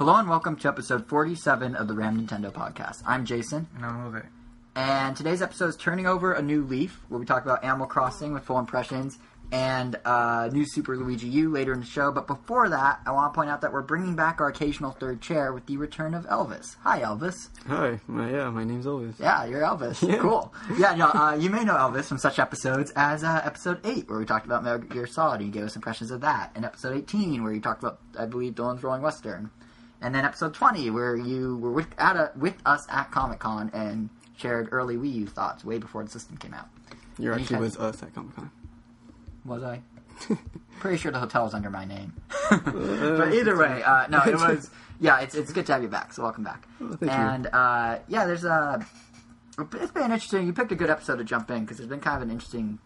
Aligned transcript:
Hello 0.00 0.14
and 0.16 0.28
welcome 0.30 0.56
to 0.56 0.66
episode 0.68 1.06
47 1.08 1.76
of 1.76 1.86
the 1.86 1.92
Ram 1.94 2.18
Nintendo 2.26 2.50
podcast. 2.50 3.02
I'm 3.06 3.24
Jason, 3.26 3.68
And 3.76 3.84
I'm 3.84 4.00
Jose. 4.12 4.26
and 4.74 5.14
today's 5.16 5.42
episode 5.42 5.66
is 5.68 5.76
turning 5.76 6.06
over 6.06 6.32
a 6.32 6.40
new 6.40 6.64
leaf 6.64 7.00
where 7.10 7.20
we 7.20 7.26
talk 7.26 7.44
about 7.44 7.62
Animal 7.62 7.86
Crossing 7.86 8.32
with 8.32 8.42
full 8.44 8.58
impressions 8.58 9.18
and 9.52 9.96
uh, 10.06 10.48
new 10.52 10.64
Super 10.66 10.96
Luigi 10.96 11.26
U 11.26 11.50
later 11.50 11.74
in 11.74 11.80
the 11.80 11.86
show. 11.86 12.10
But 12.12 12.26
before 12.26 12.70
that, 12.70 13.00
I 13.04 13.10
want 13.10 13.34
to 13.34 13.36
point 13.36 13.50
out 13.50 13.60
that 13.60 13.72
we're 13.74 13.82
bringing 13.82 14.16
back 14.16 14.40
our 14.40 14.48
occasional 14.48 14.92
third 14.92 15.20
chair 15.20 15.52
with 15.52 15.66
the 15.66 15.76
return 15.76 16.14
of 16.14 16.24
Elvis. 16.26 16.76
Hi, 16.82 17.00
Elvis. 17.02 17.48
Hi, 17.66 18.00
my, 18.06 18.30
yeah, 18.30 18.48
my 18.48 18.64
name's 18.64 18.86
Elvis. 18.86 19.18
Yeah, 19.20 19.44
you're 19.44 19.60
Elvis. 19.60 20.02
Yeah. 20.08 20.16
Cool. 20.18 20.54
Yeah, 20.78 20.94
no, 20.94 21.08
uh, 21.08 21.36
you 21.38 21.50
may 21.50 21.64
know 21.64 21.74
Elvis 21.74 22.04
from 22.06 22.16
such 22.18 22.38
episodes 22.38 22.90
as 22.96 23.22
uh, 23.22 23.42
episode 23.44 23.84
8, 23.84 24.08
where 24.08 24.18
we 24.18 24.24
talked 24.24 24.46
about 24.46 24.64
Metal 24.64 24.78
Gear 24.78 25.06
Solid 25.06 25.40
and 25.40 25.46
you 25.46 25.52
gave 25.52 25.64
us 25.64 25.76
impressions 25.76 26.10
of 26.10 26.20
that, 26.22 26.52
and 26.54 26.64
episode 26.64 26.96
18, 26.96 27.42
where 27.44 27.52
you 27.52 27.60
talked 27.60 27.82
about, 27.82 27.98
I 28.18 28.24
believe, 28.26 28.54
Dillon's 28.54 28.82
Rolling 28.82 29.02
Western, 29.02 29.50
and 30.02 30.14
then 30.14 30.24
episode 30.24 30.54
20, 30.54 30.90
where 30.90 31.16
you 31.16 31.56
were 31.58 31.70
with, 31.72 31.88
at 31.98 32.16
a, 32.16 32.32
with 32.36 32.54
us 32.66 32.86
at 32.90 33.10
Comic 33.10 33.38
Con 33.40 33.70
and 33.74 34.08
shared 34.36 34.68
early 34.72 34.96
Wii 34.96 35.12
U 35.14 35.26
thoughts 35.26 35.64
way 35.64 35.78
before 35.78 36.02
the 36.04 36.10
system 36.10 36.36
came 36.36 36.54
out. 36.54 36.68
You're 37.18 37.34
You 37.34 37.40
actually 37.40 37.54
can- 37.56 37.60
with 37.62 37.78
us 37.80 38.02
at 38.02 38.14
Comic 38.14 38.34
Con. 38.36 38.50
Was 39.44 39.62
I? 39.62 39.82
Pretty 40.80 40.96
sure 40.98 41.12
the 41.12 41.18
hotel 41.18 41.44
was 41.44 41.54
under 41.54 41.70
my 41.70 41.84
name. 41.84 42.12
but 42.50 43.32
either 43.34 43.56
way, 43.56 43.82
uh, 43.82 44.06
no, 44.08 44.20
it 44.26 44.34
was. 44.36 44.70
Yeah, 45.00 45.20
it's 45.20 45.34
it's 45.34 45.50
good 45.52 45.64
to 45.66 45.72
have 45.72 45.82
you 45.82 45.88
back. 45.88 46.12
So 46.12 46.22
welcome 46.22 46.44
back. 46.44 46.66
Oh, 46.80 46.88
thank 46.88 47.02
you. 47.02 47.08
and 47.08 47.46
uh, 47.46 47.98
yeah, 48.08 48.26
there's 48.26 48.44
a. 48.44 48.84
It's 49.74 49.92
been 49.92 50.04
interesting. 50.04 50.46
You 50.46 50.52
picked 50.52 50.72
a 50.72 50.74
good 50.74 50.90
episode 50.90 51.16
to 51.16 51.24
jump 51.24 51.50
in 51.50 51.60
because 51.62 51.78
there's 51.78 51.88
been 51.88 52.00
kind 52.00 52.16
of 52.16 52.22
an 52.22 52.30
interesting 52.30 52.78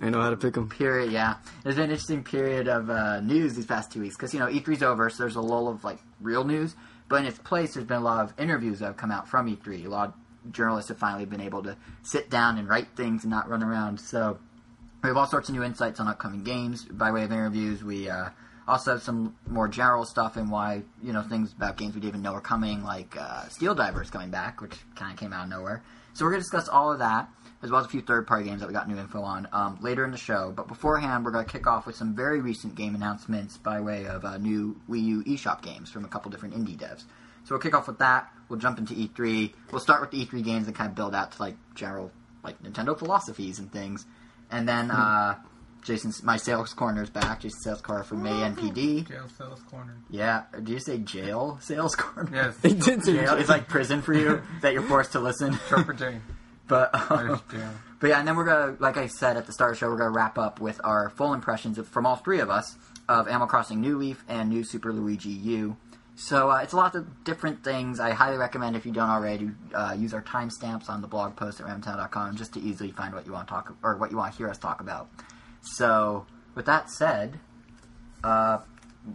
I 0.00 0.10
know 0.10 0.20
how 0.20 0.30
to 0.30 0.36
pick 0.36 0.54
them. 0.54 0.68
period. 0.68 1.12
Yeah, 1.12 1.36
there's 1.62 1.76
been 1.76 1.84
an 1.84 1.90
interesting 1.90 2.24
period 2.24 2.68
of 2.68 2.90
uh, 2.90 3.20
news 3.20 3.54
these 3.54 3.66
past 3.66 3.92
two 3.92 4.00
weeks 4.00 4.16
because 4.16 4.32
you 4.32 4.40
know 4.40 4.46
E3's 4.46 4.82
over, 4.82 5.10
so 5.10 5.22
there's 5.22 5.36
a 5.36 5.40
lull 5.40 5.68
of 5.68 5.84
like 5.84 5.98
real 6.20 6.44
news. 6.44 6.74
But 7.08 7.22
in 7.22 7.26
its 7.26 7.38
place, 7.38 7.74
there's 7.74 7.86
been 7.86 7.98
a 7.98 8.04
lot 8.04 8.24
of 8.24 8.32
interviews 8.38 8.78
that 8.78 8.86
have 8.86 8.96
come 8.96 9.10
out 9.10 9.28
from 9.28 9.54
E3. 9.54 9.84
A 9.84 9.88
lot 9.88 10.14
of 10.44 10.52
journalists 10.52 10.88
have 10.88 10.98
finally 10.98 11.26
been 11.26 11.40
able 11.40 11.62
to 11.64 11.76
sit 12.02 12.30
down 12.30 12.56
and 12.56 12.68
write 12.68 12.88
things 12.96 13.24
and 13.24 13.30
not 13.30 13.48
run 13.48 13.62
around. 13.62 14.00
So 14.00 14.38
we 15.02 15.08
have 15.08 15.16
all 15.16 15.26
sorts 15.26 15.48
of 15.48 15.54
new 15.54 15.64
insights 15.64 15.98
on 15.98 16.08
upcoming 16.08 16.44
games 16.44 16.84
by 16.84 17.10
way 17.10 17.24
of 17.24 17.32
interviews. 17.32 17.82
We 17.82 18.08
uh, 18.08 18.28
also 18.68 18.92
have 18.92 19.02
some 19.02 19.34
more 19.48 19.66
general 19.66 20.04
stuff 20.04 20.36
and 20.36 20.50
why 20.50 20.82
you 21.02 21.12
know 21.12 21.22
things 21.22 21.52
about 21.52 21.76
games 21.76 21.94
we 21.94 22.00
didn't 22.00 22.10
even 22.10 22.22
know 22.22 22.32
were 22.32 22.40
coming, 22.40 22.84
like 22.84 23.16
uh, 23.16 23.48
Steel 23.48 23.74
Divers 23.74 24.10
coming 24.10 24.30
back, 24.30 24.60
which 24.60 24.76
kind 24.94 25.12
of 25.12 25.18
came 25.18 25.32
out 25.32 25.44
of 25.44 25.50
nowhere. 25.50 25.82
So 26.12 26.24
we're 26.24 26.32
going 26.32 26.40
to 26.40 26.44
discuss 26.44 26.68
all 26.68 26.92
of 26.92 26.98
that 27.00 27.28
as 27.62 27.70
well 27.70 27.80
as 27.80 27.86
a 27.86 27.88
few 27.88 28.00
third-party 28.00 28.44
games 28.44 28.60
that 28.60 28.66
we 28.66 28.72
got 28.72 28.88
new 28.88 28.96
info 28.96 29.22
on 29.22 29.46
um, 29.52 29.78
later 29.82 30.04
in 30.04 30.10
the 30.10 30.16
show. 30.18 30.52
But 30.54 30.66
beforehand, 30.66 31.24
we're 31.24 31.30
going 31.30 31.44
to 31.44 31.50
kick 31.50 31.66
off 31.66 31.86
with 31.86 31.94
some 31.96 32.14
very 32.14 32.40
recent 32.40 32.74
game 32.74 32.94
announcements 32.94 33.58
by 33.58 33.80
way 33.80 34.06
of 34.06 34.24
uh, 34.24 34.38
new 34.38 34.80
Wii 34.88 35.02
U 35.02 35.24
eShop 35.24 35.62
games 35.62 35.90
from 35.90 36.04
a 36.04 36.08
couple 36.08 36.30
different 36.30 36.54
indie 36.54 36.76
devs. 36.76 37.04
So 37.44 37.54
we'll 37.54 37.60
kick 37.60 37.74
off 37.74 37.86
with 37.86 37.98
that. 37.98 38.32
We'll 38.48 38.58
jump 38.58 38.78
into 38.78 38.94
E3. 38.94 39.52
We'll 39.72 39.80
start 39.80 40.00
with 40.00 40.10
the 40.10 40.24
E3 40.24 40.44
games 40.44 40.66
and 40.66 40.76
kind 40.76 40.88
of 40.88 40.94
build 40.94 41.14
out 41.14 41.32
to 41.32 41.42
like 41.42 41.56
general 41.74 42.10
like 42.42 42.62
Nintendo 42.62 42.98
philosophies 42.98 43.58
and 43.58 43.70
things. 43.70 44.06
And 44.50 44.68
then 44.68 44.90
uh, 44.90 45.36
Jason's 45.82 46.22
my 46.22 46.36
sales 46.36 46.72
corner 46.74 47.02
is 47.02 47.10
back. 47.10 47.40
Jason's 47.40 47.62
sales 47.62 47.80
corner 47.80 48.02
from 48.02 48.22
May 48.22 48.30
NPD. 48.30 49.08
Jail 49.08 49.28
Sales 49.36 49.62
Corner. 49.70 49.96
Yeah, 50.10 50.44
do 50.62 50.72
you 50.72 50.80
say 50.80 50.98
jail 50.98 51.58
sales 51.62 51.94
corner? 51.94 52.30
Yes. 52.32 52.56
He 52.62 52.74
did 52.74 53.04
say 53.04 53.14
Jail. 53.14 53.34
It's 53.36 53.48
like 53.48 53.68
prison 53.68 54.02
for 54.02 54.12
you 54.14 54.42
that 54.62 54.72
you're 54.72 54.82
forced 54.82 55.12
to 55.12 55.20
listen. 55.20 55.58
Trumper 55.68 55.92
J. 55.92 56.20
But 56.70 56.94
um, 57.10 57.42
but 57.98 58.08
yeah, 58.08 58.18
and 58.18 58.26
then 58.26 58.36
we're 58.36 58.46
gonna, 58.46 58.76
like 58.78 58.96
I 58.96 59.08
said 59.08 59.36
at 59.36 59.46
the 59.46 59.52
start 59.52 59.72
of 59.72 59.76
the 59.76 59.80
show, 59.80 59.90
we're 59.90 59.98
gonna 59.98 60.10
wrap 60.10 60.38
up 60.38 60.60
with 60.60 60.80
our 60.82 61.10
full 61.10 61.34
impressions 61.34 61.76
of, 61.76 61.86
from 61.86 62.06
all 62.06 62.16
three 62.16 62.40
of 62.40 62.48
us 62.48 62.76
of 63.08 63.28
Animal 63.28 63.48
Crossing 63.48 63.80
New 63.80 63.98
Leaf 63.98 64.24
and 64.28 64.48
New 64.48 64.64
Super 64.64 64.92
Luigi 64.92 65.28
U. 65.28 65.76
So 66.14 66.50
uh, 66.50 66.58
it's 66.58 66.72
a 66.72 66.76
lot 66.76 66.94
of 66.94 67.24
different 67.24 67.64
things. 67.64 67.98
I 67.98 68.10
highly 68.10 68.36
recommend 68.36 68.76
if 68.76 68.86
you 68.86 68.92
don't 68.92 69.08
already 69.08 69.50
uh, 69.74 69.94
use 69.98 70.14
our 70.14 70.22
timestamps 70.22 70.88
on 70.88 71.00
the 71.00 71.08
blog 71.08 71.34
post 71.34 71.60
at 71.60 71.66
ramtown.com 71.66 72.36
just 72.36 72.54
to 72.54 72.60
easily 72.60 72.90
find 72.90 73.14
what 73.14 73.26
you 73.26 73.32
want 73.32 73.48
to 73.48 73.54
talk 73.54 73.74
or 73.82 73.96
what 73.96 74.10
you 74.10 74.16
want 74.16 74.32
to 74.32 74.38
hear 74.38 74.48
us 74.48 74.58
talk 74.58 74.80
about. 74.80 75.08
So 75.62 76.26
with 76.54 76.66
that 76.66 76.90
said, 76.90 77.40
uh, 78.22 78.58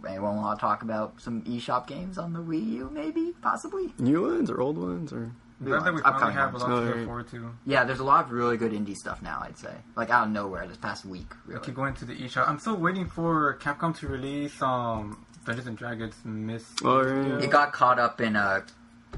anyone 0.06 0.36
want 0.36 0.58
to 0.58 0.60
talk 0.60 0.82
about 0.82 1.20
some 1.20 1.42
eShop 1.42 1.86
games 1.86 2.18
on 2.18 2.32
the 2.32 2.40
Wii 2.40 2.70
U? 2.72 2.90
Maybe, 2.92 3.32
possibly. 3.40 3.94
New 3.98 4.22
ones 4.22 4.50
or 4.50 4.60
old 4.60 4.76
ones 4.76 5.12
or 5.12 5.32
I'm 5.60 5.66
glad 5.66 5.84
that 5.84 5.94
we 5.94 6.00
Upcoming 6.02 6.20
finally 6.20 6.34
have 6.34 6.54
a 6.54 6.58
lot 6.58 6.68
to 6.68 6.74
look 6.74 7.04
forward 7.06 7.28
to. 7.30 7.50
Yeah, 7.64 7.84
there's 7.84 8.00
a 8.00 8.04
lot 8.04 8.26
of 8.26 8.30
really 8.30 8.56
good 8.58 8.72
indie 8.72 8.94
stuff 8.94 9.22
now. 9.22 9.40
I'd 9.42 9.58
say, 9.58 9.74
like 9.96 10.10
out 10.10 10.26
of 10.26 10.32
nowhere 10.32 10.66
this 10.66 10.76
past 10.76 11.04
week. 11.06 11.32
I 11.54 11.58
keep 11.58 11.74
going 11.74 11.94
to 11.94 12.04
the 12.04 12.14
eShop. 12.14 12.48
I'm 12.48 12.58
still 12.58 12.76
waiting 12.76 13.06
for 13.06 13.56
Capcom 13.60 13.96
to 14.00 14.08
release 14.08 14.60
um 14.60 15.24
Dungeons 15.46 15.66
and 15.68 15.78
Dragons 15.78 16.14
Miss. 16.24 16.64
Oh, 16.84 17.02
right. 17.02 17.42
It 17.42 17.50
got 17.50 17.72
caught 17.72 17.98
up 17.98 18.20
in 18.20 18.36
uh, 18.36 18.62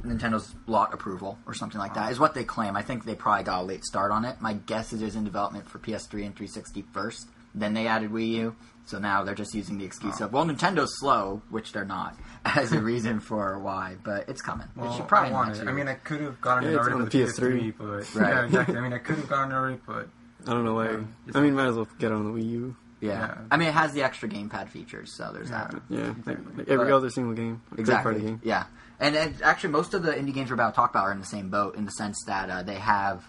Nintendo's 0.02 0.54
lot 0.66 0.92
approval 0.94 1.38
or 1.46 1.54
something 1.54 1.78
like 1.78 1.94
that, 1.94 2.12
is 2.12 2.20
what 2.20 2.34
they 2.34 2.44
claim. 2.44 2.76
I 2.76 2.82
think 2.82 3.04
they 3.04 3.14
probably 3.14 3.44
got 3.44 3.62
a 3.62 3.64
late 3.64 3.84
start 3.84 4.12
on 4.12 4.24
it. 4.24 4.40
My 4.40 4.52
guess 4.52 4.92
is 4.92 5.02
it 5.02 5.06
was 5.06 5.16
in 5.16 5.24
development 5.24 5.68
for 5.68 5.78
PS3 5.78 6.26
and 6.26 6.36
360 6.36 6.82
first. 6.92 7.28
Then 7.54 7.74
they 7.74 7.86
added 7.86 8.10
Wii 8.10 8.28
U. 8.28 8.56
So 8.88 8.98
now 8.98 9.22
they're 9.22 9.34
just 9.34 9.54
using 9.54 9.76
the 9.76 9.84
excuse 9.84 10.18
of, 10.22 10.32
well, 10.32 10.46
Nintendo's 10.46 10.98
slow, 10.98 11.42
which 11.50 11.72
they're 11.72 11.84
not, 11.84 12.16
as 12.46 12.72
a 12.72 12.80
reason 12.80 13.20
for 13.20 13.58
why. 13.58 13.96
But 14.02 14.30
it's 14.30 14.40
coming. 14.40 14.66
Well, 14.74 14.90
it 14.90 14.96
should 14.96 15.06
probably 15.08 15.30
I 15.30 15.34
want 15.34 15.48
next 15.48 15.60
it. 15.60 15.68
I 15.68 15.72
mean, 15.72 15.88
I 15.88 15.94
could 15.94 16.22
have 16.22 16.40
gotten 16.40 16.64
Yeah, 16.64 16.70
it 16.70 16.72
it's 16.76 16.80
already 16.80 16.94
on 16.94 17.02
with 17.02 17.12
the 17.12 17.18
PS3, 17.18 17.74
PS3. 17.74 17.74
but 17.76 17.86
Right. 18.20 18.30
yeah, 18.34 18.44
exactly. 18.46 18.76
I 18.76 18.80
mean, 18.80 18.92
I 18.94 18.98
could 18.98 19.16
have 19.16 19.28
gotten 19.28 19.52
it 19.52 19.54
already, 19.54 19.78
but 19.86 20.08
I 20.46 20.50
don't 20.52 20.64
know 20.64 20.74
why. 20.74 20.86
it's- 20.86 21.06
I 21.34 21.40
mean, 21.42 21.54
might 21.54 21.66
as 21.66 21.76
well 21.76 21.86
get 21.98 22.10
it 22.10 22.14
on 22.14 22.24
the 22.24 22.30
Wii 22.40 22.48
U. 22.50 22.76
yeah. 23.02 23.10
yeah. 23.12 23.38
I 23.50 23.58
mean, 23.58 23.68
it 23.68 23.74
has 23.74 23.92
the 23.92 24.02
extra 24.04 24.26
gamepad 24.26 24.68
features, 24.70 25.14
so 25.14 25.32
there's 25.34 25.50
Yeah. 25.50 25.68
that. 25.70 25.82
Yeah, 25.90 25.98
Exactly. 26.10 26.34
like, 26.46 26.56
like 26.58 26.68
every 26.68 26.86
But- 26.86 26.94
other 26.96 27.10
single 27.10 27.34
game, 27.34 27.60
like 27.70 27.80
Exactly. 27.80 28.12
third-party 28.14 28.26
game. 28.36 28.40
Yeah, 28.42 28.64
and 29.00 29.14
it, 29.14 29.42
actually, 29.42 29.70
most 29.70 29.92
of 29.92 30.02
the 30.02 30.12
indie 30.12 30.32
games 30.32 30.48
we're 30.48 30.54
about 30.54 30.70
to 30.72 30.76
talk 30.76 30.90
about 30.90 31.04
are 31.04 31.12
in 31.12 31.20
the 31.20 31.26
same 31.26 31.50
boat 31.50 31.74
in 31.76 31.84
the 31.84 31.90
sense 31.92 32.16
that 32.26 32.48
uh, 32.48 32.62
they 32.62 32.76
have, 32.76 33.22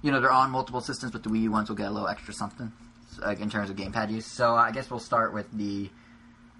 you 0.00 0.10
know, 0.10 0.20
they're 0.22 0.32
on 0.32 0.50
multiple 0.50 0.80
systems, 0.80 1.12
but 1.12 1.22
the 1.22 1.28
Wii 1.28 1.42
U 1.42 1.50
ones 1.52 1.68
will 1.68 1.76
get 1.76 1.88
a 1.88 1.90
little 1.90 2.08
extra 2.08 2.32
something 2.32 2.72
like 3.18 3.40
in 3.40 3.50
terms 3.50 3.70
of 3.70 3.76
gamepad 3.76 4.10
use. 4.10 4.26
So 4.26 4.52
uh, 4.52 4.56
I 4.56 4.70
guess 4.70 4.90
we'll 4.90 5.00
start 5.00 5.32
with 5.34 5.50
the 5.52 5.90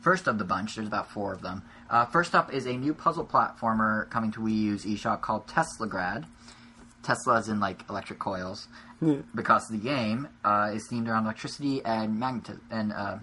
first 0.00 0.26
of 0.26 0.38
the 0.38 0.44
bunch. 0.44 0.74
There's 0.76 0.86
about 0.88 1.10
four 1.10 1.32
of 1.32 1.42
them. 1.42 1.62
Uh, 1.90 2.04
first 2.06 2.34
up 2.34 2.52
is 2.52 2.66
a 2.66 2.72
new 2.76 2.94
puzzle 2.94 3.24
platformer 3.24 4.08
coming 4.10 4.30
to 4.32 4.40
Wii 4.40 4.52
U's 4.62 4.84
eShop 4.84 5.20
called 5.22 5.46
Teslagrad. 5.46 6.24
Tesla 7.02 7.36
is 7.38 7.48
in 7.48 7.60
like 7.60 7.84
electric 7.90 8.18
coils 8.18 8.66
Yeah. 9.02 9.16
because 9.34 9.68
the 9.68 9.76
game 9.76 10.28
uh, 10.44 10.70
is 10.72 10.88
themed 10.88 11.06
around 11.08 11.24
electricity 11.24 11.84
and 11.84 12.18
magnetism 12.18 12.62
and 12.70 12.92
uh, 12.92 13.18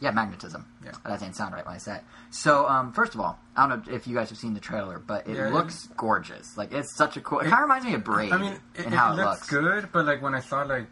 yeah, 0.00 0.10
magnetism. 0.12 0.64
Yeah. 0.84 0.92
that 1.04 1.18
didn't 1.20 1.34
sound 1.36 1.52
right 1.54 1.66
when 1.66 1.74
I 1.74 1.78
said. 1.78 1.98
it. 1.98 2.04
So, 2.30 2.66
um, 2.68 2.92
first 2.92 3.14
of 3.14 3.20
all, 3.20 3.38
I 3.56 3.66
don't 3.68 3.86
know 3.88 3.92
if 3.94 4.06
you 4.06 4.14
guys 4.14 4.28
have 4.30 4.38
seen 4.38 4.54
the 4.54 4.60
trailer, 4.60 4.98
but 4.98 5.26
it 5.26 5.36
Yeah, 5.36 5.48
it- 5.48 5.52
looks 5.52 5.88
gorgeous. 5.96 6.56
Like 6.56 6.72
it's 6.72 6.94
such 6.96 7.16
a 7.16 7.20
cool. 7.20 7.40
It, 7.40 7.44
kind 7.44 7.54
of 7.54 7.60
reminds 7.60 7.84
me 7.84 7.94
of 7.94 8.04
Braid 8.04 8.32
I 8.32 8.38
mean, 8.38 8.52
it, 8.52 8.60
and 8.84 8.94
it 8.94 8.96
how 8.96 9.12
it 9.12 9.16
looks, 9.16 9.26
looks. 9.40 9.48
good, 9.50 9.88
but 9.92 10.06
like 10.06 10.22
when 10.22 10.34
I 10.34 10.40
saw 10.40 10.62
like, 10.62 10.86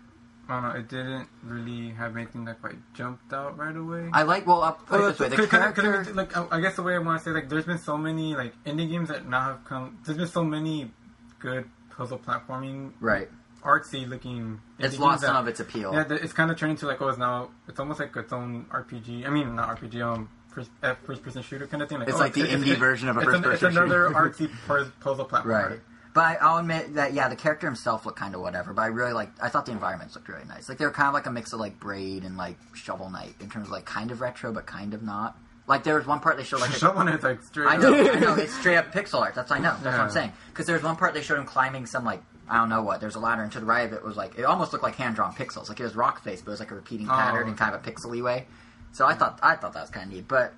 I 0.48 0.60
don't 0.60 0.62
know, 0.72 0.78
it 0.78 0.88
didn't 0.88 1.28
really 1.42 1.90
have 1.94 2.16
anything 2.16 2.44
that 2.44 2.60
quite 2.60 2.76
jumped 2.94 3.32
out 3.32 3.58
right 3.58 3.74
away. 3.76 4.08
I 4.12 4.22
like. 4.22 4.46
Well, 4.46 4.62
I'll 4.62 4.74
put 4.74 5.00
it 5.00 5.04
Uh, 5.04 5.08
this 5.08 5.18
way: 5.18 5.28
the 5.28 5.36
could- 5.36 5.74
could- 5.74 6.14
like, 6.16 6.36
I 6.52 6.60
guess 6.60 6.76
the 6.76 6.82
way 6.82 6.94
I 6.94 6.98
want 6.98 7.18
to 7.20 7.24
say, 7.24 7.32
like, 7.32 7.48
there's 7.48 7.64
been 7.64 7.78
so 7.78 7.96
many 7.98 8.36
like 8.36 8.54
indie 8.64 8.88
games 8.88 9.08
that 9.08 9.26
now 9.28 9.40
have 9.42 9.64
come. 9.64 9.98
There's 10.04 10.18
been 10.18 10.28
so 10.28 10.44
many 10.44 10.92
good 11.40 11.68
puzzle 11.90 12.18
platforming, 12.18 12.92
Right. 13.00 13.28
artsy 13.64 14.08
looking. 14.08 14.60
It's 14.78 14.98
lost 14.98 15.22
that- 15.22 15.28
some 15.28 15.36
of 15.36 15.48
its 15.48 15.58
appeal. 15.60 15.92
Yeah, 15.92 16.04
it's 16.10 16.32
kind 16.32 16.50
of 16.50 16.56
turning 16.56 16.76
into 16.76 16.86
like, 16.86 17.02
oh, 17.02 17.08
it's 17.08 17.18
now 17.18 17.50
it's 17.66 17.80
almost 17.80 17.98
like 17.98 18.14
its 18.16 18.32
own 18.32 18.66
RPG. 18.70 19.26
I 19.26 19.30
mean, 19.30 19.56
not 19.56 19.68
RPG, 19.80 20.00
um, 20.00 20.28
first, 20.48 20.70
uh, 20.82 20.94
first 21.04 21.22
person 21.24 21.42
shooter 21.42 21.66
kind 21.66 21.82
of 21.82 21.88
thing. 21.88 21.98
Like, 21.98 22.08
It's 22.08 22.16
oh, 22.16 22.20
like 22.20 22.34
the 22.34 22.42
indie 22.42 22.76
version 22.76 23.08
of 23.08 23.16
a 23.16 23.22
first-person 23.22 23.52
It's 23.52 23.62
another 23.76 24.08
shooter. 24.08 24.48
artsy 24.48 24.90
puzzle 25.00 25.24
platform. 25.24 25.54
Right. 25.72 25.80
But 26.16 26.24
I- 26.24 26.34
I'll 26.40 26.56
admit 26.58 26.94
that 26.94 27.12
yeah, 27.12 27.28
the 27.28 27.36
character 27.36 27.66
himself 27.68 28.04
looked 28.06 28.18
kind 28.18 28.34
of 28.34 28.40
whatever. 28.40 28.72
But 28.72 28.82
I 28.82 28.86
really 28.86 29.12
like. 29.12 29.30
I 29.40 29.48
thought 29.50 29.66
the 29.66 29.72
environments 29.72 30.14
looked 30.16 30.28
really 30.28 30.44
nice. 30.48 30.68
Like 30.68 30.78
they 30.78 30.84
were 30.84 30.90
kind 30.90 31.08
of 31.08 31.14
like 31.14 31.26
a 31.26 31.30
mix 31.30 31.52
of 31.52 31.60
like 31.60 31.78
Braid 31.78 32.24
and 32.24 32.36
like 32.36 32.56
Shovel 32.74 33.10
Knight 33.10 33.34
in 33.40 33.50
terms 33.50 33.66
of 33.68 33.72
like 33.72 33.84
kind 33.84 34.10
of 34.10 34.20
retro 34.20 34.50
but 34.52 34.66
kind 34.66 34.94
of 34.94 35.02
not. 35.02 35.36
Like 35.68 35.84
there 35.84 35.96
was 35.96 36.06
one 36.06 36.20
part 36.20 36.36
they 36.38 36.44
showed 36.44 36.60
like 36.60 36.70
a, 36.70 36.78
Someone 36.78 37.08
is 37.08 37.22
like 37.22 37.42
straight. 37.42 37.66
I 37.68 37.74
up- 37.76 37.80
know, 37.82 38.10
I 38.12 38.18
know. 38.18 38.34
It's 38.36 38.54
straight 38.54 38.76
up 38.78 38.92
pixel 38.92 39.20
art. 39.20 39.34
That's 39.34 39.50
I 39.52 39.58
know. 39.58 39.76
That's 39.82 39.96
what 39.96 40.00
I'm 40.06 40.10
saying. 40.10 40.32
Because 40.48 40.66
there's 40.66 40.82
one 40.82 40.96
part 40.96 41.12
they 41.14 41.22
showed 41.22 41.38
him 41.38 41.44
climbing 41.46 41.86
some 41.86 42.04
like 42.04 42.22
I 42.48 42.56
don't 42.58 42.68
know 42.68 42.82
what. 42.82 43.00
There's 43.00 43.16
a 43.16 43.20
ladder, 43.20 43.42
and 43.42 43.52
to 43.52 43.60
the 43.60 43.66
right 43.66 43.84
of 43.86 43.92
it 43.92 44.04
was 44.04 44.16
like 44.16 44.38
it 44.38 44.44
almost 44.44 44.72
looked 44.72 44.84
like 44.84 44.94
hand 44.94 45.16
drawn 45.16 45.34
pixels. 45.34 45.68
Like 45.68 45.80
it 45.80 45.84
was 45.84 45.96
rock 45.96 46.22
face, 46.24 46.40
but 46.40 46.50
it 46.50 46.54
was 46.54 46.60
like 46.60 46.70
a 46.70 46.74
repeating 46.76 47.08
Oh. 47.08 47.12
pattern 47.12 47.48
in 47.48 47.56
kind 47.56 47.74
of 47.74 47.84
a 47.86 47.90
pixely 47.90 48.22
way. 48.22 48.46
So 48.92 49.04
I 49.04 49.12
thought 49.14 49.38
I 49.42 49.56
thought 49.56 49.74
that 49.74 49.82
was 49.82 49.90
kind 49.90 50.06
of 50.06 50.12
neat. 50.14 50.28
But 50.28 50.54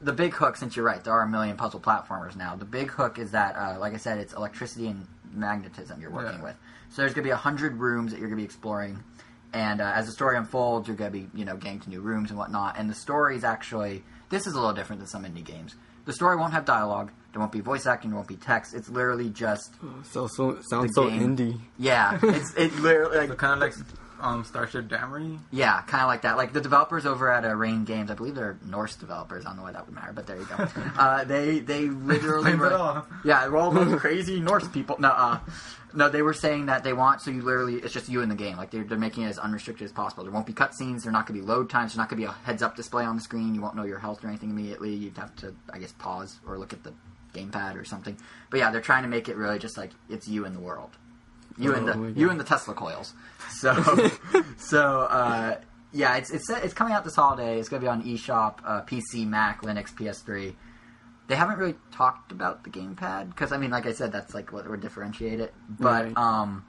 the 0.00 0.12
big 0.12 0.34
hook, 0.34 0.56
since 0.56 0.76
you're 0.76 0.84
right, 0.84 1.02
there 1.02 1.12
are 1.12 1.22
a 1.22 1.28
million 1.28 1.56
puzzle 1.56 1.80
platformers 1.80 2.36
now. 2.36 2.56
The 2.56 2.64
big 2.64 2.90
hook 2.90 3.18
is 3.18 3.30
that, 3.32 3.56
uh, 3.56 3.78
like 3.78 3.94
I 3.94 3.98
said, 3.98 4.18
it's 4.18 4.32
electricity 4.34 4.88
and 4.88 5.06
magnetism 5.32 6.00
you're 6.00 6.10
working 6.10 6.38
Yeah. 6.38 6.44
with. 6.44 6.56
So 6.90 7.02
there's 7.02 7.14
gonna 7.14 7.24
be 7.24 7.30
a 7.30 7.36
hundred 7.36 7.74
rooms 7.78 8.12
that 8.12 8.20
you're 8.20 8.28
gonna 8.28 8.36
be 8.40 8.44
exploring. 8.44 9.02
And 9.52 9.80
uh, 9.80 9.92
as 9.94 10.06
the 10.06 10.12
story 10.12 10.36
unfolds, 10.36 10.88
you're 10.88 10.96
going 10.96 11.12
to 11.12 11.16
be, 11.16 11.28
you 11.32 11.44
know, 11.44 11.56
getting 11.56 11.78
to 11.78 11.88
new 11.88 12.00
rooms 12.00 12.30
and 12.30 12.36
whatnot. 12.36 12.76
And 12.76 12.90
the 12.90 12.94
story 12.94 13.36
is 13.36 13.44
actually 13.44 14.02
this 14.28 14.48
is 14.48 14.54
a 14.54 14.56
little 14.56 14.72
different 14.74 14.98
than 14.98 15.06
some 15.06 15.22
indie 15.24 15.44
games. 15.44 15.76
The 16.06 16.12
story 16.12 16.34
won't 16.34 16.52
have 16.52 16.64
dialogue. 16.64 17.12
There 17.32 17.38
won't 17.38 17.52
be 17.52 17.60
voice 17.60 17.86
acting. 17.86 18.10
There 18.10 18.16
won't 18.16 18.26
be 18.26 18.34
text. 18.34 18.74
It's 18.74 18.88
literally 18.88 19.30
just 19.30 19.74
So, 20.10 20.26
so 20.26 20.58
sounds 20.68 20.90
so 20.96 21.08
indie. 21.08 21.60
yeah. 21.78 22.18
It's 22.20 22.52
it 22.56 22.74
literally 22.80 23.28
like 23.28 23.38
kind 23.38 23.52
of 23.54 23.60
like 23.60 23.74
um, 24.20 24.44
Starship 24.44 24.88
Damrey. 24.88 25.38
Yeah, 25.50 25.82
kind 25.82 26.02
of 26.02 26.08
like 26.08 26.22
that. 26.22 26.36
Like 26.36 26.52
the 26.52 26.60
developers 26.60 27.06
over 27.06 27.30
at 27.30 27.44
uh, 27.44 27.54
Rain 27.54 27.84
Games, 27.84 28.10
I 28.10 28.14
believe 28.14 28.34
they're 28.34 28.58
Norse 28.66 28.96
developers. 28.96 29.44
I 29.44 29.50
don't 29.50 29.58
know 29.58 29.62
why 29.64 29.72
that 29.72 29.86
would 29.86 29.94
matter, 29.94 30.12
but 30.12 30.26
there 30.26 30.36
you 30.36 30.46
go. 30.46 30.66
uh, 30.98 31.24
they 31.24 31.60
they 31.60 31.88
literally 31.88 32.54
were, 32.54 33.02
yeah, 33.24 33.48
we're 33.48 33.58
all 33.58 33.70
those 33.70 34.00
crazy 34.00 34.40
Norse 34.40 34.68
people. 34.68 34.96
No, 34.98 35.08
uh, 35.08 35.40
no, 35.94 36.08
they 36.08 36.22
were 36.22 36.34
saying 36.34 36.66
that 36.66 36.82
they 36.82 36.92
want 36.92 37.20
so 37.20 37.30
you 37.30 37.42
literally 37.42 37.76
it's 37.76 37.92
just 37.92 38.08
you 38.08 38.20
in 38.22 38.28
the 38.28 38.34
game. 38.34 38.56
Like 38.56 38.70
they're, 38.70 38.84
they're 38.84 38.98
making 38.98 39.24
it 39.24 39.28
as 39.28 39.38
unrestricted 39.38 39.84
as 39.84 39.92
possible. 39.92 40.24
There 40.24 40.32
won't 40.32 40.46
be 40.46 40.52
cutscenes. 40.52 41.02
There's 41.02 41.12
not 41.12 41.26
going 41.26 41.40
to 41.40 41.46
be 41.46 41.52
load 41.52 41.70
times. 41.70 41.92
There's 41.92 41.98
not 41.98 42.08
going 42.08 42.20
to 42.20 42.26
be 42.26 42.30
a 42.30 42.44
heads 42.44 42.62
up 42.62 42.76
display 42.76 43.04
on 43.04 43.16
the 43.16 43.22
screen. 43.22 43.54
You 43.54 43.60
won't 43.60 43.76
know 43.76 43.84
your 43.84 43.98
health 43.98 44.24
or 44.24 44.28
anything 44.28 44.50
immediately. 44.50 44.94
You'd 44.94 45.16
have 45.16 45.34
to, 45.36 45.54
I 45.72 45.78
guess, 45.78 45.92
pause 45.92 46.40
or 46.46 46.58
look 46.58 46.72
at 46.72 46.82
the 46.82 46.92
gamepad 47.34 47.76
or 47.76 47.84
something. 47.84 48.16
But 48.50 48.60
yeah, 48.60 48.70
they're 48.70 48.80
trying 48.80 49.02
to 49.02 49.08
make 49.08 49.28
it 49.28 49.36
really 49.36 49.58
just 49.58 49.76
like 49.76 49.90
it's 50.08 50.28
you 50.28 50.44
in 50.44 50.54
the 50.54 50.60
world. 50.60 50.90
You 51.56 51.74
and 51.74 51.88
Oh 51.88 51.94
my 51.96 52.10
the 52.12 52.20
you 52.20 52.30
and 52.30 52.38
the 52.40 52.44
Tesla 52.44 52.74
coils. 52.74 53.12
So 53.50 53.72
so 54.56 55.00
uh, 55.02 55.56
yeah, 55.92 56.16
it's 56.16 56.30
it's 56.30 56.48
it's 56.50 56.74
coming 56.74 56.92
out 56.94 57.04
this 57.04 57.16
holiday. 57.16 57.58
It's 57.58 57.68
going 57.68 57.80
to 57.80 57.84
be 57.84 57.88
on 57.90 58.02
eShop, 58.02 58.58
uh, 58.64 58.82
PC, 58.82 59.26
Mac, 59.26 59.62
Linux, 59.62 59.94
PS3. 59.94 60.54
They 61.26 61.36
haven't 61.36 61.58
really 61.58 61.76
talked 61.92 62.32
about 62.32 62.64
the 62.64 62.70
gamepad 62.70 63.28
because 63.30 63.52
I 63.52 63.56
mean, 63.58 63.70
like 63.70 63.86
I 63.86 63.92
said, 63.92 64.12
that's 64.12 64.34
like 64.34 64.52
what 64.52 64.68
would 64.68 64.80
differentiate 64.80 65.40
it. 65.40 65.54
But 65.68 66.04
Right. 66.04 66.16
um, 66.16 66.64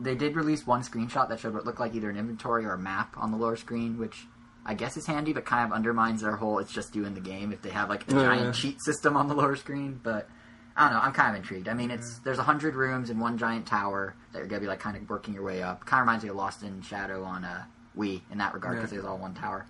they 0.00 0.14
did 0.16 0.34
release 0.34 0.66
one 0.66 0.82
screenshot 0.82 1.28
that 1.28 1.38
showed 1.38 1.54
what 1.54 1.64
looked 1.64 1.78
like 1.78 1.94
either 1.94 2.10
an 2.10 2.16
inventory 2.16 2.64
or 2.64 2.72
a 2.72 2.78
map 2.78 3.14
on 3.16 3.30
the 3.30 3.36
lower 3.36 3.54
screen, 3.56 3.98
which 3.98 4.26
I 4.66 4.74
guess 4.74 4.96
is 4.96 5.06
handy, 5.06 5.32
but 5.32 5.44
kind 5.44 5.64
of 5.66 5.72
undermines 5.72 6.22
their 6.22 6.36
whole 6.36 6.58
"it's 6.58 6.72
just 6.72 6.96
you 6.96 7.04
in 7.04 7.14
the 7.14 7.20
game" 7.20 7.52
if 7.52 7.62
they 7.62 7.70
have 7.70 7.88
like 7.88 8.08
a 8.10 8.14
Yeah. 8.14 8.22
giant 8.22 8.54
cheat 8.54 8.82
system 8.82 9.16
on 9.16 9.28
the 9.28 9.34
lower 9.34 9.54
screen. 9.56 10.00
But 10.02 10.28
I 10.76 10.84
don't 10.84 10.94
know. 10.94 11.00
I'm 11.00 11.12
kind 11.12 11.30
of 11.30 11.42
intrigued. 11.42 11.68
I 11.68 11.74
mean, 11.74 11.90
it's 11.90 12.18
there's 12.20 12.38
a 12.38 12.42
hundred 12.42 12.74
rooms 12.74 13.10
in 13.10 13.18
one 13.18 13.36
giant 13.38 13.66
tower 13.66 14.14
that 14.32 14.38
you're 14.38 14.48
gonna 14.48 14.60
be 14.60 14.66
like 14.66 14.80
kind 14.80 14.96
of 14.96 15.08
working 15.08 15.34
your 15.34 15.42
way 15.44 15.62
up. 15.62 15.84
Kind 15.84 16.00
of 16.00 16.06
reminds 16.06 16.24
me 16.24 16.30
of 16.30 16.36
Lost 16.36 16.62
in 16.62 16.80
Shadow 16.82 17.22
on 17.24 17.44
uh, 17.44 17.64
Wii 17.96 18.22
in 18.30 18.38
that 18.38 18.54
regard 18.54 18.76
Yeah. 18.76 18.80
because 18.82 18.96
it's 18.96 19.04
all 19.06 19.18
one 19.18 19.34
tower. 19.34 19.66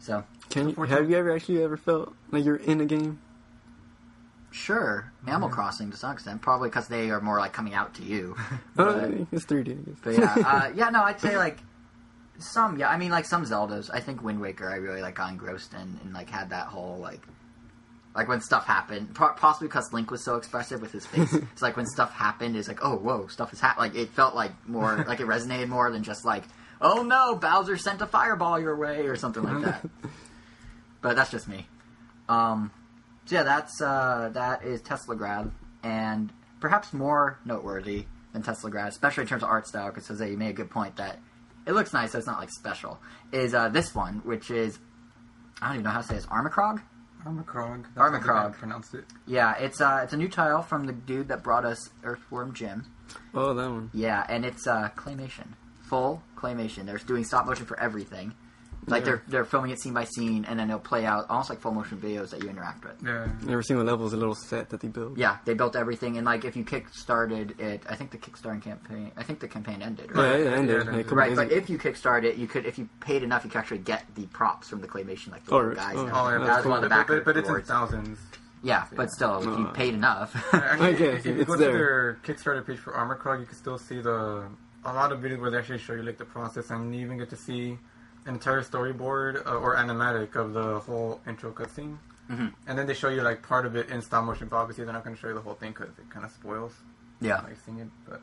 So 0.00 0.24
Can 0.50 0.70
you, 0.70 0.74
have 0.82 1.08
you 1.08 1.16
ever 1.16 1.32
actually 1.34 1.62
ever 1.62 1.76
felt 1.76 2.12
like 2.32 2.44
you're 2.44 2.56
in 2.56 2.80
a 2.80 2.84
game? 2.86 3.20
sure, 4.50 5.10
Animal 5.26 5.48
Crossing 5.48 5.90
to 5.90 5.96
some 5.96 6.12
extent, 6.12 6.42
probably 6.42 6.68
because 6.68 6.86
they 6.88 7.10
are 7.10 7.20
more 7.20 7.38
like 7.38 7.52
coming 7.52 7.74
out 7.74 7.94
to 7.94 8.02
you. 8.02 8.36
Oh, 8.78 9.00
But, 9.00 9.10
it's 9.32 9.46
3D. 9.46 9.70
I 9.70 9.74
guess. 9.74 9.98
but 10.02 10.18
yeah, 10.18 10.34
uh, 10.46 10.70
yeah, 10.74 10.88
no, 10.90 11.02
I'd 11.02 11.20
say 11.20 11.36
like 11.38 11.58
some. 12.38 12.78
Yeah, 12.78 12.88
I 12.90 12.96
mean 12.98 13.10
like 13.10 13.24
some 13.26 13.44
Zeldas. 13.44 13.90
I 13.92 14.00
think 14.00 14.22
Wind 14.22 14.40
Waker, 14.40 14.68
I 14.68 14.76
really 14.76 15.02
like 15.02 15.14
got 15.14 15.30
engrossed 15.30 15.72
in 15.74 15.98
and 16.02 16.12
like 16.12 16.28
had 16.30 16.50
that 16.50 16.66
whole 16.66 16.98
like. 16.98 17.20
Like 18.14 18.28
when 18.28 18.42
stuff 18.42 18.66
happened, 18.66 19.14
possibly 19.14 19.68
because 19.68 19.90
Link 19.92 20.10
was 20.10 20.22
so 20.22 20.36
expressive 20.36 20.82
with 20.82 20.92
his 20.92 21.06
face. 21.06 21.32
it's 21.52 21.62
like 21.62 21.76
when 21.76 21.86
stuff 21.86 22.12
happened, 22.12 22.56
it's 22.56 22.68
like, 22.68 22.80
oh, 22.84 22.96
whoa, 22.96 23.26
stuff 23.28 23.52
is 23.52 23.60
happening. 23.60 23.92
Like 23.92 23.98
it 23.98 24.10
felt 24.10 24.34
like 24.34 24.52
more, 24.68 25.04
like 25.08 25.20
it 25.20 25.26
resonated 25.26 25.68
more 25.68 25.90
than 25.90 26.02
just 26.02 26.24
like, 26.24 26.44
oh 26.80 27.02
no, 27.02 27.36
Bowser 27.36 27.78
sent 27.78 28.02
a 28.02 28.06
fireball 28.06 28.60
your 28.60 28.76
way 28.76 29.06
or 29.06 29.16
something 29.16 29.42
like 29.42 29.64
that. 29.64 29.86
but 31.00 31.16
that's 31.16 31.30
just 31.30 31.48
me. 31.48 31.66
Um, 32.28 32.70
so 33.24 33.36
yeah, 33.36 33.42
that's 33.44 33.80
uh, 33.80 34.30
that 34.34 34.64
is 34.64 34.82
Teslagrad, 34.82 35.50
and 35.82 36.32
perhaps 36.60 36.92
more 36.92 37.38
noteworthy 37.44 38.04
than 38.32 38.42
Teslagrad, 38.42 38.88
especially 38.88 39.22
in 39.22 39.28
terms 39.28 39.42
of 39.42 39.48
art 39.48 39.66
style, 39.66 39.88
because 39.88 40.08
Jose, 40.08 40.28
you 40.28 40.36
made 40.36 40.50
a 40.50 40.54
good 40.54 40.70
point 40.70 40.96
that 40.96 41.18
it 41.66 41.72
looks 41.72 41.92
nice, 41.92 42.12
so 42.12 42.18
it's 42.18 42.26
not 42.26 42.40
like 42.40 42.50
special. 42.50 42.98
Is 43.32 43.54
uh, 43.54 43.68
this 43.68 43.94
one, 43.94 44.22
which 44.24 44.50
is 44.50 44.78
I 45.60 45.68
don't 45.68 45.76
even 45.76 45.84
know 45.84 45.90
how 45.90 46.00
to 46.00 46.06
say 46.06 46.14
this, 46.16 46.26
Armikrog? 46.26 46.82
Armikrog. 47.26 47.84
That's 47.94 47.98
Armikrog. 48.10 48.26
how 48.26 48.46
I 48.48 48.50
pronounced 48.50 48.94
it. 48.94 49.04
Yeah, 49.26 49.54
it's 49.58 49.80
uh, 49.80 50.00
it's 50.02 50.12
a 50.12 50.16
new 50.16 50.28
tile 50.28 50.62
from 50.62 50.86
the 50.86 50.92
dude 50.92 51.28
that 51.28 51.42
brought 51.42 51.64
us 51.64 51.90
Earthworm 52.04 52.54
Jim. 52.54 52.86
Oh, 53.34 53.54
that 53.54 53.70
one. 53.70 53.90
Yeah, 53.92 54.24
and 54.28 54.44
it's 54.44 54.66
uh, 54.66 54.88
claymation, 54.96 55.48
full 55.82 56.22
claymation. 56.36 56.86
They're 56.86 56.98
doing 56.98 57.24
stop 57.24 57.46
motion 57.46 57.66
for 57.66 57.78
everything. 57.78 58.34
Like 58.88 59.02
Yeah. 59.02 59.04
they're 59.06 59.22
they're 59.28 59.44
filming 59.44 59.70
it 59.70 59.80
scene 59.80 59.94
by 59.94 60.04
scene, 60.04 60.44
and 60.44 60.58
then 60.58 60.66
they'll 60.66 60.78
play 60.80 61.06
out 61.06 61.26
almost 61.30 61.50
like 61.50 61.60
full 61.60 61.70
motion 61.72 61.98
videos 61.98 62.30
that 62.30 62.42
you 62.42 62.48
interact 62.50 62.82
with. 62.84 63.00
Yeah. 63.04 63.28
Every 63.48 63.62
single 63.62 63.84
level 63.86 64.06
is 64.06 64.12
a 64.12 64.16
little 64.16 64.34
set 64.34 64.70
that 64.70 64.80
they 64.80 64.88
build. 64.88 65.16
Yeah, 65.16 65.36
they 65.44 65.54
built 65.54 65.76
everything, 65.76 66.16
and 66.16 66.26
like 66.26 66.44
if 66.44 66.56
you 66.56 66.64
kick 66.64 66.88
started 66.90 67.60
it, 67.60 67.84
I 67.88 67.94
think 67.94 68.10
the 68.10 68.18
Kickstarter 68.18 68.60
campaign, 68.60 69.12
I 69.16 69.22
think 69.22 69.38
the 69.38 69.46
campaign 69.46 69.82
ended. 69.82 70.10
Right, 70.14 70.40
yeah, 70.40 70.46
it 70.50 70.52
ended. 70.54 70.84
Yeah, 70.86 70.90
like, 70.90 71.00
a 71.00 71.02
couple 71.04 71.16
right. 71.18 71.36
But 71.36 71.52
if 71.52 71.70
you 71.70 71.78
kickstart 71.78 72.24
it, 72.24 72.36
you 72.36 72.48
could 72.48 72.66
if 72.66 72.76
you 72.76 72.88
paid 72.98 73.22
enough, 73.22 73.44
you 73.44 73.50
could 73.50 73.58
actually 73.58 73.78
get 73.78 74.02
the 74.16 74.26
props 74.26 74.68
from 74.68 74.80
the 74.80 74.88
claymation, 74.88 75.30
like 75.30 75.44
the 75.44 75.52
Oh, 75.54 75.58
little 75.58 75.74
guys. 75.74 75.94
Oh, 75.96 76.00
and 76.06 76.10
Oh, 76.12 76.28
yeah, 76.30 76.38
that's 76.38 76.48
that 76.48 76.56
was 76.56 76.66
one 76.66 76.76
of 76.78 76.82
the 76.82 76.88
back 76.88 77.06
but, 77.06 77.24
but 77.24 77.36
it's 77.36 77.48
in 77.48 77.62
thousands. 77.62 78.18
Yeah, 78.64 78.86
but 78.96 79.10
still, 79.12 79.38
if 79.38 79.44
you 79.58 79.66
Uh, 79.66 79.70
paid 79.72 79.94
enough. 79.94 80.34
Actually, 80.54 80.94
Okay, 80.94 81.04
if 81.16 81.26
you 81.26 81.34
it's 81.36 81.44
go 81.50 81.56
there. 81.56 81.70
to 81.70 81.76
their 81.76 82.18
Kickstarter 82.24 82.66
page 82.66 82.78
for 82.78 82.92
Armikrog, 82.92 83.38
you 83.40 83.46
can 83.46 83.54
still 83.56 83.78
see 83.78 84.00
the 84.00 84.48
a 84.84 84.92
lot 84.92 85.12
of 85.12 85.20
videos 85.20 85.40
where 85.40 85.50
they 85.52 85.58
actually 85.58 85.78
show 85.78 85.92
you 85.94 86.02
like 86.02 86.18
the 86.18 86.24
process, 86.24 86.70
and 86.70 86.92
you 86.94 87.00
even 87.02 87.16
get 87.18 87.30
to 87.30 87.36
see 87.36 87.78
an 88.26 88.34
entire 88.34 88.62
storyboard 88.62 89.44
uh, 89.46 89.56
or 89.56 89.76
animatic 89.76 90.36
of 90.36 90.52
the 90.52 90.80
whole 90.80 91.20
intro 91.26 91.52
cutscene. 91.52 91.98
Mhm. 92.30 92.52
And 92.66 92.78
then 92.78 92.86
they 92.86 92.94
show 92.94 93.08
you 93.08 93.22
like 93.22 93.42
part 93.42 93.66
of 93.66 93.76
it 93.76 93.90
in 93.90 94.00
stop 94.00 94.24
motion, 94.24 94.48
but 94.48 94.56
obviously 94.56 94.84
they're 94.84 94.92
not 94.92 95.04
going 95.04 95.16
to 95.16 95.20
show 95.20 95.28
you 95.28 95.34
the 95.34 95.40
whole 95.40 95.54
thing 95.54 95.72
because 95.72 95.90
it 95.98 96.08
kind 96.08 96.24
of 96.24 96.30
spoils 96.30 96.72
yeah. 97.20 97.40
like 97.42 97.56
seeing 97.64 97.78
it. 97.80 97.88
But 98.08 98.20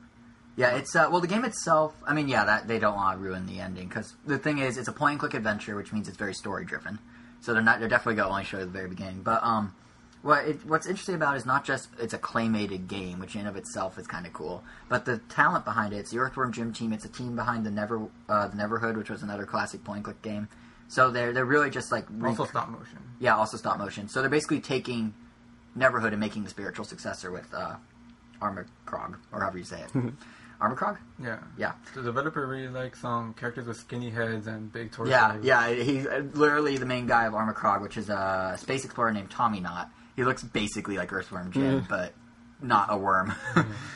Yeah, 0.56 0.76
it's 0.78 0.96
uh, 0.96 1.08
well 1.12 1.22
the 1.22 1.28
game 1.28 1.46
itself. 1.46 1.94
I 2.08 2.14
mean, 2.14 2.28
yeah, 2.28 2.46
that 2.46 2.68
they 2.68 2.80
don't 2.80 2.96
want 2.96 3.20
to 3.20 3.24
ruin 3.24 3.46
the 3.46 3.60
ending 3.60 3.88
because 3.88 4.16
the 4.26 4.38
thing 4.38 4.60
is, 4.60 4.78
it's 4.78 4.88
a 4.88 4.94
point 4.94 5.12
and 5.14 5.20
click 5.20 5.34
adventure, 5.34 5.76
which 5.76 5.94
means 5.94 6.08
it's 6.08 6.18
very 6.18 6.34
story 6.34 6.66
driven. 6.66 7.00
So 7.42 7.54
they're 7.54 7.62
not 7.62 7.80
they're 7.80 7.90
definitely 7.90 8.16
going 8.16 8.28
to 8.28 8.32
only 8.32 8.46
show 8.46 8.60
you 8.60 8.66
the 8.66 8.72
very 8.72 8.90
beginning. 8.90 9.22
But 9.22 9.44
um, 9.44 9.74
what 10.22 10.46
it, 10.48 10.66
what's 10.66 10.86
interesting 10.86 11.16
about 11.16 11.36
it 11.36 11.38
is 11.38 11.46
not 11.46 11.64
just 11.64 11.90
it's 12.00 12.14
a 12.14 12.18
claymated 12.18 12.88
game, 12.88 13.20
which 13.20 13.36
in 13.36 13.48
of 13.48 13.56
itself 13.56 13.98
is 13.98 14.06
kind 14.08 14.26
of 14.26 14.34
cool, 14.34 14.64
but 14.90 15.06
the 15.06 15.20
talent 15.30 15.66
behind 15.66 15.94
it. 15.94 15.98
It's 15.98 16.12
the 16.12 16.20
Earthworm 16.20 16.52
Jim 16.52 16.74
team. 16.74 16.94
It's 16.94 17.06
a 17.06 17.10
team 17.10 17.36
behind 17.36 17.66
the 17.66 17.72
Never 17.72 18.08
uh, 18.28 18.48
the 18.48 18.58
Neverhood, 18.58 18.98
which 18.98 19.10
was 19.10 19.24
another 19.24 19.46
classic 19.46 19.84
point 19.84 19.98
and 19.98 20.06
click 20.06 20.22
game. 20.22 20.48
So 20.88 21.12
they're 21.12 21.32
they're 21.34 21.46
really 21.46 21.70
just 21.70 21.92
like 21.92 22.06
re- 22.10 22.30
also 22.30 22.46
stop 22.46 22.70
motion. 22.70 23.00
yeah, 23.20 23.36
also 23.36 23.58
stop 23.58 23.78
motion. 23.78 24.10
So 24.10 24.22
they're 24.22 24.30
basically 24.30 24.60
taking 24.60 25.14
Neverhood 25.78 26.12
and 26.12 26.20
making 26.20 26.44
the 26.44 26.50
spiritual 26.50 26.84
successor 26.86 27.32
with 27.32 27.54
uh, 27.54 27.76
Armor 28.42 28.66
Krog, 28.86 29.16
or 29.32 29.42
however 29.42 29.58
you 29.58 29.64
say 29.64 29.82
it. 29.82 30.14
Armikrog? 30.60 30.98
Yeah. 31.24 31.40
Yeah. 31.58 31.72
The 31.96 32.02
developer 32.02 32.46
really 32.46 32.68
likes 32.68 33.02
um, 33.06 33.34
characters 33.34 33.66
with 33.66 33.78
skinny 33.78 34.10
heads 34.10 34.46
and 34.48 34.70
big 34.72 34.92
torsos. 34.92 35.12
Yeah, 35.12 35.38
yeah. 35.42 35.70
He's 35.74 36.06
uh, 36.06 36.24
literally 36.34 36.76
the 36.78 36.86
main 36.86 37.08
guy 37.08 37.28
of 37.28 37.34
Armikrog, 37.34 37.82
which 37.82 37.96
is 37.96 38.10
a 38.10 38.58
space 38.60 38.84
explorer 38.84 39.14
named 39.14 39.30
Tommynaut. 39.30 39.88
He 40.16 40.24
looks 40.24 40.44
basically 40.44 40.98
like 40.98 41.12
Earthworm 41.14 41.52
Jim, 41.52 41.82
Mm. 41.82 41.88
but 41.90 42.14
not 42.62 42.88
a 42.92 42.98
worm. 42.98 43.34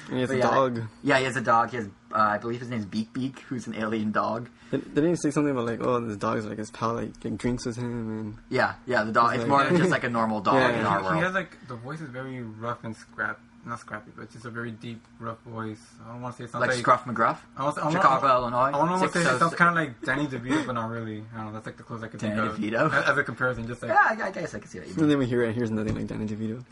And 0.10 0.20
has 0.20 0.30
But 0.30 0.36
a 0.36 0.38
yeah, 0.38 0.50
dog. 0.52 0.82
yeah, 1.04 1.18
he 1.20 1.26
has 1.26 1.36
a 1.36 1.42
dog. 1.42 1.72
He 1.72 1.78
has, 1.78 1.88
uh, 2.14 2.18
I 2.18 2.38
believe 2.38 2.60
his 2.60 2.70
name 2.70 2.80
is 2.80 2.86
Beak 2.86 3.12
Beak, 3.14 3.40
who's 3.50 3.68
an 3.68 3.76
alien 3.76 4.12
dog. 4.12 4.50
Did- 4.72 4.94
Didn't 4.94 5.10
he 5.12 5.16
say 5.16 5.32
something 5.32 5.52
about 5.52 5.66
like, 5.66 5.82
oh, 5.82 6.00
this 6.00 6.18
dog's 6.18 6.46
like 6.46 6.58
his 6.58 6.72
pal, 6.72 6.94
like, 6.94 7.12
like 7.24 7.38
drinks 7.38 7.66
with 7.66 7.78
him, 7.78 7.86
and 8.20 8.38
Yeah, 8.50 8.76
yeah, 8.86 9.04
the 9.04 9.12
dog. 9.12 9.34
It's 9.34 9.40
like- 9.42 9.50
more 9.50 9.64
than 9.66 9.78
just 9.78 9.90
like 9.98 10.04
a 10.04 10.10
normal 10.10 10.40
dog 10.42 10.56
Yeah, 10.56 10.70
in 10.70 10.80
yeah. 10.82 10.88
our 10.88 11.00
He, 11.00 11.04
world. 11.06 11.18
he 11.18 11.22
has 11.24 11.34
like 11.34 11.58
the 11.68 11.76
voice 11.76 12.00
is 12.02 12.10
very 12.10 12.42
rough 12.42 12.84
and 12.84 12.96
scrap, 12.96 13.40
not 13.66 13.80
scrappy, 13.80 14.12
but 14.16 14.30
just 14.32 14.46
a 14.46 14.50
very 14.50 14.72
deep, 14.72 15.02
rough 15.20 15.40
voice. 15.44 15.80
I 16.04 16.12
don't 16.12 16.22
want 16.22 16.36
to 16.36 16.42
say 16.42 16.44
it 16.46 16.52
sounds 16.52 16.62
like 16.62 16.72
like, 16.72 16.80
Scruff 16.80 17.06
McGruff, 17.06 17.38
I 17.56 17.64
want, 17.64 17.78
I 17.78 17.84
want, 17.84 17.94
Chicago, 17.94 18.28
I 18.28 18.38
Illinois. 18.38 18.72
want 18.78 19.02
to 19.04 19.08
say 19.10 19.24
Six 19.24 19.36
it 19.36 19.40
sounds 19.40 19.56
kind 19.56 19.70
of 19.70 19.76
like 19.76 20.02
Danny 20.02 20.28
DeVito, 20.28 20.66
but 20.66 20.74
not 20.74 20.90
really. 20.90 21.24
I 21.34 21.38
don't 21.38 21.48
know. 21.48 21.54
That's 21.54 21.66
like 21.66 21.78
the 21.78 21.84
closest 21.84 22.06
I 22.06 22.08
could 22.10 22.20
Danny 22.20 22.36
think 22.50 22.74
DeVito? 22.74 22.86
of 22.86 22.94
as, 22.94 23.06
as 23.10 23.18
a 23.18 23.24
comparison. 23.24 23.68
Just 23.68 23.82
like 23.82 23.92
Yeah, 23.92 24.24
I, 24.26 24.28
I 24.28 24.32
guess 24.32 24.54
I 24.54 24.60
can 24.60 24.68
see 24.68 24.80
what 24.80 24.88
you 24.88 24.94
mean. 24.96 25.04
and 25.04 25.12
then 25.12 25.18
we 25.20 25.26
hear 25.26 25.44
it, 25.44 25.56
here's 25.56 25.72
nothing 25.72 25.96
like 25.96 26.08
Danny 26.08 26.26
DeVito. 26.26 26.64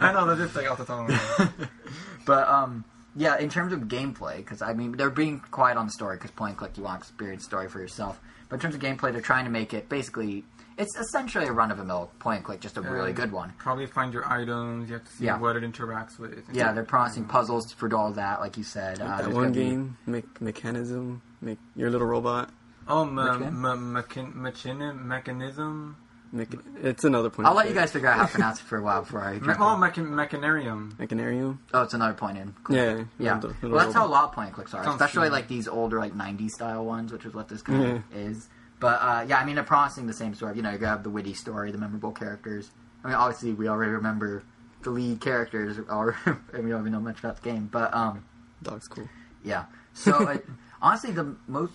I 0.00 0.12
know 0.12 0.26
that's 0.26 0.40
just 0.40 0.56
like 0.56 0.70
off 0.70 0.78
the 0.78 0.84
top 0.84 1.00
of 1.00 1.08
my 1.08 1.14
head. 1.16 1.68
but 2.26 2.48
um, 2.48 2.84
yeah, 3.16 3.38
in 3.38 3.48
terms 3.48 3.72
of 3.72 3.80
gameplay, 3.82 4.36
because 4.36 4.62
I 4.62 4.72
mean 4.72 4.92
they're 4.92 5.10
being 5.10 5.40
quiet 5.50 5.76
on 5.76 5.86
the 5.86 5.92
story 5.92 6.16
because 6.16 6.30
point 6.30 6.50
and 6.50 6.58
click 6.58 6.76
you 6.76 6.84
want 6.84 7.00
to 7.00 7.06
experience 7.08 7.44
story 7.44 7.68
for 7.68 7.80
yourself. 7.80 8.20
But 8.48 8.56
in 8.56 8.60
terms 8.60 8.74
of 8.74 8.80
gameplay, 8.80 9.12
they're 9.12 9.20
trying 9.20 9.44
to 9.44 9.50
make 9.50 9.72
it 9.74 9.88
basically 9.88 10.44
it's 10.80 10.96
essentially 10.96 11.46
a 11.46 11.52
run 11.52 11.70
of 11.70 11.78
a 11.78 11.84
mill 11.84 12.10
point 12.18 12.38
and 12.38 12.44
click, 12.46 12.60
just 12.60 12.76
a 12.76 12.80
really 12.80 13.12
good 13.12 13.30
one. 13.32 13.52
Probably 13.58 13.86
find 13.86 14.12
your 14.12 14.26
items. 14.28 14.88
You 14.88 14.94
have 14.94 15.04
to 15.04 15.12
see 15.12 15.24
Yeah. 15.26 15.38
what 15.38 15.56
it 15.56 15.62
interacts 15.62 16.18
with. 16.18 16.42
Yeah, 16.52 16.72
they're 16.72 16.84
promising 16.84 17.24
puzzles 17.26 17.72
for 17.72 17.94
all 17.94 18.12
that, 18.12 18.40
like 18.40 18.56
you 18.56 18.64
said. 18.64 19.00
Uh, 19.00 19.06
that 19.06 19.16
there's 19.24 19.34
one 19.34 19.44
gonna 19.44 19.54
be- 19.54 19.64
game, 19.70 19.96
make 20.06 20.40
mechanism, 20.40 21.22
make 21.40 21.58
your 21.76 21.90
little 21.90 22.06
robot. 22.06 22.50
Oh, 22.88 23.04
Which 23.04 23.12
me- 23.12 23.44
game? 23.46 23.54
mechan- 23.62 24.34
mechan- 24.34 25.04
mechanism. 25.04 25.96
Make, 26.32 26.48
it's 26.80 27.02
another 27.02 27.28
point. 27.28 27.48
I'll 27.48 27.54
let 27.54 27.68
you 27.68 27.74
guys 27.74 27.90
figure 27.90 28.08
out 28.08 28.16
how 28.18 28.26
to 28.26 28.30
pronounce 28.32 28.60
it 28.60 28.64
for 28.64 28.78
a 28.78 28.82
while 28.82 29.00
before 29.02 29.20
I. 29.24 29.32
Me- 29.34 29.40
jump 29.46 29.58
oh, 29.60 29.74
in. 29.74 29.80
mechan- 29.80 30.10
mechanarium. 30.10 30.92
Mechanarium. 30.94 31.58
oh, 31.74 31.82
it's 31.82 31.92
another 31.94 32.14
point 32.14 32.38
in. 32.38 32.54
Cool. 32.62 32.76
Yeah, 32.76 33.02
Yeah, 33.18 33.34
little- 33.34 33.50
little 33.50 33.70
well, 33.70 33.78
that's 33.80 33.94
how 33.94 34.02
a 34.02 34.04
robot. 34.04 34.10
lot 34.10 34.24
of 34.28 34.32
point 34.32 34.46
and 34.46 34.54
clicks 34.54 34.72
are, 34.72 34.84
Sounds 34.84 34.94
especially 34.94 35.26
cool. 35.28 35.32
like 35.38 35.48
these 35.48 35.66
older 35.66 35.98
like 35.98 36.14
'90s 36.14 36.52
style 36.54 36.84
ones, 36.84 37.10
which 37.12 37.24
is 37.26 37.34
what 37.34 37.48
this 37.48 37.62
kind 37.62 37.82
of 37.84 38.02
is. 38.16 38.48
But 38.80 38.98
uh, 39.02 39.26
yeah, 39.28 39.38
I 39.38 39.44
mean, 39.44 39.54
they're 39.54 39.64
promising 39.64 40.06
the 40.06 40.14
same 40.14 40.34
sort 40.34 40.52
of. 40.52 40.56
You 40.56 40.62
know, 40.62 40.72
you 40.72 40.78
have 40.78 41.04
the 41.04 41.10
witty 41.10 41.34
story, 41.34 41.70
the 41.70 41.78
memorable 41.78 42.12
characters. 42.12 42.70
I 43.04 43.08
mean, 43.08 43.16
obviously, 43.16 43.52
we 43.52 43.68
already 43.68 43.92
remember 43.92 44.42
the 44.82 44.90
lead 44.90 45.20
characters, 45.20 45.78
or 45.90 46.16
and 46.26 46.64
we 46.64 46.70
don't 46.70 46.80
even 46.80 46.92
know 46.92 47.00
much 47.00 47.18
about 47.18 47.42
the 47.42 47.50
game. 47.50 47.68
But 47.70 47.94
um, 47.94 48.24
Dog's 48.62 48.88
cool. 48.88 49.08
yeah. 49.44 49.66
So 49.92 50.28
it, 50.28 50.46
honestly, 50.80 51.12
the 51.12 51.36
most 51.46 51.74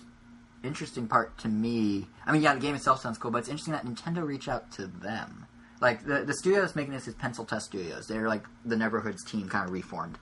interesting 0.64 1.06
part 1.06 1.38
to 1.38 1.48
me, 1.48 2.08
I 2.26 2.32
mean, 2.32 2.42
yeah, 2.42 2.54
the 2.54 2.60
game 2.60 2.74
itself 2.74 3.00
sounds 3.00 3.18
cool, 3.18 3.30
but 3.30 3.38
it's 3.38 3.48
interesting 3.48 3.72
that 3.72 3.86
Nintendo 3.86 4.26
reached 4.26 4.48
out 4.48 4.72
to 4.72 4.88
them. 4.88 5.46
Like 5.80 6.04
the 6.04 6.24
the 6.24 6.34
studio 6.34 6.60
that's 6.62 6.74
making 6.74 6.92
this 6.92 7.06
is 7.06 7.14
Pencil 7.14 7.44
Test 7.44 7.66
Studios. 7.66 8.08
They're 8.08 8.28
like 8.28 8.44
the 8.64 8.76
Neverhoods 8.76 9.24
team, 9.24 9.48
kind 9.48 9.66
of 9.66 9.72
reformed, 9.72 10.18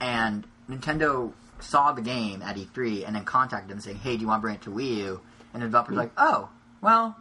and 0.00 0.46
Nintendo 0.70 1.32
saw 1.60 1.92
the 1.92 2.02
game 2.02 2.42
at 2.42 2.56
E3 2.56 3.06
and 3.06 3.16
then 3.16 3.24
contacted 3.24 3.70
them 3.70 3.80
saying, 3.80 3.96
"Hey, 3.96 4.16
do 4.16 4.20
you 4.20 4.28
want 4.28 4.40
to 4.40 4.42
bring 4.42 4.54
it 4.54 4.62
to 4.62 4.70
Wii 4.70 4.96
U?" 4.98 5.20
And 5.58 5.62
the 5.64 5.66
developer's 5.66 5.96
like, 5.96 6.12
"Oh, 6.16 6.50
well, 6.80 7.16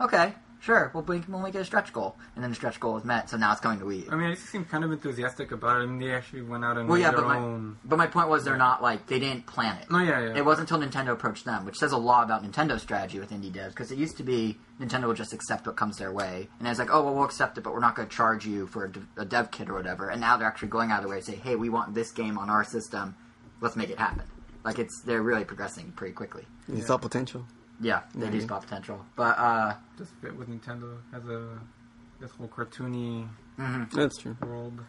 okay, 0.00 0.34
sure, 0.60 0.90
we'll 0.94 1.02
bring, 1.02 1.22
we'll 1.28 1.40
make 1.42 1.54
it 1.54 1.58
a 1.58 1.64
stretch 1.64 1.92
goal." 1.92 2.16
And 2.34 2.42
then 2.42 2.50
the 2.50 2.54
stretch 2.56 2.80
goal 2.80 2.96
is 2.96 3.04
met, 3.04 3.28
so 3.28 3.36
now 3.36 3.52
it's 3.52 3.60
coming 3.60 3.78
to 3.80 3.84
Wii 3.84 4.06
U. 4.06 4.08
I 4.10 4.16
mean, 4.16 4.30
they 4.30 4.34
seem 4.36 4.64
kind 4.64 4.82
of 4.82 4.90
enthusiastic 4.92 5.52
about 5.52 5.82
it, 5.82 5.84
and 5.84 6.00
they 6.00 6.10
actually 6.10 6.40
went 6.40 6.64
out 6.64 6.78
and 6.78 6.88
Well, 6.88 6.96
made 6.96 7.02
yeah, 7.04 7.10
their 7.10 7.20
but 7.20 7.28
my, 7.28 7.36
own. 7.36 7.76
but 7.84 7.96
my 7.98 8.06
point 8.06 8.30
was 8.30 8.44
they're 8.44 8.56
not 8.56 8.82
like 8.82 9.06
they 9.08 9.18
didn't 9.18 9.44
plan 9.44 9.76
it. 9.76 9.90
No, 9.90 9.98
yeah, 9.98 10.20
yeah. 10.28 10.36
It 10.38 10.44
wasn't 10.46 10.70
until 10.70 10.88
Nintendo 10.88 11.12
approached 11.12 11.44
them, 11.44 11.66
which 11.66 11.76
says 11.76 11.92
a 11.92 11.98
lot 11.98 12.24
about 12.24 12.42
Nintendo's 12.42 12.80
strategy 12.80 13.18
with 13.18 13.30
indie 13.30 13.52
devs. 13.52 13.68
Because 13.70 13.92
it 13.92 13.98
used 13.98 14.16
to 14.16 14.22
be 14.22 14.58
Nintendo 14.80 15.06
would 15.08 15.18
just 15.18 15.34
accept 15.34 15.66
what 15.66 15.76
comes 15.76 15.98
their 15.98 16.12
way, 16.12 16.48
and 16.58 16.66
it's 16.66 16.78
like, 16.78 16.88
oh 16.90 17.04
well, 17.04 17.14
we'll 17.14 17.24
accept 17.24 17.58
it, 17.58 17.60
but 17.60 17.74
we're 17.74 17.80
not 17.80 17.94
going 17.94 18.08
to 18.08 18.16
charge 18.16 18.46
you 18.46 18.66
for 18.68 18.86
a, 19.16 19.20
a 19.20 19.24
dev 19.26 19.50
kit 19.50 19.68
or 19.68 19.74
whatever. 19.74 20.08
And 20.08 20.18
now 20.22 20.38
they're 20.38 20.48
actually 20.48 20.68
going 20.68 20.90
out 20.90 21.00
of 21.00 21.04
their 21.04 21.10
way 21.14 21.20
to 21.20 21.26
say, 21.26 21.36
hey, 21.36 21.56
we 21.56 21.68
want 21.68 21.94
this 21.94 22.10
game 22.10 22.38
on 22.38 22.48
our 22.48 22.64
system, 22.64 23.14
let's 23.60 23.76
make 23.76 23.90
it 23.90 23.98
happen. 23.98 24.24
Like 24.64 24.78
it's 24.78 25.00
they're 25.02 25.22
really 25.22 25.44
progressing 25.44 25.92
pretty 25.92 26.12
quickly. 26.14 26.44
You 26.68 26.82
saw 26.82 26.96
potential. 26.98 27.46
Yeah, 27.80 28.02
they 28.14 28.28
do 28.28 28.40
spot 28.42 28.62
potential, 28.62 29.04
but 29.16 29.38
uh, 29.38 29.74
Just 29.96 30.12
fit 30.20 30.36
with 30.36 30.48
Nintendo 30.50 30.98
as 31.14 31.24
a 31.26 31.58
this 32.20 32.30
whole 32.32 32.48
cartoony 32.48 33.26
That's 33.94 34.18
true. 34.18 34.36
world. 34.42 34.80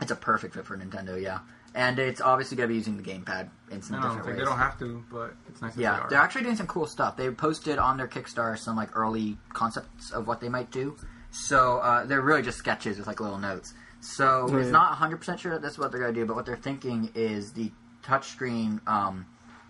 it's 0.00 0.10
a 0.10 0.16
perfect 0.16 0.54
fit 0.54 0.64
for 0.64 0.78
Nintendo. 0.78 1.20
Yeah, 1.20 1.40
and 1.74 1.98
it's 1.98 2.22
obviously 2.22 2.56
going 2.56 2.68
to 2.68 2.72
be 2.72 2.76
using 2.78 2.96
the 2.96 3.02
gamepad 3.02 3.50
in 3.70 3.82
some 3.82 3.96
No, 3.96 4.02
different 4.02 4.16
like 4.24 4.26
ways. 4.28 4.38
they 4.38 4.44
don't 4.46 4.58
have 4.58 4.78
to, 4.78 5.04
but 5.12 5.34
it's 5.48 5.60
nice. 5.60 5.76
Yeah, 5.76 5.92
that 5.92 6.02
they 6.04 6.08
they're 6.14 6.18
are. 6.20 6.24
actually 6.24 6.44
doing 6.44 6.56
some 6.56 6.66
cool 6.66 6.86
stuff. 6.86 7.18
They 7.18 7.28
posted 7.30 7.78
on 7.78 7.98
their 7.98 8.08
Kickstarter 8.08 8.56
some 8.58 8.76
like 8.76 8.96
early 8.96 9.36
concepts 9.52 10.10
of 10.10 10.26
what 10.26 10.40
they 10.40 10.48
might 10.48 10.70
do. 10.70 10.96
So 11.30 11.78
uh, 11.80 12.06
they're 12.06 12.22
really 12.22 12.40
just 12.42 12.56
sketches 12.56 12.96
with 12.96 13.06
like 13.06 13.20
little 13.20 13.36
notes. 13.38 13.74
So 14.00 14.46
Oh, 14.50 14.56
it's 14.56 14.66
yeah. 14.66 14.72
not 14.72 14.90
100 14.92 15.18
percent 15.18 15.40
sure 15.40 15.52
that 15.52 15.60
this 15.60 15.72
is 15.72 15.78
what 15.78 15.90
they're 15.90 16.00
going 16.00 16.14
to 16.14 16.18
do, 16.20 16.24
but 16.24 16.34
what 16.36 16.46
they're 16.46 16.56
thinking 16.56 17.10
is 17.14 17.52
the 17.52 17.70
touchscreen. 18.06 18.86
Um, 18.88 19.26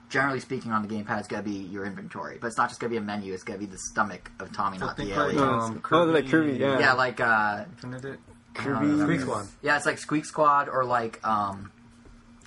generally 0.09 0.41
speaking, 0.41 0.71
on 0.73 0.87
the 0.87 0.89
gamepad 0.95 1.21
is 1.21 1.27
going 1.27 1.43
to 1.43 1.49
be 1.49 1.57
your 1.57 1.85
inventory, 1.85 2.39
but 2.41 2.47
it's 2.49 2.57
not 2.59 2.69
just 2.69 2.81
going 2.81 2.91
to 2.91 2.95
be 2.95 2.99
a 2.99 3.05
menu. 3.05 3.33
It's 3.33 3.43
going 3.43 3.59
to 3.59 3.67
be 3.67 3.71
the 3.71 3.79
stomach 3.79 4.31
of 4.39 4.53
Tommy, 4.53 4.79
So 4.79 4.87
not 4.87 4.97
think 4.97 5.11
the 5.11 5.17
like, 5.17 5.35
alien. 5.35 5.49
um, 5.49 5.83
Oh, 5.91 6.05
like 6.05 6.29
Kirby, 6.29 6.53
yeah. 6.59 6.79
yeah, 6.79 6.93
like 6.93 7.21
uh, 7.21 7.65
Infinite. 7.83 8.19
Kirby. 8.55 9.01
Squeak 9.01 9.21
Squad. 9.21 9.47
yeah, 9.63 9.77
it's 9.77 9.85
like 9.87 9.99
Squeak 9.99 10.25
Squad 10.25 10.69
or 10.69 10.85
like 10.85 11.21
um, 11.27 11.71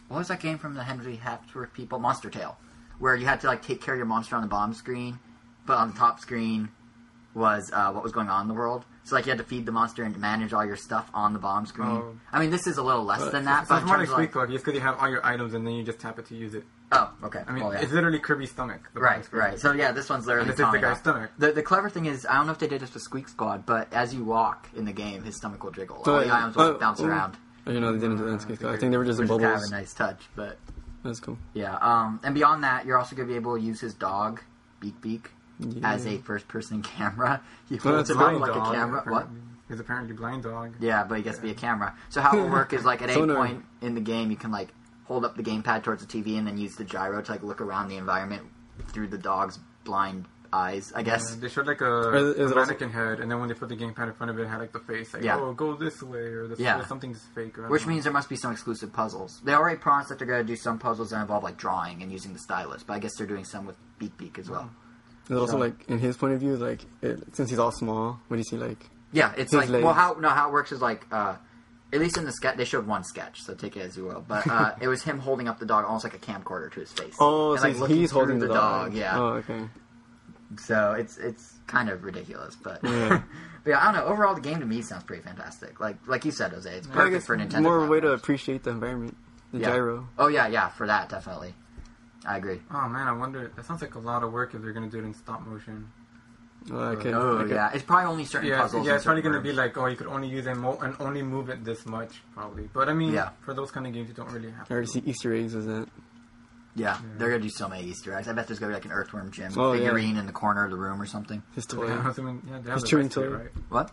what 0.08 0.18
was 0.18 0.28
that 0.30 0.40
game 0.40 0.58
from 0.58 0.74
the 0.74 0.84
Henry 0.84 1.18
Hatsworth 1.24 1.74
people? 1.74 2.00
Monster 2.00 2.30
Tale, 2.32 2.58
where 2.98 3.16
you 3.16 3.26
had 3.28 3.42
to 3.42 3.48
like 3.48 3.62
take 3.62 3.82
care 3.82 3.94
of 3.94 3.98
your 4.00 4.08
monster 4.08 4.36
on 4.36 4.42
the 4.42 4.48
bottom 4.48 4.74
screen, 4.74 5.20
but 5.68 5.78
on 5.78 5.92
the 5.92 5.98
top 6.00 6.20
screen 6.20 6.70
was 7.36 7.70
uh, 7.74 7.92
what 7.92 8.02
was 8.04 8.12
going 8.12 8.28
on 8.30 8.42
in 8.44 8.48
the 8.48 8.56
world. 8.56 8.86
So 9.04 9.16
like 9.16 9.26
you 9.26 9.32
had 9.32 9.40
to 9.40 9.44
feed 9.44 9.66
the 9.66 9.72
monster 9.72 10.04
and 10.04 10.16
manage 10.20 10.54
all 10.54 10.66
your 10.66 10.76
stuff 10.76 11.10
on 11.14 11.34
the 11.34 11.40
bottom 11.40 11.66
screen. 11.66 11.90
Oh. 11.90 12.16
I 12.32 12.40
mean, 12.40 12.52
this 12.52 12.68
is 12.68 12.78
a 12.78 12.84
little 12.84 13.04
less 13.04 13.22
Uh, 13.22 13.30
than 13.30 13.46
that, 13.46 13.68
So 13.68 13.74
but 13.76 13.78
it's 13.82 13.88
more 13.88 13.98
like 13.98 14.08
Squeak 14.08 14.30
Squad, 14.30 14.50
just 14.52 14.64
because 14.64 14.76
you 14.78 14.82
have 14.82 14.98
all 15.00 15.10
your 15.10 15.26
items 15.26 15.54
and 15.54 15.66
then 15.66 15.74
you 15.74 15.84
just 15.84 16.00
tap 16.00 16.20
it 16.20 16.26
to 16.28 16.36
use 16.36 16.54
it. 16.54 16.64
oh, 16.92 17.12
okay. 17.24 17.44
I 17.48 17.52
mean, 17.52 17.64
Well, 17.64 17.74
yeah. 17.74 17.82
it's 17.82 17.92
literally 17.92 18.20
Kirby's 18.20 18.52
stomach. 18.52 18.90
Right, 18.94 19.28
right. 19.32 19.60
So 19.60 19.72
yeah, 19.72 19.92
this 19.92 20.10
one's 20.10 20.28
literally 20.28 20.50
And 20.50 20.58
this 20.58 20.66
is 20.66 20.72
the 20.72 20.78
guy's 20.80 20.98
now. 20.98 21.12
stomach. 21.12 21.32
The, 21.38 21.52
the 21.52 21.64
clever 21.64 21.90
thing 21.90 22.06
is, 22.06 22.26
I 22.26 22.36
don't 22.36 22.46
know 22.46 22.52
if 22.52 22.60
they 22.60 22.68
did 22.68 22.82
this 22.82 22.94
with 22.94 23.04
Squeak 23.04 23.28
Squad, 23.30 23.66
but 23.66 23.92
as 23.94 24.14
you 24.14 24.24
walk 24.24 24.68
in 24.76 24.86
the 24.86 24.94
game, 24.94 25.24
his 25.24 25.36
stomach 25.38 25.64
will 25.64 25.72
jiggle. 25.72 26.04
So, 26.04 26.16
all 26.16 26.20
the 26.20 26.32
uh, 26.32 26.38
items 26.38 26.56
will 26.56 26.64
oh, 26.64 26.74
bounce 26.78 27.00
oh. 27.00 27.06
around, 27.06 27.38
you 27.66 27.80
know, 27.80 27.92
they 27.92 28.00
didn't 28.00 28.18
do 28.18 28.26
that 28.26 28.32
in 28.32 28.40
Skate 28.40 28.64
I 28.64 28.78
think 28.78 28.92
they 28.92 28.98
were 28.98 29.06
just 29.06 29.20
is 29.20 29.30
kind 29.30 29.44
of 29.44 29.62
a 29.62 29.70
nice 29.70 29.94
touch. 29.94 30.22
But 30.36 30.58
That's 31.04 31.20
cool. 31.20 31.38
Yeah, 31.54 31.76
um, 31.78 32.20
and 32.24 32.36
beyond 32.36 32.64
that, 32.64 32.86
you're 32.86 32.98
also 32.98 33.16
going 33.16 33.28
to 33.28 33.32
be 33.32 33.38
able 33.38 33.58
to 33.58 33.62
use 33.64 33.80
his 33.80 33.94
dog, 33.94 34.42
Beak 34.80 35.00
Beak, 35.02 35.30
Yeah. 35.60 35.92
as 35.94 36.06
a 36.08 36.18
first-person 36.20 36.82
camera. 36.98 37.42
He 37.68 37.76
Well, 37.84 37.96
holds 37.96 38.10
it 38.10 38.18
up 38.18 38.40
like 38.40 38.54
dog, 38.54 38.74
a 38.74 38.76
camera. 38.78 39.02
What? 39.06 39.24
apparently. 39.24 39.42
He's 39.68 39.80
apparently 39.80 40.14
blind 40.16 40.44
dog. 40.44 40.74
Yeah, 40.80 41.04
but 41.04 41.16
he 41.18 41.24
gets 41.24 41.38
to 41.38 41.44
be 41.44 41.52
a 41.52 41.56
camera. 41.56 41.96
So 42.10 42.22
how 42.22 42.36
it 42.38 42.42
will 42.42 42.50
work 42.50 42.74
is 42.74 42.86
like 42.86 43.02
at 43.02 43.10
any 43.12 43.20
Sonar. 43.20 43.36
point 43.36 43.66
in 43.82 43.94
the 43.94 44.02
game, 44.02 44.32
you 44.32 44.38
can 44.38 44.52
like 44.52 44.70
hold 45.06 45.26
up 45.26 45.36
the 45.38 45.44
gamepad 45.44 45.84
towards 45.84 46.06
the 46.06 46.12
TV 46.12 46.38
and 46.38 46.48
then 46.48 46.58
use 46.58 46.76
the 46.76 46.84
gyro 46.86 47.22
to 47.22 47.32
like 47.32 47.44
look 47.44 47.62
around 47.62 47.90
the 47.90 47.98
environment 47.98 48.44
through 48.88 49.08
the 49.08 49.18
dog's 49.18 49.60
blind 49.84 50.26
eyes. 50.52 50.92
I 50.96 51.04
guess. 51.04 51.34
Uh, 51.34 51.36
they 51.42 51.50
showed 51.50 51.68
like 51.68 51.82
a, 51.82 52.14
is 52.32 52.50
it 52.50 52.58
a 52.58 52.60
also- 52.60 52.88
head, 52.90 53.20
and 53.20 53.30
then 53.30 53.40
when 53.40 53.48
they 53.50 53.54
put 53.54 53.70
the 53.70 53.76
gamepad 53.76 54.08
in 54.08 54.14
front 54.14 54.32
of 54.32 54.40
it, 54.40 54.44
it 54.44 54.48
had 54.48 54.60
like 54.60 54.72
the 54.72 54.80
face, 54.80 55.14
like, 55.14 55.22
Yeah. 55.24 55.38
oh, 55.38 55.54
go 55.54 55.76
this 55.76 56.02
way, 56.02 56.20
or 56.20 56.48
this, 56.48 56.60
Yeah. 56.60 56.80
or 56.80 56.86
something's 56.86 57.22
fake. 57.36 57.60
Or 57.60 57.68
Which 57.68 57.84
know. 57.86 57.90
means 57.90 58.06
there 58.06 58.14
must 58.14 58.30
be 58.30 58.38
some 58.38 58.52
exclusive 58.52 58.92
puzzles. 58.92 59.40
They 59.44 59.54
already 59.54 59.78
promised 59.78 60.10
that 60.10 60.18
they're 60.18 60.28
going 60.28 60.42
to 60.42 60.48
do 60.48 60.56
some 60.56 60.80
puzzles 60.80 61.12
that 61.12 61.22
involve 61.22 61.44
like 61.44 61.58
drawing 61.58 62.02
and 62.02 62.12
using 62.12 62.34
the 62.34 62.40
stylus, 62.40 62.82
but 62.84 62.94
I 62.94 63.00
guess 63.00 63.16
they're 63.18 63.28
doing 63.28 63.46
some 63.46 63.68
with 63.68 63.76
Beak 64.00 64.18
Beak 64.18 64.40
as 64.40 64.50
well. 64.50 64.72
There's 65.30 65.40
also 65.40 65.54
So- 65.54 65.60
like 65.60 65.88
in 65.88 66.00
his 66.00 66.18
point 66.18 66.34
of 66.34 66.40
view, 66.42 66.58
like 66.58 66.82
it, 67.02 67.20
since 67.36 67.50
he's 67.50 67.60
all 67.60 67.72
small, 67.72 68.20
what 68.28 68.36
do 68.36 68.40
you 68.40 68.44
see 68.44 68.58
like? 68.58 68.84
Yeah, 69.14 69.32
it's 69.38 69.54
like 69.54 69.70
legs. 69.70 69.84
well, 69.86 69.94
how 69.94 70.18
no, 70.20 70.28
how 70.30 70.50
it 70.50 70.52
works 70.52 70.72
is 70.74 70.82
like 70.82 71.06
uh, 71.12 71.36
at 71.94 72.00
least 72.00 72.18
in 72.18 72.26
the 72.26 72.32
sketch 72.32 72.58
they 72.58 72.66
showed 72.66 72.86
one 72.88 73.04
sketch, 73.04 73.42
so 73.42 73.54
take 73.56 73.78
it 73.78 73.82
as 73.82 73.96
you 73.96 74.04
will. 74.06 74.24
But 74.28 74.46
uh, 74.48 74.74
it 74.82 74.88
was 74.88 75.04
him 75.04 75.20
holding 75.20 75.48
up 75.48 75.60
the 75.60 75.66
dog 75.66 75.86
almost 75.86 76.04
like 76.04 76.14
a 76.16 76.20
camcorder 76.20 76.72
to 76.74 76.80
his 76.80 76.92
face. 76.92 77.16
Oh, 77.20 77.54
And, 77.54 77.62
so 77.62 77.68
like, 77.68 77.90
he's, 77.90 77.98
he's 78.00 78.12
holding 78.12 78.40
the, 78.40 78.48
dog. 78.48 78.94
Yeah, 78.94 79.18
Oh, 79.20 79.26
okay. 79.42 79.70
so 80.58 80.94
it's 80.94 81.18
it's 81.18 81.54
kind 81.68 81.90
of 81.90 82.04
ridiculous, 82.04 82.56
but 82.56 82.80
Yeah. 82.84 83.22
but 83.64 83.70
yeah, 83.72 83.80
I 83.82 83.92
don't 83.92 84.02
know. 84.02 84.06
Overall, 84.12 84.36
the 84.36 84.42
game 84.42 84.60
to 84.60 84.66
me 84.66 84.82
sounds 84.82 85.04
pretty 85.04 85.22
fantastic. 85.24 85.80
Like 85.80 85.98
like 86.08 86.26
you 86.26 86.32
said, 86.32 86.52
Jose, 86.52 86.72
it's 86.72 86.88
perfect 86.88 87.14
guess 87.14 87.26
for 87.26 87.38
Nintendo. 87.38 87.62
more 87.64 87.84
a 87.86 87.88
way 87.88 88.00
to 88.00 88.12
appreciate 88.12 88.64
the 88.64 88.72
environment, 88.72 89.16
the 89.54 89.60
Yeah. 89.60 89.70
gyro. 89.72 90.08
Oh 90.18 90.28
yeah, 90.28 90.48
yeah, 90.48 90.70
for 90.70 90.88
that 90.88 91.10
definitely. 91.10 91.54
I 92.30 92.38
agree. 92.38 92.62
Oh 92.72 92.88
man, 92.88 93.08
I 93.08 93.12
wonder. 93.14 93.52
That 93.56 93.66
sounds 93.66 93.82
like 93.82 93.96
a 93.96 94.00
lot 94.00 94.24
of 94.24 94.32
work 94.32 94.54
if 94.54 94.62
they're 94.62 94.72
gonna 94.72 94.90
do 94.90 95.00
it 95.00 95.04
in 95.06 95.14
stop 95.16 95.46
motion. 95.48 95.90
Oh, 96.72 96.92
I 96.92 96.96
could, 96.96 97.14
Oh 97.14 97.38
I 97.40 97.42
could- 97.44 97.52
yeah, 97.52 97.72
it's 97.74 97.84
probably 97.84 98.06
only 98.12 98.26
certain 98.26 98.50
Yeah, 98.50 98.62
puzzles. 98.62 98.86
yeah, 98.86 98.96
it's 98.96 99.06
probably 99.06 99.22
gonna 99.24 99.40
be 99.42 99.54
like, 99.54 99.78
oh, 99.78 99.88
you 99.88 99.96
could 99.96 100.08
only 100.08 100.28
use 100.28 100.46
it 100.46 100.56
mo- 100.56 100.78
and 100.82 100.94
only 101.00 101.24
move 101.24 101.50
it 101.50 101.64
this 101.64 101.86
much, 101.86 102.22
probably. 102.36 102.70
But 102.74 102.88
I 102.90 102.94
mean, 102.94 103.14
Yeah. 103.14 103.30
for 103.42 103.54
those 103.54 103.72
kind 103.72 103.88
of 103.88 103.94
games, 103.94 104.10
you 104.10 104.14
don't 104.14 104.32
really 104.32 104.52
have. 104.52 104.68
I 104.70 104.74
already 104.74 104.88
to. 104.88 104.94
see 104.94 105.00
Easter 105.06 105.34
eggs 105.34 105.56
as 105.56 105.66
it. 105.68 105.90
yeah, 106.76 107.00
they're 107.18 107.30
gonna 107.32 107.42
do 107.42 107.50
so 107.50 107.68
many 107.68 107.84
Easter 107.88 108.14
eggs. 108.14 108.28
I 108.28 108.34
bet 108.34 108.46
there's 108.48 108.60
gonna 108.60 108.72
be 108.72 108.76
like 108.76 108.86
an 108.86 108.92
earthworm 108.92 109.32
Jim 109.32 109.52
Oh, 109.58 109.72
yeah. 109.74 109.80
figurine 109.86 110.18
in 110.18 110.28
the 110.28 110.32
corner 110.34 110.66
of 110.66 110.70
the 110.72 110.78
room 110.78 111.02
or 111.02 111.06
something. 111.08 111.42
His 111.56 111.64
So, 111.68 111.78
toy. 111.78 111.88
yeah, 111.88 112.00
I'm 112.00 112.06
assuming, 112.08 112.42
yeah, 112.46 112.60
they 112.60 112.70
have 112.70 112.74
His 112.76 112.84
the 112.84 112.88
chewing 112.90 113.04
rights 113.06 113.16
to 113.16 113.24
it, 113.24 113.30
toy. 113.30 113.36
right? 113.38 113.52
What? 113.70 113.92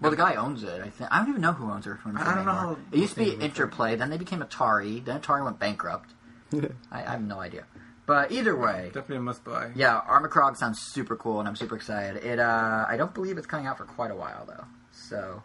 Well, 0.00 0.10
the 0.10 0.16
guy 0.16 0.34
owns 0.36 0.62
it. 0.62 0.80
I 0.80 0.90
think 0.90 1.10
I 1.12 1.18
don't 1.18 1.28
even 1.28 1.40
know 1.42 1.52
who 1.52 1.70
owns 1.70 1.86
Earthworm 1.86 2.16
Jim 2.16 2.26
I 2.26 2.34
don't 2.34 2.44
know 2.46 2.52
anymore. 2.52 2.74
how 2.76 2.78
It 2.92 2.98
used 3.00 3.14
to 3.14 3.20
be. 3.24 3.30
Interplay, 3.32 3.96
then 3.96 4.10
they 4.10 4.16
became 4.16 4.40
Atari, 4.40 5.04
then 5.04 5.20
Atari 5.20 5.44
went 5.44 5.58
bankrupt. 5.58 6.14
I, 6.92 7.04
I 7.04 7.10
have 7.10 7.22
no 7.22 7.40
idea. 7.40 7.64
But 8.06 8.32
either 8.32 8.56
way, 8.56 8.86
Definitely 8.86 9.16
a 9.16 9.20
must 9.20 9.44
buy. 9.44 9.70
yeah, 9.76 10.00
Armikrog 10.08 10.56
sounds 10.56 10.80
super 10.80 11.14
cool, 11.16 11.40
and 11.40 11.48
I'm 11.48 11.56
super 11.56 11.76
excited. 11.76 12.24
It, 12.24 12.38
uh, 12.38 12.86
I 12.88 12.96
don't 12.96 13.12
believe 13.12 13.36
it's 13.36 13.46
coming 13.46 13.66
out 13.66 13.76
for 13.76 13.84
quite 13.84 14.10
a 14.10 14.16
while 14.16 14.46
though, 14.46 14.64
so 14.92 15.42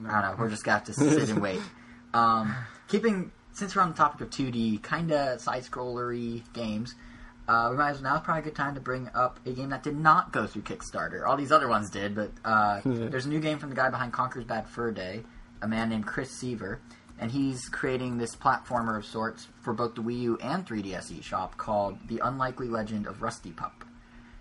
No. 0.00 0.08
I 0.08 0.22
don't 0.22 0.30
know. 0.30 0.36
We're 0.38 0.50
just 0.50 0.62
gonna 0.64 0.78
have 0.78 0.86
to 0.86 0.92
sit 0.92 1.28
and 1.30 1.40
wait. 1.42 1.60
Um, 2.14 2.54
keeping 2.86 3.32
since 3.54 3.74
we're 3.74 3.82
on 3.82 3.88
the 3.90 3.96
topic 3.96 4.20
of 4.20 4.30
2D, 4.30 4.80
kind 4.84 5.10
of 5.10 5.40
side-scrollery 5.40 6.44
games, 6.52 6.94
uh, 7.48 7.66
we 7.72 7.76
might 7.76 7.90
as 7.90 8.00
well 8.00 8.12
now's 8.14 8.22
probably 8.22 8.42
a 8.42 8.44
good 8.44 8.54
time 8.54 8.76
to 8.76 8.80
bring 8.80 9.10
up 9.16 9.40
a 9.44 9.50
game 9.50 9.70
that 9.70 9.82
did 9.82 9.96
not 9.98 10.32
go 10.32 10.46
through 10.46 10.62
Kickstarter. 10.62 11.26
All 11.26 11.36
these 11.36 11.50
other 11.50 11.66
ones 11.66 11.90
did, 11.90 12.14
but 12.14 12.30
uh, 12.44 12.80
there's 12.84 13.26
a 13.26 13.28
new 13.28 13.40
game 13.40 13.58
from 13.58 13.70
the 13.70 13.74
guy 13.74 13.90
behind 13.90 14.12
Conker's 14.12 14.44
Bad 14.44 14.68
Fur 14.68 14.92
Day, 14.92 15.24
a 15.60 15.66
man 15.66 15.88
named 15.88 16.06
Chris 16.06 16.30
Seavor, 16.30 16.78
and 17.18 17.30
he's 17.30 17.68
creating 17.68 18.18
this 18.18 18.34
platformer 18.36 18.96
of 18.98 19.04
sorts 19.06 19.48
for 19.62 19.72
both 19.72 19.94
the 19.94 20.02
Wii 20.02 20.20
U 20.22 20.38
and 20.42 20.66
3DS 20.66 21.12
eShop 21.12 21.56
called 21.56 21.98
The 22.08 22.18
Unlikely 22.20 22.68
Legend 22.68 23.06
of 23.06 23.22
Rusty 23.22 23.52
Pup. 23.52 23.84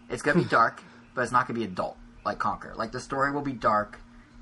It's 0.09 0.21
gonna 0.21 0.41
be 0.41 0.49
dark, 0.49 0.81
but 1.13 1.21
it's 1.21 1.31
not 1.31 1.47
gonna 1.47 1.59
be 1.59 1.65
adult 1.65 1.97
like 2.25 2.39
Conker. 2.39 2.75
Like 2.75 2.91
the 2.91 2.99
story 2.99 3.31
will 3.31 3.41
be 3.41 3.51
dark, 3.53 3.99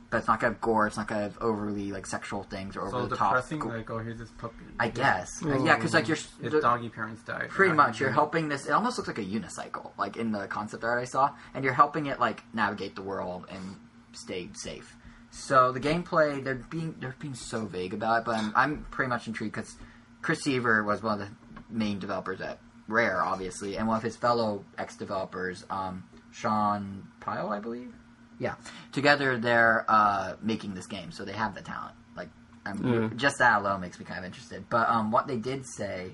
but 0.10 0.18
it's 0.18 0.28
not 0.28 0.40
gonna 0.40 0.54
have 0.54 0.62
gore. 0.62 0.88
It's 0.88 0.98
not 0.98 1.08
gonna 1.08 1.22
have 1.24 1.38
overly 1.42 1.92
like 1.92 2.06
sexual 2.06 2.44
things 2.44 2.76
or 2.78 2.90
So 2.90 2.98
over 2.98 3.08
the 3.08 3.16
top. 3.16 3.32
So 3.32 3.36
depressing, 3.36 3.60
go- 3.60 3.68
like, 3.70 3.90
oh, 3.90 3.98
here's 4.00 4.20
this 4.20 4.30
puppy. 4.38 4.66
I 4.80 4.88
guess, 4.90 5.44
Uh, 5.44 5.62
yeah, 5.64 5.76
because 5.76 5.94
like 5.94 6.08
you're 6.08 6.18
His 6.18 6.52
the- 6.52 6.62
doggy 6.62 6.90
parents 6.90 7.24
died. 7.24 7.50
pretty 7.50 7.74
much 7.74 8.00
you're 8.00 8.12
helping 8.12 8.48
this. 8.50 8.66
It 8.66 8.72
almost 8.72 8.98
looks 8.98 9.08
like 9.08 9.18
a 9.20 9.24
unicycle, 9.26 9.92
like 9.98 10.16
in 10.18 10.32
the 10.32 10.48
concept 10.48 10.84
art 10.84 11.00
I 11.00 11.06
saw, 11.06 11.32
and 11.54 11.64
you're 11.66 11.74
helping 11.74 12.06
it 12.08 12.20
like 12.20 12.44
navigate 12.54 12.96
the 12.96 13.02
world 13.02 13.46
and 13.50 13.76
stay 14.14 14.50
safe. 14.54 14.96
So 15.32 15.72
the 15.72 15.80
gameplay, 15.80 16.44
they're 16.44 16.56
being 16.56 16.96
they're 17.00 17.16
being 17.20 17.34
so 17.36 17.66
vague 17.66 17.94
about 17.94 18.20
it, 18.20 18.26
but 18.26 18.36
I'm, 18.38 18.52
I'm 18.56 18.86
pretty 18.92 19.10
much 19.10 19.28
intrigued 19.28 19.54
because 19.56 19.76
Chris 20.22 20.44
Seavor 20.46 20.84
was 20.86 21.02
one 21.02 21.22
of 21.22 21.28
the 21.28 21.36
main 21.70 22.00
developers 22.00 22.42
at 22.42 22.60
Rare, 22.88 23.24
obviously, 23.24 23.78
and 23.78 23.88
one 23.88 23.96
of 23.98 24.04
his 24.04 24.18
fellow 24.18 24.66
ex 24.78 24.98
developers, 24.98 25.66
um, 25.70 26.04
Shawn 26.32 27.08
Pile, 27.22 27.50
I 27.50 27.60
believe. 27.60 27.94
Yeah, 28.40 28.56
together 28.92 29.38
they're 29.38 29.86
uh, 29.88 30.34
making 30.42 30.74
this 30.74 30.88
game, 30.88 31.12
so 31.12 31.24
they 31.24 31.32
have 31.32 31.56
the 31.56 31.62
talent. 31.62 31.96
Like, 32.18 32.30
I'm, 32.66 32.80
Mm. 32.80 33.16
just 33.16 33.38
that 33.38 33.62
alone 33.62 33.80
makes 33.82 34.00
me 34.00 34.04
kind 34.06 34.20
of 34.20 34.26
interested. 34.26 34.66
But 34.70 34.90
um, 34.90 35.12
what 35.12 35.28
they 35.28 35.38
did 35.38 35.66
say 35.66 36.12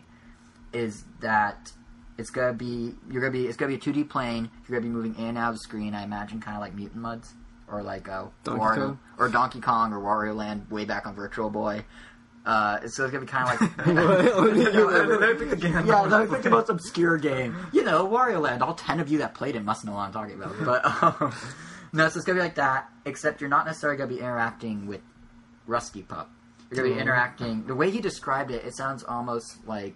is 0.74 1.06
that 1.22 1.72
it's 2.20 2.30
gonna 2.30 2.54
be 2.54 2.94
you're 3.10 3.22
gonna 3.22 3.32
be 3.32 3.48
it's 3.48 3.58
gonna 3.58 3.70
be 3.70 3.76
a 3.76 3.80
2D 3.80 4.10
plane. 4.10 4.52
You're 4.68 4.80
gonna 4.80 4.92
be 4.92 4.96
moving 4.96 5.16
in 5.16 5.30
and 5.30 5.38
out 5.40 5.50
of 5.50 5.56
the 5.56 5.60
screen. 5.62 5.96
I 5.96 6.04
imagine 6.04 6.40
kind 6.40 6.56
of 6.56 6.62
like 6.62 6.76
Mutant 6.76 7.02
Mudds 7.02 7.34
or 7.68 7.84
like 7.84 8.08
uh, 8.10 8.26
Donkey 8.44 8.62
Wario 8.62 8.76
Kong? 8.76 9.00
or 9.18 9.30
Donkey 9.30 9.62
Kong 9.62 9.94
or 9.94 10.00
Wario 10.00 10.36
Land 10.36 10.70
way 10.70 10.86
back 10.86 11.06
on 11.08 11.16
Virtual 11.16 11.50
Boy. 11.50 11.84
Uh, 12.46 12.88
so 12.88 13.04
it's 13.04 13.12
gonna 13.12 13.20
be 13.26 13.28
kind 13.28 13.50
of 13.50 13.62
like 13.62 13.88
Only 13.88 14.62
you 14.62 14.90
ever- 14.96 15.18
Let 15.20 15.38
the 15.50 15.56
game. 15.58 15.74
yeah, 15.86 16.08
that 16.08 16.30
was 16.30 16.44
the 16.44 16.50
most 16.50 16.70
obscure 16.70 17.18
game. 17.18 17.58
You 17.74 17.84
know, 17.84 18.08
Wario 18.08 18.40
Land. 18.42 18.64
All 18.64 18.74
ten 18.74 19.00
of 19.02 19.10
you 19.10 19.18
that 19.18 19.34
played 19.34 19.56
it 19.58 19.64
must 19.66 19.84
know 19.84 19.92
what 19.92 20.00
I'm 20.00 20.14
talking 20.14 20.36
about. 20.36 20.56
But 20.64 20.86
um, 21.22 21.36
no, 21.92 22.08
so 22.08 22.18
it's 22.18 22.26
gonna 22.26 22.38
be 22.40 22.44
like 22.44 22.56
that. 22.56 22.90
Except 23.06 23.42
you're 23.42 23.50
not 23.50 23.66
necessarily 23.66 23.98
gonna 23.98 24.10
be 24.14 24.20
interacting 24.20 24.88
with 24.88 25.02
Rusty 25.66 26.04
Pup. 26.04 26.30
You're 26.72 26.84
gonna 26.84 26.96
be 26.96 27.02
interacting. 27.02 27.66
The 27.68 27.76
way 27.76 27.92
he 27.92 28.00
described 28.00 28.52
it, 28.52 28.64
it 28.66 28.76
sounds 28.76 29.04
almost 29.04 29.68
like 29.68 29.96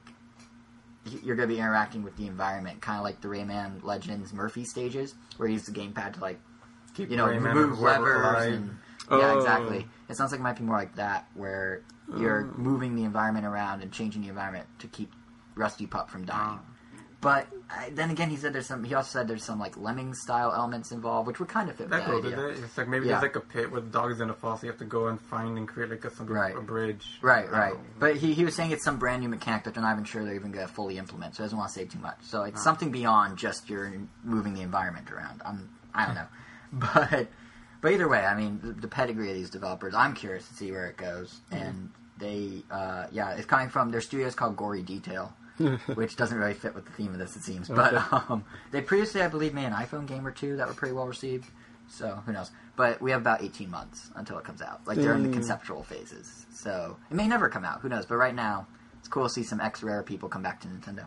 you're 1.24 1.36
gonna 1.38 1.48
be 1.48 1.60
interacting 1.60 2.04
with 2.04 2.18
the 2.18 2.28
environment, 2.28 2.82
kind 2.82 2.98
of 2.98 3.04
like 3.06 3.22
the 3.22 3.28
Rayman 3.30 3.84
Legends 3.84 4.34
Murphy 4.34 4.66
stages, 4.66 5.16
where 5.38 5.48
you 5.48 5.54
use 5.54 5.66
the 5.66 5.72
gamepad 5.72 6.14
to 6.16 6.20
like 6.20 6.40
Keep 6.96 7.10
you 7.12 7.18
know 7.18 7.28
Rayman 7.28 7.54
move 7.54 7.72
or 7.74 7.76
whoever 7.76 8.04
levers 8.24 8.26
alive. 8.46 8.54
and 8.54 8.78
yeah, 9.10 9.32
Oh. 9.32 9.38
exactly. 9.40 9.88
It 10.10 10.16
sounds 10.18 10.32
like 10.32 10.40
it 10.40 10.44
might 10.44 10.58
be 10.58 10.64
more 10.64 10.78
like 10.78 10.96
that, 10.96 11.28
where 11.36 11.82
you're 12.18 12.46
Oh. 12.46 12.58
moving 12.58 12.96
the 12.96 13.04
environment 13.04 13.46
around 13.46 13.82
and 13.82 13.92
changing 13.92 14.22
the 14.24 14.30
environment 14.30 14.68
to 14.80 14.88
keep 14.88 15.12
Rusty 15.56 15.86
Pup 15.88 16.10
from 16.10 16.26
dying. 16.26 16.60
Ah. 16.62 16.66
But 17.22 17.46
uh, 17.70 17.84
then 17.92 18.10
again, 18.10 18.32
he 18.32 18.36
said 18.36 18.52
there's 18.52 18.66
some. 18.66 18.84
He 18.84 18.96
also 18.96 19.12
said 19.20 19.28
there's 19.28 19.44
some 19.44 19.60
like 19.60 19.78
lemming 19.78 20.16
style 20.16 20.52
elements 20.54 20.92
involved, 20.92 21.28
which 21.28 21.40
would 21.40 21.50
kind 21.50 21.70
of 21.70 21.76
fit 21.76 21.84
with 21.84 21.92
That 21.92 22.08
that 22.08 22.12
goes 22.12 22.26
idea. 22.26 22.48
it. 22.48 22.60
It's 22.64 22.76
like 22.78 22.88
maybe 22.88 23.06
Yeah. 23.06 23.20
there's 23.20 23.22
like 23.22 23.36
a 23.36 23.46
pit 23.48 23.72
where 23.72 23.80
the 23.80 23.90
dog 23.92 24.12
is 24.12 24.18
gonna 24.18 24.34
fall, 24.34 24.58
so 24.58 24.66
you 24.66 24.72
have 24.72 24.80
to 24.80 24.86
go 24.86 25.06
and 25.08 25.22
find 25.22 25.56
and 25.56 25.68
create 25.68 25.92
like 25.92 26.04
a, 26.04 26.10
some 26.10 26.26
Right. 26.26 26.58
a 26.58 26.62
bridge. 26.62 27.20
Right, 27.22 27.50
right. 27.52 27.74
know. 27.76 27.80
But 28.00 28.16
he, 28.18 28.34
he 28.34 28.44
was 28.44 28.56
saying 28.56 28.72
it's 28.72 28.84
some 28.84 28.98
brand 28.98 29.22
new 29.22 29.30
mechanic 29.30 29.66
that 29.66 29.76
they're 29.76 29.84
not 29.84 29.92
even 29.94 30.04
sure 30.04 30.26
they're 30.26 30.34
even 30.34 30.52
going 30.52 30.66
to 30.68 30.74
fully 30.74 30.98
implement, 30.98 31.36
so 31.36 31.44
he 31.44 31.46
doesn't 31.46 31.58
want 31.60 31.70
to 31.72 31.76
say 31.76 31.86
too 31.86 32.00
much. 32.00 32.18
So 32.22 32.42
it's 32.42 32.60
Ah. 32.62 32.64
something 32.64 32.90
beyond 32.92 33.38
just 33.38 33.70
you're 33.70 33.94
moving 34.24 34.56
the 34.56 34.62
environment 34.62 35.12
around. 35.12 35.44
I'm, 35.46 35.70
I 35.94 36.08
don't 36.08 36.16
know. 36.16 36.28
But 36.94 37.28
but 37.82 37.92
either 37.94 38.08
way, 38.08 38.24
I 38.26 38.36
mean, 38.36 38.60
the, 38.64 38.74
the 38.74 38.88
pedigree 38.88 39.30
of 39.30 39.36
these 39.36 39.50
developers, 39.50 39.94
I'm 39.96 40.14
curious 40.14 40.48
to 40.48 40.54
see 40.54 40.72
where 40.72 40.88
it 40.88 40.98
goes. 40.98 41.40
And 41.52 41.90
they, 42.20 42.62
uh, 42.70 43.08
yeah, 43.12 43.32
it's 43.32 43.46
coming 43.48 43.70
from 43.70 43.90
their 43.92 44.02
studio 44.02 44.28
is 44.28 44.36
called 44.36 44.56
Gory 44.56 44.84
Detail. 44.84 45.34
which 45.94 46.16
doesn't 46.16 46.38
really 46.40 46.54
fit 46.56 46.74
with 46.74 46.86
the 46.86 46.92
theme 46.92 47.12
of 47.14 47.20
this, 47.20 47.36
it 47.36 47.44
seems. 47.44 47.68
But 47.70 47.94
um, 48.12 48.44
they 48.72 48.82
previously, 48.82 49.22
I 49.22 49.28
believe, 49.28 49.54
made 49.54 49.66
an 49.66 49.74
iPhone 49.74 50.08
game 50.08 50.26
or 50.26 50.32
two 50.32 50.58
that 50.58 50.68
were 50.68 50.74
pretty 50.74 50.94
well 50.94 51.06
received. 51.06 51.46
So 51.88 52.22
who 52.26 52.32
knows? 52.32 52.50
But 52.76 53.00
we 53.02 53.12
have 53.12 53.22
about 53.22 53.44
18 53.44 53.70
months 53.70 54.10
until 54.16 54.40
it 54.40 54.44
comes 54.46 54.62
out. 54.64 54.80
Like 54.88 54.98
they're 54.98 55.14
in 55.14 55.22
the 55.24 55.30
Mm. 55.30 55.34
conceptual 55.34 55.84
phases. 55.84 56.48
So 56.52 56.98
it 57.12 57.14
may 57.16 57.28
never 57.28 57.48
come 57.50 57.64
out. 57.66 57.82
Who 57.82 57.90
knows? 57.90 58.06
But 58.08 58.16
right 58.16 58.34
now, 58.34 58.66
it's 59.00 59.08
cool 59.08 59.24
to 59.28 59.30
see 59.30 59.44
some 59.44 59.60
X 59.60 59.84
Rare 59.84 60.02
people 60.02 60.30
come 60.30 60.42
back 60.42 60.62
to 60.62 60.68
Nintendo. 60.68 61.06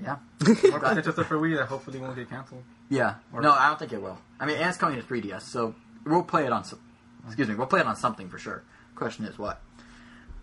Yeah. 0.00 0.16
More 0.70 0.78
potential 0.80 1.12
stuff 1.12 1.26
for 1.26 1.38
Wii 1.38 1.56
that 1.56 1.66
hopefully 1.66 1.98
won't 1.98 2.14
get 2.16 2.28
canceled. 2.30 2.62
Yeah. 2.88 3.14
Or- 3.32 3.40
No, 3.42 3.52
I 3.52 3.68
don't 3.68 3.78
think 3.78 3.92
it 3.92 4.02
will. 4.02 4.18
I 4.38 4.46
mean, 4.46 4.56
and 4.56 4.68
it's 4.68 4.78
coming 4.78 5.00
to 5.00 5.06
3DS, 5.06 5.42
so 5.42 5.74
we'll 6.04 6.22
play 6.22 6.44
it 6.46 6.52
on. 6.52 6.64
Some, 6.64 6.78
excuse 7.26 7.48
me, 7.48 7.54
we'll 7.54 7.66
play 7.66 7.80
it 7.80 7.86
on 7.86 7.96
something 7.96 8.28
for 8.28 8.38
sure. 8.38 8.62
Question 8.94 9.24
is 9.24 9.38
what. 9.38 9.60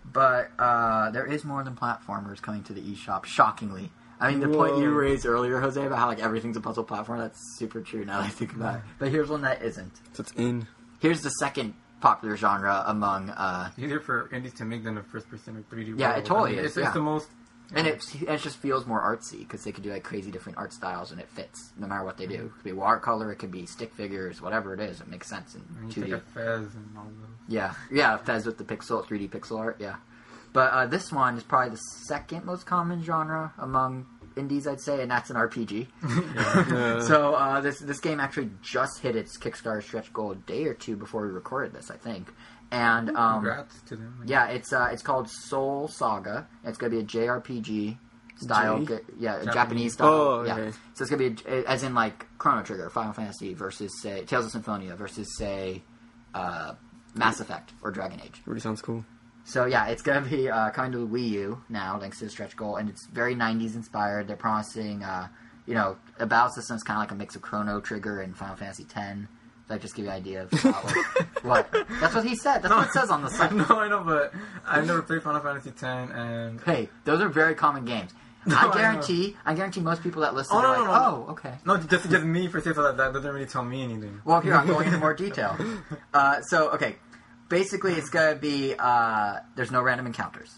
But 0.05 0.51
uh, 0.59 1.11
there 1.11 1.25
is 1.25 1.43
more 1.43 1.63
than 1.63 1.75
platformers 1.75 2.41
coming 2.41 2.63
to 2.63 2.73
the 2.73 2.81
eShop. 2.81 3.25
Shockingly, 3.25 3.91
I 4.19 4.29
mean, 4.29 4.39
the 4.41 4.49
point 4.49 4.77
you 4.77 4.91
raised 4.91 5.25
earlier, 5.25 5.59
Jose, 5.59 5.83
about 5.83 5.97
how 5.97 6.07
like 6.07 6.19
everything's 6.19 6.57
a 6.57 6.61
puzzle 6.61 6.83
platform. 6.83 7.19
That's 7.19 7.39
super 7.57 7.81
true. 7.81 8.03
Now 8.05 8.19
that 8.19 8.25
I 8.25 8.29
think 8.29 8.53
about 8.53 8.75
it. 8.75 8.81
But 8.99 9.09
here's 9.09 9.29
one 9.29 9.41
that 9.41 9.61
isn't. 9.61 9.95
So 10.13 10.21
it's 10.21 10.31
in. 10.33 10.67
Here's 10.99 11.21
the 11.21 11.29
second 11.29 11.73
popular 12.01 12.35
genre 12.35 12.83
among 12.87 13.29
uh, 13.29 13.71
Easier 13.77 13.99
for 14.01 14.29
indies 14.33 14.53
to 14.55 14.65
make 14.65 14.83
than 14.83 14.97
a 14.97 15.03
first 15.03 15.29
person 15.29 15.55
or 15.57 15.75
3D. 15.75 15.97
Yeah, 15.97 16.09
world. 16.09 16.19
it 16.19 16.25
totally 16.25 16.51
I 16.51 16.55
mean, 16.55 16.59
is, 16.65 16.71
It's, 16.71 16.77
yeah. 16.77 16.83
it's 16.85 16.93
the 16.93 17.01
most. 17.01 17.27
And 17.75 17.87
it, 17.87 18.03
it 18.21 18.37
just 18.41 18.57
feels 18.57 18.85
more 18.85 19.01
artsy 19.01 19.39
because 19.39 19.63
they 19.63 19.71
could 19.71 19.83
do 19.83 19.91
like 19.91 20.03
crazy 20.03 20.29
different 20.31 20.57
art 20.57 20.73
styles 20.73 21.11
and 21.11 21.19
it 21.19 21.27
fits 21.29 21.71
no 21.77 21.87
matter 21.87 22.03
what 22.03 22.17
they 22.17 22.27
do. 22.27 22.35
It 22.45 22.51
could 22.55 22.63
be 22.63 22.71
watercolor, 22.71 23.31
it 23.31 23.37
could 23.37 23.51
be 23.51 23.65
stick 23.65 23.93
figures, 23.93 24.41
whatever 24.41 24.73
it 24.73 24.79
is. 24.79 25.01
It 25.01 25.07
makes 25.07 25.27
sense 25.29 25.55
in 25.55 25.61
I 25.81 25.85
2D. 25.87 25.95
you 25.97 26.03
take 26.03 26.13
a 26.13 26.19
Fez 26.19 26.75
and 26.75 26.89
all 26.97 27.05
those. 27.05 27.13
Yeah, 27.47 27.73
yeah, 27.91 28.17
Fez 28.17 28.45
with 28.45 28.57
the 28.57 28.63
pixel, 28.63 29.03
3D 29.03 29.29
pixel 29.29 29.59
art, 29.59 29.77
yeah. 29.79 29.95
But 30.53 30.71
uh, 30.71 30.85
this 30.85 31.11
one 31.11 31.35
is 31.35 31.43
probably 31.43 31.71
the 31.71 31.81
second 32.05 32.45
most 32.45 32.65
common 32.67 33.03
genre 33.03 33.53
among 33.57 34.05
indies, 34.35 34.67
I'd 34.67 34.81
say, 34.81 35.01
and 35.01 35.09
that's 35.09 35.29
an 35.29 35.35
RPG. 35.35 35.87
Yeah. 36.35 36.99
so 37.07 37.33
uh, 37.35 37.61
this 37.61 37.79
this 37.79 37.99
game 37.99 38.19
actually 38.19 38.49
just 38.61 38.99
hit 38.99 39.15
its 39.15 39.37
Kickstarter 39.37 39.81
stretch 39.83 40.11
goal 40.13 40.31
a 40.31 40.35
day 40.35 40.65
or 40.65 40.73
two 40.73 40.95
before 40.95 41.25
we 41.25 41.31
recorded 41.31 41.73
this, 41.73 41.89
I 41.91 41.97
think. 41.97 42.31
And 42.73 43.09
um, 43.15 43.43
Congrats 43.43 43.81
to 43.83 43.95
them. 43.95 44.19
I 44.21 44.25
yeah, 44.25 44.47
it's 44.47 44.73
uh, 44.73 44.89
it's 44.91 45.03
called 45.03 45.29
Soul 45.29 45.87
Saga. 45.87 46.47
It's 46.63 46.77
gonna 46.77 46.89
be 46.89 46.99
a 46.99 47.03
JRPG 47.03 47.97
style, 48.37 48.79
J? 48.79 48.85
ga- 48.85 48.99
yeah, 49.19 49.31
Japanese. 49.35 49.53
Japanese, 49.53 49.93
style. 49.93 50.07
Oh, 50.09 50.43
yeah. 50.43 50.71
So 50.95 51.03
it's 51.03 51.11
gonna 51.11 51.29
be 51.29 51.35
a, 51.47 51.69
as 51.69 51.83
in 51.83 51.93
like 51.93 52.25
Chrono 52.39 52.63
Trigger, 52.63 52.89
Final 52.89 53.13
Fantasy 53.13 53.53
versus 53.53 54.01
say 54.01 54.25
Tales 54.25 54.45
of 54.45 54.51
Symphonia 54.51 54.95
versus 54.95 55.37
say 55.37 55.83
uh, 56.33 56.73
Mass 57.13 57.39
Effect 57.39 57.73
or 57.83 57.91
Dragon 57.91 58.19
Age. 58.25 58.41
Really 58.47 58.59
sounds 58.59 58.81
cool. 58.81 59.05
So 59.45 59.65
yeah, 59.65 59.87
it's 59.87 60.01
gonna 60.01 60.27
be 60.27 60.49
uh, 60.49 60.71
coming 60.71 60.93
to 60.93 60.97
the 60.97 61.07
Wii 61.07 61.29
U 61.29 61.63
now, 61.69 61.99
thanks 61.99 62.17
to 62.19 62.25
the 62.25 62.31
stretch 62.31 62.55
goal, 62.55 62.77
and 62.77 62.89
it's 62.89 63.05
very 63.05 63.35
'90s 63.35 63.75
inspired. 63.75 64.27
They're 64.27 64.35
promising, 64.35 65.03
uh, 65.03 65.27
you 65.67 65.75
know, 65.75 65.97
a 66.17 66.25
battle 66.25 66.49
system 66.49 66.75
is 66.75 66.81
kind 66.81 66.97
of 66.97 67.01
like 67.03 67.11
a 67.11 67.15
mix 67.15 67.35
of 67.35 67.43
Chrono 67.43 67.81
Trigger 67.81 68.21
and 68.21 68.35
Final 68.35 68.55
Fantasy 68.55 68.87
X. 68.95 69.27
That 69.67 69.81
just 69.81 69.95
give 69.95 70.05
you 70.05 70.11
an 70.11 70.17
idea 70.17 70.43
of 70.43 70.51
how, 70.51 70.71
what. 71.41 71.71
That's 72.01 72.13
what 72.13 72.25
he 72.25 72.35
said. 72.35 72.59
That's 72.59 72.73
what 72.73 72.87
it 72.87 72.91
says 72.91 73.09
on 73.09 73.21
the 73.21 73.29
site. 73.29 73.53
no, 73.53 73.65
I 73.69 73.87
know, 73.87 74.03
but 74.03 74.33
I've 74.65 74.85
never 74.85 75.01
played 75.01 75.23
Final 75.23 75.39
Fantasy 75.41 75.69
X, 75.69 75.81
and 75.83 76.59
Hey, 76.61 76.89
those 77.05 77.21
are 77.21 77.29
very 77.29 77.55
common 77.55 77.85
games. 77.85 78.11
No, 78.45 78.57
I 78.57 78.67
I 78.67 78.73
guarantee, 78.73 79.37
I, 79.45 79.53
guarantee 79.53 79.79
most 79.79 80.03
people 80.03 80.21
that 80.23 80.35
listen 80.35 80.53
Oh, 80.53 80.59
are 80.59 80.63
no, 80.63 80.69
like, 80.69 80.79
no, 80.79 80.85
no, 80.85 81.25
oh, 81.27 81.31
okay. 81.31 81.53
no, 81.65 81.77
just 81.77 82.09
just 82.09 82.25
me 82.25 82.49
for 82.49 82.59
say 82.59 82.73
so 82.73 82.83
that 82.83 82.97
that 82.97 83.13
doesn't 83.13 83.31
really 83.33 83.45
tell 83.45 83.63
me 83.63 83.81
anything. 83.83 84.19
Well, 84.25 84.41
here 84.41 84.53
I'm 84.53 84.67
going 84.67 84.87
into 84.87 84.99
more 84.99 85.13
detail. 85.13 85.55
Uh, 86.13 86.41
so, 86.41 86.71
okay, 86.71 86.97
basically, 87.47 87.93
it's 87.93 88.09
gonna 88.09 88.35
be 88.35 88.75
uh, 88.77 89.37
there's 89.55 89.71
no 89.71 89.81
random 89.81 90.07
encounters, 90.07 90.53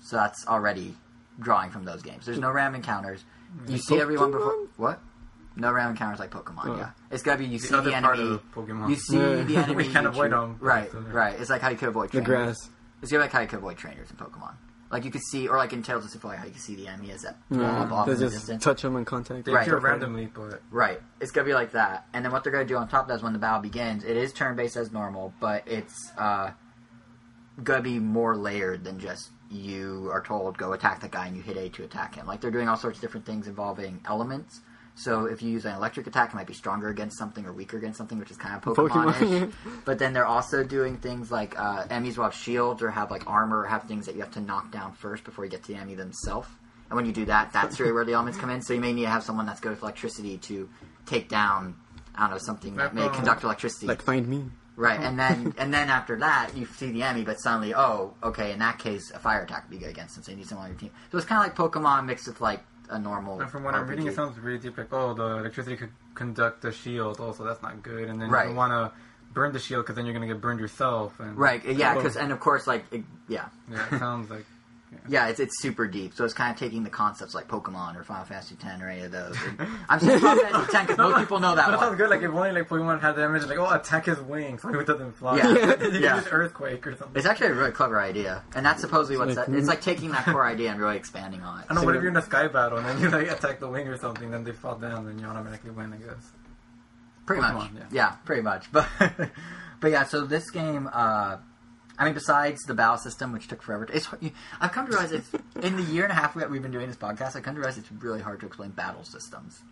so 0.00 0.14
that's 0.14 0.46
already 0.46 0.94
drawing 1.40 1.72
from 1.72 1.84
those 1.84 2.02
games. 2.02 2.24
There's 2.24 2.38
no 2.38 2.52
random 2.52 2.76
encounters. 2.76 3.24
You 3.66 3.78
see 3.78 4.00
everyone 4.00 4.30
before 4.30 4.68
what? 4.76 5.00
No 5.56 5.70
random 5.72 5.92
encounters 5.92 6.18
like 6.18 6.30
Pokemon. 6.30 6.66
Oh. 6.66 6.76
Yeah, 6.76 6.90
it's 7.10 7.22
gonna 7.22 7.38
be 7.38 7.46
you 7.46 7.58
The 7.58 7.66
see 7.68 7.74
other 7.74 7.90
the 7.90 8.00
part 8.00 8.18
enemy. 8.18 8.34
of 8.34 8.52
Pokemon. 8.54 8.88
You 8.90 8.96
see 8.96 9.16
Yeah. 9.18 9.42
the 9.44 9.56
enemy. 9.64 9.74
We 9.76 9.88
can't 9.92 10.06
avoid 10.06 10.32
them. 10.32 10.56
Right, 10.60 10.90
right. 10.94 11.38
It's 11.38 11.50
like 11.50 11.60
how 11.62 11.68
you 11.70 11.76
could 11.76 11.88
avoid 11.90 12.10
The 12.10 12.20
trainers. 12.22 12.26
grass. 12.58 12.70
It's 13.02 13.12
gonna 13.12 13.20
be 13.20 13.24
like 13.24 13.32
how 13.32 13.40
you 13.40 13.46
could 13.46 13.58
avoid 13.60 13.76
trainers 13.76 14.10
in 14.10 14.16
Pokemon. 14.16 14.54
Like 14.90 15.04
you 15.04 15.10
could 15.10 15.22
see, 15.22 15.48
or 15.48 15.56
like 15.56 15.72
in 15.72 15.82
Tales 15.82 16.04
of 16.04 16.10
Symphonia, 16.10 16.38
how 16.38 16.44
you 16.44 16.52
can 16.52 16.60
see 16.60 16.74
the 16.76 16.86
enemy 16.88 17.10
as 17.12 17.22
that 17.22 17.36
blob 17.48 17.88
Yeah. 17.90 17.94
off 17.94 18.06
They 18.06 18.12
in 18.12 18.18
the 18.18 18.24
just 18.26 18.36
distance. 18.36 18.62
touch 18.64 18.82
them 18.82 18.96
in 18.96 19.04
contact. 19.04 19.44
They 19.44 19.52
Right. 19.52 19.62
appear 19.66 19.78
randomly, 19.78 20.26
but 20.26 20.60
Right. 20.70 21.00
It's 21.20 21.30
gonna 21.32 21.46
be 21.46 21.54
like 21.54 21.72
that. 21.72 22.06
And 22.12 22.24
then 22.24 22.32
what 22.32 22.42
they're 22.44 22.52
gonna 22.52 22.64
do 22.64 22.76
on 22.76 22.86
top 22.88 23.02
of 23.02 23.08
that 23.08 23.14
is 23.14 23.22
when 23.22 23.32
the 23.32 23.38
battle 23.38 23.60
begins, 23.60 24.04
it 24.04 24.16
is 24.16 24.32
turn 24.32 24.54
based 24.56 24.76
as 24.76 24.92
normal, 24.92 25.32
but 25.40 25.62
it's 25.66 26.12
uh 26.18 26.50
gonna 27.62 27.82
be 27.82 27.98
more 28.00 28.36
layered 28.36 28.84
than 28.84 28.98
just 28.98 29.30
you 29.50 30.10
are 30.12 30.20
told 30.22 30.58
go 30.58 30.72
attack 30.72 31.00
that 31.00 31.10
guy 31.12 31.26
and 31.26 31.36
you 31.36 31.42
hit 31.42 31.56
A 31.56 31.68
to 31.70 31.84
attack 31.84 32.16
him. 32.16 32.26
Like 32.26 32.40
they're 32.40 32.50
doing 32.50 32.68
all 32.68 32.76
sorts 32.76 32.98
of 32.98 33.02
different 33.02 33.26
things 33.26 33.46
involving 33.46 34.00
elements. 34.04 34.60
So 34.96 35.26
if 35.26 35.42
you 35.42 35.50
use 35.50 35.64
an 35.64 35.74
electric 35.74 36.06
attack, 36.06 36.32
it 36.32 36.36
might 36.36 36.46
be 36.46 36.54
stronger 36.54 36.88
against 36.88 37.18
something 37.18 37.44
or 37.46 37.52
weaker 37.52 37.76
against 37.76 37.98
something, 37.98 38.18
which 38.18 38.30
is 38.30 38.36
kind 38.36 38.54
of 38.54 38.62
Pokemon-ish. 38.76 39.16
Pokemon. 39.16 39.52
but 39.84 39.98
then 39.98 40.12
they're 40.12 40.26
also 40.26 40.62
doing 40.62 40.96
things 40.98 41.32
like 41.32 41.58
uh, 41.58 41.84
enemies 41.90 42.16
will 42.16 42.24
have 42.24 42.34
shields 42.34 42.80
or 42.82 42.90
have 42.90 43.10
like 43.10 43.28
armor 43.28 43.60
or 43.60 43.66
have 43.66 43.84
things 43.84 44.06
that 44.06 44.14
you 44.14 44.20
have 44.20 44.30
to 44.32 44.40
knock 44.40 44.70
down 44.70 44.92
first 44.92 45.24
before 45.24 45.44
you 45.44 45.50
get 45.50 45.62
to 45.64 45.72
the 45.72 45.76
enemy 45.76 45.94
themselves. 45.94 46.48
And 46.90 46.96
when 46.96 47.06
you 47.06 47.12
do 47.12 47.24
that, 47.24 47.52
that's 47.52 47.80
really 47.80 47.92
where 47.92 48.04
the 48.04 48.12
elements 48.12 48.38
come 48.38 48.50
in. 48.50 48.60
So 48.62 48.72
you 48.72 48.80
may 48.80 48.92
need 48.92 49.02
to 49.02 49.10
have 49.10 49.24
someone 49.24 49.46
that's 49.46 49.60
good 49.60 49.70
with 49.70 49.82
electricity 49.82 50.38
to 50.38 50.68
take 51.06 51.28
down, 51.28 51.74
I 52.14 52.22
don't 52.22 52.32
know, 52.32 52.38
something 52.38 52.76
that 52.76 52.94
may 52.94 53.02
uh, 53.02 53.08
conduct 53.08 53.42
electricity. 53.42 53.86
Like 53.86 54.02
find 54.02 54.28
me. 54.28 54.44
right, 54.76 55.00
and 55.00 55.18
then 55.18 55.54
and 55.58 55.72
then 55.74 55.88
after 55.88 56.18
that, 56.18 56.50
you 56.54 56.66
see 56.66 56.92
the 56.92 57.02
enemy, 57.02 57.24
but 57.24 57.40
suddenly, 57.40 57.74
oh, 57.74 58.14
okay, 58.22 58.52
in 58.52 58.58
that 58.60 58.78
case, 58.78 59.10
a 59.12 59.18
fire 59.18 59.42
attack 59.42 59.64
would 59.64 59.76
be 59.76 59.84
good 59.84 59.90
against 59.90 60.14
them. 60.14 60.24
So 60.24 60.30
you 60.32 60.36
need 60.36 60.46
someone 60.46 60.66
on 60.66 60.70
your 60.72 60.78
team. 60.78 60.90
So 61.10 61.18
it's 61.18 61.26
kind 61.26 61.40
of 61.40 61.58
like 61.58 61.72
Pokemon 61.72 62.06
mixed 62.06 62.28
with 62.28 62.40
like 62.40 62.60
a 62.90 62.98
normal. 62.98 63.40
and 63.40 63.50
from 63.50 63.64
what 63.64 63.74
I'm 63.74 63.86
reading, 63.86 64.06
it 64.06 64.14
sounds 64.14 64.38
really 64.38 64.58
deep. 64.58 64.76
Like, 64.76 64.92
oh, 64.92 65.14
the 65.14 65.24
electricity 65.38 65.76
could 65.76 65.90
conduct 66.14 66.62
the 66.62 66.72
shield. 66.72 67.20
Also, 67.20 67.44
that's 67.44 67.62
not 67.62 67.82
good. 67.82 68.08
And 68.08 68.20
then 68.20 68.30
Right. 68.30 68.48
you 68.48 68.54
want 68.54 68.72
to 68.72 68.92
burn 69.32 69.52
the 69.52 69.58
shield 69.58 69.84
because 69.84 69.96
then 69.96 70.04
you're 70.06 70.14
gonna 70.14 70.26
get 70.28 70.40
burned 70.40 70.60
yourself. 70.60 71.18
And 71.18 71.36
right, 71.36 71.64
yeah, 71.64 71.92
Oh. 71.92 71.96
because 71.96 72.16
and 72.16 72.30
of 72.32 72.38
course, 72.40 72.66
like 72.66 72.84
it, 72.92 73.02
yeah, 73.28 73.46
yeah, 73.70 73.84
it 73.90 73.98
sounds 73.98 74.30
like 74.30 74.46
Yeah, 75.08 75.28
it's, 75.28 75.40
it's 75.40 75.60
super 75.60 75.86
deep. 75.86 76.14
So 76.14 76.24
it's 76.24 76.34
kind 76.34 76.52
of 76.52 76.58
taking 76.58 76.84
the 76.84 76.90
concepts 76.90 77.34
like 77.34 77.48
Pokemon 77.48 77.96
or 77.96 78.04
Final 78.04 78.24
Fantasy 78.24 78.56
X 78.62 78.80
or 78.80 78.88
any 78.88 79.02
of 79.02 79.12
those. 79.12 79.36
And 79.46 79.60
I'm 79.88 80.00
saying 80.00 80.20
Final 80.20 80.42
Fantasy 80.42 80.76
X 80.76 80.86
because 80.86 80.98
most 80.98 81.18
people 81.20 81.40
know 81.40 81.54
that 81.54 81.66
But 81.66 81.74
it 81.74 81.80
sounds 81.80 81.96
good. 81.96 82.10
Like 82.10 82.22
if 82.22 82.30
only 82.30 82.52
like 82.52 82.68
Pokemon 82.68 83.00
had 83.00 83.16
the 83.16 83.24
image, 83.24 83.44
like 83.46 83.58
oh, 83.58 83.70
attack 83.72 84.06
his 84.06 84.20
wings, 84.20 84.62
so 84.62 84.78
it 84.78 84.86
doesn't 84.86 85.12
fly. 85.12 85.36
Yeah. 85.38 85.48
you 85.82 86.00
Yeah. 86.00 86.16
use 86.16 86.28
earthquake 86.30 86.86
or 86.86 86.96
something. 86.96 87.16
It's 87.16 87.26
actually 87.26 87.48
a 87.48 87.54
really 87.54 87.72
clever 87.72 88.00
idea, 88.00 88.42
and 88.54 88.64
that's 88.64 88.80
supposedly 88.80 89.16
what's 89.16 89.34
that, 89.36 89.48
it's 89.48 89.68
like 89.68 89.80
taking 89.80 90.10
that 90.12 90.24
core 90.24 90.44
idea 90.46 90.70
and 90.70 90.80
really 90.80 90.96
expanding 90.96 91.42
on 91.42 91.60
it. 91.60 91.64
I 91.64 91.74
don't 91.74 91.82
know, 91.82 91.86
what 91.86 91.96
if 91.96 92.02
you're 92.02 92.10
in 92.10 92.16
a 92.16 92.22
sky 92.22 92.48
battle 92.48 92.78
and 92.78 92.86
then 92.86 93.00
you 93.00 93.10
like 93.10 93.30
attack 93.30 93.60
the 93.60 93.68
wing 93.68 93.88
or 93.88 93.96
something, 93.96 94.30
then 94.30 94.44
they 94.44 94.52
fall 94.52 94.76
down, 94.76 95.06
then 95.06 95.18
you 95.18 95.26
automatically 95.26 95.70
win, 95.70 95.92
I 95.92 95.96
guess. 95.96 96.32
Pretty 97.26 97.42
much, 97.42 97.70
yeah. 97.74 97.82
yeah. 97.90 98.10
pretty 98.24 98.42
much. 98.42 98.66
But 98.72 98.88
but 99.80 99.90
yeah, 99.90 100.04
so 100.04 100.24
this 100.24 100.50
game, 100.50 100.88
uh, 100.92 101.36
I 101.98 102.04
mean, 102.04 102.14
besides 102.14 102.62
the 102.64 102.74
battle 102.74 102.98
system, 102.98 103.32
which 103.32 103.46
took 103.48 103.62
forever, 103.62 103.86
to, 103.86 103.96
it's 103.96 104.08
I've 104.60 104.72
come 104.72 104.86
to 104.86 104.92
realize 104.92 105.12
it's 105.12 105.30
in 105.62 105.76
the 105.76 105.82
year 105.82 106.02
and 106.04 106.12
a 106.12 106.14
half 106.16 106.34
that 106.34 106.50
we've 106.50 106.62
been 106.62 106.72
doing 106.72 106.88
this 106.88 106.96
podcast. 106.96 107.36
I've 107.36 107.42
come 107.44 107.54
to 107.54 107.60
realize 107.60 107.78
it's 107.78 107.90
really 107.92 108.20
hard 108.20 108.40
to 108.40 108.46
explain 108.46 108.70
battle 108.70 109.04
systems. 109.04 109.62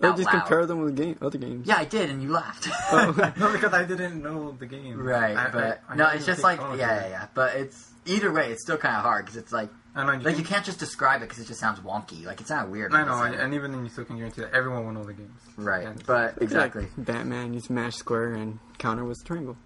Or 0.00 0.10
out 0.10 0.16
just 0.16 0.26
loud. 0.32 0.40
compare 0.42 0.64
them 0.66 0.80
with 0.80 0.94
game, 0.94 1.18
other 1.20 1.38
games. 1.38 1.66
Yeah, 1.66 1.76
I 1.78 1.84
did, 1.84 2.08
and 2.10 2.22
you 2.22 2.30
laughed. 2.30 2.68
Oh, 2.92 3.32
no, 3.36 3.50
because 3.52 3.72
I 3.74 3.82
didn't 3.84 4.22
know 4.22 4.52
the 4.52 4.66
game. 4.66 4.96
Right, 4.96 5.36
I- 5.36 5.50
but 5.50 5.82
I- 5.88 5.92
I 5.92 5.96
no, 5.96 6.08
it's 6.10 6.24
just 6.24 6.44
like 6.44 6.60
yeah, 6.60 6.76
yeah, 6.76 7.08
yeah. 7.08 7.26
But 7.34 7.56
it's 7.56 7.90
either 8.06 8.30
way, 8.32 8.52
it's 8.52 8.62
still 8.62 8.76
kind 8.76 8.94
of 8.94 9.02
hard 9.02 9.24
because 9.24 9.36
it's 9.36 9.50
like 9.52 9.70
I 9.96 10.04
know. 10.06 10.12
You 10.12 10.18
like 10.20 10.34
can, 10.36 10.44
you 10.44 10.48
can't 10.48 10.64
just 10.64 10.78
describe 10.78 11.22
it 11.22 11.28
because 11.28 11.42
it 11.42 11.48
just 11.48 11.58
sounds 11.58 11.80
wonky. 11.80 12.24
Like 12.24 12.40
it's 12.40 12.50
not 12.50 12.68
weird. 12.70 12.94
I 12.94 12.98
know, 13.00 13.06
because 13.06 13.32
and, 13.32 13.34
and 13.42 13.54
even 13.54 13.72
then, 13.72 13.82
you 13.82 13.90
still 13.90 14.04
can 14.04 14.16
guarantee 14.18 14.42
that 14.42 14.52
everyone 14.54 14.86
will 14.86 14.92
know 14.92 15.02
the 15.02 15.14
games. 15.14 15.40
right, 15.56 15.88
And- 15.88 16.06
but 16.06 16.40
exactly. 16.40 16.82
Like 16.96 17.04
Batman, 17.06 17.52
you 17.52 17.58
smash 17.58 17.96
square 17.96 18.34
and 18.34 18.60
counter 18.78 19.02
was 19.04 19.20
triangle. 19.24 19.56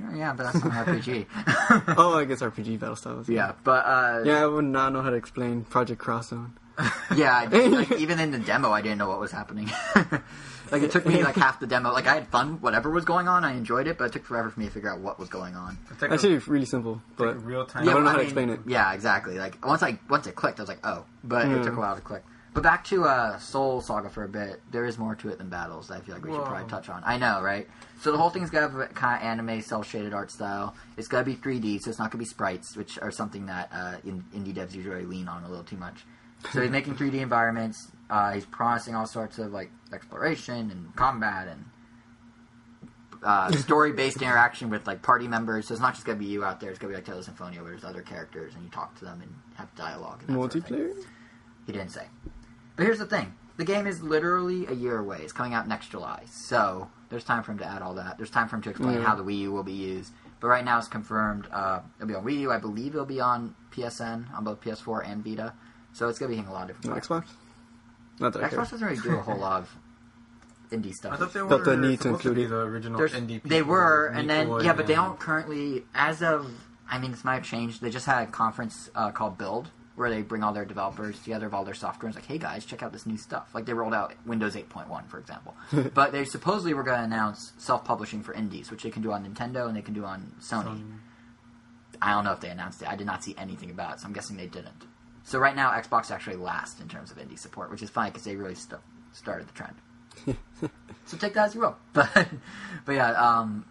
Sure, 0.00 0.16
yeah, 0.16 0.32
but 0.32 0.44
that's 0.52 0.64
not 0.64 0.88
an 0.88 1.00
RPG. 1.00 1.26
Oh, 1.98 2.14
I 2.18 2.24
guess 2.24 2.40
RPG 2.42 2.78
battle 2.80 2.96
styles. 2.96 3.28
yeah, 3.28 3.52
but 3.64 3.84
uh, 3.86 4.22
Yeah, 4.24 4.42
I 4.42 4.46
would 4.46 4.64
not 4.64 4.92
know 4.92 5.02
how 5.02 5.10
to 5.10 5.16
explain 5.16 5.64
Project 5.64 6.02
X 6.08 6.28
Zone. 6.28 6.52
Yeah, 7.14 7.48
I 7.52 7.66
like, 7.66 7.92
even 7.98 8.18
in 8.20 8.30
the 8.30 8.38
demo, 8.38 8.70
I 8.70 8.80
didn't 8.82 8.98
know 8.98 9.08
what 9.08 9.20
was 9.20 9.32
happening. 9.32 9.70
like 10.72 10.82
it 10.82 10.90
took 10.92 11.04
me 11.04 11.22
like 11.22 11.34
half 11.34 11.60
the 11.60 11.66
demo. 11.66 11.92
Like 11.92 12.06
I 12.06 12.14
had 12.14 12.28
fun, 12.28 12.60
whatever 12.60 12.88
was 12.90 13.04
going 13.04 13.28
on, 13.28 13.44
I 13.44 13.52
enjoyed 13.52 13.86
it, 13.86 13.98
but 13.98 14.04
it 14.04 14.12
took 14.12 14.24
forever 14.24 14.48
for 14.50 14.58
me 14.60 14.66
to 14.66 14.72
figure 14.72 14.88
out 14.90 15.00
what 15.00 15.18
was 15.18 15.28
going 15.28 15.54
on. 15.56 15.76
It's 15.90 16.00
like 16.00 16.10
Actually, 16.12 16.36
a, 16.36 16.40
really 16.40 16.64
simple, 16.66 16.94
like 17.18 17.34
but 17.34 17.44
real 17.44 17.66
time. 17.66 17.84
Yeah, 17.84 17.90
I 17.90 17.94
don't 17.94 18.04
know 18.04 18.06
well, 18.06 18.12
how 18.14 18.18
to 18.18 18.24
explain 18.24 18.50
it. 18.50 18.60
Yeah, 18.66 18.92
exactly. 18.94 19.38
Like 19.38 19.64
once 19.66 19.82
I 19.82 19.98
once 20.08 20.26
it 20.26 20.34
clicked, 20.36 20.58
I 20.60 20.62
was 20.62 20.68
like, 20.68 20.80
oh, 20.84 21.04
but 21.24 21.44
it 21.46 21.48
Mm. 21.48 21.64
took 21.64 21.74
a 21.76 21.80
while 21.80 21.96
to 21.96 22.00
click. 22.00 22.22
But 22.52 22.64
back 22.64 22.84
to 22.86 23.04
uh, 23.04 23.38
Soul 23.38 23.80
Saga 23.80 24.08
for 24.08 24.24
a 24.24 24.28
bit. 24.28 24.60
There 24.72 24.84
is 24.84 24.98
more 24.98 25.14
to 25.16 25.28
it 25.28 25.38
than 25.38 25.48
battles. 25.48 25.86
That 25.88 25.98
I 25.98 26.00
feel 26.00 26.16
like 26.16 26.24
we 26.24 26.32
should 26.32 26.44
probably 26.44 26.68
touch 26.68 26.88
on. 26.88 27.02
I 27.06 27.16
know, 27.16 27.40
right? 27.42 27.68
So 28.00 28.10
the 28.10 28.18
whole 28.18 28.30
thing's 28.30 28.50
got 28.50 28.74
a 28.74 28.86
kind 28.88 29.22
of 29.22 29.26
anime, 29.26 29.62
cel 29.62 29.82
shaded 29.82 30.12
art 30.12 30.32
style. 30.32 30.74
It's 30.96 31.06
got 31.06 31.20
to 31.20 31.24
be 31.24 31.36
3D, 31.36 31.80
so 31.80 31.90
it's 31.90 31.98
not 31.98 32.10
going 32.10 32.12
to 32.12 32.18
be 32.18 32.24
sprites, 32.24 32.76
which 32.76 32.98
are 32.98 33.12
something 33.12 33.46
that 33.46 33.70
uh, 33.72 33.96
in, 34.04 34.24
indie 34.34 34.52
devs 34.52 34.74
usually 34.74 35.04
lean 35.04 35.28
on 35.28 35.44
a 35.44 35.48
little 35.48 35.64
too 35.64 35.76
much. 35.76 36.04
So 36.52 36.60
he's 36.60 36.70
making 36.70 36.96
3D 36.96 37.14
environments. 37.20 37.88
Uh, 38.08 38.32
he's 38.32 38.46
promising 38.46 38.96
all 38.96 39.06
sorts 39.06 39.38
of 39.38 39.52
like 39.52 39.70
exploration 39.92 40.70
and 40.72 40.96
combat 40.96 41.46
and 41.46 41.64
uh, 43.22 43.52
story-based 43.58 44.20
interaction 44.22 44.70
with 44.70 44.88
like 44.88 45.02
party 45.02 45.28
members. 45.28 45.68
So 45.68 45.74
it's 45.74 45.80
not 45.80 45.94
just 45.94 46.04
gonna 46.04 46.18
be 46.18 46.26
you 46.26 46.44
out 46.44 46.58
there. 46.58 46.70
It's 46.70 46.80
gonna 46.80 46.90
be 46.90 46.96
like 46.96 47.04
Tales 47.04 47.26
Symphonia, 47.26 47.62
where 47.62 47.70
there's 47.70 47.84
other 47.84 48.02
characters 48.02 48.54
and 48.54 48.64
you 48.64 48.70
talk 48.70 48.98
to 48.98 49.04
them 49.04 49.20
and 49.20 49.32
have 49.54 49.72
dialogue. 49.76 50.24
And 50.26 50.36
that 50.36 50.52
sort 50.52 50.54
of. 50.56 50.64
Multiplayer? 50.64 51.04
He 51.66 51.72
didn't 51.72 51.90
say. 51.90 52.06
But 52.80 52.86
here's 52.86 52.98
the 52.98 53.04
thing: 53.04 53.34
the 53.58 53.64
game 53.66 53.86
is 53.86 54.02
literally 54.02 54.64
a 54.66 54.72
year 54.72 54.96
away. 54.96 55.18
It's 55.20 55.34
coming 55.34 55.52
out 55.52 55.68
next 55.68 55.90
July, 55.90 56.22
so 56.30 56.88
there's 57.10 57.24
time 57.24 57.42
for 57.42 57.52
him 57.52 57.58
to 57.58 57.66
add 57.66 57.82
all 57.82 57.92
that. 57.96 58.16
There's 58.16 58.30
time 58.30 58.48
for 58.48 58.56
him 58.56 58.62
to 58.62 58.70
explain 58.70 58.94
Yeah. 58.94 59.02
how 59.04 59.14
the 59.14 59.22
Wii 59.22 59.36
U 59.40 59.52
will 59.52 59.62
be 59.62 59.74
used. 59.74 60.14
But 60.40 60.48
right 60.48 60.64
now, 60.64 60.78
it's 60.78 60.88
confirmed. 60.88 61.46
Uh, 61.52 61.80
it'll 61.98 62.08
be 62.08 62.14
on 62.14 62.24
Wii 62.24 62.38
U. 62.40 62.50
I 62.52 62.56
believe 62.56 62.94
it'll 62.94 63.04
be 63.04 63.20
on 63.20 63.54
PSN 63.70 64.32
on 64.34 64.44
both 64.44 64.62
PS4 64.62 65.06
and 65.06 65.22
Vita. 65.22 65.52
So 65.92 66.08
it's 66.08 66.18
gonna 66.18 66.30
be 66.30 66.36
hitting 66.36 66.48
a 66.50 66.54
lot 66.54 66.70
of 66.70 66.80
different. 66.80 66.86
No, 66.86 66.92
platforms. 66.94 67.26
Xbox? 67.26 68.20
Not 68.20 68.32
that 68.32 68.44
I 68.44 68.48
care. 68.48 68.58
Xbox 68.60 68.70
doesn't 68.70 68.88
really 68.88 69.00
do 69.02 69.14
a 69.14 69.20
whole 69.20 69.36
lot 69.36 69.60
of 69.60 69.76
indie 70.72 70.94
stuff. 70.94 71.12
I 71.12 71.16
thought 71.16 71.34
they 71.34 71.42
were 71.42 71.50
Felt 71.50 71.64
the 71.64 71.76
need 71.76 71.96
to 71.98 72.02
supposed 72.04 72.22
to 72.22 72.28
include 72.30 72.48
the 72.48 72.56
original 72.60 72.96
There's- 72.96 73.12
indie. 73.12 73.42
they 73.42 73.58
people, 73.58 73.72
were, 73.72 74.06
and 74.06 74.30
then 74.30 74.48
yeah, 74.62 74.72
but 74.72 74.86
they 74.86 74.94
don't 74.94 75.20
currently, 75.20 75.84
as 75.94 76.22
of. 76.22 76.50
I 76.88 76.98
mean, 76.98 77.10
this 77.10 77.24
might 77.24 77.34
have 77.34 77.44
changed. 77.44 77.82
They 77.82 77.90
just 77.90 78.06
had 78.06 78.26
a 78.26 78.30
conference 78.30 78.88
uh, 78.94 79.10
called 79.12 79.36
Build, 79.36 79.68
where 80.00 80.10
they 80.10 80.22
bring 80.22 80.42
all 80.42 80.52
their 80.52 80.64
developers 80.64 81.20
together 81.20 81.46
of 81.46 81.52
all 81.52 81.64
their 81.64 81.74
software. 81.74 82.08
And 82.08 82.16
it's 82.16 82.24
like, 82.24 82.32
hey 82.32 82.38
guys, 82.38 82.64
check 82.64 82.82
out 82.82 82.90
this 82.90 83.04
new 83.04 83.18
stuff. 83.18 83.50
Like 83.54 83.66
they 83.66 83.74
rolled 83.74 83.92
out 83.92 84.14
Windows 84.24 84.56
8.1, 84.56 85.06
for 85.08 85.18
example. 85.18 85.54
but 85.94 86.10
they 86.10 86.24
supposedly 86.24 86.72
were 86.72 86.82
going 86.82 86.98
to 86.98 87.04
announce 87.04 87.52
self-publishing 87.58 88.22
for 88.22 88.32
indies, 88.32 88.70
which 88.70 88.82
they 88.82 88.90
can 88.90 89.02
do 89.02 89.12
on 89.12 89.24
Nintendo 89.24 89.68
and 89.68 89.76
they 89.76 89.82
can 89.82 89.92
do 89.92 90.04
on 90.04 90.32
Sony. 90.40 90.64
Sony. 90.64 90.82
I 92.02 92.12
don't 92.12 92.24
know 92.24 92.32
if 92.32 92.40
they 92.40 92.48
announced 92.48 92.80
it. 92.80 92.88
I 92.88 92.96
did 92.96 93.06
not 93.06 93.22
see 93.22 93.34
anything 93.36 93.70
about 93.70 93.94
it, 93.94 94.00
so 94.00 94.06
I'm 94.06 94.14
guessing 94.14 94.38
they 94.38 94.46
didn't. 94.46 94.86
So 95.22 95.38
right 95.38 95.54
now, 95.54 95.70
Xbox 95.72 96.10
actually 96.10 96.36
last 96.36 96.80
in 96.80 96.88
terms 96.88 97.10
of 97.10 97.18
indie 97.18 97.38
support, 97.38 97.70
which 97.70 97.82
is 97.82 97.90
fine 97.90 98.10
because 98.10 98.24
they 98.24 98.36
really 98.36 98.54
st- 98.54 98.80
started 99.12 99.46
the 99.48 99.52
trend. 99.52 99.74
so 101.06 101.16
take 101.18 101.34
that 101.34 101.48
as 101.48 101.54
you 101.54 101.60
will. 101.60 101.76
But 101.92 102.28
but 102.86 102.92
yeah, 102.92 103.12
um, 103.12 103.66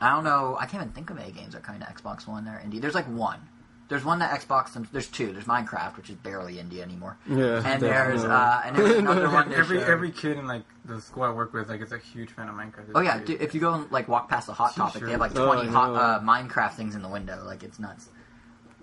I 0.00 0.10
don't 0.10 0.24
know. 0.24 0.56
I 0.58 0.66
can't 0.66 0.82
even 0.82 0.92
think 0.92 1.10
of 1.10 1.18
any 1.18 1.30
games 1.30 1.52
that 1.52 1.58
are 1.58 1.62
coming 1.62 1.80
to 1.82 1.86
Xbox 1.86 2.26
One 2.26 2.48
are 2.48 2.60
indie. 2.60 2.80
There's 2.80 2.94
like 2.94 3.06
one. 3.06 3.40
There's 3.88 4.04
one 4.04 4.18
that 4.18 4.38
Xbox. 4.38 4.86
There's 4.92 5.06
two. 5.08 5.32
There's 5.32 5.46
Minecraft, 5.46 5.96
which 5.96 6.10
is 6.10 6.16
barely 6.16 6.56
indie 6.56 6.80
anymore. 6.80 7.16
Yeah. 7.26 7.56
And 7.64 7.80
definitely. 7.80 7.88
there's 7.88 8.24
uh, 8.24 8.62
and 8.66 8.76
there's 8.76 8.96
another 8.98 9.30
one. 9.30 9.52
Every 9.54 9.82
every 9.82 10.10
kid 10.10 10.36
in 10.36 10.46
like 10.46 10.64
the 10.84 11.00
school 11.00 11.22
I 11.22 11.30
work 11.32 11.54
with, 11.54 11.70
like, 11.70 11.80
is 11.80 11.92
a 11.92 11.98
huge 11.98 12.30
fan 12.30 12.48
of 12.48 12.54
Minecraft. 12.54 12.90
Oh 12.94 13.00
yeah, 13.00 13.18
dude, 13.18 13.40
if 13.40 13.54
you 13.54 13.60
go 13.60 13.72
and 13.74 13.90
like 13.90 14.06
walk 14.06 14.28
past 14.28 14.46
the 14.46 14.52
Hot 14.52 14.74
Sure. 14.74 14.84
Topic, 14.86 15.02
they 15.04 15.12
have 15.12 15.20
like 15.20 15.34
Oh, 15.36 15.46
twenty 15.54 15.68
I 15.68 15.72
hot 15.72 15.94
uh, 15.94 16.20
Minecraft 16.22 16.74
things 16.74 16.94
in 16.94 17.00
the 17.02 17.08
window. 17.08 17.42
Like 17.46 17.62
it's 17.62 17.78
nuts. 17.78 18.10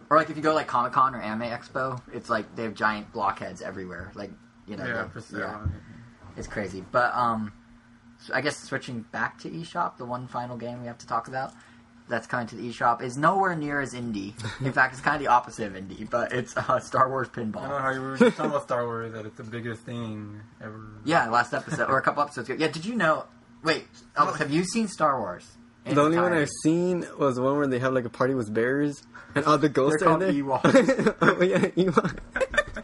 Or 0.09 0.17
like 0.17 0.29
if 0.31 0.37
you 0.37 0.43
go 0.43 0.53
like 0.55 0.67
Comic 0.67 0.93
Con 0.93 1.13
or 1.15 1.21
Anime 1.21 1.49
Expo, 1.49 2.01
it's 2.11 2.29
like 2.29 2.55
they 2.55 2.63
have 2.63 2.73
giant 2.73 3.11
blockheads 3.13 3.61
everywhere. 3.61 4.11
Like 4.15 4.31
you 4.67 4.75
know, 4.75 4.85
yeah, 4.87 5.03
they- 5.03 5.09
for 5.09 5.21
sale. 5.21 5.39
yeah, 5.39 5.67
it's 6.35 6.47
crazy. 6.47 6.83
But 6.91 7.13
um, 7.13 7.53
so 8.19 8.33
I 8.33 8.41
guess 8.41 8.57
switching 8.57 9.01
back 9.11 9.37
to 9.41 9.49
eShop, 9.51 9.97
the 9.97 10.05
one 10.05 10.27
final 10.27 10.57
game 10.57 10.81
we 10.81 10.87
have 10.87 10.97
to 10.99 11.07
talk 11.07 11.27
about 11.27 11.53
that's 12.07 12.27
coming 12.27 12.47
to 12.47 12.55
the 12.55 12.69
eShop 12.69 13.01
is 13.01 13.17
nowhere 13.17 13.55
near 13.55 13.81
as 13.81 13.93
indie. 13.93 14.33
In 14.63 14.71
fact, 14.71 14.93
it's 14.93 15.01
kind 15.01 15.15
of 15.15 15.21
the 15.21 15.27
opposite 15.27 15.67
of 15.67 15.73
indie, 15.73 16.07
but 16.09 16.31
it's 16.33 16.55
uh, 16.55 16.79
Star 16.79 17.09
Wars 17.09 17.27
Pinball. 17.29 17.57
I 17.57 17.61
don't 17.61 17.69
know 17.69 17.77
how 17.79 17.89
you 17.91 18.01
were 18.01 18.17
just 18.17 18.37
talking 18.37 18.51
about 18.51 18.63
Star 18.63 18.85
Wars 18.85 19.13
that 19.13 19.25
it's 19.25 19.37
the 19.37 19.43
biggest 19.43 19.81
thing 19.81 20.39
ever. 20.61 20.81
Yeah, 21.03 21.29
last 21.29 21.53
episode 21.53 21.89
or 21.89 21.97
a 21.97 22.01
couple 22.01 22.21
episodes 22.23 22.49
ago. 22.49 22.57
Yeah, 22.63 22.71
did 22.71 22.85
you 22.85 22.95
know? 22.95 23.25
Wait, 23.63 23.85
oh, 24.17 24.31
have 24.33 24.51
you 24.51 24.63
seen 24.63 24.87
Star 24.87 25.19
Wars? 25.19 25.47
The 25.85 25.99
only 26.01 26.17
one? 26.17 26.33
I've 26.33 26.49
seen 26.63 27.05
was 27.19 27.35
the 27.35 27.41
one 27.43 27.57
where 27.57 27.67
they 27.67 27.79
have 27.79 27.93
like 27.93 28.05
a 28.05 28.09
party 28.09 28.33
with 28.33 28.51
bears 28.53 29.03
and 29.35 29.45
all 29.45 29.57
the 29.57 29.69
ghosts 29.69 29.99
They're 30.01 30.09
are 30.09 30.17
called 30.17 30.21
there. 30.21 30.31
Ewoks. 30.33 31.15
oh 31.21 31.41
yeah, 31.43 31.57
Ewok. 31.59 32.19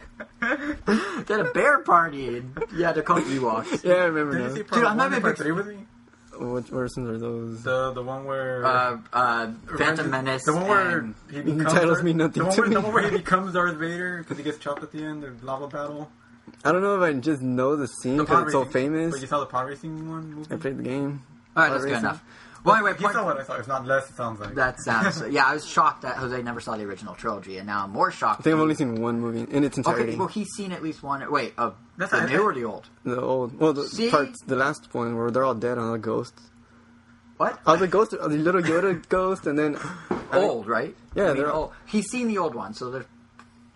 They 1.26 1.34
had 1.36 1.46
a 1.46 1.50
bear 1.52 1.78
party. 1.80 2.38
And, 2.38 2.58
yeah, 2.76 2.92
they're 2.92 3.02
called 3.04 3.22
Ewoks. 3.24 3.84
Yeah, 3.84 3.92
I 3.94 4.04
remember 4.06 4.32
Did 4.32 4.42
you 4.42 4.48
now. 4.48 4.54
see 4.54 4.62
Dude, 4.62 4.84
I'm 4.84 4.96
not 4.96 4.96
one 4.96 5.00
and 5.06 5.12
even 5.12 5.22
part 5.22 5.36
big- 5.36 5.42
three 5.44 5.52
with 5.52 5.66
me? 5.68 5.86
Which 6.42 6.66
versions 6.66 7.08
are 7.08 7.18
those? 7.18 7.62
The 7.62 7.92
the 7.92 8.02
one 8.02 8.24
where 8.24 8.64
Uh, 8.64 8.98
uh, 9.12 9.50
Phantom 9.78 10.10
Menace. 10.10 10.44
The 10.44 10.52
one 10.54 10.66
where 10.68 10.98
and- 10.98 11.14
he 11.30 11.40
becomes 11.42 11.64
titles 11.72 11.92
Darth- 11.98 12.04
mean 12.04 12.16
nothing 12.18 12.42
the 12.42 12.44
one 12.46 12.54
to 12.56 12.60
where, 12.60 12.68
me. 12.68 12.74
The 12.74 12.80
one 12.80 12.92
where 12.92 13.10
he 13.10 13.16
becomes 13.18 13.52
Darth 13.52 13.76
Vader 13.76 14.18
because 14.18 14.36
he 14.38 14.42
gets 14.42 14.58
chopped 14.58 14.82
at 14.82 14.92
the 14.92 15.02
end. 15.04 15.22
The 15.22 15.32
lava 15.44 15.68
battle. 15.68 16.10
I 16.64 16.72
don't 16.72 16.82
know 16.82 16.96
if 16.96 17.02
I 17.02 17.12
just 17.18 17.40
know 17.42 17.76
the 17.76 17.86
scene 17.86 18.18
because 18.18 18.42
it's 18.44 18.52
so 18.52 18.60
racing- 18.60 18.72
famous. 18.72 19.12
But 19.12 19.20
you 19.20 19.26
saw 19.26 19.40
the 19.40 19.46
pod 19.46 19.68
racing 19.68 20.10
one 20.10 20.32
movie. 20.34 20.54
I 20.54 20.56
played 20.58 20.78
the 20.78 20.82
game. 20.82 21.22
All 21.56 21.62
right, 21.64 21.70
that's 21.70 21.84
good 21.84 21.92
Racing. 21.92 22.04
enough. 22.06 22.24
Well, 22.64 22.76
anyway, 22.76 22.92
You 22.92 23.06
saw 23.08 23.12
point, 23.12 23.24
what 23.26 23.40
I 23.40 23.44
saw. 23.44 23.54
It's 23.56 23.66
not 23.68 23.86
less. 23.86 24.08
It 24.08 24.14
sounds 24.16 24.38
like. 24.40 24.54
that 24.54 24.78
sounds. 24.80 25.20
Yeah, 25.30 25.46
I 25.46 25.54
was 25.54 25.66
shocked 25.66 26.02
that 26.02 26.16
Jose 26.16 26.40
never 26.42 26.60
saw 26.60 26.76
the 26.76 26.84
original 26.84 27.14
trilogy, 27.14 27.58
and 27.58 27.66
now 27.66 27.82
I'm 27.84 27.90
more 27.90 28.10
shocked. 28.12 28.40
I 28.40 28.42
think 28.44 28.54
I've 28.54 28.60
only 28.60 28.74
seen 28.76 29.00
one 29.02 29.20
movie 29.20 29.50
in 29.52 29.64
its 29.64 29.76
entirety. 29.76 30.10
Okay, 30.10 30.16
well, 30.18 30.28
he's 30.28 30.48
seen 30.56 30.70
at 30.72 30.82
least 30.82 31.02
one. 31.02 31.28
Wait, 31.30 31.54
of 31.58 31.74
That's 31.96 32.12
the 32.12 32.18
I- 32.18 32.26
new 32.26 32.42
or 32.42 32.54
the 32.54 32.64
old? 32.64 32.88
the 33.04 33.20
old, 33.20 33.58
well, 33.58 33.72
the 33.72 33.86
See? 33.88 34.10
parts, 34.10 34.40
the 34.46 34.56
last 34.56 34.94
one 34.94 35.16
where 35.16 35.30
they're 35.30 35.44
all 35.44 35.54
dead 35.54 35.78
on 35.78 35.90
the 35.92 35.98
ghosts. 35.98 36.40
What? 37.38 37.58
All 37.66 37.76
the 37.76 37.88
ghosts, 37.88 38.14
are 38.14 38.28
the 38.28 38.36
little 38.36 38.62
Yoda 38.62 39.08
ghost, 39.08 39.46
and 39.48 39.58
then 39.58 39.76
old, 40.32 40.68
right? 40.68 40.94
Yeah, 41.16 41.24
I 41.24 41.26
mean, 41.28 41.36
they're- 41.38 41.50
old. 41.50 41.72
He's 41.86 42.08
seen 42.10 42.28
the 42.28 42.38
old 42.38 42.54
one, 42.54 42.74
so 42.74 42.90
there's 42.90 43.06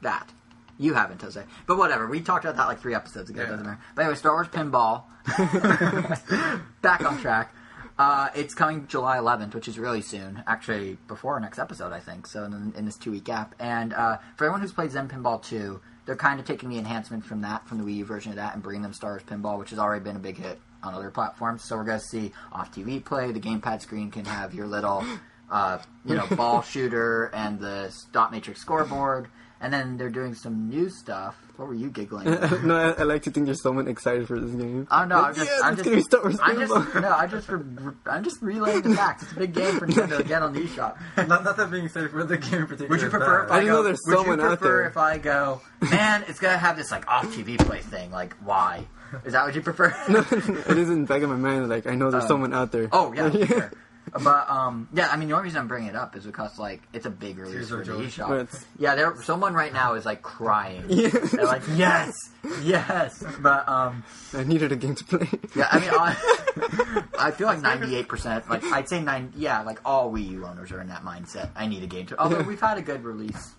that. 0.03 0.31
You 0.79 0.93
haven't, 0.95 1.23
Jose. 1.23 1.43
But 1.67 1.79
whatever. 1.79 2.07
We 2.07 2.21
talked 2.21 2.45
about 2.45 2.57
that 2.59 2.67
like 2.69 2.81
three 2.81 2.95
episodes 2.95 3.31
ago. 3.31 3.41
Yeah. 3.43 3.49
Doesn't 3.49 3.65
matter. 3.65 3.81
But 3.95 4.03
anyway, 4.03 4.17
Star 4.17 4.33
Wars 4.35 4.47
Pinball. 4.49 5.05
Back 6.83 7.01
on 7.05 7.19
track. 7.21 7.55
Uh, 7.99 8.29
it's 8.35 8.55
coming 8.55 8.87
July 8.89 9.17
11th, 9.17 9.55
which 9.55 9.69
is 9.69 9.79
really 9.79 10.03
soon. 10.03 10.43
Actually, 10.47 10.99
before 11.09 11.35
our 11.35 11.41
next 11.41 11.59
episode, 11.59 11.93
I 11.93 12.01
think. 12.01 12.27
So 12.27 12.45
in, 12.45 12.73
in 12.77 12.85
this 12.85 12.97
two 12.97 13.11
week 13.11 13.25
gap. 13.25 13.55
And 13.59 13.95
uh, 13.95 14.19
for 14.37 14.45
everyone 14.45 14.61
who's 14.61 14.73
played 14.73 14.91
Zen 14.91 15.09
Pinball 15.09 15.43
2, 15.43 15.81
they're 16.05 16.17
kind 16.17 16.39
of 16.39 16.47
taking 16.47 16.69
the 16.69 16.79
enhancements 16.79 17.27
from 17.27 17.41
that, 17.41 17.67
from 17.67 17.79
the 17.79 17.85
Wii 17.85 17.97
U 17.97 18.05
version 18.05 18.31
of 18.33 18.37
that, 18.37 18.55
and 18.55 18.63
bringing 18.63 18.83
them 18.83 18.93
Star 18.93 19.13
Wars 19.13 19.23
Pinball, 19.23 19.59
which 19.59 19.71
has 19.71 19.79
already 19.79 20.05
been 20.05 20.17
a 20.17 20.21
big 20.21 20.37
hit 20.37 20.61
on 20.83 20.95
other 20.95 21.11
platforms. 21.11 21.65
So 21.65 21.77
we're 21.77 21.85
going 21.85 21.99
to 21.99 22.05
see 22.05 22.33
off 22.53 22.75
TV 22.75 23.03
play. 23.03 23.33
The 23.33 23.41
gamepad 23.41 23.81
screen 23.81 24.11
can 24.11 24.27
have 24.27 24.55
your 24.55 24.67
little, 24.67 25.05
uh, 25.51 25.79
you 26.05 26.15
know, 26.15 26.27
ball 26.27 26.63
shooter 26.63 27.31
and 27.35 27.59
the 27.59 27.95
dot 28.13 28.31
matrix 28.31 28.61
scoreboard. 28.61 29.29
And 29.61 29.73
then 29.73 29.97
they're 29.97 30.11
doing 30.11 30.35
some 30.35 30.69
new 30.69 30.91
stuff. 30.91 31.35
What 31.57 31.69
were 31.69 31.75
you 31.75 31.91
giggling? 31.91 32.27
at? 32.29 32.63
no, 32.65 32.77
I, 32.77 33.01
I 33.01 33.03
like 33.05 33.23
to 33.23 33.31
think 33.31 33.47
there's 33.47 33.63
someone 33.63 33.89
excited 33.89 34.27
for 34.29 34.39
this 34.39 34.51
game. 34.55 34.87
Oh 34.91 35.05
no! 35.05 35.17
Like, 35.17 35.25
I'm 35.29 35.35
just, 35.35 35.51
yes, 35.51 35.61
I'm 35.63 35.73
it's 35.73 35.83
just, 35.83 35.85
gonna 35.85 35.97
be 35.97 36.03
Star 36.03 36.23
Wars 36.23 36.39
I'm 36.43 36.59
just, 36.59 36.95
no, 36.95 37.11
I 37.13 37.27
just, 37.27 37.49
re- 37.49 37.93
I'm 38.07 38.25
just 38.25 38.43
relaying 38.43 38.83
the 38.83 38.95
facts. 38.95 39.23
It's 39.25 39.33
a 39.33 39.37
big 39.37 39.55
game 39.55 39.79
for 39.79 39.87
Nintendo 39.87 40.19
to 40.19 40.25
get 40.25 40.43
on 40.43 40.53
the 40.53 40.61
eShop. 40.61 40.99
not, 41.29 41.45
not 41.45 41.57
that 41.57 41.71
being 41.71 41.89
said, 41.89 42.11
for 42.11 42.25
the 42.25 42.37
game 42.37 42.55
in 42.61 42.67
particular. 42.67 42.89
Would 42.91 43.01
you 43.01 43.09
prefer 43.11 43.45
if 43.45 43.51
I, 43.51 43.55
I 43.55 43.59
didn't 43.61 43.71
go, 43.73 43.77
know 43.79 43.83
there's 43.85 44.01
would 44.07 44.17
someone 44.17 44.39
you 44.39 44.45
out 44.45 44.59
prefer 44.59 44.77
there. 44.79 44.87
if 44.89 44.97
I 44.97 45.19
go, 45.19 45.61
man, 45.81 46.25
it's 46.29 46.39
gonna 46.41 46.59
have 46.59 46.77
this 46.77 46.91
like 46.91 47.07
off 47.09 47.25
TV 47.27 47.59
play 47.59 47.81
thing. 47.81 48.11
Like, 48.11 48.35
why? 48.45 48.87
Is 49.25 49.33
that 49.35 49.45
what 49.47 49.55
you 49.55 49.63
prefer? 49.63 49.95
no, 50.09 50.19
it 50.21 50.77
is 50.79 50.91
in 50.91 51.03
the 51.03 51.07
back 51.07 51.23
of 51.23 51.31
my 51.31 51.37
mind. 51.37 51.69
Like 51.69 51.87
I 51.87 51.95
know 51.95 52.11
there's 52.11 52.25
Oh. 52.25 52.29
someone 52.29 52.53
out 52.53 52.73
there. 52.73 52.89
Oh 52.93 53.13
yeah, 53.13 53.31
for 53.31 53.47
sure. 53.47 53.73
But 54.13 54.49
um, 54.49 54.89
yeah, 54.93 55.09
I 55.11 55.17
mean 55.17 55.29
the 55.29 55.35
only 55.35 55.45
reason 55.45 55.61
I'm 55.61 55.69
bringing 55.69 55.89
it 55.89 55.97
up 55.97 56.17
is 56.17 56.25
because 56.25 56.59
like 56.59 56.83
it's 56.93 57.07
a 57.07 57.11
big 57.11 57.39
release 57.39 57.69
for 57.69 57.85
the 57.85 57.93
eShop. 57.93 58.65
Yeah, 58.79 58.95
there 58.95 59.21
someone 59.23 59.55
right 59.55 59.73
now 59.73 59.95
is 59.95 60.07
like 60.07 60.23
crying. 60.23 60.87
They're 60.89 61.45
like, 61.45 61.63
yes, 61.75 62.13
yes. 62.63 63.25
But 63.41 63.69
um, 63.69 64.05
I 64.33 64.45
needed 64.45 64.73
a 64.73 64.77
game 64.77 64.95
to 64.95 65.05
play. 65.05 65.29
yeah, 65.57 65.69
I 65.71 65.79
mean, 65.81 65.91
I, 65.93 67.05
I 67.19 67.31
feel 67.33 67.49
like 67.49 67.61
98 67.61 68.09
percent. 68.09 68.49
Like 68.49 68.63
I'd 68.65 68.89
say 68.89 69.03
nine. 69.03 69.33
Yeah, 69.37 69.63
like 69.63 69.81
all 69.85 70.13
Wii 70.13 70.31
U 70.31 70.47
owners 70.47 70.71
are 70.73 70.81
in 70.81 70.89
that 70.89 71.05
mindset. 71.05 71.51
I 71.57 71.67
need 71.67 71.83
a 71.83 71.89
game 71.89 72.07
to. 72.07 72.17
Play. 72.17 72.23
Although 72.23 72.43
we've 72.43 72.61
had 72.61 72.79
a 72.79 72.83
good 72.83 73.05
release 73.05 73.55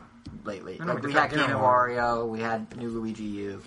lately. 0.45 0.77
Like, 0.77 1.03
we 1.03 1.13
had 1.13 1.29
Game 1.31 1.39
& 1.39 1.41
Wario. 1.49 2.27
We 2.27 2.39
had 2.39 2.75
new 2.77 2.89
Luigi 2.89 3.23
U. 3.23 3.61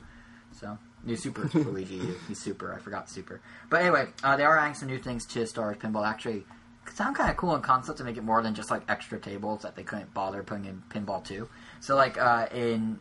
So 0.59 0.79
new 1.05 1.17
Super 1.17 1.49
Luigi 1.59 1.97
U. 1.97 2.17
He's 2.29 2.41
super. 2.41 2.75
I 2.75 2.79
forgot 2.79 3.09
Super. 3.09 3.41
But 3.69 3.83
anyway, 3.83 4.09
uh, 4.23 4.37
they 4.37 4.45
are 4.45 4.59
adding 4.59 4.75
some 4.75 4.89
new 4.89 4.99
things 4.99 5.27
to 5.27 5.47
Star 5.47 5.67
Wars 5.67 5.77
Pinball. 5.79 6.07
Actually, 6.07 6.45
sound 6.91 7.17
kind 7.17 7.31
of 7.31 7.37
cool 7.37 7.55
in 7.55 7.63
concept 7.63 7.99
to 7.99 8.05
make 8.05 8.17
it 8.17 8.25
more 8.25 8.43
than 8.43 8.55
just 8.55 8.71
like 8.71 8.83
extra 8.89 9.19
tables 9.19 9.63
that 9.63 9.77
they 9.77 9.83
couldn't 9.83 10.13
bother 10.15 10.43
putting 10.43 10.65
in 10.67 10.83
Pinball 10.91 11.25
2. 11.25 11.49
So 11.81 11.97
like 11.97 12.19
uh, 12.19 12.47
in 12.55 12.99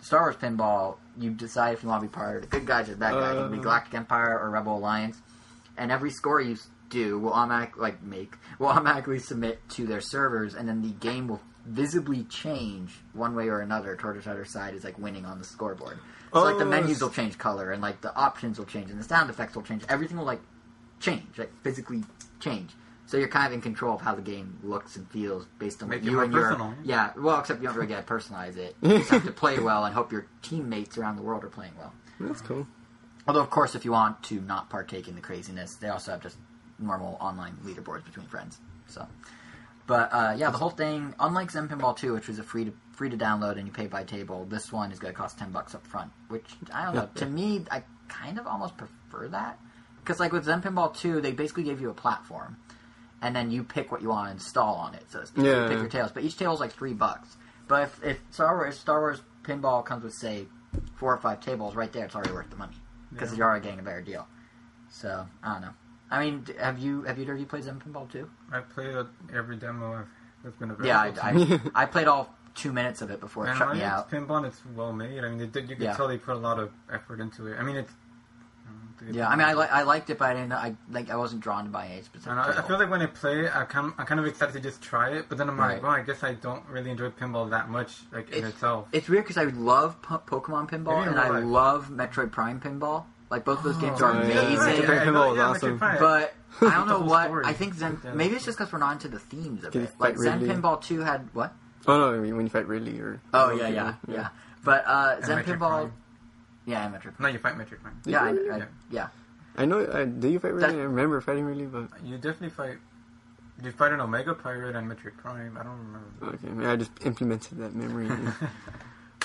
Star 0.00 0.20
Wars 0.22 0.36
Pinball, 0.36 0.96
you 1.18 1.30
decide 1.30 1.74
if 1.74 1.82
you 1.82 1.88
want 1.88 2.02
to 2.02 2.08
be 2.08 2.12
part 2.12 2.36
of 2.36 2.42
the 2.42 2.48
good 2.48 2.66
guys 2.66 2.88
or 2.88 2.92
the 2.92 2.98
bad 2.98 3.14
guys. 3.14 3.34
You 3.36 3.42
can 3.42 3.52
be 3.52 3.58
Uh. 3.58 3.62
Galactic 3.62 3.94
Empire 3.94 4.38
or 4.38 4.50
Rebel 4.50 4.76
Alliance, 4.78 5.18
and 5.76 5.90
every 5.90 6.10
score 6.10 6.40
you 6.40 6.56
do 6.90 7.18
will 7.18 7.32
automatic 7.32 7.76
like 7.76 8.02
make 8.02 8.34
will 8.58 8.68
automatically 8.68 9.18
submit 9.18 9.60
to 9.70 9.86
their 9.86 10.00
servers, 10.00 10.54
and 10.54 10.68
then 10.68 10.82
the 10.82 10.90
game 10.90 11.28
will 11.28 11.40
visibly 11.66 12.24
change 12.24 13.00
one 13.12 13.34
way 13.34 13.48
or 13.48 13.60
another 13.60 13.94
toward 13.94 14.16
which 14.16 14.26
other 14.26 14.44
side 14.44 14.72
is 14.74 14.84
like 14.84 14.98
winning 14.98 15.26
on 15.26 15.38
the 15.38 15.44
scoreboard. 15.44 15.98
So 16.32 16.42
like 16.42 16.58
the 16.58 16.64
Oh, 16.64 16.68
menus 16.68 17.00
will 17.02 17.10
change 17.10 17.36
color, 17.38 17.72
and 17.72 17.82
like 17.82 18.00
the 18.00 18.14
options 18.14 18.58
will 18.58 18.66
change, 18.66 18.90
and 18.90 18.98
the 18.98 19.04
sound 19.04 19.28
effects 19.30 19.54
will 19.54 19.62
change. 19.62 19.82
Everything 19.88 20.16
will 20.16 20.24
like 20.24 20.40
change, 21.00 21.38
like 21.38 21.52
physically 21.62 22.04
change. 22.40 22.70
So 23.08 23.16
you're 23.16 23.28
kind 23.28 23.46
of 23.46 23.52
in 23.54 23.62
control 23.62 23.94
of 23.94 24.02
how 24.02 24.14
the 24.14 24.22
game 24.22 24.58
looks 24.62 24.96
and 24.96 25.10
feels 25.10 25.46
based 25.58 25.82
on 25.82 25.88
Make 25.88 26.02
what 26.02 26.04
you 26.10 26.12
more 26.12 26.24
and 26.24 26.32
your 26.32 26.42
personal. 26.50 26.74
yeah. 26.84 27.10
Well, 27.16 27.40
except 27.40 27.60
you 27.62 27.66
don't 27.68 27.74
really 27.76 27.88
get 27.88 28.06
to 28.06 28.12
personalize 28.12 28.56
it. 28.58 28.76
You 28.82 28.98
just 28.98 29.08
have 29.10 29.24
to 29.24 29.32
play 29.32 29.58
well 29.68 29.86
and 29.86 29.94
hope 29.94 30.12
your 30.12 30.26
teammates 30.42 30.98
around 30.98 31.16
the 31.16 31.22
world 31.22 31.42
are 31.42 31.48
playing 31.48 31.72
well. 31.78 31.94
That's 32.20 32.42
cool. 32.42 32.66
Although, 33.26 33.40
of 33.40 33.48
course, 33.48 33.74
if 33.74 33.84
you 33.86 33.92
want 33.92 34.22
to 34.24 34.40
not 34.42 34.68
partake 34.70 35.08
in 35.08 35.14
the 35.14 35.22
craziness, 35.22 35.76
they 35.76 35.88
also 35.88 36.12
have 36.12 36.22
just 36.22 36.36
normal 36.78 37.16
online 37.20 37.56
leaderboards 37.64 38.04
between 38.04 38.26
friends. 38.26 38.58
So, 38.88 39.06
but 39.86 40.12
uh, 40.12 40.34
yeah, 40.36 40.50
the 40.50 40.58
whole 40.58 40.70
thing, 40.70 41.14
unlike 41.18 41.50
Zen 41.50 41.66
Pinball 41.68 41.96
2, 41.96 42.12
which 42.12 42.28
was 42.28 42.38
a 42.38 42.42
free 42.42 42.66
to 42.66 42.72
free 42.92 43.08
to 43.08 43.16
download 43.16 43.56
and 43.56 43.66
you 43.66 43.72
pay 43.72 43.86
by 43.86 44.04
table, 44.04 44.44
this 44.50 44.70
one 44.70 44.92
is 44.92 44.98
going 44.98 45.14
to 45.14 45.18
cost 45.18 45.38
ten 45.38 45.50
bucks 45.50 45.74
up 45.74 45.86
front. 45.86 46.10
Which 46.28 46.44
I 46.74 46.84
don't 46.84 46.94
know. 46.94 47.08
Yeah. 47.14 47.20
To 47.20 47.26
me, 47.26 47.64
I 47.70 47.84
kind 48.08 48.38
of 48.38 48.46
almost 48.46 48.76
prefer 48.76 49.28
that 49.28 49.58
because, 50.04 50.20
like 50.20 50.32
with 50.32 50.44
Zen 50.44 50.60
Pinball 50.62 50.94
2, 50.94 51.20
they 51.22 51.32
basically 51.32 51.62
gave 51.64 51.80
you 51.80 51.90
a 51.90 51.94
platform, 51.94 52.56
and 53.22 53.34
then 53.34 53.50
you 53.50 53.62
pick 53.64 53.90
what 53.90 54.00
you 54.02 54.08
want 54.10 54.28
to 54.28 54.32
install 54.32 54.76
on 54.76 54.94
it. 54.94 55.04
So 55.10 55.20
to 55.20 55.26
speak. 55.26 55.44
Yeah. 55.44 55.62
you 55.64 55.68
pick 55.68 55.78
your 55.78 55.88
tails, 55.88 56.10
but 56.12 56.22
each 56.24 56.36
tail 56.36 56.52
is 56.54 56.60
like 56.60 56.72
three 56.72 56.94
bucks. 56.94 57.36
But 57.66 57.82
if, 57.84 58.04
if 58.04 58.20
Star 58.30 58.56
Wars 58.56 58.78
Star 58.78 59.00
Wars 59.00 59.20
Pinball 59.42 59.84
comes 59.84 60.04
with 60.04 60.14
say 60.14 60.46
four 60.96 61.12
or 61.12 61.18
five 61.18 61.40
tables, 61.40 61.74
right 61.74 61.92
there, 61.92 62.04
it's 62.04 62.14
already 62.14 62.32
worth 62.32 62.50
the 62.50 62.56
money 62.56 62.76
because 63.12 63.32
Yeah. 63.32 63.38
you're 63.38 63.46
already 63.48 63.64
getting 63.64 63.80
a 63.80 63.82
better 63.82 64.02
deal. 64.02 64.26
So 64.90 65.26
I 65.42 65.52
don't 65.52 65.62
know. 65.62 65.74
I 66.10 66.20
mean, 66.24 66.46
have 66.58 66.78
you 66.78 67.02
have 67.02 67.18
you 67.18 67.24
of 67.26 67.36
you 67.36 67.46
played 67.46 67.64
Zen 67.64 67.80
Pinball 67.86 68.10
too? 68.10 68.30
I 68.52 68.60
played 68.60 68.94
every 69.34 69.56
demo 69.56 69.92
I've, 69.92 70.06
that's 70.42 70.56
been 70.56 70.70
available. 70.70 70.86
Yeah, 70.86 71.10
to 71.10 71.24
I, 71.26 71.32
me. 71.32 71.60
I, 71.74 71.82
I 71.82 71.86
played 71.86 72.08
all 72.08 72.34
two 72.54 72.72
minutes 72.72 73.02
of 73.02 73.10
it 73.10 73.20
before 73.20 73.46
it 73.46 73.56
shut 73.56 73.72
me 73.74 73.80
it's 73.80 73.84
out. 73.86 74.10
pinball, 74.10 74.44
it's 74.46 74.60
well 74.74 74.92
made. 74.92 75.22
I 75.22 75.28
mean, 75.28 75.50
they 75.52 75.60
you 75.60 75.66
can 75.76 75.82
Yeah. 75.82 75.94
tell 75.94 76.08
they 76.08 76.16
put 76.18 76.34
a 76.34 76.38
lot 76.38 76.58
of 76.58 76.70
effort 76.90 77.20
into 77.20 77.46
it. 77.48 77.58
I 77.58 77.62
mean, 77.62 77.76
it's. 77.76 77.92
Yeah, 79.10 79.28
I 79.28 79.36
mean, 79.36 79.46
I, 79.46 79.54
li- 79.54 79.66
I 79.70 79.82
liked 79.82 80.10
it, 80.10 80.18
but 80.18 80.30
I 80.30 80.34
didn't. 80.34 80.52
I 80.52 80.74
like 80.90 81.10
I 81.10 81.16
wasn't 81.16 81.40
drawn 81.42 81.64
to 81.64 81.70
buy 81.70 81.86
a 81.86 82.02
specific. 82.02 82.30
And 82.32 82.40
I, 82.40 82.58
I 82.58 82.62
feel 82.66 82.78
like 82.78 82.90
when 82.90 83.00
I 83.02 83.06
play 83.06 83.48
I 83.48 83.64
kind 83.64 83.92
I'm 83.98 84.06
kind 84.06 84.20
of 84.20 84.26
excited 84.26 84.52
to 84.54 84.60
just 84.60 84.82
try 84.82 85.10
it, 85.10 85.26
but 85.28 85.38
then 85.38 85.48
I'm 85.48 85.58
Right. 85.58 85.74
like, 85.74 85.82
well, 85.82 85.92
I 85.92 86.02
guess 86.02 86.22
I 86.24 86.34
don't 86.34 86.64
really 86.68 86.90
enjoy 86.90 87.10
pinball 87.10 87.50
that 87.50 87.68
much, 87.68 87.96
like 88.12 88.30
in 88.30 88.44
itself. 88.44 88.88
It's 88.92 89.08
weird 89.08 89.24
because 89.24 89.36
I 89.38 89.44
love 89.44 90.00
po- 90.02 90.22
Pokemon 90.26 90.70
pinball 90.70 91.06
and 91.06 91.18
I 91.18 91.28
real 91.28 91.34
life. 91.40 91.44
love 91.44 91.88
Metroid 91.90 92.32
Prime 92.32 92.60
pinball. 92.60 93.04
Like 93.30 93.44
both 93.44 93.58
of 93.58 93.64
those 93.64 93.76
games 93.76 94.00
are 94.00 94.10
Oh, 94.10 94.26
yeah, 94.26 94.40
amazing. 94.40 94.82
yeah, 94.84 94.90
I 94.90 95.04
know, 95.04 95.12
Pinball 95.12 95.32
is 95.34 95.38
awesome. 95.40 95.78
But 95.78 96.34
I 96.62 96.74
don't 96.74 96.88
know 96.88 97.00
what. 97.00 97.26
story. 97.26 97.44
I 97.46 97.52
think 97.52 97.74
Zen. 97.74 98.00
Maybe 98.14 98.34
it's 98.36 98.44
just 98.46 98.56
because 98.56 98.72
we're 98.72 98.78
not 98.78 98.92
into 98.92 99.08
the 99.08 99.18
themes 99.18 99.64
of 99.64 99.72
Did 99.72 99.82
it. 99.82 99.90
Like 99.98 100.14
fight 100.16 100.22
Zen 100.22 100.40
Ridley? 100.40 100.54
Pinball 100.56 100.80
Two 100.82 101.00
had 101.00 101.28
what? 101.34 101.52
Oh 101.86 101.98
no, 101.98 102.14
I 102.14 102.18
mean 102.20 102.36
when 102.36 102.46
you 102.46 102.50
fight 102.50 102.66
Ridley 102.66 102.98
or. 103.00 103.20
Oh 103.34 103.50
yeah, 103.54 103.68
yeah, 103.68 103.94
yeah. 104.08 104.28
But 104.64 104.84
uh, 104.86 105.20
Zen 105.20 105.44
Pinball. 105.44 105.58
Prime. 105.58 105.92
Yeah, 106.68 106.84
and 106.86 106.94
Metroid. 106.94 107.18
No, 107.18 107.28
you 107.28 107.38
fight 107.38 107.56
Metroid 107.56 107.80
Prime. 107.82 108.00
Yeah, 108.04 108.22
I. 108.22 108.28
I, 108.28 108.32
Yeah. 108.58 108.64
yeah. 108.90 109.08
I 109.56 109.64
know. 109.64 109.80
Uh, 109.80 110.04
do 110.04 110.28
you 110.28 110.38
fight 110.38 110.52
Ridley? 110.54 110.72
That- 110.74 110.80
I 110.80 110.84
remember 110.84 111.20
fighting 111.20 111.44
really, 111.44 111.64
but 111.66 111.88
You 112.04 112.16
definitely 112.16 112.50
fight. 112.50 112.76
You 113.62 113.72
fight 113.72 113.92
an 113.92 114.00
Omega 114.00 114.34
Pirate 114.34 114.76
and 114.76 114.88
Metroid 114.88 115.16
Prime. 115.16 115.56
I 115.58 115.64
don't 115.64 115.78
remember. 115.78 116.36
okay, 116.36 116.48
maybe 116.54 116.66
I 116.68 116.76
just 116.76 116.92
implemented 117.04 117.58
that 117.58 117.74
memory. 117.74 118.08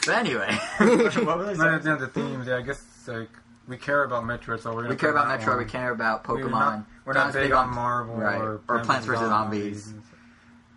But 0.06 0.16
anyway, 0.16 0.54
what 0.80 1.38
was 1.38 1.60
I 1.62 1.78
No, 1.78 1.82
saying? 1.82 1.98
the 2.00 2.08
themes. 2.08 2.46
Yeah, 2.48 2.58
I 2.58 2.62
guess 2.62 2.84
like 3.08 3.30
we 3.70 3.78
care 3.78 4.04
about 4.04 4.24
Metroid, 4.26 4.60
so 4.60 4.76
we're. 4.76 4.90
We 4.90 4.96
care 4.98 5.12
about 5.12 5.28
that 5.30 5.40
Metro. 5.40 5.58
We 5.58 5.64
care 5.66 5.92
about 5.92 6.24
Pokemon. 6.26 6.44
We're 6.44 6.50
not, 6.50 6.86
We're 7.06 7.14
not 7.14 7.32
that 7.34 7.40
big 7.44 7.52
on 7.54 7.70
Marvel 7.74 8.16
right, 8.16 8.42
or, 8.42 8.60
or 8.68 8.80
Plants 8.80 9.06
vs 9.06 9.20
vs. 9.22 9.30
Zombies. 9.30 9.94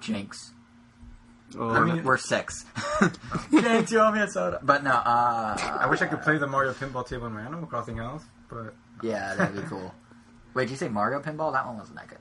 Jinx. 0.00 0.52
Oh, 1.58 1.68
I 1.70 1.78
We're- 1.80 1.92
mean- 1.92 2.04
we're 2.04 2.16
six. 2.16 2.64
Jinx, 3.50 3.90
you 3.92 4.00
owe 4.00 4.10
me 4.12 4.20
a 4.20 4.28
soda. 4.28 4.60
But 4.62 4.82
no, 4.84 4.90
uh, 4.92 5.56
I 5.80 5.86
wish 5.88 6.02
I 6.02 6.06
could 6.06 6.22
play 6.22 6.38
the 6.38 6.46
Mario 6.46 6.72
Pinball 6.72 7.06
table 7.06 7.26
in 7.26 7.36
Animal 7.36 7.66
Crossing 7.66 7.98
else, 7.98 8.22
but 8.48 8.74
Yeah, 9.02 9.34
that'd 9.34 9.54
be 9.56 9.62
cool. 9.68 9.94
Wait, 10.54 10.64
did 10.64 10.70
you 10.70 10.76
say 10.76 10.88
Mario 10.88 11.20
Pinball? 11.20 11.52
That 11.52 11.66
one 11.66 11.78
wasn't 11.78 11.96
that 11.98 12.08
good. 12.08 12.18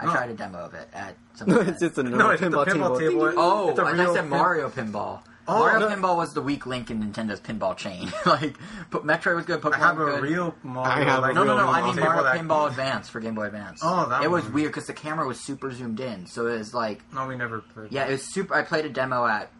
I 0.00 0.04
No. 0.06 0.12
tried 0.12 0.30
a 0.30 0.34
demo 0.34 0.58
of 0.58 0.74
it 0.74 0.88
at 0.92 1.16
some. 1.34 1.48
no, 1.48 1.56
event. 1.56 1.68
it's 1.70 1.80
just 1.80 1.98
a 1.98 2.02
No, 2.04 2.10
normal 2.10 2.30
it's 2.32 2.40
the 2.42 2.46
pinball, 2.48 2.64
pinball 2.66 2.98
table. 2.98 3.28
table. 3.30 3.32
Oh, 3.36 3.68
It's 3.70 3.78
a 3.78 3.82
I 3.82 3.96
thought 3.96 4.06
you 4.06 4.12
said 4.14 4.20
pin- 4.20 4.28
Mario 4.30 4.68
Pinball. 4.70 5.20
Oh, 5.48 5.60
Mario 5.60 5.88
no. 5.88 5.94
Pinball 5.94 6.16
was 6.16 6.34
the 6.34 6.42
weak 6.42 6.66
link 6.66 6.90
in 6.90 7.02
Nintendo's 7.02 7.40
pinball 7.40 7.76
chain. 7.76 8.12
like, 8.26 8.56
but 8.90 9.04
Metroid 9.04 9.34
was 9.36 9.46
good. 9.46 9.60
Pokemon 9.60 9.72
I 9.74 9.78
have 9.78 9.98
a 10.00 10.04
good. 10.04 10.22
real 10.22 10.54
Mario. 10.62 10.90
I 10.92 11.04
have 11.04 11.18
a 11.18 11.22
like, 11.22 11.34
No, 11.34 11.44
no, 11.44 11.56
no. 11.56 11.68
I 11.68 11.82
mean 11.82 11.94
table 11.94 12.06
Mario 12.08 12.22
that- 12.24 12.36
Pinball 12.40 12.68
Advance 12.68 13.08
for 13.08 13.20
Game 13.20 13.34
Boy 13.34 13.46
Advance. 13.46 13.80
Oh, 13.82 14.08
that 14.10 14.22
It 14.22 14.30
was 14.30 14.44
one. 14.44 14.52
weird 14.52 14.68
because 14.72 14.86
the 14.86 14.92
camera 14.92 15.26
was 15.26 15.40
super 15.40 15.70
zoomed 15.72 16.00
in, 16.00 16.26
so 16.26 16.46
it 16.46 16.58
was 16.58 16.74
like, 16.74 17.02
No, 17.14 17.26
we 17.26 17.36
never 17.36 17.60
played. 17.60 17.90
yeah, 17.92 18.06
it 18.06 18.12
was 18.12 18.22
super. 18.32 18.54
I 18.54 18.62
played 18.62 18.84
a 18.84 18.90
demo 18.90 19.26
at 19.26 19.50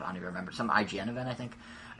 I 0.00 0.06
don't 0.06 0.16
even 0.16 0.26
remember 0.28 0.52
some 0.52 0.70
IGN 0.70 1.08
event, 1.08 1.28
I 1.28 1.34
think. 1.34 1.52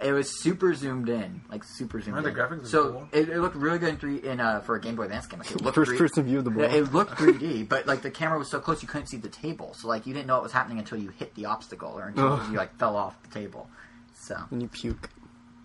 It 0.04 0.12
was 0.12 0.40
super 0.42 0.74
zoomed 0.74 1.08
in, 1.08 1.40
like 1.50 1.64
super 1.64 1.98
zoomed 2.00 2.16
Remember 2.16 2.28
in. 2.28 2.48
the 2.50 2.56
graphics 2.62 2.68
so 2.70 2.92
cool? 2.92 3.08
it, 3.10 3.28
it 3.30 3.38
looked 3.40 3.56
really 3.56 3.78
good 3.78 3.88
in 3.88 3.96
three 3.96 4.16
in 4.22 4.38
uh, 4.38 4.60
for 4.60 4.76
a 4.76 4.80
Game 4.80 4.96
Boy 4.96 5.04
Advance 5.04 5.26
game. 5.26 5.40
Like 5.40 5.50
it 5.50 5.62
looked 5.62 5.74
First 5.74 5.88
three- 5.90 5.98
person 5.98 6.24
view 6.24 6.38
of 6.38 6.44
the 6.44 6.50
ball. 6.50 6.62
Yeah, 6.62 6.74
it 6.74 6.92
looked 6.92 7.12
3D, 7.12 7.68
but 7.70 7.86
like 7.86 8.02
the 8.02 8.10
camera 8.10 8.38
was 8.38 8.50
so 8.50 8.60
close 8.60 8.82
you 8.82 8.88
couldn't 8.88 9.06
see 9.06 9.16
the 9.16 9.28
table. 9.30 9.72
So 9.74 9.88
like 9.88 10.06
you 10.06 10.12
didn't 10.12 10.26
know 10.26 10.34
what 10.34 10.42
was 10.42 10.52
happening 10.52 10.78
until 10.78 10.98
you 10.98 11.08
hit 11.08 11.34
the 11.34 11.46
obstacle 11.46 11.88
or 11.98 12.08
until 12.08 12.38
Oh. 12.40 12.48
you 12.50 12.56
like 12.58 12.76
fell 12.78 12.96
off 12.96 13.20
the 13.22 13.30
table. 13.30 13.68
So 14.14 14.36
and 14.50 14.60
you 14.62 14.68
puke. 14.68 15.08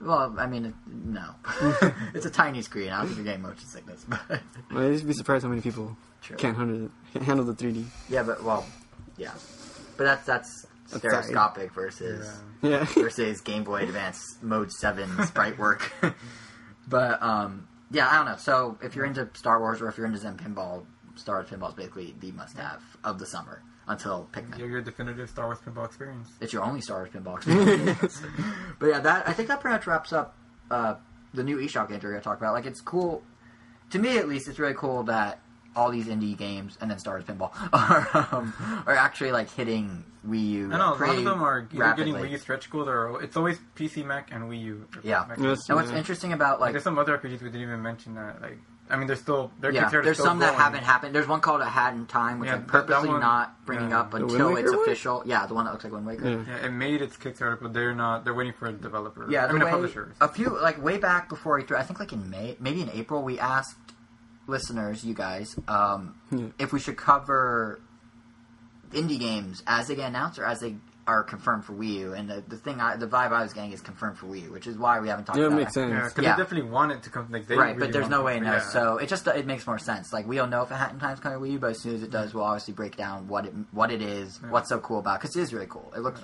well, 0.02 0.34
I 0.40 0.48
mean, 0.48 0.66
it- 0.68 0.74
no, 0.88 1.32
it's 2.14 2.26
a 2.26 2.30
tiny 2.30 2.62
screen. 2.62 2.90
I 2.92 3.00
don't 3.00 3.08
think 3.08 3.18
you're 3.18 3.26
getting 3.26 3.42
motion 3.42 3.68
sickness, 3.68 4.06
but 4.08 4.22
Well, 4.72 4.88
I'd 4.88 4.94
just 4.94 5.06
be 5.08 5.14
surprised 5.14 5.44
how 5.44 5.50
many 5.50 5.62
people 5.62 5.98
True. 6.22 6.38
can't 6.38 6.56
handle 6.56 6.86
it, 6.86 6.92
can't 7.14 7.26
handle 7.26 7.46
the 7.46 7.54
3D. 7.54 7.84
yeah, 8.10 8.24
but 8.24 8.42
well, 8.44 8.66
yeah, 9.18 9.32
but 9.98 10.06
that's 10.06 10.26
that's 10.26 10.50
That's 10.62 10.69
stereoscopic 10.98 11.74
versus. 11.74 12.28
Yeah. 12.62 12.70
Yeah. 12.70 12.84
versus 12.94 13.42
Game 13.42 13.64
Boy 13.64 13.84
Advance 13.84 14.38
Mode 14.42 14.72
7 14.72 15.24
sprite 15.28 15.58
work. 15.58 15.92
but, 16.88 17.22
um, 17.22 17.68
yeah, 17.92 18.10
I 18.10 18.18
don't 18.18 18.26
know. 18.26 18.38
So, 18.38 18.78
if 18.82 18.96
you're 18.96 19.06
into 19.06 19.30
Star 19.34 19.60
Wars 19.60 19.82
or 19.82 19.88
if 19.88 19.98
you're 19.98 20.06
into 20.06 20.20
Zen 20.20 20.38
Pinball, 20.38 20.86
Star 21.16 21.38
Wars 21.38 21.50
Pinball 21.50 21.70
is 21.70 21.76
basically 21.76 22.16
the 22.20 22.32
must 22.32 22.58
have 22.58 22.82
of 23.04 23.20
the 23.20 23.26
summer 23.26 23.64
until 23.88 24.30
Pikmin. 24.32 24.58
You're 24.60 24.70
your 24.70 24.82
definitive 24.82 25.30
Star 25.30 25.46
Wars 25.46 25.58
pinball 25.66 25.86
experience. 25.86 26.30
It's 26.40 26.54
your 26.54 26.64
only 26.64 26.82
Star 26.82 26.98
Wars 26.98 27.10
Pinball 27.10 27.38
experience. 27.38 28.22
but 28.78 28.88
yeah, 28.88 29.00
that 29.00 29.28
I 29.28 29.34
think 29.34 29.48
that 29.48 29.62
pretty 29.62 29.76
much 29.76 29.88
wraps 29.88 30.14
up 30.14 30.38
uh, 30.70 30.96
the 31.34 31.44
new 31.44 31.58
eShop 31.58 31.90
games 31.90 32.04
we're 32.04 32.12
going 32.12 32.22
to 32.22 32.24
talk 32.24 32.38
about. 32.38 32.54
Like, 32.54 32.66
it's 32.66 32.82
cool. 32.82 33.24
To 33.92 34.00
me, 34.00 34.18
at 34.18 34.30
least, 34.30 34.48
it's 34.48 34.60
really 34.60 34.76
cool 34.76 35.04
that 35.04 35.40
all 35.80 35.90
these 35.92 36.08
indie 36.08 36.38
games 36.38 36.78
and 36.82 36.92
then 36.92 37.00
Star 37.00 37.16
Wars 37.16 37.24
Pinball 37.24 37.52
are, 37.74 38.28
um, 38.34 38.84
are 38.86 38.96
actually, 38.96 39.32
like, 39.32 39.50
hitting 39.50 40.04
Wii 40.28 40.50
U. 40.50 40.74
I 40.74 40.78
know 40.78 40.94
a 40.94 41.00
lot 41.00 41.18
of 41.18 41.24
them 41.24 41.42
are 41.42 41.60
either 41.72 41.80
rapidly. 41.80 42.12
getting 42.12 42.28
Wii 42.30 42.32
U 42.34 42.38
stretch 42.38 42.70
goals 42.70 42.88
or 42.90 43.22
it's 43.24 43.38
always 43.38 43.58
PC, 43.76 44.06
Mac, 44.06 44.30
and 44.34 44.50
Wii 44.52 44.62
U. 44.64 44.88
Yeah. 45.04 45.26
Mac. 45.30 45.38
Yes. 45.40 45.70
And 45.70 45.78
what's 45.78 45.92
Yeah. 45.92 45.98
interesting 45.98 46.34
about, 46.34 46.60
Like, 46.60 46.68
like, 46.68 46.72
there's 46.74 46.84
some 46.84 47.00
other 47.00 47.18
RPGs 47.18 47.42
we 47.42 47.50
didn't 47.50 47.62
even 47.62 47.82
mention 47.82 48.16
that. 48.16 48.42
Like, 48.42 48.58
I 48.92 48.98
mean, 48.98 49.06
there's 49.08 49.22
still 49.22 49.52
their 49.62 49.72
Yeah, 49.72 49.84
Kickstarter's 49.86 50.06
there's 50.06 50.18
still 50.18 50.26
some 50.26 50.40
that 50.40 50.56
haven't 50.56 50.84
happened. 50.84 51.14
There's 51.14 51.28
one 51.28 51.42
called 51.42 51.62
A 51.62 51.66
Hat 51.70 51.94
in 51.94 52.08
Time, 52.08 52.40
which 52.40 52.48
Yeah, 52.48 52.56
I'm 52.56 52.62
that- 52.62 52.72
that 52.72 52.88
purposely 52.88 53.10
one- 53.10 53.20
not 53.22 53.64
bringing 53.66 53.92
yeah. 53.92 54.00
up 54.00 54.14
until 54.16 54.50
it's 54.58 54.64
Waker 54.66 54.72
one? 54.72 54.82
official. 54.82 55.24
Yeah, 55.28 55.46
the 55.46 55.54
one 55.54 55.66
that 55.66 55.72
looks 55.72 55.84
like 55.84 55.94
Wind 55.94 56.08
Waker. 56.08 56.28
Yeah. 56.28 56.44
Yeah, 56.48 56.66
it 56.66 56.72
made 56.72 57.02
its 57.04 57.16
Kickstarter, 57.16 57.58
but 57.62 57.72
they're 57.74 57.94
not. 57.94 58.24
They're 58.26 58.34
waiting 58.34 58.54
for 58.54 58.66
a 58.68 58.74
developer. 58.74 59.28
Yeah, 59.30 59.46
I 59.46 59.52
mean, 59.54 59.62
way, 59.64 59.70
a 59.70 59.72
publisher. 59.72 60.12
a 60.20 60.28
few 60.28 60.50
like 60.60 60.84
way 60.84 60.98
back 60.98 61.30
before 61.30 61.60
E3, 61.62 61.78
I 61.78 61.84
think 61.84 62.00
like 62.00 62.12
in 62.14 62.30
May, 62.32 62.58
maybe 62.60 62.82
in 62.82 62.90
April, 62.90 63.22
we 63.22 63.38
asked 63.40 63.78
listeners, 64.50 65.04
you 65.04 65.14
guys, 65.14 65.56
um, 65.68 66.16
Yeah. 66.32 66.48
if 66.60 66.74
we 66.74 66.80
should 66.80 66.98
cover 66.98 67.80
indie 68.92 69.20
games 69.20 69.64
as 69.68 69.88
they 69.88 69.96
get 69.96 70.08
announced 70.10 70.40
or 70.40 70.46
as 70.46 70.60
they 70.60 70.76
are 71.08 71.24
confirmed 71.24 71.66
for 71.66 71.74
Wii 71.74 71.94
U. 72.00 72.14
And 72.14 72.30
the, 72.30 72.44
the 72.48 72.58
thing, 72.58 72.80
I, 72.80 72.96
the 72.96 73.08
vibe 73.08 73.32
I 73.32 73.42
was 73.42 73.52
getting 73.54 73.72
is 73.72 73.82
confirmed 73.82 74.18
for 74.20 74.28
Wii 74.28 74.44
U, 74.44 74.52
which 74.52 74.68
is 74.68 74.78
why 74.78 75.00
we 75.00 75.08
haven't 75.10 75.26
talked 75.26 75.38
Yeah, 75.40 75.46
it 75.46 75.48
about 75.48 75.58
makes 75.60 75.72
it. 75.72 75.74
sense. 75.74 75.92
Yeah, 75.92 76.08
because 76.08 76.24
Yeah. 76.24 76.36
they 76.36 76.44
definitely 76.44 76.70
want 76.70 76.92
it 76.92 77.04
to 77.04 77.10
come. 77.10 77.28
Like, 77.32 77.48
they 77.48 77.56
right, 77.56 77.76
really 77.76 77.88
but 77.88 77.94
there's 77.94 78.10
no 78.10 78.24
way 78.24 78.38
in 78.38 78.44
there. 78.44 78.54
Yeah. 78.54 78.60
So 78.60 78.98
it 78.98 79.10
just 79.10 79.26
it 79.28 79.48
makes 79.48 79.66
more 79.66 79.80
sense. 79.80 80.14
Like 80.14 80.28
we 80.28 80.36
don't 80.36 80.52
know 80.52 80.62
if 80.62 80.70
a 80.72 80.76
Hat 80.76 80.92
in 80.92 81.00
Time's 81.00 81.20
coming 81.20 81.40
to 81.40 81.44
Wii 81.46 81.54
U, 81.54 81.60
but 81.60 81.72
as 81.72 81.82
soon 81.82 81.96
as 81.96 82.04
it 82.04 82.12
does, 82.12 82.34
we'll 82.36 82.44
obviously 82.44 82.74
break 82.76 82.96
down 82.96 83.28
what 83.28 83.46
it 83.48 83.54
what 83.72 83.92
it 83.92 84.02
is, 84.04 84.40
Yeah. 84.44 84.52
what's 84.52 84.70
so 84.70 84.80
cool 84.80 85.00
about. 85.00 85.20
Because 85.20 85.36
it 85.36 85.42
is 85.42 85.52
really 85.54 85.66
cool. 85.68 85.92
It 85.96 86.02
looks. 86.02 86.22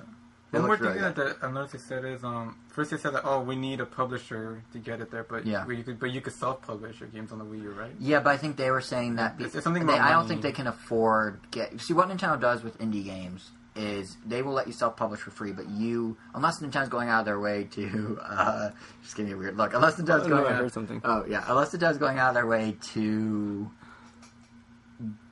It 0.56 0.60
One 0.60 0.68
more 0.68 0.72
looks 0.78 0.82
thing 0.82 0.90
really 0.92 1.02
that 1.02 1.16
good. 1.16 1.36
the, 1.42 1.46
I've 1.46 1.54
noticed 1.54 1.74
they 1.74 1.80
said 1.80 2.06
is 2.06 2.24
um 2.24 2.56
first 2.70 2.92
they 2.92 2.98
said 2.98 3.14
that 3.14 3.24
oh 3.26 3.42
we 3.42 3.56
need 3.56 3.82
a 3.82 3.86
publisher 3.86 4.64
to 4.74 4.80
get 4.80 5.02
it 5.02 5.12
there, 5.12 5.24
but 5.24 5.46
Yeah. 5.46 5.68
you 5.68 5.84
could 5.84 6.00
but 6.00 6.12
you 6.12 6.22
could 6.22 6.34
self 6.34 6.62
publish 6.62 7.00
your 7.00 7.10
games 7.10 7.32
on 7.32 7.40
the 7.40 7.46
Wii 7.46 7.62
U, 7.64 7.72
right? 7.72 7.92
Yeah, 8.00 8.20
but 8.22 8.30
I 8.32 8.38
think 8.38 8.56
they 8.58 8.72
were 8.72 8.82
saying 8.82 9.16
that 9.18 9.36
It's- 9.40 9.56
it's 9.56 9.64
something 9.64 9.86
they, 9.86 10.00
I 10.00 10.12
don't 10.12 10.28
think 10.28 10.42
they 10.42 10.52
can 10.54 10.68
afford 10.68 11.40
get. 11.52 11.80
See 11.82 11.94
what 11.94 12.08
Nintendo 12.10 12.40
does 12.40 12.64
with 12.64 12.78
indie 12.80 13.04
games 13.04 13.52
is 13.78 14.16
they 14.26 14.42
will 14.42 14.54
let 14.54 14.68
you 14.68 14.72
self 14.74 14.96
publish 14.96 15.20
for 15.20 15.32
free, 15.32 15.52
but 15.52 15.68
you 15.68 16.16
unless 16.34 16.62
Nintendo's 16.62 16.88
going 16.88 17.10
out 17.10 17.20
of 17.20 17.26
their 17.26 17.40
way 17.42 17.66
to 17.72 18.18
uh, 18.24 18.70
just 19.04 19.18
give 19.18 19.26
me 19.26 19.34
a 19.34 19.38
weird 19.38 19.58
look. 19.58 19.74
Unless 19.74 19.96
Nintendo's 19.98 20.24
Oh, 20.26 20.28
no, 20.30 20.44
going 20.44 20.54
I 20.56 20.60
out, 20.64 20.72
something. 20.72 21.02
Oh 21.04 21.26
yeah, 21.28 21.44
unless 21.50 21.76
Nintendo's 21.76 21.98
going 21.98 22.18
out 22.18 22.30
of 22.30 22.36
their 22.36 22.48
way 22.48 22.78
to 22.94 23.70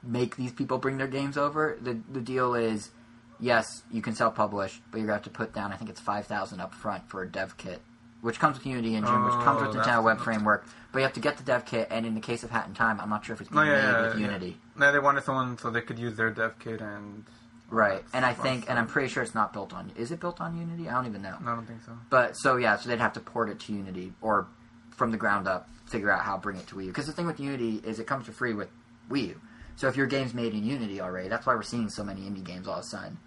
make 0.03 0.35
these 0.35 0.51
people 0.51 0.77
bring 0.77 0.97
their 0.97 1.07
games 1.07 1.37
over. 1.37 1.77
The 1.81 1.99
the 2.11 2.19
deal 2.19 2.53
is, 2.55 2.91
yes, 3.39 3.83
you 3.91 4.01
can 4.01 4.15
self 4.15 4.35
publish, 4.35 4.81
but 4.91 4.97
you're 4.97 5.07
gonna 5.07 5.17
have 5.17 5.23
to 5.23 5.29
put 5.29 5.53
down. 5.53 5.71
I 5.73 5.77
think 5.77 5.89
it's 5.89 6.01
five 6.01 6.27
thousand 6.27 6.59
up 6.59 6.73
front 6.73 7.09
for 7.09 7.21
a 7.21 7.27
dev 7.27 7.57
kit 7.57 7.81
which 8.23 8.39
comes 8.39 8.57
with 8.57 8.65
Unity 8.65 8.95
Engine, 8.95 9.25
which 9.25 9.33
comes 9.33 9.61
Oh, 9.61 9.67
with 9.67 9.75
the 9.75 9.81
Nintendo 9.81 10.01
Web 10.01 10.17
Framework. 10.17 10.65
But 10.93 10.99
you 10.99 11.03
have 11.03 11.11
to 11.13 11.19
get 11.19 11.35
the 11.35 11.43
dev 11.43 11.65
kit, 11.65 11.89
and 11.91 12.05
in 12.05 12.15
the 12.15 12.21
case 12.21 12.43
of 12.43 12.51
Hat 12.51 12.65
in 12.67 12.73
Time, 12.73 13.01
I'm 13.01 13.09
not 13.09 13.25
sure 13.25 13.33
if 13.35 13.41
it's 13.41 13.51
No, 13.51 13.61
being 13.61 13.73
yeah, 13.73 13.81
made 13.81 13.91
yeah, 13.91 14.01
with 14.07 14.15
yeah. 14.17 14.25
Unity. 14.27 14.57
No, 14.77 14.91
they 14.93 14.99
wanted 14.99 15.25
someone 15.25 15.57
so 15.57 15.69
they 15.69 15.81
could 15.81 15.99
use 15.99 16.15
their 16.15 16.31
dev 16.31 16.57
kit 16.57 16.79
and. 16.79 17.25
Right, 17.69 18.01
and 18.13 18.23
I 18.23 18.33
think, 18.33 18.69
and 18.69 18.79
I'm 18.79 18.87
pretty 18.87 19.09
sure 19.09 19.23
it's 19.23 19.35
not 19.35 19.51
built 19.51 19.73
on. 19.73 19.91
Is 19.97 20.11
it 20.11 20.21
built 20.21 20.39
on 20.39 20.57
Unity? 20.57 20.87
I 20.87 20.93
don't 20.93 21.07
even 21.07 21.21
know. 21.21 21.35
No, 21.43 21.51
I 21.51 21.55
don't 21.55 21.65
think 21.65 21.81
so. 21.83 21.91
But 22.09 22.37
so 22.37 22.55
yeah, 22.55 22.77
so 22.77 22.87
they'd 22.87 22.99
have 22.99 23.13
to 23.13 23.19
port 23.19 23.49
it 23.49 23.59
to 23.61 23.73
Unity 23.73 24.13
or 24.21 24.47
from 24.91 25.11
the 25.11 25.17
ground 25.17 25.47
up 25.47 25.67
figure 25.85 26.09
out 26.09 26.21
how 26.21 26.35
to 26.35 26.41
bring 26.41 26.55
it 26.55 26.65
to 26.67 26.75
Wii 26.75 26.83
U. 26.85 26.87
Because 26.91 27.07
the 27.07 27.13
thing 27.13 27.25
with 27.25 27.41
Unity 27.41 27.81
is 27.83 27.99
it 27.99 28.07
comes 28.07 28.25
for 28.25 28.31
free 28.31 28.53
with 28.53 28.69
Wii 29.09 29.27
U. 29.29 29.41
So 29.75 29.87
if 29.87 29.95
your 29.97 30.05
game's 30.07 30.33
made 30.33 30.53
in 30.53 30.63
Unity 30.63 31.01
already, 31.01 31.29
that's 31.29 31.45
why 31.45 31.55
we're 31.55 31.63
seeing 31.63 31.89
so 31.89 32.03
many 32.03 32.21
indie 32.21 32.43
games 32.43 32.67
all 32.67 32.75
of 32.79 32.81
a 32.81 32.87
sudden. 32.87 33.17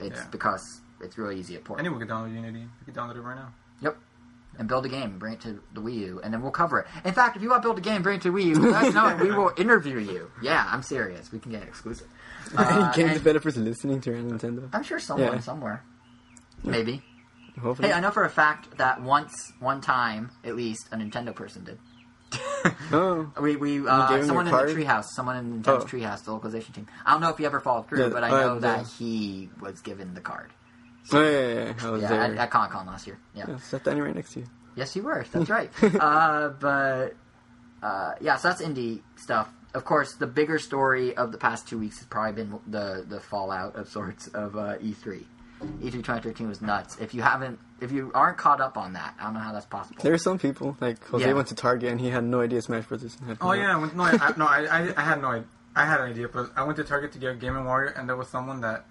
It's 0.00 0.20
Yeah. 0.20 0.26
because 0.30 0.80
it's 1.00 1.16
really 1.18 1.38
easy 1.38 1.54
to 1.54 1.60
port. 1.60 1.80
Anyone 1.80 1.98
can 1.98 2.08
download 2.08 2.34
Unity. 2.34 2.60
You 2.60 2.68
can 2.84 2.94
download 2.94 3.16
it 3.16 3.20
right 3.22 3.36
now. 3.36 3.52
Yep. 3.80 3.96
And 4.58 4.66
build 4.68 4.84
a 4.86 4.88
game 4.88 5.18
bring 5.18 5.34
it 5.34 5.40
to 5.42 5.60
the 5.72 5.80
Wii 5.80 5.94
U, 5.94 6.20
and 6.24 6.32
then 6.34 6.42
we'll 6.42 6.50
cover 6.50 6.80
it. 6.80 6.86
In 7.04 7.12
fact, 7.14 7.36
if 7.36 7.42
you 7.42 7.48
want 7.50 7.62
to 7.62 7.66
build 7.68 7.78
a 7.78 7.80
game, 7.80 8.02
bring 8.02 8.16
it 8.16 8.22
to 8.22 8.32
Wii 8.32 8.44
U. 8.46 8.54
Let 8.72 8.84
us 8.86 8.94
know, 8.94 9.16
we 9.16 9.30
will 9.30 9.52
interview 9.58 9.98
you. 9.98 10.30
Yeah, 10.42 10.66
I'm 10.68 10.82
serious. 10.82 11.30
We 11.32 11.38
can 11.38 11.52
get 11.52 11.62
exclusive. 11.62 12.08
Uh, 12.56 12.90
Any 12.94 13.04
game 13.04 13.12
developers 13.14 13.56
listening 13.58 14.00
to 14.00 14.10
Nintendo. 14.10 14.70
I'm 14.72 14.82
sure 14.82 14.98
someone 14.98 15.34
Yeah. 15.34 15.40
somewhere, 15.40 15.84
maybe. 16.64 17.02
Hopefully. 17.60 17.88
Hey, 17.88 17.94
I 17.94 18.00
know 18.00 18.10
for 18.10 18.24
a 18.24 18.30
fact 18.30 18.78
that 18.78 19.02
once, 19.02 19.52
one 19.60 19.80
time 19.82 20.30
at 20.44 20.56
least, 20.56 20.88
a 20.92 20.96
Nintendo 20.96 21.34
person 21.34 21.64
did. 21.64 21.78
Oh. 22.92 23.30
we 23.40 23.56
we 23.56 23.86
uh, 23.86 24.22
someone 24.24 24.46
in 24.46 24.52
the 24.52 24.58
treehouse, 24.74 25.04
someone 25.14 25.36
in 25.36 25.62
Nintendo's 25.62 25.84
Oh. 25.84 25.86
treehouse, 25.86 26.24
the 26.24 26.32
localization 26.32 26.74
team. 26.74 26.86
I 27.06 27.12
don't 27.12 27.20
know 27.20 27.28
if 27.30 27.38
he 27.38 27.46
ever 27.46 27.60
followed 27.60 27.88
through, 27.88 28.02
Yeah, 28.04 28.08
but 28.08 28.24
I 28.24 28.28
uh, 28.30 28.40
know 28.46 28.58
that 28.60 28.78
yeah. 28.80 28.84
he 28.98 29.50
was 29.60 29.80
given 29.80 30.14
the 30.14 30.20
card. 30.20 30.50
Oh, 31.12 31.22
yeah, 31.22 31.30
yeah, 31.30 31.64
yeah. 31.64 31.74
I 31.86 31.90
was 31.90 32.02
Yeah, 32.02 32.08
there. 32.08 32.20
at, 32.22 32.36
at 32.36 32.50
Comic 32.50 32.70
Con 32.72 32.86
last 32.86 33.06
year. 33.06 33.18
Yeah. 33.34 33.44
yeah, 33.48 33.58
set 33.58 33.84
Danny 33.84 34.00
right 34.00 34.14
next 34.14 34.32
to 34.34 34.40
you. 34.40 34.46
Yes, 34.74 34.94
you 34.96 35.02
were. 35.02 35.24
That's 35.32 35.48
right. 35.58 35.70
uh, 35.82 36.48
but 36.50 37.14
uh, 37.82 38.12
yeah, 38.20 38.36
so 38.36 38.48
that's 38.48 38.60
indie 38.62 39.00
stuff. 39.16 39.48
Of 39.74 39.84
course, 39.84 40.14
the 40.14 40.26
bigger 40.26 40.58
story 40.58 41.16
of 41.16 41.30
the 41.32 41.38
past 41.38 41.68
two 41.68 41.78
weeks 41.78 41.98
has 41.98 42.06
probably 42.06 42.32
been 42.42 42.58
the 42.66 43.04
the 43.08 43.20
fallout 43.20 43.76
of 43.76 43.88
sorts 43.88 44.26
of 44.28 44.56
uh, 44.56 44.76
E3. 44.78 45.24
E3 45.60 45.92
2013 45.92 46.48
was 46.48 46.62
nuts. 46.62 46.96
If 47.00 47.14
you 47.14 47.22
haven't, 47.22 47.58
if 47.80 47.90
you 47.92 48.10
aren't 48.14 48.38
caught 48.38 48.60
up 48.60 48.76
on 48.76 48.92
that, 48.94 49.14
I 49.20 49.24
don't 49.24 49.34
know 49.34 49.40
how 49.40 49.52
that's 49.52 49.66
possible. 49.66 50.02
There 50.02 50.12
are 50.14 50.18
some 50.18 50.38
people, 50.38 50.76
like 50.80 51.04
Jose 51.08 51.26
Yeah. 51.26 51.32
went 51.32 51.48
to 51.48 51.54
Target 51.54 51.90
and 51.90 52.00
he 52.00 52.10
had 52.10 52.24
no 52.24 52.40
idea 52.40 52.62
Smash 52.62 52.86
Brothers. 52.86 53.16
had 53.26 53.38
Oh 53.40 53.52
yeah, 53.52 53.74
I 53.74 53.78
went, 53.78 53.96
no, 53.96 54.04
I, 54.04 54.10
I, 54.20 54.34
no, 54.36 54.46
I, 54.46 54.58
I, 54.66 54.94
I 54.96 55.02
had 55.02 55.20
no, 55.20 55.28
idea. 55.28 55.44
I 55.76 55.84
had 55.84 56.00
an 56.00 56.10
idea, 56.10 56.28
but 56.28 56.50
I 56.56 56.62
went 56.64 56.76
to 56.76 56.84
Target 56.84 57.12
to 57.12 57.18
get 57.18 57.38
Game 57.40 57.56
and 57.56 57.66
Wario, 57.66 57.96
and 57.98 58.08
there 58.08 58.16
was 58.16 58.28
someone 58.28 58.60
that 58.62 58.84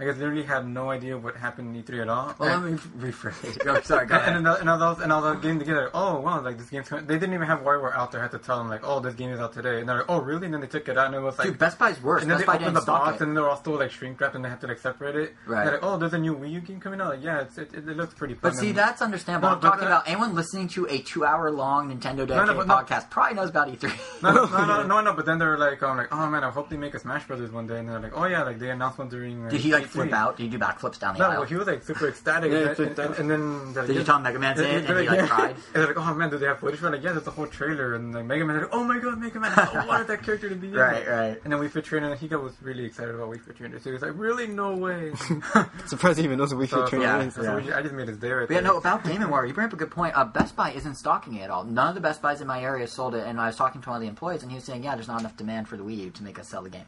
I 0.00 0.04
guess 0.04 0.16
literally 0.16 0.42
had 0.42 0.66
no 0.66 0.90
idea 0.90 1.16
what 1.16 1.36
happened 1.36 1.76
in 1.76 1.82
E3 1.82 2.02
at 2.02 2.08
all. 2.08 2.34
well, 2.38 2.64
and, 2.64 2.64
let 2.64 2.94
me 2.96 3.10
rephrase. 3.10 3.64
Oh, 3.66 3.80
sorry, 3.82 4.06
go 4.06 4.14
and, 4.16 4.22
ahead. 4.22 4.36
and, 4.36 4.46
and, 4.46 4.80
was, 4.80 5.00
and 5.00 5.12
I 5.12 5.20
was 5.20 5.40
getting 5.40 5.58
together. 5.58 5.90
Oh 5.94 6.20
wow, 6.20 6.40
like 6.42 6.58
this 6.58 6.68
game's 6.68 6.88
coming. 6.88 7.06
They 7.06 7.14
didn't 7.14 7.34
even 7.34 7.46
have 7.46 7.60
WarioWare 7.60 7.94
out 7.94 8.10
there. 8.10 8.20
I 8.20 8.24
had 8.24 8.32
to 8.32 8.38
tell 8.38 8.58
them 8.58 8.68
like, 8.68 8.80
oh, 8.82 9.00
this 9.00 9.14
game 9.14 9.30
is 9.30 9.38
out 9.38 9.52
today, 9.52 9.78
and 9.80 9.88
they're 9.88 9.98
like, 9.98 10.06
oh 10.08 10.20
really? 10.20 10.46
And 10.46 10.54
then 10.54 10.60
they 10.60 10.66
took 10.66 10.88
it 10.88 10.98
out, 10.98 11.06
and 11.06 11.14
it 11.14 11.20
was 11.20 11.38
like. 11.38 11.48
Dude, 11.48 11.58
Best 11.58 11.78
Buy's 11.78 12.00
worse. 12.02 12.22
and 12.22 12.30
then 12.30 12.38
Best 12.38 12.46
they 12.46 12.58
Buy 12.58 12.62
opened 12.62 12.76
the 12.76 12.80
box, 12.82 13.20
it. 13.20 13.28
and 13.28 13.36
they're 13.36 13.48
all 13.48 13.56
still 13.56 13.78
like 13.78 13.90
shrink 13.90 14.20
wrapped, 14.20 14.34
and 14.34 14.44
they 14.44 14.48
had 14.48 14.60
to 14.62 14.66
like 14.66 14.78
separate 14.78 15.16
it. 15.16 15.34
Right. 15.46 15.64
They're 15.64 15.74
like, 15.74 15.84
oh, 15.84 15.96
there's 15.96 16.14
a 16.14 16.18
new 16.18 16.34
Wii 16.34 16.50
U 16.52 16.60
game 16.60 16.80
coming 16.80 17.00
out. 17.00 17.10
Like, 17.10 17.22
yeah, 17.24 17.42
it's, 17.42 17.56
it, 17.58 17.72
it, 17.74 17.88
it 17.88 17.96
looks 17.96 18.14
pretty. 18.14 18.34
Fun. 18.34 18.50
But 18.50 18.56
see, 18.56 18.72
that's 18.72 19.00
understandable. 19.00 19.48
No, 19.50 19.54
I'm 19.54 19.60
talking 19.60 19.86
about 19.86 20.08
anyone 20.08 20.34
listening 20.34 20.68
to 20.68 20.86
a 20.90 20.98
two-hour-long 20.98 21.88
Nintendo 21.88 22.16
no, 22.18 22.26
dedicated 22.26 22.56
but 22.56 22.66
no. 22.66 22.74
podcast 22.74 23.10
probably 23.10 23.36
knows 23.36 23.50
about 23.50 23.68
E 23.68 23.76
E3. 23.76 24.22
No, 24.22 24.32
no, 24.32 24.44
no, 24.46 24.66
no, 24.66 24.86
no, 24.86 25.00
no, 25.02 25.12
but 25.12 25.26
then 25.26 25.38
they're 25.38 25.58
like, 25.58 25.82
um, 25.82 25.96
like, 25.96 26.12
oh 26.12 26.28
man, 26.28 26.42
I 26.42 26.50
hope 26.50 26.68
they 26.68 26.76
make 26.76 26.94
a 26.94 26.98
Smash 26.98 27.26
Brothers 27.26 27.52
one 27.52 27.66
day, 27.66 27.78
and 27.78 27.88
they're 27.88 28.00
like, 28.00 28.12
oh 28.14 28.24
yeah, 28.26 28.42
like 28.42 28.58
they 28.58 28.70
announced 28.70 28.98
one 28.98 29.08
during. 29.08 29.48
Did 29.48 29.60
he 29.60 29.72
like 29.72 29.83
E3. 29.84 29.88
flip 29.90 30.12
out? 30.12 30.36
Did 30.36 30.44
he 30.44 30.48
do 30.50 30.58
backflips 30.58 30.98
down 30.98 31.14
the 31.14 31.20
No, 31.20 31.26
aisle? 31.30 31.38
well, 31.40 31.48
he 31.48 31.54
was 31.54 31.66
like 31.66 31.82
super 31.82 32.08
ecstatic, 32.08 32.50
Yeah, 32.52 32.70
and, 32.76 32.98
and, 32.98 33.14
and 33.16 33.30
then 33.30 33.72
they're 33.72 33.86
Did 33.86 33.96
you 33.96 34.04
tell 34.04 34.18
Mega 34.18 34.38
Man's 34.38 34.60
in 34.60 34.84
and 34.84 34.98
he 35.00 35.08
like 35.08 35.28
cried? 35.28 35.50
And 35.50 35.74
they're 35.74 35.86
like, 35.86 35.96
oh 35.96 36.14
man, 36.14 36.30
do 36.30 36.38
they 36.38 36.46
have 36.46 36.58
footage 36.58 36.80
for 36.80 36.88
it? 36.88 36.92
Like, 36.92 37.02
yeah, 37.02 37.12
there's 37.12 37.26
a 37.26 37.30
whole 37.30 37.46
trailer, 37.46 37.94
and 37.94 38.14
like 38.14 38.24
Mega 38.24 38.44
Man, 38.44 38.60
like, 38.60 38.68
oh 38.72 38.84
my 38.84 38.98
god, 38.98 39.18
Mega 39.18 39.38
Man, 39.40 39.52
I 39.56 39.86
wanted 39.86 40.06
that 40.08 40.22
character 40.22 40.48
to 40.48 40.54
be 40.54 40.68
in 40.68 40.74
Right, 40.74 41.06
right. 41.06 41.40
And 41.44 41.52
then 41.52 41.60
Wii 41.60 41.70
Fit 41.70 41.84
Trainer, 41.84 42.10
and 42.10 42.18
he 42.20 42.26
was 42.28 42.52
really 42.62 42.84
excited 42.84 43.14
about 43.14 43.30
Wii 43.30 43.40
Fit 43.40 43.56
Trainer. 43.56 43.78
So 43.78 43.90
he 43.90 43.92
was 43.92 44.02
like, 44.02 44.12
really, 44.14 44.46
no 44.46 44.74
way. 44.76 45.12
Surprised 45.86 46.18
he 46.18 46.24
even 46.24 46.38
knows 46.38 46.52
what 46.52 46.60
we 46.60 46.66
so, 46.66 46.86
should 46.86 47.00
yeah, 47.02 47.20
is. 47.20 47.34
so 47.34 47.42
yeah. 47.42 47.56
we- 47.56 47.72
I 47.72 47.82
just 47.82 47.94
made 47.94 48.08
his 48.08 48.18
day 48.18 48.30
right 48.30 48.48
But 48.48 48.54
yeah, 48.54 48.60
no, 48.60 48.76
about 48.78 49.04
Game 49.04 49.22
and 49.22 49.30
Wario, 49.30 49.48
you 49.48 49.54
bring 49.54 49.66
up 49.66 49.72
a 49.72 49.76
good 49.76 49.90
point. 49.90 50.16
Uh, 50.16 50.24
Best 50.24 50.56
Buy 50.56 50.72
isn't 50.72 50.94
stocking 50.94 51.34
it 51.34 51.42
at 51.42 51.50
all. 51.50 51.64
None 51.64 51.88
of 51.88 51.94
the 51.94 52.00
Best 52.00 52.22
Buys 52.22 52.40
in 52.40 52.46
my 52.46 52.60
area 52.62 52.86
sold 52.86 53.14
it, 53.14 53.26
and 53.26 53.40
I 53.40 53.46
was 53.46 53.56
talking 53.56 53.80
to 53.82 53.88
one 53.90 53.96
of 53.96 54.02
the 54.02 54.08
employees, 54.08 54.42
and 54.42 54.50
he 54.50 54.56
was 54.56 54.64
saying, 54.64 54.84
yeah, 54.84 54.94
there's 54.94 55.08
not 55.08 55.20
enough 55.20 55.36
demand 55.36 55.68
for 55.68 55.76
the 55.76 55.82
Wii 55.82 55.96
U 56.04 56.10
to 56.10 56.22
make 56.22 56.38
us 56.38 56.48
sell 56.48 56.62
the 56.62 56.70
game. 56.70 56.84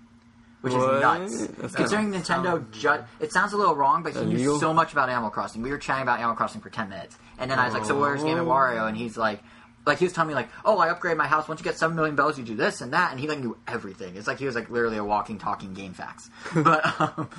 Which 0.67 0.75
What? 0.75 0.95
is 1.23 1.33
nuts. 1.41 1.47
That's 1.59 1.75
Considering 1.75 2.13
Nintendo, 2.13 2.71
ju- 2.73 3.05
it 3.21 3.33
sounds 3.33 3.53
a 3.53 3.57
little 3.57 3.75
wrong, 3.75 4.03
but 4.03 4.13
he 4.15 4.21
knew 4.25 4.35
Illegal? 4.35 4.59
so 4.61 4.73
much 4.75 4.93
about 4.93 5.09
Animal 5.09 5.31
Crossing. 5.31 5.63
We 5.63 5.71
were 5.71 5.79
chatting 5.79 6.03
about 6.03 6.19
Animal 6.19 6.37
Crossing 6.37 6.61
for 6.61 6.71
10 6.71 6.89
minutes. 6.89 7.17
And 7.39 7.51
then 7.51 7.59
I 7.59 7.65
was 7.67 7.75
like, 7.75 7.85
so 7.85 7.99
where's 7.99 8.23
Game 8.23 8.39
and 8.39 8.47
Wario? 8.47 8.89
And 8.89 8.97
he's 8.97 9.17
like, 9.17 9.41
like 9.87 9.99
he 9.99 10.05
was 10.05 10.13
telling 10.13 10.27
me 10.29 10.35
like, 10.35 10.49
oh, 10.65 10.79
I 10.79 10.89
upgrade 10.91 11.17
my 11.17 11.29
house. 11.29 11.47
Once 11.47 11.61
you 11.61 11.65
get 11.65 11.79
seven 11.79 11.95
million 11.95 12.17
bells, 12.17 12.37
you 12.37 12.45
do 12.45 12.57
this 12.57 12.81
and 12.81 12.93
that, 12.93 13.13
and 13.13 13.21
he 13.21 13.29
like 13.29 13.39
knew 13.39 13.57
everything. 13.69 14.17
It's 14.17 14.27
like 14.27 14.41
he 14.41 14.45
was 14.47 14.57
like 14.57 14.69
literally 14.69 14.97
a 14.97 15.05
walking, 15.05 15.39
talking 15.39 15.75
game 15.75 15.93
facts. 15.93 16.29
but 16.57 17.01
um, 17.01 17.31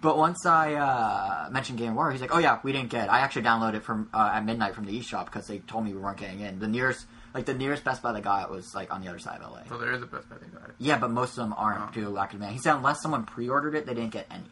but 0.00 0.16
once 0.16 0.46
I 0.46 0.74
uh, 0.74 1.48
mentioned 1.50 1.78
Game 1.78 1.90
of 1.90 1.96
War, 1.96 2.12
he's 2.12 2.20
like, 2.20 2.32
oh 2.32 2.38
yeah, 2.38 2.60
we 2.62 2.70
didn't 2.70 2.90
get. 2.90 3.06
it. 3.06 3.10
I 3.10 3.20
actually 3.20 3.42
downloaded 3.42 3.74
it 3.74 3.82
from 3.82 4.08
uh, 4.14 4.30
at 4.34 4.44
midnight 4.44 4.76
from 4.76 4.84
the 4.86 4.96
eShop 4.96 5.24
because 5.24 5.48
they 5.48 5.58
told 5.58 5.84
me 5.84 5.94
we 5.94 5.98
weren't 6.00 6.18
getting 6.18 6.38
in. 6.40 6.60
The 6.60 6.68
nearest 6.68 7.06
like 7.36 7.46
the 7.46 7.54
nearest 7.54 7.84
Best 7.84 8.02
Buy 8.02 8.12
that 8.12 8.22
got 8.22 8.50
was 8.50 8.74
like 8.74 8.92
on 8.92 9.00
the 9.02 9.08
other 9.08 9.18
side 9.18 9.40
of 9.42 9.52
LA. 9.52 9.60
So 9.68 9.78
there 9.78 9.92
is 9.92 10.02
a 10.02 10.06
Best 10.06 10.28
Buy 10.28 10.36
they 10.40 10.46
got 10.48 10.68
it. 10.70 10.74
Yeah, 10.78 10.98
but 10.98 11.10
most 11.10 11.30
of 11.30 11.36
them 11.36 11.54
aren't 11.56 11.80
Oh. 11.80 11.90
due 11.92 12.04
to 12.04 12.10
lack 12.10 12.32
of 12.32 12.38
demand. 12.40 12.54
He 12.54 12.60
said 12.60 12.74
unless 12.74 13.02
someone 13.02 13.24
pre-ordered 13.24 13.74
it, 13.74 13.86
they 13.86 13.94
didn't 13.94 14.12
get 14.12 14.26
any. 14.30 14.50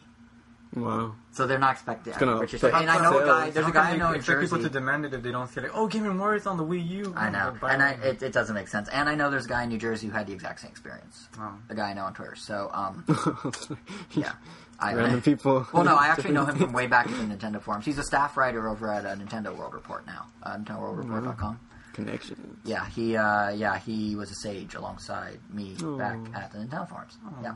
Wow. 0.76 1.14
So 1.30 1.46
they're 1.46 1.58
not 1.60 1.74
expecting. 1.74 2.14
gonna 2.18 2.38
which 2.40 2.52
is, 2.52 2.62
affect 2.62 2.82
and 2.82 2.90
I 2.90 3.00
know 3.00 3.10
a 3.10 3.24
sales. 3.24 3.24
guy. 3.28 3.50
There's 3.50 3.64
How 3.66 3.70
a 3.70 3.74
guy 3.74 3.90
I 3.92 3.96
know 3.96 4.08
in 4.10 4.16
expect 4.16 4.40
people 4.40 4.58
Jersey. 4.58 4.68
to 4.70 4.72
demand 4.72 5.04
it 5.06 5.14
if 5.14 5.22
they 5.22 5.30
don't 5.30 5.48
see 5.48 5.60
like, 5.60 5.70
oh, 5.72 5.86
Game 5.86 6.04
and 6.04 6.18
Wario's 6.18 6.46
on 6.48 6.56
the 6.56 6.64
Wii 6.64 6.88
U. 6.88 7.14
I 7.16 7.30
know, 7.30 7.56
and 7.62 7.80
I, 7.80 7.92
one. 7.92 8.02
it, 8.02 8.22
it 8.24 8.32
doesn't 8.32 8.54
make 8.56 8.66
sense. 8.66 8.88
And 8.88 9.08
I 9.08 9.14
know 9.14 9.30
there's 9.30 9.46
a 9.46 9.48
guy 9.48 9.62
in 9.62 9.68
New 9.68 9.78
Jersey 9.78 10.08
who 10.08 10.12
had 10.12 10.26
the 10.26 10.32
exact 10.32 10.60
same 10.60 10.70
experience. 10.72 11.28
Oh. 11.38 11.54
A 11.70 11.74
guy 11.76 11.90
I 11.90 11.94
know 11.94 12.04
on 12.06 12.12
Twitter. 12.14 12.34
So, 12.34 12.70
um, 12.72 13.04
yeah, 14.16 14.32
I, 14.80 14.94
Random 14.94 15.22
people. 15.22 15.64
Well, 15.72 15.84
no, 15.84 15.94
I 15.94 16.08
actually 16.08 16.32
know 16.32 16.44
him 16.44 16.56
from 16.56 16.72
way 16.80 16.88
back 16.88 17.06
in 17.06 17.28
the 17.28 17.36
Nintendo 17.36 17.62
forums. 17.62 17.84
He's 17.84 17.98
a 17.98 18.02
staff 18.04 18.36
writer 18.36 18.68
over 18.68 18.92
at 18.92 19.06
uh, 19.06 19.14
Nintendo 19.14 19.56
World 19.56 19.74
Report 19.74 20.04
now, 20.06 20.26
uh, 20.42 20.56
NintendoWorldReport.com. 20.56 21.60
Connection. 21.94 22.58
Yeah, 22.64 22.86
he, 22.90 23.16
uh, 23.16 23.50
yeah, 23.50 23.78
he 23.78 24.14
was 24.16 24.30
a 24.30 24.34
sage 24.34 24.74
alongside 24.74 25.38
me 25.50 25.76
Oh. 25.82 25.96
back 25.96 26.18
at 26.34 26.52
the 26.52 26.58
Nintendo 26.58 26.88
forums. 26.88 27.16
Yeah. 27.42 27.54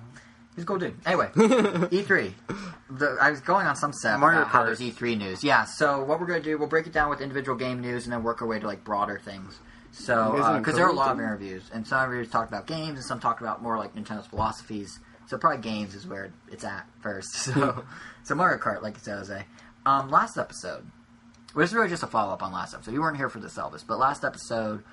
He's 0.54 0.64
a 0.64 0.66
cool 0.66 0.78
dude. 0.78 0.96
Anyway, 1.06 1.28
E3. 1.36 2.32
The, 2.90 3.16
I 3.20 3.30
was 3.30 3.40
going 3.40 3.66
on 3.66 3.76
some 3.76 3.92
set 3.92 4.18
Mario 4.18 4.40
about 4.40 4.50
how 4.50 4.62
Kart. 4.62 4.66
there's 4.66 4.80
E3 4.80 5.16
news. 5.18 5.44
Yeah, 5.44 5.64
so 5.64 6.02
what 6.02 6.18
we're 6.18 6.26
going 6.26 6.42
to 6.42 6.48
do, 6.48 6.58
we'll 6.58 6.66
break 6.68 6.86
it 6.86 6.92
down 6.92 7.10
with 7.10 7.20
individual 7.20 7.56
game 7.56 7.80
news 7.80 8.04
and 8.04 8.12
then 8.12 8.22
work 8.24 8.42
our 8.42 8.48
way 8.48 8.58
to 8.58 8.66
like 8.66 8.82
broader 8.82 9.20
things. 9.24 9.58
So, 9.92 10.32
You 10.32 10.38
guys 10.40 10.46
didn't 10.48 10.62
because 10.62 10.74
there 10.76 10.84
are 10.86 10.90
a 10.90 10.94
lot 10.94 11.12
of 11.12 11.18
interviews, 11.18 11.62
and 11.72 11.86
some 11.86 12.02
interviews 12.04 12.30
talked 12.30 12.48
about 12.50 12.66
games, 12.66 12.98
and 12.98 13.04
some 13.04 13.20
talked 13.20 13.40
about 13.40 13.62
more 13.62 13.78
like 13.78 13.94
Nintendo's 13.94 14.26
philosophies. 14.26 14.98
So 15.26 15.38
probably 15.38 15.62
games 15.62 15.94
is 15.94 16.06
where 16.06 16.32
it's 16.50 16.64
at 16.64 16.86
first. 17.00 17.28
So, 17.36 17.84
so 18.24 18.34
Mario 18.34 18.58
Kart, 18.58 18.82
like 18.82 18.94
you 18.94 19.00
said, 19.00 19.18
Jose. 19.18 19.44
Um, 19.86 20.10
last 20.10 20.36
episode, 20.38 20.84
well, 21.58 21.64
this 21.64 21.72
is 21.72 21.76
really 21.76 21.88
just 21.88 22.04
a 22.04 22.06
follow 22.06 22.32
up 22.32 22.40
on 22.40 22.52
last 22.52 22.72
episode. 22.72 22.92
You 22.94 23.00
weren't 23.00 23.16
here 23.16 23.28
for 23.28 23.40
this, 23.40 23.58
Elvis, 23.58 23.84
but 23.84 23.98
last 23.98 24.22
episode 24.24 24.84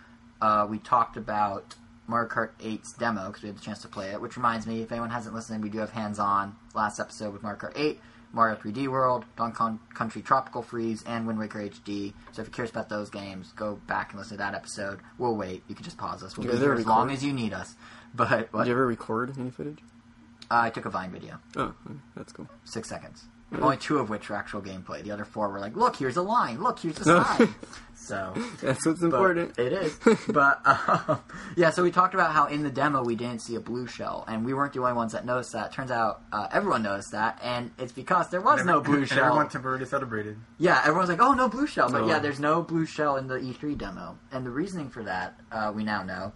uh, 0.41 0.65
we 0.67 0.79
talked 0.79 1.15
about 1.15 1.75
Mario 2.07 2.27
Kart 2.27 2.49
8's 2.59 2.93
demo 2.93 3.27
because 3.27 3.43
we 3.43 3.49
had 3.49 3.55
the 3.55 3.61
chance 3.61 3.83
to 3.83 3.87
play 3.87 4.07
it. 4.13 4.19
Which 4.19 4.35
reminds 4.35 4.65
me, 4.65 4.81
if 4.81 4.91
anyone 4.91 5.11
hasn't 5.11 5.35
listened, 5.35 5.63
we 5.63 5.69
do 5.69 5.77
have 5.77 5.91
hands 5.91 6.17
on 6.17 6.55
last 6.73 6.99
episode 6.99 7.33
with 7.33 7.43
Mario 7.43 7.59
Kart 7.59 7.73
8, 7.75 7.99
Mario 8.33 8.55
3D 8.55 8.87
World, 8.87 9.25
Donkey 9.37 9.57
Kong 9.57 9.79
Country 9.93 10.23
Tropical 10.23 10.63
Freeze, 10.63 11.03
and 11.05 11.27
Wind 11.27 11.37
Waker 11.37 11.59
HD. 11.59 12.13
So 12.31 12.41
if 12.41 12.47
you're 12.47 12.53
curious 12.55 12.71
about 12.71 12.89
those 12.89 13.11
games, 13.11 13.53
go 13.55 13.75
back 13.85 14.09
and 14.09 14.19
listen 14.19 14.37
to 14.37 14.43
that 14.43 14.55
episode. 14.55 15.01
We'll 15.19 15.35
wait. 15.35 15.61
You 15.67 15.75
can 15.75 15.83
just 15.83 15.99
pause 15.99 16.23
us. 16.23 16.35
We'll 16.35 16.47
be 16.47 16.53
guys 16.53 16.61
here 16.61 16.73
as 16.73 16.87
long 16.87 17.11
as 17.11 17.23
you 17.23 17.31
need 17.31 17.53
us. 17.53 17.75
But 18.15 18.51
what? 18.53 18.63
Did 18.63 18.69
you 18.69 18.73
ever 18.75 18.87
record 18.87 19.37
any 19.37 19.51
footage? 19.51 19.79
Uh, 20.49 20.61
I 20.61 20.69
took 20.71 20.85
a 20.85 20.89
Vine 20.89 21.11
video, 21.11 21.37
Oh, 21.57 21.75
that's 22.15 22.31
cool. 22.31 22.47
six 22.63 22.87
seconds. 22.87 23.25
Really? 23.51 23.63
Only 23.63 23.77
two 23.77 23.99
of 23.99 24.09
which 24.09 24.27
were 24.29 24.35
actual 24.35 24.59
gameplay. 24.61 25.03
The 25.03 25.11
other 25.11 25.23
four 25.23 25.49
were 25.49 25.59
like, 25.59 25.75
look, 25.75 25.95
here's 25.95 26.17
a 26.17 26.21
line. 26.23 26.61
Look, 26.63 26.79
here's 26.79 26.99
a 27.01 27.05
No. 27.07 27.23
slide. 27.23 27.49
so 27.95 28.33
That's 28.61 28.83
what's 28.85 29.03
important. 29.03 29.57
It 29.59 29.71
is. 29.71 29.97
but 30.29 30.61
um, 31.07 31.19
yeah, 31.55 31.69
so 31.69 31.83
we 31.83 31.91
talked 31.91 32.15
about 32.15 32.31
how 32.33 32.47
in 32.47 32.63
the 32.63 32.71
demo 32.71 33.03
we 33.03 33.15
didn't 33.15 33.39
see 33.43 33.53
a 33.55 33.59
blue 33.59 33.85
shell, 33.85 34.25
and 34.27 34.43
we 34.45 34.53
weren't 34.55 34.73
the 34.73 34.79
only 34.81 34.93
ones 34.93 35.11
that 35.13 35.25
noticed 35.25 35.53
that. 35.53 35.71
Turns 35.71 35.91
out 35.91 36.21
uh, 36.33 36.47
everyone 36.51 36.81
noticed 36.81 37.11
that, 37.11 37.39
and 37.43 37.69
it's 37.77 37.91
because 37.93 38.29
there 38.29 38.41
was 38.41 38.65
no 38.65 38.81
blue 38.81 38.97
And 39.01 39.07
shell. 39.07 39.19
Everyone 39.25 39.47
temporarily 39.47 39.85
celebrated. 39.85 40.37
Yeah, 40.57 40.81
everyone's 40.83 41.09
like, 41.09 41.21
"Oh, 41.21 41.33
no 41.33 41.47
blue 41.47 41.67
shell," 41.67 41.89
but 41.91 42.01
No. 42.01 42.07
yeah, 42.07 42.17
there's 42.19 42.39
no 42.39 42.63
blue 42.63 42.87
shell 42.87 43.15
in 43.17 43.27
the 43.27 43.35
E3 43.35 43.77
demo, 43.77 44.17
and 44.31 44.43
the 44.45 44.49
reasoning 44.51 44.89
for 44.89 45.03
that 45.03 45.39
uh, 45.51 45.71
we 45.73 45.83
now 45.83 46.01
know 46.01 46.33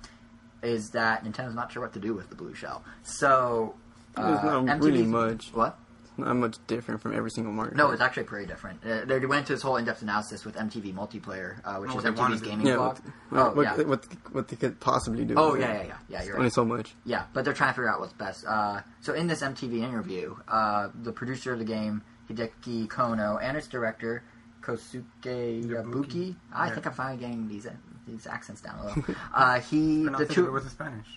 is 0.61 0.89
that 0.91 1.23
Nintendo's 1.25 1.55
not 1.55 1.71
sure 1.71 1.81
what 1.81 1.93
to 1.93 1.99
do 1.99 2.13
with 2.13 2.29
the 2.29 2.35
blue 2.35 2.53
shell. 2.53 2.83
So 3.03 3.75
uh, 4.15 4.27
There's 4.27 4.43
not 4.43 4.79
MTV 4.79 4.83
really 4.85 5.03
much. 5.03 5.49
What? 5.53 5.77
Not 6.19 6.35
much 6.35 6.57
different 6.67 7.01
from 7.01 7.15
every 7.15 7.31
single 7.31 7.51
Mario. 7.53 7.75
No, 7.75 7.91
it's 7.91 8.01
actually 8.01 8.23
pretty 8.23 8.45
different. 8.45 8.83
Uh, 8.85 9.05
they 9.05 9.19
went 9.25 9.41
into 9.41 9.53
this 9.53 9.61
whole 9.61 9.77
in-depth 9.77 10.01
analysis 10.01 10.45
with 10.45 10.55
MTV 10.55 10.93
Multiplayer, 10.93 11.59
uh, 11.65 11.77
which 11.77 11.91
Oh, 11.93 11.99
is 11.99 12.05
MTV's 12.05 12.41
gaming 12.41 12.67
yeah. 12.67 12.75
blog. 12.75 12.97
What, 13.29 13.39
oh, 13.39 13.51
what, 13.53 13.63
yeah. 13.63 13.83
what, 13.85 14.05
what 14.31 14.47
they 14.47 14.55
could 14.55 14.79
possibly 14.79 15.25
do. 15.25 15.35
Oh 15.37 15.55
yeah, 15.55 15.73
yeah, 15.73 15.83
yeah, 15.83 15.95
yeah. 16.09 16.23
You're 16.23 16.37
Only 16.37 16.49
so 16.49 16.65
much. 16.65 16.93
Yeah, 17.05 17.23
but 17.33 17.45
they're 17.45 17.53
trying 17.53 17.69
to 17.71 17.73
figure 17.75 17.89
out 17.89 17.99
what's 17.99 18.13
best. 18.13 18.45
Uh, 18.45 18.81
so 19.01 19.13
in 19.13 19.27
this 19.27 19.41
MTV 19.41 19.81
interview, 19.83 20.35
uh, 20.47 20.89
the 21.03 21.11
producer 21.11 21.53
of 21.53 21.59
the 21.59 21.65
game, 21.65 22.01
Hideki 22.29 22.87
Konno, 22.87 23.39
and 23.41 23.57
its 23.57 23.67
director, 23.67 24.23
Kosuke 24.61 25.03
Yabuki. 25.23 25.65
Yabuki. 25.65 26.35
I 26.53 26.67
Yeah. 26.67 26.73
think 26.73 26.85
I'm 26.87 26.93
finally 26.93 27.17
getting 27.17 27.47
these 27.47 27.67
these 28.07 28.25
accents 28.27 28.61
down 28.61 28.79
a 28.79 28.85
little. 28.87 29.15
uh, 29.33 29.59
he 29.59 30.03
the 30.05 30.17
it 30.23 30.29
two. 30.31 30.51
with 30.51 30.63
the 30.63 30.69
Spanish. 30.69 31.07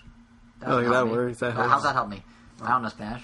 that 0.59 0.69
Oh, 0.69 0.81
that 0.89 1.05
me. 1.05 1.11
works, 1.11 1.39
that 1.39 1.57
Uh, 1.57 1.67
How's 1.67 1.83
that 1.83 1.93
help 1.93 2.09
me? 2.09 2.23
I 2.61 2.69
don't 2.69 2.83
know 2.83 2.89
Spanish. 2.89 3.23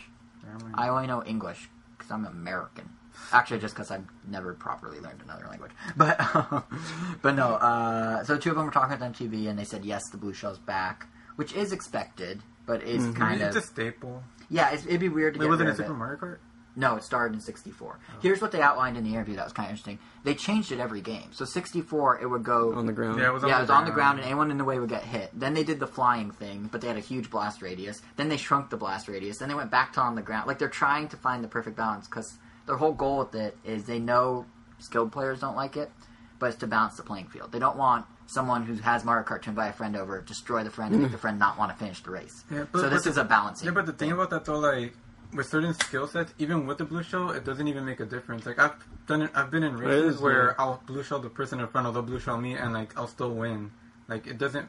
Yeah, 0.57 0.65
I 0.73 0.89
only 0.89 1.07
know 1.07 1.23
English 1.23 1.69
because 1.97 2.11
I'm 2.11 2.25
American. 2.25 2.89
Actually, 3.33 3.59
just 3.59 3.75
because 3.75 3.91
I've 3.91 4.05
never 4.27 4.53
properly 4.53 4.99
learned 4.99 5.21
another 5.23 5.45
language. 5.49 5.71
But 5.97 6.17
but 7.21 7.35
no. 7.35 7.55
Uh, 7.55 8.23
so 8.23 8.37
two 8.37 8.49
of 8.51 8.55
them 8.55 8.65
were 8.65 8.71
talking 8.71 9.01
on 9.01 9.13
TV, 9.13 9.47
and 9.49 9.57
they 9.59 9.65
said 9.65 9.83
yes, 9.85 10.09
the 10.09 10.17
blue 10.17 10.33
shell's 10.33 10.57
back, 10.59 11.07
which 11.35 11.53
is 11.53 11.71
expected, 11.73 12.41
but 12.65 12.81
is 12.83 13.03
Mhm. 13.03 13.15
kind 13.15 13.41
it's 13.41 13.55
of 13.55 13.63
a 13.63 13.65
staple. 13.65 14.23
yeah. 14.49 14.69
It's, 14.71 14.85
it'd 14.85 14.99
be 14.99 15.09
weird 15.09 15.33
to 15.33 15.39
Wait, 15.39 15.45
get 15.45 15.49
was 15.51 15.59
it 15.59 15.63
rid 15.65 15.73
it. 15.73 15.77
Super 15.77 15.93
Mario 15.93 16.17
Kart? 16.17 16.37
No, 16.79 16.95
it 16.95 17.03
started 17.03 17.35
in 17.35 17.41
64. 17.41 17.99
Here's 18.21 18.41
what 18.41 18.53
they 18.53 18.61
outlined 18.61 18.95
in 18.95 19.03
the 19.03 19.09
interview 19.09 19.35
that 19.35 19.43
was 19.43 19.51
kind 19.51 19.67
of 19.67 19.71
interesting. 19.71 19.99
They 20.23 20.33
changed 20.33 20.71
it 20.71 20.79
every 20.79 21.01
game. 21.01 21.27
So 21.31 21.43
64, 21.43 22.21
it 22.21 22.25
would 22.25 22.43
go 22.43 22.73
on 22.73 22.85
the 22.85 22.93
ground. 22.93 23.19
Yeah, 23.19 23.27
it 23.27 23.33
was 23.33 23.43
on 23.43 23.49
yeah, 23.49 23.55
the 23.55 23.59
it 23.59 23.63
was 23.63 23.69
on 23.69 23.83
the 23.83 23.91
ground, 23.91 24.15
ground. 24.15 24.19
and 24.19 24.25
anyone 24.27 24.49
in 24.49 24.57
the 24.57 24.63
way 24.63 24.79
would 24.79 24.87
get 24.89 25.03
hit. 25.03 25.29
Then 25.37 25.53
they 25.53 25.65
did 25.65 25.81
the 25.81 25.87
flying 25.87 26.31
thing, 26.31 26.69
but 26.71 26.79
they 26.79 26.87
had 26.87 26.95
a 26.95 27.01
huge 27.01 27.29
blast 27.29 27.61
radius. 27.61 28.01
Then 28.15 28.29
they 28.29 28.37
shrunk 28.37 28.69
the 28.69 28.77
blast 28.77 29.09
radius. 29.09 29.39
Then 29.39 29.49
they 29.49 29.55
went 29.55 29.71
back 29.71 29.91
to 29.93 29.99
on 29.99 30.15
the 30.15 30.21
ground. 30.21 30.47
Like 30.47 30.57
they're 30.57 30.69
trying 30.69 31.09
to 31.09 31.17
find 31.17 31.43
the 31.43 31.49
perfect 31.49 31.75
balance 31.75 32.07
because 32.07 32.37
their 32.65 32.77
whole 32.77 32.93
goal 32.93 33.19
with 33.19 33.35
it 33.35 33.57
is 33.65 33.83
they 33.83 33.99
know 33.99 34.45
skilled 34.77 35.11
players 35.11 35.41
don't 35.41 35.57
like 35.57 35.75
it, 35.75 35.91
but 36.39 36.45
it's 36.47 36.59
to 36.59 36.67
balance 36.67 36.95
the 36.95 37.03
playing 37.03 37.27
field. 37.27 37.51
They 37.51 37.59
don't 37.59 37.75
want 37.77 38.05
someone 38.27 38.63
who 38.63 38.75
has 38.75 39.03
Mario 39.03 39.25
Kart 39.25 39.41
to 39.41 39.49
invite 39.49 39.71
a 39.71 39.73
friend 39.73 39.97
over, 39.97 40.21
destroy 40.21 40.63
the 40.63 40.69
friend, 40.69 40.93
and 40.93 41.03
make 41.03 41.11
the 41.11 41.17
friend 41.25 41.37
not 41.39 41.57
want 41.57 41.71
to 41.71 41.77
finish 41.77 42.01
the 42.03 42.11
race. 42.11 42.45
Yeah, 42.49 42.65
but- 42.71 42.79
so 42.79 42.87
this 42.89 43.03
but 43.03 43.09
is 43.09 43.17
a 43.17 43.25
balancing. 43.25 43.65
Yeah, 43.67 43.73
but 43.73 43.85
the 43.85 43.91
thing 43.91 44.07
thing. 44.09 44.11
about 44.13 44.29
that 44.29 44.45
though, 44.45 44.59
like 44.59 44.93
with 45.33 45.47
certain 45.47 45.73
skill 45.75 46.07
sets, 46.07 46.33
even 46.39 46.65
with 46.65 46.77
the 46.79 46.85
blue 46.85 47.03
shell, 47.03 47.31
it 47.31 47.45
doesn't 47.45 47.67
even 47.67 47.85
make 47.85 47.99
a 47.99 48.05
difference. 48.05 48.45
Like 48.45 48.57
I've 48.59 48.73
done 49.07 49.21
it, 49.23 49.31
I've 49.35 49.51
been 49.51 49.63
in 49.63 49.77
races 49.77 50.15
is, 50.15 50.21
where 50.21 50.47
yeah. 50.47 50.53
I'll 50.63 50.81
blue 50.85 51.03
shell 51.03 51.19
the 51.19 51.29
person 51.29 51.59
in 51.59 51.67
front, 51.67 51.87
or 51.87 51.93
they'll 51.93 52.01
blue 52.01 52.19
shell 52.19 52.39
me, 52.39 52.55
and 52.55 52.73
like 52.73 52.97
I'll 52.97 53.07
still 53.07 53.31
win. 53.31 53.71
Like 54.07 54.25
it 54.27 54.37
doesn't. 54.37 54.67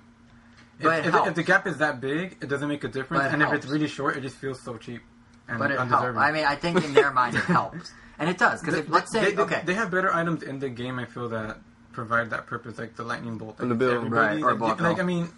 If, 0.79 0.85
But 0.85 0.99
it 1.01 1.07
if, 1.07 1.13
helps. 1.13 1.29
if 1.29 1.35
the 1.35 1.43
gap 1.43 1.67
is 1.67 1.79
that 1.79 2.01
big, 2.01 2.37
it 2.43 2.49
doesn't 2.49 2.69
make 2.69 2.85
a 2.85 2.89
difference. 2.89 3.23
But 3.23 3.31
it 3.31 3.35
and 3.35 3.43
if 3.43 3.53
it's 3.53 3.67
really 3.67 3.89
short, 3.89 4.17
it 4.17 4.21
just 4.23 4.37
feels 4.37 4.61
so 4.61 4.77
cheap 4.77 5.03
and 5.49 5.59
but 5.59 5.71
it 5.71 5.79
helps. 5.79 5.93
undeserving. 5.93 6.21
I 6.23 6.33
mean, 6.33 6.45
I 6.45 6.57
think 6.57 6.85
in 6.85 6.95
their 6.95 7.11
mind 7.11 7.37
it 7.37 7.45
helps, 7.45 7.93
and 8.19 8.29
it 8.29 8.37
does 8.39 8.61
because 8.61 8.89
let's 8.89 9.11
say 9.13 9.25
they, 9.27 9.33
they- 9.33 9.43
okay, 9.43 9.63
they 9.65 9.75
have 9.75 9.91
better 9.91 10.13
items 10.15 10.43
in 10.43 10.59
the 10.59 10.69
game. 10.69 10.99
I 10.99 11.07
feel 11.07 11.29
that 11.31 11.59
provide 11.93 12.31
that 12.31 12.47
purpose, 12.47 12.79
like 12.79 12.95
the 12.97 13.03
lightning 13.03 13.37
bolt, 13.39 13.59
like 13.59 13.61
And 13.63 13.71
the 13.71 13.75
it's 13.75 13.79
bill. 13.81 13.95
everybody- 13.97 14.43
Right, 14.43 14.53
or 14.53 14.55
like, 14.59 14.81
like. 14.81 15.01
I 15.01 15.03
mean, 15.03 15.29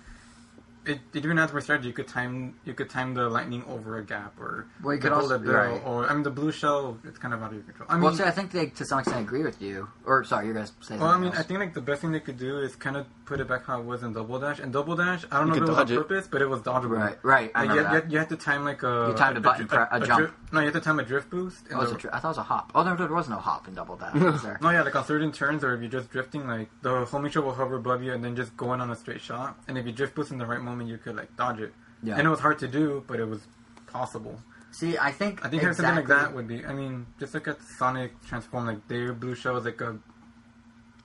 it, 0.85 0.99
it 1.15 1.25
even 1.25 1.37
has 1.37 1.53
more 1.53 1.61
strategy. 1.61 1.89
You 1.89 1.95
could 1.95 2.09
time 2.09 2.55
you 2.65 2.75
could 2.75 2.91
time 2.91 3.15
the 3.15 3.29
lightning 3.29 3.65
over 3.69 3.99
a 3.99 4.05
gap, 4.05 4.39
or 4.41 4.67
Well, 4.83 4.95
you 4.95 5.01
the 5.01 5.09
could 5.09 5.13
also- 5.13 5.29
bullet 5.39 5.43
bill, 5.45 5.55
right. 5.55 5.83
or 5.85 6.09
I 6.09 6.15
mean 6.15 6.23
the 6.23 6.31
blue 6.31 6.53
shell. 6.53 6.99
It's 7.05 7.19
kind 7.19 7.33
of 7.35 7.43
out 7.43 7.49
of 7.49 7.55
your 7.55 7.63
control. 7.63 7.87
I 7.91 7.95
mean, 7.95 8.03
well, 8.03 8.15
see, 8.15 8.25
I 8.25 8.31
think 8.31 8.51
they 8.51 8.67
to 8.67 8.85
some 8.85 8.99
extent 9.01 9.21
agree 9.27 9.43
with 9.45 9.61
you. 9.63 9.89
Or 10.05 10.25
sorry, 10.25 10.47
you're 10.47 10.55
gonna 10.55 10.67
say. 10.81 10.97
well, 10.99 11.09
I 11.09 11.13
something 11.13 11.31
mean, 11.31 11.39
I 11.39 11.43
think 11.43 11.61
like 11.61 11.75
the 11.75 11.81
best 11.81 12.01
thing 12.03 12.13
they 12.13 12.21
could 12.21 12.39
do 12.39 12.59
is 12.59 12.75
kind 12.77 12.97
of 12.97 13.07
put 13.25 13.41
it 13.41 13.49
back 13.49 13.65
how 13.67 13.81
it 13.81 13.85
was 13.85 14.03
in 14.03 14.13
Double 14.13 14.39
Dash. 14.39 14.59
And 14.59 14.73
Double 14.73 14.97
Dash, 14.97 15.25
I 15.31 15.39
don't 15.39 15.49
You 15.49 15.61
know 15.61 15.63
if 15.63 15.63
it 15.63 15.69
was 15.71 15.79
on 15.79 15.91
it. 15.93 15.97
purpose, 15.97 16.29
but 16.31 16.43
it 16.43 16.49
was 16.49 16.61
dodgeable. 16.63 16.99
right, 16.99 17.19
right. 17.23 17.51
I 17.55 17.65
Like, 17.65 17.71
you, 17.71 17.77
you, 17.77 17.83
that. 17.83 17.93
had, 17.93 18.13
you 18.13 18.19
had 18.19 18.29
to 18.31 18.37
time 18.37 18.65
like 18.65 18.83
a 18.83 19.07
You 19.11 19.15
timed 19.17 19.37
a 19.37 19.41
button 19.41 19.69
pre- 19.69 19.79
a 19.91 20.01
jump. 20.07 20.35
Drift- 20.53 20.55
no, 20.55 20.61
you 20.61 20.67
have 20.67 20.75
to 20.75 20.81
time 20.81 20.99
a 21.01 21.03
drift 21.05 21.31
boost. 21.31 21.67
in 21.69 21.75
Oh, 21.75 21.81
was 21.81 21.91
the- 21.91 21.97
it 21.97 22.01
dri- 22.03 22.11
I 22.13 22.19
thought 22.19 22.29
it 22.29 22.31
was 22.31 22.39
a 22.39 22.43
hop. 22.43 22.73
Oh, 22.75 22.83
no, 22.83 22.95
there 22.95 23.09
was 23.09 23.29
no 23.29 23.37
hop 23.37 23.67
in 23.69 23.75
Double 23.75 23.97
Dash. 23.97 24.15
Was 24.21 24.43
there? 24.43 24.59
No, 24.61 24.71
yeah, 24.71 24.83
like 24.83 24.95
on 24.97 25.05
certain 25.05 25.33
turns, 25.33 25.65
or 25.65 25.75
if 25.75 25.81
you're 25.81 25.91
just 25.91 26.11
drifting, 26.11 26.47
like 26.47 26.69
the 26.83 27.05
homing 27.07 27.31
shell 27.33 27.43
will 27.43 27.55
hover 27.55 27.77
above 27.77 28.03
you 28.03 28.13
and 28.13 28.23
then 28.25 28.37
just 28.37 28.57
go 28.57 28.73
in 28.75 28.81
on 28.81 28.91
a 28.91 28.97
straight 28.97 29.21
shot. 29.21 29.59
And 29.69 29.77
if 29.79 29.87
you 29.87 29.93
drift 29.93 30.15
boost 30.15 30.31
in 30.31 30.39
the 30.39 30.47
right 30.47 30.61
moment, 30.61 30.89
you 30.91 30.99
could 30.99 31.17
like 31.17 31.35
dodge 31.37 31.61
it. 31.61 31.73
Yeah. 32.03 32.17
And 32.19 32.27
it 32.27 32.31
was 32.31 32.41
hard 32.41 32.59
to 32.61 32.69
do, 32.69 33.05
but 33.07 33.19
it 33.21 33.27
was 33.27 33.41
possible. 33.87 34.39
See, 34.73 34.97
I 34.99 35.13
think 35.13 35.45
I 35.45 35.49
think 35.49 35.63
having 35.63 35.77
something 35.77 35.97
like 35.97 36.07
that 36.09 36.35
would 36.35 36.49
be. 36.49 36.65
I 36.65 36.73
mean, 36.73 37.07
just 37.21 37.35
look 37.35 37.47
at 37.47 37.61
Sonic 37.63 38.13
Transform. 38.27 38.67
Like 38.67 38.89
their 38.89 39.13
blue 39.13 39.35
shell 39.35 39.57
is 39.59 39.65
like 39.67 39.81
a. 39.81 39.99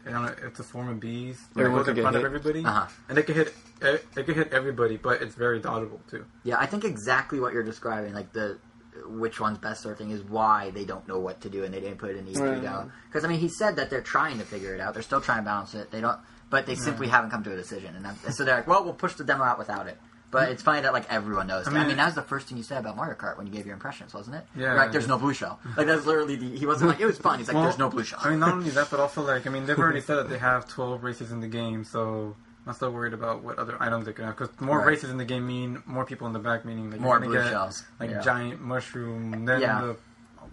I 0.05 0.11
don't 0.11 0.23
know. 0.25 0.33
It's 0.45 0.59
a 0.59 0.63
swarm 0.63 0.87
of 0.87 0.99
bees. 1.01 1.37
that 1.53 1.59
Everyone 1.59 1.79
goes 1.79 1.85
could 1.87 1.89
in 1.91 1.95
get 1.97 2.01
front 2.03 2.15
of 2.15 2.21
hit. 2.21 2.25
everybody, 2.27 2.65
Uh-huh. 2.65 2.87
and 3.09 3.17
they 3.17 3.23
can 3.23 3.35
hit. 3.35 3.53
eh, 3.81 3.97
They 4.15 4.23
can 4.23 4.35
hit 4.35 4.53
everybody, 4.53 4.95
but 4.95 5.21
it's 5.21 5.35
very 5.35 5.59
dodgeable 5.59 5.99
too. 6.09 6.23
Yeah, 6.43 6.55
I 6.59 6.65
think 6.65 6.85
exactly 6.85 7.41
what 7.41 7.51
you're 7.51 7.63
describing, 7.63 8.13
like 8.13 8.31
the 8.31 8.57
which 9.05 9.39
one's 9.39 9.57
best 9.57 9.81
sort 9.81 9.93
of 9.93 9.97
thing, 9.99 10.11
is 10.11 10.21
why 10.23 10.71
they 10.71 10.85
don't 10.85 11.07
know 11.07 11.19
what 11.19 11.41
to 11.41 11.49
do 11.49 11.63
and 11.63 11.73
they 11.73 11.79
didn't 11.79 11.97
put 11.97 12.09
it 12.09 12.17
in 12.17 12.25
E3 12.25 12.39
Right. 12.53 12.61
down. 12.61 12.91
Because 13.07 13.23
I 13.23 13.27
mean, 13.27 13.39
he 13.39 13.49
said 13.49 13.75
that 13.77 13.89
they're 13.89 14.01
trying 14.01 14.39
to 14.39 14.45
figure 14.45 14.73
it 14.73 14.81
out. 14.81 14.93
They're 14.93 15.03
still 15.03 15.21
trying 15.21 15.39
to 15.39 15.45
balance 15.45 15.73
it. 15.75 15.91
They 15.91 16.01
don't, 16.01 16.17
but 16.49 16.65
they 16.65 16.75
simply 16.75 17.07
haven't 17.07 17.31
come 17.31 17.43
to 17.43 17.53
a 17.53 17.55
decision. 17.55 17.95
And 17.95 18.33
so 18.35 18.43
they're 18.45 18.55
like, 18.57 18.67
well, 18.67 18.83
we'll 18.83 18.93
push 18.93 19.15
the 19.15 19.23
demo 19.23 19.43
out 19.43 19.57
without 19.57 19.87
it. 19.87 19.97
But 20.29 20.49
it's 20.49 20.61
funny 20.61 20.81
that 20.81 20.91
like 20.91 21.05
everyone 21.09 21.47
knows. 21.47 21.67
I 21.67 21.71
I 21.71 21.73
mean, 21.73 21.87
mean- 21.87 21.97
that 21.97 22.07
was 22.07 22.15
the 22.15 22.21
first 22.21 22.47
thing 22.47 22.57
you 22.57 22.63
said 22.63 22.79
about 22.79 22.97
Mario 22.97 23.15
Kart 23.15 23.37
when 23.37 23.47
you 23.47 23.53
gave 23.53 23.65
your 23.65 23.73
impressions, 23.75 24.13
wasn't 24.13 24.35
it? 24.35 24.45
Yeah. 24.57 24.73
Right. 24.73 24.91
There's 24.91 25.07
no 25.07 25.17
blue 25.17 25.33
shell. 25.33 25.57
Like 25.77 25.87
that's 25.87 26.05
literally 26.05 26.35
the. 26.35 26.57
He 26.57 26.65
wasn't 26.65 26.89
like 26.89 26.99
it 26.99 27.05
was 27.05 27.17
fun. 27.17 27.39
He's 27.39 27.47
like, 27.47 27.55
Well, 27.55 27.63
there's 27.63 27.77
no 27.77 27.89
blue 27.89 28.03
shell. 28.03 28.19
I 28.21 28.31
mean, 28.31 28.39
not 28.39 28.51
only 28.51 28.69
that, 28.71 28.89
but 28.91 28.99
also 28.99 29.21
like 29.25 29.47
I 29.47 29.49
mean, 29.49 29.65
they've 29.65 29.79
already 29.85 30.01
said 30.01 30.15
that 30.17 30.27
they 30.29 30.37
have 30.37 30.67
12 30.67 31.01
races 31.01 31.31
in 31.31 31.39
the 31.39 31.47
game, 31.47 31.85
so 31.85 32.35
I'm 32.67 32.73
still 32.73 32.91
worried 32.91 33.13
about 33.13 33.43
what 33.43 33.57
other 33.59 33.77
items 33.81 34.05
they 34.05 34.13
could 34.13 34.25
have. 34.25 34.37
Because 34.37 34.59
more 34.59 34.79
Right. 34.79 34.87
races 34.87 35.09
in 35.09 35.17
the 35.17 35.25
game 35.25 35.47
mean 35.47 35.81
more 35.85 36.05
people 36.05 36.27
in 36.27 36.33
the 36.33 36.39
back, 36.39 36.65
meaning 36.65 36.91
like 36.91 36.99
More 36.99 37.15
you're 37.15 37.21
blue 37.29 37.33
get 37.41 37.49
shells. 37.49 37.83
like 37.99 38.09
Yeah. 38.11 38.19
giant 38.21 38.61
mushroom. 38.61 39.45
Then 39.45 39.61
Yeah. 39.61 39.81
the 39.81 39.97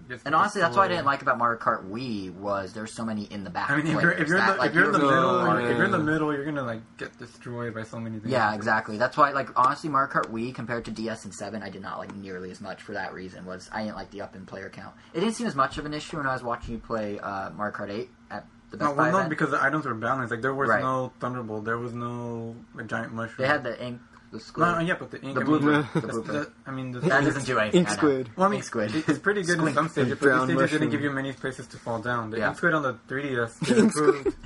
just 0.09 0.27
And 0.27 0.35
honestly, 0.35 0.61
that's 0.61 0.77
what 0.77 0.83
I 0.85 0.89
didn't 0.89 1.07
like 1.07 1.23
about 1.23 1.39
Mario 1.39 1.59
Kart 1.59 1.89
Wii 1.89 2.31
was 2.35 2.73
there's 2.75 2.93
so 2.93 3.05
many 3.07 3.23
in 3.25 3.43
the 3.45 3.49
back. 3.49 3.71
I 3.71 3.77
mean, 3.77 3.87
if 3.87 4.03
you're 4.03 4.11
if 4.12 4.29
you're 4.29 4.39
in 4.39 4.45
that, 4.47 4.53
the, 4.55 4.59
like, 4.59 4.69
if 4.71 4.75
you're 4.75 4.85
in 4.87 4.93
the 4.93 4.99
middle, 4.99 5.57
if 5.57 5.77
you're 5.77 5.85
in 5.85 5.91
the 5.93 5.99
middle, 5.99 6.35
you're 6.35 6.45
gonna 6.45 6.62
like 6.65 6.83
get 6.99 7.17
destroyed 7.19 7.73
by 7.75 7.85
so 7.85 7.99
many 7.99 8.19
things. 8.19 8.31
Yeah, 8.31 8.53
exactly. 8.55 8.99
That's 8.99 9.17
why, 9.17 9.31
like, 9.31 9.49
honestly, 9.59 9.89
Mario 9.89 10.11
Kart 10.12 10.31
Wii 10.31 10.55
compared 10.55 10.85
to 10.87 10.91
DS 10.91 11.25
and 11.25 11.33
Seven, 11.35 11.62
I 11.62 11.71
did 11.71 11.81
not 11.81 11.99
like 11.99 12.15
nearly 12.15 12.51
as 12.51 12.61
much 12.61 12.83
for 12.83 12.93
that 12.93 13.15
reason. 13.15 13.47
Was 13.47 13.71
I 13.73 13.85
didn't 13.85 13.97
like 13.97 14.11
the 14.11 14.21
up 14.21 14.35
in 14.37 14.45
player 14.47 14.69
count. 14.69 14.95
It 15.15 15.21
didn't 15.21 15.37
seem 15.37 15.47
as 15.47 15.55
much 15.55 15.79
of 15.79 15.87
an 15.87 15.95
issue 15.95 16.19
when 16.19 16.27
I 16.27 16.33
was 16.35 16.43
watching 16.43 16.75
you 16.75 16.81
play 16.81 17.19
uh, 17.21 17.51
Mario 17.51 17.75
Kart 17.75 17.91
Eight 17.91 18.11
at 18.31 18.45
the 18.79 18.85
Best 18.85 18.91
No, 18.91 18.97
Buy 18.97 19.03
well, 19.05 19.12
no, 19.12 19.18
event. 19.18 19.31
because 19.31 19.51
the 19.51 19.62
items 19.62 19.85
were 19.87 19.95
balanced. 19.95 20.31
Like 20.31 20.43
there 20.43 20.55
was 20.55 20.68
Right. 20.68 20.83
no 20.83 21.12
Thunderbolt, 21.20 21.64
there 21.64 21.79
was 21.79 21.93
no 21.93 22.55
like, 22.75 22.87
giant 22.87 23.12
mushroom. 23.14 23.37
they 23.39 23.47
had 23.47 23.62
the 23.64 23.83
ink, 23.83 24.01
the 24.33 24.41
squid. 24.41 24.66
no, 24.66 24.75
no, 24.75 24.81
yeah, 24.81 24.95
but 24.99 25.11
the 25.11 25.20
ink. 25.22 25.35
The 25.35 25.41
I 25.41 25.45
mean, 25.45 25.61
blooper. 25.61 25.93
the- 25.93 26.01
The 26.07 26.07
blooper. 26.09 26.27
the- 26.27 26.51
I 26.66 26.70
mean, 26.72 26.93
the, 26.93 27.01
that 27.01 27.25
doesn't 27.25 27.47
do 27.47 27.59
anything. 27.59 27.81
Ink 27.81 27.89
I 27.89 27.93
know. 27.93 27.97
squid. 27.97 28.31
Well, 28.37 28.47
I 28.47 28.51
mean, 28.51 28.57
Ink 28.59 28.64
squid. 28.64 28.95
it- 28.95 29.09
It's 29.09 29.18
pretty 29.18 29.43
good 29.43 29.59
in 29.59 29.64
Squink. 29.64 29.75
some 29.75 29.89
stages, 29.89 30.11
but 30.18 30.20
Brown 30.20 30.47
these 30.49 30.57
stages 30.57 30.70
didn't 30.72 30.81
mushroom. 30.87 30.91
give 30.91 31.01
you 31.03 31.11
many 31.11 31.33
places 31.33 31.66
to 31.68 31.77
fall 31.79 32.01
down. 32.01 32.31
The 32.31 32.39
Yeah. 32.39 32.49
ink 32.49 32.57
squid 32.57 32.75
on 32.75 32.83
the 32.83 32.95
3DS 33.09 33.59
they 33.61 33.75
Ink 33.77 33.79
improved. 33.85 34.37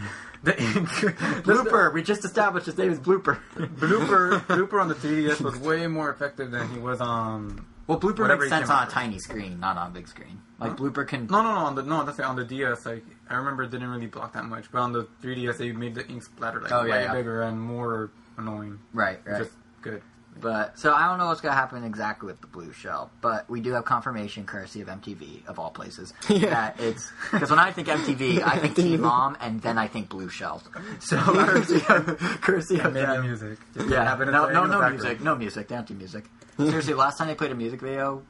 the 0.43 0.62
ink 0.62 0.89
Blooper. 1.45 1.93
We 1.95 2.03
just 2.03 2.24
established 2.24 2.66
his 2.66 2.76
name 2.76 2.91
is 2.93 2.99
Blooper. 2.99 3.39
blooper 3.57 4.41
blooper 4.47 4.81
on 4.81 4.89
the 4.89 4.95
3DS 4.95 5.41
was 5.41 5.57
way 5.59 5.87
more 5.87 6.11
effective 6.11 6.51
than 6.51 6.68
he 6.68 6.79
was 6.79 7.01
on. 7.01 7.64
Well, 7.89 7.99
Blooper 7.99 8.20
Whatever 8.20 8.43
makes 8.43 8.51
sense 8.51 8.70
on 8.70 8.86
a 8.86 8.91
tiny 8.91 9.18
screen, 9.18 9.59
not 9.59 9.76
on 9.76 9.89
a 9.89 9.91
big 9.91 10.07
screen. 10.07 10.41
Like 10.61 10.76
Blooper 10.76 11.09
can. 11.09 11.26
No, 11.26 11.43
no, 11.43 11.55
no. 11.55 11.61
On 11.61 11.74
the 11.74 11.82
no, 11.82 12.05
that's 12.05 12.18
it, 12.18 12.24
on 12.24 12.36
the 12.36 12.45
DS. 12.45 12.84
Like 12.84 13.05
I 13.30 13.36
remember, 13.36 13.62
it 13.62 13.70
didn't 13.70 13.89
really 13.89 14.07
block 14.07 14.34
that 14.34 14.45
much, 14.45 14.70
but 14.70 14.80
on 14.80 14.93
the 14.93 15.09
3DS, 15.22 15.57
they 15.57 15.72
made 15.72 15.95
the 15.95 16.07
ink 16.07 16.22
splatter 16.22 16.61
like 16.61 16.70
Oh, 16.70 16.84
yeah, 16.84 16.93
way 16.93 17.03
yeah. 17.05 17.12
bigger 17.14 17.43
and 17.43 17.61
more 17.61 18.11
annoying. 18.36 18.78
Right, 18.93 19.18
right. 19.24 19.41
is 19.41 19.49
good. 19.80 20.03
But 20.41 20.78
so 20.78 20.93
I 20.93 21.09
don't 21.09 21.18
know 21.18 21.26
what's 21.26 21.41
gonna 21.41 21.55
happen 21.55 21.82
exactly 21.84 22.26
with 22.26 22.41
the 22.41 22.47
blue 22.47 22.72
shell, 22.72 23.11
but 23.20 23.49
we 23.51 23.61
do 23.61 23.72
have 23.72 23.84
confirmation, 23.84 24.47
courtesy 24.47 24.80
of 24.80 24.89
MTV 24.89 25.47
of 25.47 25.59
all 25.59 25.70
places, 25.70 26.12
Yeah. 26.28 26.51
that 26.51 26.80
it's 26.80 27.11
because 27.32 27.51
when 27.51 27.59
I 27.59 27.72
think 27.72 27.89
MTV, 27.89 28.43
I 28.47 28.59
think 28.59 28.76
Teen 28.76 29.01
Mom, 29.01 29.36
and 29.41 29.61
then 29.61 29.78
I 29.78 29.89
think 29.89 30.09
blue 30.09 30.28
shell. 30.28 30.62
So 31.01 31.16
courtesy 31.18 31.82
of, 31.89 32.18
courtesy 32.41 32.78
of 32.80 32.93
Maybe 32.93 33.07
them. 33.07 33.22
music. 33.26 33.59
Just 33.74 33.89
Yeah, 33.89 34.05
no, 34.05 34.16
playing 34.16 34.32
no, 34.32 34.64
in 34.64 34.70
no 34.70 34.91
music, 34.91 35.20
no 35.20 35.34
music, 35.36 35.72
anti 35.72 35.95
music. 35.95 36.24
Seriously, 36.57 36.95
last 36.95 37.18
time 37.18 37.28
they 37.28 37.34
played 37.34 37.53
a 37.53 37.55
music 37.55 37.80
video 37.80 38.22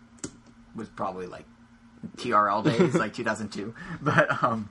was 0.74 0.88
probably 0.88 1.26
like 1.26 1.44
TRL 2.16 2.62
days, 2.64 2.94
like 2.94 3.12
2002. 3.14 3.74
But 4.00 4.42
um, 4.42 4.70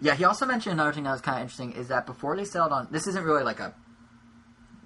yeah, 0.00 0.14
he 0.14 0.24
also 0.24 0.46
mentioned 0.46 0.74
another 0.74 0.92
thing 0.92 1.04
that 1.04 1.12
was 1.12 1.20
kind 1.20 1.38
of 1.38 1.42
interesting 1.42 1.72
is 1.72 1.88
that 1.88 2.06
before 2.06 2.36
they 2.36 2.44
settled 2.44 2.72
on 2.72 2.88
this 2.90 3.06
isn't 3.06 3.24
really 3.24 3.42
like 3.42 3.60
a 3.60 3.74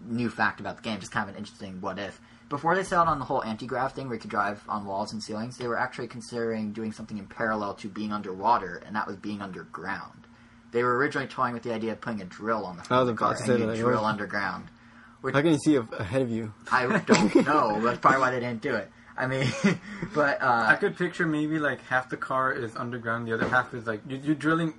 new 0.07 0.31
fact 0.31 0.61
about 0.61 0.77
the 0.77 0.83
game, 0.83 1.01
just 1.01 1.13
kind 1.13 1.29
of 1.29 1.35
an 1.35 1.39
interesting 1.39 1.81
what 1.81 1.99
if. 1.99 2.21
Before 2.49 2.75
they 2.77 2.85
settled 2.85 3.09
on 3.09 3.19
the 3.19 3.25
whole 3.25 3.43
anti-grav 3.43 3.93
thing 3.93 4.07
where 4.07 4.15
you 4.17 4.21
could 4.21 4.31
drive 4.31 4.63
on 4.69 4.85
walls 4.85 5.13
and 5.13 5.23
ceilings, 5.23 5.57
they 5.57 5.67
were 5.67 5.79
actually 5.79 6.09
considering 6.09 6.73
doing 6.73 6.93
something 6.93 7.17
in 7.19 7.27
parallel 7.27 7.75
to 7.75 7.89
being 7.89 8.13
underwater, 8.13 8.83
and 8.87 8.95
that 8.97 9.07
was 9.07 9.17
being 9.17 9.41
underground. 9.43 10.27
They 10.71 10.83
were 10.83 10.97
originally 10.97 11.29
toying 11.29 11.55
with 11.55 11.63
the 11.63 11.73
idea 11.73 11.93
of 11.93 12.01
putting 12.01 12.21
a 12.21 12.25
drill 12.25 12.67
on 12.67 12.77
the 12.77 12.83
front 12.83 13.01
was 13.03 13.09
of 13.11 13.17
the 13.17 13.19
car 13.19 13.35
to 13.35 13.39
and 13.39 13.47
say 13.47 13.59
you 13.59 13.67
that, 13.67 13.77
drill 13.77 14.03
what- 14.03 14.09
underground. 14.09 14.69
Which 15.23 15.35
How 15.35 15.41
can 15.41 15.53
you 15.53 15.59
see 15.59 15.77
ahead 15.77 16.21
of 16.21 16.31
you? 16.31 16.53
I 16.71 16.87
don't 16.99 17.35
know. 17.47 17.81
That's 17.81 17.99
probably 17.99 18.21
why 18.21 18.31
they 18.31 18.41
didn't 18.41 18.61
do 18.61 18.75
it. 18.75 18.91
I 19.17 19.27
mean, 19.27 19.47
but 20.15 20.43
uh, 20.43 20.67
I 20.69 20.77
could 20.77 20.99
picture 20.99 21.27
maybe 21.27 21.59
like 21.59 21.81
half 21.87 22.11
the 22.11 22.19
car 22.19 22.53
is 22.53 22.77
underground, 22.77 23.27
the 23.27 23.33
other 23.33 23.49
half 23.49 23.73
is 23.73 23.87
like 23.87 24.03
you, 24.07 24.19
you're 24.23 24.35
drilling 24.35 24.75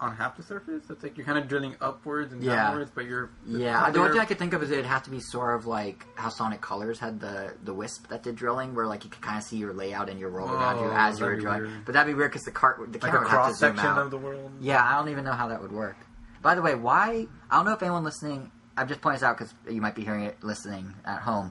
on 0.00 0.14
half 0.16 0.36
the 0.36 0.42
surface. 0.42 0.84
It's 0.90 1.02
like 1.02 1.16
you're 1.16 1.26
kind 1.26 1.38
of 1.38 1.48
drilling 1.48 1.74
upwards 1.80 2.32
and 2.32 2.42
Yeah. 2.42 2.54
downwards, 2.56 2.90
but 2.94 3.04
you're 3.04 3.30
yeah, 3.46 3.90
the 3.90 3.98
only 3.98 4.12
thing 4.12 4.20
I 4.20 4.24
could 4.24 4.38
think 4.38 4.52
of 4.52 4.62
is 4.62 4.70
it'd 4.70 4.84
have 4.86 5.02
to 5.04 5.10
be 5.10 5.20
sort 5.20 5.54
of 5.56 5.66
like 5.66 6.06
how 6.14 6.28
Sonic 6.28 6.60
Colors 6.60 6.98
had 6.98 7.20
the 7.20 7.54
the 7.64 7.74
wisp 7.74 8.08
that 8.08 8.22
did 8.22 8.36
drilling, 8.36 8.74
where 8.74 8.86
like 8.86 9.04
you 9.04 9.10
could 9.10 9.22
kind 9.22 9.38
of 9.38 9.44
see 9.44 9.56
your 9.56 9.72
layout 9.72 10.08
and 10.08 10.18
your 10.20 10.30
world 10.30 10.50
around 10.50 10.78
you 10.78 10.86
Oh, 10.90 10.92
as 10.96 11.18
you 11.20 11.26
were 11.26 11.36
drilling. 11.36 11.62
weird. 11.62 11.84
But 11.84 11.92
that'd 11.94 12.12
be 12.12 12.14
weird 12.16 12.30
because 12.30 12.44
the 12.44 12.50
cart, 12.50 12.78
the 12.78 12.98
like 12.98 13.00
camera 13.12 13.20
would 13.20 13.28
have 13.30 13.48
to 13.48 13.54
zoom 13.54 13.78
out. 13.78 13.98
of 13.98 14.10
the 14.10 14.18
world. 14.18 14.50
Yeah, 14.60 14.84
I 14.84 14.94
don't 14.98 15.08
even 15.10 15.24
know 15.24 15.32
how 15.32 15.48
that 15.48 15.60
would 15.60 15.72
work. 15.72 15.96
By 16.42 16.54
the 16.54 16.62
way, 16.62 16.74
why? 16.74 17.26
I 17.50 17.56
don't 17.56 17.64
know 17.64 17.72
if 17.72 17.82
anyone 17.82 18.04
listening. 18.04 18.50
I'm 18.76 18.86
just 18.86 19.00
pointing 19.00 19.16
this 19.16 19.22
out 19.24 19.36
because 19.36 19.52
you 19.68 19.80
might 19.80 19.96
be 19.96 20.04
hearing 20.04 20.22
it 20.24 20.36
listening 20.44 20.94
at 21.04 21.20
home. 21.20 21.50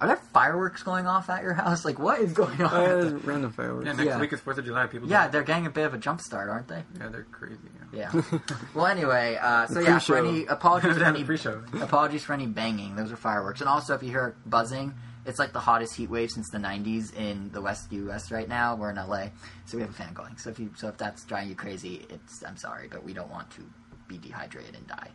Are 0.00 0.06
there 0.06 0.16
fireworks 0.16 0.82
going 0.82 1.06
off 1.06 1.28
at 1.28 1.42
your 1.42 1.52
house? 1.52 1.84
Like, 1.84 1.98
what 1.98 2.20
is 2.20 2.32
going 2.32 2.60
on? 2.62 2.72
Uh, 2.74 2.80
there's 2.86 3.12
random 3.24 3.52
fireworks. 3.52 3.86
Yeah, 3.86 3.92
next 3.92 4.06
Yeah. 4.06 4.18
week 4.20 4.32
is 4.32 4.40
Fourth 4.40 4.56
of 4.58 4.64
July. 4.64 4.86
People. 4.86 5.08
yeah, 5.08 5.22
don't- 5.24 5.32
they're 5.32 5.42
getting 5.42 5.66
a 5.66 5.70
bit 5.70 5.84
of 5.86 5.92
a 5.94 5.98
jump 5.98 6.20
start, 6.22 6.48
aren't 6.48 6.68
they? 6.68 6.82
yeah, 6.98 7.08
they're 7.08 7.26
crazy. 7.30 7.58
Yeah. 7.92 8.10
Yeah. 8.14 8.22
well, 8.74 8.86
anyway, 8.86 9.36
uh, 9.40 9.66
so 9.66 9.80
yeah, 9.80 9.98
for 9.98 10.14
pre-show. 10.20 10.28
any 10.28 10.46
apologies 10.46 10.96
for 10.96 11.04
any 11.14 11.24
pre-show. 11.24 11.62
apologies 11.82 12.24
for 12.24 12.32
any 12.32 12.46
banging. 12.46 12.96
Those 12.96 13.12
are 13.12 13.16
fireworks. 13.16 13.60
And 13.60 13.68
also, 13.68 13.94
if 13.94 14.02
you 14.02 14.08
hear 14.10 14.36
buzzing, 14.46 14.94
it's 15.26 15.38
like 15.38 15.52
the 15.52 15.60
hottest 15.60 15.96
heat 15.96 16.08
wave 16.08 16.30
since 16.30 16.48
the 16.50 16.58
'90s 16.58 17.14
in 17.14 17.50
the 17.52 17.60
West 17.60 17.92
U.S. 17.92 18.30
right 18.30 18.48
now. 18.48 18.74
We're 18.76 18.90
in 18.90 18.96
LA, 18.96 19.26
so 19.66 19.76
we 19.76 19.82
have 19.82 19.90
a 19.90 19.92
fan 19.92 20.14
going. 20.14 20.38
So 20.38 20.48
if 20.50 20.58
you 20.58 20.70
so 20.76 20.88
if 20.88 20.96
that's 20.96 21.24
driving 21.24 21.50
you 21.50 21.54
crazy, 21.56 22.06
it's 22.08 22.42
I'm 22.42 22.56
sorry, 22.56 22.88
but 22.88 23.04
we 23.04 23.12
don't 23.12 23.30
want 23.30 23.50
to 23.50 23.62
be 24.08 24.16
dehydrated 24.16 24.74
and 24.76 24.86
die. 24.86 25.10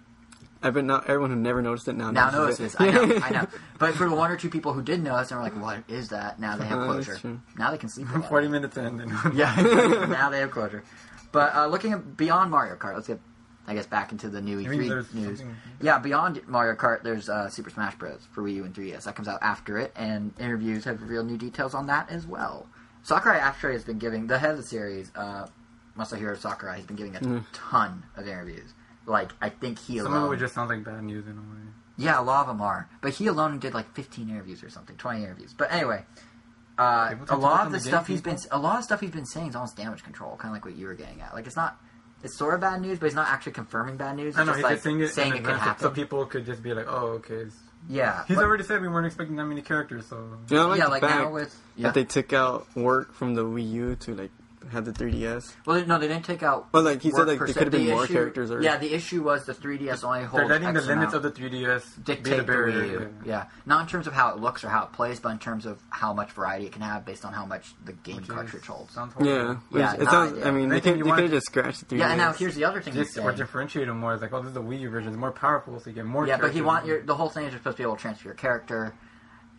I 0.66 0.72
bet 0.72 0.84
not 0.84 1.03
everyone 1.09 1.30
who 1.30 1.36
never 1.36 1.61
noticed 1.61 1.88
it 1.88 1.95
now 1.95 2.11
Now 2.11 2.32
notices 2.32 2.76
notices. 2.76 2.76
it. 2.76 2.82
I 2.82 3.05
know, 3.05 3.20
I 3.26 3.30
know. 3.30 3.47
But 3.78 3.93
for 3.95 4.09
the 4.09 4.16
one 4.16 4.32
or 4.32 4.38
two 4.38 4.49
people 4.49 4.74
who 4.74 4.82
did 4.82 5.01
notice 5.03 5.30
and 5.32 5.39
were 5.39 5.43
like, 5.45 5.55
"What 5.61 5.84
is 5.88 6.09
that?" 6.09 6.39
Now 6.39 6.57
they 6.57 6.66
have 6.66 6.80
Oh, 6.80 6.86
closure. 6.86 7.16
true. 7.18 7.39
Now 7.57 7.72
they 7.72 7.78
can 7.78 7.89
sleep. 7.89 8.09
about 8.09 8.24
it. 8.26 8.28
Forty 8.30 8.47
minutes 8.47 8.76
in. 8.78 8.99
And 8.99 9.11
Yeah, 9.36 9.53
now 10.09 10.30
they 10.30 10.39
have 10.39 10.51
closure. 10.51 10.84
But 11.32 11.53
uh, 11.55 11.68
looking 11.68 11.93
at 11.93 12.18
beyond 12.18 12.49
Mario 12.51 12.76
Kart, 12.76 12.95
let's 12.95 13.07
get, 13.07 13.20
I 13.68 13.74
guess, 13.76 13.86
back 13.86 14.11
into 14.11 14.30
the 14.30 14.41
new 14.41 14.57
E3 14.59 14.78
news. 14.78 15.07
something- 15.39 15.55
Yeah, 15.82 15.99
beyond 15.99 16.41
Mario 16.47 16.76
Kart, 16.76 17.03
there's 17.03 17.28
uh, 17.30 17.49
Super 17.49 17.70
Smash 17.70 17.95
Bros. 17.95 18.22
for 18.32 18.41
Wii 18.41 18.55
U 18.55 18.63
and 18.66 18.74
3DS. 18.74 19.03
That 19.03 19.16
comes 19.16 19.28
out 19.28 19.39
after 19.43 19.78
it, 19.78 19.91
and 19.95 20.34
interviews 20.39 20.86
have 20.86 21.01
revealed 21.01 21.28
new 21.28 21.38
details 21.38 21.74
on 21.74 21.88
that 21.88 22.09
as 22.09 22.26
well. 22.26 22.68
Sakurai 23.03 23.38
actually 23.38 23.74
has 23.74 23.84
been 23.84 23.99
giving, 23.99 24.28
the 24.28 24.39
head 24.39 24.51
of 24.51 24.57
the 24.57 24.63
series, 24.63 25.11
uh, 25.16 25.47
Masahiro 25.97 26.36
Sakurai, 26.38 26.78
has 26.78 26.86
been 26.86 26.95
giving 26.95 27.16
a 27.16 27.20
Mm. 27.20 27.43
ton 27.53 28.03
of 28.16 28.28
interviews. 28.28 28.74
Like, 29.05 29.31
I 29.41 29.49
think 29.49 29.79
he 29.79 29.97
Some 29.97 30.07
alone. 30.07 30.17
of 30.17 30.23
it 30.25 30.29
would 30.29 30.39
just 30.39 30.53
sound 30.55 30.69
like 30.69 30.83
bad 30.83 31.03
news 31.03 31.25
in 31.27 31.33
a 31.33 31.41
way. 31.41 31.61
Yeah, 31.97 32.19
a 32.19 32.23
lot 32.23 32.41
of 32.41 32.47
them 32.47 32.61
are. 32.61 32.89
But 33.01 33.13
he 33.13 33.27
alone 33.27 33.59
did 33.59 33.73
like 33.73 33.93
15 33.93 34.29
interviews 34.29 34.63
or 34.63 34.69
something, 34.69 34.97
20 34.97 35.23
interviews. 35.23 35.53
But 35.57 35.71
anyway, 35.71 36.03
uh, 36.77 37.15
a 37.29 37.37
lot 37.37 37.65
of 37.65 37.71
the 37.71 37.77
the 37.77 37.83
stuff 37.83 38.07
game 38.07 38.15
he's 38.15 38.21
been 38.21 38.37
a 38.51 38.59
lot 38.59 38.79
of 38.79 38.83
stuff 38.83 38.99
he's 38.99 39.11
been 39.11 39.25
saying 39.25 39.47
is 39.49 39.55
almost 39.55 39.77
damage 39.77 40.03
control, 40.03 40.35
kind 40.35 40.49
of 40.51 40.55
like 40.57 40.65
what 40.65 40.75
you 40.75 40.87
were 40.87 40.93
getting 40.95 41.21
at. 41.21 41.33
Like 41.33 41.47
it's 41.47 41.55
not, 41.55 41.79
it's 42.23 42.37
sort 42.37 42.53
of 42.53 42.59
bad 42.59 42.81
news, 42.81 42.99
but 42.99 43.05
he's 43.05 43.15
not 43.15 43.29
actually 43.29 43.53
confirming 43.53 43.95
bad 43.95 44.17
news. 44.17 44.29
It's 44.29 44.37
I 44.37 44.41
know 44.43 44.47
just 44.47 44.57
he's 44.57 44.63
like 44.63 44.73
just 44.73 44.83
saying 44.83 44.99
it 45.01 45.07
saying 45.09 45.33
it 45.35 45.43
could 45.45 45.55
happen. 45.55 45.81
so 45.83 45.89
people 45.89 46.25
could 46.25 46.45
just 46.45 46.61
be 46.61 46.73
like, 46.73 46.87
"Oh, 46.89 47.19
okay." 47.23 47.35
It's, 47.35 47.55
yeah, 47.87 48.25
he's 48.27 48.35
but- 48.35 48.43
already 48.43 48.63
said 48.63 48.81
we 48.81 48.87
weren't 48.89 49.05
expecting 49.05 49.35
that 49.37 49.45
many 49.45 49.61
characters, 49.61 50.07
so 50.07 50.17
You 50.49 50.57
know, 50.57 50.67
like 50.69 50.79
yeah, 50.79 50.85
the 50.85 50.89
like 50.91 51.01
fact 51.01 51.15
now 51.23 51.31
with 51.31 51.57
yeah. 51.77 51.83
that 51.83 51.93
they 51.93 52.03
took 52.03 52.33
out 52.33 52.67
work 52.75 53.13
from 53.13 53.35
the 53.35 53.45
Wii 53.45 53.71
U 53.71 53.95
to 53.97 54.15
like 54.15 54.31
have 54.72 54.86
the 54.86 54.91
3DS. 54.91 55.53
well, 55.66 55.86
no, 55.86 55.97
they 55.99 56.07
didn't 56.07 56.26
take 56.26 56.41
out. 56.43 56.68
Well, 56.74 56.84
like 56.84 57.01
he 57.01 57.11
said, 57.11 57.28
like 57.28 57.38
there 57.39 57.47
could 57.47 57.57
have 57.63 57.72
been 57.72 57.86
The 57.86 57.91
more 57.91 58.03
issue- 58.05 58.13
characters. 58.13 58.51
Or 58.51 58.61
Yeah, 58.61 58.78
the 58.78 58.93
issue 58.93 59.22
was 59.24 59.45
the 59.45 59.53
3DS 59.53 60.03
only 60.03 60.24
holds. 60.24 60.34
they're 60.36 60.47
letting 60.59 60.74
the 60.74 60.82
limits 60.82 61.13
amount. 61.13 61.16
of 61.16 61.24
the 61.24 61.32
3DS 61.32 62.03
dictate 62.03 62.38
the 62.38 62.43
the. 62.43 62.51
Wii 62.53 62.91
U. 62.91 63.13
Yeah, 63.26 63.45
not 63.66 63.82
in 63.82 63.88
terms 63.88 64.07
of 64.07 64.13
how 64.13 64.30
it 64.34 64.39
looks 64.39 64.63
or 64.63 64.70
how 64.70 64.84
it 64.86 64.93
plays, 64.93 65.20
but 65.20 65.30
in 65.30 65.39
terms 65.39 65.66
of 65.66 65.80
how 65.89 66.13
much 66.13 66.32
variety 66.32 66.66
it 66.66 66.72
can 66.72 66.82
have 66.82 67.05
based 67.05 67.26
on 67.26 67.34
how 67.34 67.45
much 67.45 67.74
the 67.86 67.93
game 67.93 68.18
Which 68.18 68.28
cartridge 68.28 68.63
is- 68.63 68.68
holds. 68.68 68.93
Sounds 68.93 69.13
yeah, 69.22 69.55
Yeah, 69.72 69.93
it 69.93 70.05
sounds. 70.09 70.43
I 70.45 70.51
mean, 70.51 70.70
They 70.70 70.80
they 70.80 70.93
could 70.93 71.05
want 71.05 71.20
have 71.22 71.30
to- 71.30 71.36
just 71.36 71.45
scratched 71.47 71.80
the 71.88 71.95
3DS. 71.95 71.99
Yeah, 71.99 72.09
and 72.09 72.18
now 72.18 72.34
here's 72.34 72.55
the 72.55 72.66
other 72.66 72.82
thing 72.82 72.93
he's 72.93 73.13
Just, 73.13 73.18
or 73.26 73.32
differentiate 73.32 73.88
them 73.88 73.99
more. 73.99 74.13
It's 74.13 74.22
like, 74.22 74.34
oh, 74.34 74.39
this 74.39 74.47
is 74.49 74.53
the 74.55 74.61
Wii 74.63 74.80
U 74.82 74.89
version. 74.89 75.09
It's 75.09 75.18
more 75.20 75.32
powerful, 75.32 75.80
so 75.80 75.89
you 75.89 75.95
get 75.95 76.05
more. 76.05 76.28
Yeah, 76.28 76.38
but 76.38 76.51
he 76.51 76.61
want 76.61 76.86
your 76.86 77.01
the 77.03 77.16
whole 77.16 77.30
thing 77.30 77.45
is 77.45 77.51
you're 77.51 77.59
supposed 77.59 77.78
to 77.78 77.84
be 77.84 77.88
able 77.88 77.95
to 77.97 78.01
transfer 78.01 78.28
your 78.30 78.36
character 78.36 78.93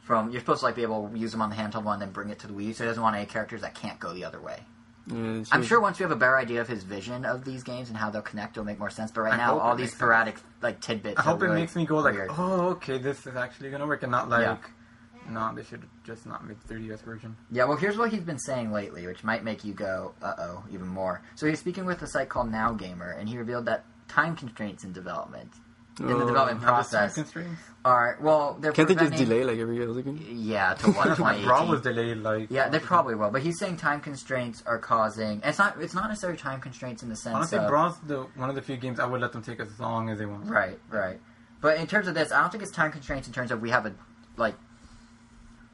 from 0.04 0.30
you're 0.30 0.40
supposed 0.40 0.60
to 0.60 0.66
like 0.66 0.76
be 0.76 0.82
able 0.82 1.08
to 1.08 1.18
use 1.18 1.32
them 1.32 1.42
on 1.42 1.50
the 1.50 1.56
handheld 1.56 1.82
one, 1.84 1.94
and 1.94 2.02
then 2.02 2.10
bring 2.12 2.30
it 2.30 2.38
to 2.40 2.46
the 2.46 2.52
Wii. 2.52 2.74
So 2.74 2.84
he 2.84 2.88
doesn't 2.88 3.02
want 3.02 3.16
any 3.16 3.26
characters 3.26 3.62
that 3.62 3.74
can't 3.74 3.98
go 3.98 4.12
the 4.14 4.24
other 4.24 4.40
way. 4.40 4.60
Yeah, 5.08 5.44
I'm 5.52 5.62
sure 5.62 5.80
once 5.80 5.98
we 5.98 6.02
have 6.02 6.10
a 6.10 6.16
better 6.16 6.36
idea 6.36 6.60
of 6.60 6.68
his 6.68 6.82
vision 6.82 7.24
of 7.24 7.44
these 7.44 7.62
games 7.62 7.88
and 7.88 7.96
how 7.96 8.10
they'll 8.10 8.22
connect, 8.22 8.56
it'll 8.56 8.64
make 8.66 8.78
more 8.78 8.90
sense. 8.90 9.10
But 9.12 9.20
right 9.22 9.34
I 9.34 9.36
now, 9.36 9.58
all 9.58 9.76
these 9.76 9.84
makes 9.84 9.92
sense. 9.92 9.98
sporadic 9.98 10.36
like 10.62 10.80
tidbits. 10.80 11.18
I 11.18 11.22
hope 11.22 11.42
it 11.42 11.48
makes 11.50 11.76
me 11.76 11.86
go 11.86 11.98
like, 11.98 12.14
weird. 12.14 12.30
oh, 12.36 12.68
okay, 12.70 12.98
this 12.98 13.26
is 13.26 13.36
actually 13.36 13.70
gonna 13.70 13.86
work, 13.86 14.02
and 14.02 14.10
not 14.10 14.28
like, 14.28 14.40
Yeah. 14.42 15.30
no, 15.30 15.54
they 15.54 15.62
should 15.62 15.84
just 16.04 16.26
not 16.26 16.44
make 16.46 16.58
the 16.66 16.74
3DS 16.74 17.02
version. 17.02 17.36
Yeah, 17.52 17.64
well, 17.66 17.76
here's 17.76 17.96
what 17.96 18.10
he's 18.10 18.22
been 18.24 18.38
saying 18.38 18.72
lately, 18.72 19.06
which 19.06 19.22
might 19.22 19.44
make 19.44 19.64
you 19.64 19.74
go, 19.74 20.12
uh 20.22 20.34
oh, 20.38 20.64
even 20.72 20.88
more. 20.88 21.22
So 21.36 21.46
he's 21.46 21.60
speaking 21.60 21.84
with 21.86 22.02
a 22.02 22.06
site 22.08 22.28
called 22.28 22.50
Now 22.50 22.72
Gamer, 22.72 23.10
and 23.12 23.28
he 23.28 23.38
revealed 23.38 23.66
that 23.66 23.84
time 24.08 24.34
constraints 24.34 24.82
in 24.82 24.92
development, 24.92 25.52
in 25.98 26.06
the 26.06 26.14
Oh. 26.14 26.26
development 26.26 26.60
Now 26.62 26.74
there's 26.74 26.90
time 26.90 27.00
process, 27.08 27.14
constraints. 27.14 27.60
are 27.84 28.18
well, 28.20 28.56
they're 28.60 28.72
Can't 28.72 28.88
they 28.88 28.94
just 28.94 29.14
delay 29.14 29.44
like 29.44 29.58
every 29.58 29.82
other 29.82 30.02
game? 30.02 30.22
Yeah, 30.30 30.74
to 30.74 30.86
what 30.92 31.08
My 31.08 31.14
2018? 31.14 31.44
Brawl 31.46 31.66
was 31.68 31.80
delayed 31.80 32.18
like. 32.18 32.50
Yeah, 32.50 32.68
they 32.68 32.78
probably 32.78 33.14
will. 33.14 33.30
But 33.30 33.42
he's 33.42 33.58
saying 33.58 33.78
time 33.78 34.00
constraints 34.00 34.62
are 34.66 34.78
causing. 34.78 35.40
It's 35.44 35.58
not. 35.58 35.80
It's 35.80 35.94
not 35.94 36.08
necessarily 36.08 36.38
time 36.38 36.60
constraints 36.60 37.02
in 37.02 37.08
the 37.08 37.16
sense 37.16 37.34
Honestly, 37.34 37.58
of 37.58 37.68
Brawl's 37.68 37.96
the 38.06 38.26
one 38.34 38.48
of 38.50 38.54
the 38.56 38.62
few 38.62 38.76
games 38.76 39.00
I 39.00 39.06
would 39.06 39.20
let 39.20 39.32
them 39.32 39.42
take 39.42 39.60
as 39.60 39.78
long 39.80 40.10
as 40.10 40.18
they 40.18 40.26
want. 40.26 40.46
right, 40.50 40.78
right. 40.90 41.18
But 41.62 41.78
in 41.78 41.86
terms 41.86 42.06
of 42.08 42.14
this, 42.14 42.30
I 42.32 42.40
don't 42.42 42.50
think 42.52 42.62
it's 42.62 42.72
time 42.72 42.92
constraints 42.92 43.26
in 43.26 43.32
terms 43.34 43.50
of 43.50 43.62
we 43.62 43.70
have 43.70 43.86
a 43.86 43.94
like. 44.36 44.54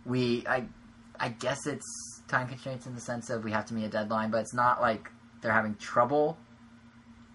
We 0.05 0.45
I, 0.49 0.65
I 1.19 1.29
guess 1.31 1.67
it's 1.67 1.85
time 2.29 2.49
constraints 2.49 2.87
in 2.87 2.95
the 2.95 3.01
sense 3.01 3.31
of 3.31 3.45
we 3.45 3.53
have 3.53 3.67
to 3.67 3.75
meet 3.75 3.85
a 3.85 3.89
deadline, 3.89 4.31
but 4.31 4.39
it's 4.39 4.55
not 4.55 4.81
like 4.81 5.11
they're 5.41 5.53
having 5.53 5.75
trouble 5.77 6.37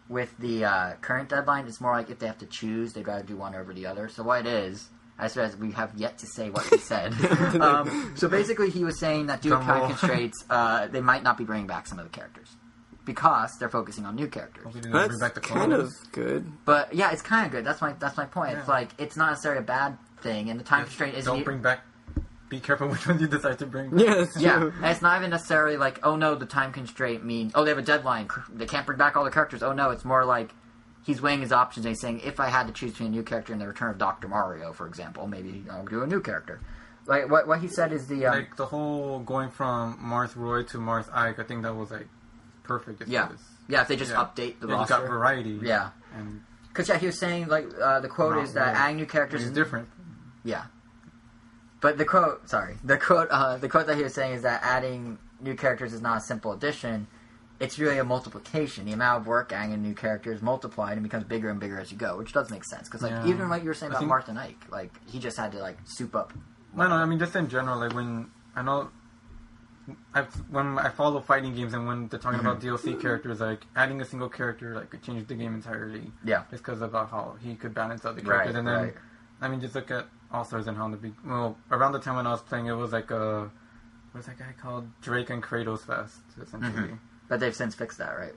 with 0.10 0.38
the 0.38 0.66
uh, 0.66 0.94
current 1.02 1.30
deadline. 1.30 1.68
It's 1.68 1.82
more 1.82 1.94
like 1.94 2.10
if 2.10 2.20
they 2.20 2.28
have 2.28 2.40
to 2.40 2.46
choose, 2.46 2.94
they'd 2.94 3.08
rather 3.08 3.24
do 3.24 3.36
one 3.36 3.56
over 3.56 3.74
the 3.74 3.86
other. 3.86 4.10
So 4.10 4.24
what 4.24 4.46
it 4.46 4.48
is. 4.48 4.90
I 5.20 5.30
suppose 5.30 5.56
we 5.56 5.72
have 5.72 5.96
yet 5.96 6.20
to 6.20 6.28
say 6.28 6.52
what 6.52 6.68
he 6.68 6.78
said. 6.78 7.12
um, 7.60 8.14
so 8.16 8.28
basically, 8.28 8.70
he 8.70 8.84
was 8.84 9.00
saying 9.00 9.28
that 9.28 9.42
due 9.42 9.50
to 9.50 9.56
time 9.56 9.88
constraints, 9.88 10.46
uh, 10.48 10.86
they 10.86 11.02
might 11.02 11.24
not 11.24 11.40
be 11.40 11.44
bringing 11.44 11.66
back 11.66 11.88
some 11.88 11.98
of 11.98 12.06
the 12.06 12.12
characters 12.12 12.56
because 13.08 13.58
they're 13.58 13.70
focusing 13.70 14.06
on 14.06 14.16
new 14.16 14.28
characters. 14.28 14.66
Hopefully 14.66 14.92
That's 14.92 15.08
bring 15.08 15.20
back 15.20 15.34
the 15.34 15.42
kind 15.42 15.74
of 15.74 15.92
good. 16.12 16.46
But 16.66 16.94
yeah, 16.94 17.12
it's 17.12 17.24
kind 17.24 17.48
of 17.48 17.52
good. 17.52 17.66
That's 17.66 17.82
my 17.82 17.94
that's 17.94 18.18
my 18.18 18.26
point. 18.26 18.58
It's 18.60 18.68
like 18.68 18.90
it's 19.00 19.18
not 19.18 19.30
necessarily 19.32 19.62
a 19.62 19.66
bad 19.66 19.98
thing, 20.22 20.52
and 20.52 20.60
the 20.60 20.64
time 20.64 20.84
constraint 20.84 21.16
isn't. 21.16 21.34
Don't 21.34 21.44
bring 21.44 21.62
back. 21.62 21.80
Be 22.50 22.60
careful 22.60 22.88
which 22.90 23.06
ones 23.08 23.20
you 23.22 23.28
decide 23.28 23.60
to 23.60 23.66
bring. 23.66 23.98
Yeah, 24.00 24.16
that's 24.16 24.38
yeah, 24.40 24.62
and 24.64 24.86
it's 24.86 25.02
not 25.02 25.18
even 25.20 25.30
necessarily 25.32 25.78
like 25.78 26.00
oh 26.04 26.16
no, 26.16 26.36
the 26.36 26.46
time 26.46 26.72
constraint 26.72 27.26
means 27.26 27.52
oh 27.56 27.64
they 27.64 27.70
have 27.72 27.78
a 27.78 27.82
deadline. 27.82 28.28
They 28.54 28.66
can't 28.66 28.86
bring 28.86 28.98
back 28.98 29.18
all 29.18 29.24
the 29.24 29.32
characters. 29.32 29.64
Oh 29.64 29.74
no, 29.74 29.90
it's 29.92 30.06
more 30.06 30.24
like 30.26 30.52
he's 31.06 31.22
weighing 31.22 31.42
his 31.42 31.52
options 31.52 31.86
and 31.86 31.92
he's 31.92 32.02
saying 32.02 32.22
if 32.24 32.40
I 32.40 32.48
had 32.48 32.68
to 32.68 32.74
choose 32.74 32.92
between 32.92 33.10
a 33.10 33.12
new 33.12 33.24
character 33.24 33.52
and 33.54 33.62
the 33.62 33.68
return 33.68 33.90
of 33.92 33.98
Doctor 33.98 34.28
Mario, 34.28 34.74
for 34.74 34.88
example, 34.88 35.28
maybe 35.28 35.64
I'll 35.72 35.86
do 35.86 36.04
a 36.04 36.08
new 36.08 36.22
character. 36.22 36.60
Like 37.06 37.30
what 37.30 37.48
what 37.48 37.60
he 37.60 37.68
said 37.68 37.92
is 37.94 38.08
the 38.08 38.26
um, 38.26 38.34
Like 38.36 38.56
the 38.58 38.66
whole 38.66 39.20
going 39.20 39.50
from 39.50 39.98
Marth 40.04 40.36
Roy 40.36 40.64
to 40.64 40.78
Marth 40.78 41.10
Ike, 41.14 41.40
I 41.40 41.44
think 41.44 41.64
that 41.64 41.74
was 41.76 41.92
like 41.92 42.08
perfect. 42.64 43.02
If 43.02 43.08
Yeah. 43.08 43.30
was- 43.30 43.40
yeah 43.70 43.82
if 43.82 43.88
they 43.90 43.96
just 43.98 44.12
yeah. 44.12 44.18
update 44.18 44.60
the 44.62 44.68
Yeah, 44.68 44.74
you 44.74 44.80
roster. 44.80 44.94
got 45.00 45.08
variety. 45.08 45.60
Yeah. 45.62 45.90
Because 46.70 46.88
yeah, 46.90 46.98
he 46.98 47.06
was 47.08 47.20
saying 47.20 47.48
like 47.48 47.68
uh, 47.82 48.00
the 48.00 48.08
quote 48.08 48.36
Not 48.36 48.44
is 48.44 48.54
that 48.54 48.68
really. 48.68 48.78
adding 48.78 48.96
new 48.98 49.06
characters 49.06 49.44
is 49.44 49.52
different. 49.52 49.90
Yeah. 50.44 50.66
But 51.80 51.98
the 51.98 52.06
quote, 52.06 52.50
sorry, 52.50 52.78
the 52.84 52.98
quote, 52.98 53.30
uh, 53.30 53.58
the 53.58 53.70
quote 53.70 53.88
that 53.88 53.98
he 53.98 54.04
was 54.04 54.14
saying 54.14 54.34
is 54.34 54.42
that 54.42 54.62
adding 54.64 55.20
new 55.40 55.56
characters 55.56 55.94
is 55.94 56.02
not 56.02 56.18
a 56.18 56.22
simple 56.22 56.52
addition. 56.52 57.08
It's 57.60 57.78
really 57.80 57.98
a 58.00 58.04
multiplication. 58.04 58.86
The 58.86 58.94
amount 58.94 59.22
of 59.22 59.28
work 59.28 59.52
adding 59.52 59.80
new 59.82 59.94
characters 59.94 60.42
multiplied 60.42 60.94
and 60.94 61.04
becomes 61.04 61.24
bigger 61.26 61.50
and 61.50 61.60
bigger 61.60 61.80
as 61.80 61.92
you 61.92 61.98
go, 61.98 62.18
which 62.18 62.34
does 62.34 62.50
make 62.50 62.64
sense. 62.66 62.88
Because 62.88 63.02
like 63.04 63.12
Yeah. 63.12 63.28
even 63.28 63.50
like 63.50 63.62
you 63.64 63.68
were 63.70 63.74
saying 63.76 63.92
about 63.92 64.00
think- 64.00 64.10
Martin 64.10 64.38
Ike, 64.38 64.64
like 64.72 64.92
he 65.08 65.20
just 65.20 65.38
had 65.38 65.52
to 65.54 65.60
like 65.60 65.78
soup 65.86 66.16
up. 66.16 66.34
No, 66.76 66.88
no, 66.88 66.96
I 66.96 67.06
mean 67.06 67.20
just 67.20 67.36
in 67.36 67.48
general, 67.48 67.80
like 67.80 67.94
when 67.94 68.30
I 68.56 68.62
know, 68.64 68.90
I've, 70.14 70.34
when 70.52 70.78
I 70.80 70.90
follow 70.90 71.22
fighting 71.22 71.56
games 71.56 71.74
and 71.74 71.88
when 71.88 72.08
they're 72.10 72.20
talking 72.20 72.40
about 72.42 72.60
DLC 72.60 73.00
characters, 73.00 73.40
like 73.40 73.66
adding 73.76 74.02
a 74.02 74.06
single 74.06 74.30
character 74.30 74.76
like 74.76 74.90
could 74.90 75.02
change 75.02 75.28
the 75.28 75.36
game 75.36 75.54
entirely. 75.56 76.12
Yeah. 76.24 76.44
Just 76.52 76.64
because 76.64 76.82
of 76.82 76.92
how 76.92 77.36
he 77.42 77.56
could 77.56 77.74
balance 77.74 78.04
other 78.04 78.16
Right, 78.16 78.26
characters, 78.26 78.56
and 78.56 78.68
then 78.68 78.76
right. 78.84 78.94
I 79.42 79.48
mean 79.48 79.62
just 79.62 79.76
look 79.76 79.90
at 79.92 80.08
All 80.32 80.44
Stars 80.44 80.68
and 80.68 80.76
how 80.78 80.90
the 80.90 80.98
big 80.98 81.14
well 81.26 81.58
around 81.72 81.94
the 81.94 82.00
time 82.00 82.16
when 82.18 82.28
I 82.28 82.32
was 82.32 82.42
playing, 82.42 82.66
it 82.68 82.74
was 82.74 82.92
like 82.92 83.12
a 83.12 83.50
what's 84.12 84.28
that 84.28 84.38
guy 84.38 84.54
called 84.62 84.88
Drake 85.02 85.30
and 85.30 85.42
Kratos 85.42 85.86
Fest 85.86 86.20
essentially. 86.42 86.90
Mhm. 86.90 87.00
But 87.30 87.40
they've 87.40 87.56
since 87.56 87.76
fixed 87.76 87.98
that, 88.00 88.18
right? 88.18 88.36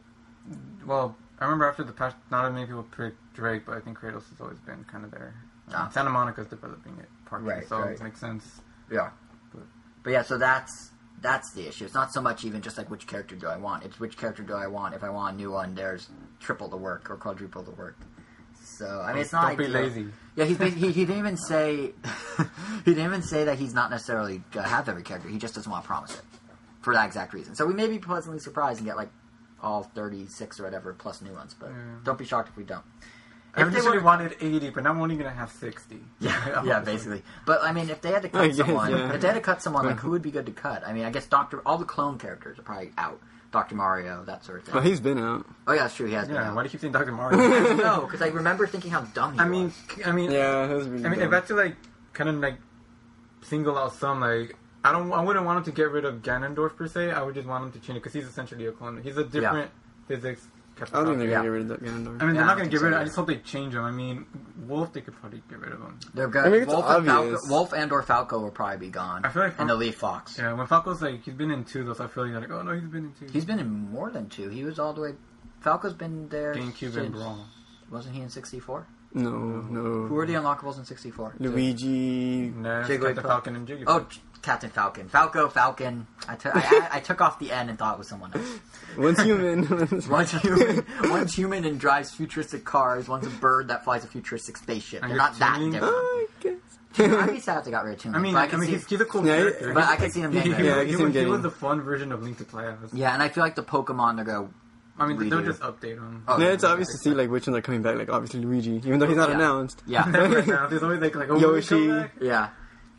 Well, 0.86 1.16
I 1.38 1.44
remember 1.44 1.68
after 1.68 1.84
the 1.84 1.92
patch, 1.92 2.14
not 2.30 2.44
that 2.44 2.52
many 2.52 2.66
people 2.66 2.82
picked 2.84 3.34
Drake, 3.34 3.64
but 3.66 3.76
I 3.76 3.80
think 3.80 3.98
Kratos 3.98 4.28
has 4.30 4.40
always 4.40 4.58
been 4.60 4.84
kind 4.84 5.04
of 5.04 5.10
there. 5.10 5.34
Um, 5.68 5.74
Ah. 5.74 5.88
Santa 5.90 6.10
Monica's 6.10 6.48
developing 6.48 6.98
it 6.98 7.08
partly, 7.26 7.50
Right, 7.50 7.68
so 7.68 7.78
right. 7.80 7.92
it 7.92 8.02
makes 8.02 8.18
sense. 8.20 8.60
Yeah. 8.90 9.10
But- 9.52 9.62
But 10.02 10.10
yeah, 10.10 10.22
so 10.22 10.38
that's 10.38 10.90
that's 11.22 11.52
the 11.52 11.68
issue. 11.68 11.84
It's 11.84 11.92
not 11.92 12.10
so 12.14 12.22
much 12.22 12.44
even 12.46 12.62
just 12.62 12.78
like 12.78 12.88
which 12.90 13.06
character 13.06 13.36
do 13.36 13.46
I 13.46 13.58
want. 13.58 13.84
It's 13.84 14.00
which 14.00 14.16
character 14.16 14.42
do 14.42 14.54
I 14.54 14.66
want. 14.68 14.94
If 14.94 15.04
I 15.04 15.10
want 15.10 15.34
a 15.34 15.36
new 15.36 15.50
one, 15.50 15.74
there's 15.74 16.08
triple 16.38 16.66
the 16.68 16.78
work 16.78 17.10
or 17.10 17.16
quadruple 17.18 17.62
the 17.62 17.72
work. 17.72 17.96
So 18.80 19.02
I 19.06 19.12
mean, 19.12 19.22
it's 19.22 19.32
not 19.32 19.48
Don't 19.48 19.58
be 19.58 19.64
ideal. 19.64 19.80
lazy. 19.82 20.06
Yeah, 20.36 20.44
he's 20.46 20.56
bas- 20.58 20.74
he, 20.74 20.90
he 20.90 21.04
didn't 21.04 21.18
even 21.18 21.36
say 21.36 21.92
he 22.84 22.94
didn't 22.94 23.04
even 23.04 23.22
say 23.22 23.44
that 23.44 23.58
he's 23.58 23.74
not 23.74 23.90
necessarily 23.90 24.42
gonna 24.52 24.68
have 24.68 24.88
every 24.88 25.02
character. 25.02 25.28
He 25.28 25.38
just 25.38 25.54
doesn't 25.54 25.70
want 25.70 25.84
to 25.84 25.86
promise 25.88 26.14
it 26.14 26.22
for 26.80 26.94
that 26.94 27.04
exact 27.06 27.34
reason. 27.34 27.54
So 27.54 27.66
we 27.66 27.74
may 27.74 27.88
be 27.88 27.98
pleasantly 27.98 28.40
surprised 28.40 28.78
and 28.78 28.86
get 28.86 28.96
like 28.96 29.10
all 29.62 29.82
thirty 29.82 30.26
six 30.28 30.58
or 30.58 30.62
whatever 30.64 30.94
plus 30.94 31.20
new 31.20 31.32
ones. 31.34 31.54
But 31.58 31.68
Yeah. 31.70 31.76
don't 32.04 32.18
be 32.18 32.24
shocked 32.24 32.48
if 32.48 32.56
we 32.56 32.64
don't. 32.64 32.84
I 33.54 33.62
initially 33.66 33.98
were- 33.98 34.04
wanted 34.04 34.36
80, 34.40 34.70
but 34.70 34.84
now 34.84 34.90
I'm 34.92 35.00
only 35.02 35.16
gonna 35.16 35.30
have 35.30 35.50
60. 35.50 35.98
Yeah, 36.20 36.62
yeah, 36.64 36.78
basically. 36.80 37.22
But 37.44 37.62
I 37.64 37.72
mean, 37.72 37.90
if 37.90 38.00
they 38.00 38.12
had 38.12 38.22
to 38.22 38.28
cut 38.28 38.54
someone, 38.54 38.92
yeah. 38.92 39.12
if 39.12 39.20
they 39.20 39.26
had 39.26 39.34
to 39.34 39.40
cut 39.40 39.60
someone, 39.60 39.84
like 39.86 39.98
who 39.98 40.10
would 40.12 40.22
be 40.22 40.30
good 40.30 40.46
to 40.46 40.52
cut? 40.52 40.86
I 40.86 40.92
mean, 40.92 41.04
I 41.04 41.10
guess 41.10 41.26
Doctor, 41.26 41.60
all 41.66 41.76
the 41.76 41.84
clone 41.84 42.16
characters 42.16 42.58
are 42.60 42.62
probably 42.62 42.92
out. 42.96 43.20
Doctor 43.52 43.74
Mario, 43.74 44.24
that 44.24 44.44
sort 44.44 44.58
of 44.60 44.64
thing. 44.64 44.74
But 44.74 44.84
he's 44.84 45.00
been 45.00 45.18
out. 45.18 45.44
oh 45.66 45.72
yeah, 45.72 45.82
that's 45.82 45.96
true. 45.96 46.06
He 46.06 46.14
has 46.14 46.26
been 46.28 46.36
Yeah, 46.36 46.50
out. 46.50 46.54
why 46.56 46.62
do 46.62 46.66
you 46.66 46.70
keep 46.70 46.80
saying 46.80 46.92
Dr. 46.92 47.10
Mario? 47.12 47.38
no, 47.76 48.02
because 48.02 48.22
I 48.22 48.28
remember 48.28 48.66
thinking 48.66 48.90
how 48.92 49.00
dumb 49.02 49.34
he 49.34 49.40
I 49.40 49.44
was. 49.48 49.50
mean, 49.50 49.72
I 50.06 50.12
mean, 50.12 50.30
Yeah, 50.30 50.66
that 50.66 50.76
was 50.76 50.86
really 50.88 51.04
I 51.04 51.08
mean, 51.08 51.18
dumb. 51.18 51.28
if 51.28 51.32
I 51.32 51.36
had 51.36 51.46
to 51.46 51.54
like 51.54 51.76
kind 52.12 52.30
of 52.30 52.36
like 52.36 52.56
single 53.42 53.76
out 53.78 53.92
some 53.94 54.20
like 54.20 54.56
I 54.84 54.92
don't 54.92 55.12
I 55.12 55.20
wouldn't 55.22 55.44
want 55.44 55.58
him 55.58 55.64
to 55.64 55.72
get 55.72 55.90
rid 55.90 56.04
of 56.04 56.22
Ganondorf 56.22 56.76
per 56.76 56.86
se. 56.86 57.10
I 57.10 57.22
would 57.22 57.34
just 57.34 57.48
want 57.48 57.64
him 57.64 57.72
to 57.72 57.78
change 57.80 57.96
it 57.96 58.00
because 58.02 58.12
he's 58.12 58.26
essentially 58.26 58.66
a 58.66 58.72
clone. 58.72 59.00
He's 59.02 59.16
a 59.16 59.24
different 59.24 59.70
physics. 60.06 60.46
I 60.92 60.96
don't 60.96 61.06
think 61.06 61.18
they're 61.18 61.28
Yeah. 61.28 61.34
gonna 61.36 61.44
get 61.44 61.48
rid 61.52 61.62
of 61.62 61.68
that 61.68 61.82
Ganondorf. 61.82 61.88
I 61.88 61.92
mean, 61.92 62.18
they're 62.18 62.28
I 62.28 62.32
not 62.32 62.34
don't 62.34 62.46
gonna 62.46 62.60
think 62.60 62.70
get 62.70 62.78
so 62.78 62.84
rid 62.84 62.88
of. 62.88 62.90
Them 62.92 62.98
I 62.98 63.00
either. 63.00 63.04
just 63.06 63.16
hope 63.16 63.26
they 63.28 63.36
change 63.36 63.74
him. 63.74 63.84
I 63.84 63.90
mean, 63.90 64.26
Wolf, 64.66 64.92
they 64.92 65.00
could 65.00 65.14
probably 65.20 65.42
get 65.48 65.58
rid 65.60 65.72
of 65.72 65.80
him. 65.80 65.98
They're 66.14 66.28
good. 66.28 66.46
I 66.46 66.48
mean, 66.50 66.62
it's 66.62 66.72
Wolf, 66.72 66.84
and 66.88 67.06
Falco, 67.06 67.22
obvious. 67.22 67.46
Wolf 67.48 67.72
and 67.72 67.92
or 67.92 68.02
Falco 68.02 68.38
will 68.40 68.50
probably 68.50 68.76
be 68.78 68.88
gone. 68.90 69.24
I 69.24 69.28
feel 69.30 69.42
like 69.42 69.54
and 69.58 69.68
the 69.70 69.74
Leaf 69.76 69.96
Fox. 69.96 70.38
Yeah, 70.38 70.52
when 70.54 70.66
Falco's 70.66 71.02
like 71.02 71.22
he's 71.22 71.34
been 71.34 71.50
in 71.50 71.64
two 71.64 71.84
though, 71.84 71.92
so 71.94 72.04
I 72.04 72.06
feel 72.06 72.26
like, 72.26 72.34
like 72.48 72.50
oh 72.50 72.62
no, 72.62 72.72
he's 72.72 72.82
been 72.88 73.04
in 73.06 73.12
two. 73.18 73.26
He's 73.32 73.44
been 73.44 73.58
in 73.58 73.68
more 73.92 74.10
than 74.10 74.28
two. 74.28 74.48
He 74.48 74.64
was 74.64 74.78
all 74.78 74.92
the 74.92 75.00
way. 75.00 75.14
Falco's 75.60 75.92
been 75.94 76.28
there. 76.28 76.54
GameCube 76.54 76.78
since- 76.78 76.96
and 76.96 77.12
Brawl. 77.12 77.46
Wasn't 77.90 78.14
he 78.14 78.22
in 78.22 78.28
64? 78.28 78.86
no, 79.12 79.30
no. 79.30 80.06
Who 80.06 80.14
were 80.14 80.24
the 80.24 80.34
unlockables 80.34 80.78
in 80.78 80.84
64? 80.84 81.34
Luigi. 81.40 82.50
Ness, 82.50 82.88
Jigglypuff. 82.88 83.00
Captain 83.16 83.22
Falcon, 83.24 83.56
and 83.56 83.66
Jigglypuff. 83.68 83.84
Oh, 83.88 84.06
Captain 84.42 84.70
Falcon. 84.70 85.08
Falco, 85.08 85.48
Falcon. 85.48 86.06
I 86.28 86.34
took 86.34 86.56
I, 86.56 86.60
I, 86.60 86.88
I 86.94 87.00
took 87.00 87.20
off 87.20 87.38
the 87.38 87.52
N 87.52 87.68
and 87.68 87.78
thought 87.78 87.94
it 87.94 87.98
was 87.98 88.08
someone 88.08 88.32
else. 88.34 88.58
One's 88.96 89.20
human. 89.22 89.66
One's 90.08 90.30
human, 90.32 90.84
one's 91.04 91.34
human 91.34 91.64
and 91.64 91.78
drives 91.78 92.10
futuristic 92.12 92.64
cars. 92.64 93.08
One's 93.08 93.26
a 93.26 93.30
bird 93.30 93.68
that 93.68 93.84
flies 93.84 94.02
a 94.04 94.08
futuristic 94.08 94.56
spaceship. 94.56 95.02
And 95.02 95.10
They're 95.10 95.18
not 95.18 95.38
that 95.38 95.56
tuning- 95.56 95.72
different. 95.72 95.94
I 95.94 96.26
guess. 96.40 96.54
I'd 96.98 97.30
be 97.30 97.38
sad 97.40 97.58
if 97.58 97.64
they 97.66 97.70
got 97.70 97.84
rid 97.84 97.94
of 97.94 98.00
Toon 98.00 98.16
I 98.16 98.18
mean, 98.18 98.32
but 98.32 98.40
I, 98.40 98.42
I 98.44 98.46
can 98.48 98.58
mean, 98.60 98.66
see, 98.68 98.72
he's, 98.76 98.86
he's 98.88 99.00
a 99.00 99.04
cool 99.04 99.24
Yeah, 99.24 99.36
character. 99.36 99.72
but 99.74 99.84
I 99.84 99.94
can 99.96 100.10
see 100.10 100.20
him 100.22 100.32
he, 100.32 100.38
getting 100.38 100.52
he, 100.54 100.58
rid 100.58 100.66
Yeah, 100.66 100.72
of 100.72 100.78
I 100.78 100.80
it. 100.80 100.84
can 100.86 100.88
he, 100.96 101.02
him 101.02 101.06
was, 101.06 101.14
he 101.14 101.26
was 101.26 101.42
the 101.42 101.50
fun 101.52 101.80
version 101.82 102.10
of 102.10 102.22
Link 102.24 102.38
to 102.38 102.44
Class. 102.44 102.78
Yeah, 102.92 103.12
and 103.14 103.22
I 103.22 103.28
feel 103.28 103.44
like 103.44 103.54
the 103.54 103.62
Pokemon 103.62 104.16
they're 104.16 104.24
going. 104.24 104.52
I 104.98 105.06
mean, 105.06 105.16
they'll 105.30 105.40
redo. 105.40 105.46
just 105.46 105.60
update 105.62 105.94
him. 105.98 106.24
Oh, 106.26 106.38
Yeah, 106.40 106.48
it's 106.48 106.64
obvious 106.64 106.88
to 106.88 106.98
see 106.98 107.10
like 107.14 107.30
which 107.30 107.46
ones 107.46 107.56
are 107.56 107.62
coming 107.62 107.80
back. 107.82 107.96
Like 107.96 108.10
obviously 108.10 108.40
Luigi, 108.40 108.72
even 108.84 108.98
though 108.98 109.06
he's 109.06 109.16
not 109.16 109.28
Yeah. 109.30 109.36
announced. 109.36 109.82
Yeah, 109.86 110.10
right 110.28 110.46
now, 110.46 110.66
there's 110.66 110.82
always 110.82 111.00
like, 111.00 111.14
like 111.14 111.30
oh, 111.30 111.38
Yoshi. 111.38 111.76
Yoshi. 111.76 111.86
Come 111.88 111.98
back? 112.00 112.12
yeah, 112.20 112.48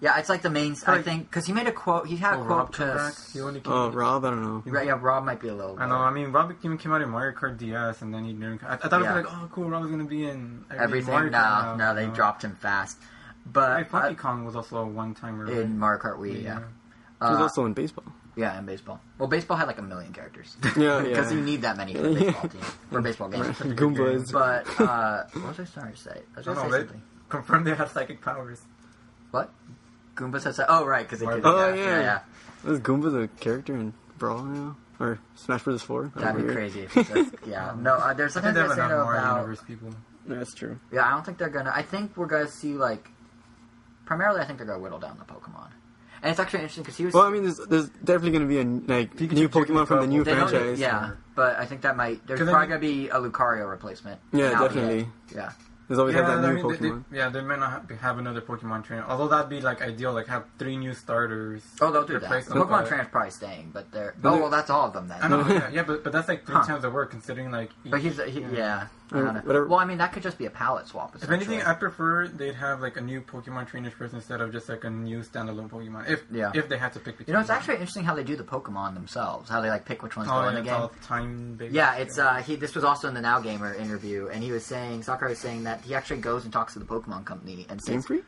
yeah. 0.01 0.17
It's 0.19 0.27
like 0.27 0.41
the 0.41 0.49
main. 0.49 0.75
I 0.85 0.95
Like- 0.97 1.05
think 1.05 1.29
because 1.29 1.45
he 1.45 1.53
made 1.53 1.67
a 1.67 1.71
quote. 1.71 2.07
He 2.07 2.17
had 2.17 2.33
a 2.33 2.37
Oh, 2.37 2.45
quote 2.45 2.57
Rob 2.57 2.71
to. 2.73 2.77
come 2.85 2.97
back. 2.97 3.13
He 3.31 3.39
only 3.41 3.59
came. 3.61 3.71
Oh, 3.71 3.89
Rob, 3.91 4.25
I 4.25 4.29
don't 4.31 4.41
know. 4.43 4.63
Right, 4.65 4.87
yeah, 4.87 4.97
Rob 4.99 5.23
might 5.23 5.39
be 5.39 5.47
a 5.47 5.53
little. 5.55 5.77
I 5.79 5.87
know. 5.87 5.95
I 5.95 6.11
mean, 6.11 6.31
Rob 6.31 6.53
even 6.63 6.77
came 6.77 6.91
out 6.91 7.01
in 7.01 7.09
Mario 7.09 7.33
Kart 7.37 7.57
DS, 7.57 8.01
and 8.01 8.13
then 8.13 8.25
he 8.25 8.33
never. 8.33 8.59
I, 8.67 8.73
I 8.73 8.77
thought 8.77 9.01
Yeah. 9.01 9.13
it 9.13 9.15
was 9.23 9.25
like, 9.25 9.33
oh, 9.33 9.47
cool. 9.53 9.69
Rob 9.69 9.81
was 9.83 9.91
gonna 9.91 10.03
be 10.05 10.25
in 10.27 10.65
every 10.69 10.83
everything. 10.83 11.13
Mario 11.13 11.29
No, 11.31 11.37
Kart 11.37 11.77
no, 11.77 11.95
they 11.95 12.07
No. 12.07 12.13
dropped 12.13 12.43
him 12.43 12.55
fast. 12.55 12.97
But 13.45 13.69
Like, 13.71 13.89
Funky 13.89 14.15
uh, 14.15 14.17
Kong 14.21 14.45
was 14.45 14.55
also 14.55 14.77
a 14.77 14.85
one-timer. 14.85 15.45
right? 15.45 15.57
in 15.57 15.79
Mario 15.79 15.99
Kart 15.99 16.19
Wii, 16.19 16.43
yeah, 16.43 16.59
He 16.59 16.63
was 17.31 17.39
Uh, 17.39 17.41
also 17.43 17.65
in 17.65 17.73
baseball. 17.73 18.05
yeah, 18.35 18.55
and 18.55 18.67
baseball. 18.67 19.01
Well, 19.17 19.27
baseball 19.27 19.57
had 19.57 19.65
like 19.67 19.79
a 19.79 19.81
million 19.81 20.13
characters 20.13 20.55
Yeah, 20.77 21.01
because 21.01 21.31
yeah. 21.31 21.37
you 21.39 21.43
need 21.43 21.61
that 21.63 21.75
many 21.75 21.95
for 21.95 22.05
a 22.07 22.13
baseball 22.13 22.49
team 22.49 22.61
for 22.91 22.99
a 22.99 23.01
baseball 23.07 23.29
game. 23.29 23.43
Goombas. 23.43 24.31
But 24.31 24.67
uh, 24.79 25.23
what 25.33 25.47
was 25.47 25.59
I 25.59 25.63
starting 25.65 25.93
to 25.93 25.99
say? 25.99 26.21
I 26.35 26.37
was 26.37 26.47
I 26.47 26.53
going 26.53 26.55
don't 26.55 26.55
to 26.55 26.61
say 26.61 26.65
know, 26.65 26.71
they 26.71 26.77
something. 26.87 27.01
confirmed 27.29 27.65
they 27.67 27.73
had 27.75 27.89
psychic 27.89 28.21
powers. 28.21 28.61
What? 30.15 30.31
Goombas 30.31 30.43
had 30.43 30.55
said, 30.55 30.65
"Oh, 30.69 30.85
right, 30.85 31.03
because 31.05 31.19
they 31.19 31.25
could." 31.25 31.41
Oh, 31.45 31.73
yeah, 31.73 31.83
yeah. 31.83 31.99
yeah. 32.01 32.19
Was 32.63 32.79
Goomba 32.79 33.11
the 33.11 33.27
character 33.39 33.75
in 33.75 33.93
Brawl 34.17 34.43
now? 34.43 34.77
Or 34.99 35.17
Smash 35.35 35.63
Bros. 35.63 35.81
4? 35.81 36.11
That'd 36.15 36.37
be 36.37 36.43
weird. 36.43 36.55
crazy. 36.55 36.81
If 36.81 36.95
it 36.95 37.07
says, 37.07 37.31
yeah, 37.47 37.73
no. 37.75 37.95
Uh, 37.95 38.13
there's 38.13 38.33
something 38.33 38.53
think 38.53 38.55
they 38.55 38.59
they're 38.61 38.67
have 38.67 38.77
saying 38.77 38.91
enough 38.91 39.05
Mario 39.05 39.21
about. 39.21 39.35
Universe 39.37 39.61
people. 39.67 39.89
That's 40.27 40.53
true. 40.53 40.79
Yeah, 40.91 41.07
I 41.07 41.11
don't 41.11 41.25
think 41.25 41.39
they're 41.39 41.49
gonna. 41.49 41.71
I 41.73 41.81
think 41.81 42.15
we're 42.15 42.27
gonna 42.27 42.47
see 42.47 42.73
like. 42.73 43.09
Primarily, 44.05 44.41
I 44.41 44.45
think 44.45 44.59
they're 44.59 44.67
gonna 44.67 44.79
whittle 44.79 44.99
down 44.99 45.17
the 45.17 45.25
Pokemon, 45.25 45.69
and 46.21 46.29
it's 46.29 46.39
actually 46.39 46.59
interesting 46.59 46.83
because 46.83 46.97
he 46.97 47.05
was. 47.05 47.13
Well, 47.15 47.23
I 47.23 47.31
mean, 47.31 47.43
there's, 47.43 47.57
there's 47.57 47.89
definitely 47.89 48.31
going 48.31 48.43
to 48.43 48.47
be 48.47 48.59
a 48.59 48.95
like 48.95 49.15
Pikachu, 49.15 49.31
new 49.31 49.49
Pokemon 49.49 49.87
from 49.87 50.01
the 50.01 50.07
new 50.07 50.23
they 50.23 50.33
franchise. 50.33 50.79
yeah, 50.79 51.11
but 51.33 51.57
I 51.57 51.65
think 51.65 51.81
that 51.81 51.97
might. 51.97 52.25
There's 52.27 52.39
probably 52.39 52.67
gonna 52.67 52.79
be 52.79 53.09
a 53.09 53.15
Lucario 53.15 53.67
replacement. 53.67 54.19
Yeah, 54.33 54.51
definitely. 54.59 55.07
Yeah. 55.33 55.53
There's 55.91 55.99
always 55.99 56.15
Yeah, 56.15 56.21
have 56.25 56.41
that 56.41 56.47
I 56.49 56.53
new 56.53 56.63
mean, 56.63 56.67
they, 56.71 56.77
Pokemon. 56.87 57.03
they, 57.11 57.17
yeah, 57.17 57.27
they 57.27 57.41
may 57.41 57.57
not 57.57 57.69
have, 57.89 57.99
have 57.99 58.17
another 58.17 58.39
Pokemon 58.39 58.85
trainer. 58.85 59.03
Although 59.09 59.27
that'd 59.27 59.49
be 59.49 59.59
like 59.59 59.81
ideal, 59.81 60.13
like 60.13 60.27
have 60.27 60.45
three 60.57 60.77
new 60.77 60.93
starters. 60.93 61.63
Oh, 61.81 61.91
they'll 61.91 62.05
do 62.05 62.13
that. 62.13 62.23
replace 62.27 62.45
The 62.45 62.53
them, 62.53 62.63
Pokemon 62.63 62.69
but- 62.69 62.87
trainer's 62.87 63.07
probably 63.09 63.31
staying, 63.31 63.71
but 63.73 63.91
they're. 63.91 64.13
But 64.21 64.29
Oh 64.29 64.31
they're- 64.31 64.41
well, 64.43 64.49
that's 64.49 64.69
all 64.69 64.87
of 64.87 64.93
them 64.93 65.09
then. 65.09 65.17
I 65.21 65.27
know, 65.27 65.45
yeah, 65.49 65.69
yeah, 65.69 65.83
but 65.83 66.01
but 66.05 66.13
that's 66.13 66.29
like 66.29 66.45
three 66.45 66.55
Huh. 66.55 66.63
times 66.63 66.83
the 66.83 66.89
work 66.89 67.11
considering 67.11 67.51
like. 67.51 67.71
But 67.83 67.99
he's 67.99 68.23
he, 68.23 68.39
yeah. 68.53 68.87
I 69.13 69.17
Or 69.17 69.23
don't 69.25 69.33
know. 69.35 69.41
whatever- 69.41 69.67
Well, 69.67 69.79
I 69.79 69.85
mean 69.85 69.97
that 69.97 70.13
could 70.13 70.23
just 70.23 70.37
be 70.37 70.45
a 70.45 70.49
palette 70.49 70.87
swap. 70.87 71.15
If 71.15 71.29
anything. 71.29 71.61
I 71.61 71.73
prefer 71.73 72.27
they'd 72.29 72.55
have 72.55 72.79
like 72.81 72.95
a 72.95 73.01
new 73.01 73.19
Pokemon 73.21 73.67
trainers 73.67 73.93
person 73.93 74.15
instead 74.17 74.39
of 74.39 74.51
just 74.53 74.69
like 74.69 74.83
a 74.85 74.89
new 74.89 75.19
standalone 75.19 75.69
Pokemon. 75.69 76.09
If 76.09 76.23
Yeah. 76.31 76.51
if 76.53 76.69
they 76.69 76.77
had 76.77 76.93
to 76.93 76.99
pick 76.99 77.17
between. 77.17 77.27
you 77.27 77.33
know, 77.33 77.39
it's 77.39 77.49
them. 77.49 77.57
actually 77.57 77.73
interesting 77.75 78.03
how 78.05 78.15
they 78.15 78.23
do 78.23 78.35
the 78.37 78.43
Pokemon 78.43 78.93
themselves. 78.93 79.49
How 79.49 79.59
they 79.59 79.69
like 79.69 79.85
pick 79.85 80.01
which 80.01 80.15
ones 80.15 80.29
oh, 80.31 80.41
go 80.41 80.47
in 80.47 80.53
yeah, 80.53 80.53
the 80.53 80.59
it's 80.59 80.69
game. 80.69 80.81
all 80.81 80.89
time 81.03 81.55
based. 81.55 81.73
Yeah, 81.73 81.95
it's 81.95 82.17
uh 82.17 82.35
he 82.35 82.55
this 82.55 82.73
was 82.73 82.83
also 82.85 83.07
in 83.09 83.13
the 83.13 83.21
Now 83.21 83.39
Gamer 83.41 83.73
interview 83.73 84.29
and 84.31 84.41
he 84.41 84.51
was 84.51 84.65
saying 84.65 85.03
Sakurai 85.03 85.31
was 85.31 85.39
saying 85.39 85.63
that 85.65 85.81
he 85.81 85.93
actually 85.93 86.21
goes 86.21 86.43
and 86.45 86.53
talks 86.53 86.73
to 86.73 86.79
the 86.79 86.85
Pokemon 86.85 87.25
company 87.25 87.65
and 87.69 87.81
Game 87.83 87.97
says 87.99 88.05
Freak? 88.07 88.23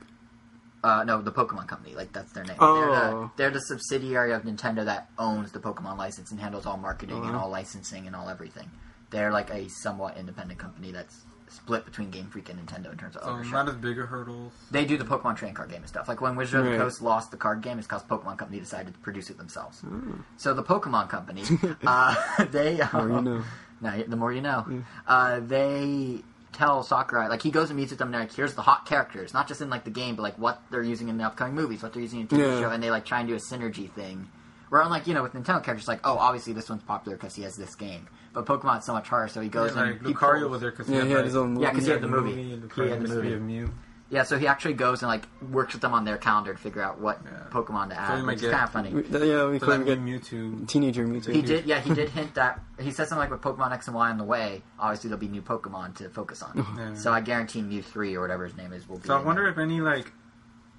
uh 0.84 1.04
no, 1.06 1.22
the 1.22 1.32
Pokemon 1.32 1.68
company, 1.70 1.96
like 1.96 2.12
that's 2.12 2.34
their 2.34 2.44
name. 2.44 2.58
They're, 2.60 2.68
the, 2.88 3.04
Oh. 3.06 3.32
they're 3.38 3.52
the 3.52 3.62
subsidiary 3.62 4.34
of 4.34 4.44
Nintendo 4.44 4.84
that 4.84 5.10
owns 5.18 5.54
the 5.54 5.60
Pokemon 5.60 5.98
license 5.98 6.32
and 6.32 6.42
handles 6.42 6.66
all 6.66 6.76
marketing 6.76 7.16
and 7.24 7.28
Uh-huh. 7.36 7.46
all 7.46 7.50
licensing 7.50 8.06
and 8.06 8.14
all 8.16 8.28
everything. 8.28 8.70
They're 9.14 9.32
like 9.32 9.50
a 9.52 9.70
somewhat 9.70 10.18
independent 10.18 10.60
company 10.60 10.92
that's 10.92 11.22
split 11.48 11.86
between 11.86 12.10
Game 12.10 12.26
Freak 12.26 12.50
and 12.50 12.60
Nintendo 12.60 12.92
in 12.92 12.98
terms 12.98 13.16
of 13.16 13.22
so 13.24 13.30
ownership. 13.30 13.54
not 13.54 13.70
as 13.70 13.76
big 13.76 14.00
a 14.00 14.06
hurdles. 14.08 14.52
they 14.72 14.86
do 14.86 14.98
the 14.98 15.06
Pokemon 15.06 15.38
trading 15.38 15.54
card 15.56 15.70
game 15.70 15.78
and 15.82 15.88
stuff. 15.88 16.08
Like 16.08 16.20
when 16.20 16.36
Wizard 16.36 16.62
of 16.62 16.66
Right. 16.66 16.72
the 16.74 16.84
Coast 16.84 17.02
lost 17.02 17.30
the 17.32 17.38
card 17.38 17.62
game, 17.62 17.78
it's 17.78 17.88
because 17.88 18.02
Pokemon 18.04 18.38
Company 18.40 18.60
decided 18.60 18.94
to 18.96 19.00
produce 19.02 19.30
it 19.30 19.38
themselves. 19.38 19.82
Oh. 19.86 20.02
So 20.38 20.54
the 20.56 20.64
Pokemon 20.64 21.10
Company, 21.10 21.44
uh, 21.86 22.44
they 22.52 22.82
uh, 22.82 22.88
More 23.06 23.10
you 23.18 23.22
know. 23.22 23.44
no, 23.82 24.04
the 24.04 24.16
more 24.16 24.34
you 24.34 24.42
know. 24.42 24.84
Uh, 25.08 25.40
they 25.42 26.22
tell 26.54 26.82
Sakurai 26.84 27.28
like 27.30 27.42
he 27.44 27.52
goes 27.52 27.70
and 27.70 27.78
meets 27.78 27.92
with 27.92 28.00
them. 28.00 28.08
And 28.08 28.14
they're 28.16 28.22
like, 28.22 28.34
here's 28.34 28.56
the 28.56 28.62
hot 28.64 28.86
characters, 28.88 29.32
not 29.34 29.48
just 29.48 29.62
in 29.62 29.70
like 29.70 29.84
the 29.84 29.90
game, 29.92 30.16
but 30.16 30.24
like 30.24 30.40
what 30.40 30.60
they're 30.72 30.82
using 30.84 31.08
in 31.10 31.18
the 31.18 31.24
upcoming 31.24 31.54
movies, 31.54 31.84
what 31.84 31.94
they're 31.94 32.02
using 32.02 32.22
in 32.22 32.28
TV 32.28 32.40
Yeah. 32.40 32.62
show, 32.62 32.70
and 32.72 32.82
they 32.82 32.90
like 32.90 33.06
try 33.06 33.20
and 33.20 33.28
do 33.30 33.36
a 33.36 33.40
synergy 33.40 33.92
thing. 33.92 34.28
Where 34.70 34.82
unlike 34.82 35.06
you 35.06 35.14
know 35.14 35.22
with 35.22 35.34
Nintendo 35.34 35.64
characters, 35.64 35.88
like 35.88 36.00
oh 36.04 36.18
obviously 36.18 36.54
this 36.54 36.68
one's 36.68 36.82
popular 36.82 37.16
because 37.16 37.36
he 37.36 37.44
has 37.44 37.56
this 37.56 37.76
game, 37.76 38.08
but 38.34 38.46
Pokemon's 38.46 38.86
so 38.86 38.94
much 38.94 39.08
harder, 39.08 39.28
so 39.28 39.42
he 39.42 39.50
goes 39.50 39.76
Yeah, 39.76 39.84
and 39.84 39.92
like 39.92 40.06
he 40.08 40.14
Lucario 40.14 40.40
pulls- 40.42 40.52
was 40.52 40.62
there 40.62 40.72
because 40.72 40.90
Yeah, 40.90 41.04
he 41.04 41.10
had 41.10 41.18
like, 41.18 41.26
his 41.26 41.36
own 41.36 41.54
movie. 41.54 41.62
Yeah, 41.64 41.72
'cause 41.74 41.86
he 41.86 41.92
had 41.92 42.02
the 42.02 42.08
movie. 42.08 42.58
Lucario 42.58 42.84
He 42.86 42.90
had 42.90 43.02
the 43.04 43.08
movie. 43.08 43.34
of 43.34 43.42
Mew. 43.42 43.70
Yeah, 44.10 44.22
so 44.24 44.38
he 44.38 44.46
actually 44.48 44.76
goes 44.76 45.02
and 45.02 45.10
like 45.10 45.24
works 45.52 45.74
with 45.74 45.82
them 45.82 45.94
on 45.94 46.06
their 46.06 46.18
calendar 46.18 46.54
to 46.54 46.60
figure 46.60 46.84
out 46.84 47.00
what 47.00 47.20
Yeah. 47.26 47.32
Pokemon 47.50 47.90
to 47.90 47.96
So 47.96 48.02
add, 48.02 48.16
we 48.20 48.22
might 48.26 48.34
which 48.34 48.44
is 48.44 48.52
kind 48.52 48.64
of 48.64 48.70
funny. 48.70 48.90
We- 48.94 49.02
yeah, 49.04 49.48
we 49.48 49.58
So 49.60 49.66
could 49.66 49.80
that 49.82 49.86
get 49.86 50.00
new 50.02 50.20
Mewtwo. 50.20 50.68
Teenager 50.68 51.08
Mewtwo. 51.08 51.34
He 51.34 51.42
did, 51.42 51.66
yeah, 51.66 51.80
he 51.80 51.94
did 51.96 52.10
hint 52.10 52.36
that 52.36 52.60
he 52.80 52.92
said 52.92 53.08
something 53.08 53.30
like 53.30 53.32
with 53.32 53.42
Pokemon 53.42 53.72
X 53.72 53.88
and 53.88 53.96
Y 53.96 54.10
on 54.12 54.18
the 54.20 54.24
way. 54.24 54.62
Obviously, 54.78 55.08
there'll 55.10 55.20
be 55.20 55.28
new 55.30 55.42
Pokemon 55.42 55.96
to 55.96 56.10
focus 56.10 56.44
on. 56.44 56.66
Yeah. 56.78 56.94
So 56.94 57.12
I 57.12 57.22
guarantee 57.22 57.62
Mew 57.64 57.82
three 57.82 58.16
or 58.16 58.22
whatever 58.22 58.44
his 58.46 58.56
name 58.56 58.72
is 58.74 58.88
will 58.88 58.98
be. 59.00 59.08
So 59.08 59.18
I 59.18 59.22
wonder 59.22 59.44
there. 59.44 59.52
if 59.52 59.58
any 59.58 59.82
like, 59.82 60.12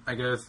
I 0.07 0.15
guess, 0.15 0.47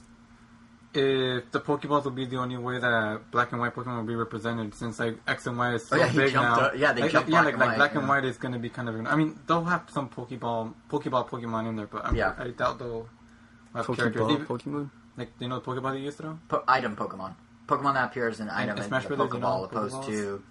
if 0.97 1.51
the 1.53 1.61
Pokeballs 1.61 2.05
will 2.05 2.11
be 2.11 2.25
the 2.27 2.37
only 2.39 2.57
way 2.57 2.79
that 2.79 3.21
black 3.31 3.53
and 3.53 3.61
white 3.61 3.75
Pokemon 3.75 3.99
will 3.99 4.05
be 4.05 4.15
represented, 4.17 4.75
since 4.75 4.99
like 4.99 5.19
X 5.29 5.47
and 5.47 5.57
Y 5.59 5.75
is 5.75 5.83
oh, 5.93 5.97
so 5.97 5.97
Oh, 5.97 5.99
yeah, 6.07 6.13
big 6.13 6.33
jumped 6.33 6.61
now. 6.61 6.67
up- 6.67 6.77
yeah, 6.77 6.93
they 6.93 7.03
like, 7.03 7.11
jumped 7.13 7.29
yeah, 7.29 7.43
black 7.43 7.45
like, 7.45 7.53
and 7.55 7.61
like 7.61 7.69
white, 7.71 7.77
black 7.77 7.95
and 7.95 8.03
yeah. 8.03 8.09
white 8.09 8.25
is 8.25 8.39
going 8.39 8.53
to 8.55 8.59
be 8.59 8.69
kind 8.71 8.89
of. 8.89 9.07
I 9.07 9.15
mean, 9.17 9.39
they'll 9.47 9.65
have 9.65 9.89
some 9.91 10.09
Pokeball, 10.09 10.75
Pokeball 10.91 11.29
Pokemon 11.29 11.69
in 11.69 11.77
there, 11.77 11.87
but 11.87 12.05
I'm, 12.07 12.17
Yeah. 12.17 12.35
I 12.39 12.49
doubt 12.49 12.79
they'll 12.79 13.09
have 13.75 13.87
characters. 13.87 14.23
Pokeball 14.23 14.31
Even- 14.33 14.47
Pokemon. 14.47 14.91
like, 15.17 15.39
do 15.39 15.45
you 15.45 15.49
know, 15.51 15.61
the 15.61 15.65
Pokeball 15.67 15.93
they 15.93 16.01
used 16.01 16.17
to 16.19 16.23
throw. 16.25 16.39
Po- 16.49 16.65
item 16.67 16.97
Pokemon. 16.97 17.35
Pokemon 17.67 17.95
that 17.95 18.07
appears 18.07 18.41
in 18.41 18.49
item 18.49 18.77
in 18.77 18.83
in 18.83 18.89
Smash 18.89 19.03
the 19.05 19.17
Brothers, 19.17 19.35
you 19.35 19.41
know, 19.41 19.47
Pokeball, 19.47 19.65
opposed 19.67 19.95
Pokeballs? 19.97 20.07
to 20.07 20.43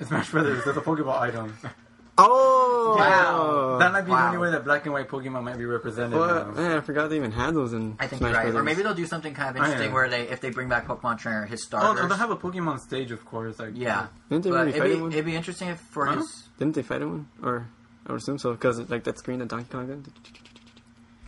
In 0.00 0.06
Smash 0.06 0.30
Brothers, 0.30 0.64
there's 0.64 0.76
a 0.76 0.80
Pokeball 0.80 1.18
item. 1.20 1.56
Oh! 2.28 2.96
Wow. 2.98 3.78
that 3.78 3.92
might 3.92 4.00
be 4.02 4.06
the 4.06 4.12
Wow. 4.12 4.26
only 4.26 4.38
way 4.38 4.50
that 4.50 4.64
black 4.64 4.84
and 4.84 4.92
white 4.92 5.08
Pokemon 5.08 5.42
might 5.44 5.56
be 5.58 5.64
represented. 5.64 6.18
What? 6.18 6.48
now. 6.48 6.52
Man, 6.62 6.72
I 6.78 6.80
forgot 6.80 7.08
they 7.10 7.16
even 7.16 7.32
had 7.32 7.54
those 7.54 7.72
in 7.72 7.96
I 7.98 8.06
think 8.06 8.18
Smash 8.20 8.30
you're 8.32 8.38
right, 8.38 8.48
or 8.48 8.52
Brothers. 8.52 8.64
maybe 8.66 8.82
they'll 8.82 8.94
do 8.94 9.06
something 9.06 9.32
kind 9.34 9.50
of 9.50 9.56
Oh, 9.56 9.64
interesting 9.64 9.88
yeah. 9.88 9.94
where 9.94 10.08
they, 10.08 10.22
if 10.28 10.40
they 10.40 10.50
bring 10.50 10.68
back 10.68 10.86
Pokemon 10.86 11.18
Trainer, 11.18 11.46
his 11.46 11.60
Oh, 11.62 11.66
starters. 11.66 12.08
they'll 12.08 12.16
have 12.18 12.30
a 12.30 12.36
Pokemon 12.36 12.80
stage, 12.80 13.10
of 13.10 13.24
course. 13.24 13.58
Like 13.58 13.70
yeah, 13.74 14.08
Didn't 14.28 14.44
they 14.44 14.50
but 14.50 14.56
already 14.56 14.70
it'd 14.70 14.82
fight 14.82 14.94
be, 14.96 15.00
one? 15.00 15.12
it'd 15.12 15.24
be 15.24 15.36
interesting 15.36 15.68
if 15.68 15.80
for 15.80 16.06
Huh? 16.06 16.16
his. 16.16 16.48
Didn't 16.58 16.74
they 16.74 16.82
fight 16.82 17.02
in 17.02 17.10
one? 17.10 17.28
Or 17.42 17.68
I 18.06 18.12
would 18.12 18.20
assume 18.20 18.38
so, 18.38 18.52
because 18.52 18.78
like 18.90 19.04
that 19.04 19.18
screen 19.18 19.38
that 19.38 19.48
Donkey 19.48 19.68
Kong 19.70 19.86
did. 19.86 20.08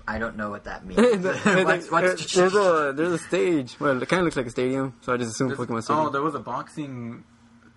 I 0.06 0.18
don't 0.18 0.36
know 0.36 0.50
what 0.50 0.64
that 0.64 0.84
means. 0.86 1.00
There's 1.22 1.44
what's, 1.64 1.90
what's, 1.90 2.34
there's 2.34 2.54
a 2.54 2.92
there's 2.94 3.12
a 3.12 3.18
stage. 3.18 3.78
Well, 3.78 4.02
it 4.02 4.08
kind 4.08 4.20
of 4.20 4.24
looks 4.24 4.36
like 4.36 4.46
a 4.46 4.50
stadium, 4.50 4.94
so 5.02 5.12
I 5.12 5.16
just 5.16 5.30
assumed 5.30 5.52
There's- 5.52 5.64
Pokemon 5.64 5.76
oh, 5.76 5.80
Stadium. 5.80 6.06
Oh, 6.06 6.10
there 6.10 6.22
was 6.22 6.34
a 6.34 6.40
boxing 6.40 7.22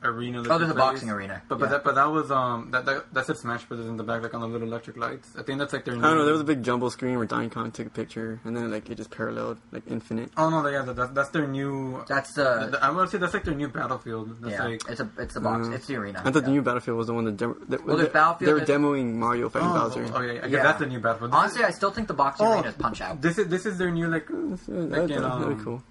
arena. 0.03 0.39
oh, 0.39 0.41
looking 0.41 0.57
there's 0.59 0.71
a 0.71 0.73
place. 0.73 0.85
boxing 0.85 1.09
arena. 1.09 1.41
But 1.47 1.59
but 1.59 1.65
Yeah. 1.65 1.71
that 1.71 1.83
but 1.83 1.95
that 1.95 2.05
was 2.11 2.31
um 2.31 2.69
that 2.71 2.85
that, 2.85 3.13
that 3.13 3.25
said 3.25 3.37
Smash 3.37 3.63
Brothers 3.65 3.87
in 3.87 3.97
the 3.97 4.03
back 4.03 4.21
like 4.21 4.33
on 4.33 4.41
the 4.41 4.47
little 4.47 4.67
electric 4.67 4.97
lights. 4.97 5.29
I 5.37 5.43
think 5.43 5.59
that's 5.59 5.73
like 5.73 5.85
their. 5.85 5.95
I 5.95 6.01
don't 6.01 6.17
know. 6.17 6.23
There 6.25 6.33
was 6.33 6.41
a 6.41 6.45
big 6.45 6.63
jumbo 6.63 6.89
screen 6.89 7.17
where 7.17 7.25
Donkey 7.25 7.49
Kong 7.53 7.71
took 7.71 7.87
a 7.87 7.89
picture, 7.89 8.39
and 8.43 8.55
then 8.55 8.71
like 8.71 8.89
it 8.89 8.95
just 8.95 9.11
paralleled 9.11 9.57
like 9.71 9.83
infinite. 9.87 10.31
Oh 10.37 10.49
no, 10.49 10.67
yeah, 10.67 10.81
that, 10.83 10.95
that, 10.95 11.15
that's 11.15 11.29
their 11.29 11.47
new. 11.47 12.03
That's 12.07 12.33
th- 12.33 12.45
the. 12.45 12.67
th- 12.71 12.81
I 12.83 12.91
would 12.91 13.09
say 13.09 13.17
that's 13.17 13.33
like 13.33 13.43
their 13.43 13.55
new 13.55 13.67
battlefield. 13.67 14.41
That's 14.41 14.53
yeah, 14.53 14.63
like 14.65 14.81
it's 14.89 14.99
a 14.99 15.09
it's 15.17 15.33
the 15.33 15.41
box. 15.41 15.67
Uh, 15.67 15.71
it's 15.71 15.87
the 15.87 15.95
arena. 15.95 16.19
I 16.19 16.31
thought 16.31 16.35
yeah. 16.35 16.41
the 16.41 16.51
new 16.51 16.61
Battlefield 16.61 16.97
was 16.97 17.07
the 17.07 17.13
one 17.13 17.25
that, 17.25 17.37
dem- 17.37 17.63
that 17.69 17.85
Well, 17.85 17.97
there's 17.97 18.09
they, 18.09 18.13
Battlefield 18.13 18.47
they 18.49 18.53
were 18.53 18.79
demoing 18.79 19.13
Mario 19.13 19.49
fighting 19.49 19.69
oh, 19.69 19.73
Bowser. 19.89 20.05
oh 20.13 20.21
yeah, 20.21 20.31
I 20.31 20.35
guess 20.41 20.51
Yeah. 20.51 20.63
that's 20.63 20.79
the 20.79 20.85
new 20.87 20.99
battlefield. 20.99 21.33
Honestly, 21.33 21.63
I 21.63 21.71
still 21.71 21.91
think 21.91 22.07
the 22.07 22.13
boxing 22.13 22.45
Oh, 22.45 22.53
arena 22.53 22.69
is 22.69 22.75
Punch 22.75 23.01
Out. 23.01 23.21
This 23.21 23.37
is 23.37 23.47
this 23.47 23.65
is 23.65 23.77
their 23.77 23.91
new 23.91 24.07
like 24.07 24.27
That's, 24.27 24.67
uh, 24.69 24.71
Like 24.73 24.89
that's 24.91 25.11
in, 25.11 25.21
really 25.21 25.25
um, 25.55 25.63
cool. 25.63 25.83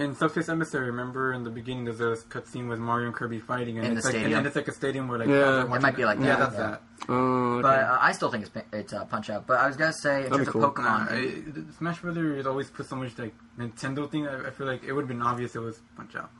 In 0.00 0.14
Subspace 0.14 0.48
Emissary, 0.48 0.86
remember 0.86 1.32
in 1.32 1.44
the 1.44 1.50
beginning 1.50 1.84
there's 1.84 2.00
a 2.00 2.16
cutscene 2.16 2.68
with 2.68 2.78
Mario 2.78 3.06
and 3.06 3.14
Kirby 3.14 3.38
fighting, 3.38 3.78
and 3.78 3.86
In 3.86 3.92
it's 3.96 4.02
the 4.06 4.12
like 4.12 4.18
stadium. 4.20 4.38
and 4.38 4.46
it's 4.46 4.56
like 4.56 4.68
a 4.68 4.72
stadium 4.72 5.08
where 5.08 5.18
like 5.18 5.28
Yeah. 5.28 5.62
It 5.62 5.80
might 5.82 5.94
be 5.96 6.04
like 6.04 6.18
yeah, 6.18 6.26
that, 6.36 6.38
that's 6.38 6.54
yeah. 6.54 6.70
that. 6.70 6.82
Oh, 7.08 7.14
okay. 7.54 7.62
But 7.62 7.78
uh, 7.80 7.98
I 8.00 8.12
still 8.12 8.30
think 8.30 8.46
it's 8.46 8.52
it's 8.72 8.92
uh, 8.92 9.04
Punch 9.04 9.30
Out. 9.30 9.46
But 9.46 9.58
I 9.60 9.66
was 9.68 9.76
gonna 9.76 9.92
say 9.92 10.24
in 10.24 10.30
That'd 10.30 10.46
terms 10.46 10.52
be 10.54 10.58
of 10.58 10.74
cool. 10.74 10.84
Pokemon, 10.84 11.10
Uh, 11.12 11.60
I- 11.70 11.72
Smash 11.78 12.00
Brothers 12.00 12.46
always 12.46 12.70
put 12.70 12.86
so 12.86 12.96
much 12.96 13.16
like 13.18 13.34
Nintendo 13.58 14.10
thing. 14.10 14.26
I, 14.26 14.48
I 14.48 14.50
feel 14.50 14.66
like 14.66 14.82
it 14.84 14.92
would 14.92 15.02
have 15.02 15.08
been 15.08 15.22
obvious 15.22 15.54
it 15.54 15.60
was 15.60 15.80
Punch 15.96 16.16
Out. 16.16 16.30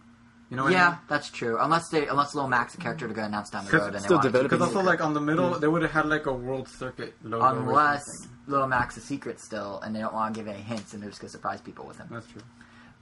You 0.50 0.56
know 0.56 0.64
what 0.64 0.72
yeah, 0.72 0.86
I 0.88 0.90
mean? 0.90 0.98
that's 1.08 1.30
true. 1.30 1.58
Unless 1.60 1.90
they 1.90 2.08
unless 2.08 2.34
Lil 2.34 2.48
Mac's 2.48 2.74
a 2.74 2.78
character 2.78 3.06
to 3.06 3.14
go 3.14 3.22
announced 3.22 3.52
down 3.52 3.64
the 3.66 3.70
'Cause 3.70 3.80
road, 3.82 3.86
and 3.86 3.94
they 3.96 4.00
still 4.00 4.16
want 4.16 4.22
to 4.24 4.28
keep 4.28 4.32
developing 4.32 4.48
Because 4.58 4.62
also 4.74 4.80
secret. 4.80 4.90
like 4.98 5.00
on 5.06 5.14
the 5.14 5.20
middle, 5.20 5.58
they 5.60 5.68
would 5.68 5.82
have 5.82 5.92
had 5.92 6.06
like 6.06 6.26
a 6.26 6.32
World 6.32 6.68
Circuit 6.68 7.14
logo. 7.22 7.44
or 7.44 7.56
unless 7.58 8.04
something. 8.04 8.36
Lil 8.48 8.66
Mac's 8.66 8.96
a 8.96 9.00
secret 9.00 9.38
still, 9.38 9.78
and 9.84 9.94
they 9.94 10.00
don't 10.00 10.12
want 10.12 10.34
to 10.34 10.40
give 10.40 10.48
any 10.48 10.60
hints, 10.60 10.92
and 10.92 11.00
they're 11.02 11.10
just 11.10 11.20
gonna 11.20 11.30
surprise 11.30 11.60
people 11.60 11.86
with 11.86 11.98
him. 11.98 12.08
That's 12.10 12.26
true. 12.26 12.42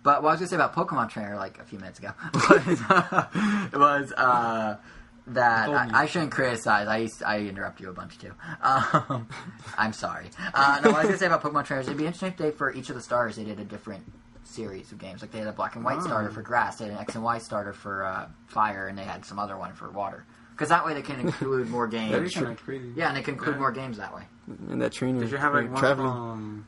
But 0.03 0.22
what 0.22 0.30
I 0.30 0.32
was 0.32 0.40
gonna 0.40 0.49
say 0.49 0.57
about 0.57 0.74
Pokemon 0.74 1.11
Trainer, 1.11 1.36
like 1.36 1.59
a 1.59 1.64
few 1.64 1.78
minutes 1.78 1.99
ago, 1.99 2.11
was, 2.34 3.72
was 3.72 4.12
uh, 4.16 4.76
that 5.28 5.68
I, 5.68 6.03
I 6.03 6.07
shouldn't 6.07 6.32
criticize. 6.32 6.86
I 6.88 6.99
used 6.99 7.22
I 7.22 7.40
interrupt 7.40 7.80
you 7.80 7.90
a 7.90 7.92
bunch 7.92 8.18
too. 8.18 8.32
Um, 8.62 9.28
I'm 9.78 9.92
sorry. 9.92 10.30
Uh, 10.55 10.80
no, 10.82 10.90
what 10.90 10.99
I 10.99 11.01
was 11.01 11.07
gonna 11.09 11.18
say 11.18 11.26
about 11.26 11.42
Pokemon 11.42 11.64
Trainers, 11.66 11.86
it'd 11.86 11.99
be 11.99 12.05
interesting 12.07 12.30
if 12.30 12.36
they 12.36 12.51
for 12.53 12.72
each 12.72 12.88
of 12.90 12.94
the 12.96 13.03
stars 13.03 13.36
they 13.36 13.44
did 13.44 13.59
a 13.61 13.64
different 13.64 14.05
series 14.44 14.92
of 14.92 14.99
games. 14.99 15.20
Like 15.20 15.30
they 15.32 15.38
had 15.40 15.49
a 15.49 15.53
black 15.53 15.74
and 15.76 15.84
white 15.84 15.99
Oh. 15.99 16.07
starter 16.07 16.30
for 16.30 16.42
grass, 16.42 16.76
they 16.78 16.86
had 16.86 16.94
an 16.94 17.01
X 17.01 17.14
and 17.14 17.24
Y 17.24 17.38
starter 17.38 17.72
for 17.72 18.05
uh, 18.07 18.28
fire, 18.46 18.86
and 18.86 18.96
they 18.96 19.05
had 19.05 19.24
some 19.24 19.38
other 19.38 19.57
one 19.59 19.74
for 19.74 19.90
water. 19.90 20.24
Because 20.53 20.70
that 20.70 20.84
way 20.86 20.94
they 20.94 21.03
can 21.03 21.20
include 21.20 21.68
more 21.70 21.88
That'd 21.88 22.11
be 22.12 22.18
games. 22.18 22.34
kind 22.34 22.46
of 22.49 22.57
crazy. 22.64 22.92
Yeah, 22.96 23.09
and 23.09 23.16
they 23.16 23.22
can 23.22 23.34
include 23.34 23.57
Yeah. 23.57 23.61
more 23.61 23.72
games 23.72 23.99
that 23.99 24.14
way. 24.14 24.22
and 24.70 24.80
that 24.80 24.92
trainer. 24.92 25.20
Did 25.20 25.30
you 25.32 25.36
have 25.36 25.53
like 25.55 25.70
one 25.70 25.78
traveling? 25.80 26.11
from? 26.12 26.66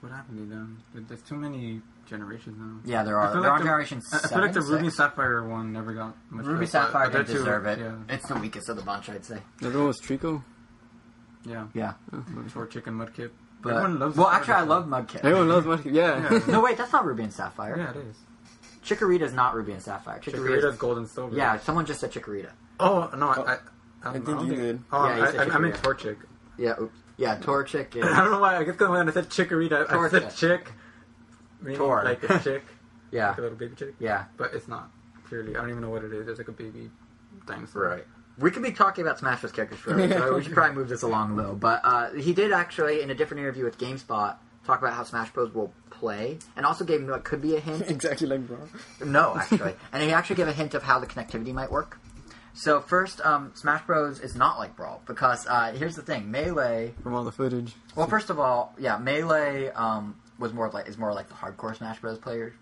What 0.00 0.12
happened 0.12 0.38
to 0.38 0.46
them? 0.46 0.82
There's 1.08 1.22
too 1.22 1.36
many 1.36 1.82
generations 2.10 2.56
now. 2.58 2.80
Yeah, 2.84 3.02
there 3.04 3.18
are. 3.18 3.32
There 3.32 3.40
like 3.40 3.50
are 3.52 3.58
the- 3.58 3.64
generations. 3.64 4.08
I 4.12 4.18
I 4.18 4.20
feel 4.28 4.40
like 4.40 4.52
the 4.52 4.60
Ruby 4.60 4.84
six? 4.86 4.96
Sapphire 4.96 5.42
one 5.48 5.72
never 5.72 5.92
got 5.94 6.14
much. 6.30 6.44
Ruby 6.44 6.58
press, 6.58 6.72
Sapphire 6.72 7.04
but 7.06 7.12
they're 7.12 7.22
didn't 7.24 7.38
deserve 7.38 7.66
it. 7.66 7.78
Yeah, 7.78 7.94
It's 8.14 8.26
the 8.28 8.34
weakest 8.34 8.68
of 8.68 8.76
the 8.76 8.82
bunch, 8.82 9.08
I'd 9.08 9.24
say. 9.24 9.38
The 9.60 9.68
other 9.68 9.78
one 9.78 9.86
was 9.88 10.00
Trico. 10.00 10.42
yeah. 11.44 11.66
Yeah. 11.74 11.94
Oh, 12.12 12.22
Short 12.52 12.70
chicken 12.70 12.94
mudkip. 12.98 13.30
But, 13.62 13.70
Everyone 13.74 13.98
loves. 13.98 14.16
well, 14.16 14.28
actually, 14.28 14.54
I 14.54 14.60
Sapphire. 14.60 14.80
love 14.80 14.86
Mudkip. 14.86 15.16
Everyone 15.24 15.48
loves 15.48 15.66
Mudkip. 15.66 15.92
Yeah. 15.94 16.30
Yeah. 16.32 16.40
No, 16.48 16.60
wait, 16.62 16.76
that's 16.78 16.92
not 16.92 17.04
Ruby 17.04 17.22
and 17.24 17.32
Sapphire. 17.32 17.76
Yeah, 17.78 17.90
it 17.90 17.96
is. 18.06 18.16
Chikorita 18.84 19.20
is 19.22 19.32
not 19.34 19.54
Ruby 19.54 19.72
and 19.72 19.82
Sapphire. 19.82 20.18
Chikorita's, 20.18 20.64
Chikorita's 20.64 20.76
gold 20.78 20.96
and 20.98 21.06
silver. 21.08 21.36
Yeah, 21.36 21.58
someone 21.58 21.84
just 21.86 22.00
said 22.00 22.10
Chikorita. 22.12 22.50
Oh 22.80 23.10
no, 23.16 23.28
I. 23.28 23.34
Oh, 23.36 23.42
I, 23.44 23.52
I, 23.52 23.58
I 24.08 24.12
think 24.14 24.24
don't 24.24 24.46
you 24.46 24.56
did. 24.56 24.80
Oh, 24.90 25.04
Yeah, 25.06 25.22
I, 25.24 25.30
said 25.32 25.50
I, 25.50 25.54
I 25.54 25.58
meant 25.58 25.74
Torchic. 25.74 26.16
Yeah, 26.56 26.80
oops. 26.80 26.98
Yeah, 27.18 27.36
Torchic 27.36 27.94
is. 27.96 28.04
I 28.06 28.16
don't 28.22 28.30
know 28.30 28.40
why. 28.40 28.56
I 28.56 28.64
guess 28.64 28.72
because 28.72 28.88
when 28.88 29.06
I 29.06 29.12
said 29.12 29.28
Chikorita, 29.28 29.90
I 29.90 30.08
said 30.08 30.34
chick. 30.34 30.72
Meaning 31.60 31.78
Tor. 31.78 32.02
like 32.04 32.22
a 32.22 32.38
chick, 32.40 32.62
yeah, 33.10 33.30
like 33.30 33.38
a 33.38 33.42
little 33.42 33.58
baby 33.58 33.74
chick. 33.76 33.94
yeah. 33.98 34.24
But 34.36 34.54
it's 34.54 34.68
not. 34.68 34.90
Clearly, 35.24 35.56
I 35.56 35.60
don't 35.60 35.70
even 35.70 35.82
know 35.82 35.90
what 35.90 36.04
it 36.04 36.12
is. 36.12 36.26
It's 36.26 36.38
like 36.38 36.48
a 36.48 36.52
baby 36.52 36.90
dinosaur. 37.46 37.82
Right. 37.82 38.06
We 38.38 38.50
could 38.50 38.62
be 38.62 38.72
talking 38.72 39.04
about 39.04 39.18
Smash 39.18 39.40
Bros. 39.42 39.52
characters 39.52 39.78
forever, 39.78 40.08
so 40.12 40.34
we 40.36 40.42
should 40.42 40.54
probably 40.54 40.74
move 40.76 40.88
this 40.88 41.02
along 41.02 41.32
a 41.32 41.34
little. 41.34 41.54
But 41.54 41.82
uh, 41.84 42.10
he 42.12 42.32
did 42.32 42.52
actually, 42.52 43.02
in 43.02 43.10
a 43.10 43.14
different 43.14 43.42
interview 43.42 43.64
with 43.64 43.76
GameSpot, 43.78 44.36
talk 44.64 44.80
about 44.80 44.94
how 44.94 45.04
Smash 45.04 45.30
Bros. 45.32 45.52
will 45.52 45.72
play, 45.90 46.38
and 46.56 46.64
also 46.64 46.84
gave 46.84 47.06
what 47.06 47.22
could 47.24 47.42
be 47.42 47.56
a 47.56 47.60
hint 47.60 47.84
exactly 47.88 48.26
like 48.26 48.46
bro. 48.46 48.58
No, 49.04 49.36
actually, 49.36 49.74
and 49.92 50.02
he 50.02 50.10
actually 50.12 50.36
gave 50.36 50.48
a 50.48 50.52
hint 50.52 50.74
of 50.74 50.82
how 50.82 50.98
the 50.98 51.06
connectivity 51.06 51.52
might 51.52 51.70
work. 51.70 51.98
So 52.54 52.80
first, 52.80 53.20
um, 53.24 53.52
Smash 53.54 53.86
Bros. 53.86 54.20
is 54.20 54.34
not 54.34 54.58
like 54.58 54.74
Brawl 54.74 55.02
because 55.06 55.46
uh, 55.46 55.72
here's 55.76 55.94
the 55.96 56.02
thing: 56.02 56.30
Melee. 56.30 56.94
From 57.02 57.14
all 57.14 57.24
the 57.24 57.32
footage. 57.32 57.74
Well, 57.94 58.06
first 58.06 58.30
of 58.30 58.40
all, 58.40 58.74
yeah, 58.78 58.96
Melee 58.98 59.68
um, 59.70 60.16
was 60.40 60.52
more 60.52 60.68
like 60.70 60.88
is 60.88 60.98
more 60.98 61.12
like 61.14 61.28
the 61.28 61.34
hardcore 61.34 61.76
Smash 61.76 62.00
Bros. 62.00 62.18
players. 62.18 62.52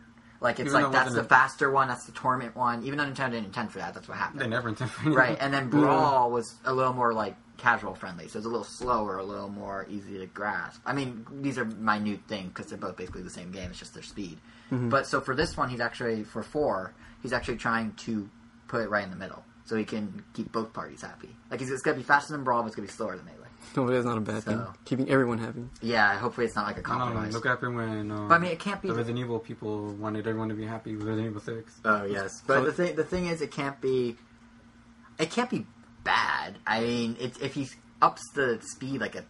Like 0.41 0.61
it's 0.61 0.69
Even 0.71 0.83
like 0.83 0.91
it 0.91 0.93
that's 0.93 1.15
the 1.15 1.21
a- 1.23 1.25
faster 1.25 1.71
one, 1.71 1.89
that's 1.89 2.05
the 2.05 2.13
tournament 2.13 2.55
one. 2.55 2.85
Even 2.85 2.99
though 2.99 3.05
Nintendo 3.07 3.33
didn't 3.33 3.47
intend 3.47 3.73
for 3.73 3.79
that, 3.79 3.95
that's 3.95 4.07
what 4.09 4.19
happened. 4.19 4.41
They 4.41 4.47
never 4.47 4.69
intend 4.69 4.91
for. 4.91 5.11
Right, 5.11 5.37
and 5.41 5.53
then 5.53 5.69
Brawl 5.71 6.31
was 6.31 6.55
a 6.65 6.73
little 6.73 6.93
more 6.93 7.13
like 7.13 7.35
casual 7.57 7.95
friendly, 7.95 8.29
so 8.29 8.39
it's 8.39 8.47
a 8.47 8.49
little 8.49 8.63
slower, 8.63 9.19
a 9.19 9.25
little 9.25 9.49
more 9.49 9.85
easy 9.91 10.17
to 10.19 10.27
grasp. 10.27 10.81
I 10.87 10.93
mean, 10.93 11.27
these 11.41 11.59
are 11.59 11.65
minute 11.65 12.21
things 12.29 12.49
because 12.51 12.67
they're 12.67 12.79
both 12.79 12.97
basically 12.97 13.23
the 13.23 13.31
same 13.31 13.51
game. 13.51 13.71
It's 13.71 13.81
just 13.81 13.95
their 13.95 14.03
speed. 14.05 14.39
Mm-hmm. 14.71 14.91
But 14.91 15.07
so 15.09 15.21
for 15.21 15.35
this 15.35 15.57
one, 15.57 15.71
he's 15.71 15.81
actually 15.81 16.23
for 16.23 16.45
four, 16.45 16.95
he's 17.23 17.33
actually 17.33 17.57
trying 17.57 17.95
to 18.05 18.29
put 18.69 18.83
it 18.83 18.91
right 18.91 19.03
in 19.03 19.11
the 19.11 19.17
middle, 19.17 19.43
so 19.65 19.75
he 19.75 19.85
can 19.85 20.23
keep 20.35 20.53
both 20.53 20.73
parties 20.73 21.03
happy. 21.03 21.35
Like 21.51 21.59
he's, 21.59 21.71
it's 21.73 21.83
gonna 21.83 21.97
be 21.97 22.05
faster 22.05 22.33
than 22.33 22.45
Brawl, 22.45 22.63
but 22.63 22.69
it's 22.69 22.77
gonna 22.77 22.87
be 22.87 22.93
slower 22.93 23.17
than 23.17 23.25
Melee. 23.27 23.38
Hopefully 23.75 23.95
that's 23.95 24.07
not 24.07 24.19
a 24.19 24.21
bad 24.21 24.43
thing. 24.45 24.65
Keeping 24.85 25.09
everyone 25.11 25.39
happy. 25.39 25.65
Yeah, 25.83 26.17
hopefully 26.19 26.47
it's 26.47 26.57
not 26.57 26.67
like 26.67 26.79
a 26.79 26.83
don't 26.83 26.99
compromise. 26.99 27.33
Look 27.35 27.45
what 27.45 27.51
happened 27.51 27.77
when. 27.77 28.11
Um, 28.11 28.29
But 28.29 28.35
I 28.37 28.39
mean, 28.39 28.51
it 28.53 28.59
can't 28.59 28.81
be. 28.81 28.89
the 28.89 28.95
Resident 28.95 29.19
Evil 29.25 29.39
people 29.39 29.93
wanted 29.95 30.27
everyone 30.27 30.49
to 30.49 30.55
be 30.55 30.65
happy 30.67 30.97
with 30.97 31.07
Resident 31.07 31.29
Evil 31.31 31.41
Six. 31.43 31.73
Oh 31.85 32.05
yes, 32.05 32.43
but 32.47 32.61
So- 32.61 32.65
the 32.65 32.73
thing 32.73 32.97
the 32.97 33.05
thing 33.05 33.27
is, 33.27 33.41
it 33.43 33.51
can't 33.51 33.81
be. 33.81 34.17
It 35.19 35.31
can't 35.31 35.51
be 35.51 35.67
bad. 36.05 36.59
I 36.67 36.81
mean, 36.81 37.17
it's 37.21 37.39
if 37.41 37.55
he 37.55 37.69
ups 38.01 38.23
the 38.35 38.59
speed 38.63 39.01
like 39.01 39.17
a 39.17 39.25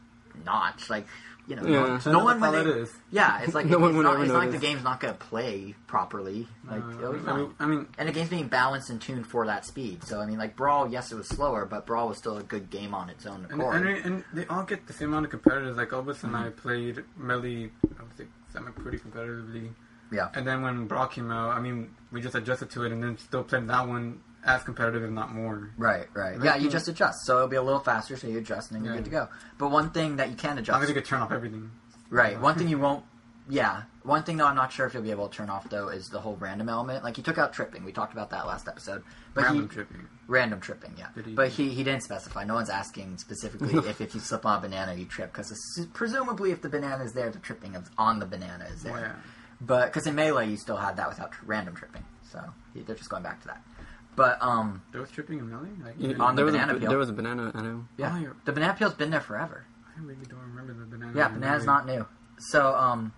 notch, 0.45 0.89
like 0.91 1.07
you 1.49 1.57
know, 1.57 1.62
Yeah. 1.64 2.01
no, 2.07 2.12
no 2.12 2.24
one 2.24 2.38
when 2.40 2.53
they, 2.53 2.61
it 2.61 2.66
is. 2.66 2.92
yeah, 3.11 3.40
it's 3.42 3.55
like 3.55 3.66
No 3.72 3.78
it's, 3.78 3.82
one 3.82 3.96
would 3.96 4.03
not, 4.05 4.20
it's 4.20 4.30
not 4.30 4.38
like 4.38 4.51
the 4.53 4.59
game's 4.59 4.84
not 4.84 5.01
going 5.01 5.14
to 5.14 5.18
play 5.18 5.74
properly. 5.86 6.46
Like 6.70 6.82
Uh, 6.82 7.09
I 7.09 7.36
mean, 7.36 7.55
I 7.59 7.66
mean, 7.66 7.86
and 7.99 8.09
the 8.09 8.12
game's 8.12 8.28
being 8.28 8.49
balanced 8.49 8.90
and 8.90 9.01
tuned 9.01 9.26
for 9.26 9.46
that 9.46 9.64
speed. 9.64 10.05
So 10.05 10.20
I 10.20 10.26
mean, 10.26 10.38
like 10.38 10.55
Brawl, 10.57 10.88
yes, 10.88 11.11
it 11.11 11.16
was 11.16 11.26
slower, 11.28 11.64
but 11.64 11.86
Brawl 11.86 12.09
was 12.09 12.18
still 12.18 12.36
a 12.36 12.42
good 12.42 12.68
game 12.70 12.94
on 12.94 13.09
its 13.11 13.24
own 13.26 13.46
and, 13.51 13.61
accord. 13.61 13.86
and, 13.86 14.05
and 14.05 14.24
they 14.34 14.46
all 14.46 14.62
get 14.62 14.86
the 14.86 14.92
same 14.92 15.09
amount 15.09 15.24
of 15.24 15.30
competitors. 15.30 15.76
Like 15.76 15.88
Elvis 15.88 16.22
and 16.22 16.32
Mm-hmm. 16.34 16.46
I 16.46 16.51
played 16.51 17.05
Melee, 17.16 17.70
I 17.99 18.03
would 18.03 18.16
say, 18.18 18.26
semi 18.53 18.70
pretty 18.70 18.99
competitively. 18.99 19.70
yeah, 20.12 20.28
And 20.34 20.46
then 20.46 20.62
when 20.62 20.86
Brawl 20.86 21.07
came 21.07 21.30
out, 21.30 21.57
I 21.57 21.61
mean, 21.61 21.90
we 22.12 22.20
just 22.20 22.34
adjusted 22.34 22.70
to 22.70 22.84
it, 22.84 22.92
and 22.92 23.03
then 23.03 23.16
still 23.18 23.42
played 23.44 23.66
that 23.68 23.88
one 23.88 24.20
as 24.49 24.62
competitive, 24.62 25.03
if 25.05 25.11
not 25.11 25.32
more. 25.34 25.70
right, 25.76 26.07
right. 26.14 26.38
Yeah, 26.42 26.57
you 26.57 26.70
just 26.70 26.88
adjust, 26.88 27.24
so 27.26 27.36
it'll 27.36 27.49
be 27.49 27.57
a 27.57 27.62
little 27.62 27.80
faster. 27.80 28.16
So 28.16 28.26
you 28.26 28.38
adjust, 28.38 28.70
and 28.70 28.78
then 28.80 28.84
you're 28.84 28.94
Yeah. 28.94 29.01
good 29.01 29.05
to 29.05 29.11
go. 29.11 29.28
But 29.59 29.70
one 29.70 29.90
thing 29.90 30.16
that 30.16 30.30
you 30.30 30.36
can 30.36 30.59
adjust 30.59 30.82
as 30.82 30.88
you 30.88 30.94
could 30.94 31.05
turn 31.05 31.20
off 31.20 31.30
everything. 31.32 31.70
Right. 32.11 32.40
One 32.40 32.55
thing 32.57 32.68
you 32.74 32.78
won't. 32.78 33.05
Yeah. 33.51 33.82
One 34.03 34.22
thing 34.24 34.36
though, 34.38 34.46
I'm 34.46 34.57
not 34.57 34.72
sure 34.72 34.86
if 34.86 34.94
you'll 34.94 35.03
be 35.03 35.11
able 35.11 35.28
to 35.28 35.36
turn 35.36 35.49
off 35.51 35.68
though 35.70 35.88
is 35.88 36.09
the 36.09 36.20
whole 36.20 36.36
random 36.36 36.68
element. 36.68 37.05
Like 37.05 37.16
he 37.16 37.22
took 37.22 37.38
out 37.38 37.53
tripping. 37.53 37.84
We 37.84 37.92
talked 37.92 38.12
about 38.12 38.30
that 38.30 38.46
last 38.46 38.68
episode. 38.68 39.03
But 39.34 39.44
Random 39.44 39.68
he, 39.68 39.74
tripping. 39.74 40.09
Random 40.26 40.61
tripping. 40.61 40.94
Yeah. 40.99 41.09
He- 41.24 41.34
But 41.34 41.49
he 41.49 41.68
he 41.70 41.82
didn't 41.84 42.03
specify. 42.03 42.44
No 42.44 42.55
one's 42.55 42.70
asking 42.70 43.18
specifically 43.18 43.74
if 43.88 44.01
if 44.01 44.14
you 44.14 44.20
slip 44.20 44.44
on 44.46 44.59
a 44.59 44.61
banana 44.61 44.94
you 44.94 45.05
trip 45.07 45.32
because 45.32 45.53
presumably 45.94 46.51
if 46.53 46.61
the 46.62 46.68
banana 46.68 47.05
is 47.05 47.12
there, 47.12 47.30
the 47.30 47.38
tripping 47.38 47.74
is 47.74 47.88
on 47.99 48.18
the 48.18 48.26
banana 48.26 48.66
is 48.72 48.82
there. 48.82 48.99
Yeah. 48.99 49.12
But 49.61 49.86
because 49.86 50.07
in 50.07 50.14
melee 50.14 50.49
you 50.49 50.57
still 50.57 50.76
had 50.76 50.96
that 50.96 51.09
without 51.09 51.32
tr- 51.32 51.44
random 51.46 51.74
tripping, 51.74 52.05
so 52.30 52.40
they're 52.74 52.94
just 52.96 53.11
going 53.11 53.22
back 53.24 53.40
to 53.42 53.49
that. 53.49 53.62
But 54.19 54.43
um, 54.43 54.83
There 54.93 55.01
was 55.01 55.11
tripping 55.11 55.39
in 55.39 55.49
Melee? 55.49 55.69
Like, 55.83 55.95
Yeah, 55.97 56.16
On 56.23 56.35
the 56.35 56.41
there 56.41 56.45
was 56.45 56.53
banana 56.55 56.75
a, 56.77 56.81
peel. 56.81 56.89
There 56.91 56.99
was 56.99 57.09
a 57.09 57.12
banana. 57.12 57.53
I 57.55 57.62
know. 57.62 57.85
yeah, 57.97 58.12
Oh, 58.14 58.19
you're- 58.19 58.35
the 58.45 58.53
banana 58.53 58.75
peel's 58.75 58.95
been 58.95 59.11
there 59.11 59.21
forever. 59.23 59.64
I 59.97 60.01
really 60.01 60.16
don't 60.29 60.41
remember 60.41 60.75
the 60.75 60.85
banana. 60.85 61.12
Yeah, 61.16 61.29
banana's 61.29 61.64
Melee. 61.64 61.77
not 61.79 61.87
new. 61.87 62.07
So, 62.39 62.75
um, 62.75 63.12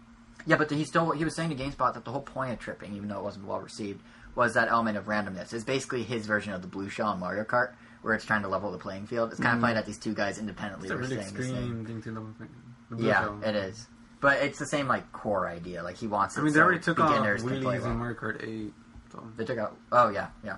yeah, 0.47 0.57
but 0.57 0.71
he 0.71 0.85
still 0.85 1.11
he 1.11 1.25
was 1.25 1.35
saying 1.35 1.51
to 1.51 1.57
GameSpot 1.57 1.93
that 1.95 2.05
the 2.05 2.11
whole 2.13 2.23
point 2.23 2.53
of 2.53 2.59
tripping, 2.59 2.95
even 2.95 3.09
though 3.09 3.19
it 3.19 3.25
wasn't 3.25 3.47
well 3.47 3.61
received, 3.61 4.01
was 4.35 4.55
that 4.55 4.69
element 4.69 4.97
of 4.97 5.07
randomness. 5.07 5.53
It's 5.53 5.65
basically 5.65 6.03
his 6.05 6.27
version 6.27 6.53
of 6.53 6.63
the 6.63 6.69
blue 6.69 6.89
shell 6.89 7.13
in 7.13 7.19
Mario 7.19 7.45
Kart, 7.45 7.73
where 8.03 8.15
it's 8.15 8.25
trying 8.25 8.43
to 8.43 8.49
level 8.49 8.71
the 8.71 8.79
playing 8.79 9.07
field. 9.07 9.33
It's 9.33 9.41
kind 9.41 9.57
of 9.57 9.61
funny 9.61 9.75
that 9.75 9.87
these 9.87 9.99
two 9.99 10.15
guys 10.15 10.39
independently 10.39 10.87
It's 10.87 10.93
a 10.93 10.97
were 10.97 11.01
really 11.03 11.17
saying 11.17 11.35
the 11.35 11.43
same. 11.43 11.55
extreme 11.57 11.85
thing 11.87 12.03
to 12.03 12.11
level 12.13 12.31
playing. 12.37 12.53
The 12.91 12.97
blue 12.97 13.07
Yeah, 13.09 13.21
shell. 13.23 13.41
it 13.45 13.55
is. 13.57 13.87
But 14.21 14.39
it's 14.43 14.59
the 14.59 14.67
same 14.67 14.87
like 14.89 15.11
core 15.13 15.49
idea. 15.49 15.83
Like 15.83 15.97
he 15.97 16.07
wants. 16.07 16.37
It 16.37 16.41
I 16.41 16.45
mean, 16.45 16.53
they 16.53 16.59
so 16.59 16.65
already 16.65 16.81
took 16.81 17.01
off 17.01 17.11
beginners 17.11 17.43
can 17.43 17.51
play 17.63 17.77
wheelies 17.79 17.83
well. 17.83 17.91
in 17.93 17.97
Mario 17.99 18.15
Kart 18.19 18.43
8. 18.47 18.73
So, 19.13 19.25
They 19.37 19.45
took 19.45 19.59
out. 19.59 19.77
Oh 19.93 20.09
yeah, 20.11 20.29
yeah. 20.45 20.57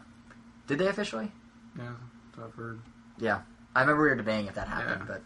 Did 0.73 0.81
they 0.87 0.89
officially? 0.89 1.31
yeah, 1.79 1.93
I've 2.43 2.55
heard. 2.55 2.81
Yeah, 3.19 3.41
I 3.75 3.81
remember 3.81 4.03
we 4.03 4.09
were 4.11 4.15
debating 4.17 4.47
if 4.47 4.55
that 4.55 4.69
happened, 4.69 5.03
Yeah. 5.09 5.17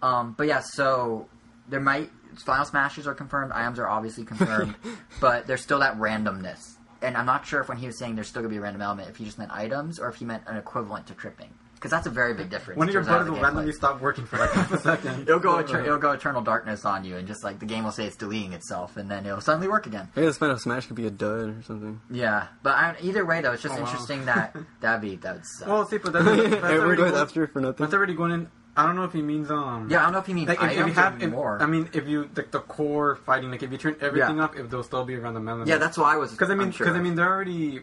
but 0.00 0.06
um, 0.06 0.34
but 0.36 0.46
yeah. 0.46 0.60
So 0.60 1.28
there 1.68 1.80
might 1.80 2.10
final 2.44 2.64
smashes 2.64 3.06
are 3.06 3.14
confirmed. 3.14 3.52
Items 3.52 3.78
are 3.78 3.88
obviously 3.88 4.24
confirmed, 4.24 4.74
but 5.20 5.46
there's 5.46 5.60
still 5.62 5.78
that 5.80 5.96
randomness. 5.98 6.74
And 7.00 7.16
I'm 7.16 7.26
not 7.26 7.46
sure 7.46 7.60
if 7.60 7.68
when 7.68 7.78
he 7.78 7.86
was 7.86 7.98
saying 7.98 8.14
there's 8.16 8.28
still 8.28 8.42
gonna 8.42 8.50
be 8.50 8.56
a 8.56 8.60
random 8.60 8.82
element, 8.82 9.08
if 9.08 9.16
he 9.16 9.24
just 9.24 9.38
meant 9.38 9.52
items 9.52 9.98
or 10.00 10.08
if 10.08 10.16
he 10.16 10.24
meant 10.24 10.42
an 10.46 10.56
equivalent 10.56 11.06
to 11.08 11.14
tripping, 11.14 11.50
because 11.78 11.90
that's 11.90 12.06
a 12.06 12.10
very 12.10 12.34
big 12.34 12.50
difference. 12.50 12.76
One 12.78 12.88
of 12.88 12.92
your 12.92 13.02
terms 13.02 13.08
how 13.08 13.14
buttons 13.18 13.30
will 13.30 13.36
game 13.36 13.44
randomly 13.44 13.64
plays. 13.66 13.76
stop 13.76 14.00
working 14.00 14.26
for 14.26 14.36
like 14.38 14.50
half 14.50 14.72
a 14.72 14.78
second. 14.78 15.22
It'll 15.28 15.38
go, 15.38 15.62
eter- 15.62 15.84
it'll 15.84 15.98
go 15.98 16.10
eternal 16.12 16.42
darkness 16.42 16.84
on 16.84 17.04
you, 17.04 17.16
and 17.16 17.26
just 17.26 17.44
like 17.44 17.58
the 17.60 17.66
game 17.66 17.84
will 17.84 17.92
say 17.92 18.04
it's 18.04 18.16
deleting 18.16 18.52
itself, 18.52 18.96
and 18.96 19.10
then 19.10 19.24
it'll 19.26 19.40
suddenly 19.40 19.68
work 19.68 19.86
again. 19.86 20.08
Maybe 20.16 20.26
this 20.26 20.38
Final 20.38 20.58
Smash 20.58 20.86
could 20.86 20.96
be 20.96 21.06
a 21.06 21.10
dud 21.10 21.48
or 21.58 21.62
something. 21.62 22.00
Yeah, 22.10 22.48
but 22.62 22.74
I, 22.74 22.96
either 23.00 23.24
way 23.24 23.40
though, 23.40 23.52
it's 23.52 23.62
just 23.62 23.74
Oh, 23.76 23.80
wow. 23.82 23.86
interesting 23.86 24.24
that 24.26 24.56
that'd 24.80 25.00
be 25.00 25.16
that 25.16 25.34
would 25.36 25.46
suck. 25.46 25.68
Well, 25.68 25.86
see, 25.86 25.98
but 25.98 26.12
that's, 26.12 26.24
that's, 26.24 26.38
Everyone 26.54 26.64
already 26.80 27.02
goes 27.02 27.10
go- 27.12 27.22
after 27.22 27.46
for 27.46 27.60
nothing. 27.60 27.76
that's 27.84 27.94
already 27.94 28.14
going 28.14 28.32
in. 28.32 28.50
I 28.76 28.86
don't 28.86 28.94
know 28.94 29.02
if 29.04 29.12
he 29.12 29.22
means 29.22 29.50
um. 29.50 29.88
yeah, 29.90 30.00
I 30.00 30.02
don't 30.04 30.12
know 30.12 30.18
if 30.20 30.28
you 30.28 30.34
mean 30.36 30.46
Like 30.46 30.58
if, 30.58 30.64
if 30.64 30.70
items 30.70 30.88
you 30.88 30.94
have, 30.94 31.22
if, 31.22 31.30
more. 31.30 31.60
I 31.60 31.66
mean, 31.66 31.88
if 31.94 32.06
you 32.06 32.30
like 32.36 32.52
the 32.52 32.60
core 32.60 33.16
fighting, 33.16 33.50
like 33.50 33.62
if 33.64 33.72
you 33.72 33.78
turn 33.78 33.96
everything 34.00 34.36
Yeah. 34.36 34.44
up, 34.44 34.56
if 34.56 34.70
they'll 34.70 34.84
still 34.84 35.04
be 35.04 35.16
around 35.16 35.34
the 35.34 35.40
element. 35.40 35.68
yeah, 35.68 35.78
that's 35.78 35.98
why 35.98 36.14
I 36.14 36.16
was. 36.16 36.30
because 36.30 36.50
I 36.50 36.54
mean, 36.54 36.70
because 36.70 36.94
I 36.94 37.00
mean, 37.00 37.16
they're 37.16 37.26
already 37.28 37.80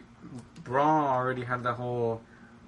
Brawl 0.64 1.06
already 1.06 1.44
had 1.44 1.62
that 1.64 1.74
whole 1.74 2.22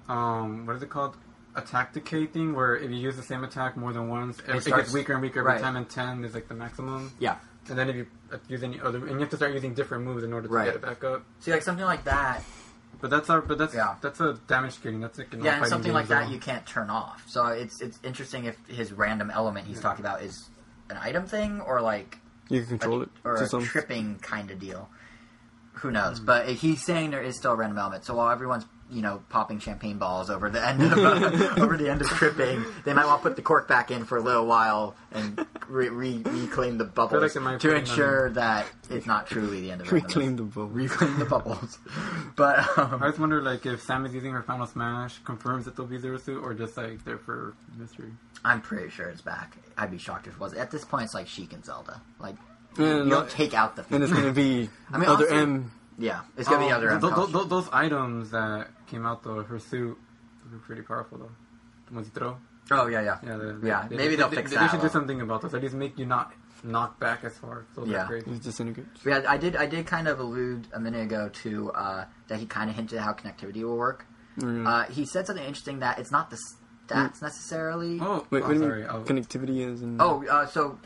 um, 0.09 0.65
what 0.65 0.75
is 0.75 0.83
it 0.83 0.89
called? 0.89 1.15
attack 1.55 1.93
decay 1.93 2.25
thing 2.27 2.53
where 2.55 2.75
if 2.77 2.89
you 2.91 2.95
use 2.97 3.17
the 3.17 3.23
same 3.23 3.43
attack 3.43 3.75
more 3.75 3.91
than 3.91 4.07
once, 4.07 4.37
it, 4.39 4.55
it 4.55 4.61
starts- 4.61 4.83
gets 4.83 4.93
weaker 4.93 5.13
and 5.13 5.21
weaker 5.21 5.39
every 5.39 5.53
right. 5.53 5.61
time, 5.61 5.75
and 5.75 5.89
ten 5.89 6.23
is 6.23 6.33
like 6.35 6.47
the 6.47 6.53
maximum. 6.53 7.11
Yeah. 7.19 7.37
And 7.67 7.77
then 7.77 7.89
if 7.89 7.95
you 7.95 8.07
uh, 8.31 8.37
use 8.47 8.63
any 8.63 8.79
other, 8.79 8.99
and 8.99 9.11
you 9.13 9.19
have 9.19 9.29
to 9.31 9.35
start 9.35 9.53
using 9.53 9.73
different 9.73 10.03
moves 10.05 10.23
in 10.23 10.31
order 10.31 10.47
to 10.47 10.53
Right. 10.53 10.65
get 10.65 10.75
it 10.75 10.81
back 10.81 11.03
up. 11.03 11.23
See, 11.39 11.51
like 11.51 11.63
something 11.63 11.83
like 11.85 12.03
that. 12.05 12.43
But 13.01 13.09
that's 13.09 13.29
our, 13.29 13.41
but 13.41 13.57
that's 13.57 13.73
Yeah. 13.73 13.95
that's 13.99 14.19
a 14.21 14.39
damage 14.47 14.73
scaling. 14.73 15.01
That's 15.01 15.17
like 15.17 15.33
in 15.33 15.43
Yeah, 15.43 15.57
and 15.57 15.67
something 15.67 15.91
like 15.91 16.07
that 16.09 16.27
though. 16.27 16.31
you 16.33 16.39
can't 16.39 16.65
turn 16.65 16.89
off. 16.89 17.23
So 17.27 17.47
it's 17.47 17.81
it's 17.81 17.99
interesting 18.03 18.45
if 18.45 18.55
his 18.67 18.91
random 18.93 19.29
element 19.31 19.67
he's 19.67 19.79
talking 19.81 20.05
about 20.05 20.21
is 20.21 20.49
an 20.89 20.97
item 20.97 21.25
thing 21.25 21.61
or 21.61 21.81
like 21.81 22.19
You 22.49 22.59
can 22.61 22.77
control 22.79 22.99
a, 22.99 23.03
it 23.03 23.09
or 23.23 23.37
to 23.37 23.43
a 23.43 23.47
some. 23.47 23.63
tripping 23.63 24.19
kind 24.19 24.51
of 24.51 24.59
deal. 24.59 24.87
Who 25.73 25.91
knows? 25.91 26.19
Hmm. 26.19 26.25
But 26.25 26.49
he's 26.49 26.83
saying 26.85 27.11
there 27.11 27.21
is 27.23 27.37
still 27.37 27.51
a 27.53 27.55
random 27.55 27.77
element. 27.79 28.05
So 28.05 28.13
while 28.15 28.29
everyone's 28.31 28.65
you 28.91 29.01
know 29.01 29.21
popping 29.29 29.59
champagne 29.59 29.97
balls 29.97 30.29
over 30.29 30.49
the 30.49 30.65
end 30.65 30.81
of 30.81 30.97
uh, 30.97 31.55
over 31.61 31.77
the 31.77 31.89
end 31.89 32.01
of 32.01 32.07
tripping, 32.07 32.65
they 32.85 32.93
might 32.93 33.05
want 33.05 33.21
to 33.21 33.27
put 33.29 33.35
the 33.35 33.41
cork 33.41 33.67
back 33.67 33.91
in 33.91 34.03
for 34.05 34.17
a 34.17 34.21
little 34.21 34.45
while 34.45 34.95
and 35.11 35.45
re- 35.67 35.89
re- 35.89 36.21
reclaim 36.25 36.77
the 36.77 36.85
bubbles 36.85 37.21
like 37.21 37.31
to 37.33 37.39
put 37.41 37.63
it 37.73 37.77
ensure 37.77 38.29
that 38.31 38.65
it's 38.89 39.05
not 39.05 39.27
truly 39.27 39.61
the 39.61 39.71
end 39.71 39.81
of 39.81 39.87
randomness. 39.87 39.91
Reclaim 39.91 40.35
the 40.37 40.43
ball. 40.43 40.65
reclaim 40.65 41.19
the 41.19 41.25
bubbles. 41.25 41.77
But 42.35 42.59
um, 42.77 43.03
I 43.03 43.07
just 43.09 43.19
wonder, 43.19 43.41
like, 43.41 43.65
if 43.65 43.81
Sam 43.81 44.05
is 44.05 44.13
using 44.13 44.31
her 44.31 44.41
final 44.43 44.65
smash, 44.65 45.19
confirms 45.25 45.65
that 45.65 45.75
they'll 45.75 45.85
be 45.85 45.97
zero 45.97 46.17
suit, 46.17 46.41
or 46.41 46.53
just 46.53 46.77
like 46.77 47.03
there 47.03 47.17
for 47.17 47.53
mystery. 47.77 48.11
I'm 48.45 48.61
pretty 48.61 48.89
sure 48.89 49.07
it's 49.09 49.21
back. 49.21 49.57
I'd 49.77 49.91
be 49.91 49.97
shocked 49.97 50.27
if 50.27 50.35
it 50.35 50.39
was. 50.39 50.53
At 50.53 50.71
this 50.71 50.85
point, 50.85 51.03
it's 51.03 51.13
like 51.13 51.27
Sheik 51.27 51.51
and 51.51 51.65
Zelda. 51.65 52.01
Like 52.19 52.35
And, 52.77 53.05
you 53.05 53.09
don't 53.09 53.29
take 53.29 53.53
out 53.53 53.75
the. 53.75 53.83
and 53.93 54.03
it's 54.03 54.13
gonna 54.13 54.31
be 54.31 54.69
I 54.93 54.97
mean, 54.99 55.09
other 55.09 55.25
honestly- 55.25 55.37
M. 55.37 55.71
yeah, 55.97 56.21
it's 56.37 56.47
gonna 56.47 56.65
be 56.65 56.71
Oh, 56.71 56.77
other. 56.77 56.97
th- 56.97 57.13
th- 57.13 57.31
th- 57.33 57.49
those 57.49 57.67
items 57.73 58.31
that 58.31 58.67
came 58.89 59.05
out 59.05 59.23
though, 59.23 59.43
her 59.43 59.59
suit, 59.59 59.97
were 60.51 60.57
pretty 60.59 60.81
powerful 60.81 61.17
though. 61.17 61.31
The 61.87 61.93
ones 61.95 62.07
you 62.07 62.13
throw. 62.19 62.37
Oh 62.71 62.87
yeah, 62.87 63.01
yeah. 63.01 63.17
Yeah, 63.25 63.37
the, 63.37 63.59
Yeah, 63.63 63.87
they- 63.87 63.95
maybe 63.97 64.09
they, 64.09 64.15
they'll 64.17 64.29
they, 64.29 64.35
fix 64.37 64.49
they, 64.51 64.55
that 64.57 64.61
They 64.63 64.67
should 64.69 64.79
one. 64.79 64.87
do 64.87 64.91
something 64.93 65.21
about 65.21 65.41
those. 65.41 65.53
At 65.53 65.61
least 65.61 65.73
make 65.75 65.97
you 65.97 66.05
not 66.05 66.33
knock 66.63 66.99
back 66.99 67.23
as 67.23 67.37
far. 67.37 67.65
So 67.75 67.85
Yeah. 67.85 67.97
that's 67.97 68.09
great. 68.09 68.27
It 68.27 68.43
disintegrates. 68.43 69.05
Yeah, 69.05 69.23
I 69.27 69.37
did. 69.37 69.55
I 69.55 69.65
did 69.65 69.87
kind 69.87 70.07
of 70.07 70.19
allude 70.19 70.67
a 70.73 70.79
minute 70.79 71.01
ago 71.03 71.29
to 71.43 71.71
uh, 71.71 72.05
that 72.27 72.39
he 72.39 72.45
kind 72.45 72.69
of 72.69 72.75
hinted 72.75 72.97
at 72.99 73.03
how 73.03 73.13
connectivity 73.13 73.63
will 73.63 73.77
work. 73.77 74.05
Mm. 74.37 74.67
Uh, 74.67 74.91
he 74.91 75.05
said 75.05 75.25
something 75.27 75.43
interesting 75.43 75.79
that 75.79 75.99
it's 75.99 76.11
not 76.11 76.29
the 76.29 76.37
stats 76.87 77.21
necessarily. 77.21 77.99
Oh, 78.01 78.25
Wait, 78.29 78.43
oh, 78.43 78.47
what 78.49 78.57
sorry. 78.57 78.85
Oh, 78.85 79.01
connectivity 79.03 79.59
is? 79.67 79.81
In... 79.81 79.97
Oh, 79.99 80.23
uh, 80.27 80.45
so 80.45 80.77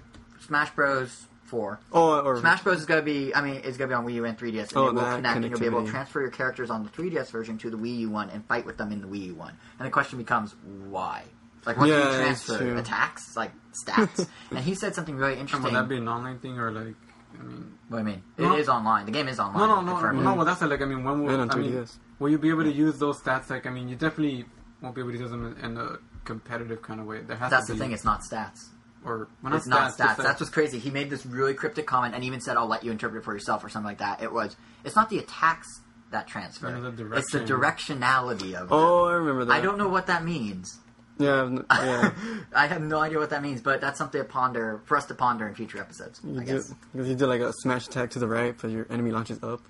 Smash 0.47 0.71
Bros. 0.71 1.27
Four. 1.53 1.79
oh, 1.91 2.19
or 2.21 2.39
Smash 2.39 2.63
Bros 2.63 2.79
is 2.79 2.87
gonna 2.87 3.03
be. 3.03 3.33
I 3.35 3.41
mean, 3.41 3.61
it's 3.63 3.77
gonna 3.77 3.89
be 3.89 3.93
on 3.93 4.07
Wii 4.07 4.15
U 4.15 4.25
and 4.25 4.35
3DS. 4.35 4.69
And 4.69 4.77
Oh, 4.77 4.87
it 4.87 4.95
will 4.95 5.01
connect, 5.03 5.35
and 5.35 5.45
you'll 5.47 5.59
be 5.59 5.67
able 5.67 5.85
to 5.85 5.91
transfer 5.91 6.19
your 6.19 6.31
characters 6.31 6.71
on 6.71 6.83
the 6.83 6.89
3DS 6.89 7.29
version 7.29 7.59
to 7.59 7.69
the 7.69 7.77
Wii 7.77 7.99
U 7.99 8.09
one 8.09 8.31
and 8.31 8.43
fight 8.47 8.65
with 8.65 8.77
them 8.77 8.91
in 8.91 9.01
the 9.01 9.07
Wii 9.07 9.27
U 9.27 9.35
one. 9.35 9.53
And 9.77 9.85
the 9.85 9.91
question 9.91 10.17
becomes, 10.17 10.55
why? 10.89 11.25
Like, 11.67 11.77
what 11.77 11.85
do 11.85 11.91
Yeah, 11.91 12.09
you 12.11 12.23
transfer? 12.23 12.75
Attacks, 12.75 13.37
like 13.37 13.51
stats. 13.87 14.27
and 14.49 14.59
he 14.59 14.73
said 14.73 14.95
something 14.95 15.15
really 15.15 15.33
interesting. 15.39 15.63
would 15.63 15.75
that 15.75 15.87
be 15.87 15.97
an 15.97 16.07
online 16.07 16.39
thing 16.39 16.57
or 16.57 16.71
like? 16.71 16.95
I 17.39 17.43
mean, 17.43 17.77
what 17.87 17.99
do 17.99 18.03
you 18.03 18.09
mean? 18.15 18.23
No. 18.39 18.55
It 18.55 18.61
is 18.61 18.67
online. 18.69 19.05
The 19.05 19.11
game 19.11 19.27
is 19.27 19.39
online. 19.39 19.59
no, 19.67 19.75
no, 19.75 19.81
no, 19.81 19.91
confirmed. 19.93 20.23
no. 20.23 20.33
Well, 20.33 20.45
that's 20.45 20.61
like 20.63 20.81
I 20.81 20.85
mean, 20.85 21.03
when 21.03 21.23
will 21.23 21.39
I 21.39 21.55
mean, 21.55 21.85
will 22.17 22.29
you 22.29 22.39
be 22.39 22.49
able 22.49 22.63
to 22.63 22.71
use 22.73 22.97
those 22.97 23.19
stats? 23.21 23.51
Like, 23.51 23.67
I 23.67 23.69
mean, 23.69 23.87
you 23.89 23.95
definitely 23.95 24.45
won't 24.81 24.95
be 24.95 25.01
able 25.01 25.11
to 25.11 25.17
use 25.19 25.29
them 25.29 25.55
in, 25.59 25.65
in 25.65 25.77
a 25.77 25.97
competitive 26.25 26.81
kind 26.81 26.99
of 26.99 27.05
way. 27.05 27.21
There 27.21 27.37
has 27.37 27.51
That's 27.51 27.67
to 27.67 27.73
the 27.73 27.79
thing. 27.79 27.91
It's 27.91 28.03
not 28.03 28.21
stats. 28.23 28.69
Or 29.05 29.27
well, 29.41 29.53
it's 29.55 29.67
not 29.67 29.87
just 29.89 29.99
stats. 29.99 30.17
That's 30.17 30.39
what's 30.39 30.51
crazy. 30.51 30.79
He 30.79 30.89
made 30.89 31.09
this 31.09 31.25
really 31.25 31.53
cryptic 31.53 31.85
comment 31.85 32.15
and 32.15 32.23
even 32.23 32.41
said, 32.41 32.57
"I'll 32.57 32.67
let 32.67 32.83
you 32.83 32.91
interpret 32.91 33.21
it 33.21 33.25
for 33.25 33.33
yourself" 33.33 33.63
or 33.63 33.69
something 33.69 33.87
like 33.87 33.99
that. 33.99 34.21
It 34.21 34.31
was. 34.31 34.55
It's 34.83 34.95
not 34.95 35.09
the 35.09 35.19
attacks 35.19 35.81
that 36.11 36.27
transfer. 36.27 36.71
No, 36.71 36.91
the 36.91 37.15
it's 37.15 37.31
the 37.31 37.39
directionality 37.39 38.53
of. 38.53 38.71
Oh, 38.71 39.05
them. 39.05 39.13
I 39.13 39.17
remember 39.17 39.45
that. 39.45 39.53
I 39.53 39.61
don't 39.61 39.77
know 39.77 39.89
what 39.89 40.07
that 40.07 40.23
means. 40.23 40.79
Yeah, 41.19 41.41
I've 41.41 41.47
n- 41.47 41.65
yeah. 41.69 42.11
I 42.55 42.67
have 42.67 42.81
no 42.81 42.99
idea 42.99 43.19
what 43.19 43.29
that 43.29 43.41
means, 43.43 43.61
but 43.61 43.81
that's 43.81 43.97
something 43.97 44.19
to 44.21 44.25
ponder 44.27 44.81
for 44.85 44.97
us 44.97 45.05
to 45.05 45.13
ponder 45.13 45.47
in 45.47 45.53
future 45.53 45.79
episodes. 45.79 46.19
You 46.23 46.39
I 46.39 46.43
do, 46.43 46.53
guess. 46.53 46.73
because 46.91 47.07
you 47.07 47.15
do 47.15 47.27
like 47.27 47.41
a 47.41 47.53
smash 47.53 47.87
attack 47.87 48.11
to 48.11 48.19
the 48.19 48.27
right, 48.27 48.55
but 48.59 48.71
your 48.71 48.87
enemy 48.89 49.11
launches 49.11 49.41
up. 49.43 49.61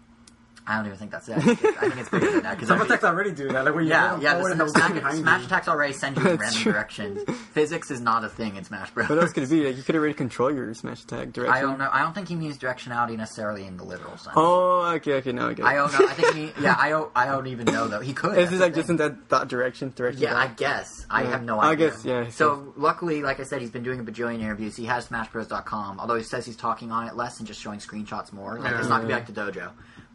I 0.66 0.78
don't 0.78 0.86
even 0.86 0.98
think 0.98 1.12
that's 1.12 1.28
it. 1.28 1.38
I 1.38 1.42
think 1.42 1.64
it's, 1.64 1.78
I 1.78 1.82
think 1.82 1.98
it's 1.98 2.10
bigger 2.10 2.32
than 2.32 2.44
that. 2.44 2.58
'cause 2.58 2.68
Some 2.70 2.82
I 2.82 2.86
attacks 2.86 3.04
already 3.04 3.32
do 3.32 3.50
that. 3.50 3.66
Like 3.66 3.76
when 3.76 3.84
you 3.84 3.90
yeah, 3.90 4.18
yeah. 4.20 4.36
them 4.36 4.58
The, 4.58 4.64
the 4.66 4.70
smash, 4.70 5.16
smash 5.16 5.46
attacks 5.46 5.68
already 5.68 5.92
send 5.94 6.16
you 6.16 6.22
in 6.28 6.38
random 6.38 6.62
true. 6.62 6.72
directions. 6.72 7.24
Physics 7.52 7.92
is 7.92 8.00
not 8.00 8.24
a 8.24 8.30
thing 8.30 8.56
in 8.56 8.64
Smash 8.64 8.92
Bros. 8.92 9.08
But 9.10 9.18
else 9.20 9.34
could 9.34 9.44
it 9.44 9.50
be 9.50 9.66
like 9.68 9.76
you 9.78 9.84
could 9.84 9.96
already 9.96 10.14
control 10.14 10.52
your 10.54 10.74
smash 10.74 11.04
attack 11.04 11.34
direction. 11.34 11.54
I 11.58 11.60
don't 11.62 11.78
know. 11.80 11.90
I 11.92 12.00
don't 12.02 12.14
think 12.16 12.30
he 12.30 12.36
means 12.36 12.58
directionality 12.58 13.18
necessarily 13.18 13.66
in 13.66 13.76
the 13.78 13.84
literal 13.84 14.16
sense. 14.18 14.34
Oh, 14.38 14.84
okay, 14.96 15.16
okay, 15.16 15.32
now 15.34 15.50
I 15.50 15.54
get 15.54 15.64
it. 15.66 15.68
I 15.68 15.74
don't 15.76 15.92
know. 16.00 16.08
I 16.08 16.14
think 16.14 16.34
he, 16.36 16.64
yeah, 16.64 16.76
I 16.80 16.90
don't, 16.90 17.12
I 17.16 17.26
don't 17.26 17.48
even 17.48 17.66
know 17.66 17.88
though. 17.90 18.00
He 18.00 18.14
could. 18.14 18.38
It's 18.38 18.50
that's 18.50 18.52
just 18.52 18.60
the 18.60 18.66
like 18.66 18.74
just 18.76 18.90
in 18.90 18.96
that, 18.98 19.30
that 19.30 19.48
direction, 19.50 19.92
direction. 19.96 20.22
Yeah, 20.24 20.38
I 20.38 20.48
back. 20.48 20.58
guess. 20.58 21.06
I 21.10 21.24
Yeah. 21.24 21.30
have 21.32 21.44
no 21.44 21.60
idea. 21.60 21.72
I 21.72 21.76
guess, 21.76 22.06
yeah, 22.06 22.30
So 22.30 22.74
luckily, 22.78 23.22
like 23.22 23.40
I 23.40 23.44
said, 23.44 23.60
he's 23.62 23.72
been 23.72 23.84
doing 23.84 24.00
a 24.00 24.04
bajillion 24.04 24.40
interviews. 24.40 24.76
He 24.78 24.86
has 24.86 25.08
SmashBros.com, 25.10 26.00
although 26.00 26.16
he 26.16 26.24
says 26.24 26.46
he's 26.46 26.56
talking 26.56 26.92
on 26.92 27.08
it 27.08 27.16
less 27.16 27.40
and 27.40 27.48
just 27.48 27.60
showing 27.62 27.80
screenshots 27.80 28.32
more. 28.32 28.60
Like 28.60 28.74
it's 28.76 28.88
not 28.88 28.98
gonna 29.02 29.08
be 29.08 29.14
like 29.14 29.28
the 29.28 29.34
dojo. 29.34 29.72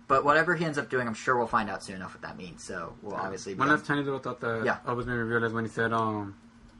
But 0.09 0.25
whatever 0.25 0.57
he 0.57 0.65
ends 0.65 0.79
up 0.79 0.89
doing, 0.89 1.07
I'm 1.07 1.15
sure 1.15 1.37
we'll 1.37 1.47
find 1.47 1.69
out 1.71 1.83
soon 1.85 1.97
enough 1.97 2.15
what 2.15 2.23
that 2.23 2.37
means. 2.37 2.65
So 2.65 2.95
we'll 3.03 3.15
obviously. 3.15 3.53
Be 3.55 3.59
One 3.61 3.69
last 3.69 3.85
tiny 3.87 4.03
little 4.03 4.19
thought 4.19 4.41
that 4.41 4.65
Yeah. 4.65 4.79
always 4.87 5.07
made 5.07 5.15
me 5.15 5.21
realize 5.21 5.53
when 5.53 5.65
he 5.65 5.71
said 5.71 5.93
um 5.93 6.35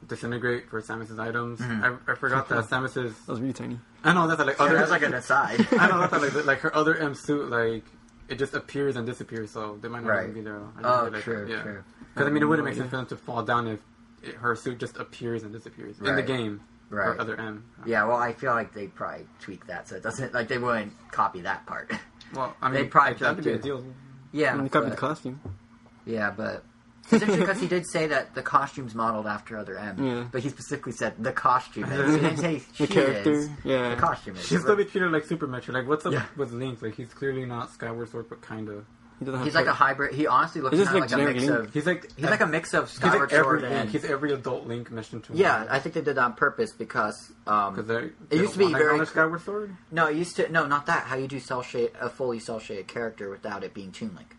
disintegrate 0.07 0.69
for 0.69 0.81
Samus's 0.81 1.19
items. 1.19 1.59
Mm-hmm. 1.59 1.83
I, 2.09 2.11
I 2.11 2.15
forgot 2.15 2.49
that 2.49 2.65
Samus's. 2.69 3.13
That 3.25 3.31
was 3.31 3.39
really 3.39 3.53
tiny. 3.53 3.79
I 4.03 4.13
know 4.13 4.27
that's 4.27 4.39
like 4.43 4.57
Yeah, 4.57 4.65
other. 4.65 4.77
that's 4.77 4.91
like 4.91 5.03
an 5.03 5.13
aside. 5.13 5.67
I 5.79 5.87
know 5.87 5.99
that's 5.99 6.11
like 6.35 6.45
like 6.45 6.59
her 6.59 6.75
other 6.75 6.95
M 6.97 7.13
suit 7.15 7.49
like 7.49 7.83
it 8.27 8.35
just 8.39 8.53
appears 8.53 8.95
and 8.95 9.05
disappears, 9.05 9.51
so 9.51 9.77
they 9.81 9.87
might 9.87 10.03
not 10.03 10.09
Right. 10.11 10.23
even 10.23 10.35
be 10.35 10.41
there. 10.41 10.59
I 10.77 10.81
just 10.81 10.85
Oh, 10.85 11.03
feel 11.05 11.13
like 11.13 11.23
true, 11.23 11.47
yeah. 11.49 11.61
true. 11.63 11.83
Because 12.13 12.27
I 12.27 12.31
mean, 12.31 12.43
it 12.43 12.45
wouldn't 12.45 12.65
No 12.65 12.69
make 12.71 12.75
sense 12.77 12.87
idea. 12.87 12.89
for 12.91 12.97
them 12.97 13.05
to 13.07 13.15
fall 13.17 13.43
down 13.43 13.67
if 13.67 13.79
it, 14.23 14.35
her 14.35 14.55
suit 14.55 14.79
just 14.79 14.97
appears 14.97 15.43
and 15.43 15.51
disappears 15.53 15.99
in 15.99 16.15
the 16.15 16.21
game. 16.23 16.61
Right. 16.91 17.05
Her 17.05 17.21
other 17.21 17.39
M. 17.39 17.65
Yeah, 17.85 18.05
well, 18.05 18.17
I 18.17 18.33
feel 18.33 18.51
like 18.53 18.73
they 18.73 18.87
probably 18.87 19.27
tweak 19.41 19.67
that 19.67 19.87
so 19.87 19.95
it 19.95 20.01
doesn't 20.03 20.33
like 20.33 20.47
they 20.47 20.57
wouldn't 20.57 20.93
copy 21.11 21.41
that 21.41 21.65
part. 21.67 21.91
Well, 22.33 22.55
I 22.61 22.69
mean, 22.69 22.81
They'd 22.83 22.91
probably 22.91 23.13
that'd 23.15 23.43
be 23.43 23.49
a 23.51 23.53
tweak 23.53 23.55
it. 23.55 23.63
deal. 23.63 23.85
yeah, 24.31 24.51
I 24.51 24.55
mean, 24.55 24.65
you 24.65 24.69
copied 24.69 24.87
the 24.87 24.89
but- 24.91 24.99
costume. 24.99 25.39
Yeah, 26.05 26.31
but 26.31 26.63
it's 27.11 27.23
because 27.25 27.59
he 27.59 27.67
did 27.67 27.85
say 27.89 28.07
that 28.07 28.33
the 28.35 28.41
costume's 28.41 28.93
modeled 28.95 29.27
after 29.27 29.57
other 29.57 29.77
M. 29.77 30.03
Yeah. 30.03 30.23
But 30.31 30.41
he 30.43 30.49
specifically 30.49 30.91
said 30.93 31.13
the 31.19 31.31
costume 31.31 31.85
is. 31.91 32.15
He 32.15 32.19
didn't 32.21 32.37
say 32.37 32.61
she 32.73 32.85
The 32.85 32.93
character, 32.93 33.31
is. 33.31 33.49
yeah. 33.63 33.89
The 33.89 33.95
costume 34.01 34.35
is. 34.35 34.45
She's 34.47 34.61
still 34.61 34.75
be 34.75 34.85
treated 34.85 35.11
like 35.11 35.25
Super 35.25 35.47
Metroid. 35.47 35.73
Like, 35.73 35.87
what's 35.87 36.05
up 36.05 36.13
Yeah. 36.13 36.25
with 36.37 36.51
Link? 36.51 36.81
Like, 36.81 36.95
he's 36.95 37.13
clearly 37.13 37.45
not 37.45 37.71
Skyward 37.71 38.09
Sword, 38.09 38.27
but 38.29 38.41
kind 38.41 38.69
of. 38.69 38.85
He 39.19 39.25
doesn't 39.25 39.43
He's 39.43 39.53
like 39.55 39.65
a 39.67 39.73
hybrid. 39.73 40.15
He 40.15 40.27
honestly 40.27 40.61
looks 40.61 40.77
He's 40.77 40.87
just 40.87 40.91
kind 40.91 41.03
of 41.03 41.11
like 41.11 41.19
like 41.19 41.29
a 41.29 41.33
mix 41.33 41.45
Link. 41.49 41.67
of. 41.67 41.73
He's 41.73 41.85
like 41.85 42.11
He's 42.15 42.25
like 42.29 42.39
a 42.39 42.47
mix 42.47 42.73
of 42.73 42.89
he's 42.89 43.01
like 43.03 43.11
Skyward 43.11 43.33
every 43.33 43.59
Sword 43.61 43.63
and. 43.71 43.89
He's 43.89 44.05
every 44.05 44.31
adult 44.33 44.65
Link 44.65 44.89
into 44.89 45.31
one. 45.31 45.37
Yeah, 45.39 45.65
I 45.69 45.79
think 45.79 45.95
they 45.95 46.01
did 46.01 46.15
that 46.15 46.23
on 46.23 46.33
purpose 46.33 46.71
because. 46.71 47.31
Um, 47.45 47.75
because 47.75 47.87
they 47.87 48.35
It 48.35 48.41
used 48.41 48.53
to 48.53 48.59
be 48.59 48.71
very 48.71 49.05
Skyward 49.05 49.41
Sword. 49.41 49.75
no, 49.91 50.07
it 50.07 50.15
used 50.15 50.35
to 50.37 50.49
no, 50.51 50.65
not 50.65 50.85
that. 50.85 51.03
How 51.07 51.15
you 51.17 51.27
do 51.27 51.39
cell 51.39 51.61
shade 51.61 51.91
a 51.99 52.09
fully 52.09 52.39
cell 52.39 52.59
shaded 52.59 52.87
character 52.87 53.29
without 53.29 53.63
it 53.63 53.73
being 53.73 53.91
Toon 53.91 54.15
Link. 54.15 54.35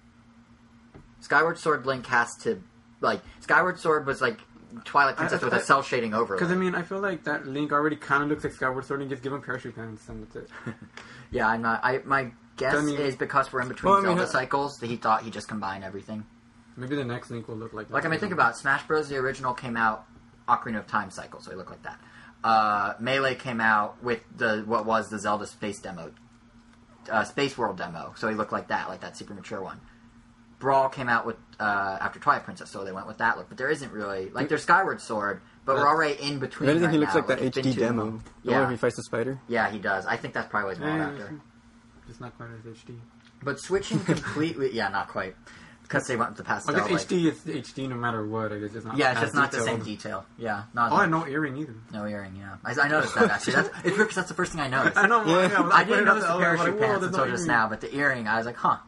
Skyward 1.20 1.58
Sword 1.58 1.86
Link 1.86 2.06
has 2.06 2.34
to 2.42 2.62
like 3.00 3.20
Skyward 3.40 3.78
Sword 3.78 4.06
was 4.06 4.20
like 4.20 4.38
Twilight 4.84 5.16
Princess 5.16 5.42
I- 5.42 5.44
with 5.44 5.54
I- 5.54 5.58
a 5.58 5.62
cell 5.62 5.82
shading 5.82 6.14
overlay. 6.14 6.38
Because 6.38 6.52
I 6.52 6.56
mean, 6.56 6.74
I 6.74 6.82
feel 6.82 7.00
like 7.00 7.24
that 7.24 7.46
Link 7.46 7.72
already 7.72 7.96
kind 7.96 8.22
of 8.22 8.28
looks 8.30 8.44
like 8.44 8.52
Skyward 8.52 8.84
Sword, 8.84 9.00
and 9.02 9.10
just 9.10 9.22
give 9.22 9.32
him 9.32 9.42
parachute 9.42 9.74
pants, 9.74 10.08
and 10.08 10.24
that's 10.26 10.36
it. 10.36 10.48
Yeah, 11.32 11.46
I'm 11.48 11.62
not. 11.62 11.80
I 11.84 12.00
my 12.04 12.32
guess 12.60 12.74
I 12.74 12.80
mean- 12.82 12.96
is 13.00 13.16
because 13.16 13.52
we're 13.52 13.60
in 13.62 13.68
between 13.68 13.90
Well, 13.92 13.98
I 14.00 14.02
mean, 14.06 14.16
Zelda 14.16 14.22
uh, 14.24 14.32
cycles 14.32 14.78
that 14.78 14.86
he 14.88 14.96
thought 14.96 15.22
he 15.22 15.30
just 15.30 15.48
combined 15.48 15.82
everything. 15.84 16.24
Maybe 16.76 16.96
the 16.96 17.04
next 17.04 17.30
Link 17.30 17.48
will 17.48 17.56
look 17.56 17.72
like. 17.72 17.88
that. 17.88 17.94
Like 17.94 18.04
I 18.04 18.08
mean, 18.08 18.20
think 18.20 18.32
about 18.32 18.52
it. 18.52 18.56
Smash 18.56 18.86
Bros. 18.86 19.08
The 19.08 19.16
original 19.16 19.52
came 19.54 19.76
out 19.76 20.06
Ocarina 20.48 20.78
of 20.78 20.86
Time 20.86 21.10
cycle, 21.10 21.40
so 21.40 21.50
he 21.50 21.56
looked 21.56 21.70
like 21.70 21.82
that. 21.82 21.98
Uh, 22.42 22.94
Melee 23.00 23.34
came 23.34 23.60
out 23.60 24.02
with 24.02 24.20
the 24.36 24.62
what 24.66 24.86
was 24.86 25.10
the 25.10 25.18
Zelda 25.18 25.46
Space 25.46 25.78
demo, 25.80 26.12
uh, 27.10 27.24
Space 27.24 27.58
World 27.58 27.76
demo, 27.76 28.14
so 28.16 28.28
he 28.28 28.34
looked 28.34 28.52
like 28.52 28.68
that, 28.68 28.88
like 28.88 29.00
that 29.00 29.16
super 29.16 29.34
mature 29.34 29.60
one. 29.60 29.80
Brawl 30.58 30.88
came 30.90 31.08
out 31.08 31.24
with 31.26 31.36
uh, 31.58 31.98
after 32.00 32.18
Twilight 32.18 32.44
Princess, 32.44 32.70
so 32.70 32.84
they 32.84 32.92
went 32.92 33.06
with 33.06 33.18
that 33.18 33.36
look. 33.38 33.48
But 33.48 33.58
there 33.58 33.70
isn't 33.70 33.92
really 33.92 34.30
like 34.30 34.48
there's 34.48 34.62
Skyward 34.62 35.00
Sword, 35.02 35.40
but 35.64 35.74
we're 35.74 35.80
That's- 35.80 35.94
already 35.94 36.22
in 36.22 36.38
between. 36.38 36.68
If 36.70 36.76
anything, 36.76 36.86
right 36.86 36.92
he 36.94 36.98
looks 36.98 37.12
now. 37.14 37.20
like 37.20 37.28
that 37.28 37.40
it's 37.42 37.56
been 37.56 37.64
HD 37.66 37.74
too 37.74 37.80
demo. 37.80 38.04
long. 38.04 38.10
The 38.44 38.50
one 38.50 38.54
where 38.60 38.62
Yeah, 38.66 38.70
he 38.70 38.76
fights 38.76 38.96
the 38.96 39.02
spider. 39.02 39.38
yeah, 39.48 39.70
he 39.70 39.78
does. 39.78 40.06
I 40.06 40.16
think 40.16 40.32
that's 40.34 40.48
probably 40.48 40.68
what 40.68 40.76
he's 40.78 40.86
Yeah, 40.86 40.96
modeled 40.98 41.20
after. 41.20 41.40
Just 42.10 42.20
not 42.20 42.36
quite 42.36 42.48
as 42.50 42.74
HD. 42.76 42.96
But 43.40 43.60
switching 43.60 44.00
completely, 44.00 44.70
yeah, 44.74 44.88
not 44.88 45.06
quite, 45.06 45.36
because 45.84 46.08
they 46.08 46.16
went 46.16 46.30
with 46.36 46.44
the 46.44 46.52
I 46.52 46.56
pastel. 46.56 46.74
guess 46.74 46.90
like- 46.90 47.02
HD 47.08 47.26
is 47.26 47.38
HD 47.66 47.88
no 47.88 47.94
matter 47.94 48.26
what. 48.26 48.52
I 48.52 48.58
guess 48.58 48.74
it's 48.74 48.84
not. 48.84 48.96
yeah, 48.96 49.12
it's 49.12 49.20
just 49.20 49.34
not 49.34 49.52
the 49.52 49.60
same 49.60 49.80
detail. 49.84 50.26
Yeah, 50.36 50.64
not. 50.74 50.90
Oh, 50.90 51.06
no 51.06 51.24
earring 51.24 51.56
either. 51.56 51.76
No 51.92 52.04
earring, 52.06 52.34
yeah. 52.34 52.56
I, 52.64 52.72
I 52.72 52.88
noticed 52.88 53.14
that 53.14 53.30
actually. 53.30 53.52
That's, 53.54 53.68
it's 53.84 53.84
weird 53.96 53.98
because 53.98 54.16
that's 54.16 54.28
the 54.28 54.34
first 54.34 54.50
thing 54.50 54.60
I 54.60 54.66
noticed. 54.76 54.96
I 54.96 55.06
know. 55.06 55.24
Yeah. 55.24 55.70
I 55.72 55.84
didn't 55.84 56.04
notice 56.06 56.24
the 56.24 56.36
parachute 56.36 56.66
like, 56.66 56.80
pants 56.80 57.06
until 57.06 57.26
just 57.26 57.46
now, 57.46 57.68
but 57.68 57.80
the 57.80 57.94
earring, 57.94 58.26
I 58.26 58.38
was 58.38 58.46
like, 58.46 58.56
huh. 58.56 58.78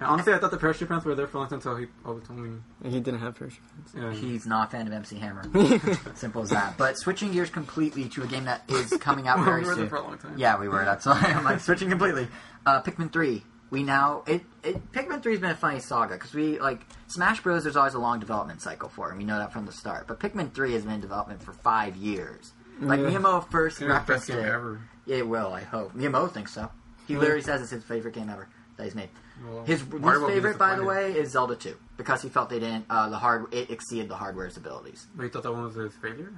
And 0.00 0.08
honestly, 0.08 0.32
I 0.32 0.38
thought 0.38 0.50
the 0.50 0.56
parachute 0.56 0.88
pants 0.88 1.04
were 1.04 1.14
there 1.14 1.26
for 1.26 1.36
a 1.36 1.40
long 1.42 1.52
until 1.52 1.76
he 1.76 1.86
always 2.06 2.26
told 2.26 2.38
me. 2.40 2.58
And 2.82 2.92
he 2.92 3.00
didn't 3.00 3.20
have 3.20 3.34
parachute 3.36 3.60
pants. 3.74 3.92
Yeah. 3.94 4.12
He's 4.12 4.46
not 4.46 4.68
a 4.68 4.70
fan 4.70 4.86
of 4.86 4.92
MC 4.92 5.16
Hammer. 5.18 5.44
Simple 6.14 6.42
as 6.42 6.50
that. 6.50 6.78
But 6.78 6.96
switching 6.98 7.32
gears 7.32 7.50
completely 7.50 8.08
to 8.10 8.22
a 8.22 8.26
game 8.26 8.44
that 8.46 8.62
is 8.68 8.90
coming 9.00 9.28
out 9.28 9.44
very 9.44 9.60
we 9.62 9.68
were 9.68 9.74
there 9.74 9.84
soon. 9.84 9.88
for 9.90 9.96
a 9.96 10.02
long 10.02 10.16
time. 10.18 10.34
Yeah, 10.38 10.58
we 10.58 10.68
were. 10.68 10.84
That's 10.84 11.04
why 11.06 11.20
I'm 11.20 11.44
like 11.44 11.60
switching 11.60 11.90
completely. 11.90 12.28
Uh, 12.66 12.80
Pikmin 12.82 13.12
3 13.12 13.42
we 13.70 13.84
now 13.84 14.24
it, 14.26 14.42
it 14.64 14.90
Pikmin 14.90 15.22
Three 15.22 15.30
has 15.32 15.40
been 15.40 15.50
a 15.50 15.54
funny 15.54 15.78
saga 15.78 16.14
because 16.14 16.34
we 16.34 16.58
like 16.58 16.80
Smash 17.06 17.40
Bros. 17.40 17.62
There's 17.62 17.76
always 17.76 17.94
a 17.94 18.00
long 18.00 18.18
development 18.18 18.60
cycle 18.60 18.88
for, 18.88 19.10
and 19.10 19.16
we 19.18 19.22
know 19.24 19.38
that 19.38 19.52
from 19.52 19.64
the 19.64 19.70
start. 19.70 20.08
But 20.08 20.18
Pikmin 20.18 20.52
Three 20.52 20.72
has 20.72 20.82
been 20.84 20.94
in 20.94 21.00
development 21.00 21.40
for 21.40 21.52
five 21.52 21.94
years. 21.94 22.52
Like 22.80 22.98
Yeah. 22.98 23.06
Miyamoto 23.10 23.48
first 23.48 23.74
It's 23.74 23.80
the 23.80 23.86
best 23.86 24.00
referenced 24.08 24.26
game 24.28 24.38
it. 24.38 24.44
ever. 24.46 24.80
It 25.06 25.28
will, 25.28 25.52
I 25.52 25.60
hope. 25.62 25.94
Miyamoto 25.94 26.32
thinks 26.32 26.52
so. 26.52 26.68
He 27.06 27.12
Yeah. 27.14 27.20
literally 27.20 27.42
says 27.42 27.60
it's 27.62 27.70
his 27.70 27.84
favorite 27.84 28.14
game 28.14 28.28
ever 28.28 28.48
that 28.76 28.84
he's 28.84 28.94
made. 28.96 29.10
Well, 29.44 29.64
His 29.64 29.84
Mario 29.86 30.20
least 30.20 30.32
favorite, 30.34 30.58
by 30.58 30.74
the 30.76 30.84
way, 30.84 31.12
is 31.12 31.30
Zelda 31.32 31.56
Two 31.56 31.76
because 31.96 32.20
he 32.22 32.28
felt 32.28 32.50
they 32.50 32.58
didn't 32.60 32.84
uh, 32.90 33.08
the 33.08 33.16
hard 33.18 33.52
it 33.54 33.70
exceeded 33.70 34.08
the 34.08 34.16
hardware's 34.16 34.56
abilities. 34.56 35.06
But 35.14 35.22
you 35.24 35.28
thought 35.30 35.42
that 35.44 35.52
one 35.52 35.64
was 35.64 35.74
his 35.74 35.94
failure? 35.94 36.32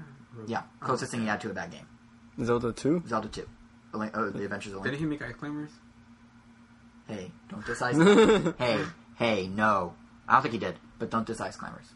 Yeah, 0.46 0.62
Oh, 0.80 0.86
closest 0.86 1.10
thing 1.12 1.22
he 1.22 1.26
had 1.26 1.40
to 1.42 1.50
a 1.50 1.54
bad 1.54 1.70
game. 1.72 1.86
Zelda 2.44 2.72
2? 2.72 3.02
Zelda 3.06 3.28
Two, 3.28 3.46
The 3.92 3.98
Link- 3.98 4.16
oh, 4.16 4.30
the 4.30 4.44
Adventures 4.44 4.72
of 4.72 4.78
Link. 4.80 4.86
Didn't 4.86 5.00
he 5.00 5.06
make 5.06 5.20
Ice 5.22 5.34
Climbers? 5.34 5.70
Hey, 7.08 7.30
don't 7.50 7.64
diss 7.66 7.82
ice 7.82 7.94
climbers. 7.94 8.54
hey, 8.58 8.82
hey, 9.16 9.48
no. 9.48 9.94
I 10.28 10.34
don't 10.34 10.42
think 10.42 10.52
he 10.54 10.58
did, 10.58 10.76
but 10.98 11.10
don't 11.10 11.26
diss 11.26 11.40
ice 11.40 11.56
climbers. 11.56 11.86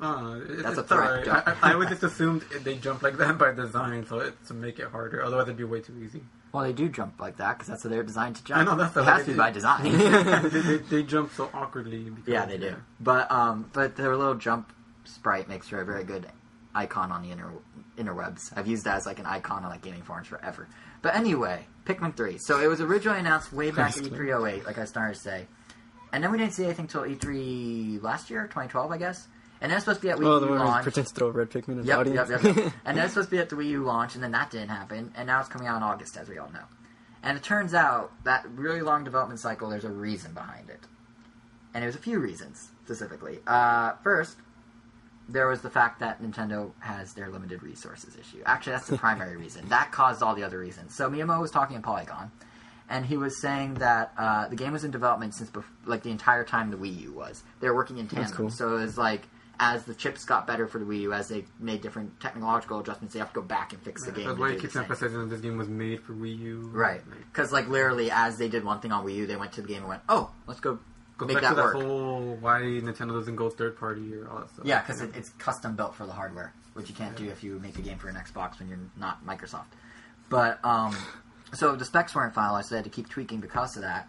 Uh, 0.00 0.38
it, 0.48 0.62
That's 0.62 0.78
a 0.78 0.82
threat. 0.84 1.26
alright. 1.28 1.46
I, 1.48 1.52
I, 1.62 1.70
I 1.70 1.72
always 1.74 1.88
just 1.88 2.02
assumed 2.02 2.42
they 2.62 2.76
jump 2.76 3.02
like 3.02 3.16
that 3.18 3.36
by 3.38 3.52
design, 3.52 4.06
so 4.06 4.20
it, 4.20 4.34
to 4.46 4.54
make 4.54 4.78
it 4.78 4.88
harder. 4.88 5.22
Otherwise, 5.24 5.44
it'd 5.44 5.56
be 5.56 5.64
way 5.64 5.80
too 5.80 5.94
easy. 6.02 6.22
Well, 6.52 6.64
they 6.64 6.72
do 6.72 6.88
jump 6.88 7.20
like 7.20 7.36
that 7.36 7.52
because 7.58 7.68
that's 7.68 7.82
how 7.84 7.88
they're 7.90 8.02
designed 8.02 8.36
to 8.36 8.44
jump. 8.44 8.60
I 8.60 8.64
know, 8.64 8.76
that's 8.76 8.90
it 8.92 8.94
the- 8.94 9.04
has 9.04 9.24
to 9.24 9.30
be 9.32 9.36
by 9.36 9.50
design. 9.50 9.84
they, 9.92 10.48
they, 10.48 10.76
they 10.78 11.02
jump 11.04 11.32
so 11.32 11.48
awkwardly. 11.54 12.10
Because, 12.10 12.26
yeah, 12.28 12.44
they 12.46 12.58
do. 12.58 12.74
But 12.98 13.30
um, 13.30 13.70
but 13.72 13.96
their 13.96 14.16
little 14.16 14.34
jump 14.34 14.72
sprite 15.04 15.48
makes 15.48 15.68
for 15.68 15.80
a 15.80 15.84
very 15.84 16.02
good 16.04 16.26
icon 16.74 17.12
on 17.12 17.22
the 17.22 17.30
inter 17.30 17.50
interwebs. 17.96 18.52
I've 18.56 18.66
used 18.66 18.84
that 18.84 18.96
as 18.96 19.06
like 19.06 19.18
an 19.20 19.26
icon 19.26 19.64
on 19.64 19.70
like 19.70 19.82
gaming 19.82 20.02
forums 20.02 20.26
forever. 20.28 20.66
But 21.02 21.14
anyway, 21.14 21.66
Pikmin 21.84 22.16
three. 22.16 22.38
So 22.38 22.60
it 22.60 22.66
was 22.66 22.80
originally 22.80 23.20
announced 23.20 23.52
way 23.52 23.70
back 23.70 23.96
at 23.96 24.02
Nice. 24.02 24.10
E308, 24.12 24.66
like 24.66 24.78
I 24.78 24.84
started 24.84 25.14
to 25.14 25.20
say, 25.20 25.46
and 26.12 26.22
then 26.24 26.30
we 26.32 26.38
didn't 26.38 26.52
see 26.54 26.64
anything 26.64 26.86
till 26.88 27.02
E3 27.02 28.02
last 28.02 28.28
year, 28.30 28.42
2012, 28.44 28.90
I 28.90 28.98
guess. 28.98 29.28
And 29.60 29.70
that's 29.70 29.84
supposed 29.84 30.00
to 30.00 30.06
be 30.06 30.10
at 30.10 30.18
Wii 30.18 30.24
Oh, 30.26 30.34
U 30.34 30.40
the 30.40 30.46
one 30.48 30.58
launch. 30.60 30.82
pretends 30.84 31.10
to 31.10 31.14
throw 31.14 31.28
a 31.28 31.32
red 31.32 31.50
Pikmin 31.50 31.80
at 31.80 31.84
the 31.86 31.92
audience. 31.92 32.30
yep, 32.30 32.42
yep, 32.42 32.56
yep. 32.56 32.72
and 32.86 32.96
then 32.96 33.04
it's 33.04 33.12
supposed 33.14 33.28
to 33.28 33.36
be 33.36 33.38
at 33.40 33.48
the 33.50 33.56
Wii 33.56 33.68
U 33.70 33.84
launch, 33.84 34.14
and 34.14 34.24
then 34.24 34.32
that 34.32 34.50
didn't 34.50 34.70
happen, 34.70 35.12
and 35.16 35.26
now 35.26 35.40
it's 35.40 35.48
coming 35.50 35.68
out 35.68 35.76
in 35.76 35.82
August, 35.82 36.16
as 36.16 36.28
we 36.28 36.38
all 36.38 36.50
know. 36.50 36.64
And 37.22 37.36
it 37.36 37.42
turns 37.42 37.74
out 37.74 38.12
that 38.24 38.46
really 38.50 38.80
long 38.80 39.04
development 39.04 39.40
cycle, 39.40 39.68
there's 39.68 39.84
a 39.84 39.90
reason 39.90 40.32
behind 40.32 40.70
it. 40.70 40.80
And 41.74 41.82
there's 41.84 41.94
a 41.94 41.98
few 41.98 42.18
reasons, 42.18 42.70
specifically. 42.84 43.40
Uh, 43.46 43.92
first, 44.02 44.36
there 45.28 45.46
was 45.46 45.60
the 45.60 45.70
fact 45.70 46.00
that 46.00 46.22
Nintendo 46.22 46.72
has 46.80 47.12
their 47.12 47.28
limited 47.28 47.62
resources 47.62 48.16
issue. 48.16 48.42
Actually, 48.46 48.72
that's 48.72 48.88
the 48.88 48.96
primary 49.06 49.36
reason. 49.36 49.68
That 49.68 49.92
caused 49.92 50.22
all 50.22 50.34
the 50.34 50.42
other 50.42 50.58
reasons. 50.58 50.94
So 50.96 51.08
Miyamoto 51.10 51.42
was 51.42 51.50
talking 51.50 51.76
at 51.76 51.82
Polygon, 51.82 52.30
and 52.88 53.04
he 53.06 53.16
was 53.18 53.40
saying 53.40 53.74
that 53.74 54.12
uh, 54.16 54.48
the 54.48 54.56
game 54.56 54.72
was 54.72 54.82
in 54.84 54.90
development 54.90 55.34
since, 55.34 55.50
bef- 55.50 55.64
like, 55.84 56.02
the 56.02 56.10
entire 56.10 56.42
time 56.44 56.70
the 56.70 56.78
Wii 56.78 57.02
U 57.02 57.12
was. 57.12 57.42
They 57.60 57.68
were 57.68 57.76
working 57.76 57.98
in 57.98 58.08
tandem. 58.08 58.32
cool. 58.34 58.50
So 58.50 58.76
it 58.78 58.80
was 58.80 58.96
like, 58.98 59.28
as 59.60 59.84
the 59.84 59.94
chips 59.94 60.24
got 60.24 60.46
better 60.46 60.66
for 60.66 60.78
the 60.78 60.86
Wii 60.86 61.02
U, 61.02 61.12
as 61.12 61.28
they 61.28 61.44
made 61.58 61.82
different 61.82 62.18
technological 62.18 62.80
adjustments, 62.80 63.12
they 63.12 63.20
have 63.20 63.28
to 63.28 63.34
go 63.34 63.42
back 63.42 63.74
and 63.74 63.82
fix 63.82 64.06
the 64.06 64.10
game. 64.10 64.26
That's 64.26 64.38
why 64.38 64.54
the 64.54 64.60
keeps 64.60 64.74
emphasizing 64.74 65.18
that 65.18 65.28
this 65.28 65.40
game 65.40 65.58
was 65.58 65.68
made 65.68 66.00
for 66.00 66.14
Wii 66.14 66.38
U. 66.38 66.70
Right. 66.72 67.02
Because, 67.30 67.52
like, 67.52 67.68
literally, 67.68 68.10
as 68.10 68.38
they 68.38 68.48
did 68.48 68.64
one 68.64 68.80
thing 68.80 68.90
on 68.90 69.04
Wii 69.04 69.16
U, 69.16 69.26
they 69.26 69.36
went 69.36 69.52
to 69.52 69.62
the 69.62 69.68
game 69.68 69.80
and 69.80 69.88
went, 69.88 70.02
oh, 70.08 70.30
let's 70.46 70.60
go 70.60 70.78
goes 71.18 71.28
make 71.28 71.42
back 71.42 71.54
that 71.54 71.56
to 71.56 71.62
work. 71.62 71.78
that 71.78 71.84
whole 71.84 72.38
why 72.40 72.60
Nintendo 72.60 73.12
doesn't 73.12 73.36
go 73.36 73.50
third 73.50 73.76
party 73.76 74.14
or 74.14 74.30
all 74.30 74.38
that 74.38 74.50
stuff. 74.50 74.64
Yeah, 74.64 74.80
because 74.80 75.02
it, 75.02 75.14
it's 75.14 75.28
custom 75.30 75.76
built 75.76 75.94
for 75.94 76.06
the 76.06 76.12
hardware, 76.12 76.54
which 76.72 76.88
you 76.88 76.94
can't 76.94 77.14
do 77.14 77.28
if 77.28 77.44
you 77.44 77.58
make 77.58 77.78
a 77.78 77.82
game 77.82 77.98
for 77.98 78.08
an 78.08 78.16
Xbox 78.16 78.58
when 78.58 78.68
you're 78.70 78.78
not 78.96 79.24
Microsoft. 79.26 79.66
But 80.30 80.64
um, 80.64 80.96
so 81.52 81.76
the 81.76 81.84
specs 81.84 82.14
weren't 82.14 82.34
finalized, 82.34 82.64
so 82.64 82.70
they 82.70 82.76
had 82.76 82.84
to 82.84 82.90
keep 82.90 83.10
tweaking 83.10 83.40
because 83.40 83.76
of 83.76 83.82
that. 83.82 84.08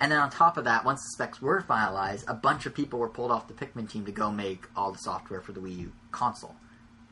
And 0.00 0.10
then 0.10 0.18
on 0.18 0.30
top 0.30 0.56
of 0.56 0.64
that, 0.64 0.84
once 0.84 1.02
the 1.02 1.10
specs 1.10 1.42
were 1.42 1.60
finalized, 1.62 2.24
a 2.26 2.32
bunch 2.34 2.64
of 2.64 2.74
people 2.74 2.98
were 2.98 3.08
pulled 3.08 3.30
off 3.30 3.48
the 3.48 3.54
Pikmin 3.54 3.88
team 3.90 4.06
to 4.06 4.12
go 4.12 4.30
make 4.30 4.64
all 4.74 4.92
the 4.92 4.98
software 4.98 5.40
for 5.42 5.52
the 5.52 5.60
Wii 5.60 5.76
U 5.78 5.92
console. 6.10 6.56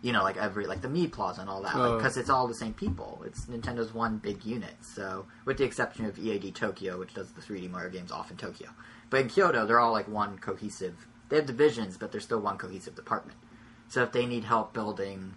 You 0.01 0.13
know, 0.13 0.23
like 0.23 0.37
every 0.37 0.67
like 0.67 0.81
the 0.81 0.89
Mii 0.89 1.11
Plaza 1.13 1.41
and 1.43 1.51
all 1.51 1.61
that, 1.63 1.75
Oh. 1.75 1.97
because 1.97 2.17
it's 2.17 2.31
all 2.31 2.47
the 2.49 2.55
same 2.55 2.73
people. 2.73 3.21
It's 3.27 3.47
Nintendo's 3.47 3.93
one 3.93 4.19
big 4.19 4.45
unit. 4.45 4.75
So, 4.81 5.27
with 5.45 5.59
the 5.59 5.65
exception 5.65 6.07
of 6.07 6.19
EAD 6.19 6.55
Tokyo, 6.55 6.99
which 6.99 7.13
does 7.15 7.31
the 7.33 7.43
3D 7.43 7.69
Mario 7.71 7.91
games 7.91 8.11
off 8.13 8.31
in 8.31 8.37
Tokyo, 8.37 8.69
but 9.11 9.21
in 9.21 9.29
Kyoto, 9.29 9.67
they're 9.67 9.81
all 9.81 9.93
like 9.93 10.09
one 10.09 10.39
cohesive. 10.39 11.07
They 11.29 11.37
have 11.37 11.47
divisions, 11.47 11.97
but 11.99 12.11
they're 12.13 12.21
still 12.23 12.39
one 12.41 12.57
cohesive 12.59 12.95
department. 12.95 13.39
So 13.89 14.03
if 14.03 14.13
they 14.13 14.25
need 14.25 14.45
help 14.45 14.73
building 14.73 15.35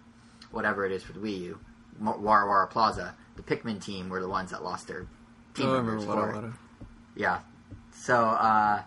whatever 0.52 0.86
it 0.86 0.92
is 0.92 1.02
for 1.02 1.12
the 1.12 1.20
Wii 1.20 1.40
U, 1.40 1.58
Wa- 2.00 2.16
Wara 2.16 2.46
Wara 2.46 2.70
Plaza, 2.70 3.14
the 3.36 3.42
Pikmin 3.42 3.82
team 3.84 4.08
were 4.08 4.20
the 4.22 4.28
ones 4.28 4.52
that 4.52 4.62
lost 4.62 4.86
their 4.86 5.06
team 5.54 5.66
Oh, 5.66 5.72
I 5.72 5.76
members 5.78 6.04
remember 6.06 6.32
for 6.40 6.46
it. 6.46 6.52
Wada. 7.16 7.20
Yeah. 7.20 7.40
So 7.94 8.16
uh, 8.16 8.82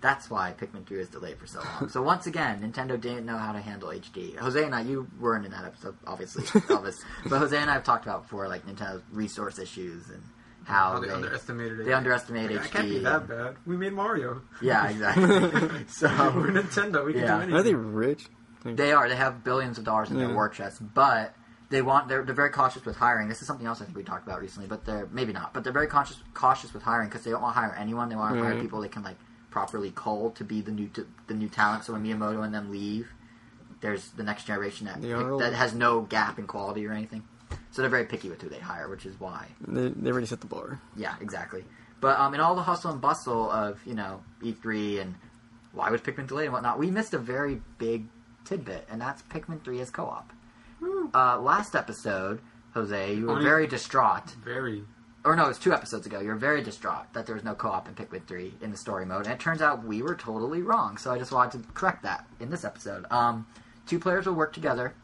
that's 0.00 0.30
why 0.30 0.54
Pikmin 0.58 0.86
3 0.86 0.98
was 0.98 1.08
delayed 1.08 1.38
for 1.38 1.46
so 1.46 1.60
long. 1.80 1.88
so 1.88 2.02
once 2.02 2.26
again, 2.26 2.60
Nintendo 2.62 3.00
didn't 3.00 3.26
know 3.26 3.36
how 3.38 3.52
to 3.52 3.60
handle 3.60 3.88
HD. 3.88 4.36
Jose 4.36 4.62
and 4.62 4.74
I, 4.74 4.82
you 4.82 5.06
weren't 5.18 5.44
in 5.44 5.50
that 5.52 5.64
episode, 5.64 5.96
obviously, 6.06 6.44
Elvis. 6.68 6.96
But 7.26 7.38
Jose 7.38 7.56
and 7.56 7.70
I 7.70 7.74
have 7.74 7.84
talked 7.84 8.04
about 8.06 8.22
before, 8.22 8.48
like 8.48 8.66
Nintendo's 8.66 9.02
resource 9.12 9.58
issues 9.58 10.08
and 10.10 10.22
how, 10.64 10.92
How 10.92 11.00
they, 11.00 11.08
they, 11.08 11.14
underestimated 11.14 11.80
it. 11.80 11.86
they 11.86 11.92
underestimate 11.92 12.50
Like, 12.50 12.60
HD. 12.60 12.64
I 12.64 12.68
can't 12.68 12.88
be 12.90 12.98
that 13.00 13.28
bad. 13.28 13.56
We 13.66 13.76
made 13.76 13.92
Mario. 13.94 14.42
Yeah, 14.62 14.88
exactly. 14.88 15.26
so 15.88 16.06
We're 16.08 16.50
Nintendo. 16.52 17.04
We 17.04 17.12
can 17.14 17.22
Yeah. 17.22 17.36
do 17.36 17.42
anything. 17.42 17.54
Are 17.56 17.62
they 17.62 17.74
rich? 17.74 18.26
They 18.64 18.92
are. 18.92 19.08
They 19.08 19.16
have 19.16 19.42
billions 19.42 19.78
of 19.78 19.84
dollars 19.84 20.10
in 20.10 20.18
their 20.18 20.28
Yeah. 20.28 20.34
war 20.34 20.48
chest, 20.50 20.82
but 20.94 21.34
they 21.70 21.82
want. 21.82 22.08
They're, 22.08 22.22
they're 22.24 22.34
very 22.34 22.50
cautious 22.50 22.84
with 22.84 22.96
hiring. 22.96 23.28
This 23.28 23.40
is 23.40 23.46
something 23.46 23.66
else 23.66 23.80
I 23.80 23.84
think 23.84 23.96
we 23.96 24.02
talked 24.02 24.26
about 24.26 24.40
recently, 24.40 24.68
but 24.68 24.84
they're 24.84 25.08
maybe 25.12 25.32
not. 25.32 25.54
But 25.54 25.64
they're 25.64 25.72
very 25.72 25.86
cautious 25.86 26.18
cautious 26.34 26.74
with 26.74 26.82
hiring 26.82 27.08
because 27.08 27.24
they 27.24 27.30
don't 27.30 27.42
want 27.42 27.54
to 27.54 27.60
hire 27.60 27.74
anyone. 27.78 28.08
They 28.08 28.16
want 28.16 28.34
to 28.36 28.42
hire 28.42 28.60
people 28.60 28.80
they 28.80 28.88
can 28.88 29.02
like 29.02 29.16
properly 29.50 29.92
cull 29.94 30.30
to 30.32 30.44
be 30.44 30.60
the 30.60 30.72
new 30.72 30.88
t- 30.88 31.04
the 31.26 31.34
new 31.34 31.48
talent. 31.48 31.84
So 31.84 31.92
when 31.92 32.04
Miyamoto 32.04 32.44
and 32.44 32.52
them 32.52 32.70
leave, 32.70 33.12
there's 33.80 34.10
the 34.10 34.22
next 34.22 34.44
generation 34.46 34.86
that 34.86 35.04
old. 35.04 35.40
that 35.40 35.54
has 35.54 35.72
no 35.74 36.02
gap 36.02 36.38
in 36.38 36.46
quality 36.46 36.86
or 36.86 36.92
anything. 36.92 37.22
So 37.70 37.82
they're 37.82 37.90
very 37.90 38.04
picky 38.04 38.28
with 38.28 38.42
who 38.42 38.48
they 38.48 38.58
hire, 38.58 38.88
which 38.88 39.06
is 39.06 39.18
why 39.18 39.46
they, 39.66 39.88
they 39.88 40.10
already 40.10 40.26
set 40.26 40.40
the 40.40 40.46
bar. 40.46 40.80
yeah, 40.96 41.14
exactly. 41.20 41.64
But 42.00 42.18
um, 42.18 42.34
in 42.34 42.40
all 42.40 42.54
the 42.54 42.62
hustle 42.62 42.90
and 42.90 43.00
bustle 43.00 43.50
of 43.50 43.80
you 43.86 43.94
know 43.94 44.22
E3 44.42 45.00
and 45.02 45.14
why 45.72 45.90
was 45.90 46.00
Pikmin 46.00 46.26
delayed 46.26 46.46
and 46.46 46.52
whatnot, 46.52 46.78
we 46.78 46.90
missed 46.90 47.14
a 47.14 47.18
very 47.18 47.60
big 47.78 48.06
tidbit, 48.44 48.88
and 48.90 49.00
that's 49.00 49.22
Pikmin 49.22 49.62
3 49.62 49.80
as 49.80 49.90
co-op. 49.90 50.32
Uh, 51.14 51.38
last 51.40 51.74
episode, 51.74 52.40
Jose, 52.74 53.14
you 53.14 53.26
were 53.26 53.32
Only- 53.32 53.44
very 53.44 53.66
distraught. 53.66 54.30
Very. 54.44 54.84
Or 55.24 55.36
no, 55.36 55.44
it 55.44 55.48
was 55.48 55.58
two 55.58 55.74
episodes 55.74 56.06
ago. 56.06 56.20
You 56.20 56.28
were 56.28 56.34
very 56.36 56.62
distraught 56.62 57.12
that 57.12 57.26
there 57.26 57.34
was 57.34 57.44
no 57.44 57.54
co-op 57.54 57.86
in 57.88 57.94
Pikmin 57.94 58.26
3 58.26 58.54
in 58.62 58.70
the 58.70 58.76
story 58.78 59.04
mode, 59.04 59.26
and 59.26 59.34
it 59.34 59.40
turns 59.40 59.60
out 59.60 59.84
we 59.84 60.00
were 60.00 60.14
totally 60.14 60.62
wrong. 60.62 60.96
So 60.96 61.12
I 61.12 61.18
just 61.18 61.30
wanted 61.32 61.62
to 61.62 61.72
correct 61.72 62.02
that 62.04 62.26
in 62.40 62.48
this 62.50 62.64
episode. 62.64 63.04
Um, 63.10 63.46
two 63.86 63.98
players 63.98 64.24
will 64.26 64.32
work 64.34 64.54
together 64.54 64.94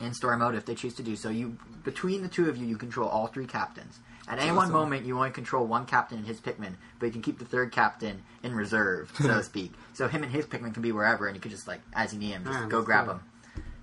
in 0.00 0.12
story 0.14 0.36
mode 0.36 0.56
if 0.56 0.64
they 0.66 0.74
choose 0.74 0.94
to 0.94 1.02
do 1.04 1.14
so. 1.14 1.28
You 1.28 1.56
between 1.84 2.22
the 2.22 2.28
two 2.28 2.48
of 2.48 2.56
you, 2.56 2.66
you 2.66 2.76
control 2.76 3.08
all 3.08 3.28
three 3.28 3.46
captains. 3.46 4.00
At 4.28 4.40
any 4.40 4.48
one 4.50 4.58
Awesome. 4.64 4.72
moment, 4.72 5.06
you 5.06 5.16
only 5.16 5.30
control 5.30 5.64
one 5.68 5.86
captain 5.86 6.18
and 6.18 6.26
his 6.26 6.40
Pikmin, 6.40 6.74
but 6.98 7.06
you 7.06 7.12
can 7.12 7.22
keep 7.22 7.38
the 7.38 7.44
third 7.44 7.70
captain 7.70 8.24
in 8.42 8.52
reserve, 8.56 9.12
so 9.20 9.28
to 9.28 9.42
speak. 9.44 9.72
So 9.92 10.08
him 10.08 10.24
and 10.24 10.32
his 10.32 10.46
Pikmin 10.46 10.72
can 10.74 10.82
be 10.82 10.90
wherever, 10.90 11.28
and 11.28 11.36
you 11.36 11.40
can 11.40 11.52
just 11.52 11.68
like 11.68 11.80
as 11.92 12.12
you 12.12 12.18
need 12.18 12.30
him, 12.32 12.42
just 12.44 12.68
go 12.68 12.78
that's 12.78 12.86
grab 12.86 13.04
cool. 13.04 13.14
him. 13.14 13.20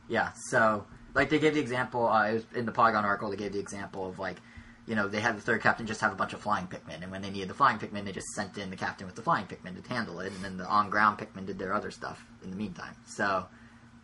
Yeah. 0.09 0.32
So 0.49 0.84
like 1.14 1.30
they 1.30 1.39
gave 1.39 1.53
the 1.53 1.59
example. 1.59 2.07
Uh, 2.07 2.28
it 2.30 2.34
was 2.34 2.45
in 2.55 2.66
the 2.66 2.72
Polygon 2.72 3.05
article. 3.05 3.30
They 3.30 3.36
gave 3.38 3.53
the 3.53 3.59
example 3.59 4.07
of 4.07 4.20
like. 4.20 4.38
You 4.86 4.95
know, 4.95 5.07
they 5.07 5.22
had 5.22 5.38
the 5.38 5.41
third 5.41 5.61
captain 5.61 5.88
just 5.88 6.01
have 6.01 6.11
a 6.11 6.16
bunch 6.16 6.34
of 6.34 6.41
flying 6.41 6.68
Pikmin, 6.68 7.03
and 7.03 7.09
when 7.09 7.22
they 7.22 7.30
needed 7.30 7.47
the 7.49 7.53
flying 7.53 7.80
Pikmin, 7.80 8.03
they 8.03 8.11
just 8.11 8.28
sent 8.36 8.57
in 8.57 8.70
the 8.70 8.76
captain 8.76 9.07
with 9.07 9.16
the 9.16 9.22
flying 9.22 9.45
Pikmin 9.45 9.82
to 9.82 9.89
handle 9.89 10.20
it, 10.20 10.34
and 10.34 10.43
then 10.43 10.57
the 10.57 10.66
on-ground 10.66 11.18
Pikmin 11.18 11.45
did 11.45 11.57
their 11.57 11.74
other 11.74 11.89
stuff 11.89 12.26
in 12.43 12.49
the 12.49 12.57
meantime. 12.57 12.93
So, 13.05 13.45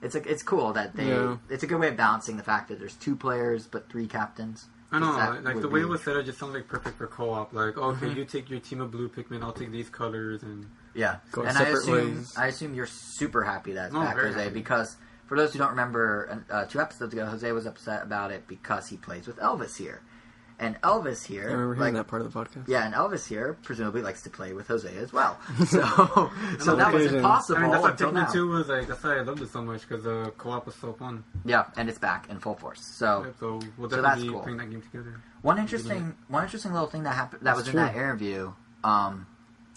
it's 0.02 0.16
a, 0.16 0.20
it's 0.32 0.42
cool 0.42 0.72
that 0.72 0.96
they. 0.96 1.10
Yeah. 1.10 1.36
It's 1.50 1.64
a 1.64 1.68
good 1.68 1.82
way 1.82 1.90
of 1.90 1.98
balancing 1.98 2.38
the 2.38 2.44
fact 2.44 2.70
that 2.70 2.80
there's 2.80 2.96
two 2.96 3.18
players 3.18 3.68
but 3.68 3.90
three 3.90 4.08
captains. 4.08 4.68
I 4.90 5.00
know, 5.00 5.38
like 5.44 5.60
the 5.60 5.68
way 5.68 5.82
be- 5.82 5.86
it 5.86 5.90
was 5.90 6.02
set 6.02 6.16
up 6.16 6.24
just 6.24 6.40
sounds 6.40 6.54
like 6.56 6.70
perfect 6.70 6.98
for 6.98 7.08
co-op. 7.08 7.52
Like, 7.52 7.78
okay, 7.78 8.06
Mm-hmm. 8.08 8.18
you 8.18 8.24
take 8.24 8.50
your 8.50 8.62
team 8.62 8.80
of 8.80 8.90
blue 8.90 9.10
Pikmin, 9.10 9.44
I'll 9.44 9.52
take 9.52 9.72
these 9.74 9.90
colors, 9.90 10.44
and 10.44 10.66
Yeah, 10.94 11.18
Go 11.34 11.42
and 11.42 11.58
I 11.58 11.66
separate 11.66 11.74
assume 11.80 12.16
ways. 12.20 12.34
I 12.38 12.48
assume 12.48 12.74
you're 12.74 12.86
super 12.88 13.44
happy 13.44 13.74
that's 13.74 13.94
Oh, 13.94 14.00
back, 14.00 14.16
very 14.16 14.30
Jose, 14.32 14.44
happy. 14.46 14.54
because 14.54 14.96
for 15.30 15.38
those 15.38 15.54
who 15.54 15.60
don't 15.60 15.70
remember, 15.70 16.44
uh, 16.50 16.66
two 16.66 16.82
episodes 16.82 17.14
ago, 17.14 17.26
Jose 17.26 17.50
was 17.52 17.66
upset 17.68 18.04
about 18.04 18.32
it 18.32 18.48
because 18.48 18.90
he 18.90 18.98
plays 18.98 19.28
with 19.28 19.38
Elvis 19.38 19.78
here, 19.78 20.02
and 20.58 20.76
Elvis 20.82 21.26
here, 21.26 21.44
I 21.44 21.54
remember 21.54 21.76
like, 21.76 21.78
hearing 21.78 21.94
that 21.94 22.08
part 22.08 22.22
of 22.22 22.34
the 22.34 22.38
podcast. 22.38 22.68
yeah, 22.68 22.86
and 22.86 22.94
Elvis 22.94 23.28
here 23.28 23.58
presumably 23.64 24.02
likes 24.02 24.24
to 24.24 24.30
play 24.30 24.52
with 24.54 24.68
Jose 24.68 24.94
as 24.98 25.14
well. 25.14 25.40
So, 25.68 25.82
so 26.60 26.76
that 26.76 26.92
was 26.92 27.04
occasion. 27.04 27.18
impossible 27.18 27.60
I 27.60 27.62
mean 27.62 27.72
that's 27.72 27.84
why 27.84 27.92
until 27.92 28.12
now. 28.12 28.26
Pikmin 28.26 28.34
Two 28.34 28.48
was 28.50 28.68
like. 28.68 28.88
That's 28.88 29.04
why 29.04 29.18
I 29.18 29.22
loved 29.22 29.42
it 29.42 29.50
so 29.52 29.62
much 29.62 29.88
because 29.88 30.06
uh, 30.06 30.32
co-op 30.38 30.66
was 30.66 30.76
so 30.76 30.94
fun. 30.94 31.24
Yeah, 31.46 31.66
and 31.78 31.88
it's 31.88 32.00
back 32.00 32.28
in 32.30 32.40
full 32.40 32.56
force. 32.56 32.82
So. 32.82 33.24
Yep, 33.26 33.36
so 33.40 33.60
we'll 33.78 33.90
so 33.90 34.02
that's 34.02 34.24
cool. 34.24 34.42
playing 34.42 34.58
that 34.58 34.72
game 34.72 34.82
together. 34.82 35.22
One 35.44 35.60
interesting, 35.60 36.16
one 36.28 36.44
interesting 36.44 36.74
little 36.74 36.88
thing 36.90 37.04
that 37.04 37.14
happened 37.14 37.42
that 37.44 37.56
That's 37.56 37.68
was 37.68 37.70
in 37.70 37.76
that 37.76 37.96
interview. 37.96 38.52
Um, 38.84 39.28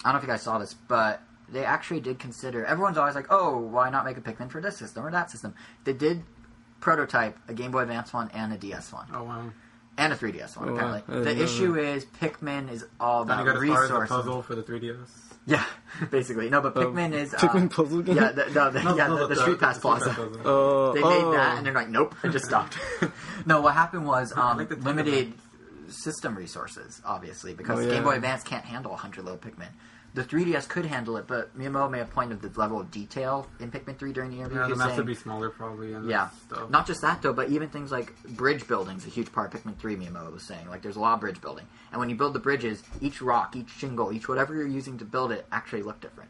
I 0.05 0.11
don't 0.11 0.15
know 0.15 0.17
if 0.19 0.23
you 0.25 0.29
guys 0.29 0.43
saw 0.43 0.59
this, 0.59 0.75
but 0.75 1.21
they 1.53 1.65
actually 1.65 2.01
did 2.01 2.19
consider. 2.19 2.65
Everyone's 2.65 2.99
always 2.99 3.15
like, 3.15 3.27
"Oh, 3.31 3.59
why 3.59 3.91
not 3.91 4.05
make 4.05 4.17
a 4.17 4.21
Pikmin 4.21 4.51
for 4.51 4.61
this 4.61 4.77
system 4.77 5.05
or 5.07 5.11
that 5.13 5.31
system?" 5.31 5.55
They 5.85 5.93
did 5.93 6.23
prototype 6.81 7.39
a 7.49 7.55
Game 7.55 7.71
Boy 7.71 7.81
Advance 7.83 8.13
one 8.13 8.31
and 8.35 8.53
a 8.53 8.57
DS 8.59 8.93
one, 8.93 9.07
Oh 9.15 9.23
wow. 9.25 9.51
and 9.99 10.13
a 10.13 10.17
3DS 10.17 10.57
one 10.57 10.71
Oh, 10.71 10.75
apparently. 10.75 11.03
I 11.09 11.19
didn't 11.23 11.39
The 11.39 11.45
issue 11.45 11.77
is 11.79 12.05
Pikmin 12.07 12.71
is 12.73 12.85
all 12.99 13.25
Then 13.25 13.39
about 13.39 13.45
you 13.47 13.53
got 13.53 13.61
to 13.61 13.67
start 13.67 13.89
the 13.89 13.95
resources. 14.01 14.17
puzzle 14.17 14.43
for 14.43 14.55
the 14.57 14.63
3DS. 14.65 14.97
Yeah, 15.47 15.65
basically. 16.11 16.51
No, 16.51 16.61
but 16.61 16.77
Oh, 16.77 16.87
Pikmin 16.87 17.13
is 17.13 17.35
uh, 17.35 17.39
Pikmin 17.39 17.71
puzzle 17.71 18.03
game? 18.03 18.17
Yeah, 18.17 18.33
the, 18.33 18.47
no, 18.51 18.71
the, 18.71 18.83
No, 18.83 18.97
yeah, 18.97 19.07
no, 19.09 19.29
the, 19.29 19.35
the 19.35 19.41
Street 19.41 19.61
Pass 19.61 19.79
Plaza. 19.79 20.09
puzzle. 20.11 20.37
Oh, 20.45 20.93
They 20.93 21.03
oh. 21.03 21.09
made 21.31 21.39
that, 21.39 21.57
and 21.59 21.67
they're 21.67 21.73
like, 21.75 21.89
nope, 21.89 22.15
and 22.25 22.33
just 22.33 22.45
stopped. 22.47 22.77
no, 23.47 23.61
what 23.61 23.75
happened 23.75 24.07
was 24.07 24.33
um, 24.37 24.59
like 24.59 24.71
limited 24.85 25.35
system 25.89 26.35
resources, 26.35 27.01
obviously, 27.05 27.55
because 27.55 27.79
Oh, 27.87 27.89
Game. 27.89 28.03
Boy 28.03 28.15
Advance 28.17 28.43
can't 28.43 28.65
handle 28.65 28.91
100 28.93 29.25
little 29.25 29.39
Pikmin. 29.39 29.69
The 30.15 30.23
3DS 30.23 30.69
could 30.69 30.85
handle 30.85 31.17
it, 31.17 31.27
but 31.27 31.57
Miyamoto 31.59 31.91
made 31.91 32.01
a 32.01 32.05
point 32.05 32.33
of 32.33 32.43
the 32.43 32.51
level 32.61 32.79
of 32.79 32.91
detail 32.91 33.47
in 33.61 33.71
Pikmin 33.71 33.97
3 33.99 34.13
during 34.13 34.31
the 34.31 34.41
interview. 34.41 34.59
Yeah, 34.59 34.65
He 34.65 34.69
the 34.69 34.73
was 34.75 34.79
maps 34.79 34.89
saying- 34.91 34.97
would 34.99 35.07
be 35.07 35.15
smaller 35.15 35.49
probably. 35.49 35.95
And 35.95 36.07
yeah, 36.07 36.29
stuff. 36.47 36.69
not 36.69 36.87
just 36.87 37.01
that 37.01 37.23
though, 37.23 37.33
but 37.33 37.49
even 37.49 37.71
things 37.71 37.91
like 37.91 38.13
bridge 38.37 38.69
building 38.69 38.99
is 38.99 39.07
a 39.07 39.09
huge 39.09 39.33
part 39.33 39.55
of 39.55 39.63
Pikmin 39.65 39.79
3. 39.79 39.97
Miyamoto 39.97 40.31
was 40.31 40.43
saying 40.43 40.69
like 40.69 40.83
there's 40.83 40.97
a 40.97 41.01
lot 41.01 41.15
of 41.15 41.21
bridge 41.21 41.41
building, 41.41 41.67
and 41.93 41.99
when 41.99 42.11
you 42.11 42.15
build 42.17 42.35
the 42.35 42.39
bridges, 42.41 42.83
each 43.01 43.23
rock, 43.23 43.57
each 43.57 43.71
shingle, 43.71 44.13
each 44.13 44.29
whatever 44.29 44.55
you're 44.55 44.67
using 44.67 44.99
to 44.99 45.05
build 45.07 45.33
it 45.33 45.47
actually 45.51 45.83
look 45.83 45.99
different. 46.03 46.29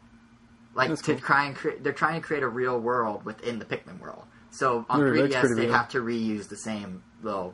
Like 0.75 0.87
That's 0.87 1.01
to 1.03 1.13
cool. 1.15 1.21
try 1.21 1.45
and 1.45 1.55
create, 1.55 1.83
they're 1.83 1.91
trying 1.91 2.21
to 2.21 2.25
create 2.25 2.41
a 2.43 2.47
real 2.47 2.79
world 2.79 3.25
within 3.25 3.59
the 3.59 3.65
Pikmin 3.65 3.99
world. 3.99 4.23
So 4.49 4.85
on 4.89 4.99
Yeah, 5.01 5.05
that's 5.23 5.33
3DS, 5.35 5.39
pretty 5.41 5.55
they 5.55 5.61
real. 5.65 5.73
have 5.73 5.89
to 5.89 5.99
reuse 5.99 6.47
the 6.47 6.55
same 6.55 7.03
little 7.21 7.53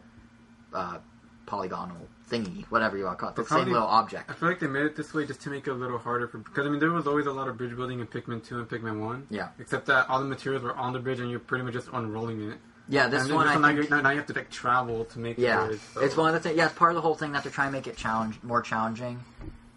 uh, 0.73 0.99
polygonal 1.47 2.07
thingy, 2.29 2.65
whatever 2.65 2.97
you 2.97 3.05
want 3.05 3.17
to 3.17 3.21
call 3.21 3.29
it, 3.31 3.35
the 3.35 3.45
same 3.45 3.67
little 3.71 3.87
object. 3.87 4.29
I 4.29 4.33
feel 4.33 4.49
like 4.49 4.59
they 4.59 4.67
made 4.67 4.85
it 4.85 4.95
this 4.95 5.13
way 5.13 5.25
just 5.25 5.41
to 5.41 5.49
make 5.49 5.67
it 5.67 5.71
a 5.71 5.73
little 5.73 5.97
harder 5.97 6.27
for 6.27 6.37
because 6.39 6.65
I 6.65 6.69
mean 6.69 6.79
there 6.79 6.91
was 6.91 7.07
always 7.07 7.25
a 7.25 7.31
lot 7.31 7.47
of 7.47 7.57
bridge 7.57 7.75
building 7.75 7.99
in 7.99 8.07
Pikmin 8.07 8.43
2 8.45 8.59
and 8.59 8.69
Pikmin 8.69 8.99
1. 8.99 9.27
Yeah. 9.29 9.49
Except 9.59 9.85
that 9.87 10.09
all 10.09 10.19
the 10.19 10.25
materials 10.25 10.63
were 10.63 10.75
on 10.75 10.93
the 10.93 10.99
bridge 10.99 11.19
and 11.19 11.29
you're 11.31 11.39
pretty 11.39 11.63
much 11.63 11.73
just 11.73 11.87
unrolling 11.93 12.51
it. 12.51 12.57
Yeah, 12.91 13.07
this 13.07 13.25
and 13.25 13.35
one 13.35 13.47
I 13.47 13.55
now, 13.55 13.67
think 13.67 13.83
you 13.83 13.89
now, 13.89 14.01
now 14.01 14.09
you 14.09 14.17
have 14.17 14.25
to 14.27 14.33
like 14.33 14.49
travel 14.49 15.05
to 15.05 15.19
make 15.19 15.37
Yeah, 15.37 15.61
the 15.61 15.67
bridge. 15.67 15.79
so- 15.93 16.01
it's 16.01 16.17
one 16.17 16.27
of 16.29 16.33
the 16.33 16.39
things. 16.39 16.57
Yeah, 16.57 16.65
it's 16.65 16.73
part 16.73 16.91
of 16.91 16.95
the 16.95 17.01
whole 17.01 17.13
thing 17.15 17.33
that 17.33 17.43
they're 17.43 17.51
trying 17.51 17.67
to 17.67 17.71
make 17.77 17.85
it 17.87 17.95
challenge 17.97 18.39
more 18.41 18.61
challenging, 18.63 19.19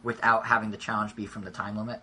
without 0.02 0.46
having 0.46 0.70
the 0.70 0.76
challenge 0.78 1.14
be 1.14 1.26
from 1.26 1.42
the 1.44 1.50
time 1.50 1.76
limit. 1.76 2.00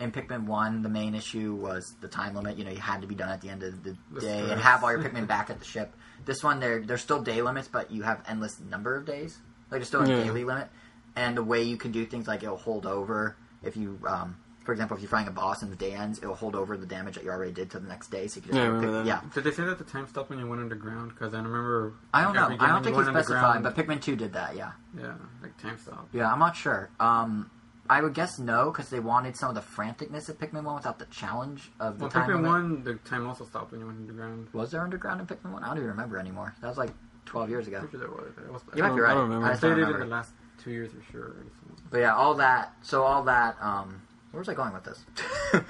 In 0.00 0.10
Pikmin 0.12 0.46
One, 0.46 0.82
the 0.82 0.88
main 0.88 1.14
issue 1.14 1.54
was 1.54 1.94
the 2.00 2.08
time 2.08 2.34
limit. 2.34 2.56
You 2.58 2.64
know, 2.64 2.70
you 2.70 2.78
had 2.80 3.00
to 3.02 3.06
be 3.06 3.14
done 3.14 3.28
at 3.30 3.40
the 3.40 3.48
end 3.48 3.62
of 3.62 3.82
the 3.84 3.96
The 4.12 4.20
day 4.20 4.50
and 4.50 4.60
have 4.60 4.82
all 4.84 4.90
your 4.92 5.00
Pikmin 5.04 5.26
back 5.26 5.50
at 5.50 5.58
the 5.60 5.64
ship. 5.64 5.94
This 6.24 6.42
one, 6.42 6.58
there 6.60 6.80
there's 6.84 7.00
still 7.02 7.20
day 7.22 7.42
limits, 7.42 7.68
but 7.68 7.90
you 7.90 8.02
have 8.02 8.22
endless 8.26 8.58
number 8.60 8.96
of 8.96 9.04
days. 9.04 9.38
Like 9.70 9.80
there's 9.80 9.88
still 9.88 10.02
a 10.02 10.08
Yeah. 10.08 10.22
daily 10.24 10.44
limit, 10.44 10.68
and 11.16 11.36
the 11.36 11.42
way 11.42 11.62
you 11.62 11.76
can 11.76 11.90
do 11.92 12.04
things 12.06 12.26
like 12.28 12.42
it'll 12.42 12.56
hold 12.56 12.86
over 12.86 13.36
if 13.62 13.76
you. 13.76 13.98
Um, 14.06 14.36
for 14.64 14.72
example, 14.72 14.96
if 14.96 15.02
you're 15.02 15.10
fighting 15.10 15.28
a 15.28 15.30
boss 15.30 15.60
and 15.62 15.70
the 15.70 15.76
day 15.76 15.92
ends, 15.92 16.18
it'll 16.22 16.34
hold 16.34 16.54
over 16.54 16.74
the 16.78 16.86
damage 16.86 17.16
that 17.16 17.24
you 17.24 17.30
already 17.30 17.52
did 17.52 17.70
to 17.72 17.78
the 17.78 17.86
next 17.86 18.08
day. 18.10 18.26
So 18.28 18.36
you 18.36 18.42
can 18.42 18.50
just 18.52 18.56
Yeah, 18.56 18.66
remember 18.68 18.86
pick- 18.86 19.04
that. 19.04 19.06
yeah. 19.06 19.20
Did 19.34 19.44
they 19.44 19.50
say 19.50 19.64
that 19.64 19.76
the 19.76 19.84
time 19.84 20.06
stopped 20.06 20.30
when 20.30 20.38
you 20.38 20.46
went 20.46 20.62
underground? 20.62 21.10
Because 21.10 21.34
I 21.34 21.36
remember. 21.36 21.92
I 22.14 22.22
don't 22.22 22.34
know. 22.34 22.46
I 22.58 22.68
don't 22.68 22.82
think 22.82 22.96
you 22.96 23.02
he 23.02 23.08
specified, 23.10 23.62
but 23.62 23.76
Pikmin 23.76 24.00
Two 24.00 24.16
did 24.16 24.32
that. 24.32 24.56
Yeah. 24.56 24.72
yeah, 24.98 25.12
like 25.42 25.56
time 25.58 25.76
stop. 25.78 26.08
Yeah, 26.12 26.32
I'm 26.32 26.38
not 26.38 26.56
sure. 26.56 26.88
Um, 26.98 27.50
I 27.90 28.00
would 28.00 28.14
guess 28.14 28.38
no, 28.38 28.70
because 28.70 28.88
they 28.88 29.00
wanted 29.00 29.36
some 29.36 29.50
of 29.50 29.54
the 29.54 29.60
franticness 29.60 30.30
of 30.30 30.38
Pikmin 30.38 30.64
1 30.64 30.74
without 30.74 30.98
the 30.98 31.04
challenge 31.06 31.70
of 31.78 31.98
the 31.98 32.04
Well, 32.04 32.10
time 32.10 32.30
Pikmin 32.30 32.36
limit. 32.36 32.50
One, 32.50 32.84
the 32.84 32.94
time 32.94 33.26
also 33.26 33.44
stopped 33.44 33.72
when 33.72 33.80
you 33.82 33.86
went 33.86 33.98
underground. 33.98 34.48
Was 34.54 34.70
there 34.70 34.80
underground 34.80 35.20
in 35.20 35.26
Pikmin 35.26 35.52
1? 35.52 35.62
I 35.62 35.66
don't 35.68 35.76
even 35.76 35.90
remember 35.90 36.16
anymore. 36.16 36.54
That 36.62 36.68
was 36.68 36.78
like 36.78 36.92
12 37.26 37.50
years 37.50 37.66
ago. 37.68 37.86
Sure 37.90 38.00
was. 38.10 38.32
It 38.38 38.52
was 38.52 38.62
You 38.74 38.82
might 38.82 38.90
be 38.90 39.00
I 39.00 39.04
right. 39.04 39.14
don't 39.14 39.22
remember. 39.24 39.46
I 39.46 39.48
I 39.48 39.52
just 39.52 39.60
played 39.60 39.70
it 39.72 39.74
in 39.74 39.78
remember. 39.80 40.04
the 40.04 40.10
last 40.10 40.30
two 40.62 40.70
years 40.70 40.90
for 40.92 41.12
sure. 41.12 41.34
so. 41.38 41.74
But 41.90 41.98
yeah, 41.98 42.14
all 42.14 42.34
that. 42.34 42.72
So 42.82 43.02
all 43.02 43.22
that. 43.24 43.56
Um, 43.60 44.02
where 44.30 44.38
was 44.40 44.48
I 44.48 44.54
going 44.54 44.72
with 44.72 44.84
this? 44.84 45.04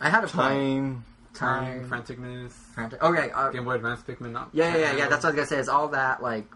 I 0.00 0.10
had 0.10 0.24
a 0.24 0.26
point. 0.26 0.32
Time. 0.32 1.04
Time, 1.34 1.88
Time. 1.88 2.02
franticness, 2.02 2.52
Frantic. 2.74 3.02
Okay. 3.02 3.30
Uh, 3.32 3.50
Game 3.50 3.64
Boy 3.64 3.72
Advance 3.74 4.02
Pikmin. 4.02 4.30
Not 4.30 4.50
yeah, 4.52 4.68
yeah, 4.72 4.78
yeah, 4.92 4.96
yeah. 4.98 5.08
That's 5.08 5.24
what 5.24 5.30
I 5.30 5.32
was 5.32 5.34
gonna 5.36 5.46
say. 5.48 5.58
Is 5.58 5.68
all 5.68 5.88
that 5.88 6.22
like? 6.22 6.46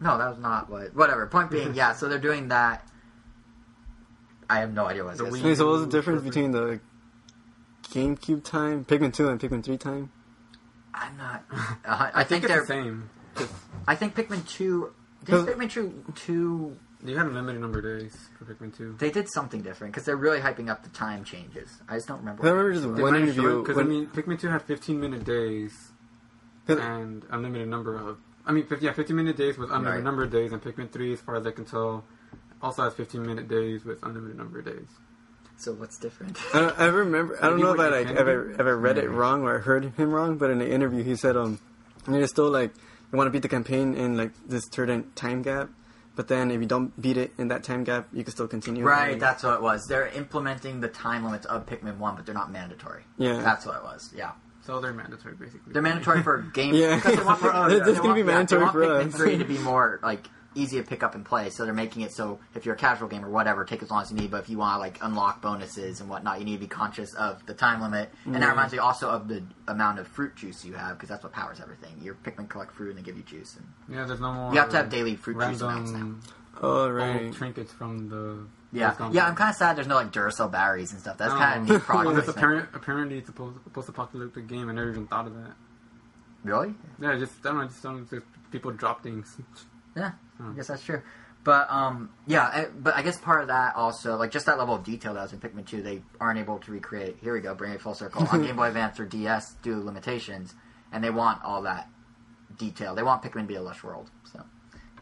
No, 0.00 0.18
that 0.18 0.28
was 0.28 0.38
not 0.38 0.68
what. 0.68 0.92
Whatever. 0.96 1.24
Point 1.28 1.50
being, 1.52 1.74
yeah. 1.76 1.92
So 1.92 2.08
they're 2.08 2.18
doing 2.18 2.48
that. 2.48 2.84
I 4.50 4.58
have 4.58 4.72
no 4.72 4.86
idea 4.86 5.04
what 5.04 5.10
I 5.10 5.12
was 5.12 5.18
The 5.18 5.24
gonna 5.26 5.36
Wii 5.36 5.42
say. 5.42 5.48
Hey, 5.50 5.54
so 5.54 5.66
what 5.66 5.72
was 5.74 5.80
the 5.82 5.86
difference 5.90 6.22
between 6.22 6.50
the 6.50 6.80
GameCube 7.84 8.42
time, 8.42 8.84
Pikmin 8.84 9.14
2 9.14 9.28
and 9.28 9.38
Pikmin 9.40 9.62
3 9.62 9.76
time? 9.78 10.10
I'm 10.92 11.16
not. 11.16 11.44
Uh, 11.52 11.74
I, 11.86 12.10
I 12.14 12.24
think 12.24 12.42
think 12.42 12.48
they're. 12.48 12.60
the 12.62 12.66
same. 12.66 13.08
Just, 13.38 13.52
I 13.86 13.94
think 13.94 14.14
Pikmin 14.14 14.46
two. 14.48 14.92
Did 15.24 15.26
Because- 15.26 15.46
Pikmin 15.46 15.70
two, 15.70 16.04
two 16.14 16.76
you 17.04 17.16
had 17.18 17.26
a 17.26 17.30
limited 17.30 17.60
number 17.60 17.78
of 17.80 17.84
days 18.00 18.16
for 18.38 18.44
Pikmin 18.44 18.76
2. 18.76 18.94
they 19.00 19.10
did 19.10 19.28
something 19.28 19.60
different 19.60 19.92
because 19.92 20.06
they're 20.06 20.16
really 20.16 20.38
hyping 20.38 20.68
up 20.70 20.84
the 20.84 20.88
time 20.90 21.24
changes. 21.24 21.68
I 21.88 21.96
just 21.96 22.06
don't 22.06 22.18
remember. 22.20 22.46
I 22.46 22.50
remember 22.50 22.72
just 22.74 22.86
one 22.86 23.12
might 23.12 23.22
interview. 23.22 23.60
Because 23.62 23.76
I 23.78 23.82
mean, 23.82 24.06
Pikmin 24.06 24.38
2 24.38 24.48
had 24.48 24.62
15 24.62 25.00
minute 25.00 25.24
days 25.24 25.72
and 26.68 27.24
unlimited 27.30 27.68
number 27.68 27.96
of. 27.96 28.18
I 28.46 28.52
mean, 28.52 28.66
50, 28.66 28.84
yeah, 28.86 28.92
15 28.92 29.16
minute 29.16 29.36
days 29.36 29.58
with 29.58 29.70
unlimited 29.70 29.96
Right. 29.96 30.04
number 30.04 30.24
of 30.24 30.30
days, 30.30 30.52
and 30.52 30.62
Pikmin 30.62 30.90
3, 30.90 31.12
as 31.12 31.20
far 31.20 31.36
as 31.36 31.46
I 31.46 31.50
can 31.52 31.64
tell, 31.64 32.04
also 32.60 32.82
has 32.84 32.94
15 32.94 33.24
minute 33.24 33.48
days 33.48 33.84
with 33.84 34.02
unlimited 34.02 34.36
number 34.36 34.60
of 34.60 34.64
days. 34.64 34.88
So 35.56 35.72
what's 35.72 35.98
different? 35.98 36.38
I, 36.54 36.72
I 36.78 36.84
remember. 36.86 37.36
I 37.42 37.48
don't 37.48 37.60
know 37.60 37.72
if 37.72 37.80
I 37.80 37.88
like 37.88 38.06
can 38.08 38.16
ever 38.18 38.48
do. 38.52 38.56
ever 38.58 38.76
read 38.76 38.98
it 38.98 39.08
wrong 39.10 39.42
or 39.42 39.56
I 39.58 39.60
heard 39.60 39.84
him 39.84 40.10
wrong, 40.12 40.36
but 40.38 40.50
in 40.50 40.58
the 40.58 40.68
interview 40.70 41.02
he 41.04 41.14
said 41.14 41.36
um, 41.36 41.60
you're 42.08 42.26
still 42.26 42.50
like 42.50 42.72
you 43.12 43.18
want 43.18 43.26
to 43.28 43.30
beat 43.30 43.42
the 43.42 43.48
campaign 43.48 43.94
in 43.94 44.16
like 44.16 44.32
this 44.48 44.64
certain 44.72 45.12
time 45.14 45.42
gap, 45.42 45.68
but 46.16 46.28
then 46.28 46.50
if 46.50 46.60
you 46.60 46.66
don't 46.66 46.98
beat 47.00 47.16
it 47.16 47.32
in 47.38 47.48
that 47.48 47.62
time 47.62 47.84
gap, 47.84 48.08
you 48.12 48.24
can 48.24 48.32
still 48.32 48.48
continue. 48.48 48.84
right, 48.84 49.12
Like, 49.12 49.20
that's 49.20 49.42
what 49.42 49.54
it 49.54 49.62
was. 49.62 49.86
They're 49.86 50.08
implementing 50.08 50.80
the 50.80 50.88
time 50.88 51.24
limits 51.24 51.46
of 51.46 51.66
Pikmin 51.66 51.98
one, 51.98 52.16
but 52.16 52.24
they're 52.26 52.34
not 52.34 52.50
mandatory. 52.50 53.02
Yeah. 53.18 53.40
that's 53.42 53.66
what 53.66 53.76
it 53.76 53.82
was. 53.82 54.10
Yeah, 54.16 54.32
So 54.64 54.80
they're 54.80 54.92
mandatory, 54.94 55.34
basically. 55.34 55.72
they're 55.72 55.82
mandatory 55.82 56.22
for 56.22 56.38
game. 56.54 56.74
Yeah. 56.74 56.96
because 56.96 57.16
they 57.16 57.22
want, 57.24 57.42
It's 57.72 57.86
they 57.86 57.92
gonna 57.94 58.02
want- 58.02 58.14
be 58.14 58.20
yeah, 58.20 58.26
mandatory 58.26 58.60
they 58.60 58.64
want 58.64 58.72
for 58.72 58.80
Pikmin 58.80 59.06
us. 59.08 59.14
three 59.16 59.38
to 59.38 59.44
be 59.44 59.58
more 59.58 60.00
like 60.02 60.26
easy 60.54 60.78
to 60.78 60.82
pick 60.86 61.02
up 61.02 61.14
and 61.14 61.24
play. 61.24 61.50
So 61.50 61.64
they're 61.64 61.74
making 61.74 62.02
it 62.02 62.12
so 62.12 62.38
if 62.54 62.64
you're 62.66 62.74
a 62.74 62.78
casual 62.78 63.08
gamer, 63.08 63.28
whatever, 63.28 63.64
take 63.64 63.82
as 63.82 63.90
long 63.90 64.02
as 64.02 64.10
you 64.10 64.16
need. 64.16 64.30
But 64.30 64.42
if 64.44 64.48
you 64.50 64.58
want 64.58 64.74
to 64.76 64.78
like 64.78 64.98
unlock 65.02 65.40
bonuses 65.42 66.00
and 66.00 66.08
whatnot, 66.10 66.38
you 66.38 66.44
need 66.44 66.54
to 66.54 66.60
be 66.60 66.66
conscious 66.66 67.14
of 67.14 67.44
the 67.46 67.54
time 67.54 67.80
limit. 67.80 68.10
And 68.24 68.34
that 68.36 68.42
Mhm. 68.42 68.50
reminds 68.50 68.72
me 68.72 68.78
also 68.78 69.08
of 69.10 69.28
the 69.28 69.42
amount 69.68 69.98
of 69.98 70.06
fruit 70.08 70.34
juice 70.36 70.64
you 70.64 70.74
have 70.74 70.96
because 70.96 71.08
that's 71.08 71.22
what 71.22 71.32
powers 71.32 71.60
everything. 71.60 71.96
Your 72.00 72.14
Pikmin 72.14 72.48
collect 72.48 72.72
fruit 72.72 72.90
and 72.90 72.98
they 72.98 73.02
give 73.02 73.16
you 73.16 73.22
juice, 73.22 73.56
and 73.56 73.66
Yeah, 73.96 74.04
there's 74.04 74.20
no 74.20 74.32
more. 74.32 74.52
you 74.52 74.58
have 74.60 74.70
to 74.70 74.76
have 74.76 74.88
daily 74.88 75.16
fruit 75.16 75.40
juice 75.40 75.60
amounts 75.60 75.90
now. 75.90 75.98
random 75.98 76.20
Oh 76.60 77.24
old 77.26 77.34
trinkets 77.34 77.72
from 77.72 78.08
the. 78.08 78.46
Yeah, 78.74 78.94
yeah. 79.10 79.26
I'm 79.26 79.34
kind 79.34 79.50
of 79.50 79.56
sad. 79.56 79.76
There's 79.76 79.86
no 79.86 79.96
like 79.96 80.12
Duracell 80.12 80.50
batteries 80.50 80.92
and 80.92 81.00
stuff. 81.00 81.18
That's 81.18 81.32
No. 81.32 81.38
kind 81.38 81.62
of 81.62 81.68
neat 81.68 81.80
product 81.82 82.06
Well, 82.08 82.18
it's 82.18 82.28
apparent, 82.28 82.68
apparently 82.74 83.18
it's 83.18 83.28
a 83.28 83.32
post- 83.32 83.58
post-apocalyptic 83.72 84.46
game. 84.46 84.68
I 84.68 84.72
never 84.72 84.90
even 84.90 85.06
thought 85.06 85.26
of 85.26 85.34
that. 85.34 85.52
Really? 86.44 86.74
Yeah, 86.98 87.16
just 87.16 87.34
I 87.44 87.50
don't 87.50 87.58
know. 87.58 87.64
Just 87.66 87.82
don't 87.82 88.08
just 88.10 88.26
people 88.50 88.70
drop 88.72 89.02
things. 89.02 89.36
Yeah, 89.96 90.12
I 90.38 90.42
Hmm. 90.42 90.54
guess 90.56 90.68
that's 90.68 90.82
true. 90.84 91.02
But 91.44 91.68
um, 91.72 92.10
yeah, 92.26 92.42
I, 92.44 92.66
but 92.66 92.94
I 92.94 93.02
guess 93.02 93.18
part 93.18 93.40
of 93.42 93.48
that 93.48 93.74
also, 93.74 94.16
like 94.16 94.30
just 94.30 94.46
that 94.46 94.58
level 94.58 94.76
of 94.76 94.84
detail 94.84 95.14
that 95.14 95.22
was 95.22 95.32
in 95.32 95.40
Pikmin 95.40 95.66
2, 95.66 95.82
they 95.82 96.02
aren't 96.20 96.38
able 96.38 96.58
to 96.60 96.70
recreate. 96.70 97.16
Here 97.20 97.32
we 97.34 97.40
go, 97.40 97.52
bring 97.54 97.72
it 97.72 97.80
full 97.80 97.94
circle 97.94 98.26
on 98.30 98.42
Game 98.46 98.54
Boy 98.56 98.68
Advance 98.68 99.00
or 99.00 99.06
DS 99.06 99.54
due 99.62 99.74
to 99.74 99.80
limitations, 99.84 100.54
and 100.92 101.02
they 101.02 101.10
want 101.10 101.42
all 101.44 101.62
that 101.62 101.88
detail. 102.58 102.94
They 102.94 103.02
want 103.02 103.22
Pikmin 103.22 103.40
to 103.42 103.46
be 103.48 103.56
a 103.56 103.62
lush 103.62 103.82
world, 103.82 104.08
so 104.32 104.40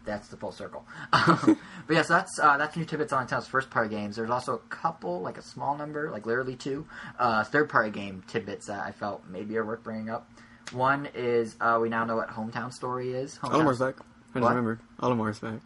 that's 0.07 0.29
the 0.29 0.39
full 0.39 0.51
circle. 0.53 0.87
but 1.13 1.57
yeah, 1.91 2.01
so 2.03 2.15
that's 2.15 2.39
uh, 2.39 2.57
that's 2.57 2.75
new 2.75 2.87
tidbits 2.87 3.13
on 3.13 3.27
Nintendo's 3.27 3.47
first 3.47 3.69
party 3.69 3.91
games. 3.91 4.17
There's 4.17 4.31
also 4.31 4.55
a 4.55 4.59
couple, 4.71 5.21
like 5.21 5.37
a 5.37 5.43
small 5.43 5.77
number, 5.77 6.11
like 6.11 6.25
literally 6.25 6.57
two, 6.57 6.87
uh, 7.19 7.45
third 7.45 7.69
party 7.69 7.91
game 7.91 8.23
tidbits 8.27 8.67
that 8.69 8.81
I 8.83 8.93
felt 8.93 9.25
maybe 9.29 9.59
are 9.59 9.65
worth 9.65 9.83
bringing 9.83 10.09
up. 10.09 10.27
One 10.73 11.07
is 11.15 11.55
uh, 11.61 11.79
we 11.83 11.91
now 11.91 12.05
know 12.07 12.17
what 12.17 12.29
Hometown 12.31 12.73
Story 12.73 13.13
is. 13.13 13.37
Hometown 13.43 13.55
Olimar's 13.55 13.79
back. 13.81 13.97
I 14.35 14.39
just 14.39 14.43
What? 14.45 14.49
remembered. 14.51 14.81
Olimar's 15.01 15.39
back. 15.41 15.61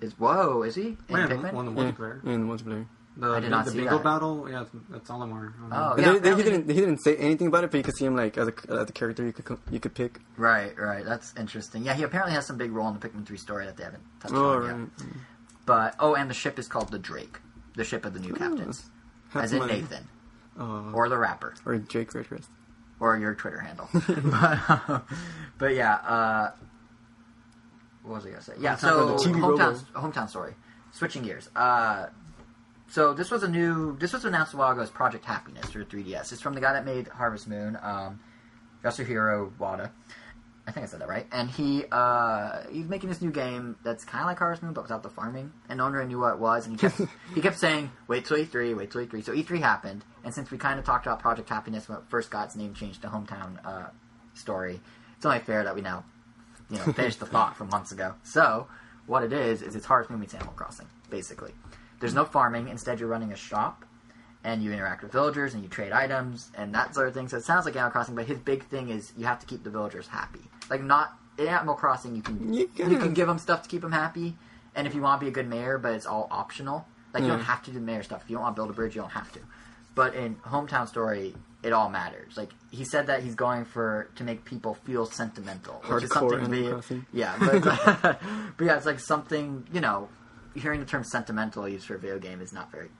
is 0.00 0.18
whoa, 0.18 0.62
is 0.62 0.74
he 0.74 0.82
in 0.82 0.96
Oh, 1.10 1.16
yeah, 1.18 1.26
Pikmin? 1.28 1.52
one 1.52 1.68
of 1.68 1.74
the 1.74 1.82
Yeah, 1.82 1.92
multiplayer. 1.92 2.24
in 2.24 2.46
the 2.46 2.52
multiplayer. 2.54 2.86
The, 3.16 3.30
I 3.30 3.40
did 3.40 3.50
not 3.50 3.66
the 3.66 3.70
see 3.72 3.76
bingo 3.78 3.98
that. 3.98 4.04
battle, 4.04 4.48
yeah, 4.50 4.62
it's- 4.62 4.82
that's 4.88 5.10
Olimar. 5.10 5.52
Oh, 5.70 5.92
But 5.96 6.00
yeah, 6.00 6.12
they, 6.14 6.18
they, 6.30 6.34
he 6.36 6.42
didn't. 6.42 6.68
He 6.70 6.80
didn't 6.80 6.98
say 7.04 7.14
anything 7.16 7.46
about 7.48 7.62
it, 7.64 7.70
but 7.70 7.76
you 7.76 7.84
could 7.84 7.94
see 7.96 8.06
him 8.06 8.16
like 8.16 8.38
as 8.38 8.48
a, 8.48 8.54
as 8.70 8.88
a 8.88 8.92
character 8.92 9.22
you 9.22 9.32
could 9.34 9.44
co- 9.44 9.58
you 9.70 9.78
could 9.78 9.94
pick. 9.94 10.18
Right, 10.38 10.72
right. 10.78 11.04
That's 11.04 11.34
interesting. 11.36 11.84
Yeah, 11.84 11.92
he 11.92 12.04
apparently 12.04 12.32
has 12.34 12.46
some 12.46 12.56
big 12.56 12.72
role 12.72 12.88
in 12.88 12.98
the 12.98 13.06
Pikmin 13.06 13.26
3 13.26 13.36
story 13.36 13.66
that 13.66 13.76
they 13.76 13.84
haven't 13.84 14.02
touched 14.20 14.32
Oh 14.34 14.54
on 14.54 14.58
right. 14.62 14.76
yet. 14.98 15.08
But 15.66 15.94
oh, 16.00 16.14
and 16.14 16.30
the 16.30 16.34
ship 16.34 16.58
is 16.58 16.66
called 16.68 16.90
the 16.90 16.98
Drake, 16.98 17.38
the 17.76 17.84
ship 17.84 18.06
of 18.06 18.14
the 18.14 18.20
new 18.20 18.32
oh, 18.32 18.38
captains, 18.38 18.86
Half 19.28 19.44
as 19.44 19.52
in 19.52 19.58
my- 19.58 19.66
Nathan 19.66 20.08
Oh, 20.58 20.90
or 20.94 21.08
the 21.10 21.18
rapper 21.18 21.54
or 21.66 21.76
Jake 21.78 22.12
Redrest. 22.12 22.48
or 22.98 23.16
your 23.18 23.34
Twitter 23.34 23.60
handle. 23.60 23.88
but, 23.92 24.58
uh, 24.88 25.00
but 25.58 25.74
yeah, 25.74 25.94
uh, 25.96 26.50
what 28.02 28.14
was 28.14 28.26
I 28.26 28.30
gonna 28.30 28.42
say? 28.42 28.54
Yeah, 28.58 28.72
On 28.72 28.78
top 28.78 28.94
of 28.94 29.20
so 29.20 29.30
hometown 29.30 29.84
hometown 29.94 30.28
story. 30.28 30.54
Switching 30.92 31.22
gears. 31.22 31.48
Uh, 31.56 32.06
so 32.88 33.14
this 33.14 33.30
was 33.30 33.42
a 33.42 33.48
new. 33.48 33.96
This 33.98 34.12
was 34.12 34.24
announced 34.24 34.52
a 34.52 34.56
while 34.56 34.72
ago 34.72 34.82
as 34.82 34.90
Project 34.90 35.24
Happiness 35.24 35.70
for 35.70 35.82
3DS. 35.82 36.32
It's 36.32 36.42
from 36.42 36.54
the 36.54 36.60
guy 36.60 36.74
that 36.74 36.84
made 36.84 37.08
Harvest 37.08 37.48
Moon, 37.48 37.78
um, 37.80 38.20
Yasuhiro 38.84 39.50
Wada. 39.58 39.90
I 40.66 40.70
think 40.70 40.84
I 40.84 40.86
said 40.86 41.00
that 41.00 41.08
right. 41.08 41.26
And 41.32 41.50
he 41.50 41.84
uh, 41.90 42.64
he's 42.70 42.86
making 42.86 43.08
this 43.08 43.20
new 43.20 43.30
game 43.30 43.76
that's 43.82 44.04
kind 44.04 44.22
of 44.22 44.26
like 44.26 44.38
Harvest 44.38 44.62
Moon, 44.62 44.74
but 44.74 44.82
without 44.82 45.02
the 45.02 45.08
farming. 45.08 45.52
And 45.68 45.78
no 45.78 45.84
one 45.84 45.92
really 45.94 46.06
knew 46.06 46.20
what 46.20 46.34
it 46.34 46.38
was. 46.38 46.66
And 46.66 46.78
he 46.78 46.88
kept 46.88 47.00
he 47.34 47.40
kept 47.40 47.58
saying, 47.58 47.90
"Wait 48.08 48.24
till 48.26 48.36
E3, 48.36 48.76
wait 48.76 48.90
till 48.90 49.04
E3." 49.06 49.24
So 49.24 49.32
E3 49.32 49.58
happened, 49.60 50.04
and 50.22 50.34
since 50.34 50.50
we 50.50 50.58
kind 50.58 50.78
of 50.78 50.84
talked 50.84 51.06
about 51.06 51.18
Project 51.20 51.48
Happiness 51.48 51.88
when 51.88 51.98
it 51.98 52.04
first 52.08 52.30
got 52.30 52.46
its 52.48 52.56
name 52.56 52.74
changed 52.74 53.02
to 53.02 53.08
Hometown 53.08 53.64
uh, 53.64 53.86
Story, 54.34 54.80
it's 55.16 55.24
only 55.24 55.38
fair 55.40 55.64
that 55.64 55.74
we 55.74 55.80
now 55.80 56.04
you 56.70 56.78
know 56.78 56.84
finished 56.92 57.20
the 57.20 57.26
thought 57.26 57.56
from 57.56 57.68
months 57.68 57.92
ago. 57.92 58.14
So 58.22 58.66
what 59.06 59.22
it 59.24 59.32
is 59.32 59.62
is 59.62 59.74
it's 59.76 59.86
Harvest 59.86 60.10
Moon 60.10 60.20
meets 60.20 60.34
Animal 60.34 60.52
Crossing, 60.54 60.86
basically. 61.10 61.52
There's 62.00 62.14
no 62.14 62.24
farming. 62.24 62.68
Instead, 62.68 63.00
you're 63.00 63.08
running 63.08 63.32
a 63.32 63.36
shop, 63.36 63.84
and 64.44 64.62
you 64.62 64.72
interact 64.72 65.02
with 65.02 65.12
villagers, 65.12 65.54
and 65.54 65.62
you 65.62 65.68
trade 65.68 65.92
items, 65.92 66.50
and 66.56 66.74
that 66.74 66.94
sort 66.94 67.08
of 67.08 67.14
thing. 67.14 67.28
So 67.28 67.36
it 67.36 67.44
sounds 67.44 67.64
like 67.64 67.74
Animal 67.76 67.92
Crossing, 67.92 68.14
but 68.14 68.26
his 68.26 68.38
big 68.38 68.64
thing 68.64 68.88
is 68.88 69.12
you 69.16 69.24
have 69.26 69.38
to 69.40 69.46
keep 69.46 69.62
the 69.64 69.70
villagers 69.70 70.06
happy. 70.08 70.40
Like 70.70 70.82
not 70.82 71.12
in 71.38 71.46
Animal 71.48 71.74
Crossing, 71.74 72.14
you 72.16 72.22
can 72.22 72.52
You 72.52 72.60
you 72.76 72.84
can. 72.86 72.98
can 73.00 73.14
give 73.14 73.26
them 73.28 73.38
stuff 73.38 73.62
to 73.62 73.68
keep 73.68 73.82
them 73.82 73.92
happy, 73.92 74.36
and 74.74 74.86
if 74.86 74.94
you 74.94 75.02
want 75.02 75.20
to 75.20 75.24
be 75.24 75.28
a 75.28 75.32
good 75.34 75.48
mayor, 75.48 75.78
but 75.78 75.92
it's 75.94 76.06
all 76.06 76.28
optional. 76.30 76.86
Like 77.14 77.22
you 77.24 77.28
don't 77.28 77.40
have 77.40 77.62
to 77.64 77.70
do 77.70 77.78
mayor 77.78 78.02
stuff. 78.02 78.22
If 78.24 78.30
you 78.30 78.36
don't 78.36 78.42
want 78.44 78.56
to 78.56 78.60
build 78.60 78.70
a 78.70 78.72
bridge, 78.72 78.94
you 78.94 79.02
don't 79.02 79.10
have 79.10 79.30
to. 79.32 79.40
But 79.94 80.14
in 80.14 80.36
Hometown 80.36 80.88
Story, 80.88 81.34
it 81.62 81.72
all 81.72 81.88
matters. 81.90 82.36
Like 82.36 82.50
he 82.70 82.84
said 82.84 83.06
that 83.06 83.22
he's 83.22 83.34
going 83.34 83.64
for 83.64 84.08
to 84.16 84.24
make 84.24 84.44
people 84.44 84.74
feel 84.74 85.06
sentimental, 85.06 85.82
which 85.86 86.04
is 86.04 86.10
Hardcore 86.10 86.30
something 86.30 86.38
Animal 86.40 86.62
we- 86.64 86.68
Crossing. 86.70 87.06
yeah, 87.12 87.36
but, 87.38 87.62
but 88.56 88.64
yeah, 88.64 88.76
it's 88.76 88.86
like 88.86 89.00
something 89.00 89.66
you 89.72 89.80
know. 89.80 90.08
Hearing 90.54 90.80
the 90.80 90.86
term 90.86 91.02
sentimental 91.02 91.66
used 91.66 91.86
for 91.86 91.94
a 91.94 91.98
video 91.98 92.18
game 92.18 92.42
is 92.42 92.52
not 92.52 92.70
very 92.70 92.90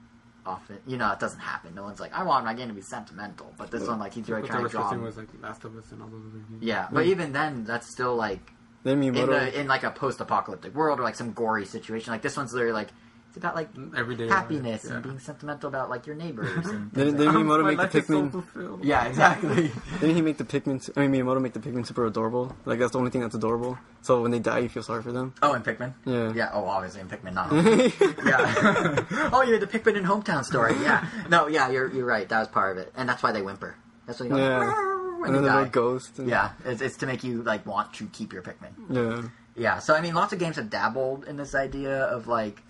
often. 0.46 0.78
You 0.86 0.96
know, 0.96 1.10
it 1.12 1.20
doesn't 1.20 1.38
happen. 1.40 1.74
No 1.74 1.82
one's 1.82 2.00
like, 2.00 2.14
I 2.14 2.22
want 2.22 2.46
my 2.46 2.54
game 2.54 2.68
to 2.68 2.74
be 2.74 2.80
sentimental. 2.80 3.52
But 3.58 3.70
this 3.70 3.86
one, 3.86 3.98
like, 3.98 4.14
he's 4.14 4.26
really 4.26 4.40
What 4.40 4.48
they 4.48 4.52
trying 4.52 4.62
were 4.62 4.68
to 4.70 4.72
draw. 4.72 4.86
stressing 4.86 5.04
was 5.04 5.16
like 5.18 5.28
Last 5.42 5.62
of 5.66 5.76
Us 5.76 5.92
and 5.92 6.00
all 6.00 6.08
those 6.08 6.22
other 6.30 6.38
games. 6.48 6.62
Yeah, 6.62 6.88
but 6.90 7.04
even 7.04 7.32
then, 7.34 7.64
that's 7.64 7.90
still 7.92 8.16
like 8.16 8.52
Then 8.84 9.02
in 9.02 9.12
the 9.14 9.60
in 9.60 9.66
like 9.68 9.82
a 9.82 9.90
post-apocalyptic 9.90 10.74
world 10.74 10.98
or 10.98 11.02
like 11.02 11.14
some 11.14 11.32
gory 11.32 11.66
situation. 11.66 12.10
Like 12.10 12.22
this 12.22 12.38
one's 12.38 12.54
literally 12.54 12.72
like 12.72 12.88
it's 13.32 13.38
about 13.38 13.54
like 13.54 13.72
mm, 13.72 13.96
Everyday 13.96 14.28
happiness 14.28 14.84
life, 14.84 14.92
and 14.92 15.02
being 15.02 15.18
sentimental 15.18 15.68
about 15.68 15.88
like 15.88 16.06
your 16.06 16.14
neighbors 16.16 16.66
and 16.66 16.92
Didn't- 16.92 17.16
things 17.16 17.24
like 17.24 17.34
didn't 17.34 17.48
that. 17.48 17.54
Miyamoto 17.56 17.64
make 17.64 17.76
the 17.78 17.82
life 17.84 17.94
is 17.94 18.06
so 18.06 18.22
Pikmin? 18.28 18.84
yeah, 18.84 19.04
exactly. 19.06 19.70
didn't 20.00 20.16
he 20.16 20.20
make 20.20 20.36
the 20.36 20.44
Pikmin? 20.44 20.90
I 20.96 21.06
mean, 21.08 21.24
Miyamoto 21.24 21.40
make 21.40 21.54
the 21.54 21.60
Pikmin 21.60 21.86
super 21.86 22.04
adorable. 22.04 22.54
Like 22.66 22.78
that's 22.78 22.92
the 22.92 22.98
only 22.98 23.10
thing 23.10 23.22
that's 23.22 23.34
adorable. 23.34 23.78
So 24.02 24.20
when 24.20 24.32
they 24.32 24.38
die, 24.38 24.58
you 24.58 24.68
feel 24.68 24.82
sorry 24.82 25.02
for 25.02 25.12
them. 25.12 25.32
oh, 25.42 25.54
and 25.54 25.64
Pikmin. 25.64 25.94
Yeah. 26.04 26.32
Yeah. 26.34 26.50
Oh, 26.52 26.66
obviously 26.66 27.00
in 27.00 27.08
Pikmin, 27.08 27.32
not. 27.32 27.50
Yeah. 28.26 29.30
oh, 29.32 29.42
you're 29.46 29.58
the 29.58 29.66
Pikmin 29.66 29.96
in 29.96 30.04
Hometown 30.04 30.44
Story. 30.44 30.74
Yeah. 30.82 31.06
No, 31.30 31.46
yeah, 31.46 31.70
you're 31.70 31.90
you're 31.92 32.04
right. 32.06 32.28
That 32.28 32.38
was 32.40 32.48
part 32.48 32.76
of 32.76 32.82
it, 32.84 32.92
and 32.96 33.08
that's 33.08 33.22
why 33.22 33.32
they 33.32 33.40
whimper. 33.42 33.76
That's 34.06 34.20
why 34.20 34.26
you 34.26 34.32
go 34.32 34.36
Yeah. 34.38 35.18
when 35.20 35.26
and 35.28 35.34
then 35.36 35.42
the 35.44 35.48
die. 35.48 35.54
little 35.56 35.70
ghost. 35.70 36.18
And, 36.18 36.28
Yeah, 36.28 36.50
it's, 36.64 36.80
it's 36.82 36.96
to 36.98 37.06
make 37.06 37.24
you 37.24 37.42
like 37.42 37.64
want 37.64 37.94
to 37.94 38.06
keep 38.06 38.32
your 38.32 38.42
Pikmin. 38.42 38.72
Yeah. 38.90 39.28
Yeah, 39.54 39.78
so 39.80 39.94
I 39.94 40.00
mean, 40.00 40.14
lots 40.14 40.32
of 40.32 40.38
games 40.38 40.56
have 40.56 40.70
dabbled 40.70 41.24
in 41.26 41.36
this 41.36 41.54
idea 41.54 42.04
of 42.04 42.26
like 42.26 42.62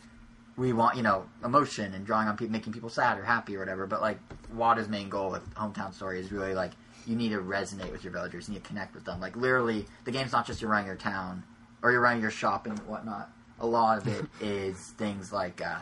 we 0.56 0.72
want 0.72 0.96
you 0.96 1.02
know 1.02 1.26
emotion 1.44 1.94
and 1.94 2.04
drawing 2.06 2.28
on 2.28 2.36
people, 2.36 2.52
making 2.52 2.72
people 2.72 2.88
sad 2.90 3.18
or 3.18 3.24
happy 3.24 3.56
or 3.56 3.58
whatever. 3.60 3.86
But 3.86 4.00
like 4.02 4.18
Wada's 4.54 4.88
main 4.88 5.08
goal 5.08 5.30
with 5.30 5.48
Hometown 5.54 5.92
Story 5.94 6.20
is 6.20 6.30
really 6.32 6.54
like 6.54 6.72
you 7.06 7.16
need 7.16 7.30
to 7.30 7.38
resonate 7.38 7.90
with 7.90 8.04
your 8.04 8.12
villagers, 8.12 8.48
you 8.48 8.54
need 8.54 8.62
to 8.62 8.68
connect 8.68 8.94
with 8.94 9.04
them. 9.04 9.20
Like 9.20 9.36
literally, 9.36 9.86
the 10.04 10.10
game's 10.12 10.32
not 10.32 10.46
just 10.46 10.60
you're 10.62 10.70
running 10.70 10.86
your 10.86 10.96
town 10.96 11.42
or 11.82 11.90
you're 11.90 12.00
running 12.00 12.22
your 12.22 12.30
shop 12.30 12.66
and 12.66 12.78
whatnot. 12.80 13.30
A 13.60 13.66
lot 13.66 13.98
of 13.98 14.06
it 14.08 14.24
is 14.40 14.76
things 14.98 15.32
like 15.32 15.60
uh, 15.64 15.78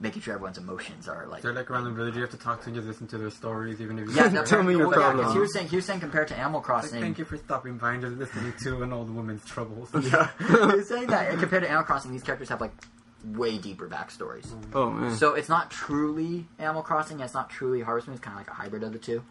making 0.00 0.22
sure 0.22 0.34
everyone's 0.34 0.56
emotions 0.58 1.08
are 1.08 1.26
like. 1.26 1.42
They're 1.42 1.52
like 1.52 1.70
around 1.70 1.84
the 1.84 1.90
village. 1.90 2.14
You 2.14 2.22
have 2.22 2.30
to 2.30 2.36
talk 2.38 2.60
to 2.62 2.66
and 2.68 2.74
just 2.74 2.86
listen 2.86 3.06
to 3.08 3.18
their 3.18 3.30
stories, 3.30 3.80
even 3.80 3.98
if 3.98 4.08
you 4.08 4.14
Yeah, 4.14 4.22
don't 4.24 4.34
no, 4.34 4.44
Tell 4.44 4.62
me 4.62 4.72
your 4.74 4.88
well, 4.88 4.98
yeah, 4.98 5.06
'cause 5.06 5.14
problem. 5.16 5.32
he 5.34 5.38
was 5.40 5.52
saying 5.52 5.68
he 5.68 5.76
was 5.76 5.84
saying 5.84 6.00
compared 6.00 6.28
to 6.28 6.36
Animal 6.36 6.60
Like, 6.60 6.66
Crossing. 6.66 7.00
thank 7.00 7.18
you 7.18 7.24
for 7.24 7.36
stopping 7.36 7.76
by 7.76 7.92
and 7.94 8.02
just 8.02 8.16
listening 8.16 8.52
to 8.62 8.82
an 8.82 8.92
old 8.92 9.10
woman's 9.14 9.44
troubles. 9.44 9.90
Yeah, 10.02 10.28
he 10.38 10.76
was 10.76 10.88
saying 10.88 11.08
that 11.08 11.38
compared 11.38 11.62
to 11.64 11.68
Animal 11.68 11.84
Crossing, 11.84 12.12
these 12.12 12.22
characters 12.22 12.48
have 12.48 12.60
like 12.60 12.72
way 13.24 13.58
deeper 13.58 13.88
backstories. 13.88 14.52
Oh 14.74 14.90
man. 14.90 15.14
So 15.16 15.34
it's 15.34 15.48
not 15.48 15.70
truly 15.70 16.46
Animal 16.58 16.82
Crossing. 16.82 17.20
It's 17.20 17.34
not 17.34 17.50
truly 17.50 17.80
Harvest 17.80 18.08
Moon. 18.08 18.16
It's 18.16 18.24
kind 18.24 18.34
of 18.38 18.40
like 18.46 18.50
a 18.50 18.54
hybrid 18.54 18.82
of 18.82 18.92
the 18.92 18.98
two. 18.98 19.22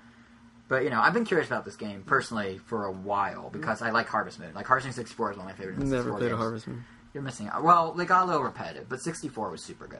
But 0.69 0.83
you 0.85 0.89
know, 0.89 1.01
I've 1.01 1.13
been 1.13 1.25
curious 1.25 1.47
about 1.47 1.65
this 1.65 1.75
game 1.75 2.03
personally 2.05 2.57
for 2.57 2.85
a 2.85 2.91
while 2.91 3.49
because 3.49 3.81
I 3.81 3.89
like 3.91 4.07
Harvest 4.07 4.39
Moon. 4.39 4.53
Like 4.55 4.65
Harvest 4.67 4.85
Moon 4.87 4.93
64 4.93 5.31
is 5.31 5.37
one 5.37 5.47
of 5.49 5.51
my 5.51 5.57
favorite. 5.57 5.77
Never 5.79 5.95
64 5.97 6.17
played 6.19 6.25
a 6.27 6.29
games. 6.29 6.39
Harvest 6.39 6.67
Moon. 6.67 6.83
You're 7.13 7.23
missing 7.23 7.47
out. 7.49 7.61
Well, 7.63 7.91
they 7.91 8.05
got 8.05 8.23
a 8.23 8.25
little 8.25 8.43
repetitive, 8.43 8.87
but 8.87 9.01
64 9.01 9.49
was 9.51 9.61
super 9.61 9.85
good. 9.87 9.99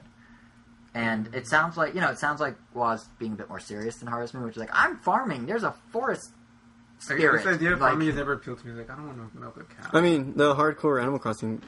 And 0.94 1.34
it 1.36 1.48
sounds 1.48 1.78
like 1.78 1.94
you 1.96 2.02
know, 2.02 2.10
it 2.10 2.20
sounds 2.20 2.40
like 2.42 2.56
was 2.74 3.06
being 3.20 3.34
a 3.34 3.36
bit 3.36 3.50
more 3.50 3.60
serious 3.60 3.98
than 3.98 4.08
Harvest 4.08 4.34
Moon, 4.34 4.44
which 4.44 4.56
is 4.56 4.60
like 4.60 4.70
I'm 4.74 4.98
farming. 4.98 5.46
There's 5.46 5.64
a 5.64 5.74
forest 5.92 6.32
Like, 7.10 7.18
spirit. 7.18 7.44
this 7.44 7.56
idea 7.56 7.74
of 7.74 7.80
like- 7.82 7.92
farming 7.92 8.08
has 8.08 8.16
never 8.16 8.34
appealed 8.34 8.60
to 8.60 8.68
me. 8.68 8.74
Like, 8.74 8.90
I 8.90 8.96
don't 8.96 9.08
want 9.08 9.34
to 9.34 9.40
milk 9.40 9.58
a 9.58 9.64
cow. 9.64 9.90
I 9.98 10.02
mean, 10.02 10.34
the 10.36 10.54
hardcore 10.56 11.02
Animal 11.02 11.20
Crossing 11.20 11.62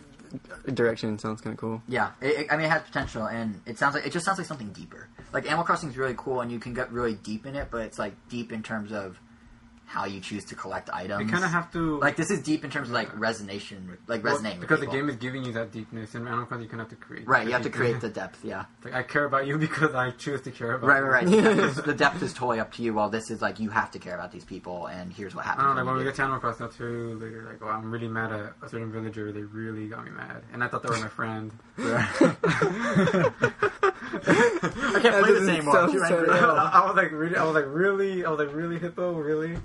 direction 0.74 1.18
sounds 1.20 1.42
kind 1.42 1.54
of 1.54 1.60
cool. 1.60 1.82
Yeah, 1.88 2.12
it, 2.22 2.28
it- 2.42 2.48
I 2.52 2.58
mean, 2.58 2.66
it 2.66 2.70
has 2.70 2.82
potential, 2.84 3.26
and 3.28 3.62
it 3.66 3.78
sounds 3.78 3.96
like 3.96 4.06
it 4.06 4.12
just 4.14 4.26
sounds 4.26 4.38
like 4.38 4.48
something 4.48 4.72
deeper. 4.72 5.08
Like 5.34 5.46
Animal 5.46 5.64
Crossing 5.66 5.90
is 5.90 5.98
really 5.98 6.16
cool, 6.18 6.42
and 6.42 6.52
you 6.52 6.60
can 6.60 6.74
get 6.74 6.92
really 6.92 7.16
deep 7.16 7.46
in 7.46 7.56
it, 7.56 7.68
but 7.72 7.82
it's 7.82 8.00
like 8.00 8.14
deep 8.30 8.52
in 8.52 8.64
terms 8.64 8.92
of 8.92 9.20
how 9.94 10.06
you 10.06 10.20
choose 10.20 10.44
to 10.46 10.56
collect 10.56 10.90
items. 10.92 11.22
you 11.24 11.30
kind 11.32 11.44
of 11.46 11.52
have 11.52 11.72
to 11.72 12.00
like 12.00 12.16
this 12.16 12.32
is 12.32 12.42
deep 12.42 12.64
in 12.66 12.72
terms 12.72 12.88
of 12.90 12.96
like 12.96 13.10
resonation, 13.16 13.96
like 14.08 14.24
well, 14.24 14.34
resonating 14.34 14.60
with 14.60 14.68
because 14.68 14.80
the 14.84 14.88
game 14.92 15.08
is 15.08 15.16
giving 15.18 15.46
you 15.46 15.54
that 15.54 15.72
deepness, 15.72 16.16
and 16.16 16.28
Animal 16.28 16.48
Crossing 16.48 16.64
you 16.64 16.70
kind 16.70 16.82
of 16.82 16.90
have 16.90 17.00
to 17.00 17.06
create. 17.06 17.28
right. 17.28 17.46
You 17.46 17.54
have 17.54 17.62
to 17.62 17.70
create 17.70 18.02
the 18.08 18.10
depth. 18.10 18.44
Yeah, 18.44 18.66
Like, 18.84 18.96
I 18.96 19.04
care 19.04 19.26
about 19.26 19.46
you 19.46 19.58
because 19.68 19.94
I 19.94 20.10
choose 20.12 20.42
to 20.42 20.52
care 20.52 20.74
about. 20.74 20.88
right, 20.88 20.98
you. 21.00 21.04
right, 21.06 21.24
right. 21.24 21.30
The 21.30 21.42
depth, 21.44 21.60
is, 21.78 21.84
the 21.84 21.94
depth 21.94 22.24
is 22.24 22.34
totally 22.34 22.60
up 22.60 22.72
to 22.74 22.82
you. 22.82 22.94
While 22.96 23.10
this 23.12 23.30
is 23.30 23.40
like 23.42 23.60
you 23.60 23.70
have 23.70 23.92
to 23.92 24.00
care 24.00 24.16
about 24.16 24.32
these 24.32 24.46
people, 24.46 24.88
and 24.88 25.14
here's 25.14 25.36
what 25.36 25.46
I 25.46 25.50
happens. 25.50 25.66
don't 25.68 25.76
know. 25.76 25.82
Like 25.82 25.86
when 25.86 25.96
when 25.96 26.06
we 26.06 26.10
get 26.10 26.16
to 26.16 26.22
Animal 26.24 26.40
Crossing, 26.40 26.70
too 26.70 27.20
later. 27.22 27.46
Like, 27.52 27.62
oh, 27.62 27.68
I'm 27.72 27.92
really 27.92 28.08
mad 28.08 28.32
at 28.34 28.54
a 28.64 28.70
certain 28.70 28.92
villager. 28.92 29.32
They 29.32 29.44
really 29.44 29.88
got 29.90 30.06
me 30.06 30.12
mad, 30.12 30.42
and 30.52 30.64
I 30.64 30.68
thought 30.70 30.82
they 30.82 30.90
were 30.90 30.98
my 30.98 31.08
friend. 31.08 31.52
I 31.78 33.32
can't 35.02 35.04
That 35.04 35.24
play 35.24 35.34
this 35.34 35.48
anymore. 35.50 35.74
so 35.74 36.04
angry. 36.04 36.30
I 36.40 36.86
was 36.86 36.96
like, 36.96 37.12
really. 37.12 37.36
I 37.36 37.44
was 37.44 37.56
like, 37.56 37.66
really. 37.68 38.26
I 38.26 38.30
was 38.30 38.40
like, 38.40 38.54
really, 38.56 38.80
hippo, 38.80 39.14
really. 39.14 39.58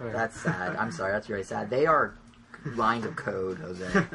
That's 0.00 0.40
sad. 0.40 0.76
I'm 0.76 0.90
sorry. 0.92 1.12
That's 1.12 1.28
really 1.28 1.42
sad. 1.44 1.70
They 1.70 1.86
are 1.86 2.14
lines 2.76 3.04
of 3.04 3.16
code, 3.16 3.58
Jose. 3.58 4.06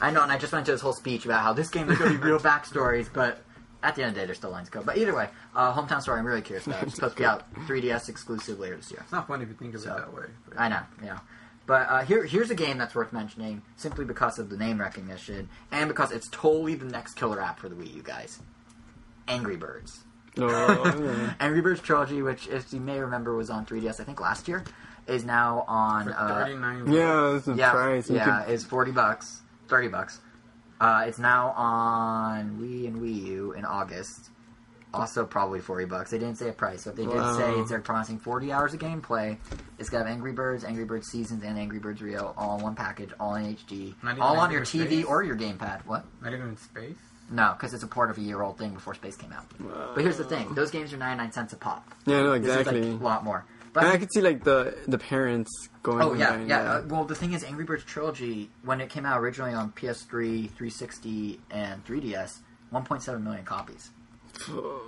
I 0.00 0.10
know, 0.10 0.22
and 0.22 0.30
I 0.32 0.38
just 0.38 0.52
went 0.52 0.62
into 0.62 0.72
this 0.72 0.80
whole 0.80 0.92
speech 0.92 1.24
about 1.24 1.42
how 1.42 1.52
this 1.52 1.68
game 1.68 1.90
is 1.90 1.98
going 1.98 2.12
to 2.12 2.18
be 2.18 2.24
real 2.24 2.38
backstories, 2.38 3.08
but 3.12 3.38
at 3.82 3.94
the 3.94 4.02
end 4.02 4.10
of 4.10 4.14
the 4.14 4.20
day, 4.20 4.26
there's 4.26 4.38
still 4.38 4.50
lines 4.50 4.68
of 4.68 4.72
code. 4.74 4.86
But 4.86 4.98
either 4.98 5.14
way, 5.14 5.28
uh, 5.54 5.72
Hometown 5.72 6.02
Story, 6.02 6.18
I'm 6.18 6.26
really 6.26 6.42
curious 6.42 6.66
about. 6.66 6.82
It's 6.82 6.94
supposed 6.94 7.16
to 7.16 7.22
be 7.22 7.26
out 7.26 7.52
3DS 7.66 8.08
exclusive 8.08 8.58
later 8.58 8.76
this 8.76 8.90
year. 8.90 9.00
It's 9.02 9.12
not 9.12 9.28
funny 9.28 9.44
if 9.44 9.48
you 9.48 9.54
think 9.54 9.74
of 9.74 9.80
So, 9.80 9.92
it 9.92 9.98
that 9.98 10.14
way. 10.14 10.24
But 10.48 10.60
I 10.60 10.68
know, 10.68 10.80
yeah. 11.04 11.18
But 11.66 11.88
uh, 11.88 12.04
here, 12.04 12.24
here's 12.24 12.50
a 12.50 12.54
game 12.54 12.78
that's 12.78 12.94
worth 12.94 13.12
mentioning 13.12 13.62
simply 13.76 14.04
because 14.04 14.38
of 14.38 14.50
the 14.50 14.56
name 14.56 14.80
recognition 14.80 15.48
and 15.72 15.88
because 15.88 16.12
it's 16.12 16.28
totally 16.30 16.76
the 16.76 16.84
next 16.84 17.14
killer 17.14 17.40
app 17.40 17.58
for 17.58 17.68
the 17.68 17.74
Wii 17.74 17.94
U 17.96 18.02
guys. 18.02 18.40
Angry 19.26 19.56
Birds. 19.56 20.04
Oh, 20.38 20.98
yeah. 21.02 21.34
Angry 21.40 21.60
Birds 21.62 21.80
Trilogy, 21.80 22.20
which, 22.22 22.46
if 22.48 22.72
you 22.72 22.80
may 22.80 22.98
remember, 23.00 23.34
was 23.34 23.48
on 23.50 23.64
3DS, 23.64 24.00
I 24.00 24.04
think 24.04 24.20
last 24.20 24.48
year, 24.48 24.64
is 25.06 25.24
now 25.24 25.64
on. 25.66 26.04
for 26.04 26.10
Uh, 26.12 26.46
yeah, 26.86 27.30
that's 27.32 27.46
the 27.46 27.54
yeah, 27.54 27.70
price. 27.72 28.10
You 28.10 28.16
yeah, 28.16 28.42
could- 28.44 28.52
it's 28.52 28.64
forty 28.64 28.90
bucks, 28.92 29.40
thirty 29.68 29.88
bucks. 29.88 30.20
Uh, 30.80 31.04
it's 31.06 31.18
now 31.18 31.50
on 31.52 32.58
Wii 32.60 32.86
and 32.86 33.00
Wii 33.00 33.24
U 33.26 33.52
in 33.52 33.64
August. 33.64 34.30
Also, 34.92 35.24
probably 35.24 35.60
forty 35.60 35.84
bucks. 35.84 36.10
They 36.10 36.18
didn't 36.18 36.36
say 36.36 36.48
a 36.48 36.52
price, 36.52 36.84
but 36.84 36.96
they 36.96 37.04
did 37.04 37.14
Wow. 37.16 37.36
say 37.36 37.52
it's 37.60 37.70
they're 37.70 37.80
promising 37.80 38.18
forty 38.18 38.52
hours 38.52 38.74
of 38.74 38.80
gameplay. 38.80 39.36
It's 39.78 39.90
got 39.90 40.06
Angry 40.06 40.32
Birds, 40.32 40.64
Angry 40.64 40.84
Birds 40.84 41.06
Seasons, 41.08 41.42
and 41.44 41.58
Angry 41.58 41.78
Birds 41.78 42.02
Rio 42.02 42.34
all 42.36 42.56
in 42.58 42.62
one 42.62 42.74
package, 42.74 43.10
all 43.20 43.34
in 43.36 43.44
HD, 43.56 43.94
Not 44.02 44.12
even 44.12 44.22
all 44.22 44.38
on 44.38 44.50
your 44.50 44.60
Birds 44.60 44.72
TV 44.72 44.86
Space? 44.86 45.04
or 45.04 45.22
your 45.22 45.36
gamepad. 45.36 45.84
What? 45.86 46.04
Not 46.22 46.32
even 46.32 46.48
in 46.48 46.56
space. 46.56 46.96
No, 47.30 47.52
because 47.56 47.74
it's 47.74 47.82
a 47.82 47.86
port 47.88 48.10
of 48.10 48.18
a 48.18 48.20
year 48.20 48.40
old 48.42 48.58
thing 48.58 48.72
before 48.74 48.94
Space 48.94 49.16
came 49.16 49.32
out. 49.32 49.46
But 49.94 50.02
here's 50.02 50.16
the 50.16 50.24
thing: 50.24 50.54
those 50.54 50.70
games 50.70 50.92
are 50.92 50.96
ninety 50.96 51.22
nine 51.22 51.32
cents 51.32 51.52
a 51.52 51.56
pop. 51.56 51.92
yeah, 52.06 52.22
no, 52.22 52.38
This 52.38 52.50
is 52.50 52.56
exactly. 52.58 52.92
like 52.92 53.00
a 53.00 53.04
lot 53.04 53.24
more. 53.24 53.44
But 53.72 53.84
and 53.84 53.92
I 53.92 53.98
could 53.98 54.12
see 54.12 54.20
like 54.22 54.44
the 54.44 54.76
the 54.86 54.98
parents 54.98 55.50
going. 55.82 56.02
Oh 56.02 56.14
yeah, 56.14 56.40
yeah. 56.44 56.60
Uh, 56.60 56.82
well, 56.86 57.04
the 57.04 57.14
thing 57.14 57.32
is, 57.32 57.44
Angry 57.44 57.64
Birds 57.64 57.84
Trilogy, 57.84 58.48
when 58.64 58.80
it 58.80 58.88
came 58.90 59.04
out 59.04 59.20
originally 59.20 59.52
on 59.54 59.72
PS3, 59.72 60.48
360, 60.50 61.40
and 61.50 61.84
3DS, 61.84 62.38
1.7 62.72 63.22
million 63.22 63.44
copies. 63.44 63.90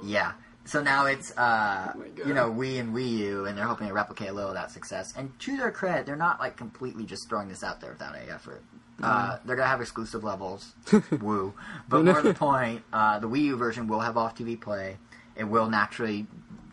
Yeah. 0.05 0.33
So 0.65 0.83
now 0.83 1.07
it's, 1.07 1.37
uh, 1.39 1.93
Oh 1.97 2.05
you 2.27 2.35
know, 2.35 2.51
Wii 2.51 2.79
and 2.79 2.95
Wii 2.95 3.09
U, 3.19 3.47
and 3.47 3.57
they're 3.57 3.65
hoping 3.67 3.89
to 3.89 3.95
replicate 3.95 4.29
a 4.29 4.33
little 4.33 4.51
of 4.51 4.57
that 4.57 4.71
success. 4.71 5.15
And 5.17 5.39
to 5.41 5.57
their 5.57 5.71
credit, 5.71 6.05
they're 6.05 6.15
not 6.17 6.41
like 6.41 6.57
completely 6.57 7.05
just 7.07 7.29
throwing 7.29 7.49
this 7.49 7.63
out 7.65 7.81
there 7.81 7.93
without 7.93 8.15
any 8.15 8.31
effort. 8.31 8.63
Uh, 9.03 9.39
they're 9.45 9.57
gonna 9.57 9.69
have 9.69 9.81
exclusive 9.81 10.25
levels, 10.25 10.75
woo. 11.21 11.55
But 11.89 12.05
more 12.05 12.21
to 12.21 12.29
the 12.29 12.35
point, 12.35 12.83
uh, 12.93 13.19
the 13.21 13.29
Wii 13.29 13.43
U 13.45 13.57
version 13.57 13.87
will 13.87 14.01
have 14.01 14.17
off 14.17 14.37
TV 14.37 14.61
play. 14.61 14.97
It 15.37 15.45
will 15.45 15.69
naturally 15.71 16.27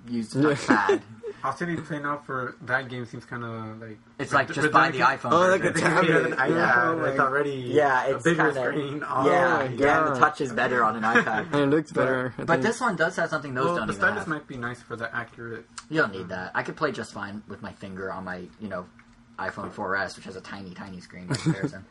use 0.10 0.30
the 0.30 0.42
Yeah. 0.50 0.56
touchpad. 0.56 1.02
Also, 1.44 1.66
be 1.68 1.76
playing 1.76 2.04
out 2.06 2.26
for 2.26 2.56
that 2.64 2.90
game 2.90 3.06
seems 3.06 3.26
kind 3.26 3.44
of 3.44 3.80
like 3.80 4.00
It's 4.18 4.34
like 4.34 4.52
just 4.52 4.72
buy 4.72 4.90
the 4.90 5.00
iPhone. 5.02 5.32
Oh, 5.34 5.50
like 5.52 5.62
version. 5.62 5.78
a 5.86 5.90
tablet. 5.90 6.30
Yeah, 6.40 6.48
Yeah, 6.48 7.06
it's 7.12 7.20
already 7.20 7.52
Yeah, 7.52 8.06
a 8.08 8.16
it's 8.16 8.24
bigger 8.24 8.52
kinda, 8.52 8.62
screen. 8.72 9.04
Oh, 9.08 9.30
yeah, 9.30 9.64
yeah. 9.70 10.10
The 10.10 10.20
touch 10.20 10.42
is 10.42 10.52
better 10.52 10.84
on 10.84 10.96
an 10.96 11.04
iPad. 11.16 11.54
and 11.54 11.56
it 11.72 11.76
looks 11.76 11.92
better. 11.92 12.34
I 12.40 12.44
but 12.46 12.64
this 12.64 12.82
one 12.82 12.96
does 12.96 13.16
have 13.18 13.30
something 13.30 13.54
those 13.54 13.66
Well, 13.66 13.76
don't 13.78 13.88
the 13.88 13.94
even 13.94 14.02
stylus 14.02 14.20
have. 14.22 14.28
might 14.28 14.48
be 14.48 14.58
nice 14.58 14.82
for 14.82 14.96
the 14.96 15.16
accurate. 15.16 15.68
You 15.92 16.02
don't 16.02 16.12
need 16.12 16.30
that. 16.30 16.54
I 16.56 16.64
could 16.64 16.76
play 16.76 16.92
just 16.92 17.14
fine 17.14 17.44
with 17.48 17.62
my 17.62 17.74
finger 17.74 18.12
on 18.12 18.24
my, 18.24 18.38
you 18.60 18.68
know, 18.68 18.88
iPhone 19.38 19.70
4S, 19.72 20.16
which 20.16 20.26
has 20.26 20.38
a 20.38 20.42
tiny, 20.42 20.74
tiny 20.74 21.02
screen 21.02 21.28
by 21.28 21.36
comparison. 21.36 21.86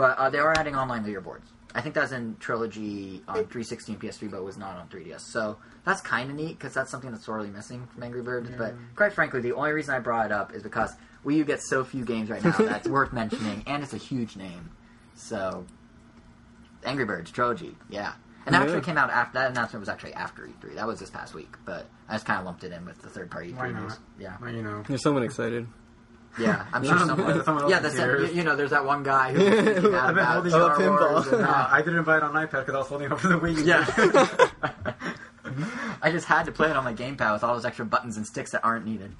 But 0.00 0.16
uh, 0.18 0.30
they 0.30 0.38
are 0.38 0.52
adding 0.58 0.74
online 0.74 1.04
leaderboards. 1.04 1.42
I 1.74 1.82
think 1.82 1.94
that's 1.94 2.10
in 2.10 2.36
Trilogy 2.40 3.22
on 3.28 3.34
360 3.36 3.92
and 3.92 4.00
PS3, 4.00 4.30
but 4.30 4.42
was 4.42 4.56
not 4.56 4.76
on 4.76 4.88
3DS. 4.88 5.20
So 5.20 5.58
that's 5.84 6.00
kind 6.00 6.30
of 6.30 6.36
neat 6.36 6.58
because 6.58 6.72
that's 6.74 6.90
something 6.90 7.10
that's 7.12 7.24
sorely 7.26 7.48
missing 7.50 7.86
from 7.92 8.02
Angry 8.02 8.22
Birds. 8.22 8.50
But 8.56 8.74
quite 8.96 9.12
frankly, 9.12 9.40
the 9.40 9.52
only 9.52 9.72
reason 9.72 9.94
I 9.94 9.98
brought 10.00 10.26
it 10.26 10.32
up 10.32 10.52
is 10.54 10.62
because 10.62 10.92
Wii 11.24 11.36
U 11.36 11.44
gets 11.44 11.68
so 11.68 11.84
few 11.84 12.04
games 12.04 12.28
right 12.30 12.42
now 12.42 12.56
that's 12.58 12.88
worth 12.96 13.12
mentioning, 13.12 13.62
and 13.66 13.82
it's 13.84 13.92
a 13.92 13.98
huge 13.98 14.36
name. 14.36 14.70
So, 15.14 15.64
Angry 16.84 17.04
Birds 17.04 17.30
Trilogy, 17.30 17.76
yeah. 17.88 18.14
And 18.46 18.54
that 18.54 18.60
Yeah. 18.60 18.64
actually 18.64 18.80
came 18.86 18.96
out 18.98 19.10
after 19.10 19.34
that 19.38 19.50
announcement 19.50 19.80
was 19.80 19.88
actually 19.90 20.14
after 20.14 20.48
E3. 20.48 20.74
That 20.76 20.86
was 20.86 20.98
this 20.98 21.10
past 21.10 21.34
week, 21.34 21.54
but 21.66 21.86
I 22.08 22.14
just 22.14 22.24
kind 22.26 22.38
of 22.40 22.46
lumped 22.46 22.64
it 22.64 22.72
in 22.72 22.84
with 22.86 23.00
the 23.02 23.08
third 23.10 23.30
party 23.30 23.52
Why 23.52 23.68
E3 23.68 23.72
not? 23.74 23.82
news. 23.82 23.98
Yeah, 24.18 24.36
Well, 24.40 24.50
you 24.50 24.62
know. 24.62 24.82
There's 24.88 25.02
someone 25.02 25.22
excited. 25.22 25.66
Yeah. 26.38 26.66
I'm 26.72 26.84
sure 26.84 26.98
someone. 26.98 27.44
Someone 27.44 27.64
else 27.64 27.70
yeah, 27.70 27.80
that's 27.80 27.96
cares. 27.96 28.30
you, 28.30 28.36
you 28.38 28.44
know. 28.44 28.56
There's 28.56 28.70
that 28.70 28.84
one 28.84 29.02
guy 29.02 29.32
who's 29.32 29.42
freaking 29.42 29.94
out 29.94 30.08
I've 30.10 30.14
been 30.14 30.24
holding 30.24 30.50
Star 30.52 30.70
up 30.72 30.78
pinball. 30.78 31.32
And, 31.32 31.42
Uh, 31.44 31.68
I 31.70 31.82
didn't 31.82 32.04
buy 32.04 32.16
it 32.18 32.22
on 32.22 32.32
iPad 32.32 32.50
because 32.66 32.74
I 32.74 32.78
was 32.78 32.86
holding 32.88 33.10
up 33.12 33.20
for 33.20 33.28
the 33.28 33.38
Wii. 33.38 33.64
Yeah. 33.64 34.94
I 36.02 36.10
just 36.12 36.26
had 36.26 36.44
to 36.46 36.52
play 36.52 36.70
it 36.70 36.76
on 36.76 36.84
my 36.84 36.94
gamepad 36.94 37.32
with 37.32 37.44
all 37.44 37.54
those 37.54 37.64
extra 37.64 37.84
buttons 37.84 38.16
and 38.16 38.26
sticks 38.26 38.52
that 38.52 38.64
aren't 38.64 38.86
needed. 38.86 39.12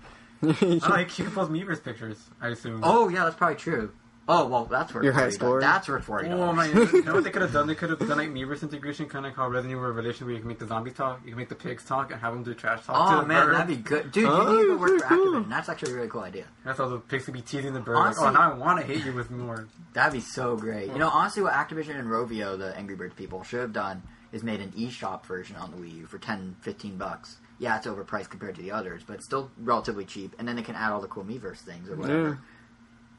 Oh, 0.43 0.47
you 0.61 0.81
can 0.81 1.31
post 1.33 1.51
Miiverse 1.51 1.83
pictures, 1.85 2.19
I 2.41 2.49
assume. 2.49 2.81
Oh 2.83 3.09
yeah, 3.09 3.25
that's 3.25 3.37
probably 3.37 3.57
true. 3.57 3.93
Oh 4.33 4.47
well, 4.47 4.65
that's 4.67 4.95
worth 4.95 5.03
Your 5.05 5.13
high 5.13 5.27
$40. 5.29 5.33
score? 5.33 5.61
That's 5.61 5.89
worth 5.89 6.05
forty 6.05 6.29
Oh 6.29 6.37
dollars. 6.37 6.73
man, 6.75 6.89
you 6.93 7.03
know 7.03 7.15
what 7.15 7.25
they 7.25 7.31
could 7.35 7.43
have 7.43 7.53
done? 7.53 7.67
They 7.67 7.75
could 7.75 7.91
have 7.91 7.99
done 7.99 8.19
like 8.19 8.29
Miiverse 8.31 8.63
integration, 8.63 9.07
kind 9.09 9.27
of 9.27 9.31
like 9.31 9.37
how 9.37 9.49
Resident 9.49 9.73
Evil 9.73 9.89
Revelation, 9.89 10.27
where 10.27 10.35
you 10.35 10.41
can 10.41 10.49
make 10.49 10.59
the 10.59 10.67
zombies 10.67 10.95
talk, 10.95 11.21
you 11.25 11.31
can 11.31 11.39
make 11.39 11.49
the 11.49 11.55
pigs 11.55 11.85
talk, 11.85 12.13
and 12.13 12.21
have 12.21 12.33
them 12.33 12.43
do 12.43 12.55
trash 12.55 12.85
talk. 12.85 13.11
to 13.11 13.17
Oh 13.17 13.21
the 13.23 13.27
man, 13.27 13.47
bird. 13.47 13.55
that'd 13.57 13.67
be 13.77 13.83
good, 13.83 14.13
dude. 14.13 14.29
Oh, 14.29 14.53
you 14.53 14.61
need 14.61 14.67
to 14.69 14.79
work 14.79 14.89
pretty 14.91 15.03
for 15.03 15.09
cool. 15.09 15.33
Activision. 15.35 15.49
That's 15.49 15.69
actually 15.69 15.93
a 15.93 15.95
really 15.97 16.09
cool 16.09 16.23
idea. 16.23 16.45
That's 16.65 16.79
how 16.79 16.89
the 16.89 16.99
pigs 16.99 17.27
would 17.27 17.33
be 17.35 17.43
teasing 17.43 17.75
the 17.75 17.81
bird. 17.81 17.97
Honestly- 17.97 18.25
like, 18.25 18.35
oh, 18.37 18.39
now 18.39 18.53
I 18.53 18.55
want 18.57 18.81
to 18.81 18.87
hit 18.87 19.05
you 19.05 19.13
with 19.13 19.31
more. 19.31 19.67
That'd 19.95 20.13
be 20.13 20.21
so 20.21 20.57
great. 20.57 20.89
You 20.93 20.99
know, 20.99 21.09
honestly, 21.09 21.43
what 21.43 21.53
Activision 21.53 21.99
and 21.99 22.09
Rovio, 22.09 22.57
the 22.59 22.77
Angry 22.77 22.95
Birds 22.97 23.15
people, 23.15 23.43
should 23.43 23.61
have 23.61 23.73
done 23.73 24.03
is 24.33 24.45
made 24.45 24.61
an 24.61 24.71
eShop 24.79 25.25
version 25.27 25.57
on 25.57 25.73
the 25.73 25.77
Wii 25.77 25.97
U 25.99 26.07
for 26.07 26.19
10, 26.19 26.55
15 26.61 26.97
bucks. 26.97 27.39
Yeah, 27.59 27.77
it's 27.77 27.87
overpriced 27.87 28.31
compared 28.31 28.55
to 28.55 28.63
the 28.63 28.71
others, 28.71 29.03
but 29.07 29.17
it's 29.17 29.25
still 29.27 29.51
relatively 29.59 30.05
cheap. 30.07 30.35
And 30.39 30.49
then 30.49 30.57
they 30.57 30.63
can 30.63 30.77
add 30.77 30.93
all 30.93 31.01
the 31.01 31.09
cool 31.09 31.25
Miiverse 31.25 31.59
things 31.59 31.91
or 31.91 31.97
whatever. 31.97 32.39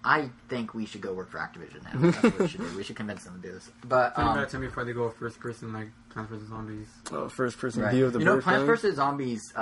Yeah. 0.04 0.12
I 0.12 0.30
think 0.50 0.74
we 0.74 0.86
should 0.86 1.02
go 1.02 1.14
work 1.14 1.30
for 1.30 1.38
Activision 1.38 1.84
now. 1.84 2.12
That's 2.12 2.24
what 2.24 2.40
we 2.40 2.48
should 2.48 2.62
do. 2.62 2.78
We 2.78 2.84
should 2.84 2.96
convince 2.96 3.24
them 3.24 3.40
to 3.42 3.48
do 3.48 3.54
this. 3.54 3.70
But 3.88 4.16
Think 4.16 4.26
um, 4.28 4.32
about 4.34 4.44
it 4.46 4.50
to 4.52 4.60
me 4.60 4.68
before 4.68 4.84
they 4.84 4.94
go 4.94 5.10
first 5.12 5.40
person 5.40 5.74
like 5.74 5.90
Plants 6.10 6.32
vs 6.32 6.50
Zombies. 6.50 6.88
Oh, 7.12 7.30
first 7.30 7.58
person 7.60 7.84
right. 7.84 7.94
view 7.94 8.06
of 8.08 8.14
the 8.14 8.20
you 8.20 8.26
know, 8.26 8.36
bird 8.36 8.44
Plants 8.44 8.58
flying. 8.66 8.68
vs 8.78 8.96
Zombies 8.96 9.42
uh, 9.56 9.62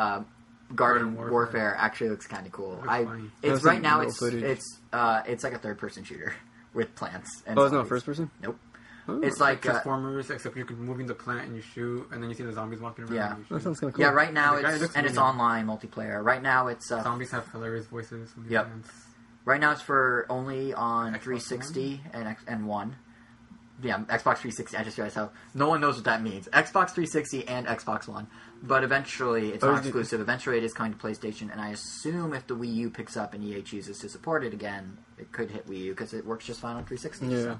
Garden 0.76 0.76
Garden 0.76 1.16
Warfare. 1.16 1.32
Warfare. 1.32 1.76
actually 1.78 2.10
looks 2.12 2.28
kind 2.28 2.46
of 2.46 2.52
cool. 2.52 2.72
Looks 2.72 2.88
I 2.88 3.04
funny. 3.06 3.24
it's 3.44 3.60
I've 3.60 3.66
right 3.66 3.74
seen 3.76 3.82
now 3.82 3.98
little 3.98 4.10
it's 4.12 4.20
footage. 4.20 4.44
it's 4.44 4.80
uh, 4.94 5.22
it's 5.28 5.44
like 5.44 5.54
a 5.54 5.60
third 5.60 5.78
person 5.78 6.04
shooter 6.04 6.34
with 6.74 6.96
plants. 6.96 7.44
And 7.46 7.58
Oh, 7.58 7.64
it's 7.64 7.72
not 7.74 7.80
zombies. 7.80 7.90
first 7.90 8.06
person. 8.06 8.32
Nope. 8.42 8.58
Oh, 9.08 9.22
It's 9.22 9.40
like 9.40 9.66
uh, 9.66 9.72
Transformers, 9.72 10.30
except 10.30 10.56
you 10.56 10.66
can 10.66 10.78
move 10.80 11.00
in 11.00 11.08
the 11.08 11.16
plant 11.16 11.48
and 11.48 11.56
you 11.56 11.64
shoot, 11.64 12.08
and 12.12 12.22
then 12.22 12.30
you 12.30 12.36
see 12.36 12.44
the 12.44 12.54
zombies 12.54 12.80
walking 12.80 13.06
around. 13.06 13.16
Yeah. 13.16 13.30
and 13.32 13.40
you 13.40 13.46
shoot. 13.46 13.54
that 13.56 13.64
sounds 13.64 13.80
kind 13.80 13.90
of 13.90 13.96
cool. 13.96 14.06
Yeah, 14.06 14.12
right 14.12 14.32
now 14.32 14.56
The 14.56 14.62
guy 14.62 14.72
it's 14.74 14.82
looks 14.84 14.96
and 14.96 15.06
it's 15.08 15.16
really- 15.16 15.28
online 15.28 15.66
multiplayer. 15.66 16.24
Right 16.24 16.42
now 16.44 16.68
it's 16.68 16.92
uh, 16.92 17.02
Zombies 17.02 17.32
have 17.32 17.52
hilarious 17.52 17.88
voices. 17.88 18.32
from 18.32 18.46
Yep. 18.48 18.68
Right 19.50 19.60
now 19.60 19.72
it's 19.72 19.82
for 19.82 20.26
only 20.30 20.74
on 20.74 21.14
Xbox 21.14 21.22
360 21.24 22.02
and 22.14 22.28
X- 22.28 22.44
and 22.48 22.68
one. 22.68 22.96
Yeah, 23.82 24.00
Xbox 24.00 24.40
360. 24.40 24.76
I 24.78 24.84
just 24.84 24.98
realized 24.98 25.16
how 25.16 25.32
no 25.54 25.70
one 25.70 25.80
knows 25.80 25.96
what 25.96 26.04
that 26.04 26.22
means. 26.22 26.48
Xbox 26.50 26.92
360 26.92 27.48
and 27.48 27.66
Xbox 27.66 28.10
One, 28.10 28.28
but 28.62 28.84
eventually 28.84 29.50
it's 29.54 29.64
Oh, 29.64 29.72
not 29.72 29.80
exclusive. 29.86 30.20
Eventually 30.20 30.58
it 30.58 30.66
is 30.66 30.74
coming 30.74 30.94
to 30.94 30.98
PlayStation, 31.00 31.50
and 31.50 31.62
I 31.62 31.70
assume 31.70 32.34
if 32.34 32.46
the 32.46 32.56
Wii 32.58 32.74
U 32.76 32.90
picks 32.90 33.16
up 33.16 33.34
and 33.34 33.42
EA 33.44 33.62
chooses 33.62 33.98
to 34.00 34.10
support 34.10 34.44
it 34.44 34.54
again, 34.54 34.98
it 35.18 35.32
could 35.32 35.50
hit 35.50 35.66
Wii 35.68 35.78
U 35.78 35.92
because 35.94 36.14
it 36.14 36.26
works 36.26 36.46
just 36.46 36.60
fine 36.60 36.76
on 36.76 36.84
360. 36.86 37.28
Yeah. 37.28 37.42
So. 37.42 37.60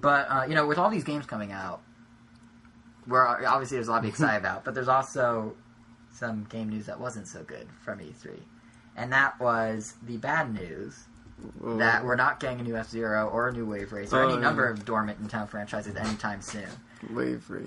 But 0.00 0.26
uh, 0.30 0.44
you 0.48 0.54
know, 0.54 0.66
with 0.68 0.78
all 0.78 0.88
these 0.88 1.02
games 1.04 1.26
coming 1.26 1.50
out, 1.50 1.80
where 3.06 3.26
obviously 3.48 3.76
there's 3.76 3.88
a 3.88 3.90
lot 3.90 3.98
to 3.98 4.02
be 4.04 4.08
excited 4.10 4.38
about, 4.44 4.64
but 4.64 4.74
there's 4.74 4.88
also 4.88 5.56
some 6.12 6.44
game 6.44 6.68
news 6.68 6.86
that 6.86 7.00
wasn't 7.00 7.26
so 7.26 7.42
good 7.42 7.66
from 7.84 7.98
E3, 7.98 8.38
and 8.96 9.12
that 9.12 9.38
was 9.40 9.94
the 10.06 10.16
bad 10.16 10.52
news 10.54 11.04
Oh. 11.62 11.76
that 11.76 12.04
we're 12.04 12.14
not 12.16 12.40
getting 12.40 12.60
a 12.60 12.62
new 12.62 12.76
F 12.76 12.88
Zero 12.88 13.28
or 13.28 13.48
a 13.48 13.52
new 13.52 13.66
Wave 13.66 13.92
Race 13.92 14.12
or 14.12 14.20
Oh, 14.22 14.24
any 14.28 14.34
yeah. 14.34 14.40
number 14.40 14.66
of 14.66 14.84
dormant 14.84 15.18
in 15.20 15.28
town 15.28 15.46
franchises 15.46 15.94
anytime 15.96 16.40
soon. 16.40 16.68
Wave 17.10 17.44
race. 17.50 17.66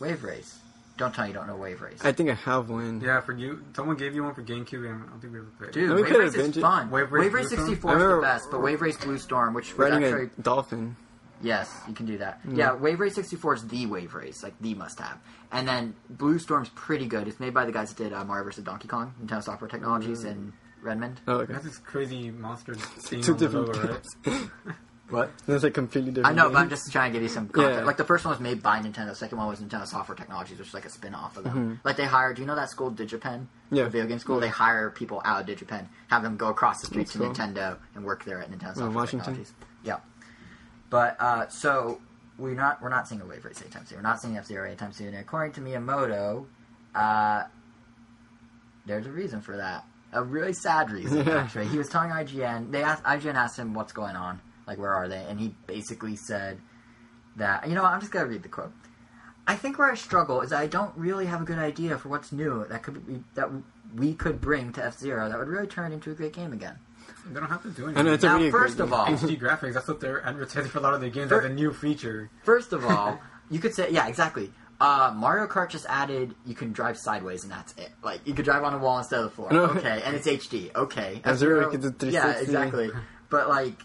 Wave 0.00 0.24
Race. 0.24 0.58
Don't 0.96 1.14
tell 1.14 1.24
me 1.24 1.28
you 1.30 1.34
don't 1.34 1.46
know 1.46 1.54
Wave 1.56 1.80
Race. 1.82 2.00
I 2.04 2.12
think 2.12 2.30
I 2.30 2.34
have 2.34 2.70
one. 2.70 3.00
Yeah, 3.00 3.20
for 3.20 3.32
you, 3.32 3.62
someone 3.76 3.96
gave 3.96 4.14
you 4.14 4.24
one 4.24 4.34
for 4.34 4.42
GameCube, 4.42 4.88
and 4.90 5.02
I 5.04 5.06
don't 5.10 5.20
think 5.20 5.32
we 5.32 5.38
ever 5.40 5.48
played. 5.58 5.68
it. 5.70 5.72
Dude, 5.74 5.88
No, 5.90 5.94
we 5.96 6.02
Wave 6.02 6.16
Race 6.16 6.34
is 6.34 6.56
it. 6.56 6.60
fun. 6.60 6.90
Wave 6.90 7.10
Wave 7.12 7.32
Race 7.32 7.32
Race, 7.32 7.48
Blue 7.50 7.56
Storm? 7.56 7.68
64 7.68 7.96
is 7.96 8.14
the 8.16 8.20
best, 8.22 8.50
but 8.50 8.62
Wave 8.62 8.80
Race 8.80 8.96
Blue 8.96 9.18
Storm, 9.18 9.54
which 9.54 9.70
was 9.76 9.78
Riding 9.90 10.04
actually 10.04 10.30
a 10.38 10.42
dolphin. 10.42 10.96
Yes, 11.44 11.70
you 11.86 11.94
can 11.94 12.06
do 12.06 12.18
that. 12.18 12.42
Mm. 12.46 12.56
Yeah, 12.56 12.74
Wave 12.74 12.98
Race 13.00 13.14
64 13.14 13.54
is 13.54 13.68
the 13.68 13.86
Wave 13.86 14.14
Race, 14.14 14.42
like 14.42 14.54
the 14.60 14.74
must-have. 14.74 15.18
And 15.52 15.68
then 15.68 15.94
Blue 16.10 16.38
Storm's 16.38 16.70
pretty 16.70 17.06
good. 17.06 17.28
It's 17.28 17.38
made 17.38 17.54
by 17.54 17.64
the 17.66 17.72
guys 17.72 17.92
that 17.92 18.02
did 18.02 18.12
uh, 18.12 18.24
Mario 18.24 18.44
vs. 18.44 18.64
Donkey 18.64 18.88
Kong, 18.88 19.14
Nintendo 19.22 19.42
Software 19.42 19.68
Technologies 19.68 20.24
in 20.24 20.52
Redmond. 20.82 21.20
Oh, 21.28 21.34
okay. 21.40 21.52
That's 21.52 21.64
this 21.66 21.78
crazy 21.78 22.30
monster 22.30 22.74
theme 22.74 23.20
Two 23.22 23.32
on 23.32 23.38
the 23.38 23.44
different 23.46 23.68
logo, 23.68 24.00
right? 24.26 24.48
What? 25.10 25.30
That's 25.46 25.62
like 25.62 25.74
completely 25.74 26.12
different. 26.12 26.26
I 26.26 26.30
different. 26.34 26.52
know, 26.54 26.58
but 26.58 26.62
I'm 26.62 26.70
just 26.70 26.90
trying 26.90 27.12
to 27.12 27.16
give 27.18 27.22
you 27.22 27.28
some 27.28 27.46
context. 27.48 27.80
Yeah. 27.80 27.84
Like 27.84 27.98
the 27.98 28.04
first 28.04 28.24
one 28.24 28.32
was 28.32 28.40
made 28.40 28.62
by 28.62 28.80
Nintendo, 28.80 29.08
the 29.08 29.14
second 29.14 29.36
one 29.36 29.46
was 29.48 29.60
Nintendo 29.60 29.86
Software 29.86 30.16
Technologies, 30.16 30.58
which 30.58 30.68
is 30.68 30.74
like 30.74 30.86
a 30.86 30.90
spin-off 30.90 31.36
of 31.36 31.44
them. 31.44 31.52
Mm-hmm. 31.52 31.74
Like 31.86 31.96
they 31.96 32.06
hired, 32.06 32.36
do 32.36 32.42
you 32.42 32.48
know 32.48 32.54
that 32.56 32.70
school 32.70 32.90
DigiPen? 32.90 33.46
Yeah. 33.70 33.84
The 33.84 33.90
video 33.90 34.06
game 34.08 34.18
school? 34.18 34.40
They 34.40 34.48
hire 34.48 34.90
people 34.90 35.20
out 35.26 35.42
of 35.42 35.46
DigiPen, 35.46 35.88
have 36.08 36.22
them 36.22 36.38
go 36.38 36.48
across 36.48 36.80
the 36.80 36.86
street 36.86 37.00
That's 37.00 37.12
to 37.12 37.18
cool. 37.18 37.32
Nintendo 37.34 37.76
and 37.94 38.02
work 38.04 38.24
there 38.24 38.40
at 38.40 38.50
Nintendo 38.50 38.70
Oh, 38.70 38.74
Software 38.74 38.90
Washington? 38.90 39.34
Technologies. 39.34 39.52
Yeah. 39.84 39.98
But 40.90 41.16
uh, 41.20 41.48
so 41.48 42.00
we're 42.38 42.54
not 42.54 42.82
we're 42.82 42.88
not 42.88 43.08
seeing 43.08 43.20
a 43.20 43.26
wave 43.26 43.44
race 43.44 43.60
anytime 43.60 43.86
soon. 43.86 43.98
We're 43.98 44.02
not 44.02 44.20
seeing 44.20 44.36
F 44.36 44.46
Zero 44.46 44.66
anytime 44.66 44.92
soon. 44.92 45.08
And 45.08 45.18
according 45.18 45.52
to 45.54 45.60
Miyamoto, 45.60 46.46
uh, 46.94 47.44
there's 48.86 49.06
a 49.06 49.12
reason 49.12 49.40
for 49.40 49.56
that. 49.56 49.84
A 50.12 50.22
really 50.22 50.52
sad 50.52 50.90
reason, 50.90 51.28
actually. 51.28 51.66
He 51.66 51.78
was 51.78 51.88
telling 51.88 52.10
IGN. 52.10 52.70
They 52.70 52.82
asked 52.82 53.02
IGN 53.04 53.34
asked 53.34 53.58
him 53.58 53.74
what's 53.74 53.92
going 53.92 54.16
on, 54.16 54.40
like 54.66 54.78
where 54.78 54.94
are 54.94 55.08
they, 55.08 55.24
and 55.28 55.40
he 55.40 55.54
basically 55.66 56.16
said 56.16 56.58
that 57.36 57.68
you 57.68 57.74
know 57.74 57.82
what, 57.82 57.92
I'm 57.92 58.00
just 58.00 58.12
gonna 58.12 58.26
read 58.26 58.42
the 58.42 58.48
quote. 58.48 58.72
I 59.46 59.56
think 59.56 59.78
where 59.78 59.90
I 59.90 59.94
struggle 59.94 60.40
is 60.40 60.52
I 60.52 60.66
don't 60.66 60.96
really 60.96 61.26
have 61.26 61.42
a 61.42 61.44
good 61.44 61.58
idea 61.58 61.98
for 61.98 62.08
what's 62.08 62.32
new 62.32 62.64
that 62.68 62.82
could 62.82 63.06
be 63.06 63.22
that 63.34 63.50
we 63.94 64.14
could 64.14 64.40
bring 64.40 64.72
to 64.72 64.84
F 64.84 64.98
Zero 64.98 65.28
that 65.28 65.38
would 65.38 65.48
really 65.48 65.66
turn 65.66 65.92
it 65.92 65.94
into 65.94 66.10
a 66.10 66.14
great 66.14 66.32
game 66.32 66.52
again. 66.52 66.78
They 67.26 67.40
don't 67.40 67.48
have 67.48 67.62
to 67.62 67.70
do 67.70 67.82
I 67.82 67.92
know 67.92 67.92
anything. 68.00 68.14
it's 68.14 68.22
Now, 68.24 68.30
already 68.30 68.48
a 68.48 68.52
first 68.52 68.76
great 68.76 68.84
of 68.86 68.92
all, 68.92 69.06
HD 69.06 69.40
graphics, 69.40 69.74
that's 69.74 69.88
what 69.88 70.00
they're 70.00 70.24
advertising 70.24 70.70
for 70.70 70.78
a 70.78 70.82
lot 70.82 70.94
of 70.94 71.00
their 71.00 71.10
games 71.10 71.28
For- 71.30 71.40
as 71.40 71.44
a 71.46 71.48
new 71.48 71.72
feature. 71.72 72.30
First 72.42 72.72
of 72.72 72.84
all, 72.84 73.20
you 73.50 73.58
could 73.60 73.74
say, 73.74 73.90
yeah, 73.90 74.06
exactly. 74.08 74.52
Uh, 74.80 75.12
Mario 75.14 75.46
Kart 75.46 75.70
just 75.70 75.86
added 75.88 76.34
you 76.44 76.54
can 76.54 76.72
drive 76.72 76.98
sideways 76.98 77.44
and 77.44 77.52
that's 77.52 77.72
it. 77.78 77.90
Like 78.02 78.20
you 78.26 78.34
could 78.34 78.44
drive 78.44 78.64
on 78.64 78.74
a 78.74 78.78
wall 78.78 78.98
instead 78.98 79.20
of 79.20 79.24
the 79.26 79.30
floor. 79.30 79.50
No. 79.52 79.64
Okay, 79.76 80.02
and 80.04 80.16
it's 80.16 80.26
HD. 80.26 80.74
Okay, 80.74 81.20
F-Zero, 81.24 81.70
F-Zero- 81.72 81.94
you 82.02 82.10
yeah, 82.10 82.32
exactly. 82.38 82.90
But 83.30 83.48
like, 83.48 83.80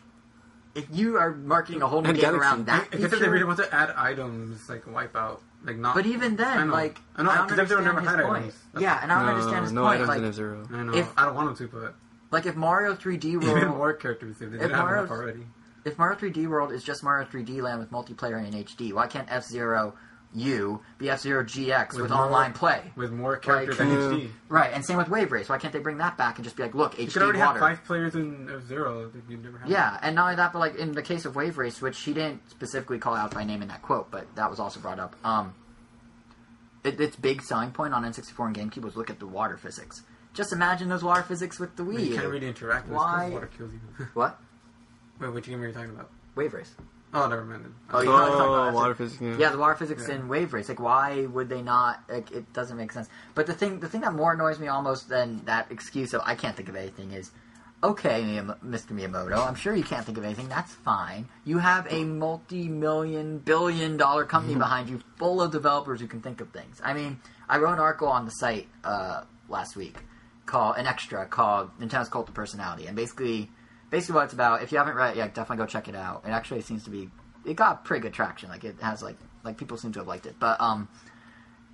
if 0.75 0.85
you 0.91 1.17
are 1.17 1.31
marketing 1.33 1.81
a 1.81 1.87
whole 1.87 2.01
new 2.01 2.09
And 2.09 2.17
game 2.17 2.23
Galaxy. 2.31 2.41
around 2.47 2.65
that 2.67 2.87
I 2.91 2.97
guess 2.97 3.13
if 3.13 3.19
they 3.19 3.29
really 3.29 3.43
want 3.45 3.59
to 3.59 3.73
add 3.73 3.91
items 3.95 4.67
like 4.67 4.83
Wipeout, 4.85 5.39
like 5.63 5.77
not. 5.77 5.95
but 5.95 6.05
even 6.05 6.35
then, 6.35 6.57
I 6.57 6.65
know. 6.65 6.73
like, 6.73 6.99
I 7.15 7.23
know, 7.23 7.29
don't 7.35 7.49
'cause 7.49 7.59
F-Zero 7.59 7.79
understand 7.81 7.85
never 7.85 7.99
his 8.01 8.09
had 8.09 8.25
point. 8.25 8.37
items. 8.45 8.53
That's- 8.73 8.81
Yeah, 8.81 8.99
and 9.03 9.11
I 9.11 9.15
don't 9.15 9.25
no, 9.25 9.31
understand 9.33 9.63
his 9.63 9.71
no 9.73 9.81
point. 9.83 9.93
items 9.95 10.07
Like, 10.09 10.17
in 10.19 10.25
F-Zero. 10.25 10.67
I 10.73 10.83
know. 10.83 10.93
if- 10.95 11.13
I 11.17 11.25
don't 11.25 11.35
want 11.35 11.57
them 11.57 11.67
to, 11.69 11.75
but 11.77 11.95
like 12.31 12.45
if 12.45 12.55
Mario 12.55 12.95
3D 12.95 13.25
even 13.25 13.47
World, 13.51 13.77
more 13.77 13.93
characters 13.93 14.33
if 14.33 14.39
they 14.39 14.45
if 14.45 14.51
didn't 14.53 14.69
have 14.71 14.85
Mario's- 14.85 15.07
enough 15.09 15.19
already. 15.19 15.47
if 15.85 15.97
Mario 15.97 16.17
3D 16.17 16.47
World 16.47 16.71
is 16.71 16.83
just 16.83 17.03
Mario 17.03 17.25
3D 17.27 17.61
Land 17.61 17.79
with 17.79 17.91
multiplayer 17.91 18.37
in 18.45 18.53
HD, 18.53 18.93
why 18.93 19.07
can't 19.07 19.27
F 19.31 19.43
Zero 19.45 19.93
U 20.35 20.79
be 20.99 21.09
F 21.09 21.21
Zero 21.21 21.43
GX 21.43 21.93
with, 21.93 22.03
With 22.03 22.11
more- 22.11 22.25
online 22.25 22.53
play? 22.53 22.91
With 22.95 23.11
more 23.11 23.35
characters 23.37 23.79
Like- 23.79 23.87
than 23.89 23.97
Yeah. 23.97 24.17
HD. 24.27 24.31
Right, 24.47 24.71
and 24.71 24.85
same 24.85 24.97
with 24.97 25.09
Wave 25.09 25.31
Race. 25.31 25.49
Why 25.49 25.57
can't 25.57 25.73
they 25.73 25.79
bring 25.79 25.97
that 25.97 26.17
back 26.17 26.35
and 26.37 26.43
just 26.43 26.55
be 26.55 26.61
like, 26.61 26.75
look, 26.75 26.93
HD 26.93 27.01
You 27.05 27.07
could 27.11 27.21
already 27.23 27.39
water? 27.39 27.59
have 27.59 27.77
five 27.77 27.83
players 27.85 28.13
in 28.13 28.47
F 28.55 28.61
Zero 28.67 29.09
that 29.09 29.23
you 29.27 29.37
never 29.37 29.57
had. 29.57 29.69
Yeah, 29.69 29.97
and 30.03 30.15
not 30.15 30.25
only 30.25 30.35
that, 30.35 30.53
but 30.53 30.59
like 30.59 30.75
in 30.75 30.91
the 30.91 31.01
case 31.01 31.25
of 31.25 31.35
Wave 31.35 31.57
Race, 31.57 31.81
which 31.81 31.99
he 32.01 32.13
didn't 32.13 32.47
specifically 32.51 32.99
call 32.99 33.15
out 33.15 33.33
by 33.33 33.43
name 33.43 33.63
in 33.63 33.69
that 33.69 33.81
quote, 33.81 34.11
but 34.11 34.27
that 34.35 34.51
was 34.51 34.59
also 34.59 34.79
brought 34.79 34.99
up. 34.99 35.15
Um, 35.25 35.55
it, 36.83 36.99
its 37.01 37.15
big 37.15 37.41
selling 37.41 37.71
point 37.71 37.93
on 37.95 38.03
N64 38.05 38.47
and 38.47 38.55
GameCube 38.55 38.83
was 38.83 38.95
look 38.95 39.09
at 39.09 39.19
the 39.19 39.27
water 39.27 39.57
physics. 39.57 40.03
Just 40.33 40.53
imagine 40.53 40.89
those 40.89 41.03
water 41.03 41.23
physics 41.23 41.59
with 41.59 41.75
the 41.75 41.83
But 41.83 41.95
Wii. 41.95 42.07
you 42.07 42.15
can't 42.15 42.27
really 42.27 42.47
interact 42.47 42.87
with 42.87 42.97
Why- 42.97 43.25
because 43.29 43.33
water 43.33 43.49
kills 43.57 43.71
you. 43.73 44.07
What? 44.13 44.39
Wait, 45.19 45.33
which 45.33 45.45
game 45.47 45.61
are 45.61 45.67
you 45.67 45.73
talking 45.73 45.89
about? 45.89 46.09
Wave 46.35 46.53
Race. 46.53 46.73
Oh, 47.13 47.27
never 47.27 47.43
mind. 47.43 47.65
Then. 47.65 47.75
Oh, 47.91 47.99
you 47.99 48.05
know 48.05 48.11
what 48.13 48.21
I'm 48.23 48.27
talking 48.29 48.41
Oh, 48.43 48.53
about. 48.53 48.73
water 48.73 48.95
physics. 48.95 49.19
Yeah. 49.21 49.35
Yeah, 49.37 49.49
the 49.49 49.57
water 49.57 49.75
physics 49.75 50.05
Yeah. 50.07 50.15
in 50.15 50.27
Wave 50.27 50.53
Race. 50.53 50.69
Like, 50.69 50.79
why 50.79 51.25
would 51.25 51.49
they 51.49 51.61
not? 51.63 52.03
Like, 52.07 52.31
it 52.31 52.53
doesn't 52.53 52.77
make 52.77 52.91
sense. 52.91 53.09
But 53.33 53.47
the 53.47 53.53
thing, 53.53 53.79
the 53.79 53.89
thing 53.89 54.01
that 54.01 54.13
more 54.13 54.33
annoys 54.33 54.59
me 54.59 54.67
almost 54.67 55.09
than 55.09 55.43
that 55.45 55.71
excuse 55.71 56.13
of 56.13 56.21
I 56.23 56.35
can't 56.35 56.55
think 56.55 56.69
of 56.69 56.75
anything 56.75 57.11
is, 57.11 57.31
okay, 57.83 58.21
Miyam- 58.21 58.59
Mr. 58.63 58.91
Miyamoto, 58.91 59.45
I'm 59.45 59.55
sure 59.55 59.73
you 59.75 59.83
can't 59.83 60.05
think 60.05 60.19
of 60.19 60.23
anything. 60.23 60.47
That's 60.49 60.71
fine. 60.75 61.27
You 61.45 61.57
have 61.57 61.87
a 61.91 62.03
multi-million, 62.05 63.39
billion-dollar 63.39 64.25
company 64.25 64.55
behind 64.55 64.87
you, 64.89 65.01
full 65.17 65.41
of 65.41 65.51
developers 65.51 65.99
who 66.01 66.07
can 66.07 66.21
think 66.21 66.41
of 66.41 66.49
things. 66.49 66.79
I 66.83 66.93
mean, 66.93 67.19
I 67.49 67.57
wrote 67.57 67.73
an 67.73 67.79
article 67.79 68.07
on 68.07 68.25
the 68.25 68.31
site 68.31 68.67
uh, 68.83 69.23
last 69.49 69.75
week 69.75 69.97
called 70.49 70.77
an 70.77 70.87
extra 70.87 71.25
called 71.25 71.69
Nintendo's 71.79 72.09
Cult 72.09 72.27
of 72.27 72.35
Personality, 72.35 72.87
and 72.87 72.95
basically, 72.95 73.49
basically 73.89 74.15
what 74.15 74.25
it's 74.25 74.33
about. 74.33 74.63
If 74.63 74.71
you 74.71 74.77
haven't 74.79 74.95
read 74.95 75.11
it, 75.11 75.17
yeah, 75.17 75.27
definitely 75.27 75.57
go 75.57 75.65
check 75.65 75.87
it 75.87 75.95
out. 75.95 76.23
It 76.25 76.31
actually 76.31 76.61
seems 76.61 76.83
to 76.85 76.89
be 76.89 77.09
it 77.45 77.55
got 77.55 77.85
pretty 77.85 78.01
good 78.01 78.13
traction. 78.13 78.49
Like 78.49 78.63
it 78.63 78.75
has 78.81 79.03
like 79.03 79.17
like 79.43 79.57
people 79.57 79.77
seem 79.77 79.91
to 79.93 79.99
have 79.99 80.07
liked 80.07 80.25
it. 80.25 80.35
But 80.39 80.59
um, 80.59 80.89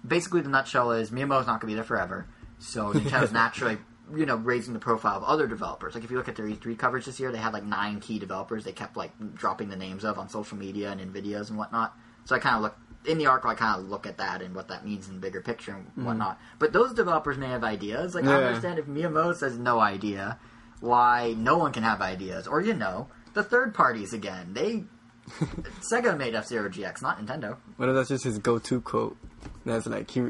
basically 0.05 0.41
the 0.41 0.49
nutshell 0.49 0.91
is 0.91 1.09
Miyamoto's 1.09 1.47
not 1.47 1.59
going 1.59 1.61
to 1.61 1.67
be 1.67 1.75
there 1.75 1.83
forever, 1.83 2.27
so 2.59 2.93
Nintendo's 2.93 3.31
naturally 3.31 3.77
you 4.13 4.25
know, 4.25 4.35
raising 4.35 4.73
the 4.73 4.79
profile 4.79 5.17
of 5.17 5.23
other 5.23 5.47
developers. 5.47 5.95
Like 5.95 6.03
if 6.03 6.11
you 6.11 6.17
look 6.17 6.29
at 6.29 6.35
their 6.35 6.45
E3 6.45 6.77
coverage 6.77 7.05
this 7.05 7.19
year, 7.19 7.31
they 7.31 7.39
had 7.39 7.53
like 7.53 7.63
nine 7.63 7.99
key 7.99 8.19
developers. 8.19 8.63
They 8.63 8.71
kept 8.71 8.95
like 8.95 9.11
dropping 9.33 9.69
the 9.69 9.75
names 9.75 10.05
of 10.05 10.19
on 10.19 10.29
social 10.29 10.57
media 10.57 10.91
and 10.91 11.01
in 11.01 11.11
videos 11.11 11.49
and 11.49 11.57
whatnot. 11.57 11.97
So 12.25 12.35
I 12.35 12.39
kind 12.39 12.55
of 12.55 12.61
look 12.61 12.75
in 13.07 13.17
the 13.17 13.27
article. 13.27 13.51
I 13.51 13.55
kind 13.55 13.79
of 13.79 13.89
look 13.89 14.05
at 14.07 14.17
that 14.17 14.41
and 14.41 14.55
what 14.55 14.67
that 14.69 14.85
means 14.85 15.07
in 15.07 15.15
the 15.15 15.19
bigger 15.19 15.41
picture 15.41 15.71
and 15.71 15.87
mm-hmm. 15.87 16.05
whatnot. 16.05 16.39
But 16.59 16.73
those 16.73 16.93
developers 16.93 17.37
may 17.37 17.47
have 17.47 17.63
ideas. 17.63 18.15
Like 18.15 18.25
I 18.25 18.43
understand 18.43 18.79
if 18.79 18.85
Miyamoto 18.85 19.35
says 19.35 19.57
no 19.57 19.79
idea, 19.79 20.39
why 20.79 21.33
no 21.37 21.57
one 21.57 21.71
can 21.71 21.83
have 21.83 22.01
ideas, 22.01 22.47
or 22.47 22.61
you 22.61 22.73
know, 22.73 23.07
the 23.33 23.43
third 23.43 23.73
parties 23.73 24.13
again. 24.13 24.53
They 24.53 24.83
Sega 25.91 26.17
made 26.17 26.35
F 26.35 26.45
Zero 26.45 26.69
GX, 26.69 27.01
not 27.01 27.19
Nintendo. 27.19 27.57
What 27.77 27.89
if 27.89 27.95
that's 27.95 28.09
just 28.09 28.23
his 28.25 28.37
go-to 28.37 28.81
quote? 28.81 29.17
That's 29.65 29.87
like 29.87 30.09
he, 30.09 30.21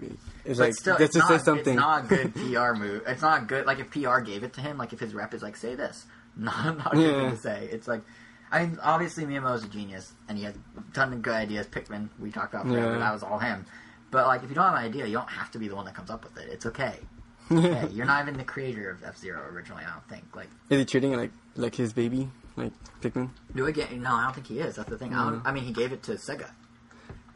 it's 0.46 0.58
But 0.58 0.58
like 0.58 0.74
still, 0.76 0.98
just 0.98 1.16
it's 1.16 1.30
not, 1.30 1.42
something. 1.42 1.74
It's 1.74 1.82
not 1.82 2.06
a 2.06 2.08
good 2.08 2.34
PR 2.36 2.74
move. 2.74 3.04
It's 3.06 3.22
not 3.22 3.48
good. 3.48 3.66
Like 3.66 3.80
if 3.80 3.92
PR 3.92 4.20
gave 4.20 4.44
it 4.44 4.54
to 4.54 4.62
him, 4.62 4.78
like 4.78 4.94
if 4.94 5.00
his 5.00 5.14
rep 5.14 5.34
is 5.34 5.42
like, 5.42 5.58
say 5.58 5.76
this, 5.76 6.06
not 6.38 6.78
not 6.78 6.94
good 6.94 7.12
Yeah. 7.12 7.22
thing 7.22 7.32
to 7.32 7.38
say. 7.38 7.70
It's 7.72 7.88
like, 7.88 8.02
I 8.56 8.66
mean, 8.66 8.80
obviously 8.82 9.26
Miyamoto's 9.26 9.64
a 9.64 9.68
genius, 9.68 10.14
and 10.30 10.38
he 10.38 10.44
has 10.46 10.56
a 10.56 10.94
ton 10.94 11.12
of 11.14 11.22
good 11.22 11.34
ideas. 11.34 11.68
Pikmin, 11.68 12.10
we 12.20 12.32
talked 12.32 12.54
about 12.54 12.68
forever. 12.68 12.94
Yeah. 12.94 13.00
That 13.00 13.14
was 13.14 13.24
all 13.24 13.40
him. 13.40 13.66
But 14.12 14.28
like, 14.28 14.44
if 14.44 14.50
you 14.50 14.56
don't 14.56 14.66
have 14.66 14.76
an 14.76 14.84
idea, 14.86 15.06
you 15.08 15.14
don't 15.14 15.30
have 15.30 15.52
to 15.52 15.60
be 15.60 15.68
the 15.68 15.76
one 15.76 15.86
that 15.86 15.94
comes 15.96 16.10
up 16.10 16.24
with 16.24 16.38
it. 16.38 16.50
It's 16.52 16.66
okay. 16.68 16.96
Hey, 17.50 17.88
you're 17.92 18.08
not 18.08 18.24
even 18.24 18.38
the 18.38 18.44
creator 18.44 18.90
of 18.90 19.04
F 19.04 19.18
Zero 19.20 19.40
originally. 19.52 19.84
I 19.84 19.92
don't 19.92 20.08
think. 20.10 20.24
Like, 20.36 20.48
Is 20.72 20.80
he 20.80 20.86
treating 20.86 21.14
it 21.14 21.18
like 21.18 21.32
like 21.56 21.76
his 21.76 21.94
baby, 21.94 22.28
like 22.56 22.72
Pikmin? 23.02 23.30
do 23.56 23.68
I 23.68 23.72
get? 23.72 23.92
No, 23.92 24.14
I 24.16 24.24
don't 24.24 24.34
think 24.34 24.48
he 24.48 24.60
is. 24.60 24.78
That's 24.78 24.90
the 24.90 24.98
thing. 24.98 25.14
I, 25.14 25.30
don't, 25.30 25.44
Mm. 25.44 25.48
I 25.48 25.52
mean, 25.52 25.64
he 25.64 25.72
gave 25.72 25.92
it 25.92 26.02
to 26.04 26.14
Sega. 26.14 26.50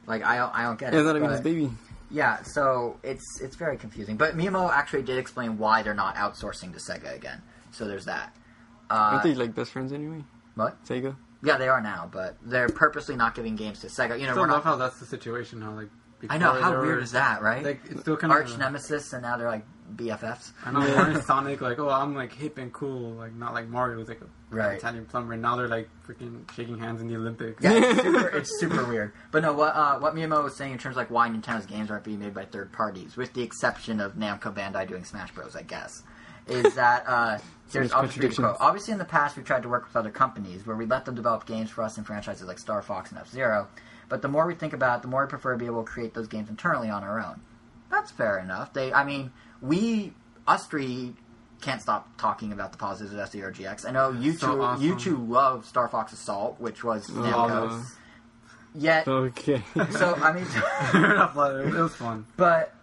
Like, 0.08 0.24
I 0.24 0.38
don't, 0.38 0.56
I 0.56 0.64
don't 0.64 0.80
get 0.80 0.94
it. 0.94 0.96
Yeah, 0.96 1.02
it's 1.02 1.06
not 1.08 1.16
even 1.18 1.30
his 1.30 1.42
baby. 1.42 1.70
Yeah, 2.10 2.42
so 2.42 2.98
it's 3.04 3.40
it's 3.40 3.56
very 3.56 3.78
confusing. 3.78 4.18
But 4.18 4.36
Miyamoto 4.36 4.72
actually 4.72 5.04
did 5.04 5.20
explain 5.20 5.60
why 5.60 5.84
they're 5.84 5.94
not 5.94 6.16
outsourcing 6.16 6.74
to 6.74 6.80
Sega 6.80 7.14
again. 7.16 7.44
So 7.72 7.86
there's 7.88 8.06
that. 8.06 8.36
Uh, 8.90 8.94
Aren't 9.14 9.24
they 9.24 9.36
like 9.36 9.54
best 9.54 9.72
friends 9.72 9.94
anyway? 9.94 10.24
What? 10.60 10.86
Sega. 10.86 11.16
Yeah, 11.42 11.58
they 11.58 11.68
are 11.70 11.82
now, 11.82 12.10
but 12.12 12.36
they're 12.42 12.70
purposely 12.70 13.16
not 13.16 13.34
giving 13.36 13.56
games 13.56 13.80
to 13.82 13.88
Sega. 13.88 14.20
You 14.20 14.26
know, 14.26 14.30
I 14.30 14.32
still 14.34 14.36
we're 14.44 14.48
love 14.48 14.64
not, 14.66 14.72
how 14.72 14.76
that's 14.76 15.00
the 15.00 15.06
situation. 15.06 15.62
How 15.62 15.74
like 15.74 15.90
I 16.30 16.38
know 16.38 16.54
how 16.54 16.72
weird 16.72 16.98
were- 16.98 17.00
is 17.00 17.14
that, 17.14 17.42
right? 17.42 17.64
Like 17.64 17.80
it's 17.90 18.02
still 18.02 18.18
kind 18.18 18.32
Arch 18.34 18.48
of 18.48 18.52
arch 18.54 18.60
nemesis, 18.60 19.14
and 19.14 19.22
now 19.24 19.38
they're 19.38 19.48
like 19.48 19.66
BFFs. 19.96 20.52
I 20.66 20.72
know 20.72 20.80
one 20.96 21.12
is 21.16 21.26
Sonic 21.26 21.62
like 21.62 21.80
oh 21.80 21.90
I'm 21.90 22.14
like 22.14 22.34
hip 22.34 22.58
and 22.58 22.72
cool 22.74 23.12
like 23.14 23.34
not 23.34 23.54
like 23.54 23.68
Mario 23.68 23.98
was 23.98 24.08
like 24.10 24.22
a 24.22 24.26
Right. 24.52 24.78
Italian 24.80 25.06
plumber 25.06 25.34
and 25.34 25.44
now 25.44 25.56
they're 25.56 25.68
like 25.68 25.88
freaking 26.08 26.52
shaking 26.56 26.80
hands 26.80 27.02
in 27.02 27.08
the 27.08 27.16
Olympics. 27.16 27.64
Yeah, 27.64 27.74
it's 27.76 28.02
super, 28.02 28.28
it's 28.38 28.60
super 28.60 28.84
weird. 28.86 29.14
But 29.32 29.44
no, 29.44 29.54
what 29.54 29.76
uh, 29.76 30.00
what 30.00 30.16
Miyamoto 30.16 30.44
was 30.44 30.56
saying 30.56 30.72
in 30.72 30.78
terms 30.80 30.94
of 30.94 30.98
like 30.98 31.12
why 31.12 31.30
Nintendo's 31.30 31.68
games 31.68 31.92
aren't 31.92 32.04
being 32.04 32.20
made 32.20 32.34
by 32.34 32.46
third 32.46 32.72
parties, 32.74 33.16
with 33.16 33.32
the 33.34 33.44
exception 33.44 34.00
of 34.00 34.16
Namco 34.16 34.52
Bandai 34.54 34.88
doing 34.88 35.06
Smash 35.06 35.32
Bros, 35.34 35.56
I 35.56 35.62
guess, 35.62 36.02
is 36.50 36.76
that 36.76 37.04
uh, 37.08 37.38
there's 37.72 37.92
obviously 37.94 38.92
in 38.94 38.98
the 39.00 39.06
past, 39.06 39.36
we've 39.38 39.46
tried 39.46 39.64
to 39.64 39.70
work 39.70 39.86
with 39.88 39.96
other 39.96 40.10
companies 40.12 40.66
where 40.66 40.76
we 40.76 40.86
let 40.86 41.06
them 41.06 41.16
develop 41.16 41.46
games 41.46 41.70
for 41.70 41.84
us 41.84 41.98
in 41.98 42.04
franchises 42.04 42.48
like 42.48 42.60
Star 42.60 42.82
Fox 42.82 43.12
and 43.12 43.20
F 43.20 43.30
Zero. 43.30 43.68
But 44.08 44.22
the 44.24 44.28
more 44.28 44.48
we 44.48 44.56
think 44.56 44.74
about 44.74 45.00
it, 45.00 45.02
the 45.04 45.08
more 45.08 45.24
we 45.26 45.30
prefer 45.30 45.54
to 45.54 45.58
be 45.60 45.68
able 45.68 45.84
to 45.84 45.90
create 45.90 46.14
those 46.16 46.28
games 46.28 46.50
internally 46.50 46.90
on 46.90 47.04
our 47.04 47.20
own. 47.20 47.42
That's 47.92 48.10
fair 48.12 48.40
enough. 48.40 48.74
They, 48.74 48.92
I 48.92 49.04
mean, 49.04 49.32
we, 49.62 50.14
us 50.48 50.66
three, 50.68 51.14
can't 51.62 51.82
stop 51.82 52.18
talking 52.18 52.52
about 52.52 52.72
the 52.72 52.78
positives 52.80 53.14
of 53.14 53.20
F-Zero 53.20 53.52
GX. 53.52 53.88
I 53.88 53.92
know 53.92 54.12
you 54.12 54.32
two, 54.32 54.38
So 54.40 54.62
awesome. 54.62 54.84
you 54.84 54.96
two 54.98 55.18
love 55.18 55.66
Star 55.66 55.88
Fox 55.88 56.12
Assault, 56.14 56.60
which 56.60 56.84
was 56.84 57.08
Namco's. 57.08 57.32
Flawless. 57.70 57.96
Yet, 58.76 59.08
Okay. 59.08 59.62
so 59.92 60.14
I 60.16 60.32
mean, 60.32 60.46
it 61.76 61.82
was 61.82 61.96
fun. 61.96 62.26
but 62.38 62.74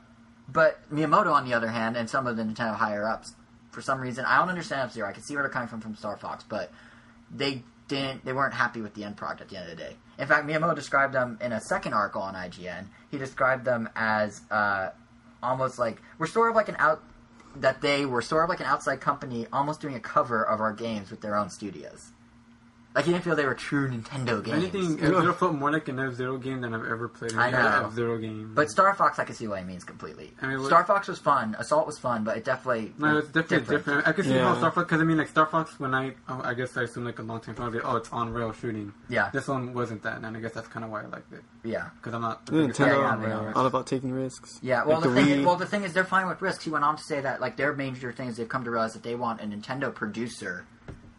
but 0.48 0.78
Miyamoto, 0.92 1.32
on 1.32 1.44
the 1.44 1.54
other 1.54 1.68
hand, 1.68 1.96
and 1.96 2.08
some 2.10 2.26
of 2.26 2.36
the 2.36 2.42
Nintendo 2.42 2.74
higher 2.74 3.08
ups, 3.08 3.34
for 3.76 3.82
some 3.82 4.00
reason, 4.00 4.24
I 4.24 4.38
don't 4.38 4.48
understand 4.48 4.80
F 4.80 4.92
Zero. 4.94 5.06
I 5.06 5.12
can 5.12 5.22
see 5.22 5.34
where 5.34 5.42
they're 5.42 5.52
coming 5.52 5.68
from 5.68 5.82
from 5.82 5.96
Star 5.96 6.16
Fox, 6.16 6.42
but 6.48 6.72
they 7.30 7.62
didn't. 7.88 8.24
They 8.24 8.32
weren't 8.32 8.54
happy 8.54 8.80
with 8.80 8.94
the 8.94 9.04
end 9.04 9.18
product 9.18 9.42
at 9.42 9.48
the 9.50 9.58
end 9.58 9.70
of 9.70 9.76
the 9.76 9.84
day. 9.84 9.96
In 10.18 10.26
fact, 10.26 10.46
Miyamoto 10.46 10.74
described 10.74 11.12
them 11.12 11.36
in 11.42 11.52
a 11.52 11.60
second 11.60 11.92
article 11.92 12.22
on 12.22 12.32
IGN. 12.32 12.86
He 13.10 13.18
described 13.18 13.66
them 13.66 13.90
as 13.94 14.40
uh, 14.50 14.92
almost 15.42 15.78
like 15.78 16.00
we're 16.16 16.26
sort 16.26 16.48
of 16.48 16.56
like 16.56 16.70
an 16.70 16.76
out 16.78 17.02
that 17.56 17.82
they 17.82 18.06
were 18.06 18.22
sort 18.22 18.44
of 18.44 18.48
like 18.48 18.60
an 18.60 18.66
outside 18.66 19.02
company, 19.02 19.46
almost 19.52 19.82
doing 19.82 19.94
a 19.94 20.00
cover 20.00 20.42
of 20.42 20.58
our 20.62 20.72
games 20.72 21.10
with 21.10 21.20
their 21.20 21.36
own 21.36 21.50
studios. 21.50 22.12
Like 22.96 23.04
he 23.04 23.12
didn't 23.12 23.24
feel 23.24 23.36
they 23.36 23.44
were 23.44 23.54
true 23.54 23.90
Nintendo 23.90 24.42
games. 24.42 24.56
Anything 24.74 24.94
F 24.94 25.10
Zero 25.10 25.32
felt 25.34 25.54
more 25.54 25.70
like 25.70 25.86
an 25.88 26.00
F 26.00 26.14
Zero 26.14 26.38
game 26.38 26.62
than 26.62 26.72
I've 26.72 26.86
ever 26.86 27.08
played. 27.08 27.34
I 27.34 27.48
an 27.48 27.52
know. 27.52 27.86
F 27.88 27.92
Zero 27.94 28.16
game. 28.16 28.52
But 28.54 28.70
Star 28.70 28.94
Fox, 28.94 29.18
I 29.18 29.24
can 29.24 29.34
see 29.34 29.46
what 29.46 29.58
he 29.58 29.66
means 29.66 29.84
completely. 29.84 30.32
I 30.40 30.46
mean, 30.46 30.60
what- 30.60 30.66
Star 30.68 30.82
Fox 30.82 31.06
was 31.06 31.18
fun. 31.18 31.54
Assault 31.58 31.86
was 31.86 31.98
fun, 31.98 32.24
but 32.24 32.38
it 32.38 32.44
definitely 32.46 32.94
No, 32.98 33.18
it's 33.18 33.28
definitely 33.28 33.76
different. 33.76 34.08
I 34.08 34.12
can 34.12 34.24
see 34.24 34.34
Yeah. 34.34 34.44
how 34.48 34.56
Star 34.56 34.70
Fox, 34.70 34.86
because 34.86 35.02
I 35.02 35.04
mean, 35.04 35.18
like 35.18 35.28
Star 35.28 35.44
Fox, 35.44 35.78
when 35.78 35.94
I, 35.94 36.14
oh, 36.26 36.40
I 36.42 36.54
guess 36.54 36.74
I 36.78 36.84
assume 36.84 37.04
like 37.04 37.18
a 37.18 37.22
long 37.22 37.40
time 37.40 37.54
ago, 37.54 37.64
I 37.64 37.66
was 37.66 37.74
like, 37.74 37.84
oh, 37.84 37.96
it's 37.96 38.10
on 38.12 38.32
rail 38.32 38.52
shooting. 38.54 38.94
Yeah, 39.10 39.28
This 39.30 39.46
one 39.46 39.74
wasn't 39.74 40.02
that, 40.04 40.22
and 40.22 40.34
I 40.34 40.40
guess 40.40 40.52
that's 40.52 40.68
kind 40.68 40.82
of 40.82 40.90
why 40.90 41.02
I 41.02 41.06
liked 41.06 41.30
it. 41.34 41.42
yeah, 41.64 41.90
Because 41.98 42.14
I'm 42.14 42.22
not. 42.22 42.46
the 42.46 42.56
Yeah, 42.56 42.66
Nintendo, 42.68 42.76
fan 42.76 42.88
yeah, 43.00 43.14
of 43.14 43.20
they 43.20 43.26
rail. 43.26 43.52
all 43.56 43.66
about 43.66 43.86
taking 43.86 44.10
risks. 44.12 44.58
yeah. 44.62 44.84
Well, 44.86 45.00
Like 45.00 45.02
the 45.04 45.08
the 45.10 45.14
thing, 45.22 45.28
is, 45.40 45.44
well, 45.44 45.56
the 45.56 45.66
thing 45.66 45.82
is, 45.84 45.92
they're 45.92 46.04
fine 46.04 46.28
with 46.28 46.40
risks. 46.40 46.64
He 46.64 46.70
went 46.70 46.84
on 46.86 46.96
to 46.96 47.02
say 47.02 47.20
that 47.20 47.42
like 47.42 47.58
their 47.58 47.74
major 47.74 48.10
thing 48.10 48.28
is 48.28 48.38
they've 48.38 48.48
come 48.48 48.64
to 48.64 48.70
realize 48.70 48.94
that 48.94 49.02
they 49.02 49.14
want 49.14 49.42
a 49.42 49.44
Nintendo 49.44 49.94
producer 49.94 50.64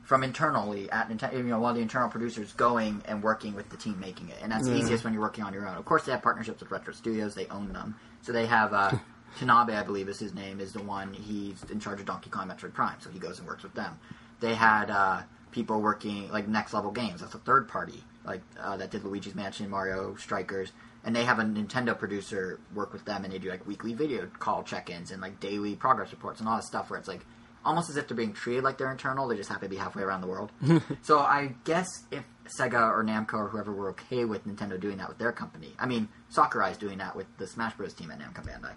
from 0.07 0.23
internally 0.23 0.89
at 0.89 1.09
Nintendo. 1.09 1.33
You 1.33 1.43
know, 1.43 1.59
one 1.59 1.71
of 1.71 1.75
the 1.75 1.81
internal 1.81 2.07
producers 2.07 2.53
going 2.53 3.01
and 3.05 3.21
working 3.21 3.53
with 3.53 3.69
the 3.69 3.75
team 3.75 3.99
making 3.99 4.29
it, 4.29 4.37
and 4.41 4.49
that's 4.49 4.65
Yeah. 4.67 4.75
easiest 4.75 5.03
when 5.03 5.11
you're 5.11 5.21
working 5.21 5.43
on 5.43 5.53
your 5.53 5.67
own. 5.67 5.75
Of 5.75 5.83
course, 5.83 6.05
they 6.05 6.13
have 6.13 6.21
partnerships 6.21 6.61
with 6.61 6.71
Retro 6.71 6.93
Studios. 6.93 7.35
They 7.35 7.45
own 7.47 7.73
them, 7.73 7.95
so 8.21 8.31
they 8.31 8.45
have. 8.47 8.73
Uh, 8.73 8.91
Tanabe, 9.39 9.77
I 9.77 9.83
believe, 9.83 10.07
is 10.07 10.17
his 10.17 10.33
name, 10.33 10.61
is 10.61 10.71
the 10.71 10.81
one 10.81 11.13
he's 11.13 11.61
in 11.69 11.79
charge 11.81 11.99
of 11.99 12.05
Donkey 12.05 12.29
Kong 12.29 12.47
Metroid 12.47 12.73
Prime, 12.73 12.95
so 13.01 13.09
he 13.09 13.19
goes 13.19 13.37
and 13.37 13.47
works 13.47 13.61
with 13.61 13.73
them. 13.73 13.99
They 14.39 14.55
had 14.55 14.89
uh, 14.89 15.23
people 15.51 15.81
working 15.81 16.31
like 16.31 16.47
Next 16.47 16.73
Level 16.73 16.91
Games, 16.91 17.19
that's 17.19 17.35
a 17.35 17.39
third 17.39 17.67
party, 17.67 18.03
like 18.25 18.41
uh, 18.59 18.77
that 18.77 18.89
did 18.89 19.03
Luigi's 19.03 19.35
Mansion, 19.35 19.69
Mario 19.69 20.15
Strikers, 20.15 20.71
and 21.03 21.13
they 21.13 21.25
have 21.25 21.37
a 21.39 21.43
Nintendo 21.43 21.95
producer 21.99 22.59
work 22.73 22.93
with 22.93 23.03
them, 23.03 23.25
and 23.25 23.33
they 23.33 23.37
do 23.37 23.49
like 23.49 23.67
weekly 23.67 23.93
video 23.93 24.25
call 24.39 24.63
check-ins 24.63 25.11
and 25.11 25.21
like 25.21 25.39
daily 25.41 25.75
progress 25.75 26.11
reports 26.11 26.39
and 26.39 26.47
all 26.47 26.55
this 26.55 26.65
stuff 26.65 26.89
where 26.89 26.97
it's 26.97 27.09
like 27.09 27.25
almost 27.65 27.89
as 27.89 27.97
if 27.97 28.07
they're 28.07 28.17
being 28.17 28.33
treated 28.33 28.63
like 28.63 28.77
they're 28.77 28.91
internal. 28.91 29.27
They 29.27 29.35
just 29.35 29.49
happen 29.49 29.63
to 29.63 29.69
be 29.69 29.77
halfway 29.77 30.03
around 30.03 30.21
the 30.21 30.27
world. 30.27 30.51
so 31.01 31.19
I 31.19 31.55
guess 31.63 31.87
if 32.11 32.23
Sega 32.59 32.89
or 32.89 33.03
Namco 33.03 33.33
or 33.33 33.47
whoever 33.49 33.71
were 33.71 33.89
okay 33.89 34.25
with 34.25 34.47
Nintendo 34.47 34.79
doing 34.79 34.97
that 34.97 35.09
with 35.09 35.17
their 35.17 35.31
company, 35.31 35.73
I 35.77 35.85
mean 35.85 36.09
Sakurai 36.29 36.71
is 36.71 36.77
doing 36.77 36.97
that 36.99 37.15
with 37.15 37.27
the 37.37 37.47
Smash 37.47 37.75
Bros. 37.75 37.93
team 37.93 38.11
at 38.11 38.19
Namco 38.19 38.45
Bandai 38.45 38.73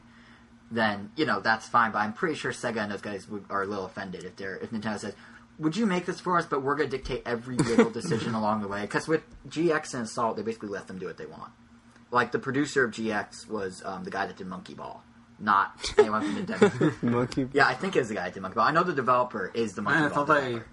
then 0.70 1.10
you 1.16 1.26
know 1.26 1.40
that's 1.40 1.68
fine. 1.68 1.92
But 1.92 1.98
I'm 1.98 2.12
pretty 2.12 2.36
sure 2.36 2.52
Sega 2.52 2.78
and 2.78 2.92
those 2.92 3.00
guys 3.00 3.28
would, 3.28 3.44
are 3.50 3.62
a 3.62 3.66
little 3.66 3.86
offended 3.86 4.24
if 4.24 4.36
they're 4.36 4.56
if 4.56 4.70
Nintendo 4.70 4.98
says, 4.98 5.14
"Would 5.58 5.76
you 5.76 5.86
make 5.86 6.06
this 6.06 6.20
for 6.20 6.38
us?" 6.38 6.46
But 6.46 6.62
we're 6.62 6.76
going 6.76 6.90
to 6.90 6.96
dictate 6.96 7.22
every 7.26 7.56
little 7.56 7.90
decision 8.00 8.34
along 8.34 8.62
the 8.62 8.68
way. 8.68 8.82
Because 8.82 9.08
with 9.08 9.22
GX 9.48 9.94
and 9.94 10.02
Assault, 10.04 10.36
they 10.36 10.42
basically 10.42 10.68
let 10.68 10.86
them 10.86 10.98
do 10.98 11.06
what 11.06 11.18
they 11.18 11.26
want. 11.26 11.52
Like 12.10 12.32
the 12.32 12.38
producer 12.38 12.84
of 12.84 12.92
GX 12.92 13.48
was 13.48 13.82
um, 13.84 14.04
the 14.04 14.10
guy 14.10 14.26
that 14.26 14.36
did 14.36 14.46
Monkey 14.46 14.74
Ball, 14.74 15.02
not 15.40 15.72
anyone 15.98 16.22
from 16.22 16.44
Nintendo. 16.46 17.02
Monkey. 17.10 17.48
yeah, 17.52 17.66
I 17.66 17.74
think 17.74 17.96
it 17.96 18.00
was 18.00 18.08
the 18.08 18.14
guy 18.14 18.24
that 18.24 18.34
did 18.34 18.40
Monkey 18.42 18.56
Ball. 18.56 18.66
I 18.66 18.72
know 18.72 18.82
the 18.84 18.92
developer 18.92 19.50
is 19.54 19.72
the 19.74 19.82
Monkey 19.82 20.00
Man, 20.00 20.10
it 20.10 20.14
Ball. 20.14 20.26
felt 20.26 20.38
like, 20.38 20.44
developer. 20.44 20.66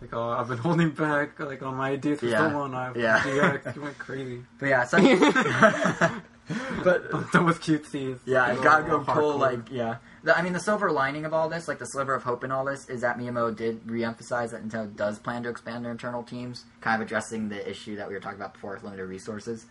like, 0.00 0.14
oh, 0.14 0.28
I've 0.30 0.48
been 0.48 0.58
holding 0.58 0.90
back, 0.90 1.38
like, 1.40 1.62
on 1.62 1.74
my 1.76 1.90
ideas 1.90 2.20
for 2.20 2.26
Yeah. 2.26 2.48
so 2.50 2.56
long. 2.58 2.74
I've, 2.74 2.96
Yeah. 2.96 3.26
yeah, 3.64 3.72
you 3.74 3.82
went 3.82 3.98
crazy. 3.98 4.42
But 4.60 4.66
yeah, 4.66 4.84
so, 4.84 4.98
but 6.84 7.02
I'm 7.14 7.26
done 7.32 7.46
with 7.46 7.60
cutesies. 7.60 8.18
Yeah, 8.26 8.44
I 8.44 8.54
Go 8.56 8.62
gotta 8.62 8.84
go 8.84 9.00
pull 9.00 9.38
like 9.38 9.70
yeah. 9.70 9.96
The, 10.22 10.36
I 10.36 10.42
mean, 10.42 10.52
the 10.52 10.60
silver 10.60 10.90
lining 10.92 11.24
of 11.24 11.32
all 11.34 11.48
this, 11.48 11.68
like 11.68 11.78
the 11.78 11.86
sliver 11.86 12.14
of 12.14 12.22
hope 12.22 12.44
in 12.44 12.50
all 12.52 12.64
this, 12.64 12.88
is 12.88 13.00
that 13.02 13.18
Miyamoto 13.18 13.56
did 13.56 13.90
re-emphasize 13.90 14.50
that 14.52 14.66
Nintendo 14.66 14.94
does 14.94 15.18
plan 15.18 15.42
to 15.42 15.48
expand 15.50 15.84
their 15.84 15.92
internal 15.92 16.22
teams, 16.22 16.64
kind 16.80 17.00
of 17.00 17.06
addressing 17.06 17.48
the 17.48 17.68
issue 17.68 17.96
that 17.96 18.08
we 18.08 18.14
were 18.14 18.20
talking 18.20 18.38
about 18.38 18.54
before 18.54 18.74
with 18.74 18.82
limited 18.84 19.06
resources. 19.06 19.66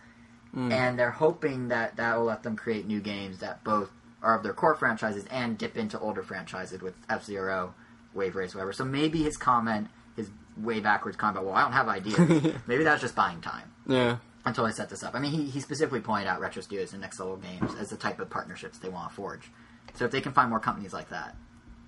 Mm. 0.54 0.72
And 0.72 0.98
they're 0.98 1.10
hoping 1.10 1.68
that 1.68 1.96
that 1.96 2.16
will 2.16 2.24
let 2.26 2.42
them 2.44 2.54
create 2.56 2.86
new 2.86 3.00
games 3.00 3.38
that 3.38 3.64
both 3.64 3.90
are 4.24 4.36
of 4.36 4.42
their 4.42 4.52
core 4.54 4.74
franchises 4.74 5.24
and 5.30 5.56
dip 5.58 5.76
into 5.76 5.98
older 6.00 6.22
franchises 6.22 6.80
with 6.82 6.94
F 7.08 7.24
Zero, 7.24 7.74
Wave 8.14 8.34
Race, 8.34 8.54
whatever. 8.54 8.72
So 8.72 8.84
maybe 8.84 9.22
his 9.22 9.36
comment, 9.36 9.88
his 10.16 10.30
way 10.56 10.80
backwards 10.80 11.16
comment, 11.16 11.38
about, 11.38 11.46
well, 11.46 11.54
I 11.54 11.62
don't 11.62 11.72
have 11.72 11.88
ideas. 11.88 12.54
maybe 12.66 12.84
that's 12.84 13.00
just 13.02 13.14
buying 13.14 13.40
time 13.40 13.70
Yeah. 13.86 14.16
until 14.46 14.64
I 14.64 14.70
set 14.70 14.88
this 14.88 15.02
up. 15.02 15.14
I 15.14 15.18
mean, 15.20 15.32
he, 15.32 15.44
he 15.44 15.60
specifically 15.60 16.00
pointed 16.00 16.26
out 16.28 16.40
Retro 16.40 16.62
Studios 16.62 16.92
and 16.92 17.02
Next 17.02 17.18
Level 17.20 17.36
Games 17.36 17.72
as 17.78 17.90
the 17.90 17.96
type 17.96 18.18
of 18.20 18.30
partnerships 18.30 18.78
they 18.78 18.88
want 18.88 19.10
to 19.10 19.14
forge. 19.14 19.50
So 19.94 20.04
if 20.04 20.10
they 20.10 20.20
can 20.20 20.32
find 20.32 20.48
more 20.50 20.60
companies 20.60 20.92
like 20.92 21.10
that, 21.10 21.36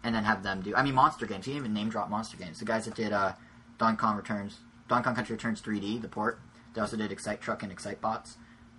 and 0.05 0.15
then 0.15 0.23
have 0.25 0.43
them 0.45 0.61
do, 0.61 0.73
I 0.77 0.83
mean, 0.85 0.95
Monster 0.95 1.27
Games. 1.27 1.47
He 1.47 1.53
didn't 1.53 1.65
even 1.65 1.75
name 1.75 1.89
drop 1.89 2.09
Monster 2.11 2.37
Games. 2.37 2.61
The 2.61 2.65
guys 2.65 2.85
that 2.85 2.95
did 2.95 3.13
uh, 3.13 3.33
Donkey 3.79 3.99
Kong 3.99 4.17
Returns, 4.17 4.59
Donkey 4.89 5.05
Kong 5.05 5.15
Country 5.17 5.35
Returns 5.35 5.61
3D, 5.63 6.01
the 6.01 6.07
port. 6.09 6.39
They 6.75 6.81
also 6.81 6.97
did 6.97 7.11
Excite 7.11 7.41
Truck 7.41 7.63
and 7.65 7.73
Excite 7.73 8.01
Bots. 8.01 8.37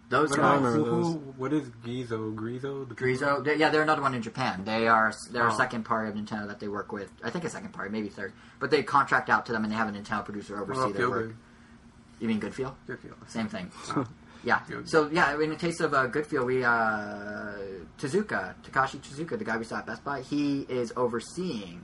Those 0.09 0.29
What, 0.29 0.39
guys, 0.39 0.73
who, 0.73 1.13
what 1.35 1.51
is 1.51 1.67
Gizo? 1.85 2.34
Grizo? 2.34 2.88
The 2.88 2.95
Grizo, 2.95 3.43
they- 3.43 3.55
yeah, 3.57 3.69
they're 3.69 3.81
another 3.81 4.01
one 4.01 4.13
in 4.13 4.21
Japan. 4.21 4.63
They 4.63 4.88
are 4.88 5.11
they're 5.31 5.47
a 5.47 5.53
Oh. 5.53 5.57
second 5.57 5.84
party 5.84 6.09
of 6.09 6.15
Nintendo 6.15 6.47
that 6.47 6.59
they 6.61 6.69
work 6.69 6.93
with. 6.93 7.11
I 7.23 7.29
think 7.29 7.43
a 7.43 7.49
second 7.49 7.73
party, 7.73 7.89
maybe 7.91 8.07
third, 8.07 8.31
but 8.59 8.71
they 8.71 8.84
contract 8.84 9.29
out 9.29 9.45
to 9.47 9.51
them 9.51 9.63
and 9.65 9.71
they 9.71 9.75
have 9.75 9.89
a 9.89 9.91
Nintendo 9.91 10.23
producer 10.23 10.57
oversee 10.61 10.79
about 10.79 10.93
their 10.95 11.09
work. 11.09 11.27
Good? 11.27 11.35
You 12.21 12.27
mean 12.29 12.39
Good 12.39 12.55
Feel? 12.55 12.77
Good 12.88 12.99
Feel. 12.99 13.15
Same 13.27 13.47
thing. 13.49 13.71
Yeah. 14.43 14.59
Good. 14.67 14.88
So 14.88 15.09
yeah, 15.11 15.38
in 15.41 15.49
the 15.49 15.55
case 15.57 15.79
of 15.81 15.93
uh, 15.95 16.05
Good 16.07 16.25
Feel, 16.25 16.45
we 16.45 16.63
uh, 16.63 16.69
Tezuka 17.99 18.53
Takashi 18.63 18.99
Tezuka, 18.99 19.38
the 19.38 19.43
guy 19.43 19.57
we 19.57 19.65
saw 19.65 19.79
at 19.79 19.88
Best 19.88 20.03
Buy, 20.05 20.21
he 20.21 20.61
is 20.69 20.93
overseeing 20.95 21.84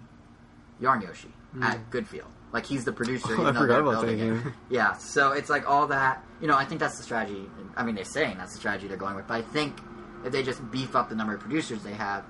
Yarn 0.79 1.01
Yoshi 1.01 1.33
at 1.61 1.89
Good 1.89 2.07
Feel. 2.07 2.27
Like 2.53 2.65
he's 2.65 2.85
the 2.85 2.93
producer. 2.93 3.35
Oh, 3.37 3.45
I 3.47 3.51
forgot 3.51 3.81
about 3.81 4.05
that 4.05 4.15
game. 4.15 4.53
Yeah. 4.69 4.93
So 4.93 5.31
it's 5.31 5.49
like 5.49 5.67
all 5.69 5.87
that. 5.87 6.23
You 6.39 6.47
know, 6.47 6.55
I 6.55 6.63
think 6.65 6.79
that's 6.79 6.97
the 6.97 7.03
strategy. 7.03 7.49
I 7.75 7.83
mean, 7.83 7.95
they're 7.95 8.05
saying 8.05 8.37
that's 8.37 8.53
the 8.53 8.59
strategy 8.59 8.87
they're 8.87 8.95
going 8.95 9.15
with. 9.15 9.27
But 9.27 9.35
I 9.35 9.41
think 9.41 9.81
if 10.23 10.31
they 10.31 10.43
just 10.43 10.61
beef 10.71 10.95
up 10.95 11.09
the 11.09 11.15
number 11.15 11.33
of 11.33 11.41
producers 11.41 11.83
they 11.83 11.93
have 11.93 12.23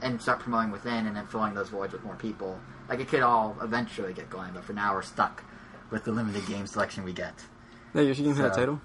and 0.00 0.20
start 0.20 0.40
promoting 0.40 0.72
within, 0.72 1.06
and 1.06 1.14
then 1.14 1.26
filling 1.26 1.54
those 1.54 1.68
voids 1.68 1.92
with 1.92 2.02
more 2.02 2.16
people, 2.16 2.58
like 2.88 2.98
it 2.98 3.08
could 3.08 3.20
all 3.22 3.56
eventually 3.62 4.12
get 4.12 4.28
going. 4.30 4.52
But 4.54 4.64
for 4.64 4.72
now, 4.72 4.94
we're 4.94 5.02
stuck 5.02 5.44
with 5.90 6.04
the 6.04 6.12
limited 6.12 6.44
game 6.46 6.66
selection 6.66 7.04
we 7.04 7.12
get. 7.12 7.34
That 7.92 8.04
Yoshi 8.04 8.22
game 8.24 8.34
have 8.36 8.52
a 8.52 8.54
title? 8.56 8.80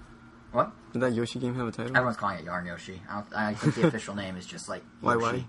What? 0.52 0.70
Did 0.92 1.00
that 1.02 1.14
Yoshi 1.14 1.38
game 1.38 1.54
have 1.54 1.66
a 1.66 1.72
title? 1.72 1.96
Everyone's 1.96 2.16
calling 2.18 2.38
it 2.38 2.44
Yarn 2.44 2.66
Yoshi. 2.66 3.02
I, 3.08 3.14
don't, 3.14 3.34
I 3.34 3.54
think 3.54 3.74
the 3.74 3.86
official 3.88 4.14
name 4.14 4.36
is 4.36 4.44
just 4.46 4.68
like 4.68 4.82
Why, 5.00 5.14
Yoshi. 5.14 5.46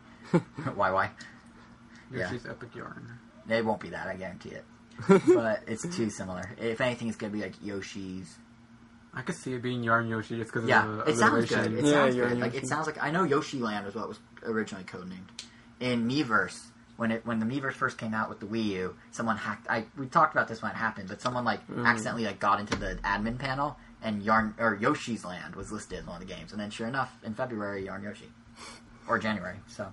why 0.75 0.91
why? 0.91 1.11
Yeah. 2.11 2.31
Yoshi's 2.31 2.45
Epic 2.45 2.73
Yarn. 2.75 3.19
It 3.49 3.65
won't 3.65 3.79
be 3.81 3.89
that. 3.89 4.07
I 4.07 4.15
guarantee 4.15 4.49
it. 4.49 4.63
But 5.07 5.63
it's 5.67 5.87
too 5.95 6.09
similar. 6.09 6.49
If 6.59 6.81
anything, 6.81 7.07
it's 7.07 7.17
gonna 7.17 7.33
be 7.33 7.41
like 7.41 7.53
Yoshi's. 7.63 8.37
I 9.13 9.21
could 9.23 9.35
see 9.35 9.53
it 9.53 9.61
being 9.63 9.83
Yarn 9.83 10.07
Yoshi 10.07 10.37
just 10.37 10.51
because 10.53 10.67
Yeah, 10.69 10.85
of 10.85 10.97
the 11.05 11.09
it 11.11 11.17
sounds 11.17 11.45
good. 11.49 11.57
alliteration. 11.57 11.77
It 11.79 11.85
Yeah, 11.85 11.91
sounds 11.91 12.15
Yarn 12.15 12.29
good. 12.35 12.39
Like 12.41 12.55
it 12.55 12.67
sounds 12.67 12.85
like 12.87 13.01
I 13.01 13.11
know 13.11 13.23
Yoshi 13.23 13.57
Land 13.59 13.85
was 13.85 13.95
what 13.95 14.07
was 14.07 14.19
originally 14.43 14.85
codenamed 14.85 15.27
in 15.79 16.07
Miiverse. 16.07 16.67
When 16.97 17.11
it 17.11 17.25
when 17.25 17.39
the 17.39 17.45
Miiverse 17.45 17.73
first 17.73 17.97
came 17.97 18.13
out 18.13 18.27
with 18.29 18.39
the 18.41 18.45
Wii 18.45 18.65
U, 18.65 18.95
someone 19.11 19.37
hacked. 19.37 19.67
I 19.69 19.85
we 19.97 20.05
talked 20.07 20.35
about 20.35 20.47
this 20.49 20.61
when 20.61 20.71
it 20.71 20.75
happened, 20.75 21.07
but 21.07 21.21
someone 21.21 21.45
like 21.45 21.65
Mm. 21.67 21.85
accidentally 21.85 22.25
like 22.25 22.39
got 22.39 22.59
into 22.59 22.77
the 22.77 22.95
admin 23.05 23.39
panel 23.39 23.77
and 24.03 24.21
Yarn 24.21 24.53
or 24.59 24.75
Yoshi's 24.79 25.23
Land 25.25 25.55
was 25.55 25.71
listed 25.71 25.99
as 25.99 26.05
one 26.05 26.21
of 26.21 26.27
the 26.27 26.33
games, 26.33 26.51
and 26.51 26.59
then 26.59 26.69
sure 26.69 26.87
enough, 26.87 27.17
in 27.23 27.33
February, 27.33 27.85
Yarn 27.85 28.03
Yoshi 28.03 28.29
or 29.07 29.17
January. 29.17 29.55
So, 29.67 29.87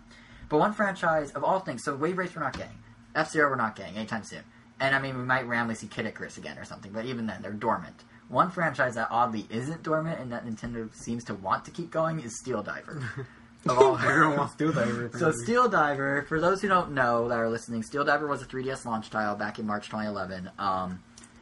but 0.48 0.58
one 0.58 0.72
franchise 0.72 1.30
of 1.30 1.42
all 1.44 1.60
things. 1.60 1.84
So 1.84 1.94
Wave 1.94 2.18
Race 2.18 2.34
we're 2.34 2.42
not 2.42 2.52
getting, 2.58 2.76
F 3.14 3.30
Zero 3.30 3.48
we're 3.50 3.56
not 3.56 3.76
getting 3.76 3.96
anytime 3.96 4.24
soon, 4.24 4.42
and 4.80 4.94
I 4.94 5.00
mean 5.00 5.16
we 5.16 5.24
might 5.24 5.46
randomly 5.46 5.74
see 5.74 5.86
Kid 5.86 6.06
Icarus 6.06 6.36
again 6.36 6.58
or 6.58 6.64
something, 6.64 6.92
but 6.92 7.04
even 7.06 7.26
then 7.26 7.42
they're 7.42 7.52
dormant. 7.52 8.04
One 8.28 8.50
franchise 8.50 8.96
that 8.96 9.08
oddly 9.10 9.46
isn't 9.50 9.82
dormant 9.82 10.20
and 10.20 10.32
that 10.32 10.44
Nintendo 10.44 10.92
seems 10.94 11.24
to 11.24 11.34
want 11.34 11.64
to 11.66 11.70
keep 11.70 11.90
going 11.90 12.20
is 12.20 12.38
Steel 12.40 12.62
Diver. 12.62 13.02
of 13.68 13.78
all 13.78 13.96
Everyone 13.98 14.36
wants 14.36 14.54
Steel 14.54 14.72
Diver. 14.72 15.10
so 15.18 15.32
Steel 15.32 15.68
Diver, 15.68 16.24
for 16.28 16.40
those 16.40 16.60
who 16.60 16.68
don't 16.68 16.92
know 16.92 17.28
that 17.28 17.38
are 17.38 17.48
listening, 17.48 17.82
Steel 17.82 18.04
Diver 18.04 18.26
was 18.26 18.42
a 18.42 18.46
3DS 18.46 18.84
launch 18.84 19.10
title 19.10 19.34
back 19.36 19.58
in 19.58 19.66
March 19.66 19.86
2011. 19.86 20.50
Um, 20.58 21.00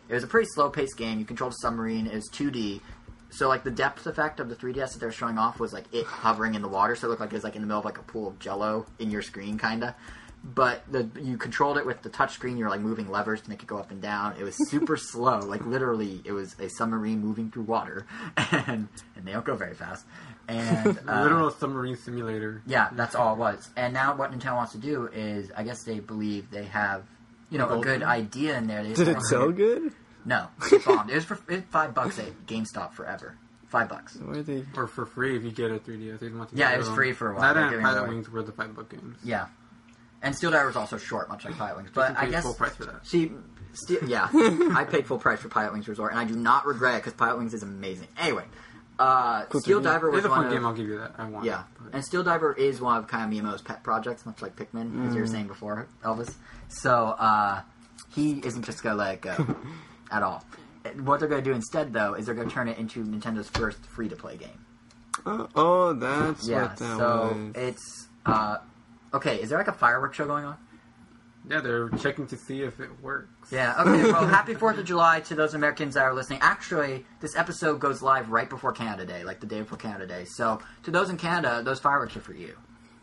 it 0.09 0.15
was 0.15 0.25
a 0.25 0.27
pretty 0.27 0.49
slow-paced 0.53 0.97
game. 0.99 1.19
You 1.19 1.25
controlled 1.25 1.55
a 1.55 1.57
submarine. 1.61 2.07
It 2.07 2.15
was 2.15 2.29
2D. 2.31 2.81
So 3.31 3.49
like 3.49 3.65
the 3.65 3.71
depth 3.71 4.07
effect 4.07 4.39
of 4.39 4.49
the 4.49 4.55
3DS 4.55 4.93
that 4.93 4.99
they 5.01 5.07
were 5.07 5.13
showing 5.13 5.39
off 5.39 5.59
was 5.59 5.73
like 5.73 5.87
it 5.93 6.05
hovering 6.07 6.55
in 6.55 6.63
the 6.63 6.69
water, 6.69 6.95
so 6.95 7.07
it 7.07 7.11
looked 7.11 7.21
like 7.21 7.33
it 7.33 7.35
was 7.35 7.45
like 7.45 7.57
in 7.57 7.63
the 7.63 7.67
middle 7.67 7.81
of 7.81 7.85
like 7.85 7.99
a 7.99 8.03
pool 8.03 8.29
of 8.29 8.39
Jello 8.39 8.87
in 8.99 9.11
your 9.11 9.23
screen, 9.23 9.59
kinda. 9.59 9.97
But 10.47 10.83
the 10.93 11.09
you 11.23 11.39
controlled 11.39 11.79
it 11.79 11.87
with 11.87 12.03
the 12.03 12.11
touchscreen. 12.11 12.59
You 12.59 12.65
were 12.65 12.71
like 12.71 12.81
moving 12.83 13.11
levers 13.11 13.41
to 13.41 13.49
make 13.51 13.63
it 13.63 13.67
go 13.67 13.79
up 13.79 13.91
and 13.91 14.03
down. 14.03 14.37
It 14.39 14.43
was 14.45 14.55
super 14.69 14.97
slow. 14.99 15.39
Like 15.39 15.65
literally, 15.65 16.21
it 16.25 16.33
was 16.33 16.55
a 16.61 16.69
submarine 16.69 17.21
moving 17.21 17.51
through 17.51 17.63
water, 17.63 18.07
and 18.37 18.89
and 19.17 19.25
they 19.25 19.33
don't 19.33 19.45
go 19.45 19.57
very 19.57 19.75
fast. 19.75 20.05
And 20.47 20.99
uh, 21.09 21.23
Literal 21.23 21.51
submarine 21.51 21.97
simulator. 21.97 22.61
yeah, 22.67 22.91
that's 22.93 23.15
all 23.15 23.33
it 23.35 23.39
was. 23.39 23.71
And 23.77 23.95
now 23.95 24.15
what 24.17 24.33
Nintendo 24.33 24.57
wants 24.57 24.73
to 24.73 24.79
do 24.79 25.07
is, 25.15 25.51
I 25.57 25.63
guess 25.63 25.83
they 25.85 26.01
believe 26.01 26.51
they 26.51 26.65
have, 26.65 27.05
you 27.49 27.57
know, 27.57 27.81
a 27.81 27.83
good 27.83 28.03
idea 28.03 28.59
in 28.59 28.67
there. 28.67 28.83
They 28.83 28.91
just 28.91 28.99
Did 28.99 29.09
it 29.09 29.13
want- 29.15 29.27
sell 29.27 29.51
good? 29.51 29.93
No, 30.27 30.49
it 30.71 30.85
bombed. 30.85 31.09
It 31.11 31.15
was 31.15 31.25
for 31.25 31.35
it 31.49 31.55
was 31.55 31.63
five 31.71 31.95
bucks 31.95 32.19
at 32.19 32.47
GameStop 32.47 32.93
forever. 32.93 33.37
Five 33.69 33.89
bucks. 33.89 34.17
Why 34.17 34.43
they? 34.43 34.65
Or 34.77 34.87
for 34.87 35.07
free 35.07 35.37
if 35.37 35.43
you 35.43 35.51
get 35.51 35.71
a 35.71 35.79
3DS. 35.79 36.19
They 36.21 36.29
want 36.29 36.51
to 36.51 36.57
Yeah, 36.57 36.71
it 36.75 36.79
was 36.79 36.89
free 36.91 37.13
for 37.15 37.31
a 37.31 37.35
while. 37.35 37.41
That 37.43 37.55
They're 37.55 37.63
and 37.63 37.71
giving 37.73 37.87
it 37.87 37.89
Pilot. 37.89 38.09
Wings 38.11 38.31
were 38.31 38.43
the 38.43 38.53
five 38.53 38.77
buck 38.77 38.89
games. 38.91 39.17
Yeah, 39.25 39.47
and 40.25 40.35
Steel 40.35 40.51
Diver 40.51 40.67
was 40.67 40.77
also 40.77 40.97
short, 40.99 41.29
much 41.29 41.45
like 41.45 41.57
Pilot 41.57 41.77
Wings. 41.77 41.91
But 41.95 42.17
I 42.19 42.29
guess 42.29 42.43
full 42.43 42.55
price 42.55 42.75
for 42.75 42.87
that. 42.87 43.07
See, 43.07 43.31
Steel, 43.75 44.05
yeah, 44.09 44.29
I 44.75 44.85
paid 44.89 45.07
full 45.07 45.19
price 45.19 45.39
for 45.41 45.49
Pilot 45.49 45.73
Wings 45.73 45.87
Resort, 45.87 46.11
and 46.13 46.21
I 46.21 46.25
do 46.25 46.35
not 46.35 46.67
regret 46.67 46.95
it 46.95 46.99
because 46.99 47.13
Pilot 47.13 47.39
Wings 47.39 47.55
is 47.55 47.63
amazing. 47.63 48.09
Anyway, 48.19 48.45
uh, 48.99 49.45
Cool 49.47 49.61
Steel 49.61 49.81
3D. 49.81 49.85
Diver 49.85 50.11
was 50.11 50.25
a 50.25 50.29
one 50.29 50.47
of, 50.47 50.53
game. 50.53 50.65
I'll 50.67 50.73
give 50.75 50.87
you 50.89 50.99
that. 50.99 51.13
I 51.19 51.29
want. 51.29 51.45
Yeah, 51.45 51.61
it, 51.61 51.67
but- 51.85 51.95
and 51.95 52.05
Steel 52.05 52.23
Diver 52.25 52.53
is 52.53 52.81
one 52.81 52.97
of 52.97 53.07
kind 53.09 53.25
of 53.25 53.45
Miyamoto's 53.45 53.63
pet 53.63 53.83
projects, 53.85 54.25
much 54.27 54.43
like 54.43 54.57
Pikmin, 54.57 55.09
as 55.09 55.15
you 55.15 55.21
were 55.21 55.27
saying 55.27 55.47
before, 55.47 55.87
Elvis. 56.05 56.35
So 56.69 57.15
uh, 57.19 57.61
he 58.15 58.41
isn't 58.45 58.65
just 58.65 58.83
gonna 58.83 58.97
let 58.97 59.15
it 59.15 59.21
go 59.21 59.57
at 60.11 60.23
all. 60.23 60.45
What 61.03 61.19
they're 61.19 61.29
gonna 61.29 61.43
do 61.43 61.53
instead, 61.53 61.93
though, 61.93 62.15
is 62.15 62.27
they're 62.27 62.35
gonna 62.35 62.51
turn 62.51 62.69
it 62.69 62.79
into 62.79 63.03
Nintendo's 63.05 63.49
first 63.49 63.85
free-to-play 63.87 64.37
game. 64.37 64.65
Oh, 65.27 65.49
oh, 65.57 65.93
that's 65.95 66.47
Yeah, 66.47 66.63
what 66.63 66.77
that 66.77 66.97
so 66.99 67.33
was. 67.35 67.53
it's 67.57 68.09
uh, 68.27 68.59
okay. 69.15 69.41
Is 69.41 69.49
there 69.49 69.59
like 69.59 69.69
a 69.69 69.73
fireworks 69.73 70.17
show 70.17 70.27
going 70.27 70.45
on? 70.45 70.59
yeah, 71.49 71.61
they're 71.61 71.91
checking 71.91 72.27
to 72.29 72.37
see 72.37 72.63
if 72.63 72.81
it 72.81 72.89
works. 73.03 73.53
Yeah. 73.53 73.75
Okay. 73.81 74.11
Well, 74.11 74.27
happy 74.29 74.55
Fourth 74.55 74.79
of 74.79 74.87
July 74.87 75.21
to 75.21 75.35
those 75.35 75.55
Americans 75.55 75.95
that 75.95 76.03
are 76.03 76.15
listening. 76.15 76.39
Actually, 76.43 77.05
this 77.21 77.37
episode 77.37 77.81
goes 77.81 78.01
live 78.01 78.31
right 78.31 78.49
before 78.49 78.73
Canada 78.73 79.05
Day, 79.05 79.25
like 79.25 79.41
the 79.41 79.47
day 79.47 79.61
before 79.61 79.79
Canada 79.79 80.07
Day. 80.07 80.25
So, 80.25 80.61
to 80.85 80.91
those 80.91 81.11
in 81.11 81.19
Canada, 81.19 81.63
those 81.63 81.81
fireworks 81.81 82.17
are 82.17 82.21
for 82.21 82.35
you. 82.35 82.57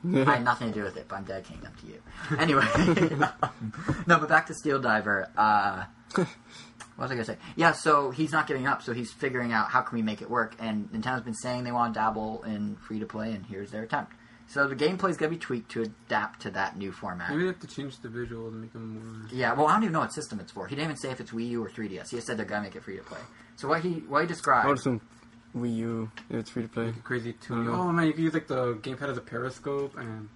I 0.13 0.35
had 0.35 0.43
nothing 0.43 0.69
to 0.69 0.73
do 0.73 0.83
with 0.83 0.97
it, 0.97 1.05
but 1.07 1.17
I'm 1.17 1.23
dedicating 1.23 1.61
them 1.61 1.73
to 1.81 1.87
you. 1.87 2.01
Anyway, 2.39 2.65
no, 4.07 4.17
but 4.17 4.27
back 4.27 4.47
to 4.47 4.55
Steel 4.55 4.79
Diver. 4.79 5.29
Uh, 5.37 5.83
what 6.15 6.27
was 6.97 7.11
I 7.11 7.13
gonna 7.13 7.25
say? 7.25 7.37
Yeah, 7.55 7.73
so 7.73 8.09
he's 8.09 8.31
not 8.31 8.47
giving 8.47 8.65
up. 8.65 8.81
So 8.81 8.93
he's 8.93 9.11
figuring 9.11 9.53
out 9.53 9.69
how 9.69 9.81
can 9.81 9.95
we 9.95 10.01
make 10.01 10.23
it 10.23 10.29
work. 10.29 10.55
And 10.59 10.91
Nintendo's 10.91 11.21
been 11.21 11.35
saying 11.35 11.63
they 11.63 11.71
want 11.71 11.93
to 11.93 11.99
dabble 11.99 12.41
in 12.43 12.77
free 12.77 12.99
to 12.99 13.05
play, 13.05 13.33
and 13.33 13.45
here's 13.45 13.69
their 13.69 13.83
attempt. 13.83 14.13
So 14.53 14.67
the 14.67 14.75
gameplay 14.75 15.09
is 15.09 15.17
gonna 15.17 15.29
be 15.31 15.37
tweaked 15.37 15.71
to 15.71 15.83
adapt 15.83 16.41
to 16.41 16.51
that 16.51 16.77
new 16.77 16.91
format. 16.91 17.29
Maybe 17.29 17.43
they 17.43 17.47
have 17.47 17.59
to 17.59 17.67
change 17.67 17.99
the 17.99 18.09
visual 18.09 18.49
to 18.49 18.55
make 18.55 18.73
them 18.73 19.19
more. 19.21 19.29
Yeah, 19.31 19.53
well, 19.53 19.67
I 19.67 19.73
don't 19.75 19.83
even 19.83 19.93
know 19.93 20.01
what 20.01 20.11
system 20.13 20.41
it's 20.41 20.51
for. 20.51 20.67
He 20.67 20.75
didn't 20.75 20.89
even 20.89 20.97
say 20.97 21.09
if 21.09 21.21
it's 21.21 21.31
Wii 21.31 21.47
U 21.51 21.63
or 21.63 21.69
3DS. 21.69 22.09
He 22.09 22.17
just 22.17 22.27
said 22.27 22.35
they're 22.37 22.45
gonna 22.45 22.63
make 22.63 22.75
it 22.75 22.83
free 22.83 22.97
to 22.97 23.03
play. 23.03 23.19
So 23.55 23.69
what 23.69 23.81
he 23.81 23.91
what 23.91 23.99
he 23.99 24.03
I 24.17 24.19
would 24.23 24.27
described, 24.27 24.79
assume 24.79 24.99
Wii 25.55 25.75
U. 25.77 26.11
If 26.29 26.35
it's 26.35 26.49
free 26.49 26.63
to 26.63 26.69
play. 26.69 26.93
Crazy 27.03 27.31
too. 27.33 27.53
Mhm. 27.53 27.73
Oh 27.73 27.91
man, 27.93 28.07
you 28.07 28.13
could 28.13 28.23
use 28.23 28.33
like 28.33 28.47
the 28.47 28.73
gamepad 28.75 29.09
as 29.09 29.17
a 29.17 29.21
periscope, 29.21 29.97
and 29.97 30.27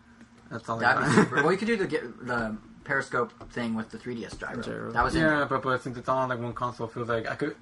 that's 0.49 0.69
all. 0.69 0.77
I 0.77 0.93
that'd 0.93 1.03
be 1.09 1.15
got. 1.15 1.15
super. 1.25 1.35
well, 1.43 1.51
you 1.51 1.57
could 1.57 1.67
do 1.67 1.75
the 1.75 1.87
the 2.23 2.57
periscope 2.85 3.33
thing 3.51 3.75
with 3.75 3.89
the 3.89 3.97
3DS 3.97 4.39
gyro. 4.39 4.61
Gyro. 4.61 4.91
That 4.93 5.03
was 5.03 5.15
in 5.15 5.21
yeah, 5.21 5.45
but 5.49 5.61
but 5.61 5.83
since 5.83 5.97
it's 5.97 6.07
all 6.07 6.19
on 6.19 6.29
like 6.29 6.39
one 6.39 6.53
console, 6.53 6.87
it 6.87 6.93
feels 6.93 7.09
like 7.09 7.27
I 7.29 7.35
could. 7.35 7.55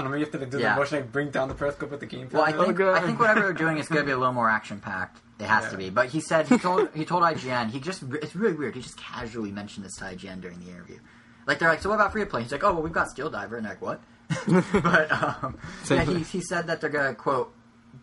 I 0.00 0.02
don't 0.02 0.12
know. 0.12 0.16
You 0.16 0.24
have 0.24 0.32
to 0.32 0.38
like, 0.38 0.50
do 0.50 0.58
Yeah. 0.58 0.74
the 0.74 0.80
motion, 0.80 0.98
like 0.98 1.12
bring 1.12 1.30
down 1.30 1.48
the 1.48 1.54
periscope 1.54 1.90
with 1.90 2.00
the 2.00 2.06
gamepad. 2.06 2.32
Well, 2.32 2.42
I 2.42 2.52
think 2.52 2.76
God. 2.76 2.96
I 2.96 3.06
think 3.06 3.20
whatever 3.20 3.40
they're 3.40 3.52
doing 3.52 3.78
is 3.78 3.88
going 3.88 4.00
to 4.00 4.06
be 4.06 4.12
a 4.12 4.16
little 4.16 4.32
more 4.32 4.48
action 4.48 4.80
packed. 4.80 5.20
It 5.38 5.46
has 5.46 5.70
to 5.70 5.76
be. 5.76 5.90
But 5.90 6.08
he 6.08 6.20
said 6.20 6.48
he 6.48 6.58
told 6.58 6.88
he 6.94 7.04
told 7.04 7.22
IGN 7.22 7.70
he 7.70 7.80
just 7.80 8.02
it's 8.22 8.34
really 8.34 8.54
weird. 8.54 8.74
He 8.74 8.82
just 8.82 8.98
casually 8.98 9.52
mentioned 9.52 9.86
this 9.86 9.96
to 9.96 10.04
IGN 10.04 10.40
during 10.40 10.60
the 10.60 10.70
interview. 10.70 10.98
Like 11.46 11.58
they're 11.58 11.68
like, 11.68 11.82
so 11.82 11.88
what 11.88 11.96
about 11.96 12.12
free 12.12 12.22
to 12.22 12.30
play? 12.30 12.42
He's 12.42 12.52
like, 12.52 12.64
oh 12.64 12.72
well, 12.74 12.82
we've 12.82 12.92
got 12.92 13.08
Steel 13.08 13.30
Diver, 13.30 13.56
and 13.56 13.64
they're 13.64 13.72
like, 13.72 13.82
what? 13.82 14.00
but 14.82 15.10
um, 15.10 15.58
yeah, 15.88 16.04
he 16.04 16.22
he 16.22 16.40
said 16.40 16.66
that 16.68 16.80
they're 16.80 16.90
going 16.90 17.08
to 17.08 17.14
quote 17.14 17.52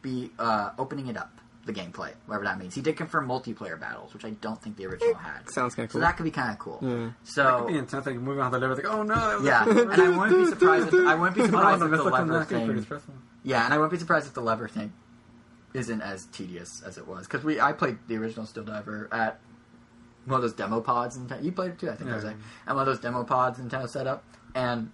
be 0.01 0.31
uh, 0.37 0.71
opening 0.77 1.07
it 1.07 1.17
up 1.17 1.36
the 1.67 1.73
gameplay, 1.73 2.13
whatever 2.25 2.45
that 2.45 2.57
means. 2.57 2.73
He 2.73 2.81
did 2.81 2.97
confirm 2.97 3.27
multiplayer 3.27 3.79
battles, 3.79 4.13
which 4.13 4.25
I 4.25 4.31
don't 4.31 4.59
think 4.61 4.77
the 4.77 4.85
original 4.87 5.13
eh, 5.15 5.19
had. 5.19 5.49
Sounds 5.49 5.75
kind 5.75 5.85
of 5.85 5.91
cool. 5.91 6.01
So 6.01 6.05
that 6.05 6.17
could 6.17 6.23
be 6.23 6.31
kind 6.31 6.51
of 6.51 6.57
cool. 6.57 6.79
Yeah. 6.81 7.11
So 7.23 7.43
That 7.43 7.57
could 7.59 7.67
be 7.67 7.77
intense, 7.77 8.05
like 8.05 8.15
moving 8.15 8.41
on 8.41 8.51
the 8.51 8.57
lever, 8.59 8.75
like 8.75 8.85
oh 8.85 9.03
no. 9.03 9.39
yeah, 9.43 9.63
and 9.69 9.91
I 10.01 10.09
wouldn't 10.17 10.37
be 10.39 10.45
surprised. 10.47 10.87
If, 10.93 11.07
I 11.07 11.13
wouldn't 11.15 11.35
be 11.37 11.43
surprised 11.45 11.83
if 11.83 11.91
the 11.91 12.03
lever 12.03 12.39
that 12.39 12.47
could 12.47 12.59
be 12.61 12.65
pretty 12.81 12.81
thing. 13.05 13.21
Yeah, 13.43 13.65
and 13.65 13.73
I 13.73 13.77
wouldn't 13.77 13.91
be 13.91 13.99
surprised 13.99 14.27
if 14.27 14.33
the 14.33 14.41
lever 14.41 14.67
thing 14.67 14.93
isn't 15.73 16.01
as 16.01 16.25
tedious 16.27 16.81
as 16.85 16.97
it 16.97 17.07
was 17.07 17.27
because 17.27 17.43
we 17.43 17.59
I 17.61 17.73
played 17.73 17.97
the 18.07 18.15
original 18.15 18.45
Steel 18.45 18.63
Diver 18.63 19.09
at 19.11 19.39
one 20.25 20.37
of 20.37 20.41
those 20.41 20.53
demo 20.53 20.81
pods 20.81 21.17
and 21.17 21.29
you 21.45 21.51
played 21.51 21.71
it 21.71 21.79
too 21.79 21.89
I 21.91 21.95
think 21.95 22.09
I 22.09 22.15
was 22.15 22.23
Yeah. 22.23 22.31
like 22.31 22.39
and 22.65 22.75
one 22.75 22.87
of 22.87 22.93
those 22.93 22.99
demo 22.99 23.23
pods 23.23 23.59
Nintendo 23.59 23.87
set 23.87 24.07
up 24.07 24.23
and 24.55 24.91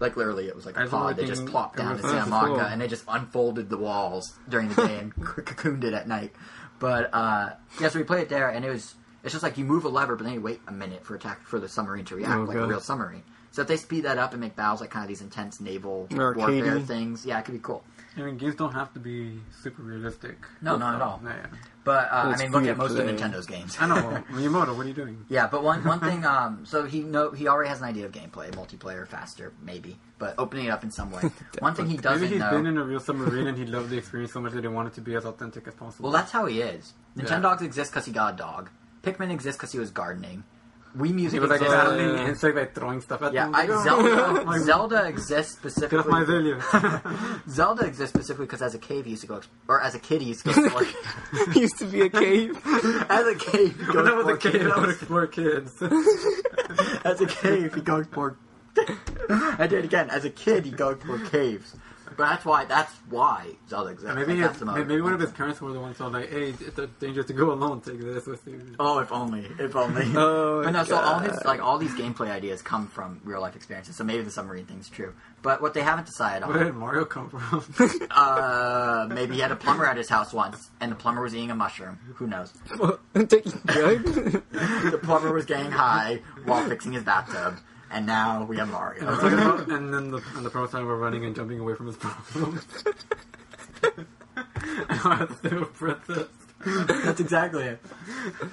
like 0.00 0.16
literally 0.16 0.46
it 0.46 0.54
was 0.56 0.64
like 0.66 0.76
a 0.76 0.80
I 0.82 0.86
pod 0.86 1.16
that 1.16 1.26
just 1.26 1.40
thinking 1.40 1.52
plopped 1.52 1.76
down 1.76 1.96
to 1.96 2.02
That's 2.02 2.14
Santa 2.14 2.30
Monica 2.30 2.60
cool. 2.60 2.68
and 2.68 2.80
they 2.80 2.86
just 2.88 3.04
unfolded 3.08 3.68
the 3.70 3.76
walls 3.78 4.34
during 4.48 4.68
the 4.68 4.86
day 4.86 4.98
and 4.98 5.14
cocooned 5.16 5.84
it 5.84 5.92
at 5.94 6.06
night 6.08 6.32
but 6.78 7.10
uh 7.12 7.50
yeah 7.80 7.88
so 7.88 7.98
we 7.98 8.04
played 8.04 8.22
it 8.22 8.28
there 8.28 8.48
and 8.50 8.64
it 8.64 8.70
was 8.70 8.94
it's 9.24 9.32
just 9.32 9.42
like 9.42 9.58
you 9.58 9.64
move 9.64 9.84
a 9.84 9.88
lever 9.88 10.14
but 10.16 10.24
then 10.24 10.34
you 10.34 10.40
wait 10.40 10.60
a 10.68 10.72
minute 10.72 11.04
for 11.04 11.14
attack 11.14 11.42
for 11.42 11.58
the 11.58 11.68
submarine 11.68 12.04
to 12.04 12.14
react 12.16 12.34
Oh, 12.34 12.42
like 12.44 12.56
a 12.56 12.60
God. 12.60 12.68
real 12.68 12.80
submarine 12.80 13.22
so 13.50 13.62
if 13.62 13.68
they 13.68 13.76
speed 13.76 14.02
that 14.04 14.18
up 14.18 14.32
and 14.32 14.40
make 14.40 14.54
battles 14.54 14.80
like 14.80 14.90
kind 14.90 15.02
of 15.04 15.08
these 15.08 15.20
intense 15.22 15.60
naval 15.60 16.06
warfare 16.12 16.34
Arcadey. 16.34 16.86
things 16.86 17.26
yeah 17.26 17.38
it 17.38 17.44
could 17.44 17.54
be 17.54 17.60
cool 17.60 17.82
I 18.18 18.22
mean, 18.22 18.36
games 18.36 18.56
don't 18.56 18.72
have 18.72 18.92
to 18.94 19.00
be 19.00 19.38
super 19.62 19.82
realistic. 19.82 20.36
No, 20.60 20.76
not 20.76 20.96
at 20.96 21.02
all. 21.02 21.20
Yeah, 21.24 21.36
yeah. 21.36 21.46
But 21.84 22.10
uh, 22.12 22.34
I 22.34 22.36
mean, 22.36 22.52
look 22.52 22.64
at 22.64 22.72
to 22.72 22.74
most 22.74 22.96
of. 22.98 23.06
Nintendo's 23.06 23.46
games. 23.46 23.76
I 23.80 23.86
know, 23.86 23.94
Miyamoto. 24.30 24.76
What 24.76 24.84
are 24.84 24.88
you 24.88 24.94
doing? 24.94 25.24
yeah, 25.28 25.46
but 25.46 25.62
one 25.62 25.84
one 25.84 26.00
thing. 26.00 26.24
Um, 26.28 26.66
so 26.66 26.84
he 26.84 27.00
know 27.00 27.30
he 27.30 27.48
already 27.48 27.68
has 27.70 27.80
an 27.80 27.86
idea 27.86 28.04
of 28.04 28.12
gameplay, 28.12 28.50
multiplayer, 28.50 29.06
faster, 29.06 29.52
maybe, 29.62 29.96
but 30.18 30.34
opening 30.36 30.66
it 30.66 30.70
up 30.70 30.84
in 30.84 30.90
some 30.90 31.10
way. 31.10 31.22
one 31.60 31.74
thing 31.74 31.86
he 31.86 31.96
doesn't 31.96 32.20
Maybe 32.20 32.34
he's 32.34 32.40
know. 32.40 32.50
been 32.50 32.66
in 32.66 32.76
a 32.76 32.84
real 32.84 33.00
submarine 33.00 33.46
and 33.46 33.56
he 33.56 33.64
loved 33.64 33.88
the 33.90 33.96
experience 33.96 34.32
so 34.32 34.40
much 34.40 34.52
that 34.52 34.62
he 34.62 34.68
wanted 34.68 34.92
to 34.94 35.00
be 35.00 35.14
as 35.14 35.24
authentic 35.24 35.66
as 35.66 35.74
possible. 35.74 36.10
well, 36.10 36.12
that's 36.12 36.32
how 36.32 36.44
he 36.46 36.60
is. 36.60 36.92
Yeah. 37.16 37.24
Nintendogs 37.24 37.62
exist 37.62 37.92
because 37.92 38.04
he 38.04 38.12
got 38.12 38.34
a 38.34 38.36
dog. 38.36 38.68
Pikmin 39.02 39.30
exists 39.30 39.56
because 39.58 39.72
he 39.72 39.78
was 39.78 39.90
gardening. 39.90 40.44
Wii 40.98 41.12
Music 41.14 41.40
was 41.40 41.50
like 41.50 41.60
battling 41.60 42.00
Yeah. 42.16 42.28
insect 42.28 42.54
by 42.56 42.64
throwing 42.66 43.00
stuff 43.00 43.22
at 43.22 43.32
yeah, 43.32 43.44
them. 43.44 43.54
I, 43.54 43.66
Like, 43.66 43.70
oh, 43.70 43.84
Zelda, 43.84 44.58
Zelda 44.64 45.04
exists 45.06 45.54
Get 45.62 45.66
off 45.66 45.72
specifically. 45.72 46.10
my 46.10 46.24
Zelda. 46.24 47.42
Zelda 47.48 47.84
exists 47.84 48.12
specifically 48.14 48.46
because 48.46 48.62
as 48.62 48.74
a 48.74 48.78
kid 48.78 49.04
he 49.04 49.12
used 49.12 49.22
to 49.22 49.28
go, 49.28 49.40
or 49.68 49.80
as 49.80 49.94
a 49.94 49.98
kid 49.98 50.20
he 50.22 50.28
used 50.28 50.44
to 50.44 50.52
go 50.52 50.64
explore. 50.64 51.54
used 51.54 51.78
to 51.78 51.84
be 51.86 52.00
a 52.02 52.08
cave. 52.10 52.58
as 53.08 53.26
a 53.26 53.34
kid, 53.36 53.72
he 53.72 53.84
When 53.84 53.92
goes 53.92 54.08
I 54.08 54.14
was 54.14 54.26
a 54.26 54.34
explore 54.34 54.52
kid, 54.52 54.62
I 54.70 54.80
would 54.80 54.84
caves. 54.86 54.96
explore 54.98 55.26
kids. 55.28 55.82
As 57.04 57.20
a 57.20 57.26
cave, 57.26 57.74
he 57.74 57.80
goes 57.80 58.06
for. 58.12 58.36
I 59.30 59.66
did 59.66 59.80
it 59.80 59.84
again. 59.84 60.08
As 60.10 60.24
a 60.24 60.30
kid, 60.30 60.64
he 60.64 60.70
goes 60.70 60.98
for 61.04 61.18
caves. 61.30 61.74
But 62.18 62.30
that's 62.30 62.44
why. 62.44 62.64
That's 62.64 62.92
why 63.08 63.46
Zelda 63.68 63.90
exists. 63.90 64.16
maybe 64.16 64.40
his, 64.40 64.60
maybe 64.60 65.00
one 65.00 65.12
of 65.12 65.20
his 65.20 65.30
parents 65.30 65.60
were 65.60 65.72
the 65.72 65.78
ones 65.78 65.98
who 65.98 66.04
were 66.04 66.10
like, 66.10 66.28
"Hey, 66.28 66.48
it's 66.48 66.80
dangerous 66.98 67.26
to 67.26 67.32
go 67.32 67.52
alone. 67.52 67.80
Take 67.80 68.00
this 68.00 68.26
with 68.26 68.44
you." 68.44 68.74
Oh, 68.80 68.98
if 68.98 69.12
only, 69.12 69.46
if 69.60 69.76
only. 69.76 70.04
Oh, 70.18 70.64
but 70.64 70.72
no, 70.72 70.82
so 70.82 70.96
all 70.96 71.20
his 71.20 71.44
like 71.44 71.62
all 71.62 71.78
these 71.78 71.92
gameplay 71.92 72.28
ideas 72.30 72.60
come 72.60 72.88
from 72.88 73.20
real 73.22 73.40
life 73.40 73.54
experiences. 73.54 73.94
So 73.94 74.02
maybe 74.02 74.24
the 74.24 74.32
submarine 74.32 74.66
thing's 74.66 74.88
true. 74.88 75.14
But 75.42 75.62
what 75.62 75.74
they 75.74 75.82
haven't 75.82 76.06
decided 76.06 76.48
Where 76.48 76.64
did 76.64 76.74
Mario 76.74 77.04
come 77.04 77.30
from? 77.30 77.62
uh, 78.10 79.06
maybe 79.08 79.36
he 79.36 79.40
had 79.40 79.52
a 79.52 79.56
plumber 79.56 79.86
at 79.86 79.96
his 79.96 80.08
house 80.08 80.32
once, 80.32 80.70
and 80.80 80.90
the 80.90 80.96
plumber 80.96 81.22
was 81.22 81.36
eating 81.36 81.52
a 81.52 81.54
mushroom. 81.54 82.00
Who 82.16 82.26
knows? 82.26 82.52
Taking 83.14 83.52
drugs. 83.64 84.12
The 84.12 85.00
plumber 85.00 85.32
was 85.32 85.44
getting 85.44 85.70
high 85.70 86.22
while 86.44 86.68
fixing 86.68 86.90
his 86.94 87.04
bathtub, 87.04 87.60
and 87.90 88.06
now 88.06 88.44
we 88.44 88.56
have 88.58 88.70
Mario. 88.70 89.06
and 89.70 89.92
then 89.92 90.10
the 90.10 90.22
and 90.36 90.44
the 90.46 90.50
pro 90.50 90.66
side 90.66 90.84
were 90.84 90.96
running 90.96 91.24
and 91.24 91.34
jumping 91.36 91.60
away 91.60 91.74
from 91.74 91.86
his 91.86 91.96
problems. 91.96 92.64
I 94.90 95.26
was 95.28 95.38
still 95.38 95.62
a 95.62 95.66
princess. 95.66 96.26
That's 96.64 97.20
exactly 97.20 97.64
it. 97.64 97.80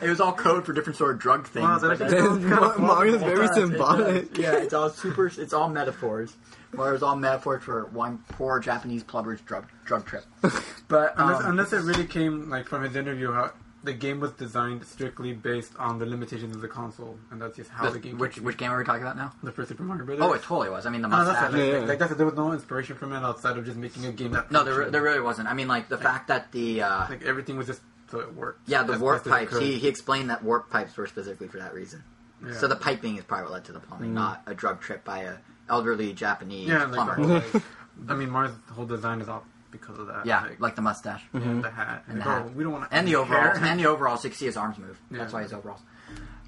It 0.01 0.09
was 0.09 0.21
all 0.21 0.31
code 0.33 0.65
for 0.65 0.73
different 0.73 0.97
sort 0.97 1.15
of 1.15 1.19
drug 1.19 1.47
things. 1.47 1.63
Wow, 1.65 1.79
but 1.79 1.97
that 1.97 2.09
that's- 2.09 2.23
actually 2.23 2.49
Ma- 2.49 2.77
Mario's 2.77 3.15
It 3.21 3.25
very 3.25 3.47
does, 3.47 3.55
symbolic. 3.55 4.33
does. 4.33 4.39
Yeah, 4.43 4.53
it's 4.57 4.73
all 4.73 4.89
super. 4.89 5.25
It's 5.27 5.53
all 5.53 5.69
metaphors. 5.69 6.35
Mario's 6.73 7.01
all 7.03 7.15
metaphors 7.15 7.63
for 7.63 7.85
one 7.87 8.19
poor 8.29 8.59
Japanese 8.59 9.03
plumber's 9.03 9.41
drug 9.41 9.67
drug 9.85 10.05
trip. 10.05 10.25
But 10.87 11.15
Unless, 11.17 11.41
um, 11.43 11.49
unless 11.49 11.73
it 11.73 11.81
really 11.81 12.05
came 12.05 12.47
like 12.47 12.67
from 12.67 12.83
his 12.83 12.95
interview, 12.95 13.31
how 13.31 13.51
the 13.85 13.93
game 13.93 14.19
was 14.19 14.31
designed 14.31 14.83
strictly 14.85 15.31
based 15.33 15.73
on 15.77 15.99
the 15.99 16.05
limitations 16.05 16.55
of 16.55 16.61
the 16.61 16.67
console, 16.67 17.17
and 17.31 17.41
that's 17.41 17.55
just 17.55 17.69
how 17.69 17.85
the- 17.85 17.91
the 17.91 17.99
game. 17.99 18.17
which 18.17 18.39
which 18.39 18.57
game 18.57 18.71
are 18.71 18.77
we 18.77 18.83
talking 18.83 19.03
about 19.03 19.15
now? 19.15 19.31
the 19.43 19.51
first 19.51 19.69
Super 19.69 19.83
Mario 19.83 20.05
Brothers? 20.05 20.23
Oh, 20.25 20.33
it 20.33 20.41
totally 20.41 20.69
was. 20.69 20.85
I 20.85 20.89
mean, 20.89 21.01
the 21.01 21.07
No, 21.07 21.17
mustache. 21.17 21.51
Like, 21.53 21.59
Yeah, 21.61 21.65
yeah. 21.79 21.85
like 21.85 21.99
that's. 21.99 22.13
There 22.15 22.25
was 22.25 22.35
no 22.35 22.51
inspiration 22.51 22.95
from 22.97 23.13
it 23.13 23.17
outside 23.17 23.57
of 23.57 23.65
just 23.65 23.77
making 23.77 24.05
a 24.05 24.11
game 24.11 24.31
that. 24.31 24.51
No, 24.51 24.63
there, 24.63 24.89
there 24.89 25.01
really 25.01 25.21
wasn't. 25.21 25.47
I 25.47 25.53
mean, 25.53 25.67
like 25.67 25.87
the 25.87 25.97
fact 25.97 26.27
that 26.27 26.51
the 26.51 26.81
uh, 26.81 27.05
like 27.09 27.23
everything 27.23 27.57
was 27.57 27.67
just 27.67 27.81
so 28.11 28.19
it 28.19 28.33
worked. 28.35 28.67
yeah 28.67 28.83
the 28.83 28.97
warp 28.99 29.23
best 29.23 29.27
as 29.27 29.43
it 29.43 29.49
pipes. 29.51 29.59
He 29.63 29.77
he 29.77 29.87
explained 29.87 30.29
that 30.29 30.43
warp 30.43 30.69
pipes 30.69 30.95
were 30.97 31.07
specifically 31.07 31.47
for 31.47 31.59
that 31.59 31.73
reason. 31.73 32.03
Yeah. 32.45 32.53
So 32.53 32.67
the 32.67 32.75
piping 32.75 33.17
is 33.17 33.23
probably 33.23 33.45
what 33.45 33.53
led 33.53 33.65
to 33.65 33.71
the 33.71 33.79
plumbing, 33.79 34.13
not 34.13 34.41
a 34.45 34.53
drug 34.53 34.81
trip 34.81 35.03
by 35.05 35.19
a 35.19 35.35
elderly 35.69 36.13
Japanese 36.13 36.67
yeah, 36.67 36.85
plumber. 36.85 37.17
like, 37.53 37.63
I 38.09 38.13
mean, 38.13 38.29
Mario's 38.29 38.53
whole 38.71 38.85
design 38.85 39.21
is 39.21 39.29
off 39.29 39.43
because 39.79 39.99
of 39.99 40.07
that. 40.07 40.25
yeah, 40.25 40.41
like, 40.43 40.59
like 40.59 40.75
the 40.75 40.81
mustache. 40.81 41.23
yeah, 41.33 41.39
the 41.61 41.69
hat 41.69 42.03
And 42.07 42.19
Like, 42.19 42.25
the 42.27 42.31
hat. 42.31 42.43
oh, 42.45 42.51
we 42.55 42.63
don't 42.63 42.73
want 42.73 42.87
and 42.91 43.07
the 43.07 43.15
overalls, 43.15 43.57
and 43.61 43.79
the 43.79 43.85
overalls, 43.87 44.21
so 44.21 44.25
you 44.27 44.31
can 44.31 44.37
see 44.37 44.45
his 44.45 44.57
arms 44.57 44.77
move. 44.77 44.99
That's 45.11 45.33
why 45.33 45.43
his 45.43 45.53
overalls. 45.53 45.81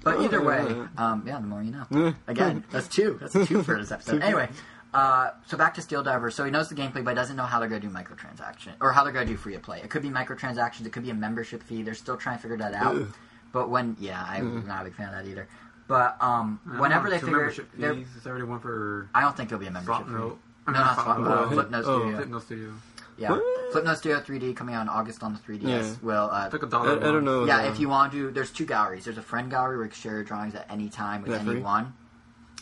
But 0.04 0.16
Oh, 0.18 0.24
either 0.24 0.42
way, 0.42 0.64
yeah. 0.68 0.86
um, 0.96 1.24
yeah, 1.26 1.40
the 1.40 1.46
more 1.46 1.62
you 1.62 1.72
know. 1.72 2.14
Again, 2.26 2.64
that's 2.70 2.88
two. 2.88 3.18
That's 3.20 3.32
two 3.48 3.62
for 3.62 3.78
this 3.78 3.90
episode. 3.90 4.22
Anyway, 4.22 4.48
uh, 4.94 5.30
so 5.46 5.56
back 5.58 5.74
to 5.74 5.82
Steel 5.82 6.02
Diver. 6.02 6.30
So 6.30 6.44
he 6.44 6.50
knows 6.50 6.68
the 6.68 6.76
gameplay, 6.76 7.04
but 7.04 7.14
doesn't 7.14 7.36
know 7.36 7.42
how 7.44 7.58
they're 7.58 7.68
going 7.68 7.80
to 7.82 7.88
do 7.88 7.92
microtransaction 7.92 8.72
or 8.80 8.92
how 8.92 9.02
they're 9.02 9.12
going 9.12 9.26
to 9.26 9.32
do 9.32 9.36
free 9.36 9.54
to 9.54 9.58
play. 9.60 9.80
It 9.82 9.90
could 9.90 10.02
be 10.02 10.08
microtransactions. 10.10 10.86
It 10.86 10.92
could 10.92 11.02
be 11.02 11.10
a 11.10 11.14
membership 11.14 11.62
fee. 11.62 11.82
They're 11.82 11.94
still 11.94 12.16
trying 12.16 12.36
to 12.36 12.42
figure 12.42 12.56
that 12.58 12.74
out. 12.74 12.94
Ugh. 12.96 13.08
But 13.52 13.70
when, 13.70 13.96
yeah, 13.98 14.22
I'm 14.26 14.66
not 14.66 14.82
a 14.82 14.84
big 14.84 14.94
fan 14.94 15.08
of 15.08 15.14
that 15.14 15.26
either. 15.30 15.48
But 15.88 16.22
um, 16.22 16.60
whenever 16.78 17.04
know, 17.06 17.10
they 17.10 17.18
two 17.18 17.26
figure, 17.26 17.38
membership 17.40 17.70
they're- 17.76 17.94
fees, 17.94 18.06
it's 18.16 18.26
already 18.26 18.44
one 18.44 18.60
for 18.60 19.08
I 19.14 19.22
don't 19.22 19.36
think 19.36 19.48
there'll 19.48 19.60
be 19.60 19.66
a 19.66 19.70
membership 19.70 20.06
fee. 20.06 20.12
Flopnote. 20.12 20.36
No, 20.66 20.72
not 20.74 20.96
Flopnote. 20.98 21.48
Flopnote. 21.48 21.50
Oh, 21.52 21.56
Flipnote 21.56 21.82
oh. 21.86 21.98
Studio. 22.00 22.24
Flipnote 22.24 22.42
Studio. 22.42 22.72
Yeah, 23.18 23.30
What? 23.32 23.42
Flipnote 23.74 23.96
Studio 23.96 24.20
3D 24.20 24.54
coming 24.56 24.74
out 24.74 24.82
in 24.82 24.88
August 24.88 25.22
on 25.22 25.34
the 25.34 25.40
3DS. 25.40 25.62
Yeah. 25.68 25.94
Will 26.02 26.30
uh, 26.30 26.48
like 26.52 26.62
a 26.62 26.66
I, 26.66 26.68
dollar. 26.68 26.96
I 26.98 27.00
don't 27.12 27.24
know. 27.24 27.44
Yeah, 27.44 27.62
though. 27.62 27.68
if 27.68 27.80
you 27.80 27.88
want 27.88 28.12
to, 28.12 28.30
there's 28.30 28.50
two 28.52 28.64
galleries. 28.64 29.04
There's 29.04 29.18
a 29.18 29.22
friend 29.22 29.50
gallery 29.50 29.76
where 29.76 29.86
you 29.86 29.90
can 29.90 29.98
share 30.00 30.12
your 30.12 30.24
drawings 30.24 30.54
at 30.54 30.66
any 30.70 30.88
time 30.88 31.22
with 31.22 31.32
Is 31.32 31.38
that 31.38 31.44
free? 31.44 31.54
anyone, 31.56 31.92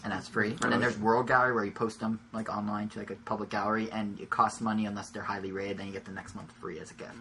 and 0.02 0.12
that's 0.12 0.28
free. 0.28 0.50
And 0.62 0.72
then 0.72 0.74
Oh. 0.74 0.78
there's 0.78 0.98
World 0.98 1.28
Gallery 1.28 1.52
where 1.54 1.64
you 1.64 1.70
post 1.72 2.00
them 2.00 2.18
like 2.32 2.48
online 2.48 2.88
to 2.90 2.98
like 3.00 3.10
a 3.10 3.16
public 3.16 3.50
gallery, 3.50 3.90
and 3.92 4.18
it 4.18 4.30
costs 4.30 4.60
money 4.60 4.86
unless 4.86 5.10
they're 5.10 5.22
highly 5.22 5.52
rated. 5.52 5.78
Then 5.78 5.86
you 5.88 5.92
get 5.92 6.04
the 6.06 6.12
next 6.12 6.34
month 6.34 6.50
free 6.60 6.78
as 6.80 6.90
a 6.90 6.94
gift. 6.94 7.12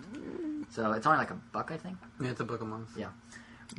So 0.72 0.94
it's 0.94 1.06
only 1.06 1.20
like 1.20 1.32
a 1.32 1.38
buck, 1.52 1.72
I 1.72 1.78
think. 1.78 1.98
Yeah, 2.22 2.30
it's 2.32 2.40
a 2.40 2.46
book 2.46 2.62
a 2.62 2.66
month. 2.66 2.90
Yeah, 2.98 3.10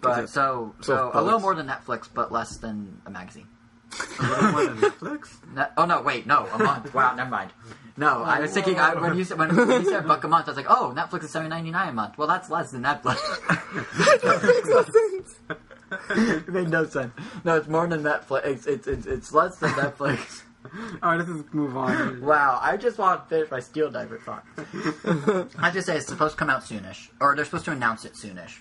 but 0.03 0.29
so 0.29 0.75
so 0.83 1.11
twelve 1.11 1.15
a 1.17 1.23
little 1.23 1.41
more 1.41 1.55
than 1.55 1.67
Netflix, 1.67 2.09
but 2.13 2.31
less 2.31 2.59
than 2.59 3.01
a 3.07 3.11
magazine. 3.11 3.49
A 4.19 4.23
little 4.23 4.53
more 4.53 4.67
than 4.67 4.77
Netflix. 4.79 5.29
Ne- 5.55 5.69
oh 5.77 5.87
no, 5.87 6.03
wait, 6.03 6.27
no, 6.27 6.47
a 6.53 6.59
month. 6.59 6.93
Wow, 6.93 7.15
never 7.15 7.31
mind. 7.31 7.51
No, 7.99 8.19
oh, 8.19 8.25
I 8.25 8.41
was 8.41 8.53
thinking 8.53 8.79
I, 8.79 8.95
when 8.95 9.17
you 9.17 9.25
said 9.25 9.39
when, 9.39 9.55
you 9.55 9.85
said 9.89 10.07
buck 10.07 10.23
a 10.25 10.29
month, 10.29 10.49
I 10.49 10.51
was 10.51 10.57
like, 10.57 10.67
oh, 10.69 10.93
Netflix 10.95 11.25
is 11.25 11.31
seven 11.31 11.49
ninety 11.49 11.71
nine 11.71 11.89
a 11.89 11.93
month. 11.93 12.19
Well, 12.19 12.29
that's 12.29 12.51
less 12.51 12.71
than 12.71 12.83
Netflix. 12.83 13.17
it 16.11 16.49
made 16.49 16.69
no 16.69 16.85
sense. 16.85 17.13
No, 17.45 17.57
it's 17.57 17.69
more 17.69 17.87
than 17.87 18.03
Netflix. 18.03 18.47
It's 18.47 18.67
it's 18.67 18.87
it's, 18.87 19.07
it's 19.07 19.33
less 19.33 19.57
than 19.57 19.71
Netflix. 19.71 20.43
All 21.03 21.11
right, 21.11 21.19
let's 21.19 21.31
just 21.31 21.55
move 21.55 21.77
on. 21.77 22.21
wow, 22.21 22.59
I 22.61 22.77
just 22.77 22.99
want 22.99 23.23
to 23.23 23.29
finish 23.29 23.51
my 23.51 23.61
Steel 23.61 23.91
Diver 23.91 24.19
thought. 24.19 24.45
I 25.59 25.71
just 25.71 25.87
say 25.87 25.97
it's 25.97 26.07
supposed 26.07 26.33
to 26.33 26.39
come 26.39 26.51
out 26.51 26.63
soonish, 26.63 27.09
or 27.21 27.37
they're 27.37 27.45
supposed 27.45 27.67
to 27.67 27.71
announce 27.71 28.05
it 28.05 28.15
soonish. 28.15 28.59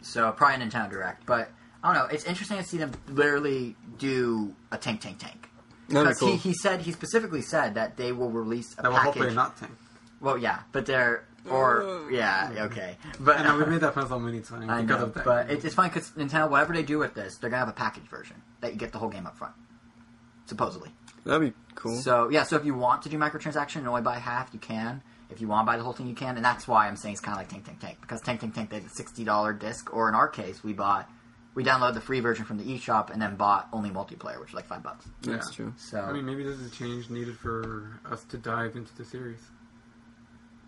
So 0.00 0.32
probably 0.32 0.64
Nintendo 0.64 0.90
Direct, 0.90 1.26
but 1.26 1.50
I 1.84 1.92
don't 1.92 2.02
know. 2.02 2.14
It's 2.14 2.24
interesting 2.24 2.56
to 2.56 2.64
see 2.64 2.78
them 2.78 2.92
literally 3.06 3.76
do 3.98 4.54
a 4.72 4.78
tank, 4.78 5.02
tank, 5.02 5.18
tank. 5.18 5.50
That'd 5.88 6.04
be 6.04 6.08
Because 6.10 6.18
cool. 6.18 6.28
he, 6.30 6.36
he 6.36 6.54
said 6.54 6.80
he 6.82 6.92
specifically 6.92 7.42
said 7.42 7.74
that 7.74 7.96
they 7.96 8.12
will 8.12 8.30
release 8.30 8.72
a 8.78 8.82
That 8.82 8.88
will 8.90 8.96
package. 8.98 9.14
hopefully 9.14 9.34
not 9.34 9.56
tank. 9.56 9.72
Well, 10.20 10.38
yeah, 10.38 10.60
but 10.72 10.86
they're 10.86 11.24
or 11.50 12.08
yeah, 12.12 12.52
okay, 12.66 12.96
but 13.18 13.36
I 13.38 13.42
know 13.42 13.58
we 13.58 13.64
made 13.66 13.80
that 13.80 13.94
pencil 13.94 14.20
many 14.20 14.38
times 14.40 14.66
I 14.68 14.82
because 14.82 14.98
know, 15.00 15.06
of 15.06 15.14
that. 15.14 15.24
but 15.24 15.50
it's, 15.50 15.64
it's 15.64 15.74
funny 15.74 15.88
because 15.88 16.10
Nintendo, 16.12 16.48
whatever 16.48 16.72
they 16.72 16.84
do 16.84 16.98
with 17.00 17.14
this, 17.14 17.36
they're 17.38 17.50
gonna 17.50 17.58
have 17.64 17.68
a 17.68 17.72
package 17.72 18.04
version 18.04 18.36
that 18.60 18.72
you 18.72 18.78
get 18.78 18.92
the 18.92 18.98
whole 18.98 19.08
game 19.08 19.26
up 19.26 19.36
front, 19.36 19.54
supposedly. 20.46 20.90
That'd 21.24 21.52
be 21.52 21.56
cool. 21.74 21.96
So 21.96 22.28
yeah, 22.30 22.44
so 22.44 22.56
if 22.56 22.64
you 22.64 22.74
want 22.74 23.02
to 23.02 23.08
do 23.08 23.18
microtransaction 23.18 23.76
and 23.76 23.88
only 23.88 24.02
buy 24.02 24.18
half, 24.18 24.50
you 24.52 24.60
can. 24.60 25.02
If 25.30 25.40
you 25.40 25.48
want 25.48 25.66
to 25.66 25.72
buy 25.72 25.76
the 25.78 25.82
whole 25.82 25.94
thing, 25.94 26.06
you 26.08 26.14
can, 26.14 26.36
and 26.36 26.44
that's 26.44 26.68
why 26.68 26.86
I'm 26.86 26.96
saying 26.96 27.14
it's 27.14 27.20
kind 27.20 27.34
of 27.36 27.40
like 27.40 27.48
Tank 27.48 27.64
Tank 27.64 27.80
Tank 27.80 27.98
because 28.02 28.20
Tank 28.20 28.40
Tank 28.40 28.54
Tank 28.54 28.70
they 28.70 28.76
had 28.76 28.84
a 28.84 28.88
sixty 28.90 29.24
dollar 29.24 29.52
disc, 29.52 29.92
or 29.92 30.08
in 30.08 30.14
our 30.14 30.28
case, 30.28 30.62
we 30.62 30.72
bought 30.74 31.08
we 31.54 31.62
downloaded 31.64 31.94
the 31.94 32.00
free 32.00 32.20
version 32.20 32.44
from 32.44 32.58
the 32.58 32.64
eShop 32.64 33.10
and 33.10 33.20
then 33.20 33.36
bought 33.36 33.68
only 33.72 33.90
multiplayer, 33.90 34.40
which 34.40 34.50
is 34.50 34.54
like 34.54 34.66
five 34.66 34.82
bucks. 34.82 35.06
Yeah. 35.22 35.32
That's 35.32 35.52
true. 35.54 35.72
So 35.76 36.00
I 36.00 36.12
mean, 36.12 36.24
maybe 36.24 36.42
this 36.44 36.58
is 36.58 36.72
a 36.72 36.74
change 36.74 37.10
needed 37.10 37.36
for 37.36 38.00
us 38.10 38.24
to 38.24 38.38
dive 38.38 38.76
into 38.76 38.94
the 38.96 39.04
series. 39.04 39.40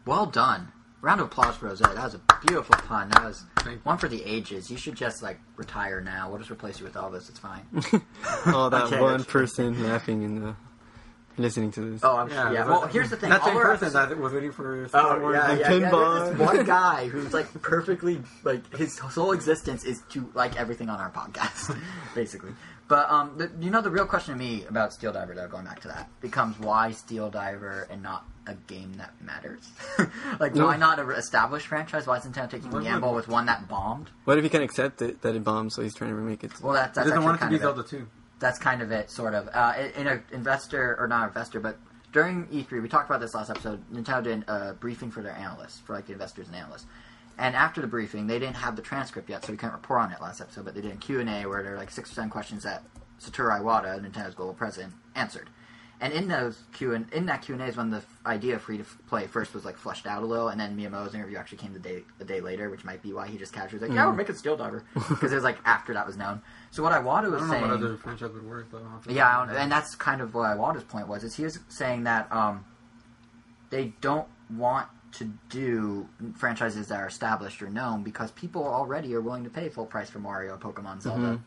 well 0.04 0.26
done. 0.26 0.68
Round 1.00 1.20
of 1.20 1.26
applause 1.26 1.56
for 1.56 1.68
Jose. 1.68 1.84
That 1.84 1.96
was 2.02 2.14
a 2.14 2.20
beautiful 2.46 2.74
pun. 2.76 3.10
That 3.10 3.24
was 3.24 3.44
one 3.82 3.98
for 3.98 4.08
the 4.08 4.22
ages. 4.24 4.70
You 4.70 4.78
should 4.78 4.94
just 4.94 5.22
like 5.22 5.38
retire 5.56 6.00
now. 6.00 6.30
We'll 6.30 6.38
just 6.38 6.50
replace 6.50 6.78
you 6.80 6.86
with 6.86 6.94
Elvis. 6.94 7.28
It's 7.28 7.38
fine. 7.38 7.66
Oh, 8.46 8.70
that 8.70 8.84
Okay, 8.92 9.00
one 9.00 9.22
person 9.24 9.82
laughing 9.82 10.22
in 10.22 10.42
uh, 10.44 10.54
listening 11.36 11.70
to 11.72 11.80
this. 11.92 12.00
Oh, 12.04 12.16
I'm 12.16 12.28
yeah. 12.30 12.52
yeah. 12.52 12.64
Well, 12.66 12.86
here's 12.86 13.10
the 13.10 13.16
thing. 13.16 13.30
That 13.30 13.40
All 13.42 13.46
same 13.48 13.56
person 13.56 13.86
episodes- 13.88 14.08
that 14.10 14.18
was 14.18 14.32
waiting 14.32 14.52
for 14.52 14.86
Star 14.88 15.16
Oh 15.18 15.20
Wars. 15.20 15.34
yeah, 15.36 15.48
like, 15.48 15.60
yeah, 15.60 15.72
yeah. 15.74 15.90
pinball. 15.90 16.24
There's 16.26 16.38
this 16.38 16.46
one 16.56 16.64
guy 16.64 17.08
who's 17.12 17.32
like 17.34 17.62
perfectly 17.62 18.20
like 18.42 18.76
his 18.76 18.98
whole 18.98 19.32
existence 19.32 19.84
is 19.84 20.02
to 20.10 20.30
like 20.34 20.56
everything 20.58 20.88
on 20.88 21.00
our 21.00 21.10
podcast, 21.10 21.76
basically. 22.14 22.52
But 22.86 23.10
um, 23.10 23.38
the, 23.38 23.50
you 23.60 23.70
know, 23.70 23.80
the 23.80 23.90
real 23.90 24.04
question 24.04 24.34
to 24.34 24.38
me 24.38 24.64
about 24.68 24.92
Steel 24.92 25.10
Diver, 25.10 25.34
though, 25.34 25.48
going 25.48 25.64
back 25.64 25.80
to 25.80 25.88
that, 25.88 26.10
becomes 26.20 26.58
why 26.58 26.90
Steel 26.90 27.30
Diver 27.30 27.88
and 27.90 28.02
not 28.02 28.26
a 28.46 28.52
game 28.54 28.92
that 28.98 29.14
matters? 29.22 29.66
like, 30.38 30.54
why 30.54 30.76
not 30.76 30.98
a 30.98 31.08
established 31.12 31.66
franchise? 31.66 32.06
Why 32.06 32.18
isn't 32.18 32.34
Nintendo 32.34 32.50
taking 32.50 32.68
a 32.68 32.74
What- 32.74 32.84
gamble 32.84 33.08
what- 33.08 33.16
with 33.16 33.28
one 33.28 33.46
that 33.46 33.68
bombed? 33.68 34.10
What 34.24 34.36
if 34.36 34.44
he 34.44 34.50
can 34.50 34.60
accept 34.60 35.00
it 35.00 35.22
that 35.22 35.34
it 35.34 35.42
bombed, 35.42 35.72
so 35.72 35.80
he's 35.80 35.94
trying 35.94 36.10
to 36.10 36.14
remake 36.16 36.44
it? 36.44 36.52
Well, 36.60 36.74
that's 36.74 36.90
He 36.98 37.04
that's 37.04 37.08
doesn't 37.08 37.24
want 37.24 37.40
it 37.40 37.44
to 37.44 37.48
be 37.50 37.56
of. 37.56 37.62
Zelda 37.62 37.82
2. 37.84 38.06
That's 38.44 38.58
kind 38.58 38.82
of 38.82 38.92
it, 38.92 39.10
sort 39.10 39.34
of. 39.34 39.48
Uh, 39.54 39.72
in 39.96 40.06
an 40.06 40.22
investor, 40.30 40.96
or 41.00 41.08
not 41.08 41.28
investor, 41.28 41.60
but 41.60 41.78
during 42.12 42.46
E3, 42.48 42.82
we 42.82 42.88
talked 42.90 43.08
about 43.08 43.20
this 43.20 43.34
last 43.34 43.48
episode. 43.48 43.82
Nintendo 43.90 44.22
did 44.22 44.44
a 44.46 44.74
briefing 44.74 45.10
for 45.10 45.22
their 45.22 45.32
analysts, 45.32 45.80
for 45.80 45.94
like 45.94 46.06
the 46.06 46.12
investors 46.12 46.48
and 46.48 46.56
analysts. 46.56 46.84
And 47.38 47.56
after 47.56 47.80
the 47.80 47.86
briefing, 47.86 48.26
they 48.26 48.38
didn't 48.38 48.56
have 48.56 48.76
the 48.76 48.82
transcript 48.82 49.30
yet, 49.30 49.44
so 49.44 49.50
we 49.50 49.56
couldn't 49.56 49.72
report 49.72 50.02
on 50.02 50.12
it 50.12 50.20
last 50.20 50.42
episode. 50.42 50.66
But 50.66 50.74
they 50.74 50.82
did 50.82 50.92
a 50.92 50.96
Q 50.96 51.20
and 51.20 51.30
A 51.30 51.46
where 51.46 51.62
there 51.62 51.72
were 51.72 51.78
like 51.78 51.90
six 51.90 52.10
or 52.12 52.14
seven 52.14 52.28
questions 52.28 52.64
that 52.64 52.84
Satoru 53.18 53.60
Iwata, 53.60 53.98
Nintendo's 53.98 54.34
global 54.34 54.52
president, 54.52 54.92
answered. 55.14 55.48
And 56.04 56.12
in 56.12 56.28
those 56.28 56.58
Q 56.74 56.92
and 56.92 57.10
in 57.14 57.24
that 57.26 57.40
Q 57.40 57.54
and 57.54 57.62
A 57.62 57.64
is 57.64 57.78
when 57.78 57.88
the 57.88 58.02
idea 58.26 58.56
of 58.56 58.60
free 58.60 58.76
to 58.76 58.84
play 59.08 59.26
first 59.26 59.54
was 59.54 59.64
like 59.64 59.78
flushed 59.78 60.06
out 60.06 60.22
a 60.22 60.26
little, 60.26 60.48
and 60.48 60.60
then 60.60 60.76
Miyamoto's 60.76 61.14
interview 61.14 61.38
actually 61.38 61.56
came 61.56 61.72
the 61.72 61.78
day 61.78 62.02
a 62.20 62.24
day 62.26 62.42
later, 62.42 62.68
which 62.68 62.84
might 62.84 63.00
be 63.00 63.14
why 63.14 63.26
he 63.26 63.38
just 63.38 63.54
casually 63.54 63.80
was 63.80 63.88
like, 63.88 63.96
"Yeah, 63.96 64.06
we're 64.06 64.12
making 64.12 64.34
Steel 64.34 64.54
Diver," 64.54 64.84
because 64.92 65.32
it 65.32 65.34
was 65.34 65.44
like 65.44 65.56
after 65.64 65.94
that 65.94 66.06
was 66.06 66.18
known. 66.18 66.42
So 66.72 66.82
what 66.82 66.92
Iwata 66.92 67.24
I 67.24 67.28
was 67.28 67.40
don't 67.40 67.48
know 67.48 67.54
saying, 67.54 67.62
what 67.62 67.70
other 67.70 67.96
franchise 67.96 68.32
would 68.34 68.44
work, 68.46 68.70
though. 68.70 68.82
I'll 68.84 68.90
have 68.90 69.04
to 69.04 69.14
yeah, 69.14 69.40
I 69.40 69.46
don't, 69.46 69.56
and 69.56 69.72
that's 69.72 69.94
kind 69.94 70.20
of 70.20 70.34
what 70.34 70.54
Iwata's 70.54 70.84
point 70.84 71.08
was. 71.08 71.24
Is 71.24 71.36
he 71.36 71.44
was 71.44 71.58
saying 71.70 72.04
that 72.04 72.30
um, 72.30 72.66
they 73.70 73.94
don't 74.02 74.28
want 74.50 74.88
to 75.12 75.32
do 75.48 76.06
franchises 76.34 76.88
that 76.88 77.00
are 77.00 77.06
established 77.06 77.62
or 77.62 77.70
known 77.70 78.02
because 78.02 78.30
people 78.32 78.62
already 78.62 79.14
are 79.14 79.22
willing 79.22 79.44
to 79.44 79.50
pay 79.50 79.70
full 79.70 79.86
price 79.86 80.10
for 80.10 80.18
Mario, 80.18 80.58
Pokemon, 80.58 81.00
Zelda. 81.00 81.40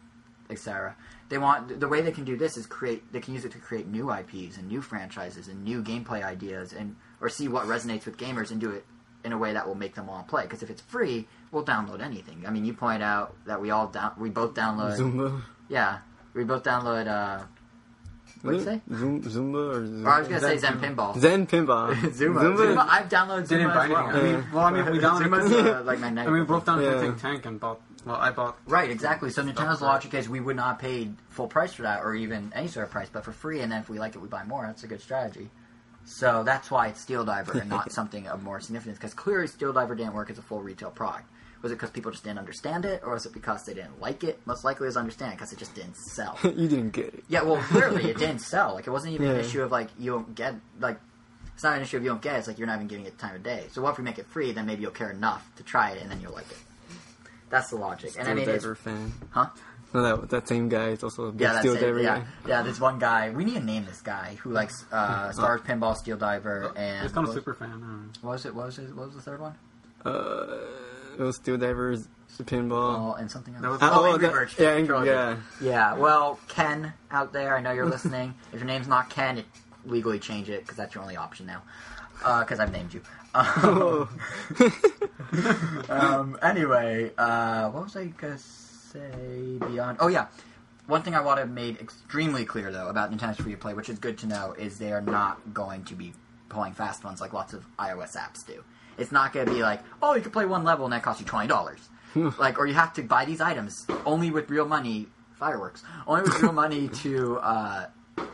Etc. 0.50 0.96
They 1.30 1.38
want 1.38 1.80
the 1.80 1.88
way 1.88 2.02
they 2.02 2.12
can 2.12 2.24
do 2.24 2.38
this 2.38 2.56
is 2.58 2.66
create. 2.66 3.12
They 3.12 3.20
can 3.20 3.34
use 3.34 3.44
it 3.46 3.52
to 3.52 3.58
create 3.60 3.88
new 3.88 4.12
IPs 4.12 4.58
and 4.58 4.68
new 4.68 4.82
franchises 4.82 5.48
and 5.48 5.64
new 5.64 5.84
gameplay 5.84 6.24
ideas 6.24 6.74
and 6.74 6.96
or 7.22 7.30
see 7.30 7.48
what 7.48 7.66
resonates 7.66 8.06
with 8.06 8.18
gamers 8.18 8.52
and 8.52 8.62
do 8.62 8.72
it 8.72 8.86
in 9.26 9.34
a 9.34 9.38
way 9.38 9.52
that 9.54 9.68
will 9.68 9.76
make 9.76 9.94
them 9.96 10.08
want 10.08 10.26
to 10.26 10.30
play. 10.30 10.44
Because 10.44 10.64
if 10.64 10.70
it's 10.70 10.82
free, 10.82 11.28
we'll 11.52 11.66
download 11.66 12.02
anything. 12.02 12.46
I 12.48 12.52
mean, 12.52 12.64
you 12.64 12.74
point 12.74 13.04
out 13.04 13.36
that 13.46 13.60
we 13.60 13.72
all 13.72 13.88
down, 13.88 14.14
we 14.18 14.30
both 14.30 14.54
download. 14.54 14.98
Zumba. 14.98 15.42
Yeah, 15.68 15.98
we 16.34 16.44
both 16.46 16.64
download. 16.64 17.08
uh 17.08 17.44
What 18.44 18.52
do 18.52 18.58
you 18.60 18.64
say? 18.64 18.82
Zumba 18.90 19.26
or 19.76 19.82
Zumba? 19.82 20.06
Or 20.06 20.10
I 20.12 20.20
was 20.20 20.28
gonna 20.30 20.40
say 20.40 20.58
Zen 20.60 20.80
Zen 20.80 20.96
Pinball. 20.96 21.20
Zen 21.20 21.48
Pinball. 21.48 22.14
Zuma. 22.14 22.40
Zumba. 22.44 22.58
Zuma. 22.58 22.88
I've 22.90 23.10
downloaded 23.10 23.48
Didn't 23.50 23.68
buy 23.74 23.86
as 23.86 23.90
well. 23.92 24.08
I 24.08 24.22
mean, 24.22 24.46
well, 24.54 24.64
I 24.64 24.72
mean, 24.72 24.86
we 24.92 25.00
Zuma's 25.00 25.52
downloaded. 25.52 25.76
uh, 25.82 25.84
like 25.84 26.00
my 26.00 26.08
I 26.08 26.12
mean, 26.12 26.32
we 26.32 26.42
both 26.44 26.66
down 26.66 26.82
Yeah. 26.82 27.02
Think 27.02 27.20
Tank 27.20 27.46
and 27.46 27.60
bought. 27.60 27.82
Well, 28.08 28.16
I 28.16 28.32
bought. 28.32 28.58
Right, 28.66 28.90
exactly. 28.90 29.30
So 29.30 29.44
Nintendo's 29.44 29.80
for 29.80 29.86
logic 29.86 30.14
is 30.14 30.30
we 30.30 30.40
would 30.40 30.56
not 30.56 30.80
pay 30.80 31.10
full 31.30 31.48
price 31.48 31.74
for 31.74 31.82
that, 31.84 32.04
or 32.04 32.16
even 32.16 32.52
any 32.56 32.68
sort 32.70 32.86
of 32.86 32.92
price, 32.92 33.10
but 33.12 33.26
for 33.26 33.34
free, 33.34 33.60
and 33.60 33.72
then 33.72 33.82
if 33.82 33.90
we 33.90 34.00
like 34.00 34.16
it, 34.16 34.20
we 34.20 34.28
buy 34.28 34.44
more. 34.46 34.66
That's 34.66 34.84
a 34.84 34.88
good 34.88 35.02
strategy. 35.02 35.50
So 36.06 36.44
that's 36.44 36.72
why 36.72 36.88
it's 36.88 37.02
Steel 37.02 37.26
Diver 37.26 37.60
and 37.60 37.70
not 37.70 37.92
something 38.00 38.28
of 38.28 38.42
more 38.42 38.62
significance. 38.62 38.98
Because 38.98 39.14
clearly, 39.14 39.48
Steel 39.48 39.74
Diver 39.74 39.94
didn't 39.94 40.14
work 40.14 40.30
as 40.30 40.38
a 40.38 40.42
full 40.42 40.62
retail 40.62 40.90
product. 40.90 41.26
Was 41.62 41.72
it 41.72 41.76
because 41.76 41.90
people 41.90 42.12
just 42.12 42.24
didn't 42.24 42.40
understand 42.40 42.86
it, 42.86 43.02
or 43.04 43.14
was 43.14 43.26
it 43.26 43.34
because 43.34 43.66
they 43.66 43.74
didn't 43.74 44.00
like 44.00 44.24
it? 44.24 44.40
Most 44.46 44.64
likely, 44.64 44.86
it 44.86 44.90
was 44.90 44.98
understand 44.98 45.34
because 45.34 45.52
it 45.52 45.60
just 45.60 45.76
didn't 45.76 45.98
sell. 45.98 46.38
you 46.44 46.70
didn't 46.70 46.92
get 46.92 47.08
it. 47.08 47.24
yeah, 47.28 47.42
well, 47.42 47.62
clearly 47.64 48.10
it 48.10 48.18
didn't 48.20 48.40
sell. 48.40 48.76
Like 48.76 48.88
it 48.88 48.92
wasn't 48.92 49.16
even 49.16 49.32
an 49.32 49.40
issue 49.40 49.62
of 49.64 49.72
like 49.72 49.90
you 50.00 50.12
don't 50.12 50.34
get 50.34 50.56
like. 50.80 51.00
It's 51.56 51.64
not 51.64 51.76
an 51.76 51.82
issue 51.82 51.98
if 51.98 52.04
you 52.04 52.10
don't 52.10 52.22
get 52.22 52.36
it. 52.36 52.40
It's 52.40 52.48
like 52.48 52.60
you're 52.60 52.68
not 52.68 52.76
even 52.76 52.88
giving 52.88 53.06
it 53.08 53.18
the 53.18 53.22
time 53.22 53.36
of 53.36 53.42
day. 53.42 53.66
So 53.72 53.82
what 53.82 53.92
if 53.92 53.98
we 53.98 54.04
make 54.04 54.20
it 54.20 54.28
free? 54.28 54.52
Then 54.52 54.68
maybe 54.68 54.84
you'll 54.84 54.92
care 54.92 55.10
enough 55.10 55.50
to 55.56 55.64
try 55.64 55.90
it, 55.90 56.02
and 56.04 56.12
then 56.12 56.22
you'll 56.22 56.34
like 56.34 56.50
it. 56.52 56.58
That's 57.50 57.70
the 57.70 57.78
logic. 57.78 58.12
and 58.18 58.28
I 58.28 58.32
Steel 58.32 58.36
mean, 58.36 58.50
it's 58.50 58.64
Diver 58.64 58.76
fan. 58.76 59.14
Huh? 59.32 59.50
No, 59.94 60.02
that 60.18 60.30
that 60.30 60.48
same 60.50 60.68
guy 60.68 60.90
is 60.90 61.02
also 61.04 61.26
a 61.28 61.32
big 61.32 61.42
Yeah, 61.42 61.54
that's 61.54 61.60
Steel 61.62 61.76
it. 61.76 61.80
Diver 61.80 62.02
yeah, 62.02 62.20
guy. 62.20 62.26
yeah. 62.48 62.62
There's 62.62 62.80
one 62.80 63.00
guy. 63.00 63.30
We 63.30 63.46
need 63.46 63.54
to 63.56 63.64
name 63.64 63.86
this 63.86 64.02
guy 64.02 64.38
who 64.42 64.52
likes 64.52 64.84
uh, 64.92 65.32
Star 65.32 65.48
Wars 65.58 65.62
Pinball, 65.62 65.96
Steel 65.96 66.18
Diver, 66.18 66.74
and 66.76 67.06
It's 67.06 67.16
not 67.16 67.24
a 67.24 67.28
what, 67.28 67.34
super 67.34 67.54
fan. 67.54 67.70
I 67.70 67.72
don't 67.72 67.82
know. 67.82 68.10
what 68.22 68.32
was 68.34 68.46
it? 68.46 68.54
What 68.54 68.66
was 68.66 68.80
it? 68.80 68.94
What 68.96 69.06
was 69.08 69.16
the 69.16 69.22
third 69.22 69.40
one? 69.40 69.56
Uh, 70.06 70.58
it 71.18 71.22
was 71.24 71.38
Steel 71.38 71.58
Divers, 71.58 72.08
Pinball. 72.44 73.12
Oh, 73.12 73.14
and 73.14 73.32
something 73.32 73.54
else. 73.56 73.62
That 73.64 73.72
was- 73.72 73.82
Uh, 73.82 73.90
oh, 73.94 74.02
oh, 74.02 74.06
Angry 74.12 74.28
that- 74.28 74.34
Birds 74.34 74.56
yeah, 74.60 74.70
Angry- 74.72 75.08
yeah. 75.08 75.38
Yeah. 75.62 75.94
Well, 75.96 76.38
Ken 76.50 76.94
out 77.10 77.32
there, 77.34 77.56
I 77.58 77.62
know 77.62 77.72
you're 77.72 77.86
listening. 77.88 78.36
if 78.54 78.60
your 78.60 78.68
name's 78.68 78.88
not 78.88 79.10
Ken, 79.10 79.38
it, 79.40 79.46
legally 79.86 80.20
change 80.20 80.50
it 80.50 80.62
because 80.64 80.76
that's 80.78 80.94
your 80.94 81.02
only 81.02 81.16
option 81.16 81.46
now. 81.48 81.64
Because 82.40 82.60
I've 82.60 82.72
named 82.72 82.94
you. 82.94 83.02
Um, 83.38 84.10
um, 85.90 86.40
anyway, 86.42 87.12
uh, 87.18 87.70
what 87.70 87.84
was 87.84 87.96
I 87.96 88.06
gonna 88.06 88.38
say 88.38 89.60
beyond? 89.60 89.98
Oh 90.00 90.08
yeah, 90.08 90.28
one 90.88 91.04
thing 91.04 91.14
I 91.14 91.22
want 91.22 91.40
to 91.40 91.46
make 91.46 91.80
extremely 91.80 92.46
clear 92.46 92.72
though 92.72 92.88
about 92.88 93.12
Nintendo's 93.12 93.38
free 93.38 93.52
to 93.52 93.58
play, 93.58 93.74
which 93.74 93.90
is 93.90 94.00
good 94.00 94.18
to 94.20 94.28
know, 94.28 94.56
is 94.58 94.80
they 94.80 94.92
are 94.92 95.02
not 95.02 95.54
going 95.54 95.84
to 95.86 95.96
be 95.96 96.14
pulling 96.50 96.74
fast 96.74 97.04
ones 97.04 97.22
like 97.22 97.34
lots 97.34 97.54
of 97.54 97.66
iOS 97.78 98.16
apps 98.18 98.46
do. 98.46 98.64
It's 98.98 99.12
not 99.12 99.34
going 99.34 99.46
to 99.46 99.54
be 99.54 99.62
like, 99.62 99.82
oh, 100.02 100.16
you 100.16 100.22
can 100.22 100.32
play 100.32 100.46
one 100.46 100.64
level 100.64 100.86
and 100.86 100.94
that 100.94 101.04
costs 101.04 101.22
you 101.22 101.28
twenty 101.28 101.48
dollars, 101.48 101.80
like, 102.40 102.58
or 102.58 102.66
you 102.66 102.74
have 102.74 102.94
to 102.94 103.04
buy 103.04 103.26
these 103.26 103.42
items 103.42 103.86
only 104.06 104.32
with 104.32 104.50
real 104.50 104.66
money. 104.66 105.08
Fireworks 105.36 105.84
only 106.08 106.24
with 106.24 106.42
real 106.42 106.52
money 106.66 106.88
to, 106.88 107.38
uh, 107.38 107.86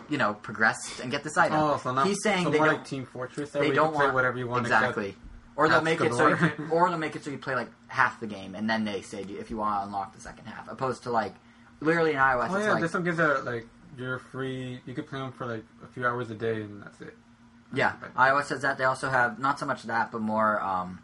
you 0.10 0.18
know, 0.18 0.34
progress 0.34 1.00
and 1.02 1.12
get 1.12 1.24
this 1.24 1.38
item. 1.38 1.58
Oh, 1.58 1.80
so 1.82 1.92
not. 1.92 2.08
He's 2.08 2.22
saying 2.24 2.46
so 2.46 2.50
they 2.50 2.58
don't 2.60 2.68
like 2.68 2.86
Team 2.86 3.06
Fortress. 3.06 3.52
They 3.52 3.72
don't 3.72 3.94
want 3.94 4.14
whatever 4.14 4.38
you 4.38 4.48
want. 4.48 4.66
exactly. 4.66 5.16
Or 5.56 5.70
they'll 5.70 5.82
make 5.82 6.02
it 6.02 6.14
so 6.14 6.30
you 6.30 6.38
or 6.72 6.90
they'll 6.90 6.98
make 6.98 7.16
it 7.16 7.24
so 7.24 7.30
you 7.30 7.38
play 7.38 7.56
like 7.56 7.70
half 7.88 8.20
the 8.20 8.28
game, 8.28 8.56
and 8.56 8.68
then 8.70 8.86
they 8.86 9.02
say 9.02 9.22
if 9.22 9.50
you 9.52 9.58
want 9.58 9.82
to 9.82 9.86
unlock 9.86 10.16
the 10.16 10.22
second 10.22 10.46
half, 10.46 10.68
opposed 10.68 11.04
to 11.04 11.12
like 11.12 11.34
literally 11.80 12.12
in 12.12 12.18
iOS, 12.18 12.50
Oh 12.50 12.56
it's 12.56 12.66
yeah, 12.66 12.72
like 12.74 12.82
this 12.82 12.94
one 12.94 13.04
gives 13.04 13.20
a 13.20 13.42
like 13.46 13.68
you're 13.98 14.18
free. 14.18 14.80
You 14.88 14.94
could 14.96 15.06
play 15.08 15.20
them 15.20 15.32
for 15.32 15.46
like 15.46 15.64
a 15.84 15.88
few 15.94 16.08
hours 16.08 16.32
a 16.32 16.36
day, 16.36 16.62
and 16.62 16.82
that's 16.82 17.00
it. 17.02 17.16
yeah, 17.74 17.94
iOS 18.18 18.46
says 18.46 18.62
that 18.64 18.80
they 18.80 18.84
also 18.84 19.10
have 19.10 19.38
not 19.38 19.60
so 19.60 19.68
much 19.68 19.84
that, 19.84 20.12
but 20.12 20.22
more 20.22 20.60
um, 20.62 21.00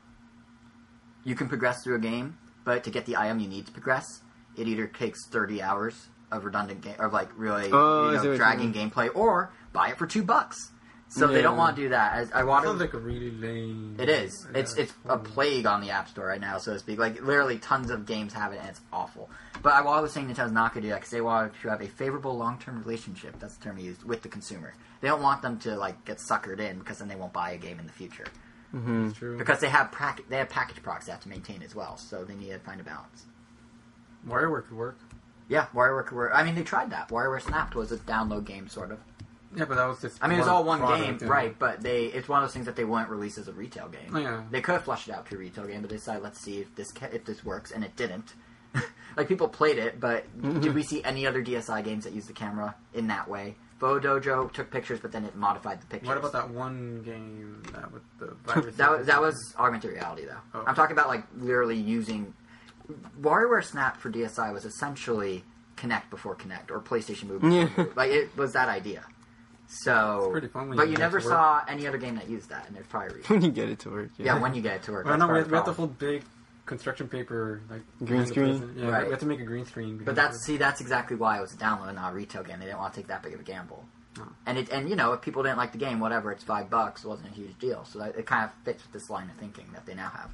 you 1.24 1.36
can 1.36 1.48
progress 1.48 1.84
through 1.84 1.98
a 1.98 2.00
game, 2.00 2.38
but 2.66 2.84
to 2.86 2.90
get 2.90 3.06
the 3.06 3.18
item 3.18 3.40
you 3.40 3.48
need 3.48 3.68
to 3.68 3.72
progress, 3.72 4.22
it 4.58 4.68
either 4.68 4.88
takes 4.88 5.28
thirty 5.28 5.62
hours 5.62 6.08
of 6.32 6.46
redundant 6.46 6.82
game, 6.82 6.96
or 7.00 7.10
like 7.10 7.30
really 7.38 7.70
Oh, 7.72 8.12
you 8.12 8.18
know, 8.18 8.24
you 8.24 8.36
dragging 8.38 8.74
gameplay, 8.74 9.10
or 9.16 9.52
buy 9.74 9.90
it 9.90 9.98
for 9.98 10.06
two 10.08 10.24
bucks. 10.24 10.72
So 11.12 11.26
they 11.26 11.42
don't 11.42 11.58
want 11.58 11.76
to 11.76 11.82
do 11.82 11.90
that. 11.90 12.14
As 12.14 12.32
I 12.34 12.42
It 12.42 12.46
want 12.46 12.66
sounds 12.66 12.80
like 12.82 12.94
a 12.94 13.00
really 13.00 13.32
lame. 13.32 13.96
It 14.00 14.10
is. 14.10 14.46
Yeah, 14.54 14.60
It's 14.60 14.76
it's 14.78 14.94
a 15.08 15.18
plague 15.18 15.66
on 15.66 15.82
the 15.82 15.90
App 15.90 16.08
Store 16.08 16.28
right 16.28 16.40
now, 16.40 16.60
so 16.60 16.74
to 16.74 16.78
speak. 16.80 17.00
Like 17.00 17.20
literally, 17.24 17.58
tons 17.58 17.90
of 17.90 18.06
games 18.06 18.32
have 18.34 18.54
it, 18.54 18.60
and 18.60 18.70
it's 18.70 18.82
awful. 18.94 19.28
But 19.64 19.74
I 19.74 19.82
was 19.82 20.14
saying 20.14 20.28
Nintendo's 20.28 20.52
not 20.52 20.72
going 20.74 20.84
to 20.84 20.88
do 20.88 20.92
that 20.92 20.98
because 21.00 21.10
they 21.10 21.22
want 21.22 21.52
to 21.64 21.70
have 21.70 21.82
a 21.82 21.88
favorable 21.88 22.38
long-term 22.38 22.84
relationship. 22.84 23.40
That's 23.40 23.58
the 23.58 23.64
term 23.64 23.80
used 23.80 24.04
with 24.04 24.22
the 24.22 24.30
consumer. 24.30 24.76
They 25.02 25.08
don't 25.08 25.24
want 25.24 25.42
them 25.42 25.58
to 25.62 25.76
like 25.78 26.06
get 26.06 26.20
suckered 26.20 26.60
in 26.60 26.78
because 26.78 27.00
then 27.00 27.08
they 27.08 27.16
won't 27.16 27.34
buy 27.34 27.52
a 27.52 27.58
game 27.58 27.80
in 27.80 27.88
the 27.88 27.92
future 27.94 28.26
It's 28.72 29.18
true. 29.18 29.36
because 29.38 29.60
they 29.62 29.70
have 29.70 29.92
prac- 29.92 30.30
they 30.30 30.38
have 30.38 30.50
package 30.50 30.84
products 30.84 31.08
they 31.08 31.12
have 31.12 31.22
to 31.22 31.30
maintain 31.30 31.64
as 31.64 31.74
well. 31.74 31.98
So 31.98 32.24
they 32.24 32.36
need 32.36 32.50
to 32.52 32.60
find 32.60 32.80
a 32.80 32.84
balance. 32.84 33.26
WarioWare 34.28 34.68
could 34.68 34.78
work. 34.78 35.00
Yeah, 35.50 35.66
WarioWare. 35.74 36.30
I 36.34 36.44
mean, 36.44 36.56
they 36.56 36.64
tried 36.64 36.92
that. 36.92 37.10
WarioWare 37.10 37.42
Snapped 37.42 37.76
was 37.76 37.92
a 37.92 37.98
download 37.98 38.46
game, 38.46 38.70
sort 38.70 38.92
of. 38.92 39.00
Yeah, 39.56 39.66
but 39.66 39.76
that 39.76 39.88
was 39.88 40.00
just. 40.00 40.24
I 40.24 40.28
mean, 40.28 40.40
it's 40.40 40.48
all 40.48 40.64
one 40.64 40.80
product, 40.80 41.04
game, 41.04 41.18
yeah. 41.22 41.28
right? 41.28 41.58
But 41.58 41.82
they 41.82 42.06
it's 42.06 42.30
one 42.30 42.44
of 42.44 42.48
those 42.48 42.54
things 42.54 42.68
that 42.68 42.76
they 42.76 42.86
wouldn't 42.86 43.10
release 43.10 43.38
as 43.40 43.48
a 43.48 43.54
retail 43.54 43.90
game. 43.90 44.12
Oh, 44.14 44.20
yeah. 44.20 44.44
They 44.52 44.62
could 44.62 44.74
have 44.74 44.84
flushed 44.84 45.08
it 45.08 45.16
out 45.16 45.28
to 45.30 45.36
a 45.36 45.38
retail 45.40 45.66
game, 45.66 45.82
but 45.82 45.90
they 45.90 45.96
decided 45.96 46.22
let's 46.22 46.40
see 46.40 46.60
if 46.60 46.76
this 46.76 46.92
ca- 46.92 47.10
if 47.12 47.26
this 47.26 47.44
works, 47.44 47.72
and 47.72 47.84
it 47.84 47.96
didn't. 47.96 48.34
like 49.18 49.28
people 49.28 49.48
played 49.48 49.80
it, 49.80 50.00
but 50.00 50.26
mm-hmm. 50.40 50.60
did 50.60 50.76
we 50.76 50.84
see 50.84 51.04
any 51.04 51.26
other 51.26 51.44
DSi 51.44 51.84
games 51.84 52.04
that 52.04 52.14
use 52.14 52.28
the 52.28 52.34
camera 52.34 52.76
in 52.94 53.08
that 53.08 53.28
way? 53.28 53.56
Photo 53.80 54.20
Dojo 54.20 54.52
took 54.52 54.70
pictures, 54.70 55.00
but 55.00 55.12
then 55.12 55.24
it 55.24 55.36
modified 55.36 55.82
the 55.82 55.88
pictures. 55.88 56.10
What 56.10 56.18
about 56.18 56.34
that 56.34 56.50
one 56.50 57.02
game 57.02 57.64
that 57.74 57.92
with 57.92 58.04
the 58.20 58.36
virus? 58.46 58.76
That 58.76 58.92
was, 58.92 59.08
that 59.08 59.22
was 59.22 59.56
augmented 59.58 59.94
reality, 59.94 60.26
though. 60.26 60.36
Oh. 60.54 60.64
I'm 60.68 60.76
talking 60.76 60.96
about 60.96 61.08
like 61.08 61.24
literally 61.38 61.78
using 61.78 62.34
WarioWare 63.22 63.64
Snap 63.64 63.98
for 63.98 64.10
DSi 64.12 64.52
was 64.54 64.66
essentially 64.66 65.44
Kinect 65.78 66.10
before 66.10 66.36
Kinect 66.36 66.72
or 66.72 66.80
PlayStation 66.80 67.26
Move. 67.26 67.42
Before 67.42 67.58
Yeah. 67.58 67.70
Move. 67.78 67.96
Like 67.98 68.12
it 68.12 68.36
was 68.38 68.54
that 68.54 68.70
idea. 68.70 69.04
So, 69.68 70.22
It's 70.24 70.32
pretty 70.32 70.48
fun 70.48 70.76
but 70.76 70.88
you 70.88 70.94
you 70.94 70.98
never 70.98 71.20
to 71.20 71.26
work. 71.26 71.32
saw 71.34 71.62
any 71.68 71.86
other 71.86 72.00
game 72.00 72.16
that 72.16 72.28
used 72.28 72.50
that, 72.50 72.66
and 72.68 72.76
there's 72.76 72.88
probably 72.88 73.10
a 73.10 73.14
reason. 73.18 73.36
when 73.36 73.42
you 73.44 73.52
get 73.52 73.70
it 73.70 73.78
to 73.80 73.90
work. 73.92 74.10
Yeah, 74.18 74.40
when 74.40 74.56
you 74.56 74.62
get 74.64 74.78
it 74.78 74.84
to 74.84 74.92
work. 74.94 75.06
Well, 75.06 75.16
no, 75.18 75.28
we 75.28 75.34
of 75.34 75.38
have, 75.38 75.46
the 75.46 75.52
we 75.52 75.58
have 75.58 75.66
the 75.68 75.74
problem. 75.74 75.90
whole 76.00 76.10
big 76.10 76.24
construction 76.66 77.08
paper 77.08 77.62
like 77.70 77.82
Green 78.04 78.26
screen? 78.26 78.74
Yeah, 78.76 78.90
Right. 78.90 79.06
we 79.06 79.12
have 79.12 79.20
to 79.20 79.26
make 79.28 79.40
a 79.40 79.44
green 79.46 79.66
screen. 79.66 80.02
But 80.04 80.16
that's 80.16 80.44
see, 80.44 80.58
that's 80.58 80.82
exactly 80.82 81.16
why 81.16 81.38
it 81.38 81.42
was 81.42 81.54
a 81.54 81.58
download, 81.58 81.94
not 81.94 82.14
a 82.14 82.16
retail 82.16 82.42
game. 82.44 82.58
They 82.60 82.66
didn't 82.66 82.80
want 82.80 82.94
to 82.96 83.00
take 83.00 83.08
that 83.10 83.22
big 83.22 83.34
of 83.36 83.40
a 83.42 83.44
gamble. 83.44 83.86
Oh. 84.20 84.28
And 84.48 84.58
it, 84.58 84.70
and 84.70 84.90
you 84.90 84.96
know, 84.96 85.14
if 85.14 85.22
people 85.22 85.44
didn't 85.44 85.58
like 85.60 85.72
the 85.72 85.78
game, 85.78 86.00
whatever, 86.00 86.32
it's 86.32 86.44
five 86.44 86.72
bucks. 86.72 87.04
It 87.06 87.08
wasn't 87.08 87.30
a 87.30 87.34
huge 87.34 87.58
deal. 87.60 87.86
So 87.86 88.00
that, 88.00 88.16
it 88.18 88.26
kind 88.26 88.46
of 88.46 88.52
fits 88.66 88.82
with 88.84 88.92
this 88.92 89.08
line 89.12 89.30
of 89.30 89.36
thinking 89.36 89.66
that 89.74 89.86
they 89.86 89.94
now 89.94 90.10
have. 90.10 90.32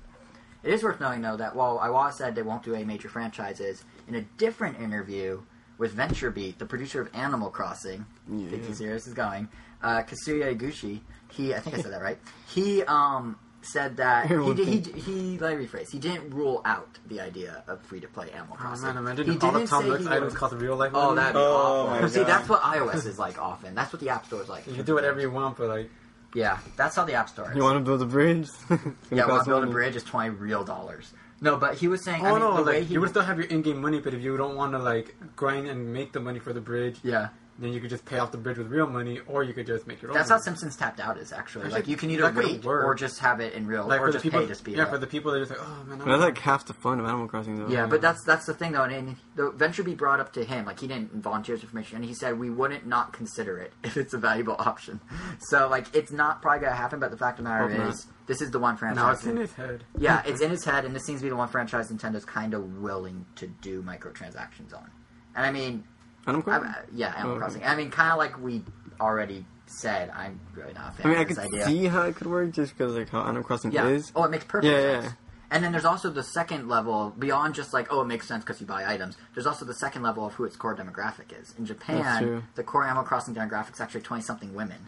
It 0.66 0.74
is 0.74 0.84
worth 0.84 1.00
knowing 1.00 1.22
though 1.22 1.38
that 1.38 1.56
while 1.56 1.78
Iwata 1.80 2.14
said 2.14 2.36
they 2.36 2.42
won't 2.42 2.64
do 2.64 2.74
any 2.76 2.84
major 2.84 3.08
franchises, 3.08 3.84
in 4.08 4.16
a 4.16 4.22
different 4.38 4.80
interview 4.82 5.42
with 5.78 5.96
VentureBeat, 5.96 6.58
the 6.58 6.66
producer 6.66 7.02
of 7.02 7.10
Animal 7.14 7.50
Crossing, 7.50 8.06
Yeah. 8.30 8.50
Vicky 8.50 8.74
Serious 8.74 9.08
is 9.08 9.14
going, 9.14 9.48
uh, 9.84 10.02
Katsuya 10.04 10.58
Eguchi, 10.58 11.02
he 11.30 11.54
I 11.54 11.60
think 11.60 11.78
I 11.78 11.82
said 11.82 11.92
that 11.94 12.02
right. 12.02 12.18
He 12.48 12.84
um 12.84 13.38
said 13.62 13.98
that 13.98 14.28
he 14.28 14.34
Everyone 14.36 14.56
did, 14.56 14.68
he, 14.96 15.02
he 15.02 15.38
let 15.40 15.58
me 15.58 15.66
rephrase. 15.66 15.90
He 15.92 15.98
didn't 15.98 16.30
rule 16.30 16.62
out 16.66 17.00
the 17.08 17.20
idea 17.20 17.64
of 17.68 17.82
free 17.82 18.00
to 18.00 18.08
play 18.08 18.30
Animal 18.32 18.56
Oh 18.60 18.62
Crossing. 18.62 18.86
man, 18.88 18.98
imagine 18.98 19.26
he 19.26 19.32
all 19.40 19.52
didn't 19.54 19.68
Tom 19.68 19.82
say 19.84 19.90
Nook 19.90 20.02
he 20.02 20.08
items 20.08 20.34
would- 20.34 20.40
cost 20.40 20.54
real 20.56 20.76
life. 20.76 20.92
Oh, 20.94 21.16
that'd 21.16 21.34
be 21.34 21.40
Oh, 21.40 21.88
awful. 21.88 22.02
my 22.02 22.08
See, 22.08 22.20
God. 22.20 22.28
that's 22.28 22.48
what 22.50 22.62
iOS 22.62 23.06
is 23.08 23.18
like 23.20 23.40
often. 23.42 23.74
That's 23.76 23.92
what 23.92 24.00
the 24.02 24.10
App 24.10 24.26
Store 24.28 24.42
is 24.44 24.50
like. 24.50 24.68
You 24.68 24.74
can 24.76 24.86
do 24.86 24.94
whatever 24.94 25.20
you 25.20 25.32
want, 25.32 25.58
but 25.58 25.68
like 25.68 25.90
Yeah, 26.36 26.60
that's 26.76 26.95
how 26.95 27.06
the 27.06 27.14
App 27.14 27.30
Store 27.30 27.49
is. 27.49 27.56
You 27.57 27.64
want 27.64 27.78
to 27.78 27.84
build 27.84 28.02
a 28.02 28.06
bridge? 28.06 28.49
yeah, 29.12 29.26
want 29.26 29.44
to 29.45 29.49
build 29.49 29.64
a 29.64 29.68
bridge 29.68 29.95
is 29.95 30.03
twenty 30.03 30.30
real 30.30 30.64
dollars. 30.64 31.14
No, 31.41 31.57
but 31.57 31.76
he 31.76 31.88
was 31.88 32.03
saying. 32.03 32.26
I 32.26 32.30
Oh 32.30 32.34
mean, 32.34 32.41
no! 32.41 32.57
the 32.57 32.64
way 32.64 32.80
Like 32.80 32.88
he 32.88 32.94
you 32.95 33.02
would 33.02 33.10
still 33.10 33.24
have 33.24 33.38
your 33.38 33.48
in-game 33.48 33.82
money, 33.82 33.99
but 33.99 34.14
if 34.14 34.22
you 34.22 34.36
don't 34.38 34.56
want 34.56 34.74
to 34.74 34.80
like 34.80 35.16
grind 35.36 35.68
and 35.68 35.91
make 35.94 36.12
the 36.12 36.20
money 36.20 36.40
for 36.40 36.53
the 36.53 36.62
bridge, 36.62 36.99
Yeah, 37.03 37.30
then 37.57 37.72
you 37.72 37.80
could 37.80 37.90
just 37.90 38.03
pay 38.03 38.19
off 38.19 38.32
the 38.32 38.38
bridge 38.38 38.57
with 38.57 38.68
real 38.68 38.88
money, 38.88 39.19
or 39.27 39.44
you 39.44 39.53
could 39.53 39.65
just 39.65 39.88
make 39.88 40.02
your 40.02 40.11
own. 40.11 40.18
that's 40.18 40.30
how. 40.30 40.38
Simpsons 40.38 40.76
Tapped 40.76 40.99
Out 40.99 41.18
is 41.18 41.32
actually. 41.32 41.65
Actually, 41.65 41.80
Like 41.80 41.88
you 41.88 41.95
can 41.95 42.11
either 42.11 42.23
that 42.23 42.36
could 42.36 42.44
wait 42.45 42.65
work. 42.65 42.86
or 42.86 42.94
just 42.95 43.19
have 43.19 43.40
it 43.40 43.53
in 43.53 43.65
real, 43.65 43.88
like 43.88 44.02
or 44.02 44.07
for 44.07 44.11
the 44.11 44.14
just 44.14 44.23
people, 44.23 44.41
pay 44.41 44.48
to 44.48 44.56
speed 44.56 44.76
yeah, 44.77 44.84
it 44.84 44.90
for 44.90 44.95
up. 44.95 45.02
the 45.02 45.07
people 45.07 45.32
that 45.32 45.38
are 45.38 45.45
just 45.45 45.52
like, 45.57 45.68
oh 45.68 45.84
man, 45.86 46.02
I'm 46.02 46.07
That's 46.07 46.22
like 46.22 46.38
half 46.40 46.65
the 46.65 46.73
fun 46.73 46.99
of 46.99 47.06
Animal 47.06 47.27
Crossing, 47.27 47.57
though. 47.57 47.68
Yeah, 47.68 47.88
but 47.88 48.02
that's 48.02 48.23
that's 48.23 48.45
the 48.45 48.53
thing 48.53 48.73
though, 48.73 48.84
and, 48.84 48.94
and 48.94 49.15
the 49.36 49.84
be 49.86 49.95
brought 49.95 50.19
up 50.19 50.34
to 50.34 50.44
him 50.44 50.65
like 50.65 50.80
he 50.80 50.88
didn't 50.88 51.14
volunteer 51.14 51.56
his 51.56 51.64
information, 51.64 51.95
and 51.98 52.06
he 52.06 52.14
said 52.14 52.38
we 52.40 52.49
wouldn't 52.49 52.86
not 52.86 53.14
consider 53.14 53.57
it 53.57 53.73
if 53.84 53.98
it's 53.98 54.14
a 54.14 54.18
valuable 54.18 54.56
option. 54.60 54.99
So 55.40 55.68
like 55.69 55.94
it's 55.95 56.11
not 56.11 56.41
probably 56.41 56.65
gonna 56.65 56.76
happen, 56.76 56.99
but 56.99 57.11
the 57.11 57.18
fact 57.18 57.40
of 57.40 57.45
the 57.45 57.49
matter 57.49 57.69
Hope 57.69 57.77
not. 57.77 57.90
is 57.94 58.07
this 58.27 58.41
is 58.41 58.52
the 58.52 58.60
one 58.60 58.76
franchise. 58.77 58.98
now 59.03 59.11
it's 59.11 59.26
in 59.26 59.38
his 59.38 59.53
head. 59.53 59.84
Yeah, 59.98 60.23
it's 60.26 60.41
in 60.41 60.52
his 60.52 60.65
head, 60.65 60.86
and 60.86 60.95
this 60.95 61.06
seems 61.06 61.19
to 61.22 61.23
be 61.23 61.30
the 61.30 61.36
one 61.36 61.48
franchise 61.48 61.90
Nintendo's 61.91 62.26
kind 62.26 62.53
of 62.53 62.80
willing 62.80 63.26
to 63.36 63.48
do 63.48 63.82
microtransactions 63.82 64.73
on. 64.76 64.90
And 65.36 65.45
I 65.45 65.52
mean, 65.52 65.84
Animal 66.28 66.42
I, 66.52 66.60
Crossing? 66.60 66.82
yeah, 66.94 67.14
Animal 67.18 67.36
Oh. 67.36 67.40
Crossing. 67.40 67.64
I 67.64 67.76
mean, 67.76 67.92
kind 67.92 68.12
of 68.12 68.18
like 68.18 68.42
we 68.42 68.64
already 69.00 69.46
said, 69.68 70.10
I'm 70.12 70.40
really 70.56 70.74
not 70.74 70.94
a 70.94 70.98
fan 70.98 71.06
I 71.06 71.10
mean, 71.10 71.18
I 71.20 71.24
could 71.26 71.38
idea. 71.40 71.66
see 71.66 71.86
how 71.88 72.04
it 72.04 72.16
could 72.16 72.28
work 72.28 72.52
just 72.52 72.78
because 72.78 72.96
like 72.96 73.10
how 73.10 73.22
Animal 73.22 73.44
Crossing 73.44 73.72
yeah. 73.72 73.88
is. 73.88 74.12
Oh, 74.16 74.24
it 74.24 74.32
makes 74.32 74.46
perfect 74.46 74.72
Yeah, 74.72 75.02
sense. 75.02 75.14
And 75.52 75.64
then 75.64 75.72
there's 75.72 75.86
also 75.86 76.10
the 76.10 76.24
second 76.24 76.68
level 76.68 77.14
beyond 77.18 77.54
just 77.56 77.72
like 77.74 77.88
oh 77.92 78.02
it 78.02 78.06
makes 78.06 78.28
sense 78.28 78.44
because 78.44 78.60
you 78.60 78.68
buy 78.68 78.86
items. 78.92 79.16
There's 79.34 79.46
also 79.46 79.64
the 79.66 79.76
second 79.76 80.02
level 80.02 80.26
of 80.26 80.34
who 80.34 80.44
its 80.44 80.56
core 80.56 80.76
demographic 80.76 81.40
is. 81.40 81.54
In 81.58 81.66
Japan, 81.66 82.44
the 82.56 82.64
core 82.64 82.84
Animal 82.84 83.04
Crossing 83.04 83.36
demographic 83.36 83.74
is 83.74 83.82
actually 83.82 84.02
twenty 84.02 84.24
something 84.24 84.54
women 84.56 84.88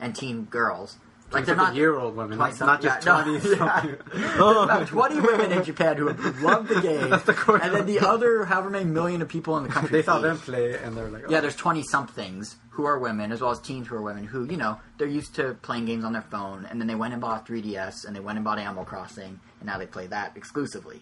and 0.00 0.14
teen 0.14 0.44
girls. 0.44 0.98
Like 1.30 1.40
Like 1.40 1.46
they're 1.46 1.56
not 1.56 1.74
year 1.74 1.96
old 1.96 2.14
women, 2.16 2.38
not, 2.38 2.54
Twenty 2.54 2.66
not 2.66 2.82
just 2.82 3.06
yeah, 3.06 3.12
twenty 3.22 3.32
no, 3.32 3.56
something. 3.56 3.96
Oh. 4.38 4.62
about 4.62 4.86
20 4.86 5.20
women 5.20 5.52
in 5.52 5.64
Japan 5.64 5.96
who 5.96 6.08
love 6.46 6.68
the 6.68 6.80
game, 6.80 7.10
That's 7.10 7.24
the 7.24 7.32
core 7.34 7.56
and 7.60 7.74
then 7.74 7.86
the 7.86 8.00
other 8.00 8.44
however 8.44 8.70
many 8.70 8.84
million 8.84 9.20
of 9.22 9.28
people 9.28 9.56
in 9.56 9.64
the 9.64 9.68
country. 9.68 9.90
They 9.90 10.02
saw 10.02 10.16
hate. 10.16 10.22
them 10.22 10.38
play 10.38 10.76
and 10.78 10.96
they're 10.96 11.08
like, 11.08 11.24
oh, 11.26 11.30
Yeah, 11.30 11.40
there's 11.40 11.56
20 11.56 11.82
somethings 11.82 12.56
who 12.70 12.84
are 12.84 12.98
women, 12.98 13.32
as 13.32 13.40
well 13.40 13.50
as 13.50 13.58
teens 13.60 13.88
who 13.88 13.96
are 13.96 14.02
women, 14.02 14.24
who, 14.24 14.44
you 14.44 14.56
know, 14.56 14.78
they're 14.98 15.08
used 15.08 15.34
to 15.36 15.54
playing 15.62 15.86
games 15.86 16.04
on 16.04 16.12
their 16.12 16.22
phone, 16.22 16.66
and 16.70 16.80
then 16.80 16.86
they 16.88 16.94
went 16.96 17.12
and 17.12 17.20
bought 17.22 17.46
3DS, 17.46 18.04
and 18.04 18.14
they 18.14 18.20
went 18.20 18.36
and 18.36 18.44
bought 18.44 18.58
Animal 18.58 18.84
Crossing, 18.84 19.38
and 19.60 19.66
now 19.66 19.78
they 19.78 19.86
play 19.86 20.06
that 20.08 20.36
exclusively. 20.36 21.00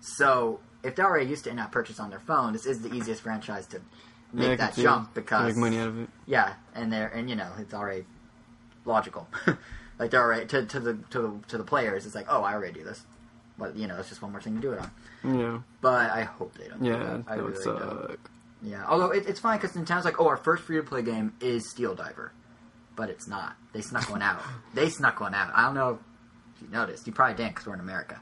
So, 0.00 0.60
if 0.82 0.94
they're 0.96 1.06
already 1.06 1.30
used 1.30 1.44
to 1.44 1.50
in 1.50 1.58
app 1.58 1.72
purchase 1.72 1.98
on 1.98 2.10
their 2.10 2.20
phone, 2.20 2.52
this 2.52 2.66
is 2.66 2.82
the 2.82 2.92
easiest 2.94 3.22
franchise 3.22 3.66
to 3.68 3.80
make 4.34 4.50
Yeah, 4.50 4.56
that 4.56 4.74
jump 4.76 5.08
it. 5.08 5.14
because. 5.14 5.46
make 5.46 5.56
money 5.56 5.78
out 5.78 5.88
of 5.88 6.00
it. 6.02 6.08
Yeah, 6.26 6.54
and 6.74 6.92
they're 6.92 7.08
and 7.08 7.30
you 7.30 7.36
know 7.36 7.48
it's 7.58 7.72
already 7.72 8.04
logical. 8.84 9.28
like 9.98 10.10
they're 10.10 10.22
already 10.22 10.46
to, 10.46 10.66
to 10.66 10.80
the 10.80 10.94
to 11.10 11.20
the 11.22 11.32
to 11.48 11.58
the 11.58 11.64
players, 11.64 12.06
it's 12.06 12.14
like 12.14 12.26
oh 12.28 12.42
I 12.42 12.54
already 12.54 12.74
do 12.80 12.84
this, 12.84 13.02
but 13.58 13.76
you 13.76 13.86
know 13.86 13.96
it's 13.98 14.08
just 14.08 14.22
one 14.22 14.32
more 14.32 14.40
thing 14.40 14.56
to 14.56 14.60
do 14.60 14.72
it 14.72 14.78
on. 14.80 14.90
Yeah, 15.38 15.58
But 15.80 16.10
I 16.10 16.22
hope 16.24 16.54
they 16.58 16.68
don't. 16.68 16.82
do 16.82 16.90
yeah, 16.90 16.96
that. 16.98 17.24
I 17.26 17.36
that 17.36 17.44
would 17.44 17.52
really 17.52 17.64
suck. 17.64 17.78
don't. 17.78 18.18
Yeah, 18.62 18.84
although 18.88 19.10
it, 19.10 19.26
it's 19.26 19.40
fine 19.40 19.58
because 19.58 19.76
Nintendo's 19.76 20.04
like 20.04 20.20
oh 20.20 20.26
our 20.28 20.36
first 20.36 20.62
free 20.64 20.76
to 20.76 20.82
play 20.82 21.02
game 21.02 21.34
is 21.40 21.68
Steel 21.70 21.94
Diver, 21.94 22.32
but 22.96 23.10
it's 23.10 23.28
not. 23.28 23.56
They 23.72 23.80
snuck 23.82 24.10
one 24.10 24.22
out. 24.22 24.40
they 24.74 24.88
snuck 24.88 25.20
one 25.20 25.34
out. 25.34 25.50
I 25.54 25.62
don't 25.66 25.74
know 25.74 25.98
if 26.56 26.62
you 26.62 26.68
noticed. 26.68 27.06
You 27.06 27.12
probably 27.12 27.36
didn't 27.36 27.50
because 27.54 27.66
we're 27.66 27.74
in 27.74 27.80
America. 27.80 28.20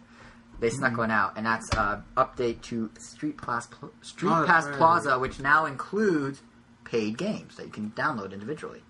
They 0.60 0.68
Mm-hmm. 0.68 0.76
snuck 0.78 0.96
one 0.98 1.10
out, 1.10 1.32
and 1.36 1.44
that's 1.46 1.68
uh, 1.76 2.02
update 2.16 2.60
to 2.62 2.90
Street 3.00 3.36
Pass 3.40 3.68
Street 4.02 4.30
Oh, 4.30 4.44
Pass 4.46 4.66
right. 4.66 4.76
Plaza, 4.76 5.18
which 5.18 5.40
now 5.40 5.66
includes 5.66 6.40
paid 6.84 7.18
games 7.18 7.56
that 7.56 7.66
you 7.66 7.72
can 7.72 7.90
download 7.92 8.32
individually. 8.32 8.82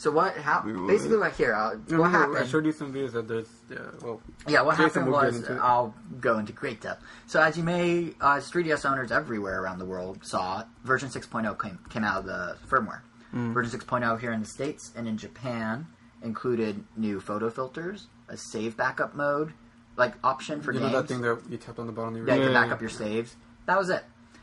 So 0.00 0.10
what? 0.10 0.34
How 0.34 0.62
Wait, 0.64 0.86
basically 0.88 1.18
what 1.18 1.32
here? 1.34 1.52
Uh, 1.54 1.72
I 1.72 1.74
what 1.74 1.90
remember 1.90 2.38
I 2.38 2.46
showed 2.46 2.64
you 2.64 2.72
some 2.72 2.90
videos 2.90 3.12
of 3.14 3.28
this. 3.28 3.46
yeah, 3.70 3.76
well, 4.00 4.22
Yeah, 4.48 4.62
what 4.62 4.78
Jason 4.78 5.02
happened 5.04 5.12
was. 5.12 5.50
I'll 5.60 5.94
go 6.22 6.38
into 6.38 6.54
great 6.54 6.80
depth. 6.80 7.04
So 7.26 7.38
as 7.38 7.58
you 7.58 7.62
may, 7.62 8.14
uh, 8.18 8.36
3DS 8.38 8.90
owners 8.90 9.12
everywhere 9.12 9.60
around 9.62 9.78
the 9.78 9.84
world 9.84 10.24
saw, 10.24 10.64
version 10.84 11.10
6.0 11.10 11.60
came, 11.62 11.78
came 11.90 12.02
out 12.02 12.20
of 12.20 12.24
the 12.24 12.56
firmware. 12.66 13.02
Mm. 13.34 13.52
Version 13.52 13.78
6.0 13.78 14.18
here 14.18 14.32
in 14.32 14.40
the 14.40 14.46
states 14.46 14.90
and 14.96 15.06
in 15.06 15.18
Japan 15.18 15.86
included 16.22 16.82
new 16.96 17.20
photo 17.20 17.50
filters, 17.50 18.06
a 18.30 18.38
save 18.38 18.78
backup 18.78 19.14
mode, 19.14 19.52
like 19.98 20.14
option 20.24 20.62
for 20.62 20.72
you 20.72 20.80
games. 20.80 20.92
know 20.92 21.02
that 21.02 21.08
thing 21.08 21.20
that 21.20 21.42
you 21.50 21.58
tapped 21.58 21.78
on 21.78 21.84
the 21.86 21.92
bottom 21.92 22.16
of 22.16 22.26
Yeah, 22.26 22.36
your 22.36 22.44
you 22.44 22.48
can 22.48 22.54
back 22.54 22.68
yeah. 22.68 22.72
up 22.72 22.80
your 22.80 22.88
saves. 22.88 23.36
That 23.66 23.76
was 23.76 23.90
it. 23.90 24.02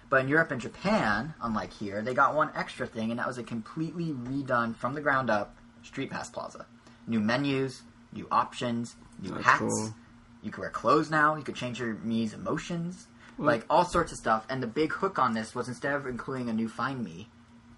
But 0.10 0.22
in 0.22 0.28
Europe 0.30 0.52
and 0.52 0.62
Japan, 0.62 1.34
unlike 1.42 1.74
here, 1.74 2.02
they 2.02 2.14
got 2.14 2.34
one 2.34 2.50
extra 2.56 2.88
thing, 2.88 3.12
and 3.12 3.20
that 3.20 3.28
was 3.28 3.38
a 3.38 3.44
completely 3.44 4.14
redone 4.14 4.76
from 4.76 4.94
the 4.94 5.02
ground 5.02 5.30
up 5.30 5.56
Street 5.84 6.10
Pass 6.10 6.30
Plaza. 6.30 6.66
New 7.08 7.20
menus, 7.20 7.82
new 8.14 8.28
options, 8.32 8.96
new 9.22 9.32
That's 9.32 9.44
hats. 9.44 9.60
cool. 9.60 9.94
You 10.42 10.52
could 10.52 10.62
wear 10.62 10.70
clothes 10.70 11.10
now. 11.10 11.36
You 11.36 11.44
could 11.44 11.56
change 11.56 11.80
your 11.80 11.96
Mii's 11.96 12.34
emotions, 12.34 13.08
like 13.38 13.66
all 13.70 13.84
sorts 13.84 14.12
of 14.12 14.18
stuff. 14.18 14.46
And 14.50 14.64
the 14.64 14.68
big 14.68 14.94
hook 14.94 15.20
on 15.20 15.34
this 15.34 15.54
was 15.54 15.68
instead 15.68 15.94
of 15.94 16.08
including 16.08 16.50
a 16.50 16.54
new 16.54 16.70
Find 16.70 17.06
Mii 17.06 17.28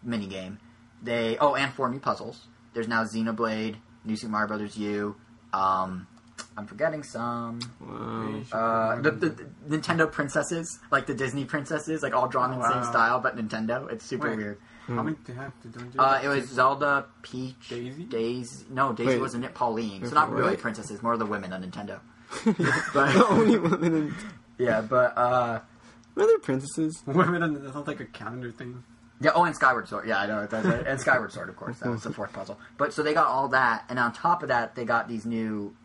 minigame, 0.06 0.57
they 1.01 1.38
oh, 1.39 1.56
and 1.56 1.73
four 1.73 1.89
new 1.89 1.99
puzzles. 1.99 2.45
There's 2.73 2.88
now 2.88 3.03
Xenoblade, 3.06 3.77
New 4.06 4.15
Super 4.15 4.31
Mario 4.31 4.47
Brothers 4.47 4.77
U. 4.77 5.15
Um, 5.53 6.07
I'm 6.60 6.68
forgetting 6.68 7.03
some. 7.03 7.60
Uh, 8.52 9.02
the, 9.02 9.11
the, 9.11 9.30
the 9.68 9.77
Nintendo 9.77 10.11
princesses, 10.11 10.80
like 10.91 11.07
the 11.07 11.14
Disney 11.14 11.45
princesses, 11.45 12.03
like 12.03 12.14
all 12.14 12.27
drawn 12.27 12.52
in 12.53 12.60
the 12.60 12.68
same 12.69 12.81
Wow. 12.81 12.90
style, 12.91 13.19
but 13.19 13.38
Nintendo. 13.38 13.90
It's 13.91 14.06
super 14.06 14.30
Wait. 14.30 14.38
weird. 14.38 14.57
How 14.88 15.03
many 15.03 15.15
do 15.23 15.31
you 15.34 15.38
have 15.40 15.53
to 15.61 15.68
do? 15.68 15.99
Uh, 15.99 16.19
it 16.23 16.27
was 16.27 16.49
Zelda, 16.49 17.06
Peach, 17.22 17.69
Daisy? 17.69 18.03
Daisy. 18.06 18.65
No, 18.72 18.91
Daisy 18.91 19.11
Wait. 19.11 19.22
wasn't 19.22 19.45
it. 19.45 19.53
Pauline. 19.53 20.03
So 20.06 20.15
not 20.15 20.31
really 20.31 20.49
what? 20.52 20.60
princesses, 20.60 21.02
more 21.03 21.15
the 21.15 21.26
women 21.27 21.53
on 21.53 21.64
Nintendo. 21.64 21.99
the 22.44 22.90
But 22.94 23.15
only 23.30 23.57
women 23.60 23.95
in 23.95 24.15
yeah, 24.57 24.81
but 24.81 25.18
uh, 25.18 25.60
Are 26.18 26.27
there 26.27 26.40
princesses? 26.40 27.02
women. 27.06 27.41
and 27.44 27.56
That 27.56 27.72
sounds 27.73 27.88
like 27.88 27.99
a 28.02 28.06
calendar 28.06 28.52
thing. 28.52 28.84
yeah. 29.22 29.31
Oh, 29.36 29.44
and 29.44 29.56
Skyward 29.56 29.88
Sword. 29.88 30.07
Yeah, 30.07 30.18
I 30.22 30.26
know. 30.26 30.45
That's 30.48 30.65
it. 30.65 30.88
And 30.88 30.99
Skyward 30.99 31.31
Sword, 31.31 31.49
of 31.49 31.56
course. 31.56 31.77
That 31.80 31.90
was 31.91 32.02
the 32.03 32.11
fourth 32.11 32.34
puzzle. 32.34 32.60
But 32.77 32.91
so 32.94 33.03
they 33.03 33.14
got 33.14 33.27
all 33.27 33.48
that, 33.49 33.86
and 33.90 33.99
on 33.99 34.11
top 34.11 34.41
of 34.41 34.49
that, 34.49 34.73
they 34.76 34.86
got 34.86 35.07
these 35.07 35.23
new 35.26 35.76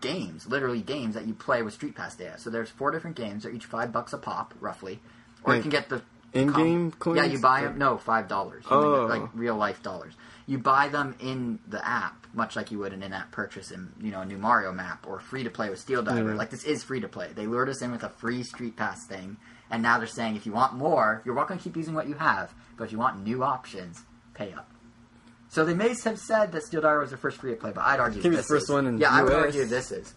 games, 0.00 0.46
literally 0.46 0.80
games 0.80 1.14
that 1.14 1.26
you 1.26 1.34
play 1.34 1.62
with 1.62 1.74
Street 1.74 1.94
Pass 1.94 2.14
data. 2.16 2.38
So 2.38 2.50
there's 2.50 2.70
four 2.70 2.90
different 2.90 3.16
games. 3.16 3.42
They're 3.42 3.52
each 3.52 3.66
five 3.66 3.92
bucks 3.92 4.12
a 4.12 4.18
pop, 4.18 4.54
roughly. 4.60 5.00
Or 5.44 5.54
you 5.54 5.60
can 5.62 5.70
get 5.70 5.88
the 5.88 6.02
in-game 6.32 6.92
com- 6.92 7.16
Yeah, 7.16 7.24
you 7.24 7.38
buy 7.38 7.62
them. 7.62 7.78
No, 7.78 7.98
five 7.98 8.28
dollars. 8.28 8.64
Oh. 8.70 9.06
like 9.06 9.22
real 9.34 9.56
life 9.56 9.82
dollars. 9.82 10.14
You 10.46 10.58
buy 10.58 10.88
them 10.88 11.16
in 11.20 11.58
the 11.66 11.84
app, 11.86 12.26
much 12.32 12.54
like 12.54 12.70
you 12.70 12.78
would 12.78 12.92
an 12.92 13.02
in-app 13.02 13.32
purchase 13.32 13.70
in 13.70 13.92
you 14.00 14.10
know 14.10 14.20
a 14.20 14.24
new 14.24 14.38
Mario 14.38 14.72
map 14.72 15.06
or 15.06 15.20
free 15.20 15.44
to 15.44 15.50
play 15.50 15.70
with 15.70 15.78
Steel 15.78 16.02
Diver. 16.02 16.30
Yeah. 16.30 16.36
Like 16.36 16.50
this 16.50 16.64
is 16.64 16.82
free 16.84 17.00
to 17.00 17.08
play. 17.08 17.32
They 17.34 17.46
lured 17.46 17.68
us 17.68 17.82
in 17.82 17.90
with 17.90 18.02
a 18.02 18.08
free 18.08 18.42
Street 18.42 18.76
Pass 18.76 19.06
thing, 19.06 19.36
and 19.70 19.82
now 19.82 19.98
they're 19.98 20.06
saying 20.06 20.36
if 20.36 20.46
you 20.46 20.52
want 20.52 20.74
more, 20.74 21.22
you're 21.24 21.34
welcome 21.34 21.58
to 21.58 21.64
keep 21.64 21.76
using 21.76 21.94
what 21.94 22.08
you 22.08 22.14
have, 22.14 22.52
but 22.76 22.84
if 22.84 22.92
you 22.92 22.98
want 22.98 23.22
new 23.22 23.42
options, 23.42 24.02
pay 24.34 24.52
up. 24.52 24.70
So 25.56 25.64
they 25.64 25.72
may 25.72 25.88
have 26.04 26.18
said 26.18 26.52
that 26.52 26.64
Steel 26.64 26.82
Diver 26.82 27.00
was 27.00 27.12
the 27.12 27.16
first 27.16 27.38
free 27.38 27.52
to 27.52 27.56
play, 27.56 27.72
but 27.74 27.80
I'd 27.82 27.98
argue 27.98 28.20
Think 28.20 28.34
this 28.34 28.40
it's 28.40 28.48
the 28.48 28.54
first 28.56 28.64
is. 28.64 28.74
one 28.74 28.86
in 28.86 28.98
yeah, 28.98 29.08
I 29.10 29.22
would 29.22 29.32
US? 29.32 29.38
argue 29.46 29.64
this 29.64 29.90
is. 29.90 30.12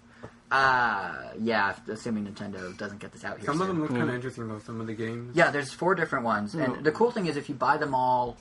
Uh, 0.51 1.29
yeah, 1.39 1.77
assuming 1.87 2.27
Nintendo 2.27 2.77
doesn't 2.77 2.99
get 2.99 3.13
this 3.13 3.23
out 3.23 3.37
here. 3.37 3.45
Some 3.45 3.61
of 3.61 3.69
them 3.69 3.79
look 3.81 3.89
Yeah. 3.89 3.99
kind 3.99 4.09
of 4.09 4.15
interesting 4.15 4.49
though. 4.49 4.59
Some 4.59 4.81
of 4.81 4.87
the 4.87 4.93
games. 4.93 5.37
Yeah, 5.37 5.49
there's 5.49 5.71
four 5.71 5.95
different 5.95 6.25
ones, 6.25 6.53
Yeah. 6.53 6.65
and 6.65 6.83
the 6.83 6.91
cool 6.91 7.11
thing 7.11 7.25
is 7.27 7.37
if 7.37 7.47
you 7.47 7.55
buy 7.55 7.77
them 7.77 7.95
all 7.95 8.35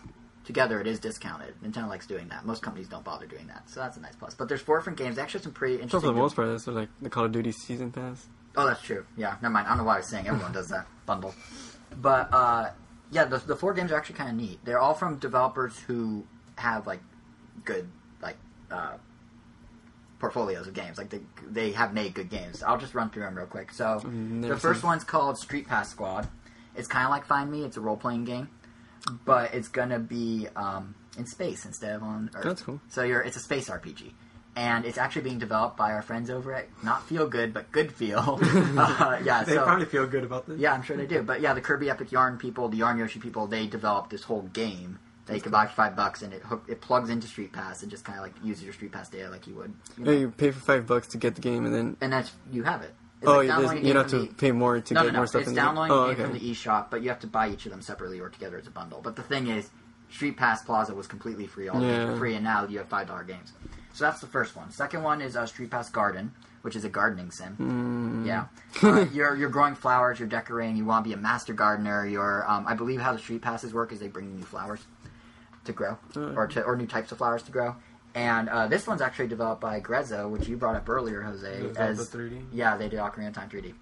together, 0.44 0.80
it 0.80 0.88
is 0.88 0.98
discounted. 0.98 1.54
Nintendo 1.62 1.88
likes 1.88 2.04
doing 2.08 2.26
that. 2.30 2.44
Most 2.44 2.62
companies 2.62 2.88
don't 2.88 3.04
bother 3.04 3.26
doing 3.26 3.46
that, 3.46 3.70
so 3.70 3.78
that's 3.78 3.96
a 3.96 4.00
nice 4.00 4.16
plus. 4.16 4.34
But 4.34 4.48
there's 4.48 4.60
four 4.62 4.78
different 4.78 4.98
games. 4.98 5.14
They 5.14 5.22
Actually, 5.22 5.44
some 5.44 5.52
pretty 5.52 5.74
interesting. 5.74 6.00
So 6.00 6.08
for 6.08 6.12
the 6.12 6.18
most 6.20 6.34
part, 6.34 6.48
that's 6.48 6.66
what, 6.66 6.74
like 6.74 6.88
the 7.00 7.10
Call 7.10 7.26
of 7.26 7.30
Duty 7.30 7.52
season 7.52 7.92
pass. 7.92 8.26
Oh, 8.56 8.66
that's 8.66 8.82
true. 8.82 9.06
Yeah, 9.16 9.36
never 9.40 9.52
mind. 9.52 9.68
I 9.68 9.70
don't 9.70 9.78
know 9.78 9.84
why 9.84 9.94
I 9.94 9.98
was 9.98 10.08
saying 10.10 10.26
everyone 10.26 10.50
does 10.50 10.66
that 10.70 10.88
bundle, 11.06 11.32
but 12.02 12.28
uh, 12.34 12.70
yeah, 13.12 13.24
the, 13.26 13.38
the 13.38 13.54
four 13.54 13.72
games 13.72 13.92
are 13.92 13.96
actually 13.96 14.16
kind 14.16 14.30
of 14.30 14.34
neat. 14.34 14.58
They're 14.64 14.80
all 14.80 14.94
from 14.94 15.18
developers 15.18 15.78
who 15.86 16.24
have 16.58 16.86
like 16.86 17.00
good 17.64 17.88
like 18.22 18.36
uh, 18.70 18.94
portfolios 20.18 20.66
of 20.66 20.74
games. 20.74 20.98
Like 20.98 21.10
they 21.10 21.20
they 21.48 21.72
have 21.72 21.92
made 21.94 22.14
good 22.14 22.30
games. 22.30 22.62
I'll 22.62 22.78
just 22.78 22.94
run 22.94 23.10
through 23.10 23.22
them 23.24 23.36
real 23.36 23.46
quick. 23.46 23.72
So 23.72 23.98
never 24.04 24.54
the 24.54 24.60
first 24.60 24.82
one's 24.82 25.04
called 25.04 25.38
Street 25.38 25.66
Pass 25.66 25.90
Squad. 25.90 26.28
It's 26.76 26.88
kind 26.88 27.04
of 27.04 27.10
like 27.10 27.24
Find 27.26 27.52
Mii. 27.52 27.64
It's 27.64 27.76
a 27.76 27.80
role 27.80 27.96
playing 27.96 28.24
game, 28.24 28.48
but 29.24 29.54
it's 29.54 29.68
gonna 29.68 29.98
be 29.98 30.48
um, 30.56 30.94
in 31.16 31.26
space 31.26 31.64
instead 31.64 31.94
of 31.96 32.02
on 32.02 32.30
Earth. 32.34 32.44
That's 32.44 32.62
cool. 32.62 32.80
So 32.88 33.02
you're 33.02 33.20
it's 33.20 33.36
a 33.36 33.40
space 33.40 33.68
RPG. 33.68 34.12
And 34.56 34.84
it's 34.86 34.98
actually 34.98 35.22
being 35.22 35.38
developed 35.38 35.76
by 35.76 35.92
our 35.92 36.02
friends 36.02 36.30
over 36.30 36.52
at 36.52 36.66
not 36.82 37.06
Feel 37.06 37.28
Good, 37.28 37.54
but 37.54 37.70
Good 37.70 37.92
Feel. 37.92 38.40
uh, 38.42 39.20
yeah, 39.22 39.44
They 39.44 39.54
so 39.54 39.62
probably 39.62 39.84
feel 39.86 40.04
good 40.08 40.24
about 40.24 40.48
this. 40.48 40.58
yeah, 40.58 40.72
I'm 40.72 40.82
sure 40.82 40.96
they 40.96 41.06
do. 41.06 41.22
But 41.22 41.40
yeah, 41.40 41.54
the 41.54 41.60
Kirby 41.60 41.88
Epic 41.88 42.10
Yarn 42.10 42.38
people, 42.38 42.68
the 42.68 42.78
Yarn 42.78 42.98
Yoshi 42.98 43.20
people, 43.20 43.46
they 43.46 43.68
developed 43.68 44.10
this 44.10 44.24
whole 44.24 44.42
game 44.42 44.98
that 45.28 45.36
you 45.36 45.40
can 45.40 45.52
buy 45.52 45.66
for 45.66 45.72
five 45.74 45.94
bucks, 45.94 46.22
and 46.22 46.32
it 46.32 46.42
hook, 46.42 46.64
it 46.68 46.80
plugs 46.80 47.08
into 47.10 47.26
Street 47.28 47.52
Pass 47.52 47.82
and 47.82 47.90
just 47.90 48.04
kind 48.04 48.18
of 48.18 48.24
like 48.24 48.34
uses 48.42 48.64
your 48.64 48.72
Street 48.72 48.92
Pass 48.92 49.08
data 49.08 49.30
like 49.30 49.46
you 49.46 49.54
would. 49.54 49.72
You 49.96 50.04
know? 50.04 50.10
Yeah, 50.12 50.18
you 50.18 50.30
pay 50.30 50.50
for 50.50 50.60
five 50.60 50.86
bucks 50.86 51.06
to 51.08 51.18
get 51.18 51.36
the 51.36 51.40
game, 51.40 51.64
and 51.64 51.74
then 51.74 51.96
and 52.00 52.12
that's 52.12 52.32
you 52.50 52.64
have 52.64 52.82
it. 52.82 52.94
It's 53.20 53.28
oh, 53.28 53.36
like 53.36 53.42
you, 53.44 53.48
downloading 53.48 53.70
just, 53.70 53.84
a 53.84 53.86
you 53.88 53.92
don't 53.94 54.02
have 54.02 54.10
to 54.10 54.18
the- 54.26 54.34
pay 54.34 54.52
more 54.52 54.80
to 54.80 54.94
no, 54.94 55.00
get 55.02 55.06
no, 55.06 55.12
no. 55.12 55.18
more 55.18 55.26
stuff 55.26 55.40
It's 55.42 55.48
in 55.48 55.54
the 55.54 55.60
downloading 55.60 55.90
game. 55.96 55.98
Oh, 55.98 56.10
okay. 56.10 56.22
from 56.22 56.32
the 56.32 56.40
eShop, 56.40 56.90
but 56.90 57.02
you 57.02 57.08
have 57.08 57.20
to 57.20 57.26
buy 57.26 57.48
each 57.48 57.66
of 57.66 57.72
them 57.72 57.80
separately 57.82 58.20
or 58.20 58.28
together 58.28 58.58
as 58.58 58.66
a 58.66 58.70
bundle. 58.70 59.00
But 59.02 59.16
the 59.16 59.22
thing 59.22 59.48
is, 59.48 59.70
Street 60.10 60.36
Pass 60.36 60.62
Plaza 60.62 60.94
was 60.94 61.06
completely 61.06 61.46
free, 61.46 61.68
all 61.68 61.80
the 61.80 61.86
Yeah. 61.86 62.04
were 62.06 62.16
free, 62.16 62.34
and 62.34 62.44
now 62.44 62.66
you 62.66 62.78
have 62.78 62.88
five 62.88 63.08
dollar 63.08 63.24
games. 63.24 63.52
So 63.92 64.04
that's 64.04 64.20
the 64.20 64.26
first 64.28 64.54
one. 64.56 64.70
Second 64.70 65.02
one 65.02 65.20
is 65.20 65.36
uh, 65.36 65.44
Street 65.46 65.70
Pass 65.70 65.90
Garden, 65.90 66.32
which 66.62 66.76
is 66.76 66.84
a 66.84 66.88
gardening 66.88 67.32
sim. 67.32 67.56
Mm. 67.58 68.26
Yeah, 68.26 68.44
uh, 68.88 69.06
you're 69.12 69.34
you're 69.34 69.50
growing 69.50 69.74
flowers, 69.74 70.20
you're 70.20 70.28
decorating, 70.28 70.76
you 70.76 70.84
want 70.84 71.04
to 71.04 71.08
be 71.08 71.14
a 71.14 71.16
master 71.16 71.52
gardener. 71.52 72.06
You're, 72.06 72.48
um, 72.48 72.66
I 72.68 72.74
believe 72.74 73.00
how 73.00 73.12
the 73.12 73.18
street 73.18 73.42
passes 73.42 73.74
work 73.74 73.90
is 73.92 73.98
they 73.98 74.06
bring 74.08 74.26
you 74.26 74.36
new 74.36 74.44
flowers 74.44 74.80
to 75.68 75.72
grow, 75.72 75.96
Oh. 76.16 76.34
or 76.34 76.46
to 76.48 76.62
or 76.64 76.76
new 76.76 76.86
types 76.86 77.12
of 77.12 77.18
flowers 77.18 77.42
to 77.44 77.52
grow. 77.52 77.76
And 78.14 78.48
uh, 78.48 78.66
this 78.66 78.86
one's 78.86 79.00
actually 79.02 79.28
developed 79.28 79.60
by 79.60 79.80
Grezzo, 79.80 80.28
which 80.28 80.48
you 80.48 80.56
brought 80.56 80.74
up 80.76 80.88
earlier, 80.88 81.22
Jose. 81.22 81.46
The 81.60 81.74
Zelda 81.74 81.80
as 81.80 82.10
3D. 82.10 82.46
yeah, 82.52 82.76
they 82.76 82.88
did 82.88 82.98
Ocarina 82.98 83.28
of 83.28 83.34
Time 83.34 83.48
3D. 83.48 83.74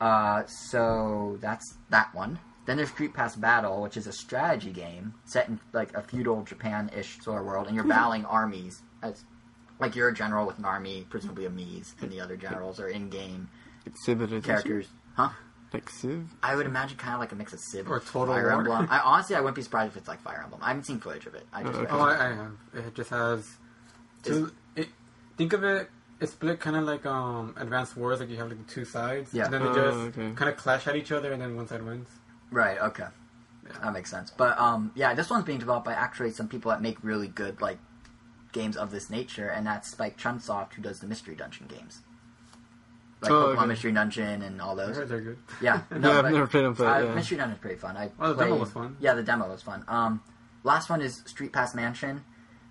Uh, 0.00 0.46
so 0.46 1.36
that's 1.40 1.74
that 1.90 2.14
one. 2.14 2.38
Then 2.66 2.76
there's 2.76 2.90
Street 2.90 3.14
Pass 3.14 3.36
Battle, 3.36 3.82
which 3.82 3.96
is 3.96 4.06
a 4.06 4.12
strategy 4.12 4.70
game 4.70 5.14
set 5.24 5.48
in 5.48 5.58
like 5.72 5.94
a 5.96 6.02
feudal 6.02 6.42
Japan-ish 6.42 7.20
sort 7.22 7.40
of 7.40 7.46
world, 7.46 7.66
and 7.66 7.74
you're 7.74 7.84
battling 7.84 8.24
armies. 8.24 8.82
As, 9.02 9.24
like 9.80 9.96
you're 9.96 10.08
a 10.08 10.14
general 10.14 10.46
with 10.46 10.58
an 10.58 10.64
army, 10.66 11.06
presumably 11.08 11.46
a 11.46 11.50
Mii's, 11.50 11.94
and 12.02 12.10
the 12.12 12.20
other 12.20 12.36
generals 12.36 12.78
are 12.78 12.88
in-game 12.88 13.48
Like 13.86 13.96
Civ 13.96 14.20
edition? 14.20 14.42
characters. 14.42 14.88
Huh? 15.14 15.30
Like 15.72 15.88
Civ? 15.88 16.26
I 16.42 16.56
would 16.56 16.66
imagine 16.66 16.96
kind 16.98 17.14
of 17.14 17.20
like 17.20 17.30
a 17.32 17.36
mix 17.36 17.52
of 17.52 17.60
Civ 17.60 17.88
Or 17.88 17.98
and 17.98 18.06
Total 18.06 18.34
Fire 18.34 18.42
War. 18.48 18.52
Emblem. 18.58 18.88
I 18.90 18.98
honestly, 19.00 19.36
I 19.36 19.40
wouldn't 19.40 19.56
be 19.56 19.62
surprised 19.62 19.92
if 19.92 19.96
it's 19.98 20.08
like 20.08 20.20
Fire 20.22 20.40
Emblem. 20.42 20.60
I 20.64 20.68
haven't 20.68 20.84
seen 20.84 20.98
footage 20.98 21.26
of 21.26 21.34
it. 21.34 21.46
I 21.52 21.62
just 21.62 21.78
Oh, 21.78 21.82
okay. 21.82 21.92
Oh, 21.92 22.00
I, 22.00 22.14
I 22.14 22.32
have. 22.34 22.52
It 22.74 22.94
just 22.94 23.10
has 23.10 23.48
two. 24.24 24.52
It, 24.76 24.88
think 25.36 25.52
of 25.52 25.62
it 25.64 25.88
it's 26.20 26.32
split 26.32 26.60
kind 26.60 26.76
of 26.76 26.84
like 26.84 27.06
um 27.06 27.54
Advanced 27.56 27.96
Wars, 27.96 28.20
like 28.20 28.28
you 28.28 28.36
have 28.36 28.48
like 28.48 28.66
two 28.66 28.84
sides. 28.84 29.32
Yeah. 29.32 29.44
And 29.46 29.54
then 29.54 29.62
they 29.62 29.68
Oh, 29.68 29.74
just 29.74 30.18
okay. 30.18 30.32
kind 30.34 30.50
of 30.50 30.56
clash 30.56 30.86
at 30.86 30.96
each 30.96 31.12
other, 31.12 31.32
and 31.32 31.40
then 31.40 31.56
one 31.56 31.66
side 31.66 31.82
wins. 31.82 32.08
Right. 32.50 32.78
Okay. 32.78 33.06
Yeah. 33.64 33.72
That 33.82 33.92
makes 33.92 34.10
sense. 34.10 34.30
But 34.30 34.58
um, 34.58 34.92
yeah, 34.94 35.14
this 35.14 35.30
one's 35.30 35.44
being 35.44 35.58
developed 35.60 35.86
by 35.86 35.92
actually 35.92 36.32
some 36.32 36.48
people 36.48 36.70
that 36.72 36.82
make 36.82 36.98
really 37.02 37.28
good 37.28 37.60
like 37.60 37.78
games 38.52 38.76
of 38.76 38.90
this 38.90 39.08
nature, 39.08 39.48
and 39.48 39.66
that's 39.66 39.88
Spike 39.90 40.18
Chunsoft, 40.18 40.74
who 40.74 40.82
does 40.82 40.98
the 41.00 41.06
Mystery 41.06 41.36
Dungeon 41.36 41.68
games, 41.68 42.00
like 43.22 43.30
Oh, 43.32 43.34
Pokemon 43.54 43.58
okay. 43.58 43.66
Mystery 43.66 43.92
Dungeon 43.92 44.42
and 44.42 44.60
all 44.60 44.78
I 44.80 44.86
those. 44.86 44.96
heard 44.96 45.08
they're 45.08 45.20
good. 45.20 45.38
Yeah. 45.60 45.82
Yeah, 45.92 45.98
No, 45.98 46.18
I've 46.18 46.32
never 46.32 46.46
played 46.46 46.64
them, 46.64 46.74
but 46.74 46.86
uh, 46.86 47.04
yeah. 47.06 47.14
Mystery 47.14 47.36
Dungeon's 47.38 47.60
pretty 47.60 47.76
fun. 47.76 47.96
I 47.96 48.10
Oh, 48.18 48.32
the 48.32 48.44
demo 48.44 48.50
played- 48.50 48.60
was 48.60 48.70
fun. 48.70 48.96
Yeah, 49.00 49.14
the 49.14 49.22
demo 49.22 49.48
was 49.48 49.62
fun. 49.62 49.84
Um, 49.88 50.22
last 50.64 50.88
one 50.90 51.00
is 51.02 51.22
Street 51.26 51.52
Pass 51.52 51.74
Mansion, 51.74 52.24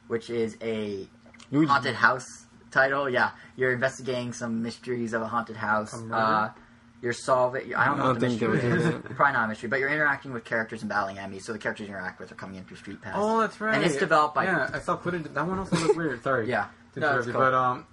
which 0.07 0.29
is 0.29 0.57
a 0.61 1.07
Luigi. 1.51 1.69
haunted 1.71 1.95
house 1.95 2.45
title. 2.71 3.09
Yeah, 3.09 3.31
you're 3.55 3.73
investigating 3.73 4.33
some 4.33 4.61
mysteries 4.63 5.13
of 5.13 5.21
a 5.21 5.27
haunted 5.27 5.55
house. 5.57 5.93
A? 5.93 6.13
Uh, 6.15 6.51
you're 7.01 7.13
solving. 7.13 7.73
I 7.75 7.85
don't 7.85 7.97
know 7.97 8.09
I 8.09 8.13
the 8.13 8.19
don't 8.19 8.29
think 8.29 8.39
they 8.41 8.47
mystery 8.47 8.69
would 8.71 8.81
is. 8.81 8.89
do. 8.89 8.99
Probably 9.15 9.33
not 9.33 9.45
a 9.45 9.47
mystery, 9.47 9.69
but 9.69 9.79
you're 9.79 9.87
interacting 9.89 10.33
with 10.33 10.43
characters 10.43 10.81
and 10.81 10.89
battling 10.89 11.17
enemies. 11.17 11.45
So 11.45 11.53
the 11.53 11.59
characters 11.59 11.87
you 11.87 11.93
interact 11.93 12.19
with 12.19 12.31
are 12.31 12.35
coming 12.35 12.57
in 12.57 12.65
through 12.65 12.75
Street 12.77 13.01
Pass. 13.01 13.13
Oh, 13.17 13.39
that's 13.39 13.61
right. 13.61 13.75
And 13.75 13.85
it's 13.85 13.95
developed 13.97 14.35
by 14.35 14.43
Yeah, 14.45 14.69
I 14.73 14.79
saw 14.79 14.97
footage. 14.97 15.23
That 15.33 15.47
one 15.47 15.59
also 15.59 15.77
looked 15.77 15.95
weird. 15.95 16.21
Sorry. 16.23 16.49
Yeah. 16.49 16.65
To 16.95 16.99
No, 16.99 17.07
interrupt 17.07 17.27
it's 17.27 17.31
cool. 17.35 17.41
But 17.45 17.53
um, 17.53 17.85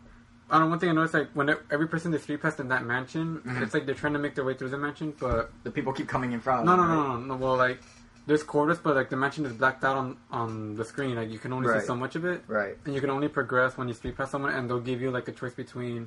I 0.50 0.58
don't. 0.58 0.70
One 0.70 0.78
thing 0.78 0.90
I 0.90 0.92
noticed, 0.92 1.14
like 1.14 1.30
when 1.34 1.48
every 1.70 1.88
person 1.88 2.12
they 2.12 2.18
street 2.18 2.40
passed 2.40 2.60
in 2.60 2.68
that 2.68 2.84
mansion, 2.84 3.40
Mhm. 3.44 3.62
it's 3.62 3.74
like 3.74 3.84
they're 3.86 3.94
trying 3.96 4.12
to 4.12 4.18
make 4.20 4.34
their 4.36 4.44
way 4.44 4.54
through 4.54 4.68
the 4.68 4.78
mansion, 4.78 5.12
but 5.18 5.50
the 5.64 5.70
people 5.70 5.92
keep 5.92 6.08
coming 6.08 6.32
in 6.32 6.40
front. 6.40 6.64
no, 6.64 6.76
no, 6.76 6.82
them, 6.82 6.90
no, 6.90 6.96
right? 6.96 7.18
no, 7.20 7.34
no. 7.34 7.36
Well, 7.36 7.56
like 7.56 7.80
there's 8.26 8.42
quarters, 8.42 8.78
but 8.78 8.94
like 8.96 9.08
the 9.10 9.16
mansion 9.16 9.44
is 9.46 9.52
blacked 9.52 9.84
out 9.84 9.96
on 9.96 10.16
on 10.30 10.74
the 10.76 10.84
screen. 10.84 11.16
Like 11.16 11.30
you 11.30 11.38
can 11.40 11.52
only 11.52 11.68
Right. 11.68 11.80
see 11.80 11.86
so 11.86 11.96
much 11.96 12.14
of 12.16 12.24
it, 12.24 12.44
Right. 12.48 12.76
and 12.84 12.94
you 12.94 13.00
can 13.00 13.10
only 13.10 13.28
progress 13.28 13.76
when 13.76 13.88
you 13.88 13.94
street 13.94 14.16
pass 14.16 14.30
someone, 14.30 14.52
and 14.52 14.68
they'll 14.70 14.80
give 14.80 15.00
you 15.00 15.10
like 15.10 15.26
a 15.28 15.32
choice 15.32 15.54
between 15.54 16.06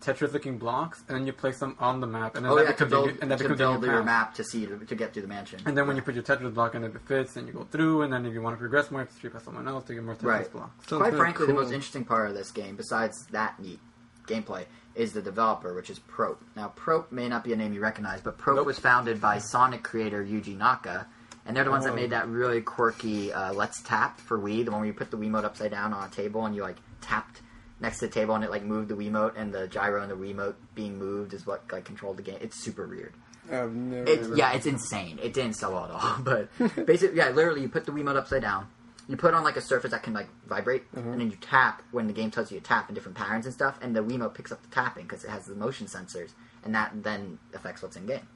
Tetris-looking 0.00 0.56
blocks, 0.58 1.02
and 1.08 1.16
then 1.18 1.26
you 1.26 1.32
place 1.32 1.58
them 1.58 1.76
on 1.78 2.00
the 2.00 2.06
map, 2.06 2.34
and 2.36 2.44
then 2.44 2.52
Oh 2.52 2.56
that 2.56 2.64
yeah, 2.64 2.70
becomes 2.72 2.90
your 2.92 3.00
build, 3.02 3.14
new- 3.14 3.18
and 3.20 3.30
that 3.30 3.36
to 3.38 3.44
becomes 3.44 3.60
your 3.60 3.68
build 3.72 3.82
new 3.82 3.88
your 3.90 4.02
map 4.02 4.34
to 4.34 4.44
see 4.44 4.66
to, 4.66 4.78
to 4.78 4.94
get 4.94 5.12
to 5.14 5.20
the 5.20 5.28
mansion. 5.28 5.60
And 5.66 5.76
then 5.76 5.86
when 5.86 5.96
you 5.96 6.02
put 6.02 6.14
your 6.14 6.22
Tetris 6.24 6.54
block 6.54 6.74
in, 6.74 6.84
if 6.84 6.94
it 6.94 7.02
fits, 7.02 7.34
then 7.34 7.46
you 7.46 7.52
go 7.52 7.64
through, 7.70 8.02
and 8.02 8.12
then 8.12 8.24
if 8.24 8.32
you 8.32 8.40
want 8.40 8.54
to 8.56 8.58
progress 8.58 8.90
more, 8.90 9.00
you 9.00 9.04
have 9.06 9.10
to 9.12 9.16
street 9.16 9.32
pass 9.34 9.44
someone 9.44 9.68
else 9.68 9.84
to 9.84 9.94
get 9.94 10.02
more 10.02 10.14
Tetris 10.14 10.22
Right. 10.24 10.52
blocks. 10.52 10.88
Sounds 10.88 11.00
Quite 11.00 11.10
kinda 11.10 11.18
frankly, 11.18 11.46
the 11.46 11.54
most 11.54 11.72
interesting 11.72 12.04
part 12.04 12.28
of 12.28 12.34
this 12.34 12.50
game, 12.50 12.76
besides 12.76 13.26
that 13.32 13.60
neat 13.60 13.78
gameplay, 14.26 14.64
is 14.94 15.12
the 15.12 15.22
developer, 15.22 15.74
which 15.74 15.90
is 15.90 15.98
Prope. 15.98 16.42
Now, 16.56 16.68
Prope 16.68 17.12
may 17.12 17.28
not 17.28 17.44
be 17.44 17.52
a 17.52 17.56
name 17.56 17.72
you 17.72 17.80
recognize, 17.80 18.20
but 18.20 18.38
Prope 18.38 18.56
Nope. 18.56 18.66
was 18.66 18.78
founded 18.78 19.20
by 19.20 19.38
Sonic 19.38 19.82
creator 19.82 20.24
Yuji 20.24 20.56
Naka, 20.56 21.06
and 21.46 21.56
they're 21.56 21.64
the 21.64 21.70
ones 21.70 21.84
that 21.84 21.92
Oh. 21.92 21.96
made 21.96 22.10
that 22.10 22.26
really 22.28 22.60
quirky 22.60 23.32
uh, 23.32 23.52
Let's 23.52 23.82
Tap 23.82 24.20
for 24.20 24.38
Wii, 24.38 24.64
the 24.64 24.70
one 24.70 24.80
where 24.80 24.86
you 24.86 24.92
put 24.94 25.10
the 25.10 25.16
Wiimote 25.16 25.44
upside 25.44 25.70
down 25.70 25.92
on 25.92 26.06
a 26.06 26.10
table 26.10 26.44
and 26.46 26.54
you 26.56 26.62
like 26.62 26.76
tapped 27.00 27.40
next 27.80 27.98
to 28.00 28.06
the 28.06 28.12
table 28.12 28.34
and 28.34 28.44
it 28.44 28.50
like 28.50 28.62
moved 28.62 28.88
the 28.88 28.94
Wiimote, 28.94 29.32
and 29.36 29.52
the 29.52 29.66
gyro 29.68 30.02
and 30.02 30.10
the 30.10 30.16
Wiimote 30.16 30.54
being 30.74 30.98
moved 30.98 31.34
is 31.34 31.46
what 31.46 31.64
like 31.72 31.84
controlled 31.84 32.16
the 32.18 32.22
game. 32.22 32.38
It's 32.40 32.56
super 32.62 32.86
weird. 32.86 33.14
I've 33.50 33.72
never 33.74 34.04
It's 34.10 34.26
ever- 34.26 34.36
yeah, 34.36 34.52
it's 34.52 34.66
insane. 34.66 35.18
It 35.22 35.32
didn't 35.32 35.54
sell 35.56 35.72
well 35.72 35.84
at 35.86 35.90
all, 35.90 36.16
but 36.20 36.86
basically, 36.86 37.16
yeah, 37.16 37.30
literally, 37.30 37.62
you 37.62 37.68
put 37.68 37.86
the 37.86 37.92
Wiimote 37.92 38.16
upside 38.16 38.42
down. 38.42 38.68
You 39.08 39.16
put 39.16 39.28
it 39.28 39.34
on 39.34 39.42
like 39.42 39.56
a 39.56 39.60
surface 39.60 39.90
that 39.90 40.04
can 40.04 40.12
like 40.12 40.28
vibrate, 40.46 40.84
uh-huh. 40.96 41.08
and 41.10 41.20
then 41.20 41.30
you 41.30 41.36
tap 41.40 41.82
when 41.90 42.06
the 42.06 42.12
game 42.12 42.30
tells 42.30 42.52
you 42.52 42.58
to 42.60 42.64
tap 42.64 42.88
in 42.88 42.94
different 42.94 43.16
patterns 43.18 43.44
and 43.44 43.52
stuff, 43.52 43.76
and 43.82 43.96
the 43.96 44.04
Wiimote 44.04 44.34
picks 44.34 44.52
up 44.52 44.62
the 44.62 44.68
tapping 44.68 45.02
because 45.04 45.24
it 45.24 45.30
has 45.30 45.46
the 45.46 45.54
motion 45.56 45.88
sensors, 45.88 46.30
and 46.64 46.72
that 46.76 46.92
then 47.02 47.38
affects 47.52 47.82
what's 47.82 47.96
in 47.96 48.06
game. 48.06 48.28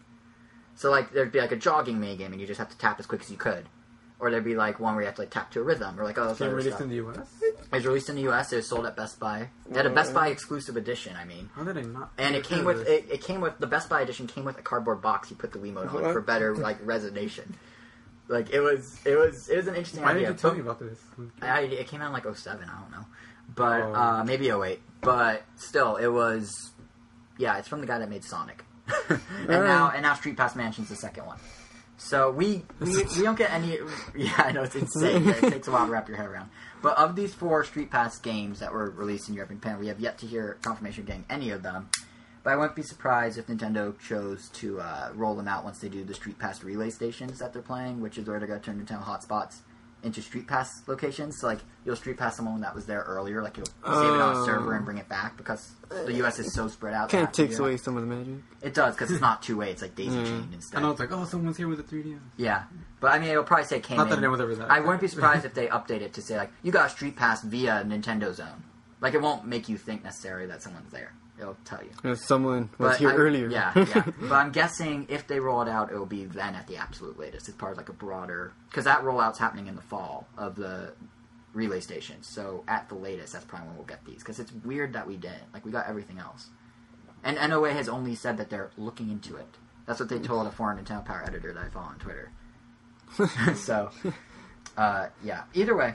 So 0.75 0.91
like 0.91 1.13
there'd 1.13 1.31
be 1.31 1.41
like 1.41 1.53
a 1.53 1.57
jogging 1.57 2.01
mini 2.01 2.17
game, 2.17 2.33
and 2.33 2.41
you 2.41 2.47
just 2.49 2.59
have 2.59 2.71
to 2.71 2.79
tap 2.79 2.99
as 2.99 3.07
quick 3.07 3.21
as 3.21 3.31
you 3.31 3.37
could, 3.37 3.67
or 4.25 4.31
there'd 4.31 4.43
be 4.45 4.55
like 4.57 4.81
one 4.81 4.95
where 4.95 5.03
you 5.03 5.07
have 5.07 5.17
to 5.17 5.23
like 5.23 5.31
tap 5.31 5.51
to 5.53 5.61
a 5.61 5.63
rhythm, 5.63 6.01
or 6.01 6.05
like 6.05 6.17
oh, 6.19 6.35
Game 6.35 6.49
other 6.49 6.57
released 6.57 6.77
stuff. 6.77 6.81
in 6.83 6.89
the 6.89 6.97
U.S. 6.97 7.29
It 7.43 7.57
was 7.71 7.85
released 7.87 8.09
in 8.09 8.15
the 8.17 8.23
U.S. 8.23 8.53
It 8.53 8.57
was 8.57 8.69
sold 8.69 8.87
at 8.87 8.97
Best 8.97 9.21
Buy. 9.21 9.49
It 9.71 9.77
had 9.77 9.85
a 9.87 9.91
Best 9.91 10.15
Buy 10.15 10.29
exclusive 10.29 10.77
edition. 10.77 11.15
I 11.17 11.25
mean, 11.25 11.51
How 11.55 11.65
did 11.65 11.77
I 11.77 11.83
not? 11.83 12.11
and 12.19 12.35
it 12.35 12.45
came 12.45 12.65
with 12.65 12.89
it, 12.89 13.07
it 13.11 13.21
came 13.23 13.41
with 13.43 13.59
the 13.59 13.67
Best 13.67 13.89
Buy 13.91 14.01
edition 14.01 14.27
came 14.27 14.45
with 14.45 14.59
a 14.59 14.63
cardboard 14.63 15.03
box 15.03 15.31
you 15.31 15.37
put 15.37 15.53
the 15.53 15.59
Wiimote 15.59 15.93
on 15.95 16.03
What? 16.03 16.13
for 16.13 16.21
better 16.21 16.57
like 16.57 16.83
resonation. 16.87 17.53
Like 18.29 18.51
it 18.51 18.61
was 18.61 18.99
it 19.05 19.17
was 19.19 19.49
it 19.51 19.57
was 19.59 19.67
an 19.67 19.75
interesting 19.75 20.03
Why 20.03 20.11
idea. 20.13 20.29
didn't 20.29 20.37
you 20.37 20.41
tell 20.41 20.55
me 20.55 20.61
about 20.61 20.79
this? 20.81 20.99
I, 21.43 21.61
it 21.63 21.89
came 21.89 22.01
out 22.01 22.07
in 22.07 22.13
like 22.15 22.25
07, 22.37 22.67
I 22.69 22.81
don't 22.81 22.91
know. 22.91 23.07
But 23.55 23.83
Oh. 23.83 23.95
uh, 23.95 24.25
maybe 24.25 24.49
08. 24.51 24.81
But 25.03 25.43
still 25.57 25.97
it 25.97 26.07
was 26.09 26.73
yeah, 27.37 27.59
it's 27.59 27.69
from 27.69 27.81
the 27.83 27.87
guy 27.87 27.99
that 27.99 28.09
made 28.09 28.25
Sonic. 28.25 28.65
and 29.11 29.49
now 29.49 29.91
and 29.91 30.03
now 30.03 30.15
Street 30.15 30.37
Pass 30.37 30.55
Mansion's 30.57 30.89
the 30.89 30.97
second 30.97 31.27
one. 31.27 31.39
So 31.97 32.31
we 32.31 32.65
we, 32.81 32.97
we 32.97 33.23
don't 33.23 33.39
get 33.39 33.51
any 33.53 33.79
yeah, 34.17 34.35
I 34.39 34.53
know 34.53 34.63
it's 34.63 34.75
insane. 34.75 35.29
it 35.29 35.41
takes 35.41 35.69
a 35.69 35.71
while 35.71 35.87
to 35.87 35.93
wrap 35.93 36.09
your 36.09 36.17
head 36.17 36.27
around. 36.27 36.51
But 36.83 36.99
of 36.99 37.17
these 37.17 37.33
four 37.33 37.65
Street 37.65 37.91
Pass 37.91 38.19
games 38.19 38.61
that 38.61 38.73
were 38.73 38.91
released 38.91 39.29
in 39.29 39.35
Europe 39.35 39.51
and 39.51 39.61
Japan, 39.61 39.79
we 39.79 39.89
have 39.89 40.01
yet 40.01 40.19
to 40.19 40.27
hear 40.27 40.59
confirmation 40.63 41.05
getting 41.05 41.25
any 41.31 41.51
of 41.51 41.63
them. 41.63 41.89
But 42.43 42.53
I 42.53 42.57
wouldn't 42.57 42.77
be 42.77 42.83
surprised 42.83 43.39
if 43.39 43.47
Nintendo 43.47 43.99
chose 43.99 44.51
to 44.51 44.81
uh, 44.81 45.13
roll 45.15 45.35
them 45.35 45.49
out 45.49 45.65
once 45.65 45.79
they 45.79 45.89
do 45.89 46.05
the 46.05 46.13
Street 46.13 46.39
Pass 46.39 46.63
relay 46.63 46.91
stations 46.91 47.39
that 47.39 47.55
they're 47.55 47.63
playing, 47.63 48.03
which 48.03 48.19
is 48.19 48.27
where 48.27 48.39
they're 48.39 48.49
going 48.49 48.61
to 48.61 48.67
turn 48.67 48.85
Nintendo 48.85 49.03
hotspots 49.03 49.61
into 50.05 50.23
Street 50.23 50.47
Pass 50.47 50.83
locations. 50.87 51.41
So, 51.41 51.47
like, 51.47 51.59
you'll 51.85 51.97
Street 51.97 52.17
Pass 52.19 52.37
someone 52.37 52.61
that 52.61 52.75
was 52.75 52.87
there 52.87 53.01
earlier, 53.03 53.43
like 53.43 53.57
you'll 53.57 53.67
save 53.67 54.15
it 54.15 54.21
on 54.21 54.37
a 54.37 54.45
server 54.45 54.75
and 54.75 54.85
bring 54.85 54.99
it 54.99 55.09
back 55.09 55.37
because 55.37 55.73
the 55.89 56.13
U.S. 56.15 56.39
is 56.39 56.53
so 56.53 56.69
spread 56.69 56.95
out. 56.95 57.09
Kind 57.11 57.25
that 57.27 57.31
of 57.31 57.35
takes 57.35 57.59
away 57.59 57.77
some 57.77 57.97
of 57.97 58.07
the 58.07 58.15
magic. 58.15 58.35
It 58.63 58.75
does 58.75 58.95
because 58.95 59.11
it's 59.11 59.21
not 59.21 59.43
two 59.43 59.57
way; 59.57 59.71
it's 59.71 59.83
like 59.83 59.95
daisy 59.95 60.11
Mm. 60.19 60.25
chained 60.27 60.55
instead. 60.55 60.79
I 60.79 60.83
know 60.83 60.91
it's 60.91 61.01
like, 61.01 61.11
oh, 61.13 61.25
someone's 61.25 61.57
here 61.57 61.69
with 61.69 61.81
a 61.81 61.83
3DS. 61.83 62.19
Yeah, 62.37 62.65
but 63.01 63.09
I 63.13 63.19
mean, 63.19 63.31
it'll 63.31 63.45
probably 63.45 63.65
say 63.67 63.81
came 63.81 63.97
Not 63.97 64.09
that 64.11 64.19
in. 64.19 64.25
anyone 64.25 64.39
was 64.39 64.41
ever 64.41 64.55
that. 64.57 64.71
I 64.71 64.81
wouldn't 64.81 65.01
be 65.01 65.09
surprised 65.09 65.45
if 65.45 65.55
they 65.55 65.67
update 65.69 66.01
it 66.03 66.13
to 66.15 66.23
say 66.23 66.37
like 66.37 66.51
you 66.63 66.71
got 66.73 66.87
a 66.87 66.91
Street 66.91 67.17
Pass 67.17 67.43
via 67.43 67.83
Nintendo 67.87 68.33
Zone. 68.35 68.65
Like 69.01 69.15
it 69.15 69.21
won't 69.21 69.47
make 69.47 69.69
you 69.69 69.77
think 69.77 70.05
necessarily 70.05 70.47
that 70.47 70.63
someone's 70.63 70.93
there. 70.93 71.13
It'll 71.45 71.57
tell 71.65 71.83
you. 71.83 71.91
Know, 72.03 72.15
someone 72.15 72.71
was 72.79 72.93
But 72.93 72.99
here 72.99 73.11
I- 73.11 73.15
earlier. 73.15 73.49
Yeah, 73.49 73.73
yeah. 73.77 74.05
but 74.21 74.33
I'm 74.33 74.51
guessing 74.53 75.07
if 75.09 75.27
they 75.27 75.39
roll 75.41 75.63
it 75.63 75.69
out, 75.69 75.93
it 75.93 75.99
will 75.99 76.07
be 76.07 76.25
then 76.25 76.55
at 76.55 76.67
the 76.67 76.77
absolute 76.77 77.19
latest. 77.19 77.49
It's 77.49 77.57
part 77.57 77.73
of 77.73 77.79
like 77.79 77.89
a 77.89 77.93
broader 77.93 78.53
because 78.69 78.85
that 78.85 79.03
rollout's 79.05 79.39
happening 79.39 79.67
in 79.67 79.77
the 79.77 79.83
fall 79.83 80.27
of 80.39 80.57
the 80.57 80.95
relay 81.53 81.81
stations. 81.81 82.27
So 82.27 82.65
at 82.67 82.89
the 82.89 82.95
latest, 82.95 83.33
that's 83.35 83.45
probably 83.45 83.69
when 83.69 83.77
we'll 83.77 83.87
get 83.87 84.05
these 84.05 84.19
because 84.19 84.39
it's 84.41 84.53
weird 84.65 84.93
that 84.95 85.07
we 85.07 85.17
didn't. 85.17 85.53
Like 85.53 85.65
we 85.65 85.71
got 85.71 85.87
everything 85.87 86.19
else, 86.19 86.49
and 87.23 87.37
NOA 87.51 87.73
has 87.73 87.89
only 87.89 88.15
said 88.15 88.39
that 88.39 88.51
they're 88.51 88.71
looking 88.77 89.11
into 89.11 89.37
it. 89.37 89.47
That's 89.87 90.01
what 90.01 90.09
they 90.09 90.19
told 90.19 90.47
a 90.47 90.51
foreign 90.51 90.83
Nintendo 90.83 91.05
Power 91.05 91.23
editor 91.27 91.53
that 91.53 91.63
I 91.65 91.69
follow 91.69 91.87
on 91.89 91.99
Twitter. 91.99 92.31
so, 93.55 93.91
uh, 94.77 95.09
yeah. 95.23 95.43
Either 95.53 95.77
way. 95.77 95.95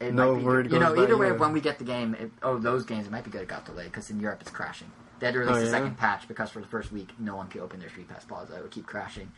It 0.00 0.14
No 0.14 0.32
might 0.32 0.38
be, 0.40 0.44
word 0.46 0.72
You 0.72 0.78
know, 0.78 0.96
either 1.00 1.16
way, 1.16 1.26
here. 1.26 1.34
when 1.34 1.52
we 1.52 1.60
get 1.60 1.78
the 1.78 1.84
game, 1.84 2.14
it, 2.14 2.30
oh, 2.42 2.58
those 2.58 2.84
games, 2.84 3.06
it 3.06 3.12
might 3.12 3.24
be 3.24 3.30
good 3.30 3.42
it 3.42 3.48
got 3.48 3.66
delayed 3.66 3.86
because 3.86 4.08
in 4.10 4.18
Europe 4.18 4.38
it's 4.40 4.50
crashing. 4.50 4.90
They 5.18 5.26
had 5.26 5.34
to 5.34 5.40
release 5.40 5.56
Oh, 5.56 5.60
the 5.60 5.66
yeah? 5.66 5.70
second 5.72 5.98
patch 5.98 6.26
because 6.26 6.50
for 6.50 6.60
the 6.60 6.66
first 6.66 6.90
week, 6.90 7.10
no 7.18 7.36
one 7.36 7.48
could 7.48 7.60
open 7.60 7.78
their 7.80 7.90
Street 7.90 8.08
Pass 8.08 8.24
Plaza. 8.24 8.56
It 8.56 8.62
would 8.62 8.70
keep 8.70 8.86
crashing. 8.86 9.30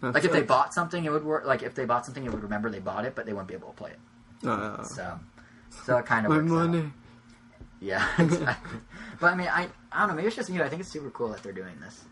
That 0.00 0.14
Like 0.14 0.24
if 0.24 0.32
they 0.32 0.42
bought 0.42 0.72
something, 0.72 1.04
it 1.04 1.10
would 1.12 1.24
work. 1.24 1.44
Like 1.46 1.62
if 1.62 1.74
they 1.74 1.84
bought 1.84 2.06
something, 2.06 2.24
it 2.24 2.32
would 2.32 2.42
remember 2.42 2.70
they 2.70 2.78
bought 2.78 3.04
it, 3.04 3.14
but 3.14 3.26
they 3.26 3.32
wouldn't 3.32 3.48
be 3.48 3.54
able 3.54 3.68
to 3.68 3.74
play 3.76 3.90
it. 3.90 4.48
Uh, 4.48 4.82
So, 4.84 5.18
so 5.84 5.98
it 5.98 6.06
kind 6.06 6.24
of 6.24 6.30
my 6.32 6.38
works 6.38 6.50
out. 6.52 6.70
money. 6.70 6.92
Yeah, 7.80 8.06
exactly. 8.18 8.78
but 9.20 9.32
I 9.32 9.36
mean, 9.36 9.48
I 9.48 9.68
I 9.92 10.00
don't 10.00 10.08
know. 10.08 10.14
Maybe 10.14 10.28
it's 10.28 10.36
just 10.36 10.48
me. 10.50 10.60
I 10.62 10.68
think 10.68 10.80
it's 10.80 10.90
super 10.90 11.10
cool 11.10 11.28
that 11.30 11.42
they're 11.42 11.52
doing 11.52 11.78
this. 11.80 12.04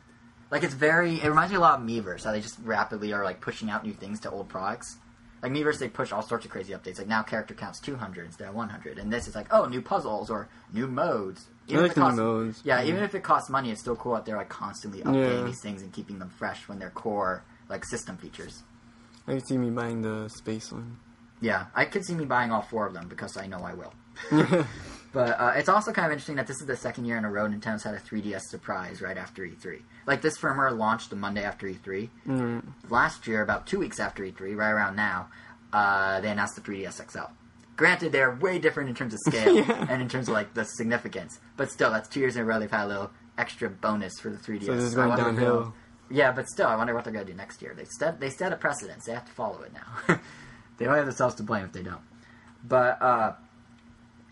Like 0.51 0.62
it's 0.62 0.74
very. 0.74 1.14
It 1.20 1.27
reminds 1.28 1.51
me 1.52 1.56
a 1.56 1.60
lot 1.60 1.81
of 1.81 1.86
Miiverse. 1.86 2.24
How 2.24 2.32
they 2.32 2.40
just 2.40 2.59
rapidly 2.62 3.12
are 3.12 3.24
like 3.24 3.40
pushing 3.40 3.70
out 3.70 3.85
new 3.85 3.93
things 3.94 4.20
to 4.20 4.31
old 4.31 4.48
products. 4.48 4.98
Like 5.47 5.52
Miiverse, 5.55 5.78
they 5.78 5.89
push 5.89 6.10
all 6.10 6.23
sorts 6.23 6.44
of 6.44 6.51
crazy 6.51 6.73
updates. 6.73 6.98
Like 6.98 7.06
now, 7.06 7.23
character 7.23 7.55
counts 7.55 7.78
200 7.81 8.27
instead 8.27 8.48
of 8.48 8.55
100, 8.56 8.98
and 8.98 9.12
this 9.12 9.28
is 9.28 9.36
like, 9.36 9.47
oh, 9.52 9.66
new 9.66 9.81
puzzles 9.81 10.28
or 10.28 10.48
new 10.73 10.89
modes. 10.89 11.47
Even 11.68 11.82
like 11.82 11.93
if 11.93 11.97
it 11.97 12.01
costs- 12.01 12.18
modes. 12.18 12.62
Yeah, 12.64 12.82
even 12.82 13.05
if 13.05 13.14
it 13.14 13.23
costs 13.23 13.48
money, 13.48 13.70
it's 13.70 13.81
still 13.81 13.94
cool 13.94 14.14
that 14.14 14.24
they're 14.24 14.36
like 14.36 14.48
constantly 14.48 15.02
updating 15.02 15.39
Yeah. 15.40 15.47
these 15.47 15.60
things 15.62 15.82
and 15.82 15.93
keeping 15.93 16.18
them 16.18 16.31
fresh 16.31 16.66
when 16.68 16.81
they're 16.81 16.90
core 16.90 17.44
like 17.68 17.85
system 17.85 18.16
features. 18.16 18.64
I 19.28 19.32
can 19.32 19.47
see 19.47 19.56
me 19.56 19.70
buying 19.70 20.02
the 20.02 20.28
space 20.31 20.73
one. 20.73 20.97
Yeah, 21.40 21.66
I 21.77 21.85
could 21.85 22.05
see 22.05 22.14
me 22.14 22.24
buying 22.24 22.51
all 22.51 22.62
four 22.62 22.85
of 22.89 22.93
them 22.93 23.06
because 23.06 23.36
I 23.36 23.47
know 23.47 23.59
I 23.60 23.74
will. 23.74 23.94
But 25.16 25.40
uh, 25.40 25.52
it's 25.56 25.70
also 25.70 25.93
kind 25.93 26.05
of 26.05 26.12
interesting 26.12 26.36
that 26.36 26.47
this 26.47 26.60
is 26.60 26.66
the 26.66 26.76
second 26.76 27.06
year 27.06 27.16
in 27.16 27.24
a 27.24 27.30
row 27.30 27.48
Nintendo's 27.48 27.82
had 27.82 27.94
a 27.94 27.98
3DS 27.98 28.43
surprise 28.51 29.01
right 29.01 29.16
after 29.16 29.44
E3. 29.44 29.80
Like 30.06 30.20
this 30.20 30.36
firmware 30.36 30.76
launched 30.76 31.09
the 31.09 31.16
Monday 31.16 31.43
after 31.43 31.66
E3. 31.66 32.10
Mm. 32.28 32.62
Last 32.90 33.26
year, 33.26 33.40
about 33.40 33.66
two 33.66 33.78
weeks 33.78 33.98
after 33.98 34.22
E3, 34.24 34.55
right 34.55 34.68
around 34.68 34.94
now, 34.94 35.28
uh, 35.72 36.20
they 36.20 36.28
announced 36.28 36.56
the 36.56 36.60
3DS 36.60 37.10
XL. 37.10 37.32
Granted, 37.76 38.12
they're 38.12 38.34
way 38.34 38.59
different 38.59 38.90
in 38.90 38.94
terms 38.94 39.14
of 39.14 39.20
scale 39.20 39.55
Yeah. 39.56 39.86
and 39.88 40.02
in 40.02 40.09
terms 40.10 40.28
of 40.28 40.34
like 40.34 40.52
the 40.52 40.64
significance, 40.64 41.40
but 41.56 41.70
still, 41.70 41.90
that's 41.90 42.10
two 42.10 42.20
years 42.20 42.36
in 42.36 42.43
a 42.43 42.44
row 42.44 42.60
they've 42.60 42.70
had 42.70 42.84
a 42.84 42.88
little 42.88 43.10
extra 43.38 43.70
bonus 43.70 44.20
for 44.20 44.28
the 44.28 44.36
3DS. 44.36 44.66
So 44.66 44.74
this 44.74 44.84
is 44.84 44.94
going 44.94 45.16
downhill. 45.16 45.72
Yeah, 46.10 46.30
but 46.32 46.47
still, 46.47 46.66
I 46.66 46.76
wonder 46.76 46.93
what 46.93 47.05
they're 47.05 47.12
going 47.14 47.24
to 47.24 47.32
do 47.32 47.38
next 47.38 47.62
year. 47.62 47.72
They 47.74 47.86
set 47.86 48.20
they 48.20 48.28
set 48.28 48.52
a 48.52 48.56
precedence. 48.56 49.06
They 49.06 49.14
have 49.14 49.24
to 49.24 49.32
follow 49.32 49.62
it 49.62 49.72
now. 49.72 50.18
they 50.76 50.84
only 50.84 50.98
have 50.98 51.06
themselves 51.06 51.36
to 51.36 51.43
blame 51.43 51.64
if 51.64 51.72
they 51.72 51.82
don't. 51.82 52.02
But 52.68 53.01
uh, 53.01 53.32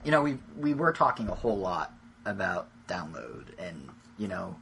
you 0.05 0.11
know, 0.11 0.23
we 0.23 0.39
we 0.59 0.75
were 0.75 0.93
talking 0.93 1.29
a 1.29 1.35
whole 1.35 1.59
lot 1.59 1.93
about 2.25 2.69
download 2.89 3.45
and 3.59 3.89
you 4.19 4.29
know, 4.29 4.57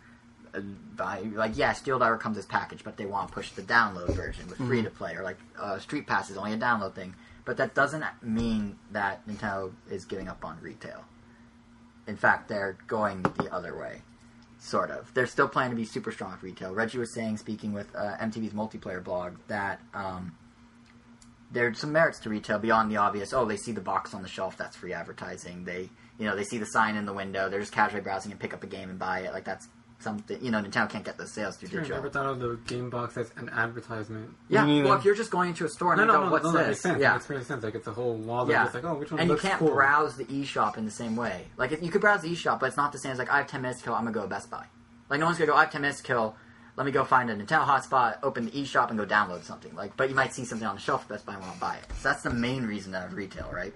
by 0.96 1.20
like 1.34 1.56
yeah, 1.56 1.72
Steel 1.72 1.98
Diver 1.98 2.16
comes 2.18 2.38
as 2.38 2.46
package, 2.46 2.84
but 2.84 2.96
they 2.96 3.06
want 3.06 3.28
to 3.28 3.34
push 3.34 3.50
the 3.52 3.62
download 3.62 4.14
version 4.14 4.46
with 4.48 4.58
free 4.58 4.82
to 4.82 4.90
play 4.90 5.14
or 5.14 5.22
like 5.22 5.38
uh, 5.58 5.78
Street 5.78 6.06
Pass 6.06 6.30
is 6.30 6.36
only 6.36 6.52
a 6.52 6.58
download 6.58 6.94
thing. 6.94 7.14
But 7.44 7.56
that 7.56 7.74
doesn't 7.74 8.04
mean 8.22 8.78
that 8.92 9.26
Nintendo 9.26 9.72
is 9.90 10.04
giving 10.04 10.28
up 10.28 10.44
on 10.44 10.58
retail. 10.62 11.04
in 12.06 12.16
fact, 12.16 12.48
they're 12.48 12.76
going 12.86 13.22
the 13.22 13.52
other 13.52 13.76
way. 13.76 14.02
Sort 14.58 14.90
of. 14.90 15.12
They're 15.14 15.26
still 15.26 15.48
planning 15.48 15.72
to 15.72 15.76
be 15.76 15.84
super 15.84 16.12
strong 16.12 16.32
with 16.32 16.42
retail. 16.44 16.72
Reggie 16.72 16.98
was 16.98 17.12
saying, 17.12 17.38
speaking 17.38 17.72
with 17.72 17.88
uh, 17.96 18.16
MTV's 18.20 18.52
multiplayer 18.52 19.02
blog, 19.02 19.34
that 19.48 19.80
um, 19.92 20.36
there's 21.52 21.78
some 21.78 21.92
merits 21.92 22.18
to 22.20 22.30
retail 22.30 22.58
beyond 22.58 22.90
the 22.90 22.96
obvious. 22.96 23.32
Oh, 23.32 23.44
they 23.44 23.56
see 23.56 23.72
the 23.72 23.80
box 23.80 24.14
on 24.14 24.22
the 24.22 24.28
shelf. 24.28 24.56
That's 24.56 24.76
free 24.76 24.92
advertising. 24.92 25.64
They, 25.64 25.90
you 26.18 26.26
know, 26.26 26.34
they 26.36 26.44
see 26.44 26.58
the 26.58 26.66
sign 26.66 26.96
in 26.96 27.06
the 27.06 27.12
window. 27.12 27.48
They're 27.48 27.60
just 27.60 27.72
casually 27.72 28.02
browsing 28.02 28.32
and 28.32 28.40
pick 28.40 28.54
up 28.54 28.62
a 28.62 28.66
game 28.66 28.88
and 28.90 28.98
buy 28.98 29.20
it. 29.20 29.32
Like 29.32 29.44
that's 29.44 29.68
something. 30.00 30.42
You 30.44 30.50
know, 30.50 30.58
Nintendo 30.60 30.88
can't 30.90 31.04
get 31.04 31.16
those 31.18 31.32
sales 31.32 31.56
through 31.56 31.68
Sure, 31.68 31.78
I 31.80 31.82
digital. 31.82 31.98
never 32.02 32.10
thought 32.10 32.26
of 32.26 32.40
the 32.40 32.58
game 32.66 32.90
box 32.90 33.16
as 33.16 33.30
an 33.36 33.48
advertisement. 33.50 34.30
Yeah, 34.48 34.64
Me 34.64 34.76
neither. 34.76 34.88
well, 34.88 34.98
if 34.98 35.04
you're 35.04 35.14
just 35.14 35.30
going 35.30 35.50
into 35.50 35.64
a 35.64 35.68
store 35.68 35.92
and 35.92 35.98
No, 35.98 36.04
you 36.04 36.08
no, 36.12 36.18
go, 36.18 36.24
no, 36.26 36.30
"What's 36.32 36.44
no, 36.44 36.52
that 36.52 36.58
this?" 36.58 36.68
makes 36.68 36.80
sense. 36.80 37.00
Yeah, 37.00 37.18
That 37.18 37.30
makes 37.30 37.46
sense. 37.46 37.62
Like 37.64 37.74
it's 37.74 37.86
a 37.86 37.92
whole 37.92 38.14
wall 38.14 38.48
yeah. 38.50 38.64
that's 38.64 38.74
like, 38.74 38.84
oh, 38.84 38.94
which 38.94 39.10
one 39.12 39.20
and 39.20 39.30
you 39.30 39.36
can't 39.36 39.58
cool? 39.58 39.68
browse 39.70 40.16
the 40.16 40.24
eShop 40.24 40.76
in 40.78 40.84
the 40.84 40.90
same 40.90 41.16
way. 41.16 41.46
Like, 41.56 41.72
if 41.72 41.82
you 41.82 41.90
could 41.90 42.00
browse 42.00 42.22
the 42.22 42.28
eShop, 42.32 42.60
but 42.60 42.66
it's 42.66 42.76
not 42.76 42.92
the 42.92 42.98
same 42.98 43.12
as 43.12 43.18
like 43.18 43.30
I 43.30 43.38
have 43.38 43.46
ten 43.46 43.62
minutes 43.62 43.80
to 43.80 43.84
kill. 43.84 43.94
I'm 43.94 44.02
gonna 44.04 44.12
go 44.14 44.22
to 44.22 44.28
Best 44.28 44.50
Buy. 44.50 44.64
Like, 45.08 45.20
no 45.20 45.26
one's 45.26 45.38
gonna 45.38 45.50
go. 45.50 45.56
I 45.56 45.60
have 45.64 45.70
ten 45.72 45.82
minutes 45.82 46.00
to 46.00 46.04
kill. 46.06 46.34
Let 46.76 46.86
me 46.86 46.92
go 46.92 47.04
find 47.04 47.30
a 47.30 47.36
Nintendo 47.36 47.66
hotspot, 47.66 48.18
open 48.22 48.46
the 48.46 48.50
eShop, 48.52 48.88
and 48.90 48.98
go 48.98 49.04
download 49.04 49.42
something. 49.44 49.74
Like, 49.74 49.94
but 49.96 50.08
you 50.08 50.14
might 50.14 50.32
see 50.32 50.44
something 50.44 50.66
on 50.66 50.76
the 50.76 50.80
shelf 50.80 51.02
at 51.02 51.08
Best 51.08 51.26
Buy 51.26 51.34
and 51.34 51.42
want 51.42 51.54
to 51.54 51.60
buy 51.60 51.74
it. 51.76 51.84
So 52.00 52.08
that's 52.08 52.22
the 52.22 52.30
main 52.30 52.64
reason 52.64 52.94
of 52.94 53.12
retail, 53.12 53.50
right? 53.52 53.74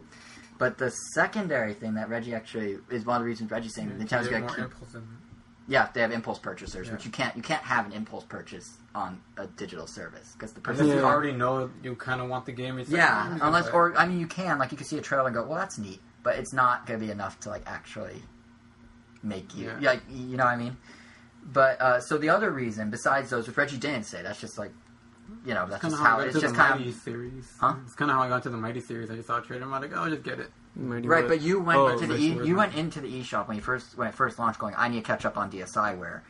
But 0.59 0.79
the 0.79 0.91
secondary 1.15 1.75
thing 1.75 1.95
that 1.95 2.09
Reggie 2.09 2.35
actually 2.35 2.79
is 2.91 3.05
one 3.05 3.17
of 3.17 3.23
the 3.23 3.27
reasons 3.27 3.51
Reggie's 3.51 3.75
saying 3.75 3.89
Yeah, 3.99 4.05
Nintendo's 4.05 4.29
get 4.29 4.47
gonna 4.47 4.69
keep 4.71 5.03
yeah, 5.69 5.89
they 5.93 6.01
have 6.01 6.13
impulse 6.13 6.39
purchasers, 6.39 6.87
Yeah. 6.87 6.93
which 6.95 7.05
you 7.05 7.11
can't 7.11 7.37
you 7.37 7.43
can't 7.43 7.63
have 7.63 7.87
an 7.87 7.93
impulse 7.93 8.25
purchase 8.25 8.77
on 8.95 9.21
a 9.37 9.47
digital 9.49 9.87
service 9.89 10.33
because 10.33 10.53
the 10.53 10.61
Unless 10.61 10.79
person 10.79 10.97
you 10.99 11.05
already 11.05 11.33
know 11.33 11.69
you 11.83 11.97
kind 11.97 12.21
of 12.21 12.29
want 12.29 12.47
the 12.47 12.53
game. 12.53 12.79
It's 12.79 12.89
like, 12.91 12.99
yeah, 12.99 13.37
"Oh, 13.43 13.47
unless 13.49 13.69
or 13.71 13.95
I 13.99 14.07
mean 14.07 14.21
you 14.21 14.29
can 14.29 14.59
like 14.59 14.71
you 14.71 14.79
can 14.79 14.87
see 14.87 14.97
a 14.97 15.03
trailer 15.03 15.27
and 15.27 15.35
go, 15.35 15.43
well 15.45 15.59
that's 15.59 15.77
neat, 15.77 16.01
but 16.23 16.37
it's 16.37 16.53
not 16.53 16.87
gonna 16.87 17.01
be 17.01 17.11
enough 17.11 17.39
to 17.41 17.49
like 17.51 17.63
actually 17.67 18.23
make 19.23 19.55
you 19.57 19.73
Yeah. 19.81 19.91
like 19.91 20.03
you 20.09 20.37
know 20.37 20.45
what 20.45 20.53
I 20.53 20.57
mean. 20.57 20.77
But 21.53 21.81
uh, 21.81 22.01
so 22.01 22.19
the 22.19 22.29
other 22.29 22.51
reason 22.51 22.91
besides 22.91 23.31
those, 23.31 23.47
which 23.47 23.57
Reggie 23.57 23.79
didn't 23.79 24.05
say, 24.05 24.23
that's 24.23 24.41
just 24.41 24.59
like 24.59 24.73
you 25.45 25.55
know 25.55 25.67
that's 25.67 25.81
kind 25.83 25.93
just 25.93 25.95
of 25.95 26.07
how 26.07 26.17
how 26.17 26.17
I 26.17 26.19
got 26.19 26.27
it's 26.27 26.35
to 26.37 26.41
just 26.41 26.55
the 26.55 26.61
kind 26.61 26.79
Mighty 26.81 26.91
of 26.91 26.97
series. 26.97 27.53
Huh? 27.61 27.75
It's 27.85 27.95
kind 27.95 28.11
of 28.11 28.17
how 28.17 28.23
I 28.25 28.29
got 28.29 28.43
to 28.45 28.51
the 28.51 28.57
Mighty 28.57 28.81
series. 28.81 29.11
I 29.11 29.15
just 29.17 29.29
saw 29.29 29.39
a 29.39 29.43
trailer. 29.43 29.63
I'm 29.65 29.71
like, 29.71 29.91
oh, 29.95 30.03
I'll 30.03 30.11
just 30.11 30.23
get 30.25 30.41
it. 30.41 30.51
Mighty 30.75 31.09
right. 31.09 31.25
West. 31.25 31.29
But 31.29 31.41
you 31.47 31.61
went 31.61 31.79
Oh, 31.79 31.99
to 31.99 32.07
the 32.07 32.17
e, 32.17 32.33
West. 32.35 32.49
you 32.49 32.57
went 32.57 32.75
into 32.75 33.01
the 33.01 33.09
eShop 33.09 33.47
when 33.49 33.57
you 33.57 33.63
first 33.63 33.97
when 33.97 34.09
it 34.09 34.15
first 34.15 34.39
launched, 34.39 34.59
going, 34.59 34.75
I 34.77 34.89
need 34.89 35.01
to 35.01 35.07
catch 35.07 35.25
up 35.25 35.37
on 35.39 35.51
DSiWare. 35.51 36.21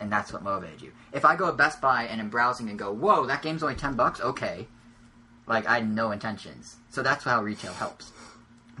And 0.00 0.12
that's 0.12 0.32
what 0.32 0.42
motivated 0.44 0.80
you. 0.82 0.92
If 1.12 1.24
I 1.24 1.34
go 1.34 1.46
to 1.46 1.52
Best 1.56 1.80
Buy 1.80 2.04
and 2.04 2.20
I'm 2.20 2.28
browsing 2.30 2.68
and 2.68 2.78
go, 2.78 2.92
"Whoa, 2.92 3.26
that 3.26 3.42
game's 3.42 3.62
only 3.64 3.74
ten 3.74 3.94
bucks," 3.94 4.20
okay, 4.20 4.68
like 5.48 5.66
I 5.66 5.74
had 5.76 5.90
no 5.90 6.12
intentions. 6.12 6.76
So 6.90 7.02
that's 7.02 7.24
how 7.24 7.42
retail 7.42 7.72
helps. 7.72 8.12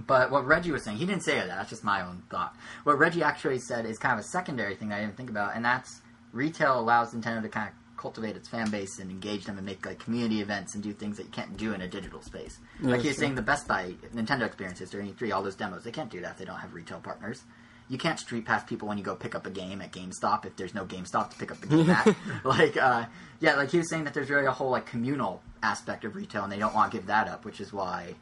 But 0.06 0.30
what 0.30 0.46
Reggie 0.46 0.70
was 0.70 0.84
saying, 0.84 0.98
he 0.98 1.06
didn't 1.06 1.22
say 1.22 1.36
that. 1.36 1.48
That's 1.48 1.70
just 1.70 1.84
my 1.84 2.06
own 2.06 2.22
thought. 2.30 2.54
What 2.84 2.98
Reggie 2.98 3.22
actually 3.22 3.58
said 3.58 3.84
is 3.84 3.98
kind 3.98 4.18
of 4.18 4.24
a 4.24 4.28
secondary 4.28 4.74
thing 4.74 4.88
that 4.88 4.98
I 4.98 5.00
didn't 5.00 5.16
think 5.16 5.30
about, 5.30 5.56
and 5.56 5.64
that's 5.64 6.00
retail 6.32 6.78
allows 6.78 7.12
Nintendo 7.12 7.42
to 7.42 7.48
kind 7.48 7.68
of 7.68 7.74
cultivate 7.98 8.36
its 8.36 8.48
fan 8.48 8.70
base 8.70 8.98
and 9.00 9.10
engage 9.10 9.44
them 9.44 9.58
and 9.58 9.66
make 9.66 9.84
like 9.84 9.98
community 9.98 10.40
events 10.40 10.74
and 10.74 10.82
do 10.82 10.92
things 10.92 11.16
that 11.16 11.24
you 11.24 11.32
can't 11.32 11.56
do 11.56 11.74
in 11.74 11.80
a 11.82 11.88
digital 11.88 12.22
space. 12.22 12.58
Yeah, 12.80 12.90
like 12.92 13.02
he 13.02 13.08
was 13.08 13.18
saying, 13.18 13.34
the 13.34 13.42
Best 13.42 13.68
Buy 13.68 13.94
Nintendo 14.14 14.46
experiences 14.46 14.90
during 14.90 15.12
E3, 15.12 15.34
all 15.34 15.42
those 15.42 15.56
demos, 15.56 15.84
they 15.84 15.90
can't 15.90 16.10
do 16.10 16.20
that 16.20 16.32
if 16.32 16.38
they 16.38 16.44
don't 16.44 16.58
have 16.58 16.72
retail 16.72 17.00
partners. 17.00 17.42
You 17.90 17.98
can't 17.98 18.20
street 18.20 18.44
pass 18.44 18.64
people 18.64 18.86
when 18.86 18.98
you 18.98 19.04
go 19.04 19.16
pick 19.16 19.34
up 19.34 19.46
a 19.46 19.50
game 19.50 19.80
at 19.80 19.92
GameStop 19.92 20.44
if 20.44 20.56
there's 20.56 20.74
no 20.74 20.84
GameStop 20.84 21.30
to 21.30 21.38
pick 21.38 21.50
up 21.50 21.60
the 21.60 21.66
game 21.66 21.90
at. 21.90 22.14
like, 22.44 22.76
uh, 22.76 23.06
yeah, 23.40 23.56
like 23.56 23.70
he 23.70 23.78
was 23.78 23.88
saying 23.88 24.04
that 24.04 24.14
there's 24.14 24.28
really 24.28 24.46
a 24.46 24.52
whole 24.52 24.70
like 24.70 24.86
communal 24.86 25.42
aspect 25.62 26.04
of 26.04 26.14
retail, 26.14 26.44
and 26.44 26.52
they 26.52 26.58
don't 26.58 26.74
want 26.74 26.92
to 26.92 26.98
give 26.98 27.06
that 27.06 27.28
up, 27.28 27.44
which 27.46 27.60
is 27.60 27.72
why 27.72 28.14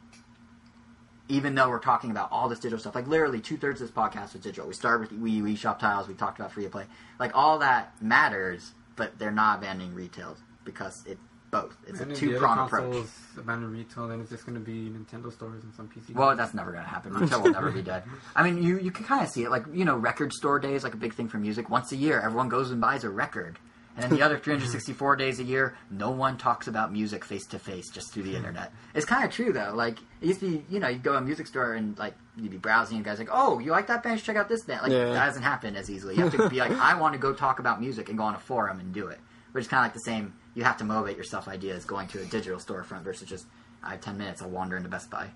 even 1.29 1.55
though 1.55 1.69
we're 1.69 1.79
talking 1.79 2.11
about 2.11 2.31
all 2.31 2.49
this 2.49 2.59
digital 2.59 2.79
stuff, 2.79 2.95
like 2.95 3.07
literally 3.07 3.41
two 3.41 3.57
thirds 3.57 3.81
of 3.81 3.87
this 3.87 3.95
podcast 3.95 4.33
was 4.33 4.41
digital. 4.41 4.67
We 4.67 4.73
started 4.73 5.11
with 5.11 5.21
Wii 5.21 5.31
U, 5.37 5.43
eShop 5.43 5.79
tiles, 5.79 6.07
we 6.07 6.13
talked 6.13 6.39
about 6.39 6.51
free 6.51 6.63
to 6.63 6.69
play. 6.69 6.85
Like 7.19 7.31
all 7.35 7.59
that 7.59 8.01
matters, 8.01 8.73
but 8.95 9.17
they're 9.19 9.31
not 9.31 9.59
abandoning 9.59 9.93
retail 9.93 10.37
because 10.63 11.03
it 11.05 11.17
both. 11.51 11.75
It's 11.87 11.99
and 11.99 12.11
a 12.11 12.15
two 12.15 12.37
prong 12.37 12.65
approach. 12.65 13.05
abandon 13.37 13.71
retail, 13.71 14.07
then 14.07 14.21
it's 14.21 14.29
just 14.29 14.45
going 14.45 14.57
to 14.57 14.63
be 14.63 14.89
Nintendo 14.89 15.31
stores 15.31 15.63
and 15.63 15.73
some 15.73 15.87
PC. 15.89 16.13
Well, 16.13 16.29
games. 16.29 16.39
that's 16.39 16.53
never 16.53 16.71
going 16.71 16.83
to 16.83 16.89
happen. 16.89 17.13
Retail 17.13 17.41
will 17.41 17.51
never 17.51 17.71
be 17.71 17.81
dead. 17.81 18.03
I 18.35 18.43
mean, 18.43 18.61
you 18.61 18.79
you 18.79 18.91
can 18.91 19.05
kind 19.05 19.23
of 19.23 19.29
see 19.29 19.43
it, 19.43 19.49
like 19.49 19.63
you 19.73 19.85
know, 19.85 19.95
record 19.95 20.33
store 20.33 20.59
days, 20.59 20.83
like 20.83 20.93
a 20.93 20.97
big 20.97 21.13
thing 21.13 21.27
for 21.27 21.37
music. 21.37 21.69
Once 21.69 21.91
a 21.91 21.95
year, 21.95 22.19
everyone 22.19 22.49
goes 22.49 22.71
and 22.71 22.81
buys 22.81 23.03
a 23.03 23.09
record, 23.09 23.59
and 23.97 24.03
then 24.11 24.17
the 24.17 24.21
other 24.23 24.37
364 24.37 25.15
days 25.17 25.39
a 25.39 25.43
year, 25.43 25.75
no 25.91 26.11
one 26.11 26.37
talks 26.37 26.67
about 26.67 26.93
music 26.93 27.25
face 27.25 27.45
to 27.47 27.59
face, 27.59 27.89
just 27.89 28.13
through 28.13 28.23
the 28.23 28.35
internet. 28.35 28.71
It's 28.93 29.05
kind 29.05 29.25
of 29.25 29.31
true 29.31 29.51
though. 29.51 29.73
Like 29.75 29.97
it 30.21 30.27
used 30.27 30.39
to 30.41 30.49
be, 30.49 30.65
you 30.69 30.79
know, 30.79 30.87
you'd 30.87 31.03
go 31.03 31.13
to 31.13 31.17
a 31.17 31.21
music 31.21 31.47
store 31.47 31.73
and 31.73 31.97
like 31.97 32.13
you'd 32.37 32.51
be 32.51 32.57
browsing, 32.57 32.97
and 32.97 33.05
guys 33.05 33.19
like, 33.19 33.29
oh, 33.31 33.59
you 33.59 33.71
like 33.71 33.87
that 33.87 34.03
band? 34.03 34.21
Check 34.23 34.35
out 34.37 34.47
this 34.47 34.63
band. 34.63 34.83
Like 34.83 34.91
Yeah. 34.91 35.05
that 35.13 35.25
doesn't 35.25 35.43
happen 35.43 35.75
as 35.75 35.89
easily. 35.89 36.15
You 36.15 36.23
have 36.23 36.31
to 36.33 36.49
be 36.49 36.57
like, 36.59 36.71
I 36.79 36.97
want 36.99 37.13
to 37.13 37.19
go 37.19 37.33
talk 37.33 37.59
about 37.59 37.81
music 37.81 38.07
and 38.09 38.17
go 38.17 38.23
on 38.23 38.35
a 38.35 38.39
forum 38.39 38.79
and 38.79 38.93
do 38.93 39.07
it. 39.07 39.19
Which 39.51 39.63
is 39.63 39.67
kind 39.67 39.81
of 39.81 39.85
like 39.85 39.93
the 39.93 40.01
same. 40.01 40.33
You 40.53 40.63
have 40.63 40.77
to 40.77 40.83
motivate 40.83 41.17
yourself. 41.17 41.47
Ideas 41.47 41.85
going 41.85 42.07
to 42.09 42.21
a 42.21 42.25
digital 42.25 42.59
storefront 42.59 43.01
versus 43.01 43.27
just 43.27 43.45
I 43.83 43.91
have 43.91 44.01
10 44.01 44.17
minutes. 44.17 44.41
I'll 44.41 44.49
wander 44.49 44.77
into 44.77 44.89
Best 44.89 45.09
Buy. 45.09 45.29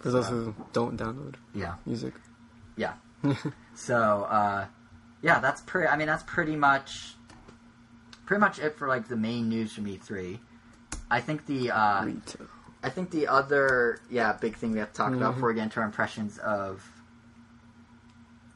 For 0.00 0.10
those 0.10 0.28
who 0.28 0.54
don't 0.72 0.96
download 0.96 1.34
Yeah. 1.54 1.74
music. 1.86 2.14
Yeah. 2.76 2.94
so, 3.74 4.24
uh, 4.24 4.66
yeah, 5.22 5.40
that's 5.40 5.60
pretty. 5.62 5.88
I 5.88 5.96
mean, 5.96 6.06
that's 6.06 6.22
pretty 6.24 6.54
much, 6.54 7.14
pretty 8.28 8.40
much 8.42 8.58
it 8.58 8.76
for 8.76 8.86
like 8.88 9.08
the 9.08 9.16
main 9.16 9.48
news 9.48 9.72
from 9.72 9.86
E3. 9.86 10.38
I 11.10 11.20
think 11.22 11.46
the, 11.46 11.70
uh. 11.70 12.06
I 12.82 12.90
think 12.90 13.10
the 13.10 13.26
other, 13.26 14.00
yeah, 14.10 14.34
big 14.34 14.54
thing 14.54 14.70
we 14.72 14.78
have 14.80 14.92
to 14.92 14.96
talk 14.96 15.14
about 15.14 15.32
Mhm. 15.32 15.34
before 15.36 15.48
we 15.48 15.54
get 15.54 15.64
into 15.64 15.80
our 15.80 15.86
impressions 15.86 16.36
of 16.38 16.86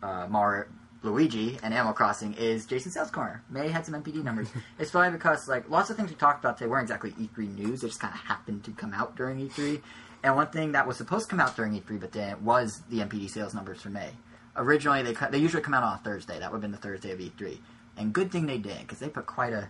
uh, 0.02 0.26
Mario, 0.28 0.66
Luigi, 1.02 1.58
and 1.62 1.72
Animal 1.72 1.94
Crossing 1.94 2.34
is 2.34 2.66
Jason 2.66 2.92
Sales 2.92 3.10
Corner. 3.10 3.42
May 3.48 3.68
had 3.68 3.86
some 3.86 3.94
NPD 3.94 4.22
numbers. 4.22 4.48
it's 4.78 4.90
funny 4.90 5.10
because 5.10 5.48
like 5.48 5.68
lots 5.70 5.88
of 5.90 5.96
things 5.96 6.10
we 6.10 6.16
talked 6.16 6.44
about 6.44 6.58
today 6.58 6.68
weren't 6.68 6.82
exactly 6.82 7.12
E3 7.12 7.48
news. 7.56 7.80
They 7.80 7.88
just 7.88 7.98
kind 8.00 8.12
of 8.14 8.20
happened 8.20 8.64
to 8.64 8.72
come 8.72 8.92
out 8.92 9.16
during 9.16 9.38
E3. 9.48 9.80
And 10.22 10.36
one 10.36 10.48
thing 10.48 10.72
that 10.72 10.86
was 10.86 10.98
supposed 10.98 11.24
to 11.26 11.30
come 11.30 11.40
out 11.40 11.56
during 11.56 11.72
E3 11.80 11.98
but 11.98 12.12
then 12.12 12.44
was 12.44 12.82
the 12.90 12.98
NPD 13.00 13.28
sales 13.30 13.54
numbers 13.54 13.80
for 13.80 13.88
May. 13.90 14.10
Originally, 14.54 15.02
they 15.02 15.14
they 15.30 15.38
usually 15.38 15.62
come 15.62 15.72
out 15.74 15.82
on 15.82 15.94
a 15.94 15.98
Thursday. 16.04 16.38
That 16.38 16.52
would 16.52 16.56
have 16.58 16.62
been 16.62 16.72
the 16.72 16.76
Thursday 16.78 17.10
of 17.12 17.18
E3. 17.20 17.58
And 17.96 18.12
good 18.12 18.30
thing 18.32 18.46
they 18.46 18.58
did 18.58 18.78
because 18.80 18.98
they 18.98 19.08
put 19.08 19.26
quite 19.26 19.52
a 19.52 19.68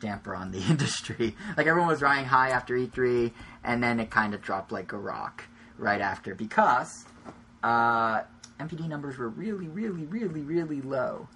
damper 0.00 0.34
on 0.34 0.50
the 0.52 0.58
industry. 0.70 1.34
Like 1.56 1.66
everyone 1.66 1.88
was 1.88 2.02
riding 2.02 2.24
high 2.26 2.50
after 2.50 2.74
E3, 2.74 3.32
and 3.64 3.82
then 3.82 4.00
it 4.00 4.10
kind 4.10 4.34
of 4.34 4.42
dropped 4.42 4.72
like 4.72 4.92
a 4.92 4.98
rock 4.98 5.44
right 5.78 6.00
after 6.00 6.34
because 6.34 7.04
uh, 7.62 8.22
NPD 8.60 8.88
numbers 8.88 9.18
were 9.18 9.28
really, 9.28 9.66
really, 9.68 10.04
really, 10.04 10.42
really 10.42 10.80
low. 10.80 11.28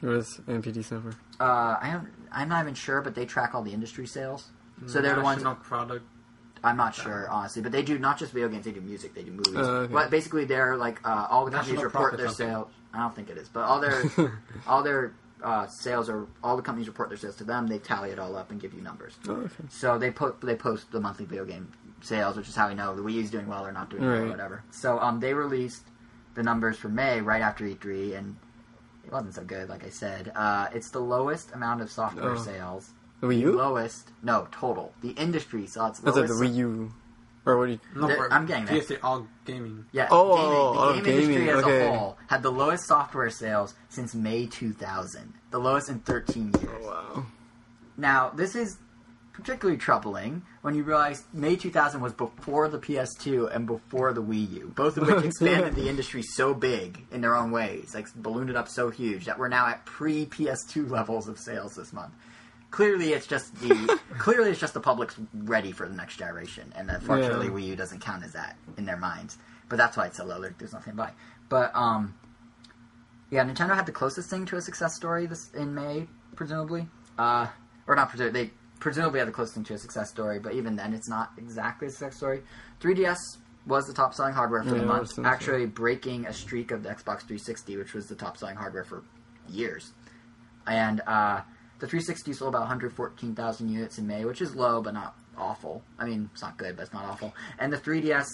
What 0.00 0.14
is 0.14 0.40
NPD 0.46 0.84
stand 0.84 1.02
for? 1.02 1.42
Uh, 1.42 1.76
I 1.80 1.88
am 1.88 2.10
I'm 2.30 2.48
not 2.48 2.62
even 2.62 2.74
sure, 2.74 3.00
but 3.00 3.14
they 3.14 3.24
track 3.24 3.54
all 3.54 3.62
the 3.62 3.72
industry 3.72 4.06
sales. 4.06 4.48
So 4.86 5.00
they're 5.00 5.16
the 5.16 5.22
ones. 5.22 5.38
National 5.42 5.56
product. 5.56 6.04
I'm 6.62 6.76
not 6.76 6.94
sure 6.94 7.28
honestly, 7.30 7.62
but 7.62 7.72
they 7.72 7.82
do 7.82 7.98
not 7.98 8.18
just 8.18 8.32
video 8.32 8.48
games. 8.48 8.64
They 8.64 8.72
do 8.72 8.80
music. 8.80 9.14
They 9.14 9.22
do 9.22 9.30
movies. 9.30 9.54
Oh, 9.56 9.60
okay. 9.62 9.92
But 9.92 10.10
basically, 10.10 10.44
they're 10.44 10.76
like 10.76 11.00
uh, 11.04 11.26
all 11.30 11.44
the 11.44 11.50
companies 11.50 11.74
National 11.74 11.84
report 11.84 12.16
their 12.16 12.26
something. 12.28 12.46
sales. 12.46 12.68
I 12.92 12.98
don't 12.98 13.14
think 13.14 13.30
it 13.30 13.38
is, 13.38 13.48
but 13.48 13.60
all 13.64 13.80
their 13.80 14.02
all 14.66 14.82
their 14.82 15.14
uh, 15.42 15.66
sales 15.66 16.08
are 16.08 16.26
all 16.42 16.56
the 16.56 16.62
companies 16.62 16.88
report 16.88 17.08
their 17.08 17.18
sales 17.18 17.36
to 17.36 17.44
them. 17.44 17.66
They 17.66 17.78
tally 17.78 18.10
it 18.10 18.18
all 18.18 18.36
up 18.36 18.50
and 18.50 18.60
give 18.60 18.74
you 18.74 18.80
numbers. 18.82 19.14
Oh, 19.28 19.32
okay. 19.32 19.64
So 19.70 19.98
they 19.98 20.10
put 20.10 20.40
they 20.40 20.54
post 20.56 20.90
the 20.92 21.00
monthly 21.00 21.24
video 21.26 21.44
game 21.44 21.70
sales, 22.00 22.36
which 22.36 22.48
is 22.48 22.54
how 22.56 22.68
we 22.68 22.74
know 22.74 22.94
the 22.94 23.02
Wii 23.02 23.14
U 23.14 23.20
is 23.22 23.30
doing 23.30 23.46
well 23.46 23.66
or 23.66 23.72
not 23.72 23.90
doing 23.90 24.04
well 24.04 24.22
or 24.24 24.28
whatever. 24.28 24.62
So 24.70 24.98
um, 25.00 25.20
they 25.20 25.34
released 25.34 25.82
the 26.34 26.42
numbers 26.42 26.76
for 26.78 26.88
May 26.88 27.20
right 27.20 27.42
after 27.42 27.64
E3, 27.64 28.16
and 28.16 28.36
it 29.04 29.12
wasn't 29.12 29.34
so 29.34 29.42
good. 29.44 29.68
Like 29.68 29.84
I 29.84 29.90
said, 29.90 30.32
uh, 30.36 30.68
it's 30.72 30.90
the 30.90 31.00
lowest 31.00 31.52
amount 31.52 31.80
of 31.80 31.90
software 31.90 32.32
Oh. 32.32 32.36
sales. 32.36 32.90
The 33.20 33.26
Wii 33.26 33.40
U? 33.40 33.52
Lowest, 33.52 34.10
no, 34.22 34.46
total. 34.52 34.92
The 35.02 35.10
industry 35.10 35.66
saw 35.66 35.88
its 35.88 35.98
That's 35.98 36.16
lowest. 36.16 36.34
like 36.34 36.40
the 36.40 36.46
Wii 36.46 36.56
U. 36.58 36.92
Or 37.48 37.56
what 37.58 37.66
do 37.66 37.72
you. 37.72 37.80
No, 37.96 38.06
There- 38.06 38.16
for 38.16 38.32
I'm 38.32 38.46
getting 38.46 38.66
there. 38.66 38.80
PS3 38.80 38.98
all 39.02 39.26
gaming. 39.46 39.86
Yeah, 39.92 40.08
Oh, 40.10 40.36
gaming, 40.36 40.50
oh, 40.52 40.74
oh 40.76 40.92
the 40.92 41.00
oh, 41.00 41.02
game 41.02 41.06
industry 41.14 41.34
gaming, 41.34 41.48
as 41.48 41.64
okay. 41.64 41.86
a 41.86 41.96
whole 41.96 42.18
had 42.26 42.42
the 42.42 42.50
lowest 42.52 42.86
software 42.86 43.30
sales 43.30 43.74
since 43.88 44.14
May 44.14 44.46
2000, 44.46 45.32
the 45.50 45.58
lowest 45.58 45.88
in 45.88 46.00
13 46.00 46.52
years. 46.60 46.82
Oh, 46.82 46.86
wow. 46.86 47.26
Now, 47.96 48.30
this 48.30 48.54
is 48.54 48.76
particularly 49.32 49.78
troubling 49.78 50.42
when 50.62 50.74
you 50.74 50.82
realize 50.82 51.24
May 51.32 51.54
2000 51.56 52.00
was 52.00 52.12
before 52.12 52.68
the 52.68 52.78
PS2 52.78 53.54
and 53.54 53.66
before 53.66 54.12
the 54.12 54.22
Wii 54.22 54.50
U, 54.54 54.72
both 54.74 54.96
of 54.96 55.06
which 55.06 55.24
expanded 55.24 55.74
the 55.76 55.88
industry 55.88 56.22
so 56.22 56.52
big 56.54 57.06
in 57.12 57.20
their 57.20 57.36
own 57.36 57.50
ways, 57.52 57.94
like 57.94 58.12
ballooned 58.16 58.50
it 58.50 58.56
up 58.56 58.68
so 58.68 58.90
huge 58.90 59.26
that 59.26 59.38
we're 59.38 59.48
now 59.48 59.66
at 59.68 59.86
pre 59.86 60.26
PS2 60.26 60.90
levels 60.90 61.28
of 61.28 61.38
sales 61.38 61.76
this 61.76 61.92
month. 61.92 62.12
Clearly, 62.70 63.12
it's 63.14 63.26
just 63.26 63.54
the 63.60 63.98
clearly 64.18 64.50
it's 64.50 64.60
just 64.60 64.74
the 64.74 64.80
public's 64.80 65.16
ready 65.34 65.72
for 65.72 65.88
the 65.88 65.94
next 65.94 66.16
generation, 66.18 66.72
and 66.76 66.90
unfortunately, 66.90 67.46
Yeah. 67.46 67.52
Wii 67.52 67.66
U 67.68 67.76
doesn't 67.76 68.00
count 68.00 68.24
as 68.24 68.32
that 68.34 68.56
in 68.76 68.84
their 68.84 68.96
minds. 68.98 69.38
But 69.68 69.76
that's 69.76 69.96
why 69.96 70.06
it's 70.06 70.16
so 70.18 70.24
low. 70.24 70.42
There's 70.58 70.72
nothing 70.72 70.92
to 70.92 70.96
buy. 70.96 71.12
But 71.48 71.74
um, 71.74 72.14
yeah, 73.30 73.44
Nintendo 73.44 73.74
had 73.74 73.86
the 73.86 73.92
closest 73.92 74.30
thing 74.30 74.44
to 74.46 74.56
a 74.56 74.60
success 74.62 74.94
story 74.96 75.26
this 75.26 75.50
in 75.54 75.74
May, 75.74 76.06
presumably. 76.36 76.88
Uh, 77.18 77.46
or 77.86 77.94
not 77.96 78.10
presumably, 78.10 78.44
they 78.44 78.50
presumably 78.80 79.18
had 79.18 79.28
the 79.28 79.32
closest 79.32 79.54
thing 79.56 79.64
to 79.64 79.74
a 79.74 79.78
success 79.78 80.08
story, 80.10 80.38
but 80.38 80.52
even 80.54 80.76
then, 80.76 80.92
it's 80.94 81.08
not 81.08 81.32
exactly 81.38 81.88
a 81.88 81.90
success 81.90 82.16
story. 82.16 82.42
3DS 82.80 83.18
was 83.66 83.86
the 83.86 83.92
top 83.92 84.14
selling 84.14 84.32
hardware 84.34 84.62
for 84.62 84.74
Yeah, 84.74 84.80
the 84.80 84.86
month, 84.86 85.00
was 85.00 85.10
thinking 85.10 85.24
so. 85.24 85.30
actually 85.30 85.66
breaking 85.66 86.26
a 86.26 86.32
streak 86.32 86.70
of 86.70 86.82
the 86.82 86.88
Xbox 86.88 87.20
360, 87.26 87.76
which 87.76 87.92
was 87.92 88.06
the 88.08 88.14
top 88.14 88.36
selling 88.38 88.56
hardware 88.56 88.84
for 88.84 89.02
years. 89.48 89.92
And 90.66 91.02
uh, 91.06 91.40
the 91.78 91.86
360 91.86 92.32
sold 92.32 92.48
about 92.50 92.62
114,000 92.62 93.68
units 93.68 93.98
in 93.98 94.06
May, 94.06 94.24
which 94.24 94.40
is 94.40 94.54
low 94.54 94.82
but 94.82 94.94
not 94.94 95.16
awful. 95.36 95.82
I 95.98 96.06
mean, 96.06 96.30
it's 96.32 96.42
not 96.42 96.56
good, 96.56 96.76
but 96.76 96.82
it's 96.82 96.92
not 96.92 97.04
awful. 97.04 97.34
And 97.58 97.72
the 97.72 97.78
3DS, 97.78 98.26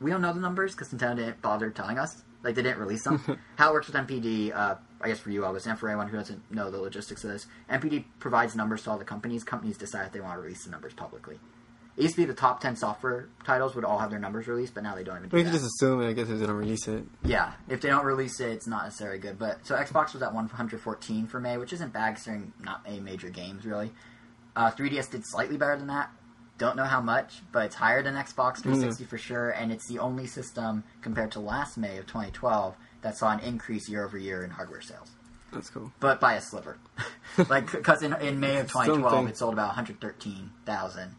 we 0.00 0.10
don't 0.10 0.20
know 0.20 0.32
the 0.32 0.40
numbers 0.40 0.72
because 0.74 0.88
Nintendo 0.88 1.16
didn't 1.16 1.42
bother 1.42 1.70
telling 1.70 1.98
us. 1.98 2.22
Like 2.42 2.54
they 2.54 2.62
didn't 2.62 2.78
release 2.78 3.04
them. 3.04 3.22
How 3.56 3.70
it 3.70 3.72
works 3.72 3.86
with 3.86 3.96
NPD, 3.96 4.54
uh, 4.54 4.74
I 5.00 5.08
guess 5.08 5.20
for 5.20 5.30
you, 5.30 5.42
Elvis, 5.42 5.66
and 5.66 5.78
for 5.78 5.88
anyone 5.88 6.08
who 6.08 6.16
doesn't 6.16 6.50
know 6.50 6.70
the 6.70 6.80
logistics 6.80 7.24
of 7.24 7.30
this, 7.30 7.46
NPD 7.70 8.04
provides 8.18 8.56
numbers 8.56 8.82
to 8.82 8.90
all 8.90 8.98
the 8.98 9.04
companies. 9.04 9.44
Companies 9.44 9.78
decide 9.78 10.06
if 10.06 10.12
they 10.12 10.20
want 10.20 10.34
to 10.34 10.40
release 10.40 10.64
the 10.64 10.70
numbers 10.70 10.92
publicly. 10.92 11.38
It 11.96 12.02
used 12.04 12.14
to 12.14 12.22
be 12.22 12.24
the 12.24 12.32
top 12.34 12.60
10 12.60 12.76
software 12.76 13.28
titles 13.44 13.74
would 13.74 13.84
all 13.84 13.98
have 13.98 14.08
their 14.10 14.18
numbers 14.18 14.46
released, 14.48 14.72
but 14.74 14.82
now 14.82 14.94
they 14.94 15.04
don't 15.04 15.18
even 15.18 15.28
do 15.28 15.36
We 15.36 15.42
that. 15.42 15.50
can 15.50 15.58
just 15.60 15.66
assume 15.66 16.00
it. 16.00 16.08
I 16.08 16.12
guess 16.14 16.28
if 16.30 16.38
they 16.40 16.46
don't 16.46 16.56
release 16.56 16.88
it. 16.88 17.04
Yeah, 17.22 17.52
if 17.68 17.82
they 17.82 17.88
don't 17.90 18.06
release 18.06 18.40
it, 18.40 18.50
it's 18.50 18.66
not 18.66 18.84
necessarily 18.84 19.18
good. 19.18 19.38
But 19.38 19.66
so 19.66 19.74
Xbox 19.76 20.14
was 20.14 20.22
at 20.22 20.32
114 20.32 21.26
for 21.26 21.38
May, 21.40 21.58
which 21.58 21.72
isn't 21.74 21.92
bad 21.92 22.14
considering 22.14 22.52
not 22.64 22.80
any 22.86 23.00
major 23.00 23.28
games 23.28 23.66
really. 23.66 23.92
Uh, 24.56 24.70
3DS 24.70 25.10
did 25.10 25.22
slightly 25.26 25.56
better 25.58 25.76
than 25.76 25.88
that. 25.88 26.10
Don't 26.58 26.76
know 26.76 26.84
how 26.84 27.00
much, 27.00 27.40
but 27.52 27.64
it's 27.66 27.74
higher 27.74 28.02
than 28.02 28.14
Xbox 28.14 28.56
360 28.62 29.04
for 29.04 29.18
sure, 29.18 29.50
and 29.50 29.72
it's 29.72 29.86
the 29.88 29.98
only 29.98 30.26
system 30.26 30.84
compared 31.00 31.32
to 31.32 31.40
last 31.40 31.76
May 31.76 31.98
of 31.98 32.06
2012 32.06 32.74
that 33.02 33.16
saw 33.18 33.32
an 33.32 33.40
increase 33.40 33.88
year 33.88 34.04
over 34.04 34.16
year 34.16 34.44
in 34.44 34.50
hardware 34.50 34.80
sales, 34.82 35.10
That's 35.52 35.68
cool. 35.70 35.90
but 35.98 36.20
by 36.20 36.34
a 36.34 36.40
sliver. 36.40 36.78
like 37.48 37.72
because 37.72 38.02
in, 38.02 38.12
in 38.20 38.38
May 38.38 38.58
of 38.60 38.68
2012 38.68 39.10
Something. 39.12 39.28
it 39.28 39.36
sold 39.36 39.54
about 39.54 39.68
113,000, 39.68 41.14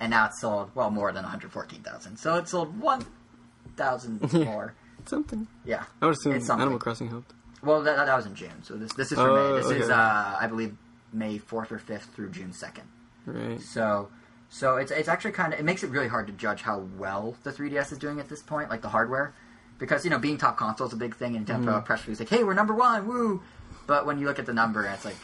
and 0.00 0.10
now 0.10 0.26
it's 0.26 0.40
sold 0.40 0.70
well 0.74 0.90
more 0.90 1.12
than 1.12 1.22
114,000. 1.22 2.16
So 2.16 2.34
it 2.36 2.48
sold 2.48 2.78
1,000 2.80 4.32
more. 4.44 4.74
Something. 5.06 5.46
Yeah. 5.64 5.84
I 6.00 6.06
would 6.06 6.14
assume 6.16 6.32
It's 6.34 6.46
something. 6.46 6.62
Animal 6.62 6.78
Crossing 6.78 7.08
helped. 7.08 7.32
Well, 7.62 7.82
that, 7.82 7.96
that 7.96 8.16
was 8.16 8.26
in 8.26 8.34
June. 8.34 8.62
So 8.62 8.74
this 8.76 8.92
this 8.94 9.12
is 9.12 9.18
for 9.18 9.28
Oh, 9.30 9.52
May. 9.54 9.60
This 9.62 9.70
is 9.70 9.82
okay. 9.90 9.92
uh, 9.92 10.36
I 10.40 10.46
believe 10.48 10.76
May 11.12 11.38
fourth 11.38 11.72
or 11.72 11.78
fifth 11.78 12.06
through 12.14 12.30
June 12.30 12.52
second. 12.52 12.84
Right. 13.26 13.60
So 13.60 14.08
so 14.50 14.76
it's 14.76 14.90
it's 14.90 15.08
actually 15.08 15.32
kind 15.32 15.52
of 15.54 15.60
it 15.60 15.62
makes 15.64 15.82
it 15.82 15.90
really 15.90 16.08
hard 16.08 16.26
to 16.26 16.32
judge 16.32 16.62
how 16.62 16.80
well 16.98 17.36
the 17.42 17.50
3DS 17.52 17.92
is 17.92 17.98
doing 17.98 18.20
at 18.20 18.28
this 18.28 18.42
point, 18.42 18.68
like 18.70 18.82
the 18.82 18.88
hardware, 18.90 19.34
because 19.78 20.04
you 20.04 20.10
know 20.10 20.18
being 20.18 20.36
top 20.38 20.56
console 20.56 20.86
is 20.86 20.92
a 20.92 20.96
big 20.96 21.16
thing, 21.16 21.36
and 21.36 21.46
Nintendo 21.46 21.64
Mm-hmm. 21.66 21.84
press 21.86 22.06
release 22.06 22.20
like, 22.20 22.28
hey, 22.28 22.44
we're 22.44 22.54
number 22.54 22.74
one, 22.74 23.06
woo! 23.06 23.42
But 23.86 24.06
when 24.06 24.18
you 24.18 24.26
look 24.26 24.38
at 24.38 24.46
the 24.46 24.52
number, 24.54 24.84
it's 24.86 25.04
like 25.04 25.16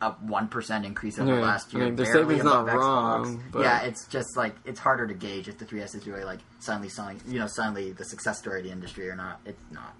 a 0.00 0.12
one 0.12 0.46
percent 0.48 0.84
increase 0.86 1.18
over 1.18 1.34
Yeah, 1.34 1.40
last 1.42 1.72
year. 1.74 1.82
I 1.82 1.86
mean, 1.86 1.96
barely 1.96 2.10
statement's 2.12 2.44
not 2.44 2.66
Xbox. 2.66 2.74
wrong, 2.74 3.42
but- 3.52 3.62
Yeah, 3.62 3.80
it's 3.82 4.06
just 4.06 4.36
like 4.36 4.54
it's 4.64 4.78
harder 4.80 5.06
to 5.06 5.14
gauge 5.14 5.48
if 5.48 5.58
the 5.58 5.64
3DS 5.64 5.94
is 5.96 6.06
really 6.06 6.24
like 6.24 6.38
suddenly 6.60 6.88
selling, 6.88 7.20
you 7.26 7.38
know, 7.38 7.46
suddenly 7.48 7.92
the 7.92 8.04
success 8.04 8.38
story 8.38 8.60
of 8.60 8.64
the 8.66 8.72
industry 8.72 9.08
or 9.10 9.16
not. 9.16 9.40
It's 9.44 9.58
not. 9.72 9.94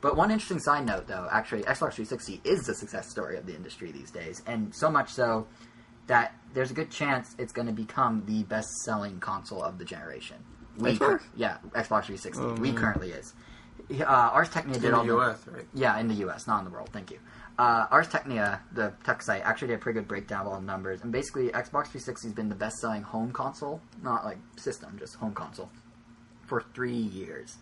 But 0.00 0.16
one 0.16 0.30
interesting 0.30 0.58
side 0.58 0.84
note, 0.84 1.06
though, 1.06 1.28
actually, 1.32 1.62
Xbox 1.62 1.94
360 1.94 2.40
is 2.44 2.66
the 2.66 2.74
success 2.74 3.08
story 3.10 3.38
of 3.38 3.46
the 3.46 3.54
industry 3.54 3.90
these 3.90 4.10
days, 4.10 4.42
and 4.46 4.74
so 4.74 4.90
much 4.90 5.08
so 5.10 5.46
that 6.08 6.34
there's 6.52 6.70
a 6.70 6.74
good 6.74 6.90
chance 6.90 7.34
it's 7.38 7.52
going 7.54 7.66
to 7.68 7.72
become 7.72 8.22
the 8.26 8.42
best-selling 8.42 9.18
console 9.20 9.62
of 9.62 9.78
the 9.78 9.84
generation. 9.86 10.36
We 10.76 10.98
Xbox? 10.98 11.22
yeah, 11.36 11.56
Xbox 11.70 12.04
360. 12.06 12.42
Oh, 12.42 12.52
we 12.54 12.72
man. 12.72 12.76
currently 12.76 13.12
is. 13.12 13.32
Uh, 13.98 14.04
Ars 14.04 14.50
Technica 14.50 14.80
did 14.80 14.88
in 14.88 14.94
all 14.94 15.02
the 15.04 15.08
U.S., 15.14 15.38
right? 15.46 15.64
yeah, 15.72 15.98
in 15.98 16.08
the 16.08 16.14
U.S., 16.16 16.46
not 16.46 16.58
in 16.58 16.64
the 16.66 16.70
world. 16.70 16.90
Thank 16.92 17.10
you. 17.10 17.18
Uh, 17.58 17.86
Ars 17.90 18.08
Technica, 18.08 18.60
the 18.72 18.92
tech 19.04 19.22
site, 19.22 19.42
actually 19.44 19.68
did 19.68 19.74
a 19.74 19.78
pretty 19.78 20.00
good 20.00 20.08
breakdown 20.08 20.46
of 20.46 20.52
all 20.52 20.60
the 20.60 20.66
numbers. 20.66 21.02
And 21.02 21.12
basically, 21.12 21.48
Xbox 21.48 21.86
360 21.86 22.28
has 22.28 22.34
been 22.34 22.48
the 22.48 22.54
best-selling 22.56 23.02
home 23.02 23.30
console, 23.32 23.80
not 24.02 24.24
like 24.24 24.38
system, 24.56 24.96
just 24.98 25.14
home 25.16 25.34
console, 25.34 25.70
for 26.46 26.64
three 26.74 26.92
years, 26.96 27.56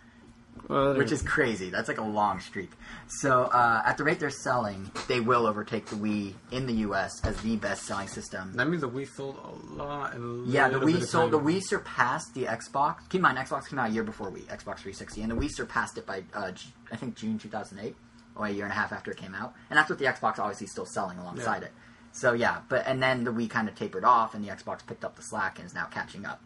Well, 0.67 0.97
which 0.97 1.13
is 1.13 1.21
crazy. 1.21 1.69
That's 1.69 1.89
like 1.89 1.99
a 1.99 2.05
long 2.05 2.41
streak. 2.41 2.71
So, 3.07 3.43
uh, 3.45 3.83
at 3.85 3.99
the 3.99 4.05
rate 4.05 4.19
they're 4.19 4.31
selling, 4.31 4.91
they 5.09 5.21
will 5.21 5.47
overtake 5.47 5.85
the 5.87 5.97
Wii 5.97 6.33
in 6.51 6.67
the 6.67 6.73
U.S. 6.87 7.21
as 7.23 7.39
the 7.43 7.57
best-selling 7.57 8.09
system. 8.09 8.55
That 8.55 8.69
means 8.69 8.81
the 8.81 8.89
Wii 8.89 9.07
sold 9.15 9.37
a 9.45 9.75
lot. 9.75 10.15
a 10.15 10.45
Yeah, 10.47 10.69
the 10.69 10.79
Wii 10.81 11.03
sold. 11.05 11.33
The. 11.33 11.39
Wii 11.39 11.61
surpassed 11.63 12.33
the 12.33 12.45
Xbox. 12.45 13.01
Keep 13.11 13.19
in 13.19 13.23
mind, 13.23 13.37
Xbox 13.37 13.69
came 13.69 13.79
out 13.79 13.91
a 13.91 13.93
year 13.93 14.05
before 14.05 14.31
Wii, 14.31 14.45
Xbox 14.45 14.81
360, 14.81 15.21
and 15.21 15.31
the 15.33 15.37
Wii 15.37 15.51
surpassed 15.51 15.99
it 15.99 16.07
by 16.07 16.23
uh, 16.35 16.51
I 16.91 16.97
think 16.97 17.15
June 17.15 17.39
2008, 17.39 17.95
or 18.37 18.47
a 18.47 18.51
year 18.51 18.65
and 18.65 18.73
a 18.73 18.77
half 18.77 18.93
after 18.93 19.11
it 19.11 19.17
came 19.17 19.35
out. 19.35 19.55
And 19.71 19.77
that's 19.79 19.91
what 19.91 19.99
the 19.99 20.07
Xbox 20.07 20.39
obviously 20.39 20.65
is 20.67 20.71
still 20.73 20.87
selling 20.87 21.19
alongside 21.19 21.63
Yeah. 21.63 21.69
it. 21.69 21.73
So 22.13 22.33
yeah, 22.35 22.61
but 22.69 22.87
and 22.87 23.03
then 23.03 23.25
the 23.25 23.33
Wii 23.33 23.49
kind 23.49 23.69
of 23.69 23.75
tapered 23.75 24.05
off, 24.05 24.35
and 24.35 24.45
the 24.45 24.49
Xbox 24.49 24.87
picked 24.87 25.05
up 25.05 25.17
the 25.17 25.23
slack 25.23 25.59
and 25.59 25.67
is 25.67 25.75
now 25.75 25.85
catching 25.87 26.27
up. 26.27 26.43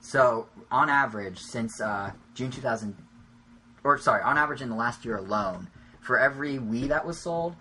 So 0.00 0.46
on 0.70 0.88
average, 0.88 1.40
since 1.40 1.80
uh, 1.80 2.12
June 2.34 2.50
2000, 2.52 2.96
or 3.82 3.98
sorry, 3.98 4.22
on 4.22 4.38
average 4.38 4.62
in 4.62 4.68
the 4.68 4.76
last 4.76 5.04
year 5.04 5.16
alone, 5.16 5.68
for 6.00 6.18
every 6.18 6.58
Wii 6.58 6.88
that 6.88 7.04
was 7.04 7.18
sold, 7.18 7.56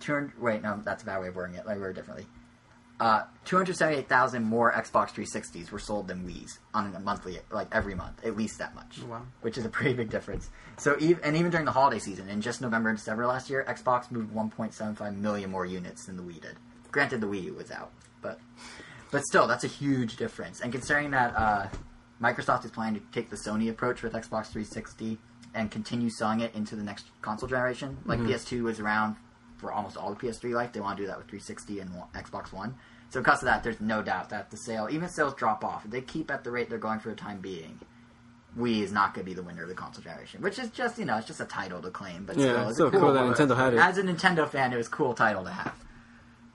200. 0.00 0.40
Wait, 0.40 0.62
no, 0.62 0.80
that's 0.84 1.02
a 1.02 1.06
bad 1.06 1.20
way 1.20 1.28
of 1.28 1.36
wording 1.36 1.56
it. 1.56 1.66
Let 1.66 1.76
me 1.76 1.82
word 1.82 1.90
it 1.90 1.94
differently. 1.94 2.26
Uh, 3.00 3.24
278,000 3.46 4.44
more 4.44 4.72
Xbox 4.72 5.10
360s 5.10 5.72
were 5.72 5.78
sold 5.80 6.06
than 6.06 6.24
Wii's 6.24 6.60
on 6.72 6.94
a 6.94 7.00
monthly, 7.00 7.40
like 7.50 7.66
every 7.72 7.96
month, 7.96 8.24
at 8.24 8.36
least 8.36 8.58
that 8.58 8.74
much. 8.76 9.00
Wow. 9.02 9.22
Which 9.40 9.58
is 9.58 9.64
a 9.64 9.68
pretty 9.68 9.94
big 9.94 10.08
difference. 10.08 10.50
So, 10.76 10.96
even, 11.00 11.22
and 11.24 11.36
even 11.36 11.50
during 11.50 11.66
the 11.66 11.72
holiday 11.72 11.98
season, 11.98 12.28
in 12.28 12.40
just 12.40 12.60
November 12.60 12.90
and 12.90 12.98
December 12.98 13.26
last 13.26 13.50
year, 13.50 13.64
Xbox 13.68 14.10
moved 14.12 14.32
1.75 14.32 15.16
million 15.16 15.50
more 15.50 15.66
units 15.66 16.06
than 16.06 16.16
the 16.16 16.22
Wii 16.22 16.40
did. 16.40 16.56
Granted, 16.92 17.20
the 17.20 17.26
Wii 17.26 17.54
was 17.56 17.72
out, 17.72 17.90
but 18.20 18.38
but 19.10 19.24
still, 19.24 19.46
that's 19.46 19.64
a 19.64 19.68
huge 19.68 20.16
difference. 20.16 20.60
And 20.60 20.72
considering 20.72 21.10
that 21.10 21.34
uh, 21.36 21.66
Microsoft 22.20 22.64
is 22.64 22.70
planning 22.70 23.00
to 23.00 23.06
take 23.12 23.30
the 23.30 23.36
Sony 23.36 23.68
approach 23.68 24.02
with 24.02 24.12
Xbox 24.14 24.46
360 24.46 25.18
and 25.54 25.70
continue 25.70 26.08
selling 26.08 26.40
it 26.40 26.54
into 26.54 26.76
the 26.76 26.82
next 26.82 27.06
console 27.20 27.48
generation, 27.48 27.98
like 28.06 28.20
PS2 28.20 28.62
was 28.62 28.80
around 28.80 29.16
for 29.62 29.72
almost 29.72 29.96
all 29.96 30.12
the 30.12 30.16
PS3 30.20 30.52
life, 30.52 30.72
they 30.74 30.80
want 30.80 30.98
to 30.98 31.04
do 31.04 31.06
that 31.06 31.16
with 31.16 31.28
360 31.28 31.80
and 31.80 31.90
Xbox 32.14 32.52
One. 32.52 32.74
So 33.08 33.20
because 33.20 33.40
of 33.42 33.46
that, 33.46 33.62
there's 33.62 33.80
no 33.80 34.02
doubt 34.02 34.28
that 34.30 34.50
the 34.50 34.56
sale, 34.56 34.88
even 34.90 35.04
if 35.04 35.12
sales 35.12 35.34
drop 35.34 35.64
off, 35.64 35.84
if 35.86 35.90
they 35.90 36.00
keep 36.02 36.30
at 36.30 36.44
the 36.44 36.50
rate 36.50 36.68
they're 36.68 36.78
going 36.78 36.98
for 36.98 37.08
the 37.10 37.14
time 37.16 37.40
being, 37.40 37.78
Wii 38.58 38.82
is 38.82 38.92
not 38.92 39.14
going 39.14 39.24
to 39.24 39.30
be 39.30 39.34
the 39.34 39.42
winner 39.42 39.62
of 39.62 39.68
the 39.68 39.74
console 39.74 40.02
generation. 40.04 40.42
Which 40.42 40.58
is 40.58 40.68
just, 40.70 40.98
you 40.98 41.04
know, 41.06 41.16
it's 41.16 41.26
just 41.26 41.40
a 41.40 41.44
title 41.46 41.80
to 41.80 41.90
claim, 41.90 42.24
but 42.26 42.36
Yeah, 42.36 42.44
still, 42.52 42.60
it's 42.62 42.68
it's 42.70 42.78
so 42.78 42.86
a 42.88 42.90
cool, 42.90 43.00
cool. 43.00 43.12
that 43.14 43.24
Nintendo 43.24 43.56
had 43.56 43.72
it. 43.74 43.78
As 43.78 43.96
a 43.98 44.02
Nintendo 44.02 44.48
fan, 44.48 44.72
it 44.72 44.76
was 44.76 44.88
a 44.88 44.90
cool 44.90 45.14
title 45.14 45.44
to 45.44 45.50
have. 45.50 45.74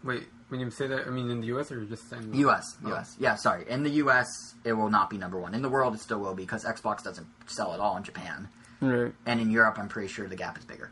Wait, 0.04 0.28
when 0.50 0.60
you 0.60 0.70
say 0.70 0.86
that, 0.88 1.08
I 1.08 1.10
mean 1.10 1.30
in 1.32 1.42
the 1.42 1.48
U.S. 1.48 1.72
or 1.72 1.76
you're 1.78 1.86
just 1.86 2.08
saying 2.10 2.34
U.S. 2.36 2.78
Oh. 2.86 2.90
U.S. 2.90 3.16
Yeah, 3.20 3.36
sorry. 3.36 3.66
In 3.70 3.82
the 3.84 3.90
U.S., 4.04 4.28
it 4.64 4.74
will 4.74 4.90
not 4.92 5.10
be 5.10 5.18
number 5.18 5.40
one. 5.40 5.54
In 5.56 5.62
the 5.64 5.70
world, 5.70 5.94
it 5.96 6.00
still 6.02 6.20
will 6.20 6.36
be 6.36 6.44
because 6.44 6.66
Xbox 6.66 7.04
doesn't 7.04 7.28
sell 7.48 7.74
at 7.74 7.80
all 7.80 7.98
in 7.98 8.04
Japan, 8.04 8.48
Right. 8.82 9.14
and 9.26 9.40
in 9.42 9.50
Europe, 9.52 9.78
I'm 9.80 9.90
pretty 9.90 10.08
sure 10.08 10.28
the 10.28 10.36
gap 10.36 10.58
is 10.58 10.66
bigger. 10.66 10.92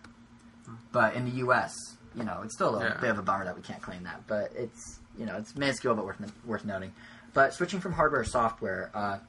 But 0.92 1.14
in 1.14 1.26
the 1.26 1.38
U.S., 1.38 1.76
you 2.16 2.24
know, 2.24 2.42
it's 2.44 2.54
still 2.56 2.76
a 2.78 2.84
Yeah. 2.84 2.98
bit 3.02 3.10
of 3.12 3.20
a 3.20 3.22
bummer 3.22 3.46
that 3.46 3.56
we 3.56 3.62
can't 3.62 3.82
claim 3.82 4.04
that. 4.04 4.26
But 4.28 4.52
it's 4.56 5.00
you 5.18 5.26
know, 5.26 5.36
it's 5.38 5.56
minuscule 5.56 5.96
but 5.96 6.06
worth 6.06 6.20
worth 6.46 6.66
noting. 6.66 6.94
But 7.34 7.54
switching 7.54 7.80
from 7.80 7.94
hardware 7.94 8.24
to 8.24 8.30
software, 8.30 8.92
uh, 8.94 9.20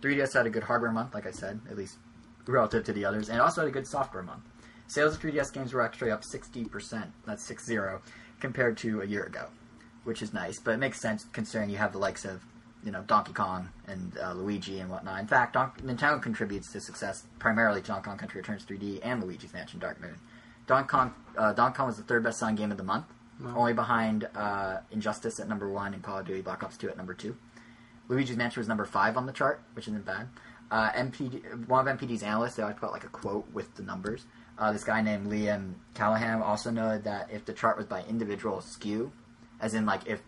3DS 0.00 0.32
had 0.34 0.46
a 0.46 0.50
good 0.50 0.64
hardware 0.64 0.90
month, 0.92 1.14
like 1.14 1.26
I 1.26 1.30
said, 1.30 1.60
at 1.70 1.76
least 1.76 1.96
relative 2.46 2.84
to 2.84 2.92
the 2.92 3.04
others, 3.04 3.28
and 3.30 3.40
also 3.40 3.60
had 3.62 3.68
a 3.68 3.72
good 3.72 3.86
software 3.86 4.22
month. 4.22 4.42
Sales 4.88 5.14
of 5.14 5.20
3DS 5.22 5.52
games 5.52 5.72
were 5.72 5.80
actually 5.80 6.10
up 6.10 6.22
60%, 6.24 7.12
that's 7.24 7.44
6 7.44 7.64
0, 7.64 8.02
compared 8.40 8.76
to 8.78 9.00
a 9.00 9.06
year 9.06 9.22
ago, 9.24 9.46
which 10.04 10.22
is 10.22 10.32
nice, 10.32 10.58
but 10.58 10.72
it 10.72 10.78
makes 10.78 11.00
sense 11.00 11.26
considering 11.32 11.70
you 11.70 11.76
have 11.78 11.92
the 11.92 11.98
likes 11.98 12.24
of, 12.24 12.42
you 12.84 12.90
know, 12.90 13.02
Donkey 13.02 13.32
Kong 13.32 13.68
and 13.86 14.18
uh, 14.18 14.32
Luigi 14.32 14.80
and 14.80 14.90
whatnot. 14.90 15.20
In 15.20 15.26
fact, 15.28 15.52
Don- 15.54 15.70
Nintendo 15.84 16.20
contributes 16.20 16.72
to 16.72 16.80
success 16.80 17.24
primarily 17.38 17.80
to 17.80 17.86
Donkey 17.86 18.06
Kong 18.06 18.18
Country 18.18 18.40
Returns 18.40 18.64
3D 18.64 19.00
and 19.04 19.22
Luigi's 19.22 19.52
Mansion 19.52 19.78
Dark 19.78 20.00
Moon. 20.00 20.16
Donkey 20.66 20.88
Kong, 20.88 21.14
uh, 21.36 21.52
Donkey 21.52 21.76
Kong 21.76 21.86
was 21.86 21.96
the 21.96 22.02
third 22.02 22.22
best 22.22 22.38
selling 22.38 22.54
game 22.54 22.70
of 22.70 22.76
the 22.78 22.84
month, 22.84 23.06
Wow. 23.40 23.54
only 23.56 23.72
behind 23.72 24.28
uh, 24.34 24.78
Injustice 24.90 25.40
at 25.40 25.48
number 25.48 25.68
one 25.68 25.94
and 25.94 26.02
Call 26.02 26.18
of 26.18 26.26
Duty 26.26 26.42
Black 26.42 26.62
Ops 26.62 26.76
2 26.76 26.88
at 26.90 26.96
number 26.96 27.14
two. 27.14 27.36
Luigi's 28.08 28.36
Mansion 28.36 28.60
was 28.60 28.68
number 28.68 28.84
five 28.84 29.16
on 29.16 29.26
the 29.26 29.32
chart, 29.32 29.60
which 29.74 29.88
isn't 29.88 30.04
bad. 30.04 30.28
Uh, 30.70 30.90
NPD, 30.92 31.66
one 31.68 31.86
of 31.86 31.98
NPD's 31.98 32.22
analysts, 32.22 32.56
they 32.56 32.62
always 32.62 32.78
put 32.78 32.92
like 32.92 33.04
a 33.04 33.08
quote 33.08 33.46
with 33.52 33.74
the 33.76 33.82
numbers. 33.82 34.24
Uh, 34.58 34.72
this 34.72 34.84
guy 34.84 35.00
named 35.02 35.26
Liam 35.28 35.74
Callahan 35.94 36.40
also 36.42 36.70
noted 36.70 37.04
that 37.04 37.30
if 37.32 37.44
the 37.44 37.52
chart 37.52 37.76
was 37.76 37.86
by 37.86 38.02
individual 38.04 38.58
SKU, 38.58 39.10
as 39.60 39.74
in 39.74 39.86
like 39.86 40.06
if 40.06 40.20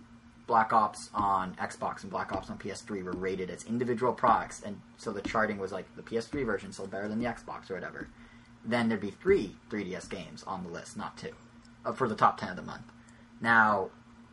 Black 0.47 0.73
Ops 0.73 1.09
on 1.15 1.55
Xbox 1.55 2.03
and 2.03 2.11
Black 2.11 2.33
Ops 2.33 2.51
on 2.51 2.59
PS3 2.59 3.03
were 3.05 3.13
rated 3.13 3.49
as 3.51 3.65
individual 3.65 4.13
products, 4.13 4.63
and 4.65 4.81
so 4.97 5.13
the 5.13 5.23
charting 5.23 5.59
was 5.59 5.73
like 5.73 5.87
the 5.97 6.03
PS3 6.03 6.45
version 6.45 6.73
sold 6.73 6.91
better 6.91 7.09
than 7.09 7.19
the 7.19 7.27
Xbox 7.27 7.71
or 7.71 7.75
whatever, 7.75 8.09
then 8.65 8.89
there'd 8.89 9.01
be 9.01 9.11
three 9.11 9.57
3DS 9.71 10.09
games 10.09 10.43
on 10.47 10.63
the 10.65 10.69
list, 10.71 10.97
not 10.97 11.17
two, 11.17 11.33
uh, 11.85 11.93
for 11.93 12.09
the 12.09 12.15
top 12.15 12.39
10 12.39 12.51
of 12.51 12.57
the 12.57 12.63
month. 12.63 12.85
Now, 13.41 13.91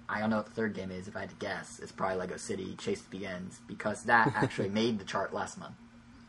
I 0.09 0.19
don't 0.19 0.29
know 0.29 0.37
what 0.37 0.45
the 0.47 0.51
third 0.53 0.73
game 0.73 0.91
is. 0.91 1.07
If 1.07 1.15
I 1.15 1.21
had 1.21 1.29
to 1.29 1.35
guess, 1.35 1.79
it's 1.81 1.91
probably 1.91 2.17
Lego 2.17 2.37
City 2.37 2.75
Chase 2.77 3.01
Begins 3.01 3.59
because 3.67 4.03
that 4.03 4.31
actually 4.35 4.69
made 4.69 4.99
the 4.99 5.05
chart 5.05 5.33
last 5.33 5.57
month. 5.57 5.75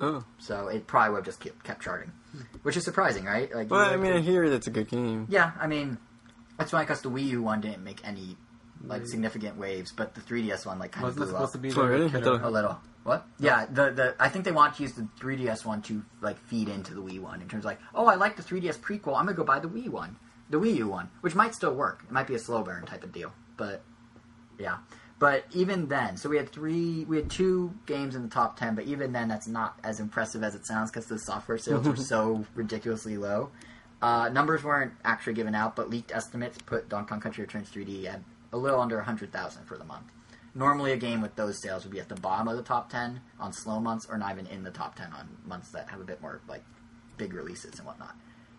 Oh. 0.01 0.25
So 0.39 0.67
it 0.69 0.87
probably 0.87 1.11
would 1.11 1.19
have 1.19 1.25
just 1.27 1.41
kept, 1.41 1.63
kept 1.63 1.83
charting, 1.83 2.11
which 2.63 2.77
is 2.77 2.85
surprising, 2.85 3.25
right? 3.25 3.55
Like, 3.55 3.71
you 3.71 3.77
Well, 3.77 3.89
I 3.93 3.97
mean, 3.97 4.13
to- 4.13 4.19
I 4.19 4.21
hear 4.21 4.49
that's 4.51 4.67
a 4.67 4.71
good 4.71 4.89
game. 4.89 5.27
yeah, 5.31 5.53
I 5.61 5.67
mean, 5.69 5.99
that's 6.59 6.73
why 6.73 6.83
because 6.83 7.03
the 7.03 7.11
Wii 7.11 7.25
U 7.29 7.43
one 7.43 7.61
didn't 7.61 7.85
make 7.85 8.01
any 8.07 8.37
like 8.85 9.07
significant 9.07 9.57
waves, 9.59 9.93
but 9.97 10.15
the 10.17 10.21
3DS 10.21 10.67
one 10.67 10.81
like 10.81 10.91
kind 10.91 11.07
of 11.07 11.17
Wasn't 11.17 11.23
it 11.23 11.27
blew 11.27 11.35
supposed 11.47 11.53
to 11.53 11.59
be 11.59 11.69
Oh, 11.71 11.75
the 11.75 11.89
really? 11.89 12.07
I 12.07 12.11
killer? 12.11 12.39
thought- 12.39 12.49
a 12.49 12.51
little. 12.51 12.81
What? 13.05 13.27
Yeah, 13.41 13.67
the 13.67 13.91
the 13.91 14.15
I 14.21 14.29
think 14.29 14.45
they 14.45 14.53
want 14.53 14.77
to 14.77 14.83
use 14.83 14.93
the 14.93 15.09
3DS 15.19 15.65
one 15.65 15.83
to 15.83 16.03
like 16.21 16.39
feed 16.39 16.69
into 16.69 16.95
the 16.95 17.01
Wii 17.01 17.21
one 17.21 17.43
in 17.43 17.49
terms 17.49 17.65
of 17.65 17.71
like, 17.71 17.81
oh, 17.95 18.07
I 18.07 18.15
like 18.15 18.37
the 18.37 18.43
3DS 18.43 18.79
prequel, 18.79 19.17
I'm 19.17 19.25
gonna 19.25 19.35
go 19.35 19.45
buy 19.45 19.59
the 19.59 19.69
Wii 19.69 19.89
one, 19.89 20.17
the 20.51 20.61
Wii 20.61 20.77
U 20.77 20.89
one, 20.89 21.11
which 21.21 21.35
might 21.35 21.55
still 21.55 21.75
work. 21.75 22.05
It 22.05 22.13
might 22.13 22.27
be 22.27 22.35
a 22.35 22.39
slow 22.39 22.63
burn 22.63 22.87
type 22.87 23.03
of 23.03 23.13
deal, 23.13 23.33
but 23.57 23.83
yeah. 24.59 24.79
But 25.19 25.45
even 25.53 25.87
then, 25.87 26.17
so 26.17 26.29
we 26.29 26.37
had 26.37 26.51
three, 26.51 27.05
we 27.05 27.17
had 27.17 27.31
two 27.31 27.73
games 27.87 28.17
in 28.17 28.23
the 28.23 28.29
top 28.29 28.59
ten. 28.59 28.75
But 28.75 28.87
even 28.87 29.13
then, 29.13 29.29
that's 29.29 29.47
not 29.47 29.79
as 29.85 30.01
impressive 30.01 30.43
as 30.43 30.57
it 30.57 30.67
sounds 30.67 30.91
because 30.91 31.07
the 31.07 31.19
software 31.19 31.59
sales 31.59 31.87
were 31.87 31.95
so 32.15 32.45
ridiculously 32.55 33.17
low. 33.17 33.51
Uh, 34.01 34.29
numbers 34.31 34.65
weren't 34.65 34.93
actually 35.05 35.35
given 35.35 35.55
out, 35.55 35.77
but 35.77 35.89
leaked 35.89 36.13
estimates 36.13 36.59
put 36.67 36.89
Donkey 36.89 37.11
Kong 37.11 37.21
Country 37.21 37.43
Returns 37.43 37.71
3D 37.71 38.07
at 38.07 38.21
a 38.53 38.59
little 38.59 38.81
under 38.81 38.97
100,000 38.97 39.65
for 39.65 39.79
the 39.79 39.85
month. 39.85 40.11
Normally, 40.55 40.93
a 40.93 40.97
game 40.97 41.23
with 41.23 41.35
those 41.35 41.61
sales 41.63 41.85
would 41.85 41.93
be 41.93 42.01
at 42.01 42.09
the 42.09 42.15
bottom 42.15 42.47
of 42.49 42.57
the 42.57 42.63
top 42.63 42.91
10 42.91 43.21
on 43.41 43.53
slow 43.53 43.81
months, 43.81 44.07
or 44.11 44.19
not 44.19 44.33
even 44.33 44.47
in 44.47 44.63
the 44.63 44.71
top 44.71 44.97
10 44.97 45.07
on 45.13 45.29
months 45.47 45.71
that 45.71 45.89
have 45.89 46.01
a 46.01 46.05
bit 46.05 46.21
more 46.21 46.41
like 46.49 46.63
big 47.17 47.33
releases 47.33 47.79
and 47.79 47.87
whatnot. 47.87 48.15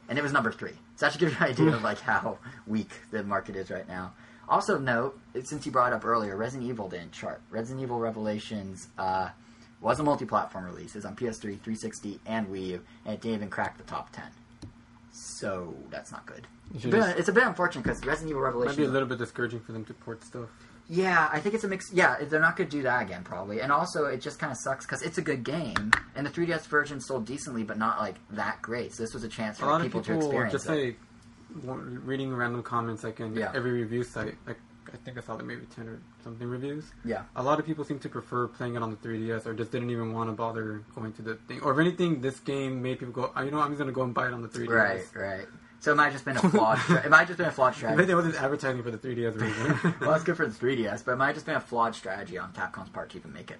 And 0.09 0.17
it 0.17 0.21
was 0.21 0.33
number 0.33 0.51
three. 0.51 0.73
So 0.95 1.05
that 1.05 1.11
should 1.11 1.21
give 1.21 1.31
you 1.31 1.37
an 1.37 1.43
idea 1.43 1.67
of 1.67 1.83
like 1.83 1.99
how 1.99 2.39
weak 2.67 2.89
the 3.11 3.23
market 3.23 3.55
is 3.55 3.69
right 3.69 3.87
now. 3.87 4.13
Also 4.49 4.77
note, 4.77 5.19
since 5.43 5.65
you 5.65 5.71
brought 5.71 5.93
up 5.93 6.03
earlier, 6.05 6.35
Resident 6.35 6.69
Evil 6.69 6.89
didn't 6.89 7.11
chart. 7.11 7.41
Resident 7.49 7.81
Evil 7.81 7.99
Revelations 7.99 8.87
uh, 8.97 9.29
was 9.79 9.99
a 9.99 10.03
multi-platform 10.03 10.65
release. 10.65 10.95
It's 10.95 11.05
on 11.05 11.15
PS3, 11.15 11.41
360, 11.41 12.19
and 12.25 12.47
Wii 12.47 12.67
U, 12.67 12.81
and 13.05 13.13
it 13.13 13.21
didn't 13.21 13.35
even 13.35 13.49
crack 13.49 13.77
the 13.77 13.83
top 13.83 14.11
10. 14.11 14.25
So 15.11 15.73
that's 15.89 16.11
not 16.11 16.25
good. 16.25 16.47
It's 16.73 16.81
should 16.81 16.93
a 16.93 16.97
bit, 16.97 17.17
it's 17.17 17.29
a 17.29 17.33
bit 17.33 17.43
unfortunate 17.43 17.83
because 17.83 18.03
Resident 18.05 18.31
Evil 18.31 18.41
Revelations 18.41 18.77
Might 18.77 18.83
be 18.83 18.89
a 18.89 18.91
little 18.91 19.07
bit 19.07 19.19
discouraging 19.19 19.59
for 19.61 19.71
them 19.71 19.85
to 19.85 19.93
port 19.93 20.23
stuff. 20.23 20.49
Yeah, 20.89 21.29
I 21.31 21.39
think 21.39 21.55
it's 21.55 21.63
a 21.63 21.67
mix. 21.67 21.91
Yeah, 21.93 22.17
they're 22.23 22.39
not 22.41 22.57
going 22.57 22.69
to 22.69 22.77
do 22.77 22.83
that 22.83 23.01
again, 23.01 23.23
probably. 23.23 23.61
And 23.61 23.71
also, 23.71 24.05
it 24.05 24.21
just 24.21 24.37
kind 24.39 24.51
of 24.51 24.57
sucks 24.57 24.85
because 24.85 25.01
it's 25.01 25.17
a 25.17 25.21
good 25.21 25.43
game, 25.43 25.91
and 26.15 26.25
the 26.25 26.29
3DS 26.29 26.67
version 26.67 26.99
sold 26.99 27.25
decently, 27.25 27.63
but 27.63 27.77
not 27.77 27.99
like 27.99 28.15
that 28.31 28.61
great. 28.61 28.93
So 28.93 29.03
this 29.03 29.13
was 29.13 29.23
a 29.23 29.29
chance 29.29 29.59
for 29.59 29.65
A 29.65 29.69
lot 29.69 29.81
people, 29.81 30.01
of 30.01 30.05
people 30.05 30.19
to 30.21 30.25
experience 30.27 30.51
just 30.53 30.69
it. 30.69 30.95
like 31.55 31.65
w- 31.65 31.99
reading 32.03 32.33
random 32.35 32.63
comments 32.63 33.03
like 33.03 33.19
in 33.21 33.33
Yeah. 33.35 33.51
every 33.55 33.71
review 33.71 34.03
site. 34.03 34.35
Like 34.45 34.57
I 34.93 34.97
think 34.97 35.17
I 35.17 35.21
saw 35.21 35.33
like 35.35 35.45
maybe 35.45 35.65
ten 35.73 35.87
or 35.87 35.99
something 36.23 36.47
reviews. 36.47 36.91
yeah, 37.05 37.23
A 37.35 37.41
lot 37.41 37.59
of 37.59 37.65
people 37.65 37.83
seem 37.85 37.97
to 37.99 38.09
prefer 38.09 38.47
playing 38.47 38.75
it 38.75 38.83
on 38.83 38.91
the 38.91 38.97
3DS 38.97 39.47
or 39.47 39.53
just 39.55 39.71
didn't 39.71 39.89
even 39.89 40.13
want 40.13 40.29
to 40.29 40.33
bother 40.33 40.83
going 40.93 41.13
to 41.13 41.21
the 41.21 41.35
thing. 41.47 41.61
Or 41.61 41.71
if 41.71 41.79
anything, 41.79 42.21
this 42.21 42.39
game 42.41 42.81
made 42.81 42.99
people 42.99 43.13
go, 43.13 43.31
oh, 43.35 43.41
you 43.41 43.49
know, 43.51 43.57
what, 43.57 43.63
I'm 43.63 43.71
just 43.71 43.79
gonna 43.79 43.91
go 43.93 44.03
and 44.03 44.13
buy 44.13 44.27
it 44.27 44.33
on 44.33 44.41
the 44.43 44.49
3DS. 44.49 44.69
right, 44.69 45.05
right. 45.15 45.47
So 45.83 45.91
it 45.91 45.95
might 45.95 46.05
have 46.05 46.13
just 46.13 46.23
been 46.23 46.37
a 46.37 46.39
flawed. 46.39 46.79
stra- 46.85 47.03
it 47.05 47.09
might 47.09 47.17
have 47.19 47.27
just 47.27 47.37
been 47.39 47.47
a 47.47 47.51
flawed 47.51 47.73
I 47.73 47.75
strategy. 47.75 48.05
they 48.05 48.15
wasn't 48.15 48.41
advertising 48.41 48.81
for 48.83 48.89
the 48.89 48.97
3DS 48.97 49.33
version. 49.33 49.95
well, 49.99 50.11
that's 50.11 50.23
good 50.23 50.37
for 50.37 50.47
the 50.47 50.53
3DS, 50.57 51.03
but 51.03 51.11
it 51.11 51.15
might 51.17 51.25
have 51.27 51.35
just 51.35 51.45
been 51.45 51.57
a 51.57 51.59
flawed 51.59 51.93
strategy 51.93 52.37
on 52.37 52.53
Capcom's 52.53 52.87
part 52.87 53.09
to 53.09 53.17
even 53.17 53.33
make 53.33 53.51
it. 53.51 53.59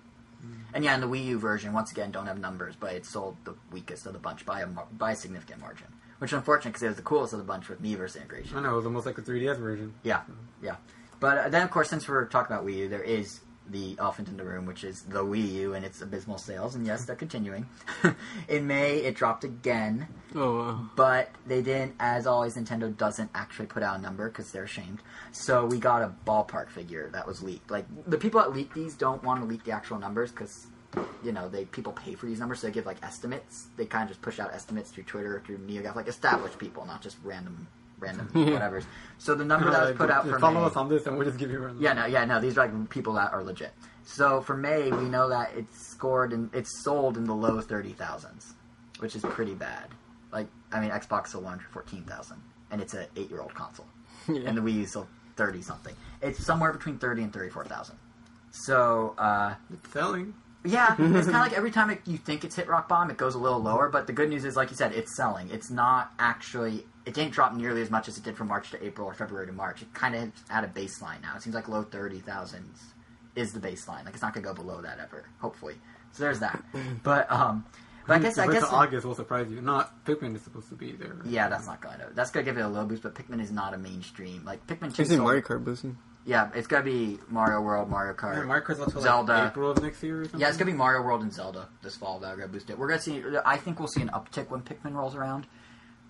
And 0.73 0.85
yeah, 0.85 0.95
in 0.95 1.01
the 1.01 1.07
Wii 1.07 1.25
U 1.25 1.37
version, 1.37 1.73
once 1.73 1.91
again, 1.91 2.11
don't 2.11 2.25
have 2.25 2.39
numbers, 2.39 2.75
but 2.79 2.93
it 2.93 3.05
sold 3.05 3.35
the 3.43 3.55
weakest 3.73 4.05
of 4.05 4.13
the 4.13 4.19
bunch 4.19 4.45
by 4.45 4.61
a 4.61 4.67
mar- 4.67 4.87
by 4.97 5.11
a 5.11 5.15
significant 5.17 5.59
margin, 5.59 5.87
which 6.19 6.31
is 6.31 6.37
unfortunate 6.37 6.71
because 6.71 6.83
it 6.83 6.87
was 6.87 6.95
the 6.95 7.03
coolest 7.03 7.33
of 7.33 7.39
the 7.39 7.45
bunch 7.45 7.67
with 7.67 7.83
Miiverse 7.83 8.15
integration. 8.15 8.57
I 8.57 8.61
know 8.61 8.71
it 8.71 8.77
was 8.77 8.85
almost 8.85 9.05
like 9.05 9.17
the 9.17 9.21
3DS 9.21 9.57
version. 9.59 9.93
Yeah, 10.03 10.21
yeah. 10.61 10.77
But 11.19 11.37
uh, 11.37 11.49
then, 11.49 11.61
of 11.63 11.71
course, 11.71 11.89
since 11.89 12.07
we're 12.07 12.25
talking 12.25 12.55
about 12.55 12.65
Wii 12.65 12.77
U, 12.77 12.87
there 12.87 13.03
is 13.03 13.41
the 13.69 13.95
elephant 13.99 14.27
in 14.27 14.37
the 14.37 14.43
room, 14.43 14.65
which 14.65 14.83
is 14.83 15.03
the 15.03 15.23
Wii 15.23 15.51
U 15.53 15.73
and 15.73 15.85
its 15.85 16.01
abysmal 16.01 16.37
sales. 16.37 16.75
And 16.75 16.85
yes, 16.85 17.05
they're 17.05 17.15
continuing. 17.15 17.65
in 18.47 18.67
May, 18.67 18.97
it 18.97 19.15
dropped 19.15 19.43
again, 19.43 20.07
Oh 20.35 20.57
wow. 20.59 20.89
but 20.95 21.29
they 21.47 21.61
didn't. 21.61 21.95
As 21.99 22.27
always, 22.27 22.55
Nintendo 22.55 22.95
doesn't 22.95 23.29
actually 23.33 23.67
put 23.67 23.81
out 23.83 23.97
a 23.97 24.01
number 24.01 24.29
because 24.29 24.51
they're 24.51 24.63
ashamed. 24.65 24.99
So 25.31 25.65
we 25.65 25.77
got 25.79 26.01
a 26.01 26.13
ballpark 26.27 26.69
figure 26.69 27.09
that 27.13 27.25
was 27.25 27.41
leaked. 27.41 27.71
Like 27.71 27.85
the 28.07 28.17
people 28.17 28.41
that 28.41 28.53
leak 28.53 28.73
these 28.73 28.95
don't 28.95 29.23
want 29.23 29.39
to 29.41 29.45
leak 29.45 29.63
the 29.63 29.71
actual 29.71 29.97
numbers 29.99 30.31
because. 30.31 30.67
You 31.23 31.31
know, 31.31 31.49
they 31.49 31.65
people 31.65 31.91
pay 31.93 32.13
for 32.13 32.27
these 32.27 32.39
numbers, 32.39 32.59
so 32.59 32.67
they 32.67 32.73
give 32.73 32.85
like 32.85 33.01
estimates. 33.01 33.65
They 33.77 33.87
kind 33.87 34.03
of 34.03 34.09
just 34.09 34.21
push 34.21 34.39
out 34.39 34.53
estimates 34.53 34.91
through 34.91 35.05
Twitter, 35.05 35.41
through 35.43 35.57
NeoGAF, 35.57 35.95
like 35.95 36.07
established 36.07 36.59
people, 36.59 36.85
not 36.85 37.01
just 37.01 37.17
random, 37.23 37.67
random 38.03 38.27
whatever's. 38.53 38.85
So 39.17 39.33
the 39.35 39.45
number 39.45 39.71
that 39.71 39.81
was 39.89 39.95
put 39.97 40.11
out 40.11 40.27
for 40.27 40.37
follow 40.39 40.61
May, 40.61 40.65
us 40.67 40.75
on 40.75 40.89
this 40.89 41.05
and 41.07 41.17
we'll 41.17 41.25
just 41.27 41.39
give 41.39 41.49
you 41.51 41.65
a 41.65 41.73
yeah, 41.79 41.93
no, 41.93 42.05
yeah, 42.05 42.25
no. 42.25 42.39
These 42.39 42.57
are 42.57 42.67
like 42.67 42.89
people 42.89 43.13
that 43.13 43.33
are 43.33 43.43
legit. 43.43 43.73
So 44.05 44.41
for 44.41 44.55
May, 44.57 44.91
we 44.91 45.05
know 45.05 45.29
that 45.29 45.51
it's 45.55 45.87
scored 45.87 46.33
and 46.33 46.53
it's 46.53 46.83
sold 46.83 47.17
in 47.17 47.23
the 47.23 47.33
low 47.33 47.61
thirty 47.61 47.93
thousands, 47.93 48.53
which 48.99 49.15
is 49.15 49.21
pretty 49.23 49.53
bad. 49.55 49.87
Like, 50.31 50.47
I 50.71 50.81
mean, 50.81 50.89
Xbox 50.91 51.27
sold 51.29 51.43
one 51.45 51.53
hundred 51.57 51.69
fourteen 51.71 52.03
thousand, 52.03 52.37
and 52.71 52.81
it's 52.81 52.93
an 52.93 53.05
eight-year-old 53.15 53.53
console, 53.53 53.85
Yeah. 54.27 54.41
and 54.45 54.57
the 54.57 54.61
Wii 54.61 54.73
U 54.73 54.85
sold 54.85 55.07
thirty 55.37 55.61
something. 55.61 55.95
It's 56.21 56.43
somewhere 56.45 56.73
between 56.73 56.97
thirty 56.97 57.23
and 57.23 57.31
thirty-four 57.31 57.65
thousand. 57.65 57.95
So, 58.51 59.15
uh, 59.17 59.55
It's 59.73 59.89
selling. 59.91 60.33
Yeah, 60.63 60.91
it's 60.99 60.99
kind 60.99 61.27
of 61.27 61.33
like 61.33 61.53
every 61.53 61.71
time 61.71 61.89
it, 61.89 62.01
you 62.05 62.17
think 62.17 62.43
it's 62.43 62.55
hit 62.55 62.67
rock 62.67 62.87
bottom, 62.87 63.09
it 63.11 63.17
goes 63.17 63.35
a 63.35 63.39
little 63.39 63.59
lower. 63.59 63.89
But 63.89 64.07
the 64.07 64.13
good 64.13 64.29
news 64.29 64.45
is, 64.45 64.55
like 64.55 64.69
you 64.71 64.77
said, 64.77 64.93
it's 64.93 65.15
selling. 65.15 65.49
It's 65.51 65.69
not 65.69 66.11
actually. 66.19 66.85
It 67.05 67.13
didn't 67.13 67.33
drop 67.33 67.53
nearly 67.53 67.81
as 67.81 67.89
much 67.91 68.07
as 68.07 68.17
it 68.17 68.23
did 68.23 68.37
from 68.37 68.47
March 68.47 68.71
to 68.71 68.81
April 68.83 69.05
or 69.07 69.13
February 69.13 69.45
to 69.47 69.51
March. 69.53 69.81
It 69.81 69.93
kind 69.93 70.15
of 70.15 70.31
at 70.49 70.63
a 70.63 70.67
baseline 70.67 71.21
now. 71.21 71.35
It 71.35 71.41
seems 71.41 71.53
like 71.55 71.67
low 71.67 71.83
thirty 71.83 72.19
thousands 72.19 72.79
is 73.35 73.51
the 73.51 73.59
baseline. 73.59 74.05
Like 74.05 74.13
it's 74.13 74.21
not 74.21 74.33
going 74.33 74.43
to 74.43 74.49
go 74.49 74.53
below 74.53 74.81
that 74.81 74.99
ever, 74.99 75.25
hopefully. 75.39 75.75
So 76.13 76.23
there's 76.23 76.39
that. 76.39 76.63
But 77.03 77.29
um, 77.31 77.65
but 78.07 78.15
I 78.15 78.19
guess 78.19 78.37
I 78.37 78.47
guess 78.51 78.63
August 78.63 79.05
will 79.05 79.15
surprise 79.15 79.49
you. 79.49 79.59
Not 79.61 80.05
Pikmin 80.05 80.35
is 80.35 80.41
supposed 80.43 80.69
to 80.69 80.75
be 80.75 80.91
there. 80.93 81.15
yeah, 81.25 81.47
that's 81.49 81.65
not 81.67 81.81
going 81.81 81.99
to. 81.99 82.07
That's 82.13 82.31
going 82.31 82.45
to 82.45 82.51
give 82.51 82.57
it 82.57 82.61
a 82.61 82.67
little 82.67 82.85
boost. 82.85 83.03
But 83.03 83.15
Pikmin 83.15 83.41
is 83.41 83.51
not 83.51 83.73
a 83.73 83.77
mainstream. 83.77 84.43
Like 84.45 84.65
Pikmin 84.67 84.93
two. 84.95 85.03
I 85.03 85.05
see 85.05 85.15
sold- 85.15 85.21
Mario 85.21 85.41
Kart 85.41 85.63
boosting. 85.63 85.97
Yeah, 86.25 86.49
it's 86.55 86.67
going 86.67 86.83
to 86.85 86.89
be 86.89 87.19
Mario 87.29 87.59
World, 87.59 87.89
Mario 87.89 88.13
Kart. 88.13 88.37
Yeah, 88.37 88.43
Mario 88.43 88.63
Kart's 88.63 89.01
Zelda. 89.01 89.33
like 89.33 89.51
April 89.51 89.71
of 89.71 89.81
next 89.81 90.01
year 90.01 90.21
or 90.21 90.23
something. 90.23 90.39
Yeah, 90.39 90.47
it's 90.47 90.57
gonna 90.57 90.71
be 90.71 90.77
Mario 90.77 91.01
World 91.01 91.21
and 91.21 91.33
Zelda 91.33 91.67
this 91.81 91.97
fall 91.97 92.19
that 92.19 92.33
are 92.33 92.37
gonna 92.37 92.47
boost 92.47 92.69
it. 92.69 92.77
We're 92.77 92.87
gonna 92.87 93.01
see. 93.01 93.21
I 93.45 93.57
think 93.57 93.79
we'll 93.79 93.89
see 93.89 94.01
an 94.01 94.09
uptick 94.09 94.49
when 94.49 94.61
Pikmin 94.61 94.93
rolls 94.93 95.15
around, 95.15 95.47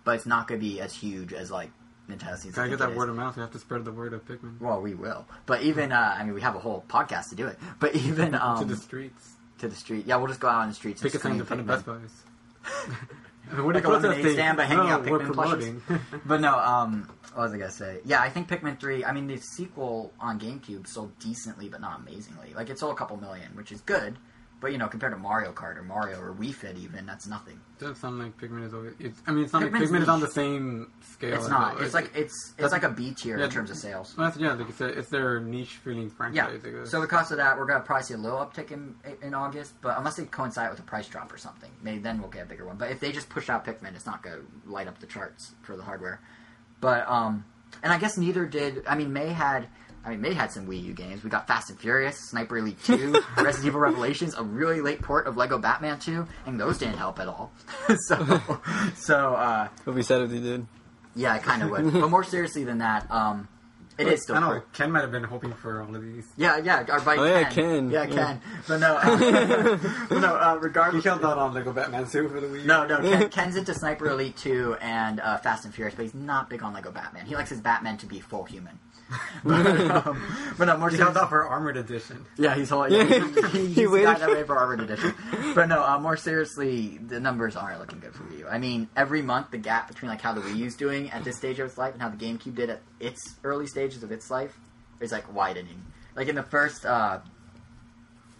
but 0.03 0.15
it's 0.15 0.25
not 0.25 0.47
gonna 0.47 0.59
be 0.59 0.79
as 0.79 0.93
huge 0.93 1.33
as 1.33 1.49
like 1.49 1.71
Nintendo 2.09 2.37
seems. 2.37 2.53
to 2.53 2.59
Gotta 2.59 2.69
get 2.69 2.79
that 2.79 2.95
word 2.95 3.09
of 3.09 3.15
mouth. 3.15 3.35
You 3.35 3.41
have 3.41 3.51
to 3.51 3.59
spread 3.59 3.85
the 3.85 3.91
word 3.91 4.13
of 4.13 4.23
Pikmin 4.25 4.59
Well, 4.59 4.81
we 4.81 4.93
will. 4.93 5.25
But 5.47 5.63
even 5.63 5.91
uh, 5.91 6.15
I 6.17 6.23
mean, 6.23 6.33
we 6.33 6.41
have 6.41 6.55
a 6.55 6.59
whole 6.59 6.83
podcast 6.87 7.29
to 7.29 7.35
do 7.35 7.47
it. 7.47 7.57
But 7.79 7.95
even 8.07 8.35
um, 8.35 8.59
to 8.59 8.65
the 8.65 8.77
streets. 8.77 9.31
to 9.59 9.67
the 9.67 9.75
street, 9.75 10.05
yeah, 10.05 10.17
we'll 10.17 10.27
just 10.27 10.39
go 10.39 10.47
out 10.47 10.61
on 10.61 10.69
the 10.69 10.75
streets. 10.75 11.01
Pick 11.01 11.15
a 11.15 11.17
and 11.27 11.39
in 11.39 11.45
scream 11.45 11.45
front 11.45 11.61
of 11.61 11.67
Best 11.67 11.85
Buys. 11.85 12.97
I 13.51 13.55
mean, 13.55 13.73
Like 13.73 13.83
a 13.83 13.89
lemonade 13.89 14.33
stand 14.33 14.57
by 14.57 14.65
hanging 14.65 14.87
no, 14.87 14.93
out 14.93 15.03
Pikmin 15.03 15.25
promoting. 15.25 15.81
But 16.25 16.41
no, 16.41 16.57
um, 16.57 17.09
what 17.33 17.43
was 17.43 17.53
I 17.53 17.57
gonna 17.57 17.71
say? 17.71 17.99
Yeah, 18.05 18.21
I 18.21 18.29
think 18.29 18.47
Pikmin 18.47 18.79
three. 18.79 19.03
I 19.03 19.11
mean, 19.11 19.27
the 19.27 19.37
sequel 19.37 20.13
on 20.19 20.39
GameCube 20.39 20.87
sold 20.87 21.17
decently, 21.19 21.69
but 21.69 21.81
not 21.81 21.99
amazingly. 21.99 22.53
Like 22.55 22.69
it 22.69 22.79
sold 22.79 22.93
a 22.93 22.95
couple 22.95 23.17
million, 23.17 23.49
which 23.55 23.71
is 23.71 23.81
good. 23.81 24.15
But 24.63 24.71
you 24.71 24.77
know, 24.77 24.87
compared 24.87 25.11
to 25.11 25.19
Mario 25.19 25.51
Kart 25.51 25.75
or 25.77 25.83
Mario 25.83 26.21
or 26.21 26.33
Wii 26.33 26.53
Fit, 26.53 26.77
even 26.77 27.05
that's 27.05 27.27
nothing. 27.27 27.59
doesn't 27.79 27.97
sound 27.97 28.17
like 28.17 28.37
Pikmin 28.37 28.65
is 28.65 28.73
always. 28.73 28.93
It's, 28.97 29.21
I 29.27 29.31
mean, 29.31 29.43
it's 29.43 29.51
not 29.51 29.61
Pikmin's 29.63 29.73
like 29.73 29.83
Pikmin 29.89 30.01
is 30.03 30.07
on 30.07 30.21
the 30.21 30.29
same 30.31 30.89
scale. 31.01 31.33
It's 31.35 31.49
not. 31.49 31.81
it- 31.81 31.83
It's 31.83 31.93
like 31.93 32.11
it's 32.15 32.53
it's 32.57 32.71
like 32.71 32.83
a 32.83 32.89
B 32.89 33.13
tier 33.13 33.37
yeah, 33.37 33.43
in 33.43 33.51
terms 33.51 33.69
of 33.71 33.75
sales. 33.75 34.15
Well, 34.17 34.27
that's, 34.27 34.39
yeah, 34.39 34.53
like 34.53 34.69
it's, 34.69 34.79
a, 34.79 34.87
it's 34.87 35.09
their 35.09 35.41
niche 35.41 35.75
feeling 35.83 36.03
Yeah. 36.03 36.09
franchise. 36.47 36.61
Guess. 36.63 36.89
So 36.89 37.01
because 37.01 37.29
of 37.31 37.37
that, 37.37 37.57
we're 37.57 37.65
gonna 37.65 37.81
probably 37.83 38.05
see 38.05 38.13
a 38.13 38.17
little 38.17 38.39
uptick 38.39 38.71
in 38.71 38.95
in 39.21 39.33
August, 39.33 39.73
but 39.81 39.97
unless 39.97 40.15
they 40.15 40.23
coincide 40.23 40.69
with 40.71 40.79
a 40.79 40.83
price 40.83 41.09
drop 41.09 41.33
or 41.33 41.37
something, 41.37 41.69
maybe 41.81 41.99
then 41.99 42.21
we'll 42.21 42.29
get 42.31 42.43
a 42.43 42.45
bigger 42.45 42.65
one. 42.65 42.77
But 42.77 42.89
if 42.89 43.01
they 43.01 43.11
just 43.11 43.27
push 43.27 43.49
out 43.49 43.65
Pikmin, 43.65 43.93
it's 43.95 44.05
not 44.05 44.23
gonna 44.23 44.43
light 44.65 44.87
up 44.87 44.99
the 44.99 45.07
charts 45.07 45.51
for 45.63 45.75
the 45.75 45.83
hardware. 45.83 46.21
But 46.79 47.05
um, 47.09 47.43
and 47.83 47.91
I 47.91 47.97
guess 47.97 48.17
neither 48.17 48.45
did. 48.45 48.83
I 48.87 48.95
mean, 48.95 49.11
May 49.11 49.27
had. 49.27 49.67
I 50.05 50.09
mean, 50.09 50.21
they 50.21 50.33
had 50.33 50.51
some 50.51 50.67
Wii 50.67 50.83
U 50.83 50.93
games. 50.93 51.23
We 51.23 51.29
got 51.29 51.47
Fast 51.47 51.69
and 51.69 51.79
Furious, 51.79 52.17
Sniper 52.29 52.57
Elite 52.57 52.83
2, 52.83 53.13
Resident 53.37 53.67
Evil 53.67 53.79
Revelations, 53.79 54.35
a 54.35 54.43
really 54.43 54.81
late 54.81 55.01
port 55.01 55.27
of 55.27 55.37
Lego 55.37 55.57
Batman 55.57 55.97
2, 55.99 56.27
and 56.45 56.59
those 56.59 56.77
didn't 56.77 56.97
help 56.97 57.19
at 57.19 57.27
all. 57.27 57.51
so, 58.07 58.39
so 58.95 59.35
uh, 59.35 59.67
It'll 59.81 59.93
be 59.93 60.03
sad 60.03 60.21
if 60.23 60.29
they 60.29 60.39
did. 60.39 60.67
yeah, 61.15 61.33
I 61.33 61.39
kind 61.39 61.63
of 61.63 61.69
would. 61.69 61.93
But 61.93 62.09
more 62.09 62.23
seriously 62.23 62.63
than 62.65 62.79
that, 62.79 63.09
um, 63.09 63.47
it 63.97 64.07
is 64.07 64.23
still 64.23 64.35
I 64.35 64.39
know. 64.39 64.61
Ken 64.73 64.91
might 64.91 65.01
have 65.01 65.11
been 65.11 65.23
hoping 65.23 65.53
for 65.53 65.83
all 65.83 65.95
of 65.95 66.01
these. 66.01 66.25
Yeah, 66.35 66.57
yeah, 66.57 66.83
our 66.89 66.99
bike 66.99 67.19
Oh, 67.19 67.25
yeah, 67.25 67.43
Ken. 67.43 67.53
Ken. 67.53 67.89
Yeah, 67.91 68.03
Yeah. 68.05 68.13
Ken. 68.15 68.41
But 68.67 68.77
no, 68.79 68.95
uh, 68.95 69.77
but 70.09 70.19
no. 70.19 70.35
Uh, 70.35 70.53
He 70.55 70.59
regardless, 70.63 71.03
held 71.05 71.23
out 71.23 71.37
on 71.37 71.53
Lego 71.53 71.71
Batman 71.71 72.07
2 72.09 72.27
for 72.29 72.41
the 72.41 72.47
Wii. 72.47 72.65
no, 72.65 72.85
no. 72.87 72.97
Ken, 73.01 73.29
Ken's 73.29 73.55
into 73.55 73.73
Sniper 73.73 74.07
Elite 74.09 74.35
2 74.35 74.77
and 74.81 75.19
uh, 75.19 75.37
Fast 75.37 75.63
and 75.65 75.73
Furious, 75.73 75.95
but 75.95 76.01
he's 76.03 76.15
not 76.15 76.49
big 76.49 76.63
on 76.63 76.73
Lego 76.73 76.91
Batman. 76.91 77.25
He 77.27 77.35
likes 77.35 77.51
his 77.51 77.61
Batman 77.61 77.97
to 77.99 78.05
be 78.07 78.19
full 78.19 78.43
human. 78.45 78.79
but, 79.43 79.65
um, 80.07 80.21
but 80.57 80.65
no, 80.65 80.77
more 80.77 80.89
He 80.89 81.01
out 81.01 81.29
for 81.29 81.45
Armored 81.45 81.77
Edition. 81.77 82.25
yeah, 82.37 82.55
he's 82.55 82.69
whole. 82.69 82.87
Yeah, 82.89 83.03
he, 83.03 83.19
he, 83.19 83.67
he's 83.67 83.75
He 83.75 83.85
that 84.03 84.19
for- 84.19 84.45
for 84.45 84.57
Armored 84.57 84.81
Edition. 84.81 85.13
But 85.55 85.67
no, 85.67 85.83
uh, 85.83 85.99
more 85.99 86.17
seriously, 86.17 86.97
the 86.97 87.19
numbers 87.19 87.55
aren't 87.55 87.79
looking 87.79 87.99
good 87.99 88.13
for 88.13 88.23
Wii 88.23 88.39
U. 88.39 88.47
I 88.47 88.57
mean, 88.57 88.89
every 88.95 89.21
month 89.21 89.51
the 89.51 89.57
gap 89.57 89.87
between 89.87 90.09
like 90.09 90.21
how 90.21 90.33
the 90.33 90.41
Wii 90.41 90.55
U's 90.57 90.75
doing 90.75 91.11
at 91.11 91.23
this 91.23 91.37
stage 91.37 91.59
of 91.59 91.67
its 91.67 91.77
life 91.77 91.93
and 91.93 92.01
how 92.01 92.09
the 92.09 92.17
GameCube 92.17 92.55
did 92.55 92.69
at 92.69 92.81
its 92.99 93.35
early 93.43 93.67
stages 93.67 94.03
of 94.03 94.11
its 94.11 94.29
life 94.31 94.57
is 94.99 95.11
like 95.11 95.33
widening. 95.33 95.83
Like 96.15 96.27
in 96.27 96.35
the 96.35 96.43
first, 96.43 96.85
uh, 96.85 97.19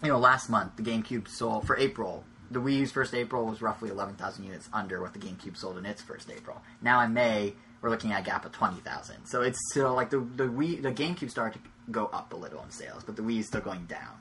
you 0.02 0.08
know, 0.08 0.18
last 0.18 0.48
month 0.50 0.76
the 0.76 0.82
GameCube 0.82 1.28
sold 1.28 1.66
for 1.66 1.76
April. 1.76 2.24
The 2.50 2.60
Wii 2.60 2.78
U's 2.80 2.92
first 2.92 3.14
April 3.14 3.46
was 3.46 3.62
roughly 3.62 3.90
eleven 3.90 4.14
thousand 4.14 4.44
units 4.44 4.68
under 4.72 5.00
what 5.00 5.12
the 5.12 5.18
GameCube 5.18 5.56
sold 5.56 5.78
in 5.78 5.86
its 5.86 6.02
first 6.02 6.30
April. 6.30 6.60
Now 6.82 7.00
in 7.02 7.12
May 7.14 7.54
we're 7.84 7.90
looking 7.90 8.12
at 8.12 8.22
a 8.22 8.24
gap 8.24 8.46
of 8.46 8.52
twenty 8.52 8.80
thousand. 8.80 9.26
So 9.26 9.42
it's 9.42 9.58
still 9.70 9.92
like 9.92 10.08
the 10.08 10.20
the 10.20 10.44
Wii, 10.44 10.80
the 10.80 10.90
GameCube 10.90 11.30
started 11.30 11.62
to 11.62 11.70
go 11.90 12.06
up 12.06 12.32
a 12.32 12.36
little 12.36 12.62
in 12.62 12.70
sales, 12.70 13.04
but 13.04 13.14
the 13.14 13.20
Wii 13.20 13.40
is 13.40 13.46
still 13.46 13.60
going 13.60 13.84
down. 13.84 14.14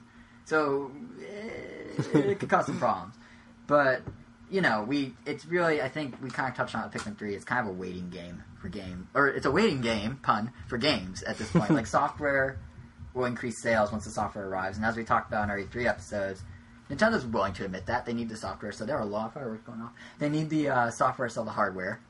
So 0.44 0.92
eh, 1.26 2.02
it 2.14 2.40
could 2.40 2.50
cause 2.50 2.66
some 2.66 2.78
problems. 2.78 3.16
But 3.66 4.02
you 4.52 4.60
know, 4.60 4.84
we 4.86 5.14
it's 5.26 5.46
really 5.46 5.82
I 5.82 5.88
think 5.88 6.22
we 6.22 6.30
kind 6.30 6.50
of 6.50 6.58
touched 6.58 6.76
on 6.76 6.84
it 6.84 6.92
Pikmin 6.92 7.18
three. 7.18 7.36
It's 7.36 7.46
kind 7.46 7.66
of 7.66 7.74
a 7.74 7.78
waiting 7.78 8.10
game 8.10 8.44
for 8.62 8.68
game, 8.68 9.08
or 9.14 9.30
it's 9.30 9.46
a 9.46 9.52
waiting 9.52 9.80
game 9.80 10.20
pun 10.22 10.52
for 10.68 10.78
games 10.78 11.24
at 11.24 11.38
this 11.38 11.50
point. 11.50 11.72
like 11.72 11.88
software 12.02 12.60
will 13.14 13.26
increase 13.26 13.62
sales 13.62 13.94
once 13.94 14.04
the 14.04 14.12
software 14.12 14.46
arrives, 14.46 14.76
and 14.76 14.86
as 14.86 14.98
we 14.98 15.06
talked 15.06 15.30
about 15.30 15.46
in 15.46 15.50
our 15.50 15.58
E 15.58 15.66
three 15.66 15.88
episodes. 15.88 16.44
Nintendo's 16.92 17.26
willing 17.26 17.54
to 17.54 17.64
admit 17.64 17.86
that 17.86 18.06
they 18.06 18.14
need 18.14 18.28
the 18.28 18.36
software, 18.36 18.74
so 18.74 18.86
there 18.86 18.98
are 18.98 19.02
a 19.02 19.06
lot 19.06 19.28
of 19.28 19.34
fireworks 19.34 19.64
going 19.64 19.82
off. 19.82 19.94
They 20.20 20.28
need 20.28 20.50
the 20.50 20.68
uh, 20.68 20.92
software 20.92 21.30
to 21.30 21.34
sell 21.34 21.46
the 21.46 21.52
hardware, 21.52 22.02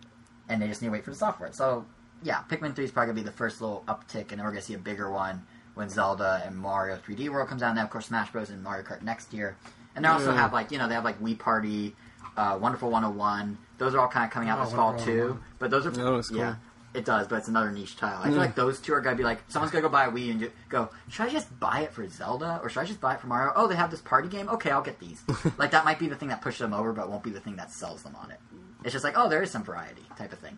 and 0.50 0.62
they 0.62 0.68
just 0.68 0.82
need 0.82 0.88
to 0.88 0.92
wait 0.92 1.04
for 1.04 1.12
the 1.12 1.18
software. 1.18 1.52
So 1.54 1.86
yeah, 2.24 2.40
Pikmin 2.50 2.76
three 2.76 2.86
is 2.86 2.92
probably 2.92 3.14
gonna 3.14 3.22
be 3.24 3.30
the 3.30 3.36
first 3.36 3.62
little 3.62 3.84
uptick, 3.88 4.32
and 4.32 4.40
then 4.40 4.44
we're 4.44 4.52
gonna 4.52 4.62
see 4.62 4.74
a 4.76 4.78
bigger 4.80 5.12
one 5.12 5.44
when 5.76 5.90
Zelda 5.90 6.42
and 6.46 6.56
Mario 6.58 6.98
3D 6.98 7.30
World 7.30 7.48
comes 7.50 7.64
out. 7.64 7.70
And 7.70 7.78
then 7.78 7.86
of 7.86 7.92
course 7.92 8.06
Smash 8.08 8.32
Bros. 8.32 8.50
and 8.50 8.64
Mario 8.64 8.84
Kart 8.84 9.02
next 9.02 9.34
year. 9.34 9.58
And 9.96 10.06
they 10.06 10.10
also 10.10 10.32
Yeah. 10.32 10.38
have 10.42 10.54
like 10.54 10.72
you 10.72 10.78
know 10.78 10.88
they 10.88 10.96
have 10.96 11.04
like 11.04 11.20
Wii 11.22 11.38
Party, 11.40 11.96
uh, 12.38 12.58
Wonderful 12.62 12.90
101. 12.92 13.58
Those 13.78 13.96
are 13.96 14.00
all 14.00 14.08
kind 14.08 14.26
of 14.26 14.32
coming 14.32 14.50
out 14.50 14.60
Oh, 14.60 14.66
this 14.66 14.74
fall 14.74 14.96
too. 14.98 15.40
But 15.60 15.72
those 15.72 15.86
are 15.86 15.92
That 15.92 16.04
looks 16.06 16.30
cool. 16.30 16.38
yeah. 16.38 16.56
It 16.94 17.06
does, 17.06 17.28
but 17.28 17.38
it's 17.38 17.48
another 17.48 17.72
niche 17.72 17.98
title. 17.98 18.20
I 18.22 18.28
feel 18.30 18.38
like 18.38 18.54
those 18.54 18.80
two 18.80 18.94
are 18.94 19.02
gonna 19.02 19.16
be 19.16 19.24
like 19.24 19.44
someone's 19.48 19.72
gonna 19.72 19.82
go 19.82 19.90
buy 19.90 20.06
a 20.06 20.12
Wii 20.12 20.30
and 20.30 20.52
go, 20.70 20.90
should 21.10 21.26
I 21.26 21.30
just 21.32 21.60
buy 21.60 21.80
it 21.80 21.92
for 21.92 22.08
Zelda 22.08 22.60
or 22.62 22.70
should 22.70 22.82
I 22.82 22.86
just 22.86 23.02
buy 23.02 23.16
it 23.16 23.20
for 23.20 23.26
Mario? 23.26 23.52
Oh, 23.56 23.66
they 23.68 23.74
have 23.76 23.90
this 23.90 24.02
party 24.02 24.30
game. 24.30 24.48
Okay, 24.48 24.70
I'll 24.70 24.84
get 24.84 25.00
these. 25.00 25.24
like 25.58 25.72
that 25.72 25.86
might 25.86 25.98
be 25.98 26.08
the 26.08 26.16
thing 26.16 26.30
that 26.30 26.44
pushes 26.44 26.60
them 26.60 26.72
over, 26.72 26.94
but 26.94 27.10
won't 27.10 27.24
be 27.24 27.32
the 27.32 27.40
thing 27.40 27.56
that 27.56 27.72
sells 27.72 28.04
them 28.04 28.16
on 28.16 28.30
it. 28.30 28.40
It's 28.84 28.92
just 28.94 29.04
like, 29.04 29.14
oh, 29.18 29.30
there 29.30 29.42
is 29.42 29.52
some 29.52 29.64
variety 29.64 30.04
type 30.18 30.34
of 30.34 30.40
thing. 30.40 30.58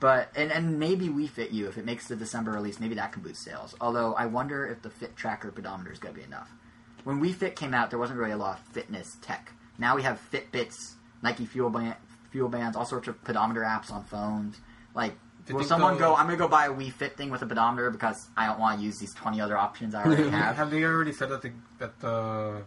But 0.00 0.30
and 0.34 0.50
and 0.50 0.78
maybe 0.78 1.08
Wii 1.08 1.28
Fit 1.28 1.50
U 1.50 1.68
if 1.68 1.76
it 1.76 1.84
makes 1.84 2.08
the 2.08 2.16
December 2.16 2.52
release, 2.52 2.80
maybe 2.80 2.94
that 2.94 3.12
can 3.12 3.22
boost 3.22 3.42
sales. 3.42 3.74
Although 3.80 4.14
I 4.14 4.26
wonder 4.26 4.66
if 4.66 4.80
the 4.82 4.88
Fit 4.90 5.14
Tracker 5.16 5.50
pedometer 5.50 5.92
is 5.92 5.98
gonna 5.98 6.14
be 6.14 6.22
enough. 6.22 6.50
When 7.04 7.20
Wii 7.20 7.34
Fit 7.34 7.54
came 7.56 7.74
out, 7.74 7.90
there 7.90 7.98
wasn't 7.98 8.18
really 8.18 8.32
a 8.32 8.36
lot 8.36 8.58
of 8.58 8.64
fitness 8.66 9.16
tech. 9.20 9.52
Now 9.78 9.96
we 9.96 10.02
have 10.02 10.20
Fitbits, 10.32 10.94
Nike 11.22 11.44
Fuel 11.46 11.70
Band, 11.70 11.96
Fuel 12.30 12.48
Bands, 12.48 12.76
all 12.76 12.84
sorts 12.86 13.08
of 13.08 13.22
pedometer 13.24 13.60
apps 13.60 13.90
on 13.90 14.04
phones. 14.04 14.56
Like, 14.94 15.14
you 15.48 15.54
will 15.54 15.64
someone 15.64 15.98
they'll- 15.98 16.10
go? 16.10 16.16
I'm 16.16 16.26
gonna 16.26 16.36
go 16.38 16.48
buy 16.48 16.66
a 16.66 16.70
Wii 16.72 16.92
Fit 16.92 17.16
thing 17.18 17.30
with 17.30 17.42
a 17.42 17.46
pedometer 17.46 17.90
because 17.90 18.28
I 18.36 18.46
don't 18.46 18.58
want 18.58 18.78
to 18.78 18.84
use 18.84 18.98
these 18.98 19.14
20 19.14 19.40
other 19.40 19.56
options 19.56 19.94
I 19.94 20.04
already 20.04 20.28
have. 20.30 20.56
Have 20.56 20.70
they 20.70 20.82
already 20.84 21.12
said 21.12 21.28
that 21.30 21.42
the 21.42 21.52
that 21.78 21.98
the 22.00 22.62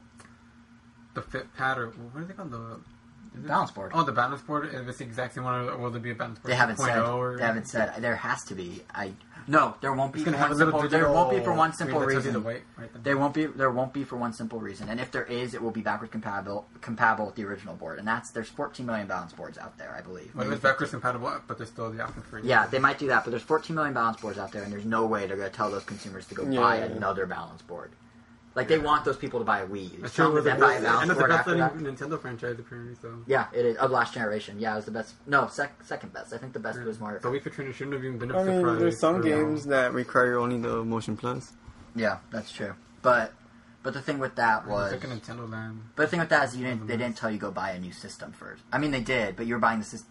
the 1.16 1.22
fit 1.22 1.54
pad 1.56 1.78
or 1.78 1.88
what 1.90 2.22
are 2.22 2.26
they 2.26 2.34
called 2.34 2.52
the 2.52 2.80
is 3.38 3.44
it- 3.44 3.48
Balance 3.48 3.72
board. 3.72 3.92
Oh, 3.94 4.04
the 4.04 4.12
balance 4.12 4.42
board. 4.42 4.70
If 4.74 4.88
it's 4.88 4.98
the 5.00 5.04
exact 5.06 5.34
same 5.36 5.44
one, 5.44 5.68
or 5.68 5.78
will 5.78 5.90
there 5.92 6.02
be 6.02 6.12
a 6.12 6.16
balance 6.16 6.40
board? 6.40 6.52
They 6.52 6.56
haven't 6.56 6.78
2.0 6.78 6.86
said. 6.86 6.98
Oh 7.00 7.18
or, 7.18 7.38
They 7.38 7.44
haven't 7.44 7.68
said. 7.68 7.94
There 8.02 8.16
has 8.16 8.44
to 8.46 8.56
be. 8.56 8.84
I 8.94 9.14
no. 9.46 9.76
There 9.82 9.92
won't 9.92 10.14
be. 10.14 10.24
For 10.24 10.30
one 10.32 10.40
have 10.40 10.52
a 10.52 10.54
little 10.54 10.66
simple, 10.72 10.82
digital. 10.84 11.00
there 11.00 11.12
won't 11.14 11.30
be 11.32 11.40
for 11.42 11.54
one 11.54 11.74
simple 11.74 12.00
that 12.00 12.06
reason. 12.08 12.34
The 12.34 12.40
weight, 12.40 12.62
right. 12.78 12.90
There 13.04 13.18
won't 13.18 13.34
be. 13.34 13.46
There 13.46 13.72
won't 13.72 13.92
be 13.94 14.04
for 14.06 14.16
one 14.16 14.32
simple 14.32 14.60
reason. 14.60 14.88
And 14.88 15.00
if 15.02 15.12
there 15.12 15.26
is, 15.26 15.54
it 15.54 15.62
will 15.62 15.72
be 15.72 15.82
backwards 15.82 16.12
compatible 16.12 16.66
compatible 16.82 17.26
with 17.26 17.36
the 17.36 17.44
original 17.46 17.76
board. 17.76 18.00
And 18.00 18.08
that's 18.08 18.32
there's 18.32 18.48
14 18.50 18.86
million 18.86 19.08
balance 19.08 19.34
boards 19.34 19.58
out 19.58 19.78
there, 19.78 19.94
I 19.98 20.02
believe. 20.02 20.32
But 20.34 20.48
it's 20.48 20.62
backwards 20.62 20.92
compatible, 20.92 21.34
but 21.48 21.58
there's 21.58 21.70
still 21.70 21.92
the 21.92 22.02
option 22.02 22.22
for 22.22 22.38
it. 22.40 22.46
Yeah, 22.46 22.68
they 22.68 22.80
might 22.80 23.00
do 23.00 23.08
that, 23.08 23.26
but 23.26 23.32
there's 23.32 23.44
14 23.44 23.76
million 23.76 23.94
balance 23.94 24.22
boards 24.22 24.38
out 24.38 24.52
there, 24.54 24.64
and 24.64 24.72
there's 24.72 24.86
no 24.86 25.06
way 25.06 25.28
they're 25.28 25.36
going 25.38 25.50
to 25.50 25.56
tell 25.56 25.70
those 25.70 25.84
consumers 25.84 26.26
to 26.28 26.36
go 26.36 26.48
Yeah. 26.50 26.62
buy 26.62 26.76
another 26.78 27.26
balance 27.26 27.62
board. 27.62 27.92
Like 28.56 28.68
they 28.68 28.78
want 28.78 29.04
those 29.04 29.18
people 29.18 29.40
to 29.40 29.46
buy 29.46 29.62
a 29.62 29.68
Wii. 29.68 30.00
That's 30.02 30.14
Some 30.14 30.30
true. 30.32 30.38
of 30.38 30.44
the 30.44 30.52
them 30.52 30.60
buy 30.60 30.74
a 30.74 30.76
and 30.76 30.84
balance 30.86 31.08
the 31.10 31.28
best 31.28 31.46
selling 31.46 31.60
Nintendo 31.96 32.22
franchise 32.22 32.60
apparently. 32.60 32.96
So. 33.02 33.24
Yeah, 33.26 33.48
it 33.52 33.66
is 33.66 33.78
of 33.78 33.90
last 33.90 34.14
generation. 34.14 34.60
Yeah, 34.60 34.74
it 34.74 34.76
was 34.76 34.86
the 34.86 34.92
best. 34.92 35.16
No, 35.26 35.48
sec- 35.48 35.84
second 35.84 36.14
best. 36.14 36.34
I 36.34 36.38
think 36.38 36.54
the 36.54 36.60
best 36.60 36.78
Yeah. 36.80 36.86
was 36.86 37.00
Mario. 37.00 37.20
So 37.20 37.30
Kart. 37.30 37.32
we 37.32 37.40
could 37.40 37.54
trainer 37.54 37.74
shouldn't 37.74 37.96
have 37.96 38.06
even 38.06 38.20
been 38.20 38.30
a 38.32 38.40
I 38.40 38.44
mean, 38.44 38.60
surprise. 38.60 38.80
there's 38.80 39.00
some 39.00 39.22
games 39.22 39.66
that 39.66 39.94
require 39.94 40.38
only 40.38 40.60
the 40.60 40.84
Motion 40.84 41.18
Plus. 41.18 41.54
Yeah, 41.96 42.18
that's 42.32 42.52
true. 42.52 42.76
But 43.02 43.34
but 43.82 43.94
the 43.94 44.02
thing 44.02 44.20
with 44.20 44.36
that 44.36 44.68
was. 44.68 44.92
Like 44.94 45.04
a 45.04 45.08
Nintendo 45.08 45.50
Land. 45.52 45.82
But 45.96 46.04
the 46.04 46.08
thing 46.10 46.20
with 46.20 46.30
that 46.30 46.48
is, 46.50 46.56
you 46.56 46.64
didn't, 46.66 46.86
they 46.88 46.96
didn't 46.96 47.18
tell 47.18 47.30
you 47.32 47.38
go 47.40 47.50
buy 47.52 47.72
a 47.72 47.80
new 47.80 47.92
system 47.92 48.32
first. 48.32 48.62
I 48.72 48.78
mean, 48.78 48.92
they 48.92 49.02
did, 49.02 49.36
but 49.36 49.46
you 49.48 49.56
were 49.56 49.60
buying 49.60 49.80
the 49.80 49.86
system. 49.86 50.10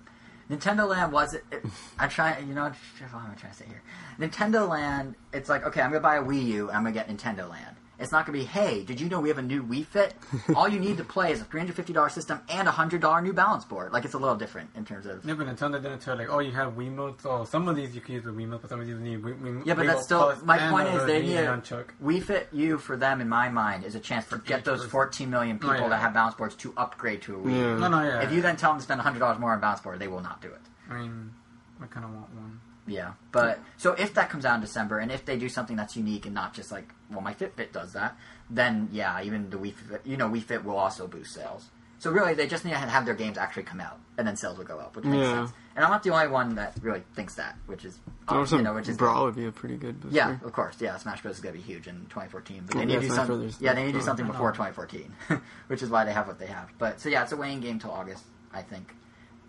Nintendo 0.50 0.86
Land 0.88 1.12
was 1.12 1.32
it? 1.34 1.44
it 1.52 1.64
I'm 1.98 2.10
trying. 2.10 2.48
You 2.48 2.54
know 2.54 2.64
what 2.64 2.74
what 3.12 3.20
am 3.24 3.30
I 3.30 3.34
trying 3.34 3.52
to 3.52 3.58
say 3.58 3.66
here? 3.66 3.82
Nintendo 4.18 4.68
Land. 4.68 5.14
It's 5.32 5.48
like 5.48 5.64
okay, 5.64 5.80
I'm 5.80 5.90
gonna 5.90 6.00
buy 6.00 6.16
a 6.16 6.22
Wii 6.22 6.44
U. 6.46 6.68
and 6.68 6.76
I'm 6.76 6.82
gonna 6.82 6.92
get 6.92 7.08
Nintendo 7.08 7.48
Land. 7.48 7.76
It's 8.02 8.10
not 8.10 8.26
gonna 8.26 8.36
be 8.36 8.44
hey, 8.44 8.82
did 8.82 9.00
you 9.00 9.08
know 9.08 9.20
we 9.20 9.28
have 9.28 9.38
a 9.38 9.42
new 9.42 9.62
Wii 9.62 9.86
Fit? 9.86 10.14
All 10.56 10.68
you 10.68 10.80
need 10.80 10.96
to 10.96 11.04
play 11.04 11.30
is 11.30 11.40
a 11.40 11.44
$350 11.44 12.10
system 12.10 12.40
and 12.48 12.66
a 12.66 12.70
hundred 12.72 13.00
dollar 13.00 13.22
new 13.22 13.32
balance 13.32 13.64
board. 13.64 13.92
Like 13.92 14.04
it's 14.04 14.14
a 14.14 14.18
little 14.18 14.34
different 14.34 14.70
in 14.74 14.84
terms 14.84 15.06
of. 15.06 15.24
Yeah, 15.24 15.34
but 15.34 15.46
Nintendo 15.46 15.80
didn't 15.80 16.00
tell 16.00 16.16
like, 16.16 16.28
oh, 16.28 16.40
you 16.40 16.50
have 16.50 16.72
Wiimotes. 16.72 17.20
Oh, 17.24 17.44
some 17.44 17.68
of 17.68 17.76
these 17.76 17.94
you 17.94 18.00
can 18.00 18.14
use 18.14 18.24
with 18.24 18.36
Wiimotes, 18.36 18.62
but 18.62 18.70
some 18.70 18.80
of 18.80 18.86
these 18.86 18.96
need 18.96 19.22
Wii, 19.22 19.40
Wii, 19.40 19.66
Yeah, 19.66 19.74
but 19.74 19.84
Wiimote 19.84 19.86
that's 19.86 20.04
still 20.04 20.34
my 20.44 20.58
point 20.70 20.88
is 20.88 21.06
they 21.06 21.22
Wii 21.22 21.26
need 21.26 21.36
a, 21.36 21.46
nunchuck. 21.46 21.86
Wii 22.02 22.22
Fit 22.22 22.48
U 22.52 22.78
for 22.78 22.96
them 22.96 23.20
in 23.20 23.28
my 23.28 23.48
mind 23.48 23.84
is 23.84 23.94
a 23.94 24.00
chance 24.00 24.26
to 24.30 24.38
get 24.38 24.64
those 24.64 24.84
14 24.84 25.30
million 25.30 25.60
oh, 25.62 25.68
people 25.68 25.82
yeah. 25.82 25.88
that 25.90 26.00
have 26.00 26.12
balance 26.12 26.34
boards 26.34 26.56
to 26.56 26.74
upgrade 26.76 27.22
to 27.22 27.36
a 27.36 27.38
Wii. 27.38 27.52
Yeah. 27.52 27.76
No, 27.78 27.88
no, 27.88 28.02
yeah. 28.02 28.22
If 28.22 28.32
you 28.32 28.42
then 28.42 28.56
tell 28.56 28.72
them 28.72 28.78
to 28.78 28.84
spend 28.84 29.00
hundred 29.00 29.20
dollars 29.20 29.38
more 29.38 29.52
on 29.52 29.60
balance 29.60 29.80
board, 29.80 30.00
they 30.00 30.08
will 30.08 30.20
not 30.20 30.42
do 30.42 30.48
it. 30.48 30.60
I 30.90 30.98
mean, 30.98 31.32
I 31.80 31.86
kind 31.86 32.04
of 32.04 32.12
want 32.12 32.34
one. 32.34 32.60
Yeah, 32.86 33.12
but 33.30 33.60
so 33.76 33.92
if 33.92 34.14
that 34.14 34.28
comes 34.28 34.44
out 34.44 34.56
in 34.56 34.60
December, 34.60 34.98
and 34.98 35.12
if 35.12 35.24
they 35.24 35.38
do 35.38 35.48
something 35.48 35.76
that's 35.76 35.96
unique 35.96 36.26
and 36.26 36.34
not 36.34 36.52
just 36.52 36.72
like, 36.72 36.88
well, 37.12 37.20
my 37.22 37.34
Fitbit 37.34 37.72
does 37.72 37.92
that, 37.92 38.16
then 38.50 38.88
yeah, 38.92 39.22
even 39.22 39.50
the 39.50 39.56
Wii 39.56 39.74
Fit, 39.74 40.00
you 40.04 40.16
know, 40.16 40.28
Wii 40.28 40.42
Fit 40.42 40.64
will 40.64 40.76
also 40.76 41.06
boost 41.06 41.34
sales. 41.34 41.66
So 41.98 42.10
really, 42.10 42.34
they 42.34 42.48
just 42.48 42.64
need 42.64 42.72
to 42.72 42.78
have 42.78 43.04
their 43.06 43.14
games 43.14 43.38
actually 43.38 43.62
come 43.62 43.80
out, 43.80 44.00
and 44.18 44.26
then 44.26 44.34
sales 44.36 44.58
will 44.58 44.64
go 44.64 44.78
up, 44.78 44.96
which 44.96 45.04
makes 45.04 45.18
Yeah. 45.24 45.30
sense. 45.46 45.52
And 45.76 45.84
I'm 45.84 45.90
not 45.90 46.02
the 46.02 46.10
only 46.10 46.26
one 46.28 46.56
that 46.56 46.74
really 46.82 47.02
thinks 47.14 47.36
that, 47.36 47.56
which 47.66 47.84
is, 47.84 47.98
Also, 48.28 48.56
you 48.56 48.62
know, 48.62 48.74
which 48.74 48.88
is 48.88 48.96
Brawl 48.96 49.24
would 49.24 49.36
be 49.36 49.46
a 49.46 49.52
pretty 49.52 49.76
good 49.76 50.00
booster. 50.00 50.16
yeah, 50.16 50.36
of 50.44 50.52
course. 50.52 50.76
Yeah, 50.80 50.96
Smash 50.96 51.22
Bros 51.22 51.36
is 51.36 51.40
gonna 51.40 51.54
be 51.54 51.60
huge 51.60 51.86
in 51.86 52.06
2014, 52.10 52.64
but 52.66 52.74
they 52.74 52.80
Yeah, 52.80 52.86
need 52.86 52.94
to 52.94 53.00
do 53.02 53.06
Smash 53.06 53.16
something. 53.16 53.36
Brothers. 53.36 53.56
Yeah, 53.60 53.72
they 53.74 53.84
need 53.84 53.92
to 53.92 53.98
do 54.00 54.04
something 54.04 54.26
before 54.26 54.50
2014, 54.52 55.14
which 55.68 55.82
is 55.82 55.88
why 55.90 56.04
they 56.04 56.12
have 56.12 56.26
what 56.26 56.38
they 56.40 56.46
have. 56.46 56.68
But 56.78 57.00
so 57.00 57.08
yeah, 57.08 57.22
it's 57.22 57.32
a 57.32 57.36
waiting 57.36 57.60
game 57.60 57.78
till 57.78 57.92
August, 57.92 58.24
I 58.52 58.62
think. 58.62 58.94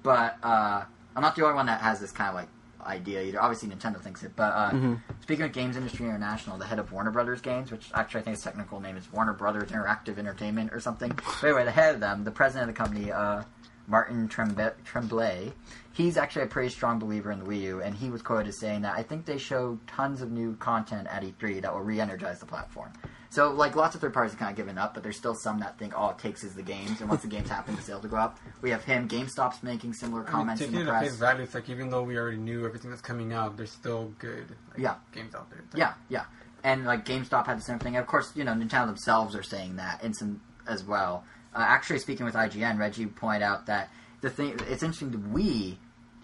But 0.03 0.37
uh, 0.43 0.83
I'm 1.15 1.21
not 1.23 1.35
the 1.35 1.43
only 1.43 1.55
one 1.55 1.65
that 1.65 1.81
has 1.81 1.99
this 1.99 2.11
kind 2.11 2.29
of 2.29 2.35
like 2.35 2.47
idea 2.85 3.21
either. 3.21 3.41
Obviously, 3.41 3.69
Nintendo 3.69 3.99
thinks 3.99 4.23
it. 4.23 4.31
But 4.35 4.53
uh, 4.53 4.71
Mm-hmm. 4.71 4.93
speaking 5.21 5.45
of 5.45 5.51
Games 5.53 5.77
Industry 5.77 6.05
International, 6.05 6.57
the 6.57 6.65
head 6.65 6.79
of 6.79 6.91
Warner 6.91 7.11
Brothers 7.11 7.41
Games, 7.41 7.71
which 7.71 7.89
actually 7.93 8.21
I 8.21 8.23
think 8.23 8.33
its 8.35 8.43
technical 8.43 8.79
name 8.79 8.97
is 8.97 9.11
Warner 9.11 9.33
Brothers 9.33 9.69
Interactive 9.71 10.17
Entertainment 10.17 10.73
or 10.73 10.79
something. 10.79 11.09
But 11.41 11.43
anyway, 11.43 11.65
the 11.65 11.71
head 11.71 11.93
of 11.95 11.99
them, 12.01 12.23
the 12.23 12.31
president 12.31 12.69
of 12.69 12.75
the 12.75 12.83
company, 12.83 13.11
uh, 13.11 13.43
Martin 13.87 14.29
Trembe- 14.29 14.73
Tremblay, 14.85 15.51
he's 15.91 16.15
actually 16.17 16.43
a 16.43 16.47
pretty 16.47 16.69
strong 16.69 16.99
believer 16.99 17.31
in 17.31 17.39
the 17.39 17.45
Wii 17.45 17.61
U, 17.61 17.81
and 17.81 17.93
he 17.93 18.09
was 18.09 18.21
quoted 18.21 18.47
as 18.47 18.57
saying 18.57 18.81
that 18.83 18.95
I 18.97 19.03
think 19.03 19.25
they 19.25 19.37
show 19.37 19.77
tons 19.87 20.21
of 20.21 20.31
new 20.31 20.55
content 20.55 21.07
at 21.11 21.21
E3 21.23 21.61
that 21.61 21.73
will 21.73 21.81
re-energize 21.81 22.39
the 22.39 22.45
platform. 22.45 22.91
So, 23.33 23.49
like, 23.51 23.75
lots 23.75 23.95
of 23.95 24.01
third 24.01 24.13
parties 24.13 24.33
have 24.33 24.39
kind 24.39 24.51
of 24.51 24.55
given 24.57 24.77
up, 24.77 24.93
but 24.93 25.01
there's 25.01 25.17
still 25.17 25.33
some 25.33 25.59
that 25.61 25.79
think 25.79 25.97
all 25.97 26.11
it 26.11 26.19
takes 26.19 26.43
is 26.43 26.53
the 26.53 26.61
games, 26.61 27.01
and 27.01 27.09
once 27.09 27.23
the 27.23 27.27
games 27.27 27.49
happen, 27.49 27.75
the 27.75 27.81
sales 27.81 28.03
will 28.03 28.11
go 28.11 28.17
up. 28.17 28.37
We 28.61 28.69
have 28.69 28.83
him. 28.83 29.09
GameStop's 29.09 29.63
making 29.63 29.93
similar 29.93 30.21
I 30.21 30.25
mean, 30.25 30.31
comments 30.31 30.61
in 30.61 30.71
the 30.71 30.85
press. 30.85 31.15
value, 31.15 31.41
it's 31.41 31.55
like 31.55 31.67
even 31.67 31.89
though 31.89 32.03
we 32.03 32.15
already 32.15 32.37
knew 32.37 32.63
everything 32.63 32.91
that's 32.91 33.01
coming 33.01 33.33
out, 33.33 33.57
there's 33.57 33.71
still 33.71 34.13
good 34.19 34.49
like, 34.69 34.77
Yeah. 34.77 34.95
games 35.13 35.33
out 35.33 35.49
there. 35.49 35.63
Yeah, 35.73 35.93
yeah. 36.09 36.25
And 36.63 36.85
like 36.85 37.05
GameStop 37.05 37.47
had 37.47 37.57
the 37.57 37.63
same 37.63 37.79
thing. 37.79 37.97
Of 37.97 38.05
course, 38.05 38.31
you 38.35 38.43
know 38.43 38.51
Nintendo 38.53 38.85
themselves 38.85 39.35
are 39.35 39.41
saying 39.41 39.77
that 39.77 40.03
in 40.03 40.13
some 40.13 40.39
as 40.67 40.83
well. 40.83 41.23
Uh, 41.55 41.65
actually, 41.67 41.99
speaking 41.99 42.27
with 42.27 42.35
IGN, 42.35 42.77
Reggie 42.77 43.07
pointed 43.07 43.41
out 43.41 43.65
that 43.65 43.89
the 44.21 44.29
thing 44.29 44.49
it's 44.69 44.83
interesting. 44.83 45.09
The 45.09 45.17
Wii, 45.17 45.77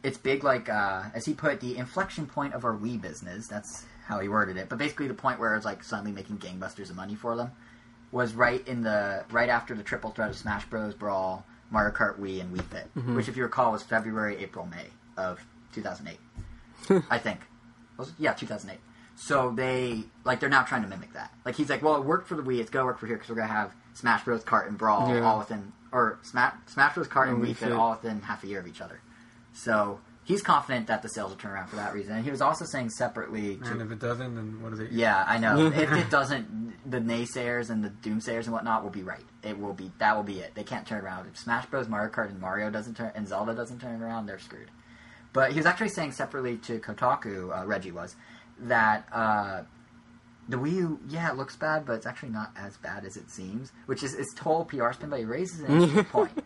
it's 0.04 0.20
big. 0.20 0.44
Like 0.44 0.70
uh, 0.70 1.06
as 1.16 1.26
he 1.26 1.34
put, 1.34 1.54
it, 1.54 1.60
the 1.60 1.76
inflection 1.76 2.28
point 2.28 2.54
of 2.54 2.64
our 2.66 2.74
Wii 2.78 3.02
business. 3.02 3.48
That's 3.48 3.84
how 4.10 4.20
he 4.20 4.28
worded 4.28 4.58
it. 4.58 4.68
But 4.68 4.80
basically, 4.80 5.08
the 5.08 5.14
point 5.14 5.40
where 5.40 5.56
it's 5.56 5.66
like 5.66 5.84
suddenly 5.84 6.12
making 6.12 6.40
gangbusters 6.40 6.90
of 6.90 6.96
money 6.96 7.14
for 7.16 7.36
them 7.38 7.52
was 8.12 8.34
right 8.34 8.68
in 8.68 8.82
the 8.82 9.24
right 9.32 9.50
after 9.50 9.76
the 9.76 9.84
triple 9.84 10.10
threat 10.10 10.30
of 10.32 10.36
Smash 10.36 10.66
Bros. 10.66 10.96
Brawl, 10.96 11.46
Mario 11.70 11.94
Kart 11.94 12.20
Wii, 12.20 12.42
and 12.42 12.52
Wii 12.58 12.64
Fit, 12.66 12.88
mm-hmm. 12.98 13.16
which, 13.16 13.30
if 13.30 13.38
you 13.38 13.44
recall, 13.44 13.72
was 13.72 13.84
February, 13.84 14.38
April, 14.38 14.66
May 14.66 14.88
of 15.16 15.40
2008. 15.74 17.04
I 17.12 17.20
think. 17.20 17.40
Was 17.98 18.10
it? 18.10 18.16
Yeah, 18.18 18.34
2008. 18.34 18.80
So 19.16 19.52
they 19.52 20.04
like 20.24 20.40
they're 20.40 20.50
now 20.50 20.64
trying 20.64 20.82
to 20.82 20.88
mimic 20.88 21.14
that. 21.14 21.32
Like 21.46 21.56
he's 21.56 21.70
like, 21.70 21.84
well, 21.84 21.96
it 21.98 22.04
worked 22.04 22.28
for 22.28 22.36
the 22.36 22.42
Wii. 22.42 22.60
It's 22.60 22.72
gonna 22.72 22.86
work 22.86 22.98
for 22.98 23.06
here 23.06 23.16
because 23.18 23.30
we're 23.30 23.36
gonna 23.36 23.48
have 23.54 23.76
Smash 23.94 24.24
Bros. 24.26 24.44
Kart 24.44 24.68
and 24.68 24.78
Brawl 24.78 25.14
Yeah. 25.14 25.22
all 25.22 25.38
within, 25.38 25.72
or 25.92 26.18
Smash 26.24 26.54
Smash 26.66 26.96
Bros. 26.96 27.08
Kart 27.08 27.28
and 27.28 27.44
And 27.44 27.46
Wii 27.46 27.56
Fit. 27.56 27.72
all 27.74 27.92
within 27.92 28.22
half 28.22 28.44
a 28.44 28.48
year 28.48 28.60
of 28.60 28.66
each 28.68 28.82
other. 28.82 29.02
So 29.54 30.00
he's 30.30 30.44
confident 30.44 30.86
that 30.86 31.02
the 31.02 31.10
sales 31.10 31.32
will 31.32 31.38
turn 31.38 31.52
around 31.52 31.68
for 31.68 31.76
that 31.78 31.92
reason. 31.92 32.14
And 32.14 32.24
he 32.24 32.30
was 32.30 32.40
also 32.40 32.64
saying 32.64 32.92
separately 32.92 33.58
to 33.58 33.72
And 33.72 33.82
if 33.82 33.92
it 33.92 33.98
doesn't, 34.00 34.36
then 34.36 34.62
what 34.62 34.72
is 34.74 34.80
it? 34.80 34.92
yeah, 34.92 35.26
I 35.28 35.40
know. 35.40 35.66
if 35.76 35.92
it 35.92 36.12
doesn't, 36.12 36.90
the 36.90 37.00
naysayers 37.00 37.72
and 37.72 37.84
the 37.84 37.90
doomsayers 37.90 38.44
and 38.44 38.54
whatnot 38.54 38.84
will 38.84 38.92
be 38.92 39.02
right. 39.02 39.26
It 39.44 39.60
will 39.60 39.74
be 39.74 39.92
that 39.98 40.16
will 40.16 40.24
be 40.24 40.40
it. 40.40 40.54
They 40.54 40.64
can't 40.64 40.86
turn 40.86 41.04
around. 41.04 41.28
If 41.28 41.40
Smash 41.40 41.66
Bros, 41.66 41.90
Mario 41.90 42.12
Kart, 42.12 42.30
and 42.30 42.40
Mario 42.40 42.70
doesn't 42.70 42.96
turn 42.96 43.12
and 43.16 43.28
Zelda 43.28 43.56
doesn't 43.56 43.80
turn 43.80 44.04
around, 44.04 44.28
they're 44.28 44.40
screwed. 44.40 44.70
But 45.34 45.52
he 45.52 45.58
was 45.58 45.66
actually 45.66 45.90
saying 45.90 46.12
separately 46.12 46.58
to 46.58 46.78
Kotaku, 46.80 47.60
uh, 47.60 47.66
Reggie 47.66 47.92
was, 47.92 48.16
that 48.60 49.08
uh, 49.12 49.62
the 50.48 50.58
Wii 50.58 50.74
U, 50.74 51.00
yeah, 51.08 51.32
it 51.32 51.38
looks 51.38 51.56
bad, 51.56 51.86
but 51.86 51.94
it's 51.94 52.06
actually 52.06 52.30
not 52.30 52.52
as 52.56 52.78
bad 52.78 53.04
as 53.04 53.18
it 53.18 53.32
seems. 53.32 53.72
Which 53.88 54.04
is 54.04 54.14
it's 54.14 54.34
total 54.36 54.66
PR 54.66 54.92
spin, 54.94 55.10
but 55.10 55.20
he 55.20 55.26
raises 55.26 55.62
an 55.62 55.82
interesting 55.82 56.04
point. 56.12 56.44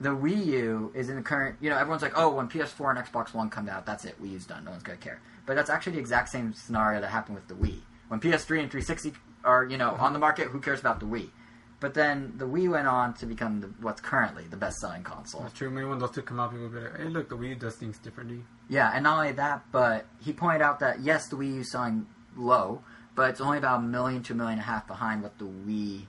The 0.00 0.10
Wii 0.10 0.46
U 0.46 0.92
is 0.94 1.08
in 1.08 1.16
the 1.16 1.22
current. 1.22 1.56
You 1.60 1.70
know, 1.70 1.76
everyone's 1.76 2.02
like, 2.02 2.12
oh, 2.16 2.30
when 2.30 2.48
PS4 2.48 2.96
and 2.96 3.06
Xbox 3.06 3.34
One 3.34 3.48
come 3.48 3.68
out, 3.68 3.86
that's 3.86 4.04
it. 4.04 4.20
Wii 4.22 4.32
U's 4.32 4.46
done. 4.46 4.64
No 4.64 4.72
one's 4.72 4.82
gonna 4.82 4.98
care. 4.98 5.20
But 5.46 5.56
that's 5.56 5.70
actually 5.70 5.94
the 5.94 6.00
exact 6.00 6.28
same 6.28 6.52
scenario 6.52 7.00
that 7.00 7.08
happened 7.08 7.36
with 7.36 7.48
the 7.48 7.54
Wii. 7.54 7.80
When 8.08 8.20
PS3 8.20 8.60
and 8.60 8.70
360 8.70 9.12
are 9.44 9.64
you 9.64 9.78
know 9.78 9.90
on 9.98 10.12
the 10.12 10.18
market, 10.18 10.48
who 10.48 10.60
cares 10.60 10.80
about 10.80 11.00
the 11.00 11.06
Wii? 11.06 11.30
But 11.78 11.94
then 11.94 12.34
the 12.36 12.46
Wii 12.46 12.70
went 12.70 12.86
on 12.86 13.12
to 13.14 13.26
become 13.26 13.60
the, 13.60 13.66
what's 13.80 14.00
currently 14.00 14.44
the 14.48 14.56
best-selling 14.56 15.02
console. 15.02 15.42
That's 15.42 15.52
true. 15.52 15.70
Maybe 15.70 15.86
when 15.86 15.98
those 15.98 16.10
two 16.10 16.22
come 16.22 16.40
out, 16.40 16.50
people 16.50 16.68
will 16.68 16.72
be 16.72 16.80
like, 16.80 16.96
"Hey, 16.96 17.04
look, 17.04 17.28
the 17.28 17.36
Wii 17.36 17.58
does 17.58 17.76
things 17.76 17.98
differently." 17.98 18.42
Yeah, 18.68 18.90
and 18.94 19.04
not 19.04 19.18
only 19.18 19.32
that, 19.32 19.64
but 19.72 20.06
he 20.20 20.32
pointed 20.32 20.62
out 20.62 20.80
that 20.80 21.00
yes, 21.00 21.28
the 21.28 21.36
Wii 21.36 21.56
U 21.56 21.64
selling 21.64 22.06
low, 22.34 22.82
but 23.14 23.30
it's 23.30 23.40
only 23.40 23.58
about 23.58 23.80
a 23.80 23.82
million 23.82 24.22
to 24.24 24.32
a 24.32 24.36
million 24.36 24.58
and 24.58 24.62
a 24.62 24.64
half 24.64 24.86
behind 24.86 25.22
what 25.22 25.38
the 25.38 25.44
Wii 25.44 26.06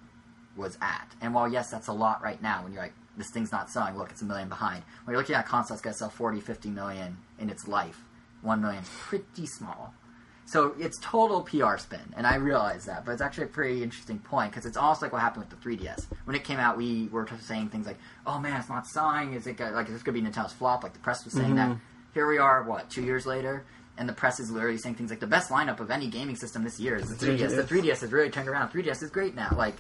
was 0.56 0.78
at. 0.82 1.14
And 1.22 1.34
while 1.34 1.48
yes, 1.48 1.70
that's 1.70 1.88
a 1.88 1.94
lot 1.94 2.24
right 2.24 2.42
now, 2.42 2.64
when 2.64 2.74
you're 2.74 2.82
like, 2.82 2.94
this 3.18 3.30
thing's 3.32 3.52
not 3.52 3.70
selling, 3.70 3.98
look, 3.98 4.12
it's 4.12 4.22
a 4.22 4.26
million 4.26 4.48
behind. 4.48 4.84
When 5.04 5.14
you're 5.14 5.22
looking 5.22 5.36
at 5.36 5.46
a 5.46 5.48
console 5.48 5.76
that's 5.76 5.82
going 5.82 5.94
to 5.94 5.98
sell 5.98 6.10
40, 6.10 6.40
50 6.40 6.70
million 6.70 7.18
in 7.40 7.50
its 7.50 7.68
life, 7.68 8.04
1 8.42 8.62
million 8.62 8.84
is 8.84 8.90
pretty 8.90 9.46
small. 9.46 9.94
So 10.46 10.74
it's 10.80 10.98
total 11.02 11.42
PR 11.42 11.76
spin, 11.76 12.14
and 12.16 12.26
I 12.26 12.36
realize 12.36 12.86
that, 12.86 13.04
but 13.04 13.12
it's 13.12 13.22
actually 13.22 13.46
a 13.46 13.48
pretty 13.48 13.84
interesting 13.84 14.20
point 14.20 14.52
because 14.52 14.66
it's 14.66 14.78
almost 14.78 15.02
like 15.02 15.12
what 15.12 15.22
happened 15.22 15.46
with 15.46 15.62
the 15.62 15.70
3DS. 15.70 16.06
When 16.24 16.38
it 16.38 16.46
came 16.46 16.58
out, 16.58 16.78
we 16.78 17.10
were 17.12 17.28
saying 17.42 17.68
things 17.68 17.86
like, 17.86 17.98
"Oh 18.26 18.40
man, 18.40 18.58
it's 18.58 18.70
not 18.70 18.88
selling. 18.88 19.34
Is 19.34 19.46
it 19.46 19.58
gonna, 19.58 19.76
like 19.76 19.88
is 19.88 19.94
this 19.94 20.04
going 20.04 20.16
to 20.16 20.22
be 20.22 20.26
Nintendo's 20.26 20.54
flop?" 20.54 20.84
Like 20.84 20.94
the 20.94 21.00
press 21.00 21.26
was 21.26 21.34
saying 21.34 21.56
that. 21.56 21.78
Here 22.14 22.26
we 22.26 22.38
are, 22.38 22.64
what 22.64 22.90
two 22.90 23.04
years 23.04 23.26
later, 23.26 23.66
and 23.98 24.08
the 24.08 24.14
press 24.14 24.40
is 24.40 24.50
literally 24.50 24.78
saying 24.78 24.96
things 24.96 25.10
like, 25.10 25.20
"The 25.20 25.28
best 25.28 25.52
lineup 25.52 25.82
of 25.82 25.92
any 25.92 26.08
gaming 26.08 26.38
system 26.38 26.64
this 26.64 26.80
year 26.80 26.96
is 26.96 27.10
the 27.10 27.26
3DS. 27.26 27.56
The 27.58 27.64
3DS 27.64 28.00
has 28.00 28.12
really 28.14 28.30
turned 28.30 28.48
around. 28.48 28.70
3DS 28.70 29.04
is 29.04 29.10
great 29.10 29.36
now." 29.36 29.54
Like 29.54 29.76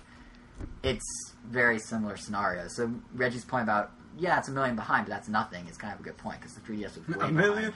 it's 0.84 1.34
very 1.50 1.80
similar 1.80 2.18
scenario. 2.18 2.68
So 2.68 2.92
Reggie's 3.14 3.46
point 3.46 3.64
about 3.64 3.92
yeah, 4.20 4.40
it's 4.40 4.48
a 4.48 4.52
million 4.52 4.76
behind, 4.76 5.06
but 5.06 5.12
that's 5.14 5.28
nothing. 5.30 5.66
It's 5.68 5.78
kind 5.78 5.94
of 5.94 6.00
a 6.00 6.04
good 6.04 6.18
point 6.18 6.40
because 6.40 6.56
the 6.56 6.62
3DS 6.62 6.98
was 7.08 7.18
way 7.18 7.28
A 7.28 7.32
million? 7.32 7.56
behind. 7.72 7.74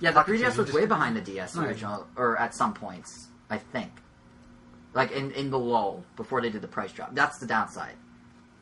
Yeah, 0.00 0.10
the 0.10 0.14
Pocket 0.16 0.32
3DS 0.34 0.40
change. 0.42 0.56
was 0.58 0.72
way 0.72 0.86
behind 0.86 1.16
the 1.16 1.20
DS 1.22 1.56
original, 1.56 2.06
or 2.14 2.36
at 2.38 2.54
some 2.54 2.74
points, 2.74 3.28
I 3.48 3.56
think. 3.58 3.90
Like 4.94 5.10
in 5.12 5.30
in 5.32 5.50
the 5.50 5.58
lull 5.58 6.04
before 6.16 6.40
they 6.42 6.50
did 6.50 6.62
the 6.62 6.68
price 6.68 6.92
drop. 6.92 7.14
That's 7.14 7.38
the 7.38 7.46
downside. 7.46 7.94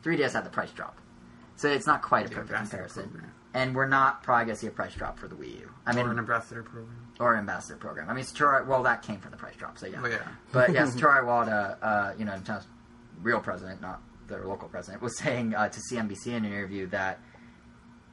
3DS 0.03 0.33
had 0.33 0.45
the 0.45 0.49
price 0.49 0.71
drop, 0.71 0.97
so 1.55 1.67
it's 1.69 1.87
not 1.87 2.01
quite 2.01 2.25
a 2.27 2.29
perfect 2.29 2.57
comparison. 2.59 3.23
And 3.53 3.75
we're 3.75 3.87
not 3.87 4.23
probably 4.23 4.45
gonna 4.45 4.55
see 4.57 4.67
a 4.67 4.71
price 4.71 4.93
drop 4.93 5.17
for 5.17 5.27
the 5.27 5.35
Wii 5.35 5.59
U. 5.61 5.71
I 5.85 5.93
mean, 5.95 6.05
or 6.05 6.11
an 6.11 6.19
ambassador 6.19 6.63
program. 6.63 7.07
or 7.19 7.33
an 7.33 7.39
ambassador 7.39 7.75
program. 7.77 8.09
I 8.09 8.13
mean, 8.13 8.23
Satoru. 8.25 8.65
Well, 8.67 8.83
that 8.83 9.01
came 9.01 9.19
from 9.19 9.31
the 9.31 9.37
price 9.37 9.55
drop, 9.55 9.77
so 9.77 9.87
yeah. 9.87 9.99
But 10.01 10.11
yeah, 10.11 10.27
But 10.51 10.71
yes, 10.73 10.95
Satoru 10.95 11.23
Iwata, 11.23 11.77
uh, 11.81 12.13
you 12.19 12.25
know, 12.25 12.33
Nintendo's 12.33 12.67
real 13.23 13.39
president, 13.39 13.81
not 13.81 14.01
their 14.27 14.45
local 14.45 14.67
president, 14.67 15.01
was 15.01 15.17
saying 15.17 15.55
uh, 15.55 15.69
to 15.69 15.79
CNBC 15.91 16.27
in 16.27 16.45
an 16.45 16.45
interview 16.45 16.87
that 16.87 17.19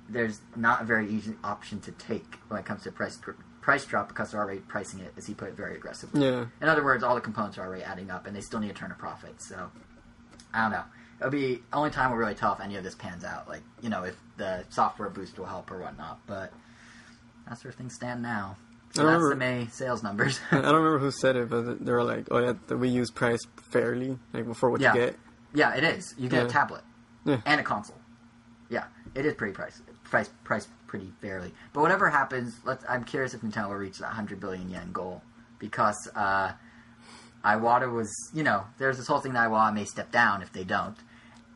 there's 0.09 0.41
not 0.57 0.83
a 0.83 0.85
very 0.85 1.09
easy 1.09 1.35
option 1.43 1.81
to 1.81 1.93
take 1.93 2.37
when 2.49 2.61
it 2.61 2.67
comes 2.67 2.83
to 2.83 2.93
price 2.93 3.19
price 3.63 3.87
drop 3.87 4.09
because 4.09 4.31
they're 4.33 4.41
already 4.43 4.61
pricing 4.61 5.01
it, 5.01 5.13
as 5.17 5.27
he 5.27 5.33
put 5.33 5.49
it, 5.49 5.55
very 5.57 5.75
aggressively. 5.77 6.23
Yeah. 6.23 6.45
In 6.61 6.69
other 6.69 6.85
words, 6.85 7.03
all 7.03 7.15
the 7.15 7.21
components 7.23 7.57
are 7.57 7.67
already 7.67 7.83
adding 7.83 8.11
up, 8.11 8.27
and 8.27 8.37
they 8.37 8.43
still 8.43 8.61
need 8.61 8.69
to 8.69 8.75
turn 8.75 8.91
a 8.91 8.95
profit. 8.95 9.41
So 9.41 9.71
I 10.53 10.63
don't 10.63 10.73
know. 10.73 10.85
It'll 11.21 11.31
be 11.31 11.63
only 11.73 11.91
time 11.91 12.11
will 12.11 12.19
really 12.19 12.35
tell 12.35 12.53
if 12.53 12.61
any 12.61 12.77
of 12.77 12.85
this 12.85 12.95
pans 12.95 13.25
out. 13.25 13.49
Like 13.49 13.63
you 13.81 13.89
know, 13.89 14.05
if 14.05 14.17
the 14.37 14.65
software 14.69 15.09
boost 15.09 15.39
will 15.39 15.47
help 15.47 15.71
or 15.71 15.79
whatnot. 15.79 16.21
But 16.27 16.53
that's 17.49 17.65
where 17.65 17.73
things 17.73 17.95
stand 17.95 18.21
now. 18.23 18.57
So 18.95 19.05
that's 19.07 19.15
the 19.23 19.25
remember- 19.29 19.37
May 19.37 19.67
sales 19.73 20.03
numbers. 20.03 20.39
I 20.51 20.57
don't 20.61 20.65
remember 20.77 20.99
who 20.99 21.11
said 21.11 21.37
it, 21.37 21.49
but 21.49 21.85
they 21.85 21.91
were 21.93 22.05
like, 22.05 22.27
"Oh 22.31 22.39
yeah, 22.39 22.75
we 22.77 22.89
use 22.89 23.11
price 23.11 23.41
fairly, 23.57 24.19
like 24.35 24.45
before 24.47 24.71
what 24.71 24.81
Yeah. 24.83 24.93
you 24.95 25.01
get." 25.01 25.17
Yeah, 25.55 25.75
it 25.77 25.85
is. 25.85 26.15
You 26.19 26.29
get 26.29 26.45
a 26.45 26.49
tablet 26.49 26.83
Yeah. 27.25 27.41
and 27.47 27.61
a 27.61 27.65
console. 27.65 27.97
Yeah, 28.69 28.85
it 29.15 29.25
is 29.25 29.35
pretty 29.35 29.53
priced, 29.55 29.83
priced, 30.05 30.33
priced 30.45 30.69
pretty 30.87 31.13
fairly. 31.21 31.53
But 31.73 31.83
whatever 31.83 32.11
happens, 32.11 32.59
let's. 32.65 32.85
I'm 32.89 33.05
curious 33.05 33.35
if 33.35 33.41
Nintendo 33.43 33.69
will 33.69 33.77
reach 33.77 33.99
that 33.99 34.09
100 34.09 34.41
billion 34.41 34.69
yen 34.71 34.91
goal 34.93 35.23
because 35.59 36.09
uh, 36.17 36.53
Iwata 37.45 37.91
was, 37.93 38.11
you 38.35 38.43
know, 38.43 38.65
there's 38.79 38.97
this 38.97 39.07
whole 39.07 39.21
thing 39.21 39.35
that 39.35 39.49
Iwata 39.49 39.73
may 39.75 39.85
step 39.85 40.11
down 40.11 40.43
if 40.43 40.53
they 40.53 40.65
don't, 40.65 40.97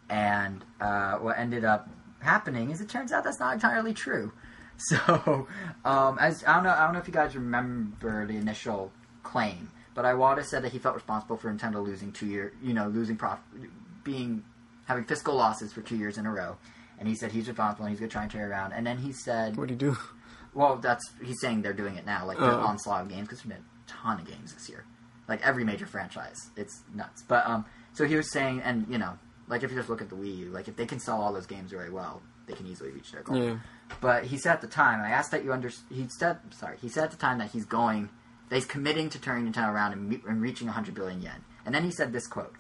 and 0.09 0.65
uh, 0.81 1.15
what 1.17 1.39
ended 1.39 1.65
up 1.65 1.89
happening 2.21 2.71
is 2.71 2.81
it 2.81 2.89
turns 2.89 3.11
out 3.13 3.25
that's 3.25 3.41
not 3.41 3.55
entirely 3.55 3.95
true. 3.95 4.33
So, 4.81 5.49
um, 5.85 6.19
as 6.21 6.45
I 6.47 6.55
don't 6.55 6.63
know, 6.63 6.71
I 6.71 6.85
don't 6.85 6.93
know 6.93 7.01
if 7.01 7.09
you 7.09 7.13
guys 7.13 7.35
remember 7.35 8.25
the 8.29 8.37
initial 8.37 8.93
claim, 9.25 9.73
but 9.93 10.05
Iwata 10.05 10.45
said 10.45 10.63
that 10.63 10.71
he 10.71 10.79
felt 10.79 10.95
responsible 10.95 11.37
for 11.37 11.53
Nintendo 11.53 11.85
losing 11.85 12.13
two 12.13 12.27
year, 12.27 12.53
you 12.63 12.75
know, 12.75 12.87
losing 12.87 13.17
profit, 13.17 13.43
being 14.13 14.43
having 14.87 15.05
fiscal 15.05 15.35
losses 15.35 15.73
for 15.73 15.83
two 15.83 15.97
years 15.97 16.17
in 16.19 16.25
a 16.27 16.33
row, 16.33 16.57
and 16.99 17.07
he 17.09 17.15
said 17.15 17.31
he's 17.33 17.47
responsible 17.49 17.85
and 17.85 17.91
he's 17.93 18.01
going 18.01 18.09
to 18.09 18.13
try 18.13 18.23
and 18.23 18.31
turn 18.31 18.43
it 18.43 18.47
around. 18.47 18.73
And 18.73 18.87
then 18.87 18.99
he 18.99 19.13
said, 19.13 19.57
What 19.57 19.69
do 19.69 19.75
you 19.75 19.79
do? 19.79 19.97
well, 20.55 20.77
that's 20.77 21.05
he's 21.23 21.41
saying 21.41 21.63
they're 21.63 21.73
doing 21.85 21.97
it 21.97 22.07
now, 22.07 22.27
like 22.27 22.39
the 22.39 22.45
Oh. 22.51 22.61
onslaught 22.61 23.03
of 23.03 23.09
games 23.09 23.29
because 23.29 23.43
there's 23.43 23.55
been 23.59 23.65
a 23.65 23.91
ton 23.91 24.19
of 24.21 24.27
games 24.27 24.55
this 24.55 24.69
year, 24.69 24.85
like 25.29 25.41
every 25.47 25.65
major 25.65 25.87
franchise. 25.87 26.39
It's 26.57 26.83
nuts. 26.95 27.23
But 27.29 27.47
um, 27.47 27.65
so 27.93 28.05
he 28.05 28.17
was 28.17 28.33
saying, 28.33 28.63
and 28.63 28.87
you 28.89 28.99
know, 28.99 29.19
like 29.47 29.63
if 29.63 29.71
you 29.71 29.77
just 29.77 29.89
look 29.91 30.01
at 30.03 30.09
the 30.09 30.17
Wii 30.17 30.37
U, 30.39 30.47
like 30.51 30.69
if 30.69 30.77
they 30.77 30.87
can 30.87 30.99
sell 31.01 31.21
all 31.21 31.33
those 31.33 31.47
games 31.47 31.71
very 31.71 31.91
well, 31.91 32.23
they 32.47 32.55
can 32.55 32.67
easily 32.67 32.91
reach 32.91 33.13
their 33.13 33.23
goal. 33.23 33.37
Yeah. 33.37 33.59
But 34.01 34.25
he 34.25 34.37
said 34.39 34.53
at 34.55 34.61
the 34.63 34.67
time, 34.69 35.01
I 35.01 35.11
asked 35.11 35.31
that 35.33 35.45
you 35.45 35.53
under. 35.53 35.71
He 35.91 36.07
said, 36.09 36.39
sorry, 36.51 36.77
he 36.81 36.89
said 36.89 37.05
at 37.05 37.11
the 37.11 37.17
time 37.17 37.39
that 37.39 37.51
he's 37.51 37.65
going, 37.67 38.09
that 38.49 38.55
he's 38.57 38.67
committing 38.67 39.11
to 39.11 39.21
turning 39.21 39.51
Nintendo 39.53 39.73
around 39.73 39.93
and, 39.93 40.21
and 40.27 40.41
reaching 40.43 40.67
100 40.67 40.95
billion 40.95 41.21
yen. 41.23 41.45
And 41.67 41.75
then 41.75 41.85
he 41.85 41.91
said 41.91 42.13
this 42.13 42.27
quote: 42.27 42.55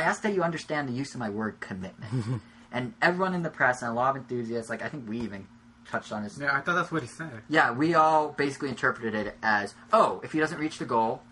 "I 0.00 0.08
ask 0.08 0.22
that 0.22 0.34
you 0.34 0.42
understand 0.42 0.88
the 0.88 0.92
use 0.92 1.14
of 1.14 1.20
my 1.20 1.30
word 1.30 1.60
commitment." 1.60 2.42
and 2.72 2.94
everyone 3.02 3.34
in 3.34 3.42
the 3.42 3.50
press 3.50 3.82
and 3.82 3.90
a 3.90 3.94
lot 3.94 4.16
of 4.16 4.22
enthusiasts, 4.22 4.70
like 4.70 4.82
I 4.82 4.88
think 4.88 5.08
we 5.08 5.20
even 5.20 5.46
touched 5.90 6.12
on 6.12 6.22
this 6.22 6.38
yeah. 6.38 6.56
I 6.56 6.60
thought 6.60 6.74
that's 6.74 6.92
what 6.92 7.02
he 7.02 7.08
said. 7.08 7.42
yeah, 7.48 7.72
we 7.72 7.94
all 7.94 8.30
basically 8.30 8.68
interpreted 8.68 9.14
it 9.14 9.36
as, 9.42 9.74
oh, 9.92 10.20
if 10.22 10.32
he 10.32 10.38
doesn't 10.38 10.58
reach 10.58 10.78
the 10.78 10.84
goal, 10.84 11.22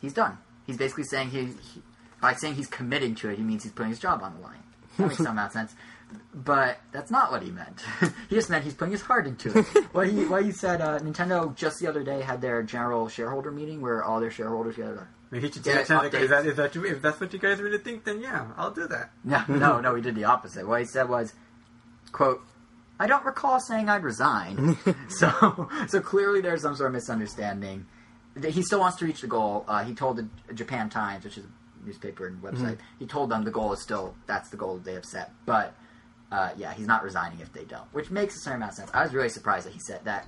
he's 0.00 0.12
done. 0.12 0.38
He's 0.66 0.76
basically 0.76 1.04
saying 1.04 1.30
he, 1.30 1.46
he 1.46 1.82
by 2.20 2.34
saying 2.34 2.54
he's 2.54 2.68
committing 2.68 3.14
to 3.16 3.30
it, 3.30 3.36
he 3.38 3.42
means 3.42 3.62
he's 3.62 3.72
putting 3.72 3.90
his 3.90 3.98
job 3.98 4.22
on 4.22 4.34
the 4.34 4.40
line. 4.40 4.62
That 4.96 5.08
makes 5.08 5.16
some 5.18 5.26
amount 5.32 5.48
of 5.48 5.52
sense. 5.52 5.74
But 6.34 6.78
that's 6.92 7.10
not 7.10 7.32
what 7.32 7.42
he 7.42 7.50
meant. 7.50 7.82
he 8.28 8.36
just 8.36 8.50
meant 8.50 8.64
he's 8.64 8.74
putting 8.74 8.92
his 8.92 9.02
heart 9.02 9.26
into 9.26 9.58
it. 9.58 9.66
what 9.92 10.08
he 10.08 10.24
what 10.26 10.44
he 10.44 10.52
said, 10.52 10.80
uh, 10.80 10.98
Nintendo 10.98 11.54
just 11.54 11.80
the 11.80 11.86
other 11.86 12.02
day 12.02 12.20
had 12.20 12.40
their 12.40 12.62
general 12.62 13.08
shareholder 13.08 13.50
meeting 13.50 13.80
where 13.80 14.04
all 14.04 14.20
their 14.20 14.30
shareholders 14.30 14.76
got 14.76 14.94
to 14.94 15.06
Maybe 15.32 15.46
he 15.48 15.52
should 15.52 15.66
Yeah, 15.66 15.72
take 15.78 15.84
a 15.84 15.88
chance. 15.88 16.02
Like, 16.04 16.12
updates. 16.12 16.22
is 16.24 16.30
that 16.30 16.46
is 16.46 16.56
that 16.56 16.72
true? 16.72 16.84
If 16.84 17.02
that's 17.02 17.18
what 17.18 17.32
you 17.32 17.38
guys 17.40 17.60
really 17.60 17.78
think, 17.78 18.04
then 18.04 18.20
yeah, 18.20 18.46
I'll 18.56 18.70
do 18.70 18.86
that. 18.86 19.10
No, 19.24 19.42
no, 19.48 19.80
no, 19.80 19.94
he 19.96 20.02
did 20.02 20.14
the 20.14 20.24
opposite. 20.24 20.68
What 20.68 20.80
he 20.80 20.86
said 20.86 21.08
was, 21.08 21.32
quote, 22.12 22.42
I 23.00 23.06
don't 23.06 23.24
recall 23.24 23.58
saying 23.58 23.88
I'd 23.88 24.04
resign. 24.04 24.76
so, 25.08 25.68
so 25.88 26.00
clearly 26.00 26.40
there's 26.42 26.62
some 26.62 26.76
sort 26.76 26.88
of 26.88 26.92
misunderstanding. 26.92 27.86
He 28.46 28.62
still 28.62 28.80
wants 28.80 28.98
to 28.98 29.06
reach 29.06 29.22
the 29.22 29.26
goal. 29.26 29.64
Uh, 29.66 29.82
he 29.84 29.94
told 29.94 30.18
the 30.18 30.28
Japan 30.54 30.88
Times, 30.90 31.24
which 31.24 31.38
is 31.38 31.44
a 31.44 31.86
newspaper 31.86 32.26
and 32.26 32.40
website, 32.42 32.78
he 32.98 33.06
told 33.06 33.30
them 33.30 33.42
the 33.44 33.50
goal 33.50 33.72
is 33.72 33.82
still, 33.82 34.14
that's 34.26 34.50
the 34.50 34.56
goal 34.56 34.74
that 34.76 34.84
they 34.84 34.94
have 34.94 35.04
set. 35.04 35.32
But, 35.46 35.74
uh, 36.30 36.50
yeah, 36.56 36.72
he's 36.74 36.86
not 36.86 37.02
resigning 37.02 37.40
if 37.40 37.52
they 37.52 37.64
don't, 37.64 37.84
which 37.92 38.10
makes 38.10 38.36
a 38.36 38.38
certain 38.40 38.58
amount 38.58 38.72
of 38.72 38.76
sense. 38.76 38.90
I 38.94 39.02
was 39.02 39.12
really 39.12 39.28
surprised 39.30 39.66
that 39.66 39.72
he 39.72 39.80
said 39.80 40.04
that 40.04 40.26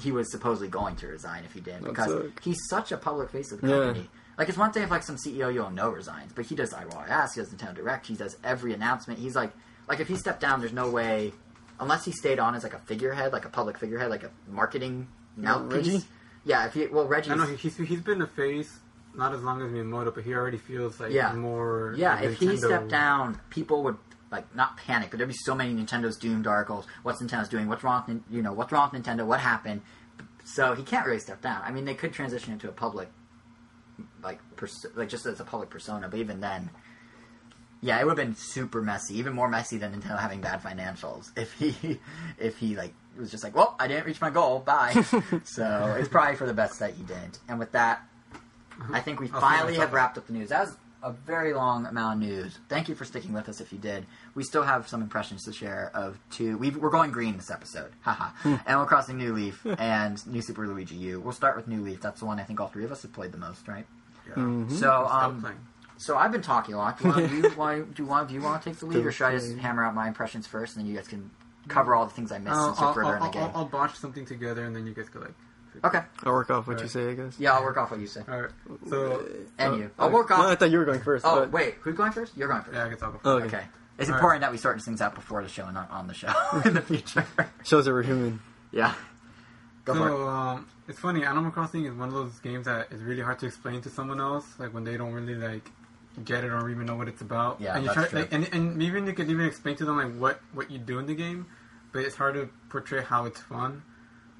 he 0.00 0.12
was 0.12 0.30
supposedly 0.30 0.68
going 0.68 0.96
to 0.96 1.06
resign 1.08 1.44
if 1.44 1.52
he 1.52 1.60
didn't, 1.60 1.84
because 1.84 2.30
he's 2.42 2.58
such 2.68 2.92
a 2.92 2.96
public 2.96 3.30
face 3.30 3.50
of 3.52 3.60
the 3.60 3.68
Yeah. 3.68 4.02
Company. 4.40 4.46
Like 4.46 4.48
it's 4.48 4.58
one 4.58 4.72
thing 4.72 4.82
if 4.82 4.90
like 4.90 5.02
some 5.02 5.16
CEO 5.16 5.52
you 5.52 5.60
don't 5.60 5.74
know 5.74 5.90
resigns, 5.90 6.32
but 6.32 6.46
he 6.46 6.54
does 6.54 6.72
IYS, 6.72 7.34
he 7.34 7.40
does 7.40 7.50
Nintendo 7.52 7.74
Direct, 7.76 8.06
he 8.06 8.14
does 8.14 8.36
every 8.44 8.72
announcement. 8.74 9.18
He's 9.20 9.36
like, 9.36 9.52
like 9.88 10.00
if 10.00 10.08
he 10.08 10.16
stepped 10.16 10.40
down, 10.40 10.60
there's 10.60 10.72
no 10.72 10.88
way, 10.90 11.32
unless 11.78 12.04
he 12.04 12.12
stayed 12.12 12.38
on 12.38 12.54
as 12.54 12.62
like 12.62 12.74
a 12.74 12.78
figurehead, 12.80 13.32
like 13.32 13.44
a 13.44 13.48
public 13.50 13.78
figurehead, 13.78 14.10
like 14.10 14.22
a 14.24 14.30
marketing 14.48 15.08
mouthpiece. 15.36 15.86
Reggie? 15.86 16.04
Yeah, 16.44 16.66
if 16.66 16.74
he 16.74 16.86
well 16.86 17.06
Reggie. 17.06 17.30
I 17.30 17.34
know 17.34 17.46
he- 17.46 17.56
he's 17.56 17.76
he's 17.76 18.00
been 18.00 18.22
a 18.22 18.26
face 18.26 18.78
not 19.14 19.34
as 19.34 19.42
long 19.42 19.60
as 19.60 19.70
Miyamoto, 19.72 20.14
but 20.14 20.22
he 20.22 20.32
already 20.34 20.56
feels 20.58 21.00
like 21.00 21.10
Yeah. 21.12 21.32
more. 21.32 21.94
Yeah, 21.98 22.14
like 22.14 22.24
if 22.26 22.38
he 22.38 22.56
stepped 22.56 22.88
down, 22.88 23.40
people 23.50 23.82
would 23.82 23.96
like 24.30 24.54
not 24.54 24.76
panic, 24.76 25.10
but 25.10 25.16
there'd 25.18 25.28
be 25.28 25.34
so 25.44 25.52
many 25.56 25.74
Nintendo's 25.74 26.16
doomed 26.16 26.46
articles. 26.46 26.86
What's 27.02 27.20
Nintendo's 27.20 27.48
doing? 27.48 27.66
What's 27.68 27.82
wrong? 27.82 28.04
With, 28.06 28.22
you 28.30 28.40
know, 28.42 28.52
what's 28.52 28.70
wrong 28.70 28.88
with 28.92 29.02
Nintendo? 29.02 29.26
What 29.26 29.40
happened? 29.40 29.82
So 30.44 30.74
he 30.74 30.84
can't 30.84 31.04
really 31.04 31.18
step 31.18 31.40
down. 31.42 31.60
I 31.64 31.72
mean, 31.72 31.84
they 31.84 31.94
could 31.94 32.12
transition 32.12 32.52
into 32.52 32.68
a 32.68 32.72
public, 32.72 33.08
like, 34.22 34.40
pers- 34.56 34.86
like 34.94 35.08
just 35.08 35.26
as 35.26 35.40
a 35.40 35.44
public 35.44 35.70
persona, 35.70 36.08
but 36.08 36.18
even 36.18 36.40
then, 36.40 36.70
yeah, 37.82 37.98
it 37.98 38.04
would 38.04 38.18
have 38.18 38.26
been 38.26 38.36
super 38.36 38.82
messy, 38.82 39.18
even 39.18 39.32
more 39.32 39.48
messy 39.48 39.78
than 39.78 39.92
Nintendo 39.92 40.18
having 40.18 40.40
bad 40.40 40.62
financials. 40.62 41.30
If 41.36 41.52
he, 41.54 41.98
if 42.38 42.58
he 42.58 42.76
like 42.76 42.92
was 43.18 43.30
just 43.30 43.44
like, 43.44 43.56
well, 43.56 43.76
I 43.78 43.88
didn't 43.88 44.06
reach 44.06 44.20
my 44.20 44.30
goal, 44.30 44.60
bye. 44.60 44.92
so 45.44 45.96
it's 45.98 46.08
probably 46.08 46.36
for 46.36 46.46
the 46.46 46.54
best 46.54 46.78
that 46.80 46.94
he 46.94 47.02
didn't. 47.02 47.38
And 47.48 47.58
with 47.58 47.72
that, 47.72 48.02
I 48.92 49.00
think 49.00 49.20
we 49.20 49.28
finally 49.28 49.76
have 49.76 49.92
wrapped 49.92 50.18
up 50.18 50.26
the 50.26 50.32
news. 50.32 50.48
That 50.50 50.66
was 50.66 50.76
a 51.02 51.12
very 51.12 51.54
long 51.54 51.86
amount 51.86 52.22
of 52.22 52.28
news. 52.28 52.58
Thank 52.68 52.88
you 52.88 52.94
for 52.94 53.04
sticking 53.04 53.32
with 53.32 53.48
us 53.48 53.60
if 53.60 53.72
you 53.72 53.78
did. 53.78 54.06
We 54.34 54.44
still 54.44 54.62
have 54.62 54.88
some 54.88 55.02
impressions 55.02 55.44
to 55.44 55.52
share 55.52 55.90
of 55.94 56.18
two. 56.30 56.58
we 56.58 56.70
we're 56.70 56.90
going 56.90 57.10
green 57.10 57.36
this 57.36 57.50
episode. 57.50 57.92
Haha. 58.02 58.30
and 58.66 58.78
we're 58.78 58.86
crossing 58.86 59.16
New 59.16 59.32
Leaf 59.32 59.64
and 59.78 60.24
New 60.26 60.42
Super 60.42 60.66
Luigi 60.66 60.96
U. 60.96 61.20
We'll 61.20 61.32
start 61.32 61.56
with 61.56 61.68
New 61.68 61.82
Leaf. 61.82 62.00
That's 62.00 62.20
the 62.20 62.26
one 62.26 62.38
I 62.38 62.44
think 62.44 62.60
all 62.60 62.68
three 62.68 62.84
of 62.84 62.92
us 62.92 63.02
have 63.02 63.12
played 63.12 63.32
the 63.32 63.38
most, 63.38 63.66
right? 63.68 63.86
Yeah. 64.36 64.42
Mhm. 64.42 64.72
So, 64.72 65.06
um, 65.06 65.44
so 65.96 66.16
I've 66.16 66.32
been 66.32 66.42
talking 66.42 66.74
a 66.74 66.78
lot. 66.78 66.98
Do 67.00 67.08
one 67.08 67.22
of 67.24 67.32
you, 67.32 67.50
want, 67.56 67.94
do 67.94 68.04
one 68.06 68.22
of 68.24 68.30
you 68.30 68.40
want 68.40 68.62
to 68.62 68.70
take 68.70 68.78
the 68.78 68.86
lead, 68.86 69.04
or 69.04 69.12
should 69.12 69.26
I 69.26 69.32
just 69.32 69.56
hammer 69.58 69.84
out 69.84 69.94
my 69.94 70.08
impressions 70.08 70.46
first, 70.46 70.76
and 70.76 70.84
then 70.84 70.90
you 70.90 70.96
guys 70.96 71.08
can 71.08 71.30
cover 71.68 71.94
all 71.94 72.04
the 72.06 72.12
things 72.12 72.32
I 72.32 72.38
missed 72.38 72.56
I'll, 72.56 72.74
since 72.74 72.94
you're 72.96 73.04
I'll, 73.04 73.14
in 73.14 73.20
the 73.22 73.28
game. 73.28 73.42
I'll, 73.42 73.52
I'll 73.56 73.64
botch 73.66 73.96
something 73.96 74.24
together, 74.24 74.64
and 74.64 74.74
then 74.74 74.86
you 74.86 74.94
guys 74.94 75.08
go 75.08 75.20
like. 75.20 75.34
okay. 75.84 76.00
I'll 76.24 76.32
work 76.32 76.50
off 76.50 76.66
what 76.66 76.72
you 76.74 76.76
Alright. 76.78 76.90
say, 76.90 77.10
I 77.10 77.14
guess. 77.14 77.38
Yeah, 77.38 77.54
I'll 77.54 77.62
work 77.62 77.76
off 77.76 77.90
what 77.90 78.00
you 78.00 78.06
say. 78.06 78.22
All 78.28 78.40
right. 78.40 78.50
So 78.88 79.24
And 79.58 79.74
Uh, 79.74 79.76
you. 79.76 79.90
I'll 79.98 80.10
work 80.10 80.30
No, 80.30 80.48
I 80.48 80.54
thought 80.54 80.70
you 80.70 80.78
were 80.78 80.84
going 80.84 81.00
first. 81.00 81.24
Oh 81.26 81.40
but- 81.40 81.52
wait, 81.52 81.74
who's 81.80 81.96
going 81.96 82.12
first? 82.12 82.36
You're 82.36 82.48
going 82.48 82.62
first. 82.62 82.74
yeah, 82.74 82.86
I 82.86 82.88
guess 82.88 83.02
I'll 83.02 83.12
go. 83.12 83.20
Oh, 83.24 83.32
okay. 83.36 83.46
Okay. 83.46 83.64
It's 83.98 84.08
All 84.08 84.14
right. 84.14 84.18
important 84.18 84.40
that 84.40 84.50
we 84.52 84.56
sort 84.56 84.76
these 84.76 84.84
things 84.86 85.00
out 85.02 85.14
before 85.14 85.42
the 85.42 85.48
show 85.48 85.64
and 85.66 85.74
not 85.74 85.90
on 85.90 86.06
the 86.06 86.14
show 86.14 86.32
in 86.64 86.72
the 86.74 86.80
future. 86.80 87.26
Shows 87.64 87.84
that 87.84 87.92
we're 87.92 88.02
human. 88.02 88.40
yeah. 88.72 88.94
Go 89.84 89.94
for 89.94 90.06
it. 90.08 90.10
So 90.10 90.28
um, 90.28 90.66
it's 90.90 90.98
funny. 90.98 91.24
Animal 91.24 91.50
Crossing 91.52 91.84
is 91.86 91.94
one 91.94 92.08
of 92.08 92.14
those 92.14 92.38
games 92.40 92.66
that 92.66 92.92
is 92.92 93.00
really 93.00 93.22
hard 93.22 93.38
to 93.38 93.46
explain 93.46 93.80
to 93.82 93.88
someone 93.88 94.20
else, 94.20 94.44
like 94.58 94.74
when 94.74 94.84
they 94.84 94.96
don't 94.96 95.12
really 95.12 95.36
like 95.36 95.70
get 96.24 96.42
it 96.44 96.48
or 96.50 96.68
even 96.68 96.84
know 96.86 96.96
what 96.96 97.08
it's 97.08 97.22
about. 97.22 97.60
Yeah, 97.60 97.74
and 97.74 97.84
you 97.84 97.88
that's 97.94 97.94
try, 97.94 98.06
true. 98.08 98.20
Like, 98.20 98.32
and 98.32 98.48
and 98.52 98.82
even 98.82 99.06
you 99.06 99.12
could 99.12 99.30
even 99.30 99.46
explain 99.46 99.76
to 99.76 99.84
them 99.84 99.96
like 99.96 100.12
what 100.16 100.40
what 100.52 100.70
you 100.70 100.78
do 100.78 100.98
in 100.98 101.06
the 101.06 101.14
game, 101.14 101.46
but 101.92 102.02
it's 102.04 102.16
hard 102.16 102.34
to 102.34 102.50
portray 102.68 103.02
how 103.02 103.24
it's 103.24 103.40
fun 103.40 103.82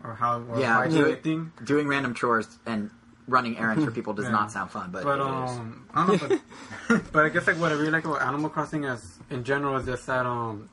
or 0.04 0.14
how 0.14 0.40
or 0.42 0.60
Yeah, 0.60 0.84
yeah. 0.88 1.44
Doing 1.64 1.86
random 1.86 2.14
chores 2.14 2.48
and 2.66 2.90
running 3.28 3.56
errands 3.56 3.84
for 3.84 3.90
people 3.98 4.12
does 4.12 4.24
Yeah. 4.24 4.32
not 4.32 4.50
sound 4.50 4.70
fun, 4.72 4.90
but, 4.90 5.04
But 5.04 5.20
um, 5.20 5.86
I 5.94 6.06
don't 6.06 6.20
know. 6.20 6.38
But, 6.88 7.12
but 7.12 7.24
I 7.26 7.28
guess 7.28 7.46
like 7.46 7.60
what 7.60 7.70
I 7.70 7.76
really 7.76 7.92
like 7.92 8.04
about 8.04 8.22
Animal 8.22 8.50
Crossing 8.50 8.84
as 8.86 9.18
in 9.30 9.44
general 9.44 9.76
is 9.76 9.86
just 9.86 10.06
that 10.08 10.26
um, 10.26 10.68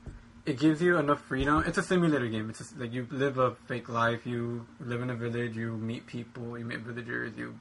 it 0.48 0.58
gives 0.58 0.80
you 0.80 0.96
enough 0.96 1.20
freedom. 1.20 1.62
It's 1.66 1.78
a 1.78 1.82
simulator 1.82 2.28
game. 2.28 2.48
It's 2.50 2.58
just, 2.58 2.78
like 2.78 2.92
you 2.92 3.06
live 3.10 3.38
a 3.38 3.54
fake 3.66 3.88
life. 3.88 4.26
You 4.26 4.66
live 4.80 5.02
in 5.02 5.10
a 5.10 5.14
village. 5.14 5.56
You 5.56 5.76
meet 5.76 6.06
people. 6.06 6.58
You 6.58 6.64
meet 6.64 6.80
villagers. 6.80 7.36
You 7.36 7.58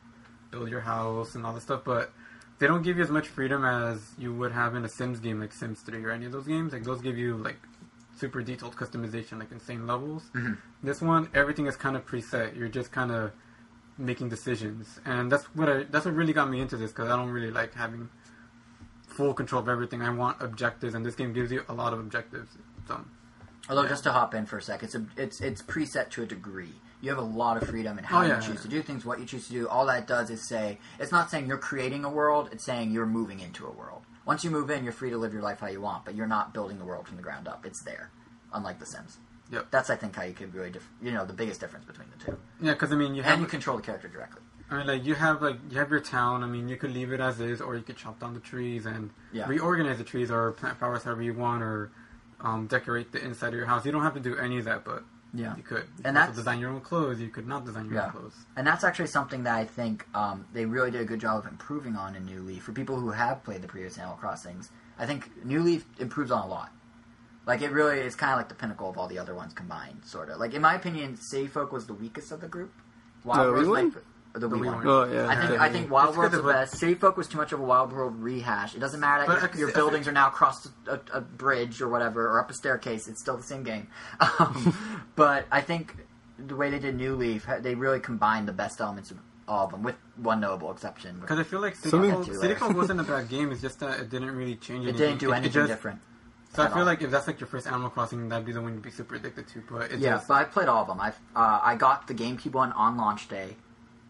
build 0.52 0.70
your 0.70 0.82
house 0.82 1.36
and 1.36 1.46
all 1.46 1.54
this 1.54 1.64
stuff. 1.64 1.82
But 1.84 2.12
they 2.60 2.68
don't 2.68 2.82
give 2.82 2.98
you 2.98 3.04
as 3.04 3.12
much 3.12 3.28
freedom 3.28 3.66
as 3.66 4.00
you 4.18 4.34
would 4.34 4.52
have 4.52 4.76
in 4.76 4.86
a 4.86 4.90
Sims 4.90 5.20
game 5.20 5.40
like 5.40 5.54
Sims 5.54 5.82
3 5.82 6.04
or 6.06 6.12
any 6.12 6.26
of 6.26 6.32
those 6.32 6.48
games. 6.48 6.74
Like 6.74 6.84
those 6.84 7.02
give 7.02 7.18
you 7.18 7.38
like 7.38 7.58
super 8.18 8.42
detailed 8.42 8.76
customization, 8.76 9.38
like 9.40 9.52
insane 9.52 9.86
levels. 9.86 10.24
Mhm. 10.34 10.58
This 10.82 11.02
one, 11.02 11.30
everything 11.34 11.68
is 11.68 11.76
kind 11.76 11.96
of 11.96 12.06
preset. 12.06 12.56
You're 12.56 12.70
just 12.70 12.92
kind 12.92 13.12
of 13.12 13.32
making 14.00 14.30
decisions, 14.30 15.00
and 15.06 15.32
that's 15.32 15.44
what 15.56 15.70
I 15.70 15.84
that's 15.84 16.06
what 16.06 16.16
really 16.16 16.34
got 16.34 16.50
me 16.50 16.62
into 16.62 16.78
this 16.78 16.92
because 16.92 17.10
I 17.10 17.16
don't 17.16 17.30
really 17.30 17.52
like 17.52 17.74
having 17.74 18.10
full 19.08 19.34
control 19.34 19.62
of 19.62 19.70
everything. 19.70 20.02
I 20.02 20.10
want 20.12 20.42
objectives, 20.42 20.94
and 20.96 21.06
this 21.06 21.16
game 21.16 21.34
gives 21.34 21.52
you 21.52 21.64
a 21.68 21.74
lot 21.74 21.94
of 21.94 22.00
objectives. 22.00 22.52
So, 22.88 23.02
Although, 23.70 23.88
just 23.88 24.04
to 24.06 24.12
hop 24.14 24.34
in 24.34 24.46
for 24.46 24.58
a 24.58 24.62
sec, 24.62 24.82
it's 24.84 24.96
a, 24.96 25.06
it's 25.18 25.42
it's 25.42 25.62
preset 25.62 26.10
to 26.12 26.24
a 26.24 26.26
degree. 26.26 26.72
You 27.02 27.10
have 27.10 27.20
a 27.20 27.22
lot 27.44 27.62
of 27.62 27.68
freedom 27.68 27.98
in 27.98 28.06
how 28.06 28.20
Oh, 28.20 28.26
yeah, 28.26 28.36
you 28.38 28.42
choose 28.48 28.56
yeah. 28.56 28.62
to 28.62 28.68
do 28.70 28.82
things, 28.82 29.06
what 29.06 29.20
you 29.20 29.26
choose 29.26 29.46
to 29.48 29.54
do. 29.54 29.68
All 29.68 29.86
that 29.88 30.08
does 30.08 30.30
is 30.30 30.48
say 30.48 30.80
it's 31.00 31.12
not 31.12 31.30
saying 31.30 31.48
you're 31.48 31.58
creating 31.58 32.06
a 32.06 32.10
world; 32.10 32.50
it's 32.52 32.64
saying 32.64 32.92
you're 32.92 33.06
moving 33.06 33.40
into 33.42 33.66
a 33.68 33.72
world. 33.72 34.04
Once 34.26 34.44
you 34.44 34.50
move 34.52 34.70
in, 34.70 34.84
you're 34.84 34.94
free 34.94 35.10
to 35.10 35.18
live 35.18 35.34
your 35.34 35.42
life 35.42 35.60
how 35.60 35.68
you 35.68 35.82
want, 35.82 36.06
but 36.06 36.16
you're 36.16 36.28
not 36.28 36.54
building 36.54 36.80
the 36.80 36.86
world 36.86 37.08
from 37.08 37.18
the 37.18 37.24
ground 37.24 37.48
up. 37.48 37.66
It's 37.66 37.82
there, 37.84 38.10
unlike 38.54 38.80
The 38.80 38.86
Sims. 38.86 39.18
Yep. 39.52 39.68
That's 39.72 39.90
I 39.90 39.96
think 39.96 40.16
how 40.16 40.24
you 40.24 40.34
could 40.34 40.54
really, 40.54 40.70
dif- 40.72 40.90
you 41.02 41.12
know, 41.12 41.26
the 41.26 41.32
biggest 41.34 41.62
difference 41.62 41.86
between 41.86 42.08
the 42.18 42.26
two. 42.26 42.38
yeah, 42.62 42.74
because 42.74 42.92
I 42.92 42.96
mean, 42.96 43.16
you 43.16 43.24
have 43.24 43.34
And 43.34 43.42
you 43.42 43.48
control 43.48 43.78
the 43.78 43.84
character 43.84 44.08
directly. 44.10 44.42
I 44.70 44.78
mean, 44.80 44.88
like 44.88 45.06
you 45.06 45.16
have 45.16 45.42
like 45.42 45.58
you 45.70 45.78
have 45.80 45.90
your 45.92 46.02
town. 46.02 46.44
I 46.44 46.48
mean, 46.48 46.68
you 46.70 46.78
could 46.78 46.92
leave 46.94 47.12
it 47.14 47.20
as 47.20 47.40
is, 47.42 47.60
or 47.62 47.76
you 47.76 47.84
could 47.84 47.96
chop 47.98 48.20
down 48.20 48.34
the 48.34 48.40
trees 48.42 48.86
and 48.86 49.10
Yeah. 49.34 49.48
reorganize 49.48 49.98
the 49.98 50.04
trees, 50.04 50.32
or 50.32 50.52
plant 50.54 50.78
flowers 50.80 51.04
however 51.04 51.22
you 51.22 51.34
want, 51.34 51.64
or 51.64 51.92
um, 52.42 52.68
decorate 52.68 53.12
the 53.12 53.24
inside 53.24 53.50
of 53.50 53.56
your 53.56 53.66
house. 53.66 53.86
You 53.86 53.92
don't 53.92 54.04
have 54.04 54.14
to 54.14 54.20
do 54.20 54.38
any 54.38 54.60
of 54.60 54.66
that, 54.66 54.84
but 54.86 55.04
Yeah. 55.34 55.56
you 55.56 55.64
could. 55.64 55.84
You 55.84 55.90
And 55.98 56.04
could 56.06 56.16
that's- 56.16 56.36
design 56.36 56.60
your 56.60 56.70
own 56.72 56.82
clothes. 56.82 57.20
You 57.20 57.30
could 57.30 57.48
not 57.48 57.66
design 57.66 57.86
your 57.86 57.96
Yeah. 57.96 58.06
own 58.06 58.12
clothes. 58.12 58.36
And 58.56 58.66
that's 58.66 58.84
actually 58.84 59.08
something 59.08 59.44
that 59.44 59.56
I 59.56 59.66
think 59.66 60.06
um, 60.14 60.46
they 60.54 60.66
really 60.66 60.92
did 60.92 61.02
a 61.02 61.06
good 61.06 61.20
job 61.20 61.40
of 61.40 61.52
improving 61.52 61.96
on 61.96 62.16
in 62.16 62.26
New 62.26 62.42
Leaf. 62.42 62.64
For 62.64 62.72
people 62.72 63.00
who 63.00 63.12
have 63.12 63.44
played 63.44 63.62
the 63.62 63.68
previous 63.68 63.98
Animal 63.98 64.18
Crossings, 64.18 64.70
I 65.00 65.06
think 65.06 65.46
New 65.46 65.62
Leaf 65.62 65.86
improves 66.00 66.32
on 66.32 66.44
a 66.44 66.48
lot. 66.48 66.72
Like 67.46 67.62
it 67.62 67.72
really 67.72 68.00
is 68.00 68.16
kind 68.16 68.34
of 68.34 68.38
like 68.40 68.50
the 68.50 68.56
pinnacle 68.56 68.90
of 68.90 68.98
all 68.98 69.08
the 69.08 69.20
other 69.20 69.34
ones 69.34 69.54
combined, 69.54 70.02
sort 70.06 70.30
of. 70.30 70.38
Like 70.40 70.54
in 70.54 70.62
my 70.62 70.76
opinion, 70.76 71.16
City 71.18 71.48
Folk 71.48 71.72
was 71.72 71.88
the 71.88 71.94
weakest 71.94 72.32
of 72.32 72.42
the 72.42 72.48
group. 72.48 72.74
Wild 73.24 73.48
The 73.48 73.52
World's 73.52 73.68
Wii 73.68 73.72
like 73.72 73.94
one? 73.96 74.04
The, 74.34 74.40
The 74.40 74.48
Wii 74.50 74.60
Wii 74.60 74.66
one. 74.66 74.76
one. 74.78 74.88
Oh 74.88 75.04
yeah. 75.12 75.28
I 75.28 75.36
think 75.36 75.52
Yeah. 75.54 75.64
I 75.64 75.70
think 75.70 75.92
Wild 75.92 76.10
It's 76.10 76.18
World's 76.18 76.36
the 76.38 76.44
best. 76.44 76.78
City 76.78 76.94
Folk 76.96 77.18
was 77.18 77.28
too 77.28 77.38
much 77.38 77.52
of 77.52 77.60
a 77.60 77.64
Wild 77.64 77.92
World 77.92 78.16
rehash. 78.22 78.76
It 78.76 78.80
doesn't 78.80 79.00
matter 79.00 79.24
But 79.26 79.42
that 79.42 79.54
I 79.54 79.58
your, 79.58 79.68
your 79.70 79.76
buildings 79.76 80.08
are 80.08 80.12
now 80.12 80.28
across 80.28 80.68
a, 80.88 81.00
a 81.14 81.22
bridge 81.22 81.82
or 81.82 81.88
whatever, 81.90 82.28
or 82.28 82.40
up 82.40 82.50
a 82.50 82.54
staircase. 82.54 83.08
It's 83.08 83.20
still 83.22 83.38
the 83.38 83.44
same 83.44 83.64
game. 83.64 83.88
Um, 84.40 84.78
but 85.16 85.46
I 85.52 85.62
think 85.62 85.96
the 86.38 86.56
way 86.56 86.70
they 86.70 86.80
did 86.80 86.96
New 86.96 87.16
Leaf, 87.16 87.48
they 87.62 87.74
really 87.76 88.00
combined 88.00 88.48
the 88.48 88.54
best 88.54 88.80
elements 88.82 89.10
of 89.12 89.18
all 89.48 89.66
of 89.66 89.72
them, 89.72 89.82
with 89.82 89.96
one 90.18 90.42
notable 90.42 90.72
exception. 90.72 91.20
Because 91.20 91.40
I 91.40 91.44
feel 91.44 91.62
like 91.62 91.76
City 91.76 92.10
Folk, 92.12 92.26
City. 92.26 92.54
Folk 92.54 92.76
wasn't 92.84 93.00
a 93.00 93.04
bad 93.04 93.30
game. 93.30 93.52
It's 93.52 93.62
just 93.62 93.80
that 93.80 94.00
it 94.02 94.10
didn't 94.10 94.36
really 94.36 94.56
change 94.56 94.86
It 94.86 94.90
anything. 94.90 95.08
didn't 95.08 95.20
do 95.20 95.32
anything 95.32 95.52
just- 95.54 95.68
different. 95.70 96.02
So 96.54 96.64
I 96.64 96.68
feel 96.70 96.80
all. 96.80 96.86
like 96.86 97.02
if 97.04 97.12
that's 97.12 97.28
like 97.28 97.40
your 97.40 97.48
first 97.48 97.68
Animal 97.68 97.90
Crossing, 97.90 98.30
that'd 98.30 98.46
be 98.46 98.52
the 98.52 98.62
one 98.62 98.74
you'd 98.74 98.82
be 98.82 98.90
super 98.90 99.16
addicted 99.16 99.48
to. 99.50 99.62
But 99.70 99.92
it 99.92 100.00
Yeah, 100.00 100.16
just 100.16 100.28
but 100.28 100.36
I 100.36 100.44
played 100.46 100.68
all 100.68 100.82
of 100.82 100.88
them. 100.88 101.00
I 101.00 101.10
uh, 101.36 101.60
I 101.62 101.76
got 101.76 102.08
the 102.08 102.14
GameCube 102.16 102.54
one 102.54 102.72
on 102.72 102.98
launch 102.98 103.28
day. 103.30 103.56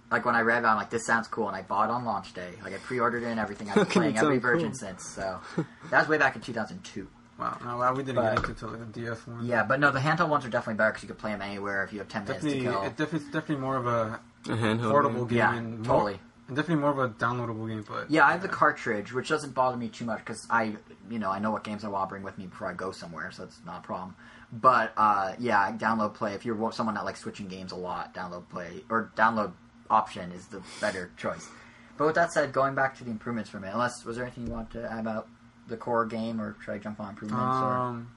Like 0.10 0.26
when 0.26 0.36
I 0.36 0.42
read 0.42 0.60
about, 0.60 0.70
it, 0.70 0.72
I'm 0.72 0.78
like, 0.78 0.90
this 0.90 1.06
sounds 1.06 1.28
cool, 1.28 1.48
and 1.48 1.56
I 1.56 1.62
bought 1.64 1.90
it 1.90 1.92
on 1.92 2.06
launch 2.06 2.34
day. 2.34 2.52
Like 2.64 2.74
I 2.74 2.78
pre-ordered 2.78 3.24
it 3.24 3.28
and 3.28 3.40
everything. 3.40 3.68
I've 3.70 3.76
been 3.76 3.86
How 3.86 3.90
can 3.92 4.02
it 4.04 4.16
playing 4.16 4.18
every 4.18 4.36
sound 4.36 4.42
version 4.42 4.70
cool? 4.70 4.78
since. 4.78 5.06
So 5.10 5.40
that 5.92 6.00
was 6.00 6.08
way 6.08 6.18
back 6.18 6.36
in 6.36 6.42
2002. 6.42 7.08
wow. 7.38 7.58
No, 7.64 7.78
well, 7.78 7.94
we 7.94 8.04
didn't 8.04 8.16
But- 8.16 8.36
get 8.42 8.50
into 8.50 8.68
it 8.68 8.72
like 8.80 8.94
the 8.94 9.02
DS 9.02 9.28
one. 9.28 9.46
Yeah, 9.46 9.64
but 9.64 9.80
no, 9.80 9.92
the 9.92 10.00
handheld 10.00 10.30
ones 10.30 10.46
are 10.46 10.50
definitely 10.50 10.78
better 10.78 10.92
because 10.92 11.04
you 11.04 11.08
can 11.10 11.18
play 11.18 11.32
them 11.32 11.42
anywhere 11.42 11.84
if 11.84 11.92
you 11.92 12.00
have 12.00 12.08
10 12.08 12.24
minutes 12.26 12.44
to 12.46 12.52
kill. 12.60 12.82
It 12.84 12.96
definitely, 12.98 13.20
it's 13.20 13.26
definitely 13.28 13.58
more 13.58 13.76
of 13.76 13.86
a 13.88 14.20
A 14.46 14.50
handheld. 14.56 14.92
portable 14.92 15.26
game. 15.26 15.28
game. 15.30 15.38
Yeah, 15.38 15.56
and 15.56 15.78
more, 15.80 15.86
totally. 15.86 16.20
And 16.48 16.56
definitely 16.56 16.82
more 16.82 16.92
of 16.92 17.00
a 17.00 17.10
downloadable 17.10 17.68
game. 17.68 17.84
But 17.88 18.10
Yeah, 18.10 18.26
I 18.26 18.32
have 18.32 18.42
the 18.42 18.48
cartridge, 18.48 19.12
which 19.12 19.28
doesn't 19.28 19.54
bother 19.54 19.76
me 19.76 19.90
too 19.90 20.06
much 20.06 20.20
because 20.20 20.48
I, 20.50 20.78
you 21.10 21.20
know, 21.20 21.30
I 21.30 21.40
know 21.40 21.52
what 21.52 21.66
games 21.66 21.84
I 21.84 21.90
want 21.90 22.08
to 22.08 22.14
bring 22.14 22.24
with 22.24 22.38
me 22.38 22.48
before 22.48 22.70
I 22.70 22.74
go 22.74 22.92
somewhere, 22.92 23.30
so 23.32 23.44
it's 23.44 23.60
not 23.66 23.80
a 23.80 23.82
problem. 23.86 24.16
But 24.54 24.94
uh, 24.96 25.34
yeah, 25.40 25.70
download 25.74 26.14
play. 26.14 26.34
If 26.34 26.46
you're 26.46 26.72
someone 26.72 26.96
that 26.96 27.04
likes 27.04 27.20
switching 27.20 27.50
games 27.50 27.74
a 27.74 27.76
lot, 27.76 28.14
download 28.16 28.48
play 28.48 28.86
or 28.90 29.12
download 29.18 29.52
option 29.90 30.32
is 30.32 30.48
the 30.48 30.62
better 30.82 31.12
choice. 31.18 31.48
But 31.98 32.06
with 32.06 32.16
that 32.16 32.32
said, 32.32 32.54
going 32.54 32.76
back 32.76 32.98
to 33.00 33.04
the 33.04 33.12
improvements 33.12 33.50
for 33.50 33.58
a 33.58 33.62
minute, 33.62 33.74
unless 33.74 34.06
was 34.06 34.18
there 34.18 34.26
anything 34.26 34.46
you 34.48 34.54
want 34.54 34.70
to 34.72 34.92
add 34.92 35.00
about 35.00 35.28
the 35.68 35.78
core 35.78 36.06
game, 36.06 36.40
or 36.40 36.56
should 36.64 36.74
I 36.74 36.78
jump 36.78 37.00
on 37.00 37.10
improvements? 37.10 37.44
or 37.58 37.74
Um, 37.74 38.12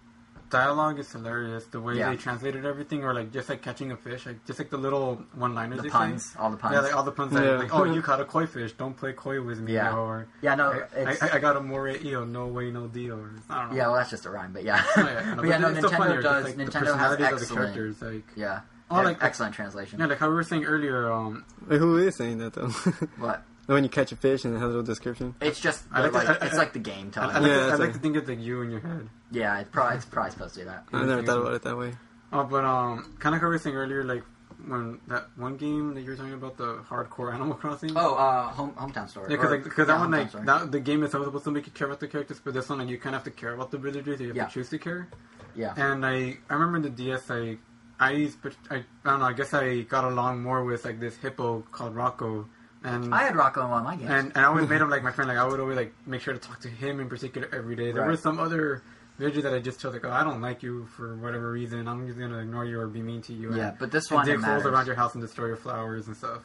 dialogue 0.51 0.99
is 0.99 1.11
hilarious. 1.13 1.65
The 1.67 1.81
way 1.81 1.95
Yeah. 1.95 2.11
they 2.11 2.17
translated 2.17 2.67
everything, 2.67 3.05
or 3.05 3.15
like 3.15 3.33
just 3.33 3.49
like 3.49 3.63
catching 3.63 3.91
a 3.93 3.97
fish, 3.97 4.27
like 4.27 4.45
just 4.45 4.59
like 4.59 4.69
the 4.71 4.77
little 4.77 5.17
one-liners. 5.35 5.81
the 5.83 5.89
puns, 5.89 6.27
Say. 6.33 6.39
all 6.39 6.51
the 6.51 6.57
puns. 6.57 6.75
Yeah, 6.75 6.81
like 6.81 6.95
all 6.95 7.03
the 7.05 7.13
puns. 7.13 7.33
Yeah. 7.33 7.41
like, 7.53 7.73
oh, 7.75 7.85
you 7.85 8.03
caught 8.09 8.21
a 8.21 8.25
koi 8.25 8.47
fish. 8.47 8.73
Don't 8.73 8.97
play 8.97 9.13
koi 9.13 9.41
with 9.43 9.61
me. 9.61 9.73
Yeah. 9.75 9.95
Or 9.97 10.27
yeah, 10.43 10.55
no, 10.57 10.71
I, 10.73 11.11
it's, 11.11 11.23
I, 11.23 11.37
I 11.37 11.39
got 11.39 11.57
a 11.57 11.61
more 11.61 11.89
eo. 11.89 12.25
No 12.25 12.49
way, 12.49 12.71
no 12.71 12.87
deal. 12.89 13.15
Or, 13.19 13.33
I 13.49 13.61
don't 13.61 13.71
know. 13.71 13.77
yeah, 13.77 13.87
well, 13.87 13.97
that's 13.97 14.11
just 14.11 14.27
a 14.27 14.31
rhyme, 14.31 14.53
but 14.53 14.65
yeah, 14.65 14.83
Oh, 14.97 15.01
yeah, 15.03 15.35
but 15.37 15.47
yeah, 15.47 15.59
no, 15.59 15.69
it's 15.69 15.81
funnier, 15.81 16.21
Nintendo 16.21 16.23
just, 16.23 16.23
does. 16.25 16.45
like, 16.45 16.57
the 16.57 16.65
Nintendo 16.65 16.73
has 16.99 17.17
personalities 17.17 17.25
of 17.25 17.31
the 17.31 17.37
excellent, 17.37 17.75
characters, 17.75 18.03
like 18.03 18.25
yeah, 18.37 18.61
Oh, 18.91 19.03
like- 19.03 19.23
excellent 19.23 19.55
translation. 19.55 20.01
yeah, 20.01 20.07
like 20.07 20.19
how 20.19 20.29
we 20.29 20.35
were 20.35 20.43
saying 20.43 20.65
earlier. 20.65 21.11
Um, 21.13 21.45
Wait, 21.69 21.79
who 21.79 21.97
is 21.99 22.17
saying 22.17 22.39
that 22.39 22.53
though? 22.55 22.69
What? 23.19 23.43
when 23.67 23.85
you 23.85 23.91
catch 23.91 24.11
a 24.11 24.17
fish 24.17 24.45
and 24.45 24.53
it 24.57 24.59
has 24.59 24.65
a 24.65 24.69
little 24.69 24.83
description. 24.83 25.33
It's 25.41 25.61
just 25.61 25.85
I 25.93 26.01
like 26.01 26.13
like, 26.13 26.27
to- 26.27 26.43
I- 26.43 26.47
it's 26.47 26.55
I- 26.57 26.59
like 26.59 26.73
the 26.73 26.81
game 26.81 27.09
I, 27.09 27.11
telling. 27.11 27.37
I, 27.37 27.39
you. 27.41 27.47
like, 27.47 27.51
Yeah, 27.51 27.55
to, 27.57 27.61
I 27.61 27.69
it's 27.71 27.71
like 27.71 27.81
like- 27.81 27.93
to 27.93 27.99
think 28.01 28.17
it's 28.17 28.29
like 28.29 28.41
you 28.41 28.63
in 28.63 28.71
your 28.73 28.81
head. 28.81 29.09
Yeah, 29.31 29.61
it's 29.61 29.71
probably 29.71 29.97
it's 29.97 30.07
probably 30.07 30.33
supposed 30.33 30.55
to 30.55 30.61
be 30.61 30.65
that. 30.67 30.85
I 30.93 31.05
never 31.05 31.23
thought 31.23 31.39
about 31.39 31.55
it 31.55 31.63
that 31.63 31.79
way. 31.79 31.93
Oh, 32.33 32.43
but 32.45 32.65
um, 32.65 33.15
kind 33.21 33.35
of 33.35 33.41
how 33.41 33.47
we 33.47 33.53
were 33.55 33.59
saying 33.59 33.77
earlier, 33.77 34.03
like 34.03 34.25
when 34.67 34.99
that 35.07 35.27
one 35.37 35.57
game 35.57 35.95
that 35.95 36.01
you 36.03 36.11
were 36.11 36.17
talking 36.17 36.33
about, 36.35 36.57
the 36.57 36.79
hardcore 36.91 37.33
Animal 37.35 37.55
Crossing. 37.55 37.93
Oh, 37.97 38.15
uh, 38.17 38.49
home 38.49 38.73
hometown 38.73 39.09
story. 39.09 39.27
Yeah, 39.31 39.37
because 39.37 39.53
like, 39.53 39.63
cause 39.63 39.73
yeah, 39.79 39.85
that 39.85 39.99
one, 40.01 40.11
like, 40.11 40.29
Story. 40.31 40.45
that, 40.47 40.71
the 40.73 40.81
game 40.81 41.03
itself 41.05 41.23
is 41.23 41.27
supposed 41.29 41.45
to 41.45 41.51
make 41.53 41.67
you 41.67 41.73
care 41.73 41.87
about 41.87 42.01
the 42.01 42.09
characters, 42.09 42.41
but 42.45 42.53
this 42.55 42.69
one, 42.69 42.79
like, 42.81 42.89
you 42.89 42.99
kind 42.99 43.15
of 43.15 43.23
have 43.25 43.33
to 43.33 43.41
care 43.41 43.55
about 43.55 43.71
the 43.71 43.79
villagers. 43.79 44.21
You 44.21 44.29
have 44.29 44.37
Yeah. 44.37 44.47
to 44.47 44.53
choose 44.53 44.69
to 44.71 44.79
care. 44.79 45.09
yeah, 45.55 45.75
And 45.77 46.05
I, 46.05 46.39
I 46.51 46.55
remember 46.55 46.77
in 46.77 46.83
the 46.83 46.91
DS, 46.91 47.31
I, 47.31 47.57
I, 48.01 48.29
spe- 48.29 48.57
I, 48.71 48.77
I 48.77 48.85
don't 49.05 49.21
know. 49.21 49.27
I 49.27 49.33
guess 49.35 49.53
I 49.55 49.83
got 49.83 50.05
along 50.05 50.43
more 50.43 50.65
with 50.65 50.85
like 50.85 50.99
this 51.01 51.17
hippo 51.17 51.61
called 51.71 51.95
Rocco, 51.95 52.49
and 52.83 53.15
I 53.15 53.25
had 53.25 53.37
Rocco 53.37 53.61
of 53.63 53.85
my 53.85 53.97
games. 53.97 54.11
and, 54.11 54.29
and 54.35 54.39
I 54.39 54.45
always 54.45 54.69
made 54.69 54.81
him 54.85 54.89
like 54.91 55.03
my 55.03 55.13
friend. 55.13 55.29
Like 55.29 55.39
I 55.39 55.45
would 55.47 55.61
always 55.61 55.77
like 55.77 55.93
make 56.07 56.21
sure 56.23 56.33
to 56.35 56.41
talk 56.41 56.61
to 56.61 56.69
him 56.69 56.99
in 57.01 57.09
particular 57.09 57.49
every 57.53 57.77
day. 57.77 57.93
There 57.93 58.03
Right. 58.03 58.09
were 58.11 58.17
some 58.17 58.41
other 58.41 58.83
villager 59.19 59.43
that 59.43 59.53
I 59.53 59.59
just 59.59 59.81
told 59.81 59.93
like, 59.95 60.05
oh, 60.07 60.11
I 60.11 60.25
don't 60.25 60.41
like 60.41 60.63
you 60.63 60.87
for 60.97 61.15
whatever 61.17 61.53
reason. 61.53 61.87
I'm 61.87 62.07
just 62.07 62.19
gonna 62.19 62.39
ignore 62.39 62.65
you 62.65 62.81
or 62.81 62.87
be 62.89 63.03
mean 63.03 63.21
to 63.23 63.35
you. 63.35 63.55
yeah, 63.55 63.69
and, 63.69 63.79
but 63.79 63.93
this 63.93 64.11
one 64.11 64.27
it 64.27 64.33
dig 64.33 64.43
holes 64.43 64.65
around 64.65 64.87
your 64.87 64.97
house 64.97 65.13
and 65.15 65.23
destroy 65.23 65.47
your 65.49 65.57
flowers 65.57 66.07
and 66.07 66.17
stuff. 66.17 66.43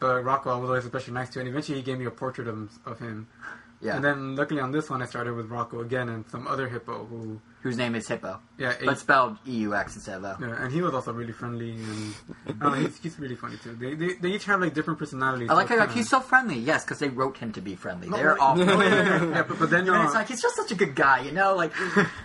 But 0.00 0.22
Rocco, 0.24 0.50
I 0.50 0.56
was 0.58 0.68
always 0.70 0.84
especially 0.84 1.14
nice 1.14 1.30
to, 1.30 1.40
and 1.40 1.48
eventually 1.48 1.78
he 1.78 1.82
gave 1.84 1.98
me 1.98 2.04
a 2.04 2.10
portrait 2.10 2.46
of, 2.46 2.70
of 2.86 2.98
him. 3.00 3.26
Yeah, 3.80 3.96
And 3.96 4.04
then 4.04 4.36
luckily 4.36 4.60
on 4.60 4.70
this 4.70 4.88
one, 4.90 5.02
I 5.02 5.06
started 5.06 5.34
with 5.34 5.46
Rocco 5.50 5.80
again 5.80 6.08
and 6.08 6.24
some 6.30 6.46
other 6.46 6.68
hippo 6.68 7.04
who, 7.06 7.40
whose 7.64 7.78
name 7.78 7.94
is 7.94 8.06
Hippo, 8.06 8.38
yeah, 8.58 8.74
but 8.84 8.98
spelled 8.98 9.38
E 9.48 9.56
U 9.60 9.74
X 9.74 9.96
instead 9.96 10.18
of 10.18 10.24
O. 10.24 10.36
yeah, 10.38 10.62
and 10.62 10.70
he 10.70 10.82
was 10.82 10.92
also 10.92 11.14
really 11.14 11.32
friendly 11.32 11.70
and 11.72 12.14
I 12.60 12.68
know, 12.68 12.74
he's, 12.74 12.98
he's 12.98 13.18
really 13.18 13.36
funny 13.36 13.56
too. 13.56 13.74
They, 13.74 13.94
they 13.94 14.14
they 14.20 14.28
each 14.28 14.44
have 14.44 14.60
like 14.60 14.74
different 14.74 14.98
personalities. 14.98 15.48
I 15.50 15.54
like 15.54 15.68
so 15.68 15.78
how 15.78 15.86
like, 15.86 15.92
he's 15.92 16.10
so 16.10 16.20
friendly. 16.20 16.58
Yes, 16.58 16.84
because 16.84 16.98
they 16.98 17.08
wrote 17.08 17.38
him 17.38 17.52
to 17.52 17.62
be 17.62 17.74
friendly. 17.74 18.10
No, 18.10 18.18
They're 18.18 18.38
all. 18.38 18.54
No, 18.54 18.82
yeah, 18.82 19.44
but, 19.48 19.58
but 19.58 19.70
then 19.70 19.88
And 19.88 20.04
it's 20.04 20.14
uh, 20.14 20.18
like 20.18 20.28
he's 20.28 20.42
just 20.42 20.56
such 20.56 20.72
a 20.72 20.74
good 20.74 20.94
guy, 20.94 21.22
you 21.22 21.32
know. 21.32 21.56
Like 21.56 21.72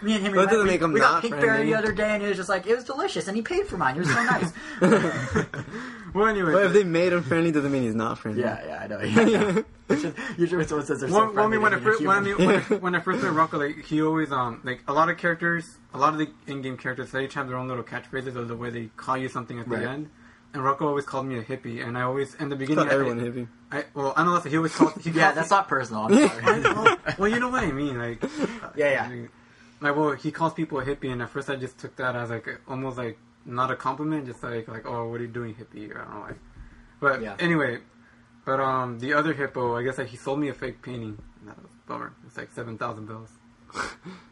me 0.04 0.16
and 0.16 0.26
him, 0.26 0.34
we, 0.34 0.46
we, 0.46 0.64
we 0.64 0.78
got 0.78 0.92
not 0.94 1.24
Pinkberry 1.24 1.40
friendly. 1.40 1.66
the 1.68 1.76
other 1.76 1.94
day, 1.94 2.10
and 2.10 2.22
he 2.22 2.28
was 2.28 2.38
just 2.38 2.50
like 2.50 2.68
it 2.68 2.76
was 2.76 2.84
delicious, 2.84 3.28
and 3.30 3.38
he 3.38 3.42
paid 3.42 3.66
for 3.66 3.78
mine. 3.78 3.96
It 3.96 4.00
was 4.00 4.14
so 4.14 4.24
nice. 4.24 4.52
well, 6.14 6.28
anyway, 6.28 6.54
But 6.54 6.66
if 6.66 6.74
they 6.74 6.84
made 6.84 7.14
him 7.14 7.24
friendly, 7.24 7.52
doesn't 7.52 7.72
mean 7.72 7.84
he's 7.84 7.96
not 7.96 8.18
friendly. 8.20 8.42
Yeah, 8.42 8.64
yeah, 8.66 8.80
I 8.84 8.88
know. 8.88 9.00
Yeah, 9.02 9.62
yeah. 9.98 10.12
Usually 10.38 10.58
when 10.58 10.68
someone 10.68 10.86
says 10.86 11.00
they're 11.00 11.10
so 11.10 11.16
Well, 11.16 11.34
well, 11.34 11.46
I 11.46 11.48
mean, 11.48 11.62
when 11.62 11.74
I 11.74 11.78
they 11.78 11.84
first 11.86 12.02
when 12.02 12.16
I, 12.18 12.20
mean, 12.20 12.38
when, 12.38 12.56
I, 12.58 12.60
when 12.86 12.96
I 12.96 13.00
first 13.00 13.24
met 13.24 13.34
Rocco, 13.34 13.58
like 13.58 13.84
he 13.86 14.02
always 14.04 14.32
um 14.32 14.62
like 14.64 14.82
a 14.88 14.94
lot 14.94 15.10
of 15.10 15.18
characters, 15.18 15.78
a 15.94 15.98
lot 15.98 16.14
of 16.14 16.20
the 16.20 16.30
in-game 16.46 16.78
characters, 16.78 17.12
they 17.12 17.26
each 17.26 17.34
have 17.34 17.48
their 17.48 17.58
own 17.58 17.68
little 17.68 17.84
catchphrases 17.84 18.36
or 18.36 18.46
the 18.46 18.56
way 18.56 18.70
they 18.70 18.90
call 18.98 19.18
you 19.18 19.30
something 19.30 19.60
at 19.60 19.68
the 19.68 19.78
Right. 19.78 19.86
end. 19.88 20.10
And 20.54 20.64
Rocco 20.64 20.88
always 20.88 21.06
called 21.06 21.26
me 21.28 21.38
a 21.38 21.44
hippie, 21.44 21.86
and 21.86 21.98
I 21.98 22.02
always 22.04 22.34
in 22.36 22.50
the 22.50 22.56
beginning 22.56 22.86
not 22.86 22.92
I, 22.92 22.96
everyone 22.96 23.20
hippie. 23.20 23.48
I 23.72 23.86
well 23.96 24.14
I 24.16 24.24
know 24.24 24.34
that's 24.34 24.46
he 24.46 24.58
always 24.58 24.76
called. 24.76 24.94
He 25.02 25.10
yeah, 25.12 25.26
called- 25.26 25.38
that's 25.38 25.50
not 25.50 25.68
personal. 25.68 26.06
I'm 26.06 26.28
sorry. 26.28 26.44
I 26.66 27.16
well, 27.18 27.28
you 27.28 27.40
know 27.40 27.50
what 27.50 27.64
I 27.64 27.72
mean, 27.72 27.98
like 27.98 28.22
Yeah, 28.76 28.92
yeah. 28.92 29.04
I 29.06 29.10
mean, 29.10 29.30
like 29.82 29.96
well, 29.96 30.12
he 30.12 30.32
calls 30.32 30.54
people 30.54 30.80
a 30.80 30.86
hippie, 30.86 31.12
and 31.12 31.22
at 31.24 31.30
first 31.30 31.50
I 31.50 31.56
just 31.56 31.78
took 31.80 31.96
that 31.96 32.16
as 32.16 32.30
like 32.30 32.48
almost 32.68 32.98
like 32.98 33.18
not 33.46 33.72
a 33.72 33.76
compliment, 33.76 34.26
just 34.26 34.44
like 34.44 34.68
like 34.68 34.86
oh, 34.86 35.08
what 35.10 35.20
are 35.20 35.24
you 35.24 35.30
doing, 35.30 35.56
hippie? 35.56 35.94
Or 35.94 36.02
I 36.02 36.06
don't 36.06 36.14
know, 36.14 36.22
like. 36.22 36.40
But 37.00 37.22
Yeah. 37.22 37.36
anyway, 37.40 37.80
but 38.46 38.60
um, 38.60 39.00
the 39.00 39.14
other 39.14 39.34
hippo, 39.34 39.76
I 39.78 39.84
guess 39.84 39.98
like 39.98 40.08
he 40.08 40.18
sold 40.18 40.40
me 40.40 40.50
a 40.50 40.54
fake 40.54 40.82
painting. 40.82 41.18
And 41.40 41.50
that 41.50 41.58
was 41.62 41.72
a 41.72 41.88
bummer. 41.88 42.14
It's 42.28 42.38
like 42.38 42.52
seven 42.52 42.78
thousand 42.78 43.06
bells. 43.08 43.30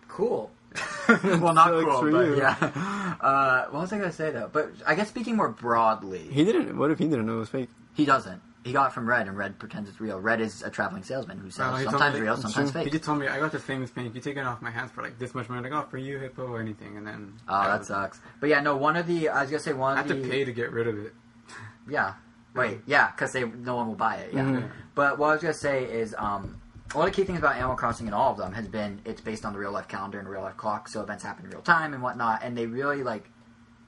Cool. 0.07 0.51
well, 1.07 1.53
not 1.53 1.69
Sucks 1.69 1.83
cool, 1.85 2.11
but 2.11 2.25
you. 2.25 2.37
yeah. 2.37 3.15
Uh, 3.21 3.65
what 3.69 3.81
was 3.81 3.93
I 3.93 3.97
going 3.97 4.09
to 4.09 4.15
say 4.15 4.31
though? 4.31 4.49
But 4.51 4.71
I 4.85 4.95
guess 4.95 5.07
speaking 5.09 5.35
more 5.35 5.49
broadly, 5.49 6.27
He 6.31 6.43
didn't. 6.43 6.77
What 6.77 6.91
if 6.91 6.99
he 6.99 7.05
didn't 7.07 7.25
know 7.25 7.37
it 7.37 7.39
was 7.39 7.49
fake? 7.49 7.69
he 7.93 8.05
doesn't. 8.05 8.41
He 8.67 8.73
got 8.73 8.91
it 8.91 8.93
from 8.93 9.07
Redd, 9.09 9.27
and 9.27 9.37
Redd 9.37 9.57
pretends 9.59 9.89
it's 9.89 9.99
real. 9.99 10.19
Redd 10.19 10.41
is 10.41 10.61
a 10.61 10.69
traveling 10.69 11.03
salesman 11.03 11.39
who 11.39 11.49
sells 11.49 11.79
told 11.81 11.91
sometimes 11.91 12.15
me- 12.15 12.21
real, 12.21 12.35
sometimes 12.37 12.71
Sure. 12.71 12.79
He 12.81 12.85
fake. 12.85 12.91
just 12.93 13.03
told 13.05 13.19
me 13.19 13.27
I 13.27 13.39
got 13.39 13.51
this 13.51 13.63
famous 13.63 13.89
painting. 13.89 14.13
You 14.13 14.21
take 14.21 14.37
it 14.37 14.41
off 14.45 14.61
my 14.61 14.69
hands 14.71 14.91
for 14.91 15.01
like 15.01 15.17
this 15.17 15.33
much 15.33 15.49
money. 15.49 15.61
Like 15.67 15.71
oh, 15.71 15.87
for 15.89 15.97
you, 15.97 16.19
hippo, 16.19 16.45
or 16.47 16.59
anything, 16.59 16.97
and 16.97 17.07
then 17.07 17.33
Oh, 17.47 17.63
that 17.63 17.79
was- 17.79 17.87
sucks. 17.87 18.19
But 18.39 18.49
yeah, 18.49 18.59
no. 18.61 18.75
One 18.77 18.95
of 18.97 19.07
the 19.07 19.29
I 19.29 19.41
was 19.41 19.49
gonna 19.51 19.59
say 19.63 19.73
one. 19.73 19.97
I 19.97 20.01
have 20.01 20.11
of 20.11 20.21
to 20.23 20.29
pay 20.29 20.45
to 20.45 20.51
get 20.53 20.71
rid 20.71 20.87
of 20.87 20.97
it. 20.99 21.13
Yeah. 21.89 22.13
Wait. 22.55 22.79
Yeah, 22.85 23.11
because 23.11 23.31
they 23.33 23.45
no 23.45 23.75
one 23.75 23.87
will 23.87 23.95
buy 23.95 24.15
it. 24.15 24.33
Yeah. 24.33 24.43
Mhm. 24.43 24.69
But 24.95 25.17
what 25.19 25.29
I 25.29 25.33
was 25.33 25.41
gonna 25.41 25.53
say 25.53 25.83
is, 25.85 26.15
um, 26.17 26.59
one 26.93 27.07
of 27.07 27.13
the 27.13 27.15
key 27.21 27.25
things 27.25 27.39
about 27.39 27.55
Animal 27.55 27.75
Crossing 27.75 28.07
and 28.07 28.15
all 28.15 28.31
of 28.31 28.37
them 28.37 28.53
has 28.53 28.67
been 28.67 28.99
it's 29.05 29.21
based 29.21 29.45
on 29.45 29.53
the 29.53 29.59
real 29.59 29.71
life 29.71 29.87
calendar 29.87 30.19
and 30.19 30.27
real 30.27 30.41
life 30.41 30.57
clock, 30.57 30.87
so 30.87 31.01
events 31.01 31.23
happen 31.23 31.45
in 31.45 31.51
real 31.51 31.61
time 31.61 31.93
and 31.93 32.01
whatnot. 32.01 32.41
And 32.43 32.57
they 32.57 32.65
really 32.65 33.03
like 33.03 33.29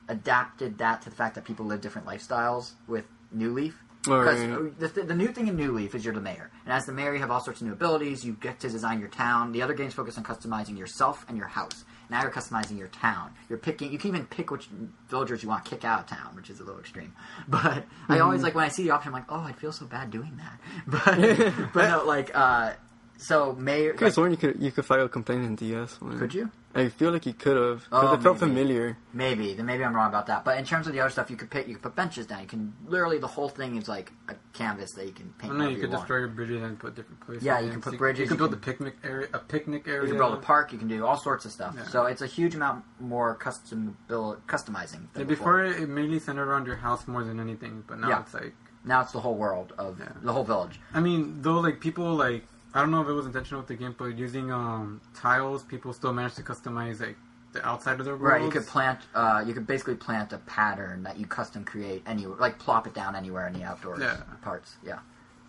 adapted 0.07 0.77
that 0.79 1.01
to 1.03 1.09
the 1.09 1.15
fact 1.15 1.35
that 1.35 1.45
people 1.45 1.65
live 1.65 1.81
different 1.81 2.07
lifestyles 2.07 2.71
with 2.87 3.05
New 3.31 3.51
Leaf. 3.53 3.83
Oh, 4.07 4.19
Because 4.19 4.39
right. 4.39 4.79
the, 4.79 4.87
th- 4.89 5.07
the 5.07 5.13
new 5.15 5.27
thing 5.27 5.47
in 5.47 5.57
New 5.57 5.73
Leaf 5.73 5.93
is 5.93 6.05
you're 6.05 6.13
the 6.13 6.21
mayor, 6.21 6.49
and 6.63 6.73
as 6.73 6.85
the 6.85 6.93
mayor, 6.93 7.13
you 7.13 7.19
have 7.19 7.31
all 7.31 7.41
sorts 7.41 7.59
of 7.59 7.67
new 7.67 7.73
abilities. 7.73 8.23
You 8.23 8.33
get 8.39 8.59
to 8.61 8.69
design 8.69 8.99
your 9.01 9.09
town. 9.09 9.51
The 9.51 9.61
other 9.61 9.73
games 9.73 9.93
focus 9.93 10.17
on 10.17 10.23
customizing 10.23 10.77
yourself 10.77 11.25
and 11.27 11.37
your 11.37 11.47
house. 11.47 11.83
Now 12.09 12.21
you're 12.21 12.31
customizing 12.31 12.77
your 12.77 12.87
town. 12.87 13.33
You're 13.49 13.57
picking. 13.59 13.91
You 13.91 13.97
can 13.99 14.07
even 14.11 14.25
pick 14.25 14.51
which 14.51 14.69
villagers 15.09 15.43
you 15.43 15.49
want 15.49 15.65
to 15.65 15.69
kick 15.69 15.83
out 15.83 15.99
of 15.99 16.05
town, 16.07 16.33
which 16.35 16.49
is 16.49 16.59
a 16.61 16.63
little 16.63 16.79
extreme. 16.79 17.13
But 17.49 17.83
I 18.07 18.19
always 18.19 18.41
like 18.41 18.55
when 18.55 18.63
I 18.63 18.69
see 18.69 18.83
the 18.83 18.91
option, 18.91 19.09
I'm 19.09 19.13
like, 19.13 19.25
oh, 19.29 19.41
I'd 19.41 19.57
feel 19.57 19.73
so 19.73 19.85
bad 19.85 20.11
doing 20.11 20.37
that. 20.37 20.59
But 20.87 21.73
but 21.73 21.89
no, 21.89 22.05
like 22.05 22.31
uh, 22.33 22.73
so 23.19 23.53
mayor. 23.53 23.93
I 23.93 23.97
could 23.97 24.05
have 24.05 24.13
sworn 24.15 24.31
you 24.31 24.37
could 24.37 24.61
you 24.61 24.71
could 24.71 24.85
file 24.85 25.05
a 25.05 25.09
complaint 25.09 25.43
in 25.45 25.55
DS. 25.55 26.01
One. 26.01 26.17
could 26.17 26.33
you? 26.33 26.49
I 26.75 26.87
feel 26.89 27.11
like 27.11 27.25
you 27.25 27.33
could 27.33 27.57
have. 27.57 27.87
Oh, 27.91 28.13
it 28.13 28.21
felt 28.21 28.39
maybe. 28.39 28.53
familiar. 28.53 28.97
Maybe. 29.11 29.55
Then 29.55 29.65
maybe 29.65 29.83
I'm 29.83 29.95
wrong 29.95 30.07
about 30.09 30.27
that. 30.27 30.45
But 30.45 30.59
in 30.59 30.65
terms 30.65 30.85
of 30.85 30.93
the 30.93 30.99
other 30.99 31.09
stuff, 31.09 31.31
you 31.31 31.35
could 31.35 31.49
pick. 31.49 31.67
You 31.67 31.73
could 31.73 31.81
put 31.81 31.95
benches 31.95 32.27
down. 32.27 32.41
You 32.41 32.47
can 32.47 32.73
literally 32.87 33.17
the 33.17 33.27
whole 33.27 33.49
thing 33.49 33.75
is 33.75 33.87
like 33.87 34.11
a 34.29 34.35
canvas 34.53 34.91
that 34.93 35.05
you 35.07 35.11
can 35.11 35.33
paint. 35.39 35.53
I 35.53 35.55
know 35.57 35.63
whatever 35.63 35.71
you 35.75 35.81
could 35.81 35.89
want. 35.89 36.01
destroy 36.03 36.19
your 36.19 36.27
bridges 36.27 36.61
and 36.61 36.79
put 36.79 36.95
different 36.95 37.19
places. 37.25 37.43
Yeah, 37.43 37.59
you 37.59 37.65
in. 37.67 37.71
can 37.73 37.81
So 37.81 37.89
put 37.89 37.97
bridges, 37.99 38.19
You 38.21 38.25
can 38.27 38.35
you 38.35 38.37
build 38.37 38.53
a 38.53 38.57
picnic 38.57 38.95
area. 39.03 39.27
A 39.33 39.39
picnic 39.39 39.87
area. 39.87 40.03
You 40.03 40.09
can 40.09 40.17
build 40.19 40.33
a 40.35 40.37
park. 40.41 40.71
You 40.71 40.77
can 40.77 40.87
do 40.87 41.05
all 41.05 41.17
sorts 41.17 41.45
of 41.45 41.51
stuff. 41.51 41.73
Yeah. 41.75 41.85
So 41.85 42.05
it's 42.05 42.21
a 42.21 42.27
huge 42.27 42.53
amount 42.55 42.85
more 42.99 43.33
custom 43.35 43.97
build 44.07 44.45
customizing. 44.47 45.01
Yeah, 45.13 45.19
Than 45.19 45.27
before 45.27 45.63
it, 45.65 45.81
it 45.81 45.89
mainly 45.89 46.19
centered 46.19 46.47
around 46.47 46.67
your 46.67 46.75
house 46.77 47.07
more 47.07 47.23
than 47.23 47.39
anything, 47.39 47.83
but 47.87 47.99
now 47.99 48.09
Yeah. 48.09 48.21
it's 48.21 48.33
like 48.35 48.53
now 48.85 49.01
it's 49.01 49.11
the 49.11 49.19
whole 49.21 49.35
world 49.35 49.73
of 49.79 49.99
Yeah. 49.99 50.09
the 50.21 50.31
whole 50.31 50.43
village. 50.45 50.79
I 50.93 50.99
mean, 51.01 51.41
though, 51.41 51.59
like 51.59 51.79
people 51.81 52.13
like 52.13 52.45
I 52.73 52.81
don't 52.81 52.91
know 52.91 53.01
if 53.01 53.07
it 53.07 53.13
was 53.13 53.25
intentional 53.25 53.61
with 53.61 53.67
the 53.67 53.75
game, 53.75 53.95
but 53.97 54.17
using 54.17 54.51
um 54.51 55.01
tiles, 55.15 55.63
people 55.63 55.91
still 55.93 56.13
managed 56.13 56.35
to 56.37 56.43
customize 56.43 56.99
like 57.01 57.17
the 57.51 57.65
outside 57.67 57.99
of 57.99 58.05
their 58.05 58.15
world. 58.15 58.33
Right. 58.33 58.43
You 58.43 58.51
could 58.51 58.67
plant. 58.67 58.99
Uh, 59.15 59.43
you 59.45 59.53
could 59.53 59.65
basically 59.65 59.95
plant 59.95 60.33
a 60.33 60.37
pattern 60.39 61.01
that 61.03 61.17
you 61.17 61.25
custom 61.25 61.63
create 61.65 62.03
anywhere, 62.05 62.37
like 62.37 62.59
plop 62.59 62.85
it 62.85 62.93
down 62.93 63.15
anywhere 63.15 63.47
in 63.47 63.53
the 63.53 63.63
outdoors 63.63 63.99
Yeah. 64.01 64.17
parts. 64.43 64.75
Yeah. 64.85 64.99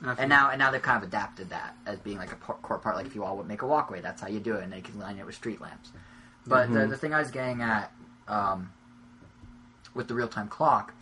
And, 0.03 0.19
And 0.19 0.29
now, 0.31 0.49
and 0.49 0.59
now 0.59 0.71
they've 0.71 0.81
kind 0.81 0.97
of 0.97 1.07
adapted 1.07 1.51
that 1.51 1.77
as 1.85 1.99
being 1.99 2.17
like 2.17 2.33
a 2.33 2.37
por- 2.37 2.57
core 2.63 2.79
part. 2.79 2.97
Like 2.97 3.05
if 3.05 3.15
you 3.15 3.23
all 3.23 3.37
would 3.37 3.47
make 3.47 3.61
a 3.61 3.67
walkway, 3.67 4.01
that's 4.01 4.23
how 4.23 4.29
you 4.29 4.41
do 4.41 4.55
it, 4.55 4.63
and 4.65 4.73
they 4.73 4.81
can 4.81 4.99
line 4.99 5.19
it 5.19 5.27
with 5.27 5.35
street 5.35 5.61
lamps. 5.61 5.91
But 6.47 6.73
the, 6.73 6.87
the 6.87 6.97
thing 6.97 7.13
I 7.13 7.19
was 7.19 7.31
getting 7.31 7.61
at 7.61 7.93
um, 8.27 8.73
with 9.95 10.09
the 10.09 10.15
real 10.15 10.27
time 10.29 10.49
clock 10.49 10.95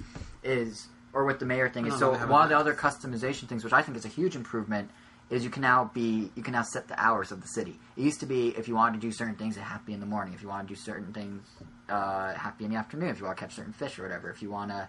is, 0.42 0.88
or 1.12 1.24
with 1.24 1.38
the 1.38 1.46
mayor 1.46 1.68
thing 1.68 1.86
is, 1.86 1.96
so 1.96 2.12
one 2.26 2.42
of 2.42 2.48
the 2.48 2.58
other 2.58 2.74
customization 2.74 3.46
things, 3.48 3.62
which 3.62 3.72
I 3.72 3.82
think 3.82 3.96
is 3.96 4.04
a 4.04 4.08
huge 4.08 4.34
improvement, 4.34 4.90
is 5.30 5.44
you 5.44 5.50
can 5.50 5.62
now 5.62 5.90
be 5.92 6.30
you 6.34 6.42
can 6.42 6.52
now 6.52 6.62
set 6.62 6.88
the 6.88 6.98
hours 7.00 7.32
of 7.32 7.40
the 7.40 7.48
city. 7.48 7.78
It 7.96 8.02
used 8.02 8.20
to 8.20 8.26
be 8.26 8.48
if 8.56 8.68
you 8.68 8.74
wanted 8.74 9.00
to 9.00 9.06
do 9.06 9.12
certain 9.12 9.36
things, 9.36 9.56
it 9.56 9.60
had 9.60 9.78
to 9.78 9.84
be 9.84 9.92
in 9.92 10.00
the 10.00 10.06
morning. 10.06 10.34
If 10.34 10.42
you 10.42 10.48
want 10.48 10.66
to 10.66 10.74
do 10.74 10.80
certain 10.80 11.12
things, 11.12 11.46
uh, 11.88 12.34
be 12.58 12.64
in 12.64 12.70
the 12.70 12.76
afternoon. 12.76 13.10
If 13.10 13.18
you 13.18 13.26
want 13.26 13.36
to 13.38 13.44
catch 13.44 13.54
certain 13.54 13.72
fish 13.72 13.98
or 13.98 14.02
whatever. 14.02 14.30
If 14.30 14.42
you 14.42 14.50
want 14.50 14.70
to 14.70 14.88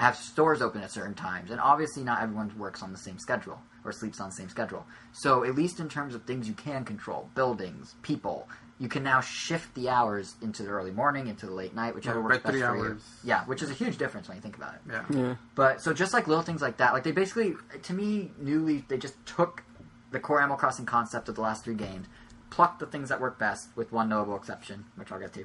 have 0.00 0.16
stores 0.16 0.62
open 0.62 0.82
at 0.82 0.90
certain 0.90 1.14
times. 1.14 1.50
And 1.50 1.60
obviously, 1.60 2.02
not 2.02 2.22
everyone 2.22 2.50
works 2.58 2.82
on 2.82 2.90
the 2.90 2.98
same 2.98 3.18
schedule 3.18 3.60
or 3.84 3.92
sleeps 3.92 4.20
on 4.20 4.30
the 4.30 4.34
same 4.34 4.48
schedule. 4.48 4.86
So, 5.12 5.44
at 5.44 5.54
least 5.54 5.78
in 5.78 5.88
terms 5.88 6.14
of 6.14 6.24
things 6.24 6.48
you 6.48 6.54
can 6.54 6.84
control, 6.84 7.28
buildings, 7.34 7.94
people, 8.02 8.48
you 8.80 8.88
can 8.88 9.02
now 9.04 9.20
shift 9.20 9.72
the 9.74 9.88
hours 9.90 10.34
into 10.40 10.62
the 10.62 10.70
early 10.70 10.90
morning, 10.90 11.26
into 11.28 11.44
the 11.46 11.52
late 11.52 11.74
night, 11.74 11.94
whichever 11.94 12.18
Yeah, 12.18 12.24
works 12.24 12.38
by 12.38 12.42
best 12.50 12.52
three 12.52 12.60
for 12.62 12.76
you. 12.88 12.98
Yeah, 13.22 13.44
which 13.44 13.62
is 13.62 13.70
a 13.70 13.74
huge 13.74 13.98
difference 13.98 14.26
when 14.26 14.36
you 14.38 14.40
think 14.42 14.56
about 14.56 14.74
it. 14.74 14.80
yeah. 14.90 15.04
Yeah. 15.10 15.34
But 15.54 15.82
so 15.82 15.92
just 15.92 16.14
like 16.14 16.26
little 16.26 16.42
things 16.42 16.62
like 16.62 16.78
that, 16.78 16.94
like 16.94 17.04
they 17.04 17.12
basically, 17.12 17.54
to 17.82 17.92
me, 17.92 18.32
New 18.38 18.64
Leaf, 18.64 18.88
they 18.88 18.96
just 18.96 19.14
took 19.26 19.62
the 20.10 20.18
core 20.18 20.40
Animal 20.40 20.56
Crossing 20.56 20.86
concept 20.86 21.28
of 21.28 21.34
the 21.34 21.42
last 21.42 21.62
three 21.62 21.74
games, 21.74 22.06
plucked 22.48 22.80
the 22.80 22.86
things 22.86 23.10
that 23.10 23.20
work 23.20 23.38
best, 23.38 23.68
with 23.76 23.92
one 23.92 24.08
notable 24.08 24.34
exception, 24.34 24.86
which 24.96 25.12
I'll 25.12 25.20
get 25.20 25.34
to, 25.34 25.44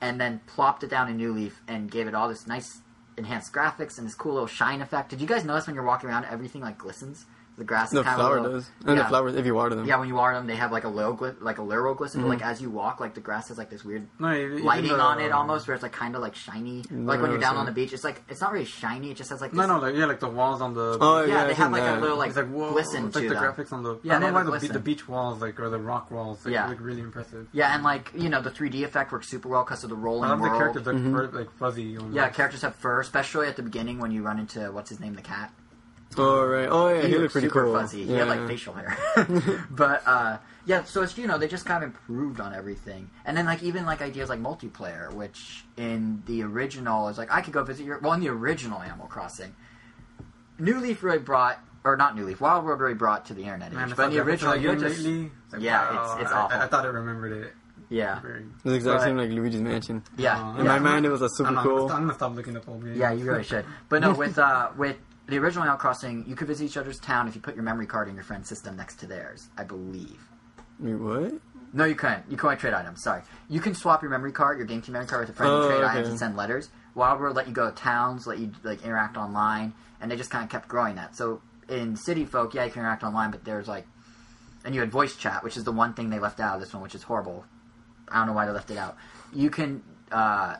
and 0.00 0.20
then 0.20 0.40
plopped 0.46 0.84
it 0.84 0.88
down 0.90 1.08
in 1.08 1.16
New 1.16 1.32
Leaf 1.32 1.60
and 1.66 1.90
gave 1.90 2.06
it 2.06 2.14
all 2.14 2.28
this 2.28 2.46
nice 2.46 2.78
enhanced 3.18 3.52
graphics 3.52 3.98
and 3.98 4.06
this 4.06 4.14
cool 4.14 4.34
little 4.34 4.46
shine 4.46 4.80
effect. 4.80 5.08
Did 5.10 5.20
you 5.20 5.26
guys 5.26 5.44
notice 5.44 5.66
when 5.66 5.74
you're 5.74 5.84
walking 5.84 6.08
around, 6.08 6.24
everything 6.26 6.60
like 6.62 6.78
glistens? 6.78 7.26
The 7.58 7.64
grass 7.64 7.90
The 7.90 8.04
flower 8.04 8.40
little, 8.42 8.58
does, 8.58 8.70
and 8.84 8.96
yeah. 8.98 9.02
the 9.04 9.08
flowers 9.08 9.34
if 9.34 9.46
you 9.46 9.54
water 9.54 9.74
them. 9.74 9.86
Yeah, 9.86 9.96
when 9.98 10.08
you 10.08 10.14
water 10.14 10.34
them, 10.34 10.46
they 10.46 10.56
have 10.56 10.72
like 10.72 10.84
a 10.84 10.88
low 10.90 11.14
gli- 11.14 11.32
like 11.40 11.56
a 11.56 11.62
literal 11.62 11.94
glisten, 11.94 12.20
Mm-hmm. 12.20 12.28
but 12.30 12.38
like 12.40 12.46
as 12.46 12.60
you 12.60 12.68
walk, 12.68 13.00
like 13.00 13.14
the 13.14 13.22
grass 13.22 13.48
has 13.48 13.56
like 13.56 13.70
this 13.70 13.82
weird 13.82 14.06
No, 14.18 14.30
even- 14.34 14.62
lighting 14.62 14.84
even 14.86 14.98
the- 14.98 15.02
on 15.04 15.20
it 15.20 15.32
almost, 15.32 15.66
where 15.66 15.74
it's 15.74 15.82
like 15.82 15.92
kind 15.92 16.14
of 16.14 16.20
like 16.20 16.34
shiny. 16.34 16.84
like 16.90 17.22
when 17.22 17.30
you're 17.30 17.40
down 17.40 17.56
on 17.56 17.64
the 17.64 17.72
beach, 17.72 17.94
it's 17.94 18.04
like 18.04 18.20
it's 18.28 18.42
not 18.42 18.52
really 18.52 18.66
shiny. 18.66 19.10
It 19.12 19.16
just 19.16 19.30
has 19.30 19.40
like 19.40 19.52
this, 19.52 19.58
No, 19.58 19.66
no, 19.66 19.78
like 19.78 19.94
yeah, 19.94 20.04
like 20.04 20.20
the 20.20 20.28
walls 20.28 20.60
on 20.60 20.74
the. 20.74 20.98
Oh 21.00 21.22
yeah, 21.22 21.28
yeah, 21.28 21.44
they 21.44 21.50
I've 21.52 21.56
have 21.56 21.66
seen 21.66 21.72
like 21.72 21.96
a 21.96 22.00
little 22.00 22.18
like 22.18 22.28
it's 22.28 22.36
like 22.36 22.50
whoa, 22.50 22.72
glisten 22.72 23.06
it's 23.06 23.14
to 23.14 23.20
like 23.20 23.28
the 23.30 23.34
them. 23.36 23.44
graphics 23.44 23.72
on 23.72 23.82
the. 23.82 23.98
Yeah, 24.02 24.16
I 24.16 24.18
they 24.18 24.26
don't 24.26 24.44
know 24.44 24.50
why 24.50 24.58
the, 24.58 24.68
the 24.68 24.78
beach 24.78 25.08
walls 25.08 25.40
like 25.40 25.58
or 25.58 25.70
the 25.70 25.78
rock 25.78 26.10
walls 26.10 26.44
like 26.44 26.52
Yeah. 26.52 26.68
look 26.68 26.80
really 26.80 27.00
impressive. 27.00 27.48
Yeah, 27.52 27.74
and 27.74 27.82
like 27.82 28.10
you 28.14 28.28
know, 28.28 28.42
the 28.42 28.50
3D 28.50 28.84
effect 28.84 29.12
works 29.12 29.28
super 29.28 29.48
well 29.48 29.64
because 29.64 29.82
of 29.82 29.88
the 29.88 29.96
rolling 29.96 30.24
I 30.30 30.34
love 30.34 30.42
the 30.42 30.48
characters 30.48 30.84
like, 30.86 30.96
Mm-hmm. 30.96 31.14
fur- 31.16 31.30
like 31.38 31.50
fuzzy. 31.58 31.96
On 31.96 32.12
Yeah, 32.12 32.28
characters 32.28 32.60
have 32.60 32.74
fur, 32.74 33.00
especially 33.00 33.48
at 33.48 33.56
the 33.56 33.62
beginning 33.62 33.98
when 33.98 34.10
you 34.10 34.22
run 34.22 34.38
into 34.38 34.70
what's 34.72 34.90
his 34.90 35.00
name, 35.00 35.14
the 35.14 35.22
cat. 35.22 35.50
Oh 36.18 36.44
right. 36.46 36.68
Oh 36.70 36.88
yeah, 36.88 37.02
he, 37.02 37.08
looked 37.08 37.20
looked 37.20 37.32
pretty 37.32 37.48
super 37.48 37.64
cool. 37.64 37.74
fuzzy. 37.74 38.04
He 38.04 38.12
had 38.14 38.28
like 38.28 38.46
facial 38.46 38.74
hair, 38.74 38.96
but 39.70 40.02
uh, 40.06 40.38
yeah. 40.64 40.84
So 40.84 41.02
it's 41.02 41.16
you 41.18 41.26
know 41.26 41.38
they 41.38 41.48
just 41.48 41.64
kind 41.66 41.82
of 41.84 41.90
improved 41.90 42.40
on 42.40 42.54
everything, 42.54 43.10
and 43.24 43.36
then 43.36 43.44
like 43.46 43.62
even 43.62 43.84
like 43.86 44.00
ideas 44.02 44.28
like 44.28 44.40
multiplayer, 44.40 45.12
which 45.12 45.64
in 45.76 46.22
the 46.26 46.42
original 46.42 47.08
is 47.08 47.18
like 47.18 47.30
I 47.32 47.40
could 47.40 47.52
go 47.52 47.62
visit 47.64 47.84
your 47.86 47.98
well 47.98 48.12
in 48.14 48.20
the 48.20 48.28
original 48.28 48.80
Animal 48.80 49.06
Crossing, 49.06 49.54
New 50.58 50.80
Leaf 50.80 51.02
really 51.02 51.18
brought 51.18 51.58
or 51.84 51.96
not 51.96 52.16
New 52.16 52.24
Leaf, 52.24 52.40
Wild 52.40 52.64
World 52.64 52.80
really 52.80 52.94
brought 52.94 53.26
to 53.26 53.34
the 53.34 53.42
internet 53.42 53.72
Man, 53.72 53.88
age, 53.88 53.92
I 53.92 53.96
but 53.96 54.04
in 54.08 54.10
the 54.14 54.20
original 54.22 54.56
you 54.56 54.74
just 54.76 54.98
lately. 54.98 55.30
Like, 55.52 55.62
Yeah, 55.62 55.90
wow, 55.94 56.02
it's- 56.04 56.22
it's 56.22 56.32
I- 56.32 56.40
awful. 56.40 56.58
I, 56.58 56.64
I 56.64 56.66
thought 56.66 56.84
I 56.84 56.88
remembered 56.88 57.32
it. 57.32 57.52
yeah 57.88 58.20
Very, 58.20 58.42
It's 58.54 58.62
the 58.64 58.72
exact 58.74 58.98
But- 58.98 59.04
same 59.04 59.16
like 59.16 59.30
Luigi's 59.30 59.60
Mansion. 59.60 60.02
yeah. 60.16 60.36
Uh, 60.42 60.50
In 60.58 60.64
yeah. 60.64 60.72
my 60.72 60.78
mind, 60.80 61.06
it 61.06 61.10
was 61.10 61.22
a 61.22 61.28
super 61.28 61.48
I'm, 61.50 61.54
not- 61.54 61.64
cool. 61.64 61.82
I'm 61.92 62.00
gonna 62.02 62.14
stop 62.14 62.34
looking 62.34 62.56
up 62.56 62.68
old 62.68 62.82
games. 62.84 62.98
Yeah, 62.98 63.12
you 63.12 63.24
really 63.24 63.44
should. 63.44 63.64
But 63.88 64.00
no, 64.02 64.14
with 64.18 64.36
uh, 64.36 64.70
with 64.76 64.96
the 65.28 65.38
original 65.38 65.64
Animal 65.64 65.78
Crossing, 65.78 66.24
you 66.26 66.34
could 66.36 66.46
visit 66.48 66.64
each 66.64 66.76
other's 66.76 66.98
town 67.00 67.28
if 67.28 67.34
you 67.34 67.40
put 67.40 67.54
your 67.54 67.64
memory 67.64 67.86
card 67.86 68.08
in 68.08 68.14
your 68.14 68.24
friend's 68.24 68.48
system 68.48 68.76
next 68.76 68.96
to 69.00 69.06
theirs. 69.06 69.48
I 69.56 69.64
believe. 69.64 70.20
Wait, 70.78 70.94
what? 70.94 71.32
No, 71.72 71.84
you 71.84 71.94
couldn't. 71.94 72.24
You 72.30 72.36
couldn't 72.36 72.58
trade 72.58 72.74
items. 72.74 73.02
Sorry, 73.02 73.22
you 73.48 73.60
can 73.60 73.74
swap 73.74 74.02
your 74.02 74.10
memory 74.10 74.32
card, 74.32 74.58
your 74.58 74.66
GameCube 74.66 74.90
memory 74.90 75.06
card, 75.08 75.22
with 75.22 75.30
a 75.30 75.32
friend 75.32 75.52
Oh, 75.52 75.60
and 75.62 75.66
trade 75.70 75.82
okay. 75.82 75.92
items 75.92 76.08
and 76.08 76.18
send 76.18 76.36
letters. 76.36 76.70
Wild 76.94 77.20
World 77.20 77.36
let 77.36 77.46
you 77.48 77.52
go 77.52 77.68
to 77.68 77.74
towns, 77.76 78.26
let 78.26 78.38
you 78.38 78.52
like 78.62 78.82
interact 78.84 79.16
online, 79.16 79.74
and 80.00 80.10
they 80.10 80.16
just 80.16 80.30
kind 80.30 80.44
of 80.44 80.50
kept 80.50 80.68
growing 80.68 80.94
that. 80.96 81.14
So 81.16 81.42
in 81.68 81.96
City 81.96 82.24
Folk, 82.24 82.54
yeah, 82.54 82.64
you 82.64 82.70
can 82.70 82.80
interact 82.80 83.02
online, 83.02 83.30
but 83.30 83.44
there's 83.44 83.68
like, 83.68 83.86
and 84.64 84.74
you 84.74 84.80
had 84.80 84.90
voice 84.90 85.16
chat, 85.16 85.42
which 85.44 85.56
is 85.56 85.64
the 85.64 85.72
one 85.72 85.92
thing 85.94 86.08
they 86.10 86.18
left 86.18 86.40
out 86.40 86.54
of 86.54 86.60
this 86.60 86.72
one, 86.72 86.82
which 86.82 86.94
is 86.94 87.02
horrible. 87.02 87.44
I 88.08 88.18
don't 88.18 88.28
know 88.28 88.32
why 88.32 88.46
they 88.46 88.52
left 88.52 88.70
it 88.70 88.78
out. 88.78 88.96
You 89.34 89.50
can. 89.50 89.82
uh 90.12 90.56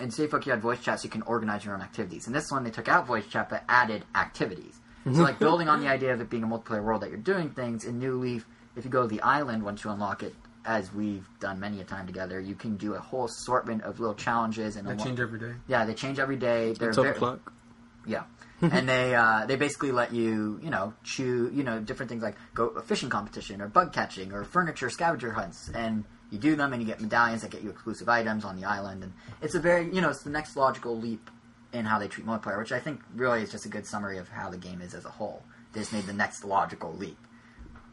in 0.00 0.10
City 0.10 0.28
Folk, 0.28 0.44
you 0.46 0.52
had 0.52 0.60
voice 0.60 0.80
chat, 0.80 1.00
so 1.00 1.04
you 1.04 1.10
can 1.10 1.22
organize 1.22 1.64
your 1.64 1.74
own 1.74 1.80
activities. 1.80 2.26
In 2.26 2.32
this 2.32 2.50
one, 2.50 2.64
they 2.64 2.70
took 2.70 2.88
out 2.88 3.06
voice 3.06 3.26
chat 3.26 3.48
but 3.48 3.62
added 3.68 4.04
activities. 4.14 4.80
So, 5.04 5.22
like 5.22 5.38
building 5.38 5.68
on 5.68 5.80
the 5.80 5.88
idea 5.88 6.12
of 6.12 6.20
it 6.20 6.28
being 6.28 6.42
a 6.42 6.48
multiplayer 6.48 6.82
world 6.82 7.02
that 7.02 7.10
you're 7.10 7.18
doing 7.18 7.50
things 7.50 7.84
in 7.84 7.98
New 8.00 8.18
Leaf, 8.18 8.44
if 8.74 8.84
you 8.84 8.90
go 8.90 9.02
to 9.02 9.08
the 9.08 9.22
island 9.22 9.62
once 9.62 9.84
you 9.84 9.90
unlock 9.90 10.24
it, 10.24 10.34
as 10.64 10.92
we've 10.92 11.24
done 11.38 11.60
many 11.60 11.80
a 11.80 11.84
time 11.84 12.08
together, 12.08 12.40
you 12.40 12.56
can 12.56 12.76
do 12.76 12.94
a 12.94 12.98
whole 12.98 13.26
assortment 13.26 13.82
of 13.84 14.00
little 14.00 14.16
challenges 14.16 14.74
and 14.74 14.88
They 14.88 14.94
a- 14.94 14.96
change 14.96 15.20
every 15.20 15.38
day. 15.38 15.52
yeah, 15.68 15.84
they 15.86 15.94
change 15.94 16.18
every 16.18 16.34
day. 16.36 16.72
They're 16.72 16.92
Twelve 16.92 17.04
very- 17.06 17.16
o'clock. 17.16 17.52
yeah, 18.04 18.24
and 18.60 18.88
they 18.88 19.14
uh, 19.14 19.46
they 19.46 19.54
basically 19.54 19.92
let 19.92 20.12
you 20.12 20.58
you 20.60 20.70
know 20.70 20.92
choose 21.04 21.54
you 21.54 21.62
know 21.62 21.78
different 21.78 22.10
things 22.10 22.24
like 22.24 22.34
go 22.52 22.66
a 22.70 22.82
fishing 22.82 23.08
competition 23.08 23.62
or 23.62 23.68
bug 23.68 23.92
catching 23.92 24.32
or 24.32 24.42
furniture 24.42 24.90
scavenger 24.90 25.30
hunts 25.32 25.70
and 25.72 26.02
you 26.36 26.50
do 26.50 26.56
them 26.56 26.72
and 26.72 26.82
you 26.82 26.86
get 26.86 27.00
medallions 27.00 27.42
that 27.42 27.50
get 27.50 27.62
you 27.62 27.70
exclusive 27.70 28.08
items 28.08 28.44
on 28.44 28.54
the 28.60 28.64
island 28.66 29.02
and 29.02 29.12
it's 29.42 29.54
a 29.54 29.60
very 29.60 29.84
you 29.94 30.00
know 30.00 30.10
it's 30.10 30.22
the 30.22 30.30
next 30.30 30.56
logical 30.56 30.96
leap 30.98 31.30
in 31.72 31.84
how 31.84 31.98
they 31.98 32.08
treat 32.08 32.26
multiplayer 32.26 32.58
which 32.58 32.72
I 32.72 32.78
think 32.78 33.00
really 33.14 33.42
is 33.42 33.50
just 33.50 33.64
a 33.66 33.68
good 33.68 33.86
summary 33.86 34.18
of 34.18 34.28
how 34.28 34.48
the 34.50 34.56
game 34.56 34.80
is 34.80 34.94
as 34.94 35.04
a 35.04 35.10
whole. 35.10 35.42
They 35.72 35.80
just 35.80 35.92
made 35.92 36.04
the 36.06 36.12
next 36.12 36.44
logical 36.44 36.92
leap. 36.94 37.18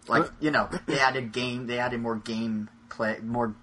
Like 0.08 0.30
you 0.40 0.52
know 0.52 0.70
they 0.86 1.00
added 1.00 1.32
game 1.32 1.68
they 1.68 1.80
added 1.80 2.00
more 2.02 2.16
game 2.18 2.70
play 2.90 3.18
more 3.24 3.56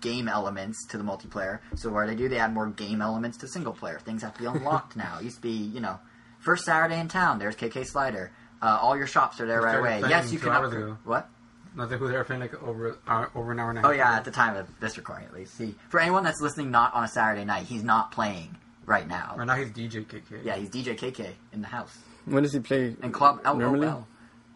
game 0.00 0.28
elements 0.28 0.86
to 0.88 0.98
the 0.98 1.04
multiplayer. 1.04 1.60
So 1.76 1.88
what 1.90 2.04
do 2.04 2.10
they 2.10 2.16
do? 2.16 2.28
They 2.28 2.38
add 2.38 2.52
more 2.52 2.66
game 2.66 3.00
elements 3.00 3.38
to 3.38 3.48
single 3.48 3.72
player. 3.72 3.98
Things 3.98 4.22
have 4.22 4.34
to 4.34 4.40
be 4.40 4.46
unlocked 4.54 4.94
now. 4.96 5.16
It 5.18 5.24
used 5.24 5.36
to 5.36 5.42
be, 5.42 5.50
you 5.50 5.80
know, 5.80 5.98
first 6.38 6.64
Saturday 6.64 7.00
in 7.00 7.08
town. 7.08 7.38
There's 7.38 7.56
KK 7.56 7.86
Slider. 7.86 8.30
Uh, 8.60 8.78
all 8.80 8.96
your 8.96 9.06
shops 9.06 9.40
are 9.40 9.46
there 9.46 9.60
right 9.62 9.74
away. 9.80 10.00
Yes, 10.10 10.32
you 10.32 10.38
can. 10.38 10.48
upgrade- 10.66 10.96
What? 11.04 11.28
Nothing 11.76 11.98
who's 11.98 12.10
ever 12.10 12.24
playing 12.24 12.40
like 12.40 12.62
over 12.62 12.98
uh, 13.06 13.26
over 13.34 13.52
an 13.52 13.60
hour 13.60 13.70
and 13.70 13.78
a 13.78 13.82
half. 13.82 13.90
Oh 13.90 13.94
yeah, 13.94 14.16
at 14.16 14.24
the 14.24 14.30
time 14.30 14.56
of 14.56 14.66
this 14.80 14.96
recording, 14.96 15.26
at 15.26 15.34
least. 15.34 15.54
See, 15.54 15.74
for 15.90 16.00
anyone 16.00 16.24
that's 16.24 16.40
listening, 16.40 16.70
not 16.70 16.94
on 16.94 17.04
a 17.04 17.08
Saturday 17.08 17.44
night, 17.44 17.66
he's 17.66 17.84
not 17.84 18.12
playing 18.12 18.56
right 18.86 19.06
now. 19.06 19.34
Right 19.36 19.46
now 19.46 19.56
he's 19.56 19.68
DJ 19.70 20.06
KK. 20.06 20.44
Yeah, 20.44 20.56
he's 20.56 20.70
DJ 20.70 20.96
KK 20.96 21.32
in 21.52 21.60
the 21.60 21.66
house 21.68 21.98
When 22.24 22.42
does 22.42 22.52
he 22.54 22.60
play? 22.60 22.96
and 23.02 23.12
Club 23.12 23.40
Normally? 23.44 23.86
LOL. 23.88 24.06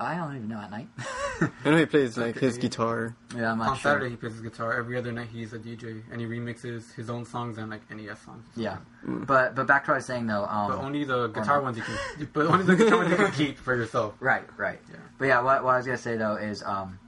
I 0.02 0.14
don't 0.16 0.34
even 0.34 0.48
know 0.48 0.58
at 0.60 0.70
night. 0.70 0.88
I 1.62 1.70
know 1.70 1.76
he 1.76 1.84
plays 1.84 2.16
like 2.16 2.38
his 2.38 2.56
guitar. 2.56 3.14
yeah, 3.36 3.52
I'm 3.52 3.58
not 3.58 3.68
On 3.68 3.76
sure. 3.76 3.92
Saturday 3.92 4.08
he 4.08 4.16
plays 4.16 4.32
his 4.32 4.40
guitar. 4.40 4.72
Every 4.78 4.96
other 4.96 5.12
night 5.12 5.28
he's 5.30 5.52
a 5.52 5.58
DJ 5.58 6.02
and 6.10 6.18
he 6.22 6.26
remixes 6.26 6.94
his 6.94 7.10
own 7.10 7.26
songs 7.26 7.58
and 7.58 7.68
like 7.70 7.82
NES 7.94 8.18
songs. 8.20 8.46
Yeah, 8.56 8.78
but 9.04 9.54
but 9.54 9.66
back 9.66 9.84
to 9.84 9.90
what 9.90 9.96
I 9.96 9.98
was 9.98 10.06
saying 10.06 10.26
though. 10.26 10.46
Um, 10.46 10.70
But 10.70 10.78
only 10.78 11.04
the 11.04 11.26
guitar 11.28 11.60
ones 11.60 11.76
you 11.76 11.82
can. 11.82 12.28
But 12.32 12.46
only 12.46 12.64
the 12.64 12.76
guitar 12.76 12.96
ones 12.96 13.10
you 13.10 13.16
can 13.16 13.32
keep 13.32 13.58
for 13.58 13.74
yourself. 13.76 14.14
Right, 14.20 14.44
right. 14.56 14.80
Yeah. 14.90 14.96
But 15.18 15.26
yeah, 15.26 15.42
what, 15.42 15.64
what 15.64 15.74
I 15.74 15.76
was 15.76 15.84
gonna 15.84 15.98
say 15.98 16.16
though 16.16 16.36
is, 16.36 16.62
um, 16.62 16.98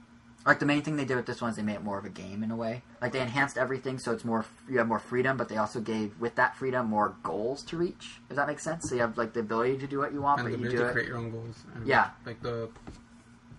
like 0.45 0.59
the 0.59 0.65
main 0.65 0.81
thing 0.81 0.97
they 0.97 1.05
did 1.05 1.15
with 1.15 1.25
this 1.25 1.41
one 1.41 1.51
is 1.51 1.55
they 1.55 1.61
made 1.63 1.75
it 1.75 1.83
more 1.83 1.97
of 1.97 2.05
a 2.05 2.09
game 2.09 2.43
in 2.43 2.51
a 2.51 2.55
way. 2.55 2.81
Like 3.01 3.11
they 3.13 3.21
enhanced 3.21 3.57
everything, 3.57 3.97
so 3.97 4.11
it's 4.11 4.25
more 4.25 4.45
you 4.69 4.77
have 4.79 4.87
more 4.87 4.99
freedom, 4.99 5.37
but 5.37 5.47
they 5.49 5.57
also 5.57 5.79
gave 5.79 6.19
with 6.19 6.35
that 6.35 6.55
freedom 6.57 6.87
more 6.87 7.15
goals 7.23 7.63
to 7.65 7.77
reach. 7.77 8.19
If 8.29 8.35
that 8.35 8.47
makes 8.47 8.63
sense, 8.63 8.89
so 8.89 8.95
you 8.95 9.01
have 9.01 9.17
like 9.17 9.33
the 9.33 9.39
ability 9.39 9.77
to 9.77 9.87
do 9.87 9.99
what 9.99 10.11
you 10.13 10.21
want, 10.21 10.41
And 10.41 10.49
but 10.49 10.59
you 10.59 10.69
do 10.69 10.77
to 10.77 10.87
it 10.87 10.91
create 10.91 11.07
your 11.07 11.17
own 11.17 11.31
goals. 11.31 11.55
Yeah. 11.85 12.09
Like 12.25 12.41
the 12.41 12.69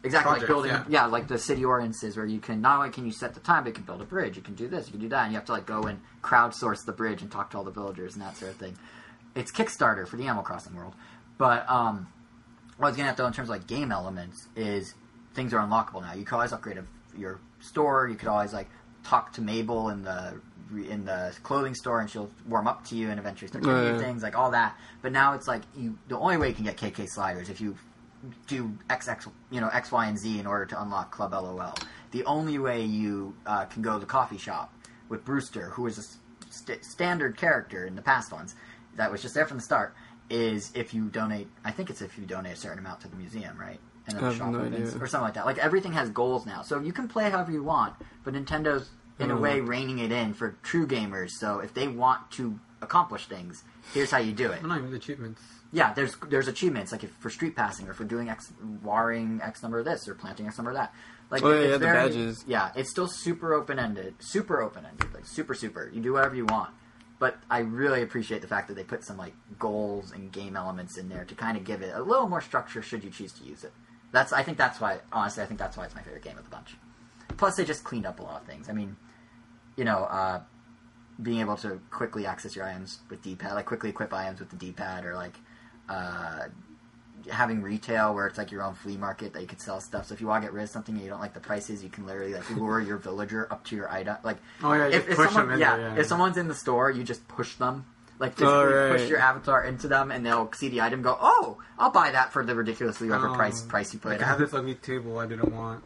exactly 0.02 0.38
like 0.38 0.46
building. 0.46 0.72
yeah. 0.72 0.84
Yeah. 0.88 1.06
like 1.06 1.28
the 1.28 1.38
city 1.38 1.64
ordinances 1.64 2.16
where 2.16 2.26
you 2.26 2.38
can 2.40 2.60
not 2.60 2.78
only 2.78 2.90
can 2.90 3.06
you 3.06 3.12
set 3.12 3.32
the 3.34 3.40
time, 3.40 3.64
but 3.64 3.68
you 3.70 3.74
can 3.74 3.84
build 3.84 4.02
a 4.02 4.04
bridge. 4.04 4.36
You 4.36 4.42
can 4.42 4.54
do 4.54 4.68
this, 4.68 4.86
you 4.86 4.92
can 4.92 5.00
do 5.00 5.08
that, 5.08 5.24
and 5.24 5.32
you 5.32 5.38
have 5.38 5.46
to 5.46 5.52
like 5.52 5.66
go 5.66 5.84
and 5.84 6.00
crowdsource 6.22 6.84
the 6.84 6.92
bridge 6.92 7.22
and 7.22 7.30
talk 7.30 7.50
to 7.52 7.56
all 7.58 7.64
the 7.64 7.70
villagers 7.70 8.14
and 8.14 8.22
that 8.22 8.36
sort 8.36 8.50
of 8.52 8.58
thing. 8.58 8.76
It's 9.34 9.50
Kickstarter 9.50 10.06
for 10.06 10.16
the 10.16 10.24
Animal 10.24 10.42
Crossing 10.44 10.76
world, 10.76 10.94
but 11.38 11.68
um, 11.68 12.08
what 12.76 12.86
I 12.86 12.90
was 12.90 12.96
gonna 12.98 13.08
at 13.08 13.16
though 13.16 13.26
in 13.26 13.32
terms 13.32 13.48
of 13.48 13.54
like 13.54 13.66
game 13.66 13.90
elements 13.90 14.48
is 14.54 14.94
things 15.34 15.52
are 15.52 15.58
unlockable 15.58 16.02
now. 16.02 16.14
You 16.14 16.24
can 16.24 16.36
always 16.36 16.52
upgrade 16.52 16.78
a, 16.78 16.84
your 17.18 17.40
store. 17.60 18.08
You 18.08 18.16
could 18.16 18.28
always 18.28 18.52
like 18.52 18.68
talk 19.02 19.32
to 19.34 19.42
Mabel 19.42 19.90
in 19.90 20.02
the 20.02 20.40
in 20.88 21.04
the 21.04 21.34
clothing 21.42 21.74
store, 21.74 22.00
and 22.00 22.08
she'll 22.08 22.30
warm 22.48 22.66
up 22.66 22.84
to 22.86 22.96
you 22.96 23.10
and 23.10 23.20
eventually 23.20 23.48
start 23.48 23.64
giving 23.64 23.94
you 23.94 23.98
things 24.00 24.22
like 24.22 24.36
all 24.36 24.50
that. 24.52 24.76
But 25.02 25.12
now 25.12 25.34
it's 25.34 25.46
like 25.46 25.62
you 25.76 25.98
the 26.08 26.18
only 26.18 26.36
way 26.36 26.48
you 26.48 26.54
can 26.54 26.64
get 26.64 26.76
KK 26.76 27.08
sliders 27.08 27.48
if 27.50 27.60
you 27.60 27.76
do 28.46 28.76
XX, 28.88 29.30
you 29.50 29.60
know, 29.60 29.68
X, 29.68 29.92
Y, 29.92 30.06
and 30.06 30.18
Z 30.18 30.38
in 30.38 30.46
order 30.46 30.64
to 30.66 30.80
unlock 30.80 31.10
Club 31.10 31.32
LOL. 31.32 31.74
The 32.12 32.24
only 32.24 32.58
way 32.58 32.82
you 32.82 33.36
uh, 33.46 33.66
can 33.66 33.82
go 33.82 33.94
to 33.94 33.98
the 33.98 34.06
coffee 34.06 34.38
shop 34.38 34.72
with 35.08 35.24
Brewster, 35.24 35.70
who 35.70 35.86
is 35.86 35.98
a 35.98 36.50
st- 36.50 36.84
standard 36.84 37.36
character 37.36 37.84
in 37.84 37.96
the 37.96 38.02
past 38.02 38.32
ones, 38.32 38.54
that 38.96 39.10
was 39.10 39.20
just 39.20 39.34
there 39.34 39.46
from 39.46 39.58
the 39.58 39.62
start, 39.62 39.94
is 40.30 40.72
if 40.74 40.94
you 40.94 41.08
donate. 41.08 41.48
I 41.64 41.70
think 41.70 41.90
it's 41.90 42.00
if 42.00 42.16
you 42.16 42.24
donate 42.24 42.54
a 42.54 42.56
certain 42.56 42.78
amount 42.78 43.00
to 43.02 43.08
the 43.08 43.16
museum, 43.16 43.58
right? 43.58 43.80
And 44.06 44.16
then 44.18 44.24
the 44.24 44.34
shop 44.34 44.50
no 44.50 44.58
opens, 44.60 44.90
idea. 44.90 45.02
or 45.02 45.06
something 45.06 45.24
like 45.24 45.34
that. 45.34 45.46
Like 45.46 45.58
everything 45.58 45.92
has 45.92 46.10
goals 46.10 46.44
now, 46.46 46.62
so 46.62 46.80
you 46.80 46.92
can 46.92 47.08
play 47.08 47.30
however 47.30 47.50
you 47.52 47.62
want. 47.62 47.94
But 48.24 48.34
Nintendo's 48.34 48.90
in 49.18 49.30
a 49.30 49.34
Oh. 49.36 49.40
way 49.40 49.60
reining 49.60 49.98
it 49.98 50.12
in 50.12 50.34
for 50.34 50.56
true 50.62 50.86
gamers. 50.86 51.30
So 51.38 51.60
if 51.60 51.72
they 51.72 51.88
want 51.88 52.30
to 52.32 52.58
accomplish 52.82 53.26
things, 53.26 53.62
here's 53.94 54.10
how 54.10 54.18
you 54.18 54.32
do 54.32 54.50
it. 54.50 54.60
well, 54.60 54.68
not 54.68 54.78
even 54.78 54.90
the 54.90 54.96
achievements. 54.96 55.40
Yeah, 55.72 55.92
there's 55.94 56.14
there's 56.28 56.46
achievements 56.48 56.92
like 56.92 57.02
if 57.02 57.10
for 57.18 57.30
street 57.30 57.56
passing 57.56 57.88
or 57.88 57.94
for 57.94 58.04
doing 58.04 58.28
X 58.28 58.52
warring 58.82 59.40
X 59.42 59.62
number 59.62 59.78
of 59.78 59.84
this 59.84 60.06
or 60.06 60.14
planting 60.14 60.46
X 60.46 60.58
number 60.58 60.70
of 60.70 60.76
that. 60.76 60.92
Like 61.30 61.42
Oh, 61.42 61.50
yeah, 61.58 61.68
yeah, 61.70 61.76
the 61.78 61.86
badges. 61.86 62.44
Yeah, 62.46 62.70
it's 62.76 62.90
still 62.90 63.08
super 63.08 63.54
open 63.54 63.78
ended, 63.78 64.14
super 64.20 64.60
open 64.60 64.84
ended, 64.84 65.12
like 65.14 65.24
super 65.26 65.54
super. 65.54 65.90
You 65.92 66.00
do 66.02 66.12
whatever 66.12 66.36
you 66.36 66.44
want. 66.44 66.70
But 67.18 67.38
I 67.48 67.60
really 67.60 68.02
appreciate 68.02 68.42
the 68.42 68.48
fact 68.48 68.68
that 68.68 68.74
they 68.74 68.84
put 68.84 69.04
some 69.04 69.16
like 69.16 69.34
goals 69.58 70.12
and 70.12 70.30
game 70.30 70.56
elements 70.56 70.98
in 70.98 71.08
there 71.08 71.24
to 71.24 71.34
kind 71.34 71.56
of 71.56 71.64
give 71.64 71.80
it 71.80 71.92
a 71.94 72.02
little 72.02 72.28
more 72.28 72.40
structure 72.42 72.82
should 72.82 73.02
you 73.02 73.10
choose 73.10 73.32
to 73.32 73.44
use 73.44 73.64
it. 73.64 73.72
That's 74.14 74.32
I 74.32 74.44
think 74.44 74.56
that's 74.58 74.80
why 74.80 75.00
honestly 75.12 75.42
I 75.42 75.46
think 75.46 75.58
that's 75.58 75.76
why 75.76 75.84
it's 75.84 75.94
my 75.94 76.00
favorite 76.00 76.22
game 76.22 76.38
of 76.38 76.44
the 76.44 76.50
bunch. 76.50 76.76
Plus 77.36 77.56
they 77.56 77.64
just 77.64 77.82
cleaned 77.82 78.06
up 78.06 78.20
a 78.20 78.22
lot 78.22 78.40
of 78.40 78.46
things. 78.46 78.68
I 78.68 78.72
mean, 78.72 78.96
you 79.76 79.84
know, 79.84 80.04
uh, 80.04 80.40
being 81.20 81.40
able 81.40 81.56
to 81.58 81.80
quickly 81.90 82.24
access 82.24 82.54
your 82.54 82.64
items 82.64 83.00
with 83.10 83.22
D-pad, 83.22 83.54
like 83.54 83.66
quickly 83.66 83.90
equip 83.90 84.14
items 84.14 84.38
with 84.38 84.50
the 84.50 84.56
D-pad, 84.56 85.04
or 85.04 85.16
like 85.16 85.34
uh, 85.88 86.44
having 87.28 87.60
retail 87.60 88.14
where 88.14 88.28
it's 88.28 88.38
like 88.38 88.52
your 88.52 88.62
own 88.62 88.74
flea 88.74 88.96
market 88.96 89.32
that 89.32 89.40
you 89.40 89.48
can 89.48 89.58
sell 89.58 89.80
stuff. 89.80 90.06
So 90.06 90.14
if 90.14 90.20
you 90.20 90.28
want 90.28 90.42
to 90.42 90.46
get 90.46 90.54
rid 90.54 90.62
of 90.62 90.70
something 90.70 90.94
and 90.94 91.02
you 91.02 91.10
don't 91.10 91.20
like 91.20 91.34
the 91.34 91.40
prices, 91.40 91.82
you 91.82 91.90
can 91.90 92.06
literally 92.06 92.34
like 92.34 92.48
lure 92.50 92.80
your 92.80 92.98
villager 92.98 93.52
up 93.52 93.64
to 93.64 93.76
your 93.76 93.90
item. 93.90 94.16
Like 94.22 94.38
Oh 94.62 94.72
yeah, 94.74 94.86
if, 94.86 95.08
if 95.08 95.16
push 95.16 95.32
someone, 95.32 95.46
them 95.46 95.54
in 95.54 95.60
yeah, 95.60 95.76
there. 95.76 95.88
Yeah. 95.88 96.00
if 96.00 96.06
someone's 96.06 96.36
in 96.36 96.46
the 96.46 96.54
store, 96.54 96.88
you 96.90 97.02
just 97.02 97.26
push 97.26 97.54
them. 97.56 97.86
Like 98.18 98.32
physically 98.34 98.54
Oh, 98.54 98.64
right. 98.90 98.92
push 98.98 99.08
your 99.08 99.18
avatar 99.18 99.64
into 99.64 99.88
them, 99.88 100.10
and 100.12 100.24
they'll 100.24 100.50
see 100.52 100.68
the 100.68 100.80
item, 100.82 101.02
go, 101.02 101.16
"Oh, 101.20 101.58
I'll 101.78 101.90
buy 101.90 102.12
that 102.12 102.32
for 102.32 102.44
the 102.44 102.54
ridiculously 102.54 103.10
Um, 103.10 103.20
overpriced 103.20 103.68
price 103.68 103.92
you 103.92 103.98
put 103.98 104.10
Like 104.10 104.20
it 104.20 104.24
I 104.24 104.28
have 104.28 104.38
this 104.38 104.54
ugly 104.54 104.76
table 104.76 105.18
I 105.18 105.26
didn't 105.26 105.52
want, 105.52 105.82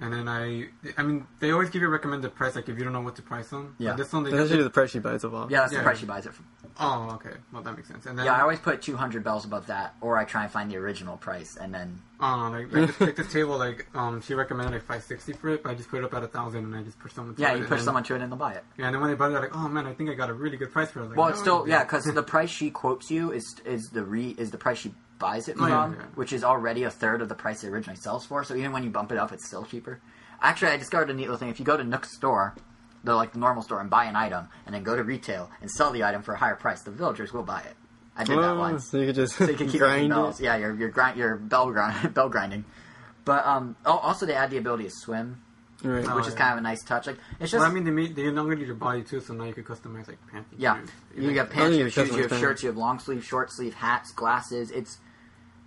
and 0.00 0.12
then 0.12 0.28
I, 0.28 0.68
I 0.96 1.02
mean, 1.02 1.26
they 1.40 1.50
always 1.50 1.70
give 1.70 1.82
you 1.82 1.88
a 1.88 1.90
recommended 1.90 2.34
price, 2.34 2.56
like 2.56 2.68
if 2.68 2.76
you 2.78 2.84
don't 2.84 2.92
know 2.92 3.00
what 3.02 3.16
to 3.16 3.22
price 3.22 3.48
them. 3.50 3.74
Yeah. 3.78 3.90
But 3.90 3.96
this 3.98 4.12
one 4.12 4.24
they 4.24 4.30
That's 4.30 4.42
just, 4.42 4.52
actually 4.52 4.64
the 4.64 4.70
price 4.70 4.90
she 4.90 4.98
buys 4.98 5.24
it 5.24 5.32
off. 5.32 5.50
Yeah, 5.50 5.60
that's 5.60 5.72
the 5.72 5.78
Yeah. 5.78 5.82
price 5.84 5.98
she 5.98 6.06
buys 6.06 6.26
it 6.26 6.34
for. 6.34 6.42
oh 6.78 7.10
okay, 7.14 7.36
well 7.52 7.62
that 7.62 7.76
makes 7.76 7.88
sense. 7.88 8.06
And 8.06 8.18
then 8.18 8.26
Yeah, 8.26 8.34
I 8.34 8.40
always 8.40 8.58
put 8.58 8.80
two 8.82 8.96
hundred 8.96 9.22
bells 9.24 9.44
above 9.44 9.66
that, 9.68 9.94
or 10.00 10.16
I 10.16 10.24
try 10.24 10.42
and 10.44 10.50
find 10.52 10.70
the 10.70 10.76
original 10.78 11.16
price, 11.16 11.56
and 11.60 11.72
then 11.74 12.00
Oh, 12.22 12.50
like, 12.52 12.70
like, 12.72 12.86
this, 12.88 13.00
like 13.00 13.16
this 13.16 13.32
table, 13.32 13.56
like 13.56 13.86
um, 13.94 14.20
she 14.20 14.34
recommended 14.34 14.72
like 14.72 14.82
five 14.84 15.02
sixty 15.02 15.32
for 15.32 15.48
it, 15.50 15.62
but 15.62 15.70
I 15.70 15.74
just 15.74 15.88
put 15.88 15.98
it 16.00 16.04
up 16.04 16.12
at 16.14 16.22
a 16.22 16.28
thousand, 16.28 16.64
and 16.64 16.74
I 16.76 16.82
just 16.82 16.98
push 16.98 17.12
someone. 17.14 17.34
To 17.34 17.40
yeah, 17.40 17.48
it, 17.48 17.52
you 17.52 17.58
and 17.60 17.68
push 17.68 17.78
then- 17.78 17.84
someone 17.86 18.02
to 18.04 18.14
it 18.14 18.20
and 18.22 18.30
they'll 18.30 18.38
buy 18.38 18.52
it. 18.54 18.64
Yeah, 18.78 18.86
and 18.86 18.94
then 18.94 19.00
when 19.00 19.10
they 19.10 19.16
buy 19.16 19.28
it, 19.28 19.30
they're 19.30 19.40
like, 19.40 19.56
"Oh 19.56 19.68
man, 19.68 19.86
I 19.86 19.94
think 19.94 20.10
I 20.10 20.14
got 20.14 20.28
a 20.28 20.34
really 20.34 20.56
good 20.58 20.70
price 20.72 20.90
for 20.90 21.00
it." 21.00 21.08
Like, 21.08 21.16
Well, 21.16 21.26
no, 21.28 21.32
it's 21.32 21.40
still 21.40 21.66
yeah, 21.68 21.82
because 21.84 22.04
the 22.04 22.22
price 22.34 22.50
she 22.50 22.70
quotes 22.70 23.10
you 23.10 23.32
is 23.32 23.56
is 23.64 23.88
the 23.90 24.04
re 24.04 24.34
is 24.38 24.50
the 24.50 24.58
price 24.58 24.78
she 24.78 24.92
buys 25.20 25.46
it 25.48 25.54
Oh, 25.56 25.60
from, 25.60 25.68
yeah, 25.92 25.92
yeah. 26.00 26.04
which 26.16 26.32
is 26.32 26.42
already 26.42 26.82
a 26.82 26.90
third 26.90 27.22
of 27.22 27.28
the 27.28 27.36
price 27.36 27.62
it 27.62 27.68
originally 27.68 27.98
sells 28.00 28.26
for. 28.26 28.42
So 28.42 28.56
even 28.56 28.72
when 28.72 28.82
you 28.82 28.90
bump 28.90 29.12
it 29.12 29.18
up, 29.18 29.30
it's 29.30 29.46
still 29.46 29.64
cheaper. 29.64 30.00
Actually, 30.42 30.72
I 30.72 30.76
discovered 30.78 31.10
a 31.10 31.14
neat 31.14 31.22
little 31.24 31.36
thing. 31.36 31.50
If 31.50 31.60
you 31.60 31.64
go 31.64 31.76
to 31.76 31.84
Nook's 31.84 32.16
store, 32.16 32.56
the 33.04 33.14
like 33.14 33.32
the 33.32 33.38
normal 33.38 33.62
store, 33.62 33.80
and 33.80 33.88
buy 33.88 34.06
an 34.06 34.16
item, 34.16 34.48
and 34.66 34.74
then 34.74 34.82
go 34.82 34.96
to 34.96 35.04
retail 35.04 35.50
and 35.60 35.70
sell 35.70 35.92
the 35.92 36.02
item 36.02 36.22
for 36.22 36.34
a 36.34 36.38
higher 36.38 36.56
price, 36.56 36.82
the 36.82 36.90
villagers 36.90 37.32
will 37.32 37.42
buy 37.44 37.60
it. 37.60 37.76
I 38.16 38.24
did 38.24 38.36
that 38.38 38.44
Oh, 38.50 38.58
once. 38.58 38.90
so 38.90 38.98
you 38.98 39.06
could 39.06 39.14
just 39.14 39.36
so 39.36 39.44
you 39.48 39.54
can 39.56 39.68
keep 39.68 39.80
ringing 39.80 40.08
grind 40.08 40.10
bells. 40.10 40.40
it. 40.40 40.44
Yeah, 40.44 40.56
you're 40.56 40.74
you're 40.74 40.88
grind 40.88 41.16
you're 41.16 41.36
bell 41.36 41.70
grind 41.70 42.12
bell 42.14 42.28
grinding. 42.28 42.64
But 43.24 43.46
um, 43.46 43.76
al- 43.86 43.98
also 43.98 44.26
they 44.26 44.34
add 44.34 44.50
the 44.50 44.56
ability 44.58 44.84
to 44.84 44.90
swim, 44.90 45.42
Right. 45.84 46.04
Oh, 46.06 46.16
which 46.16 46.26
is 46.26 46.32
yeah. 46.34 46.38
kind 46.40 46.52
of 46.52 46.58
a 46.58 46.62
nice 46.62 46.82
touch. 46.82 47.06
Like 47.06 47.16
it's 47.38 47.52
just 47.52 47.60
Well, 47.62 47.70
I 47.70 47.72
mean, 47.72 47.84
they 47.84 47.90
made 47.90 48.14
they 48.16 48.24
elongated 48.26 48.66
your 48.66 48.76
body 48.76 49.02
too, 49.02 49.20
so 49.20 49.32
now 49.34 49.44
you 49.44 49.54
could 49.54 49.64
customize 49.64 50.08
like 50.08 50.18
pants. 50.30 50.48
Yeah, 50.58 50.78
shoes. 50.80 50.90
you 51.24 51.34
got 51.34 51.48
Oh, 51.48 51.52
pants, 51.52 51.76
you 51.76 51.84
have 51.84 51.92
shoes, 51.92 52.08
you 52.16 52.22
have 52.28 52.38
shirts, 52.38 52.62
you 52.62 52.68
have 52.68 52.76
long 52.76 52.98
sleeve, 52.98 53.24
short 53.24 53.50
sleeve, 53.52 53.74
hats, 53.74 54.10
glasses. 54.12 54.70
It's 54.70 54.98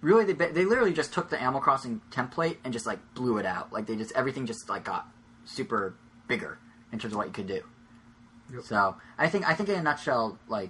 really 0.04 0.32
they 0.32 0.34
they 0.34 0.66
literally 0.66 0.94
just 0.94 1.14
took 1.14 1.30
the 1.30 1.42
Animal 1.42 1.62
Crossing 1.62 2.02
template 2.12 2.58
and 2.64 2.74
just 2.74 2.86
like 2.86 3.00
blew 3.16 3.38
it 3.38 3.46
out. 3.46 3.74
Like 3.74 3.88
they 3.88 3.96
just 3.96 4.12
everything 4.12 4.46
just 4.46 4.70
like 4.70 4.84
got 4.84 5.08
super 5.46 5.96
bigger 6.28 6.60
in 6.92 7.00
terms 7.00 7.14
of 7.14 7.18
what 7.18 7.28
you 7.28 7.34
could 7.34 7.48
do. 7.48 7.62
Yep. 8.54 8.64
So 8.64 8.96
I 9.18 9.30
think 9.30 9.48
I 9.50 9.56
think 9.56 9.70
in 9.70 9.76
a 9.76 9.82
nutshell, 9.82 10.38
like 10.48 10.70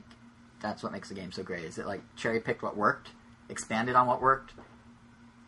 that's 0.61 0.83
what 0.83 0.91
makes 0.93 1.09
the 1.09 1.15
game 1.15 1.31
so 1.31 1.43
great. 1.43 1.65
Is 1.65 1.77
it 1.77 1.85
like 1.85 2.01
cherry 2.15 2.39
picked 2.39 2.63
what 2.63 2.77
worked, 2.77 3.09
expanded 3.49 3.95
on 3.95 4.07
what 4.07 4.21
worked, 4.21 4.53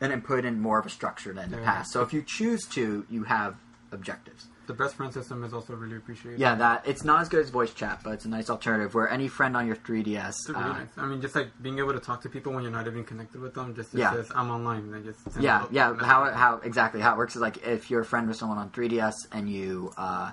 and 0.02 0.12
then 0.12 0.22
put 0.22 0.44
in 0.44 0.60
more 0.60 0.80
of 0.80 0.86
a 0.86 0.90
structure 0.90 1.32
than 1.32 1.46
in 1.46 1.52
the 1.52 1.58
past. 1.58 1.92
So 1.94 2.02
if 2.02 2.12
you 2.12 2.24
choose 2.24 2.66
to, 2.70 3.06
you 3.10 3.24
have 3.24 3.56
objectives. 3.92 4.48
The 4.68 4.74
best 4.74 4.96
friend 4.96 5.14
system 5.14 5.44
is 5.44 5.54
also 5.54 5.76
really 5.76 5.98
appreciated. 5.98 6.40
Yeah, 6.40 6.56
that 6.56 6.88
it's 6.88 7.04
not 7.04 7.22
as 7.22 7.30
good 7.30 7.42
as 7.42 7.50
voice 7.50 7.74
chat, 7.74 8.02
but 8.04 8.12
it's 8.12 8.26
a 8.26 8.30
nice 8.30 8.50
alternative 8.50 8.94
where 8.94 9.10
any 9.10 9.28
friend 9.28 9.56
on 9.56 9.68
your 9.68 9.76
3DS. 9.76 10.30
It's 10.30 10.50
really 10.50 10.62
uh, 10.64 10.74
nice. 10.74 10.88
I 10.98 11.06
mean, 11.06 11.22
just 11.22 11.36
like 11.36 11.50
being 11.62 11.80
able 11.80 11.94
to 11.94 12.00
talk 12.00 12.22
to 12.24 12.30
people 12.30 12.54
when 12.54 12.64
you're 12.64 12.72
not 12.72 12.88
even 12.88 13.04
connected 13.04 13.42
with 13.42 13.54
them. 13.54 13.76
Just 13.76 13.94
it 13.94 14.00
Yeah. 14.00 14.12
says 14.12 14.32
I'm 14.34 14.50
online, 14.50 14.82
and 14.82 14.94
they 14.94 15.02
just 15.02 15.20
Yeah, 15.40 15.66
yeah. 15.72 15.92
message. 15.92 16.06
How 16.06 16.32
how 16.32 16.56
exactly 16.64 17.02
how 17.02 17.14
it 17.14 17.18
works 17.18 17.36
is 17.36 17.42
like 17.42 17.66
if 17.66 17.90
you're 17.92 18.02
a 18.02 18.06
friend 18.06 18.28
with 18.28 18.38
someone 18.38 18.58
on 18.58 18.70
3DS 18.72 19.14
and 19.32 19.50
you 19.50 19.92
uh, 19.98 20.32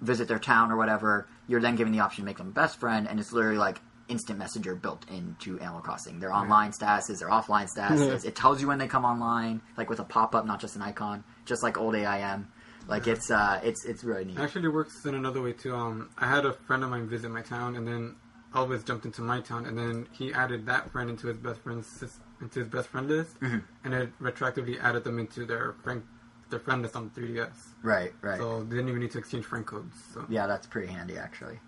visit 0.00 0.28
their 0.28 0.38
town 0.38 0.70
or 0.70 0.76
whatever, 0.76 1.26
you're 1.48 1.60
then 1.60 1.76
given 1.76 1.92
the 1.92 2.00
option 2.00 2.22
to 2.22 2.26
make 2.26 2.38
them 2.38 2.52
best 2.52 2.78
friend, 2.78 3.08
and 3.08 3.18
it's 3.18 3.32
literally 3.32 3.58
like 3.58 3.80
instant 4.08 4.38
messenger 4.38 4.76
built 4.76 5.04
into 5.10 5.58
Animal 5.58 5.80
Crossing. 5.80 6.20
Their 6.20 6.32
online 6.32 6.70
statuses, 6.70 7.18
their 7.18 7.28
offline 7.28 7.68
statuses. 7.68 8.24
It 8.24 8.36
tells 8.36 8.60
you 8.60 8.68
when 8.68 8.78
they 8.78 8.86
come 8.86 9.04
online, 9.04 9.60
like 9.76 9.90
with 9.90 9.98
a 9.98 10.04
pop 10.04 10.34
up, 10.36 10.46
not 10.46 10.60
just 10.60 10.76
an 10.76 10.82
icon, 10.82 11.24
just 11.44 11.62
like 11.64 11.76
old 11.76 11.96
AIM. 11.96 12.46
Like 12.88 13.06
it's 13.06 13.30
uh, 13.30 13.60
it's 13.64 13.84
it's 13.84 14.04
really 14.04 14.24
neat. 14.24 14.38
It 14.38 14.42
actually 14.42 14.68
works 14.68 15.04
in 15.04 15.14
another 15.14 15.42
way 15.42 15.52
too. 15.52 15.74
Um, 15.74 16.10
I 16.18 16.28
had 16.28 16.44
a 16.44 16.52
friend 16.52 16.84
of 16.84 16.90
mine 16.90 17.08
visit 17.08 17.30
my 17.30 17.42
town, 17.42 17.76
and 17.76 17.86
then 17.86 18.14
Elvis 18.54 18.84
jumped 18.86 19.04
into 19.06 19.22
my 19.22 19.40
town, 19.40 19.66
and 19.66 19.76
then 19.76 20.06
he 20.12 20.32
added 20.32 20.66
that 20.66 20.90
friend 20.92 21.10
into 21.10 21.26
his 21.26 21.36
best 21.36 21.60
friend's 21.60 22.04
into 22.40 22.60
his 22.60 22.68
best 22.68 22.88
friend 22.88 23.08
list, 23.08 23.38
Mm-hmm. 23.40 23.58
and 23.84 23.94
it 23.94 24.18
retroactively 24.20 24.80
added 24.82 25.02
them 25.04 25.18
into 25.18 25.44
their 25.46 25.74
friend 25.82 26.02
their 26.48 26.60
friend 26.60 26.80
list 26.82 26.94
on 26.94 27.10
3ds. 27.10 27.50
Right, 27.82 28.12
right. 28.22 28.38
So 28.38 28.62
they 28.62 28.76
didn't 28.76 28.88
even 28.90 29.00
need 29.00 29.10
to 29.12 29.18
exchange 29.18 29.44
friend 29.46 29.66
codes. 29.66 29.96
So 30.14 30.24
yeah, 30.28 30.46
that's 30.46 30.66
pretty 30.68 30.86
handy 30.92 31.18
actually. 31.18 31.58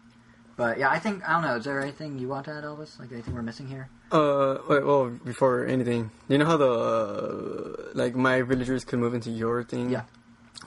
But 0.57 0.79
yeah, 0.79 0.89
I 0.91 1.01
think 1.01 1.29
I 1.29 1.33
don't 1.33 1.43
know. 1.43 1.57
Is 1.57 1.65
there 1.65 1.81
anything 1.81 2.19
you 2.21 2.29
want 2.29 2.45
to 2.47 2.53
add, 2.53 2.63
Elvis? 2.65 2.99
Like 3.01 3.11
anything 3.13 3.35
we're 3.35 3.43
missing 3.43 3.67
here? 3.67 3.89
Uh, 4.13 4.59
wait, 4.69 4.85
well, 4.85 5.09
before 5.25 5.67
anything, 5.67 6.11
you 6.29 6.39
know 6.39 6.47
how 6.47 6.57
the 6.57 6.71
uh, 6.71 7.91
like 7.95 8.15
my 8.15 8.43
villagers 8.43 8.85
could 8.85 8.99
move 9.01 9.15
into 9.15 9.31
your 9.31 9.63
thing? 9.65 9.91
Yeah. 9.91 10.03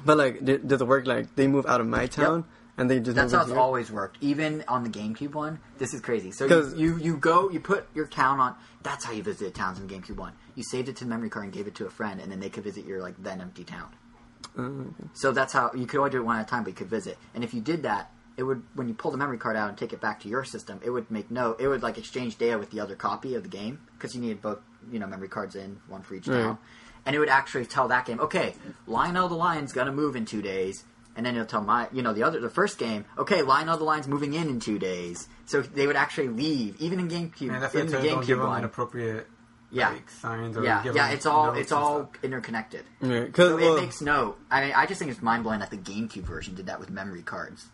But 0.05 0.17
like, 0.17 0.43
did, 0.43 0.67
does 0.67 0.81
it 0.81 0.87
work 0.87 1.05
like 1.07 1.35
they 1.35 1.47
move 1.47 1.65
out 1.65 1.81
of 1.81 1.87
my 1.87 2.07
town 2.07 2.45
and 2.77 2.89
they 2.89 2.99
just 2.99 3.15
That's 3.15 3.33
how 3.33 3.41
it's 3.41 3.49
your- 3.49 3.59
always 3.59 3.91
worked. 3.91 4.17
Even 4.21 4.63
on 4.67 4.83
the 4.83 4.89
GameCube 4.89 5.33
one, 5.33 5.59
this 5.77 5.93
is 5.93 6.01
crazy. 6.01 6.31
So 6.31 6.45
you, 6.45 6.73
you 6.75 6.97
you 6.97 7.17
go, 7.17 7.49
you 7.49 7.59
put 7.59 7.87
your 7.93 8.07
town 8.07 8.39
on. 8.39 8.55
That's 8.83 9.05
how 9.05 9.11
you 9.11 9.21
visited 9.23 9.53
towns 9.53 9.79
in 9.79 9.87
GameCube 9.87 10.17
one. 10.17 10.33
You 10.55 10.63
saved 10.63 10.89
it 10.89 10.95
to 10.97 11.03
the 11.03 11.09
memory 11.09 11.29
card 11.29 11.45
and 11.45 11.53
gave 11.53 11.67
it 11.67 11.75
to 11.75 11.85
a 11.85 11.89
friend, 11.89 12.19
and 12.19 12.31
then 12.31 12.39
they 12.39 12.49
could 12.49 12.63
visit 12.63 12.85
your 12.85 13.01
like 13.01 13.15
then 13.21 13.41
empty 13.41 13.63
town. 13.63 13.89
Oh, 14.57 14.63
okay. 14.63 15.09
So 15.13 15.31
that's 15.31 15.53
how 15.53 15.71
you 15.73 15.85
could 15.85 15.99
only 15.99 16.09
do 16.11 16.17
it 16.17 16.25
one 16.25 16.37
at 16.37 16.47
a 16.47 16.49
time, 16.49 16.63
but 16.63 16.69
you 16.69 16.75
could 16.75 16.89
visit. 16.89 17.17
And 17.35 17.43
if 17.43 17.53
you 17.53 17.61
did 17.61 17.83
that, 17.83 18.11
it 18.37 18.43
would 18.43 18.63
when 18.73 18.87
you 18.87 18.93
pull 18.93 19.11
the 19.11 19.17
memory 19.17 19.37
card 19.37 19.55
out 19.55 19.69
and 19.69 19.77
take 19.77 19.93
it 19.93 20.01
back 20.01 20.19
to 20.21 20.27
your 20.29 20.43
system, 20.43 20.79
it 20.83 20.89
would 20.89 21.09
make 21.11 21.29
no, 21.29 21.53
it 21.59 21.67
would 21.67 21.83
like 21.83 21.97
exchange 21.97 22.37
data 22.37 22.57
with 22.57 22.71
the 22.71 22.79
other 22.79 22.95
copy 22.95 23.35
of 23.35 23.43
the 23.43 23.49
game 23.49 23.79
because 23.97 24.15
you 24.15 24.21
needed 24.21 24.41
both 24.41 24.59
you 24.91 24.97
know 24.99 25.05
memory 25.07 25.27
cards 25.27 25.55
in 25.55 25.79
one 25.87 26.01
for 26.01 26.15
each 26.15 26.27
Right. 26.27 26.41
town, 26.41 26.57
and 27.05 27.15
it 27.15 27.19
would 27.19 27.29
actually 27.29 27.65
tell 27.65 27.87
that 27.89 28.05
game, 28.05 28.19
okay, 28.19 28.55
Lionel 28.87 29.27
the 29.27 29.35
Lion's 29.35 29.73
gonna 29.73 29.91
move 29.91 30.15
in 30.15 30.25
two 30.25 30.41
days. 30.41 30.83
And 31.13 31.25
then 31.25 31.35
it'll 31.35 31.45
tell 31.45 31.61
my, 31.61 31.89
you 31.91 32.01
know, 32.01 32.13
the 32.13 32.23
other, 32.23 32.39
the 32.39 32.49
first 32.49 32.77
game, 32.77 33.03
okay, 33.17 33.41
Lionel 33.41 33.77
the 33.77 33.83
Lion's 33.83 34.07
moving 34.07 34.33
in 34.33 34.47
in 34.47 34.61
two 34.61 34.79
days. 34.79 35.27
So 35.45 35.61
they 35.61 35.85
would 35.85 35.97
actually 35.97 36.29
leave, 36.29 36.77
even 36.79 37.01
in 37.01 37.09
GameCube, 37.09 37.51
and 37.53 37.61
that's 37.61 37.75
in 37.75 37.87
the 37.87 37.97
to 37.97 38.01
give 38.03 38.17
GameCube 38.19 38.27
them 38.27 38.47
one. 38.47 38.59
inappropriate 38.59 39.27
Yeah. 39.71 39.89
like, 39.89 40.09
signs 40.09 40.55
or 40.55 40.63
Yeah, 40.63 40.81
give 40.81 40.95
yeah, 40.95 41.07
them 41.07 41.15
it's 41.17 41.25
all, 41.25 41.53
it's 41.53 41.71
all 41.73 42.03
stuff. 42.13 42.23
interconnected. 42.23 42.85
Yeah, 43.01 43.25
because 43.25 43.49
So 43.49 43.55
well, 43.57 43.75
it 43.75 43.81
makes 43.81 43.99
no. 43.99 44.35
I 44.49 44.61
mean, 44.61 44.71
I 44.73 44.85
just 44.85 44.99
think 44.99 45.11
it's 45.11 45.21
mind 45.21 45.43
blowing 45.43 45.59
that 45.59 45.69
the 45.69 45.77
GameCube 45.77 46.23
version 46.23 46.55
did 46.55 46.67
that 46.67 46.79
with 46.79 46.89
memory 46.89 47.23
cards. 47.23 47.65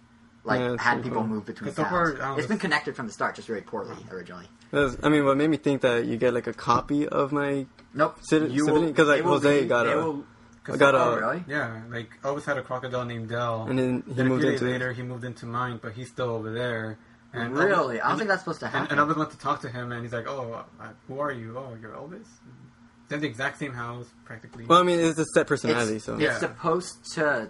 Like 0.48 0.61
Yeah, 0.61 0.76
had 0.80 0.93
pretty 0.95 1.09
people 1.09 1.22
cool. 1.24 1.27
move 1.27 1.45
between 1.45 1.69
But 1.72 1.76
so 1.76 1.84
towns. 1.84 1.92
far, 1.92 2.22
I 2.24 2.27
don't 2.30 2.40
it's 2.40 2.48
know. 2.48 2.53
been 2.53 2.59
connected 2.59 2.95
from 2.95 3.06
the 3.08 3.11
start, 3.11 3.35
just 3.35 3.48
very 3.50 3.61
poorly 3.61 3.95
originally. 4.09 4.48
that's- 4.72 4.98
I 5.03 5.09
mean, 5.09 5.26
what 5.26 5.35
made 5.35 5.50
me 5.50 5.58
think 5.58 5.82
that 5.82 6.06
you 6.06 6.16
get 6.17 6.34
like 6.34 6.48
a 6.48 6.53
copy 6.53 7.06
of 7.08 7.32
my 7.34 7.66
Nope. 7.93 8.17
Citi- 8.32 8.51
You 8.51 8.66
Civilian- 8.66 8.93
'cause, 8.93 9.08
like, 9.08 9.17
they 9.17 9.22
will 9.24 9.34
Jose 9.34 9.61
be- 9.61 9.67
got 9.67 9.84
they 9.84 9.92
a- 9.93 9.98
will- 9.98 10.24
I 10.69 10.76
got 10.77 10.95
oh, 10.95 11.14
a 11.14 11.19
really? 11.19 11.43
Yeah, 11.48 11.82
like 11.90 12.09
I 12.24 12.27
always 12.30 12.45
had 12.45 12.58
a 12.58 12.61
crocodile 12.61 13.03
named 13.06 13.30
Del, 13.30 13.64
and 13.69 13.77
then 13.80 14.03
he 14.08 14.14
Then 14.14 14.26
a 14.26 14.30
moved 14.30 14.42
few 14.43 14.51
days 14.51 14.61
into 14.61 14.72
later, 14.74 14.92
he 14.93 15.01
moved 15.03 15.24
into 15.26 15.45
mine, 15.45 15.80
but 15.82 15.92
he's 15.93 16.09
still 16.09 16.30
over 16.30 16.51
there. 16.51 16.98
And 17.34 17.53
Really? 17.58 18.00
I 18.00 18.03
don't 18.03 18.11
and- 18.11 18.17
think 18.19 18.30
that's 18.30 18.42
supposed 18.43 18.59
to 18.61 18.67
happen. 18.67 18.88
and 18.92 19.00
I 19.00 19.03
was 19.03 19.16
went 19.17 19.32
to 19.32 19.38
talk 19.38 19.59
to 19.61 19.69
him, 19.69 19.92
and 19.92 20.01
he's 20.01 20.14
like, 20.14 20.27
"Oh, 20.30 20.64
uh, 20.80 20.85
who 21.09 21.19
are 21.19 21.32
you? 21.32 21.58
Oh, 21.58 21.76
you're 21.82 21.92
Elvis." 21.92 22.26
They 23.09 23.16
have 23.16 23.22
the 23.22 23.27
exact 23.27 23.59
same 23.59 23.74
house, 23.74 24.08
practically. 24.26 24.66
Well, 24.66 24.80
I 24.80 24.84
mean, 24.84 25.00
it's 25.00 25.19
a 25.19 25.26
set 25.34 25.48
personality, 25.48 25.98
it's, 25.98 26.06
so 26.06 26.14
it's 26.14 26.22
Yeah. 26.24 26.38
supposed 26.38 27.14
to. 27.16 27.50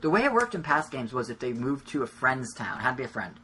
The 0.00 0.10
way 0.10 0.24
it 0.24 0.32
worked 0.32 0.54
in 0.54 0.62
past 0.62 0.90
games 0.90 1.12
was 1.12 1.30
if 1.30 1.38
they 1.38 1.52
moved 1.52 1.88
to 1.88 2.02
a 2.02 2.06
friend's 2.06 2.54
town, 2.54 2.78
had 2.78 2.92
to 2.92 2.96
be 2.98 3.04
a 3.04 3.08
friend, 3.08 3.34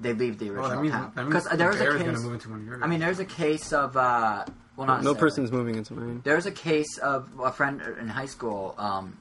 they 0.00 0.12
leave 0.12 0.38
the 0.38 0.48
oh, 0.50 0.54
original 0.54 0.70
that 0.70 0.82
means, 0.82 0.94
town. 0.94 1.12
Because 1.14 1.46
means 1.46 1.58
there 1.58 1.68
was 1.68 1.76
a 1.76 1.84
Bear's 1.84 1.96
case. 1.96 2.06
gonna 2.06 2.18
move 2.18 2.32
into 2.34 2.50
one 2.50 2.60
of 2.60 2.66
your. 2.66 2.84
I 2.84 2.86
mean, 2.86 3.00
there's 3.00 3.18
a 3.18 3.24
case 3.24 3.72
of. 3.72 3.96
Uh, 3.96 4.44
well, 4.76 4.86
not 4.86 5.02
no 5.02 5.12
necessarily. 5.12 5.18
person's 5.18 5.52
moving 5.52 5.74
into 5.74 5.92
mine. 5.94 6.20
There's 6.24 6.46
a 6.46 6.50
case 6.50 6.98
of 6.98 7.28
a 7.42 7.52
friend 7.52 7.82
in 8.00 8.08
high 8.08 8.26
school. 8.26 8.74
Um, 8.78 9.18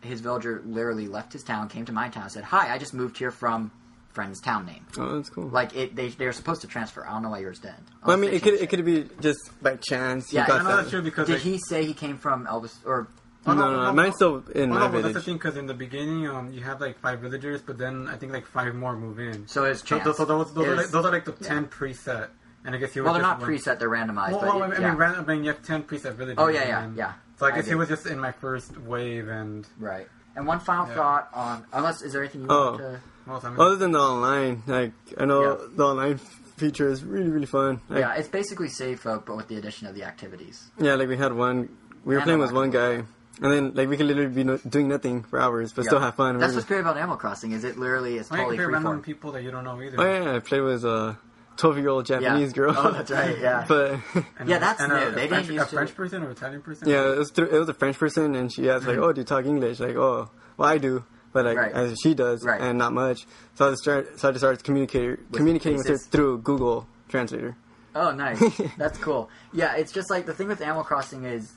his 0.00 0.20
villager 0.20 0.62
literally 0.64 1.06
left 1.08 1.32
his 1.32 1.42
town, 1.42 1.68
came 1.68 1.84
to 1.84 1.92
my 1.92 2.08
town, 2.08 2.30
said, 2.30 2.44
"Hi, 2.44 2.72
I 2.72 2.78
just 2.78 2.94
moved 2.94 3.18
here 3.18 3.30
from 3.30 3.70
friend's 4.08 4.40
town 4.40 4.64
name." 4.64 4.86
Oh, 4.96 5.16
that's 5.16 5.28
cool. 5.28 5.48
Like 5.48 5.76
it, 5.76 5.94
they 5.94 6.08
they're 6.08 6.32
supposed 6.32 6.62
to 6.62 6.66
transfer. 6.66 7.06
I 7.06 7.12
don't 7.12 7.22
know 7.22 7.30
why 7.30 7.40
yours 7.40 7.58
didn't. 7.58 7.86
well, 8.04 8.16
I 8.16 8.20
mean, 8.20 8.32
it 8.32 8.42
could 8.42 8.58
changed 8.58 8.62
it 8.62 8.70
could 8.70 8.84
be 8.84 9.08
just 9.20 9.50
by 9.62 9.76
chance. 9.76 10.32
Yeah, 10.32 10.46
got 10.46 10.60
I 10.60 10.62
know 10.62 10.70
that. 10.70 10.76
that's 10.76 10.90
true 10.90 11.02
because 11.02 11.26
Did 11.26 11.34
like, 11.34 11.42
he 11.42 11.58
say 11.58 11.84
he 11.84 11.92
came 11.94 12.16
from 12.16 12.46
Elvis 12.46 12.74
or? 12.86 13.08
Oh, 13.48 13.54
No, 13.54 13.70
no, 13.70 13.82
no, 13.84 13.92
mine's 13.92 14.16
still 14.16 14.42
in 14.54 14.70
Oh, 14.70 14.74
my 14.74 14.80
no, 14.80 14.88
but 14.88 14.92
that's 14.92 15.02
the 15.02 15.08
village. 15.10 15.24
thing 15.24 15.34
because 15.36 15.56
in 15.56 15.66
the 15.66 15.74
beginning, 15.74 16.26
um, 16.26 16.52
you 16.52 16.62
have 16.62 16.80
like 16.80 16.98
five 16.98 17.20
villagers, 17.20 17.60
but 17.62 17.78
then 17.78 18.08
I 18.08 18.16
think 18.16 18.32
like 18.32 18.46
five 18.46 18.74
more 18.74 18.96
move 18.96 19.18
in. 19.20 19.46
So 19.46 19.64
it's 19.64 19.80
So, 19.80 19.86
chance. 19.86 20.04
those, 20.04 20.16
so 20.16 20.24
those, 20.24 20.52
those, 20.52 20.66
are 20.66 20.72
Is- 20.72 20.76
like, 20.78 20.86
those 20.88 21.04
are 21.06 21.12
like 21.12 21.24
the 21.24 21.34
yeah. 21.40 21.48
ten 21.48 21.66
preset, 21.66 22.28
and 22.64 22.74
I 22.74 22.78
guess 22.78 22.92
he 22.92 23.00
was 23.00 23.04
well, 23.06 23.14
they're 23.14 23.22
just 23.22 23.40
not 23.40 23.40
one- 23.40 23.50
preset; 23.50 23.78
they're 23.78 23.88
randomized. 23.90 24.30
Well, 24.32 24.40
but 24.40 24.46
well, 24.54 24.62
it- 24.62 24.64
I 24.64 24.68
mean, 24.70 24.82
yeah. 24.82 24.94
random, 24.96 25.24
I 25.28 25.32
mean, 25.34 25.44
you 25.44 25.50
have 25.50 25.62
ten 25.62 25.82
preset 25.84 26.14
villagers. 26.14 26.36
Oh, 26.38 26.48
yeah, 26.48 26.66
yeah, 26.66 26.82
and- 26.84 26.96
yeah. 26.96 27.12
So 27.38 27.46
I 27.46 27.50
I 27.50 27.56
guess 27.56 27.66
he 27.66 27.72
do. 27.72 27.78
was 27.78 27.88
just 27.88 28.06
in 28.06 28.18
my 28.18 28.32
first 28.32 28.76
wave, 28.78 29.28
and 29.28 29.66
right. 29.78 30.08
And 30.34 30.46
one 30.46 30.58
final 30.60 30.86
Yeah. 30.88 30.94
thought 30.94 31.28
on 31.32 31.64
unless 31.72 32.02
is 32.02 32.12
there 32.12 32.22
anything 32.22 32.42
you 32.42 32.46
Oh. 32.50 32.64
want 32.72 32.78
to? 32.78 33.00
well, 33.26 33.40
I 33.44 33.48
mean, 33.50 33.60
Other 33.60 33.76
than 33.76 33.92
the 33.92 34.00
online, 34.00 34.62
like 34.66 34.92
I 35.18 35.24
know 35.24 35.42
Yeah. 35.42 35.66
the 35.76 35.84
online 35.86 36.18
feature 36.56 36.88
is 36.88 37.04
really 37.04 37.28
really 37.30 37.46
fun. 37.46 37.80
Like, 37.88 38.00
yeah, 38.00 38.14
it's 38.14 38.28
basically 38.28 38.68
safe, 38.68 39.06
uh, 39.06 39.18
but 39.24 39.36
with 39.36 39.48
the 39.48 39.56
addition 39.56 39.86
of 39.86 39.94
the 39.94 40.04
activities. 40.04 40.64
Yeah, 40.78 40.94
like 40.96 41.08
we 41.08 41.16
had 41.16 41.32
one. 41.32 41.68
We 42.04 42.14
were 42.14 42.18
And 42.20 42.24
playing 42.24 42.40
with 42.40 42.52
one 42.52 42.70
guy, 42.70 42.88
market. 42.98 43.06
And 43.42 43.52
then 43.52 43.74
like 43.74 43.88
we 43.88 43.96
could 43.96 44.06
literally 44.06 44.30
be 44.34 44.44
no, 44.44 44.56
doing 44.58 44.88
nothing 44.88 45.22
for 45.22 45.40
hours, 45.40 45.72
but 45.72 45.84
Yeah. 45.84 45.88
still 45.90 46.00
have 46.00 46.14
fun. 46.14 46.38
That's 46.38 46.50
We're- 46.50 46.56
what's 46.56 46.66
great 46.68 46.80
about 46.80 46.96
Animal 46.96 47.16
Crossing 47.16 47.52
is 47.52 47.64
it 47.64 47.78
literally 47.78 48.16
is 48.18 48.30
I 48.30 48.34
mean, 48.36 48.38
totally 48.44 48.56
you 48.56 48.62
compare 48.62 48.72
random 48.82 49.00
freeform. 49.00 49.04
people 49.04 49.32
that 49.32 49.42
you 49.42 49.50
don't 49.50 49.64
know 49.64 49.80
either. 49.80 49.96
Oh 50.00 50.04
yeah, 50.24 50.36
I 50.36 50.38
played 50.40 50.60
with 50.62 50.84
a 50.84 51.16
twelve-year-old 51.56 52.04
Japanese 52.06 52.52
girl. 52.52 52.74
Oh, 52.76 52.90
that's 52.90 53.10
right, 53.10 53.38
yeah. 53.38 53.64
but 53.68 53.98
And 54.38 54.48
Yeah, 54.48 54.58
that's 54.58 54.80
and 54.80 54.92
new. 54.92 54.98
A, 54.98 55.10
They 55.12 55.24
a 55.24 55.28
French, 55.28 55.46
didn't 55.46 55.58
a 55.58 55.62
use 55.62 55.70
to- 55.70 55.76
French 55.76 55.94
person 55.94 56.22
or 56.22 56.30
Italian 56.30 56.62
person. 56.62 56.88
yeah, 56.88 57.12
it 57.12 57.18
was 57.18 57.30
through, 57.30 57.46
it 57.48 57.58
was 57.58 57.68
a 57.68 57.74
French 57.74 57.98
person, 57.98 58.34
and 58.34 58.52
she 58.52 58.68
asked 58.70 58.86
like, 58.86 58.96
mm-hmm. 58.96 59.04
"Oh, 59.04 59.12
do 59.12 59.20
you 59.20 59.24
talk 59.24 59.44
English?" 59.46 59.80
Like, 59.80 59.96
"Oh, 59.96 60.30
well, 60.56 60.68
I 60.68 60.78
do." 60.78 61.04
But 61.32 61.44
like 61.44 61.58
Right. 61.58 61.72
as 61.72 61.98
she 62.02 62.14
does, 62.14 62.42
Right. 62.44 62.60
and 62.60 62.78
not 62.78 62.92
much. 62.94 63.26
So 63.56 63.66
I 63.66 63.70
just 63.70 63.82
start, 63.82 64.18
so 64.18 64.28
I 64.28 64.32
just 64.32 64.40
started 64.40 64.64
communicating 64.64 65.18
communicating 65.32 65.76
with 65.78 65.88
her 65.88 65.98
through 65.98 66.38
Google 66.38 66.86
Translator. 67.08 67.56
Oh, 67.94 68.10
nice. 68.10 68.40
That's 68.78 68.98
cool. 68.98 69.28
Yeah, 69.52 69.74
it's 69.76 69.92
just 69.92 70.10
like 70.10 70.24
the 70.26 70.32
thing 70.34 70.48
with 70.48 70.60
Animal 70.62 70.84
Crossing 70.84 71.24
is. 71.24 71.52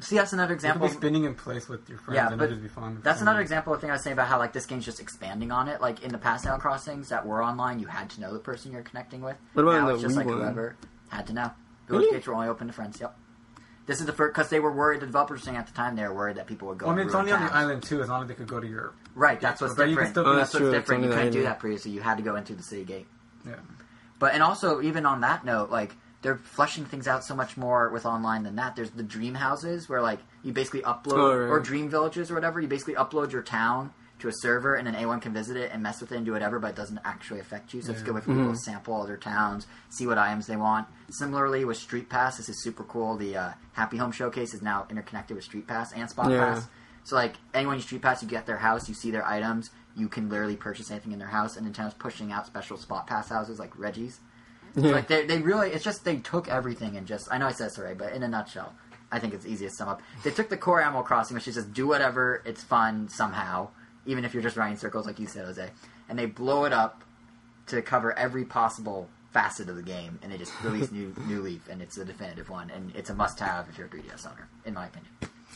See, 0.00 0.16
that's 0.16 0.32
another 0.32 0.54
You 0.54 0.58
could 0.58 0.64
example. 0.66 0.88
be 0.88 0.94
spinning 0.94 1.24
in 1.24 1.34
place 1.34 1.68
with 1.68 1.88
your 1.88 1.98
friends, 1.98 2.16
Yeah, 2.16 2.28
and 2.28 2.38
but 2.38 2.44
it'd 2.46 2.58
just 2.60 2.62
be 2.62 2.68
fun. 2.80 3.00
That's 3.02 3.20
fun. 3.20 3.28
another 3.28 3.40
example 3.40 3.72
of 3.72 3.78
the 3.80 3.82
thing 3.82 3.90
I 3.90 3.94
was 3.94 4.02
saying 4.02 4.12
about 4.14 4.28
how 4.28 4.38
like 4.38 4.52
this 4.52 4.66
game's 4.66 4.84
just 4.84 5.00
expanding 5.00 5.52
on 5.52 5.68
it. 5.68 5.80
Like 5.80 6.02
in 6.02 6.10
the 6.12 6.18
past 6.18 6.44
Animal 6.46 6.60
Crossings 6.60 7.08
that 7.10 7.24
were 7.26 7.42
online, 7.42 7.78
you 7.78 7.86
had 7.86 8.10
to 8.10 8.20
know 8.20 8.32
the 8.32 8.38
person 8.40 8.72
you're 8.72 8.82
connecting 8.82 9.22
with. 9.22 9.36
What 9.52 9.62
about 9.62 9.72
now 9.80 9.86
the 9.88 9.94
it's 9.94 10.02
just 10.02 10.14
Wii 10.14 10.18
like 10.18 10.26
one? 10.26 10.38
whoever 10.38 10.76
had 11.08 11.26
to 11.28 11.32
know. 11.32 11.50
Village 11.88 12.02
Really? 12.04 12.12
gates 12.16 12.26
were 12.26 12.34
only 12.34 12.48
open 12.48 12.66
to 12.66 12.72
friends. 12.72 13.00
Yep. 13.00 13.16
This 13.86 14.00
is 14.00 14.06
the 14.06 14.12
first 14.12 14.34
because 14.34 14.48
they 14.50 14.60
were 14.60 14.72
worried. 14.72 15.00
The 15.00 15.06
developers 15.06 15.42
saying 15.42 15.56
at 15.58 15.66
the 15.66 15.72
time 15.74 15.94
they 15.96 16.02
were 16.02 16.14
worried 16.14 16.36
that 16.36 16.46
people 16.46 16.68
would 16.68 16.78
go. 16.78 16.86
Well, 16.86 16.94
I 16.94 16.96
mean, 16.98 17.06
it's 17.06 17.14
ruin 17.14 17.26
only 17.28 17.32
on 17.36 17.46
the 17.46 17.54
island 17.54 17.82
too. 17.82 18.02
As 18.02 18.08
long 18.08 18.22
as 18.22 18.28
they 18.28 18.34
could 18.34 18.48
go 18.48 18.58
to 18.60 18.66
your 18.66 18.94
Right, 19.14 19.40
that's 19.40 19.60
what's 19.60 19.74
But 19.74 19.88
you 19.90 19.94
can 19.96 20.06
different. 20.06 20.10
still- 20.14 20.26
Oh, 20.26 20.34
that's 20.34 20.50
that's 20.50 20.54
what's 20.54 20.60
true, 20.60 20.68
it's 20.70 20.78
different. 20.82 21.02
You 21.02 21.06
only 21.10 21.14
the 21.16 21.20
couldn't 21.22 21.32
do 21.34 21.38
island. 21.40 21.52
that 21.54 21.60
previously. 21.60 21.90
You 21.92 22.00
had 22.00 22.16
to 22.16 22.22
go 22.24 22.34
into 22.36 22.54
the 22.54 22.62
city 22.64 22.84
gate. 22.84 23.06
yeah. 23.46 23.54
But 24.18 24.32
and 24.34 24.42
also 24.42 24.80
even 24.82 25.06
on 25.06 25.20
that 25.20 25.44
note, 25.44 25.70
like 25.70 25.94
they're 26.24 26.36
fleshing 26.38 26.86
things 26.86 27.06
out 27.06 27.22
so 27.22 27.36
much 27.36 27.56
more 27.56 27.90
with 27.90 28.06
online 28.06 28.42
than 28.42 28.56
that. 28.56 28.74
There's 28.74 28.90
the 28.90 29.02
dream 29.02 29.34
houses 29.34 29.88
where 29.88 30.00
like 30.02 30.18
you 30.42 30.52
basically 30.52 30.80
upload 30.80 31.18
Oh, 31.18 31.36
right. 31.38 31.48
or 31.50 31.60
dream 31.60 31.88
villages 31.90 32.30
or 32.30 32.34
whatever. 32.34 32.60
You 32.60 32.66
basically 32.66 32.94
upload 32.94 33.30
your 33.30 33.42
town 33.42 33.92
to 34.20 34.28
a 34.28 34.32
server 34.32 34.74
and 34.74 34.86
then 34.86 34.94
anyone 34.94 35.20
can 35.20 35.34
visit 35.34 35.56
it 35.56 35.70
and 35.70 35.82
mess 35.82 36.00
with 36.00 36.10
it 36.12 36.16
and 36.16 36.24
do 36.24 36.32
whatever, 36.32 36.58
but 36.58 36.68
it 36.70 36.76
doesn't 36.76 37.00
actually 37.04 37.40
affect 37.40 37.74
you. 37.74 37.82
So 37.82 37.90
it's 37.92 38.00
a 38.00 38.02
Yeah. 38.02 38.06
good 38.06 38.14
way 38.14 38.20
for 38.22 38.32
people 38.34 38.52
to 38.52 38.56
sample 38.58 39.00
other 39.02 39.18
towns, 39.18 39.66
see 39.90 40.06
what 40.06 40.16
items 40.16 40.46
they 40.46 40.56
want. 40.56 40.88
Similarly 41.10 41.64
with 41.66 41.76
Street 41.76 42.08
Pass, 42.08 42.38
this 42.38 42.48
is 42.48 42.62
super 42.62 42.84
cool. 42.84 43.16
The 43.18 43.36
uh, 43.36 43.52
Happy 43.74 43.98
Home 43.98 44.10
Showcase 44.10 44.54
is 44.54 44.62
now 44.62 44.86
interconnected 44.88 45.34
with 45.36 45.44
Street 45.44 45.66
Pass 45.66 45.92
and 45.92 46.08
Spot 46.08 46.30
Yeah. 46.30 46.54
Pass. 46.54 46.66
So 47.02 47.16
like 47.16 47.34
anyone 47.52 47.76
you 47.76 47.82
Street 47.82 48.00
Pass, 48.00 48.22
you 48.22 48.28
get 48.28 48.46
their 48.46 48.56
house, 48.56 48.88
you 48.88 48.94
see 48.94 49.10
their 49.10 49.26
items, 49.26 49.68
you 49.94 50.08
can 50.08 50.30
literally 50.30 50.56
purchase 50.56 50.90
anything 50.90 51.12
in 51.12 51.18
their 51.18 51.28
house, 51.28 51.56
and 51.58 51.66
Nintendo's 51.66 51.92
pushing 51.94 52.32
out 52.32 52.46
special 52.46 52.78
Spot 52.78 53.06
Pass 53.06 53.28
houses 53.28 53.58
like 53.58 53.78
Reggie's. 53.78 54.20
Yeah. 54.76 54.90
Like 54.92 55.08
they, 55.08 55.24
they 55.26 55.38
really, 55.40 55.70
it's 55.70 55.84
just 55.84 56.04
they 56.04 56.16
took 56.16 56.48
everything 56.48 56.96
and 56.96 57.06
just. 57.06 57.28
I 57.30 57.38
know 57.38 57.46
I 57.46 57.52
said 57.52 57.66
this 57.70 57.78
already, 57.78 57.94
but 57.94 58.12
in 58.12 58.22
a 58.22 58.28
nutshell, 58.28 58.74
I 59.12 59.18
think 59.20 59.34
it's 59.34 59.46
easiest 59.46 59.74
to 59.74 59.78
sum 59.84 59.88
up. 59.88 60.02
They 60.24 60.30
took 60.30 60.48
the 60.48 60.56
core 60.56 60.80
Animal 60.82 61.02
Crossing, 61.02 61.34
which 61.36 61.46
is 61.46 61.54
just 61.54 61.72
do 61.72 61.86
whatever, 61.86 62.42
it's 62.44 62.62
fun 62.64 63.08
somehow, 63.08 63.68
even 64.06 64.24
if 64.24 64.34
you're 64.34 64.42
just 64.42 64.56
running 64.56 64.76
circles, 64.76 65.06
like 65.06 65.18
you 65.20 65.26
said, 65.28 65.44
Jose, 65.46 65.70
and 66.08 66.18
they 66.18 66.26
blow 66.26 66.64
it 66.64 66.72
up 66.72 67.04
to 67.68 67.80
cover 67.82 68.12
every 68.18 68.44
possible 68.44 69.08
facet 69.32 69.68
of 69.68 69.76
the 69.76 69.82
game, 69.82 70.18
and 70.22 70.32
they 70.32 70.36
just 70.38 70.52
release 70.62 70.90
new 70.92 71.14
New 71.26 71.40
Leaf, 71.42 71.68
and 71.68 71.80
it's 71.80 71.96
the 71.96 72.04
definitive 72.04 72.48
one, 72.50 72.70
and 72.70 72.92
it's 72.96 73.10
a 73.10 73.14
must-have 73.14 73.68
if 73.68 73.78
you're 73.78 73.86
a 73.86 73.90
3DS 73.90 74.26
owner, 74.26 74.48
in 74.64 74.74
my 74.74 74.86
opinion. 74.86 75.10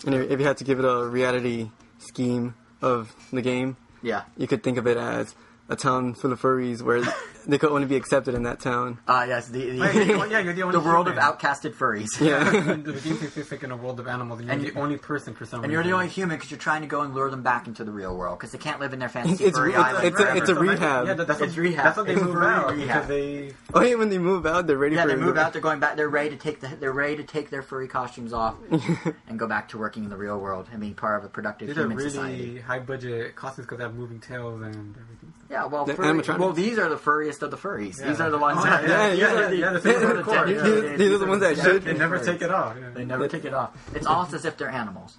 And 0.06 0.14
if, 0.14 0.30
if 0.30 0.40
you 0.40 0.46
had 0.46 0.56
to 0.58 0.64
give 0.64 0.78
it 0.78 0.84
a 0.84 1.04
reality 1.06 1.70
scheme 1.98 2.54
of 2.80 3.14
the 3.32 3.42
game, 3.42 3.76
Yeah. 4.02 4.22
you 4.36 4.46
could 4.46 4.62
think 4.62 4.78
of 4.78 4.86
it 4.86 4.96
as 4.96 5.34
a 5.68 5.76
town 5.76 6.14
full 6.14 6.32
of 6.32 6.40
furries 6.40 6.80
where 6.82 7.02
they 7.48 7.58
could 7.58 7.70
only 7.70 7.86
be 7.86 7.96
accepted 7.96 8.34
in 8.34 8.42
that 8.44 8.60
town. 8.60 8.98
Uh, 9.08 9.24
yes, 9.26 9.48
the 9.48 9.70
the, 9.70 9.80
Wait, 9.80 9.94
you're 9.94 10.04
the- 10.18 10.28
yeah, 10.30 10.38
you're 10.40 10.52
the 10.52 10.62
only 10.68 10.78
world 10.78 11.08
of 11.08 11.14
human. 11.14 11.24
outcasted 11.32 11.72
furries. 11.74 12.08
Yeah. 12.20 12.44
the 12.76 12.92
game 13.02 13.18
takes 13.18 13.32
place 13.32 13.50
like 13.50 13.62
in 13.62 13.70
a 13.70 13.76
world 13.76 13.98
of 14.00 14.06
animals, 14.06 14.40
and 14.40 14.46
you're 14.48 14.54
And 14.54 14.62
the 14.62 14.66
you- 14.74 14.80
only 14.80 14.98
person 14.98 15.34
for 15.34 15.46
some 15.46 15.64
And 15.64 15.72
reason. 15.72 15.72
you're 15.72 15.82
the 15.90 15.92
only 15.96 16.08
human 16.08 16.36
because 16.36 16.50
you're 16.50 16.58
trying 16.60 16.82
to 16.82 16.86
go 16.86 17.00
and 17.00 17.14
lure 17.14 17.30
them 17.30 17.42
back 17.42 17.66
into 17.66 17.84
the 17.84 17.90
real 17.90 18.14
world 18.16 18.38
because 18.38 18.52
they 18.52 18.58
can't 18.58 18.78
live 18.80 18.92
in 18.92 18.98
their 18.98 19.08
fantasy 19.08 19.44
It's- 19.44 19.56
furry 19.56 19.70
it's- 19.70 19.84
island 19.84 20.06
it's 20.06 20.14
a- 20.20 20.22
forever. 20.22 20.38
it's 20.38 20.48
a 20.50 20.54
So, 20.54 20.60
rehab. 20.60 21.06
Yeah, 21.06 21.14
that- 21.14 21.26
that's 21.26 21.40
It's 21.40 21.56
what, 21.56 21.62
rehab. 21.62 21.84
That's 21.84 21.96
what 21.96 22.06
they 22.06 22.12
It's 22.12 22.22
move 22.22 22.32
furry 22.34 22.46
out 22.46 22.72
rehab. 22.74 22.86
because 22.86 23.08
they. 23.08 23.52
Oh, 23.74 23.80
yeah, 23.82 23.94
when 23.94 24.08
they 24.10 24.18
move 24.18 24.44
out, 24.46 24.66
they're 24.66 24.76
ready 24.76 24.96
Yeah, 24.96 25.02
for 25.02 25.08
they 25.08 25.16
move 25.16 25.38
out. 25.38 25.52
They're 25.52 25.62
going 25.62 25.80
back. 25.80 25.96
They're 25.96 26.08
ready 26.08 26.30
to 26.30 26.36
take 26.36 26.60
the. 26.60 26.68
They're 26.68 26.92
ready 26.92 27.16
to 27.16 27.22
take 27.24 27.50
their 27.50 27.62
furry 27.62 27.88
costumes 27.88 28.32
off 28.32 28.56
and 29.28 29.38
go 29.38 29.46
back 29.46 29.68
to 29.70 29.78
working 29.78 30.04
in 30.04 30.10
the 30.10 30.16
real 30.16 30.38
world 30.38 30.68
and 30.70 30.80
being 30.80 30.94
part 30.94 31.18
of 31.18 31.24
a 31.24 31.28
productive 31.28 31.68
These 31.68 31.78
are 31.78 31.82
human 31.82 31.96
really 31.96 32.10
society. 32.10 32.58
high 32.60 32.78
budget 32.78 33.34
costumes 33.36 33.66
because 33.66 33.78
they 33.78 33.84
have 33.84 33.94
moving 33.94 34.20
tails 34.20 34.60
and 34.60 34.74
everything. 34.96 35.32
Yeah, 35.50 35.64
well, 35.66 35.86
The 35.86 35.94
furry, 35.94 36.08
animatronics. 36.08 36.38
well, 36.38 36.52
these 36.52 36.78
are 36.78 36.88
the 36.90 36.98
furriest 36.98 37.37
hardest 37.38 37.42
of 37.42 37.50
the 37.50 37.68
furries. 37.68 37.98
Yeah. 38.00 38.08
These 38.10 38.20
are 38.20 38.30
the 38.30 38.38
ones 38.38 38.58
Oh, 38.60 38.64
that 38.64 38.88
yeah, 38.88 38.88
yeah, 38.88 39.10
these 39.10 39.18
yeah, 39.20 39.26
are 39.26 39.40
yeah, 39.42 39.48
the- 39.48 39.56
yeah, 39.56 39.72
these 39.72 39.86
are 40.02 40.22
the 40.22 40.32
yeah. 40.52 40.62
These- 40.62 40.98
these 40.98 41.10
are 41.12 41.18
the 41.18 41.26
ones 41.26 41.40
that 41.42 41.56
should- 41.58 41.82
They 41.84 41.94
never 41.94 42.18
take 42.24 42.42
it 42.42 42.50
off. 42.50 42.76
They 42.94 43.04
never 43.04 43.28
take 43.28 43.44
it 43.44 43.54
off. 43.54 43.70
It's 43.94 44.06
almost 44.06 44.32
as 44.34 44.44
if 44.44 44.56
they're 44.56 44.70
animals. 44.70 45.16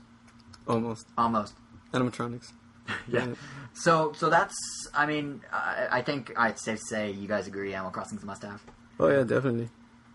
Almost 0.67 1.07
Almost. 1.17 1.53
animatronics. 1.93 2.51
Yeah. 3.07 3.27
So 3.73 4.13
so 4.13 4.29
that's. 4.31 4.55
I 4.95 5.05
mean, 5.05 5.41
I, 5.53 5.87
I 5.91 6.01
think 6.01 6.33
I'd 6.35 6.57
safe 6.57 6.79
to 6.79 6.85
say 6.85 7.11
you 7.11 7.27
guys 7.27 7.45
agree. 7.45 7.73
Animal 7.75 7.91
Crossing's 7.91 8.23
a 8.23 8.25
must-have. 8.25 8.61
Oh 8.99 9.07
yeah, 9.09 9.23
definitely. 9.23 9.69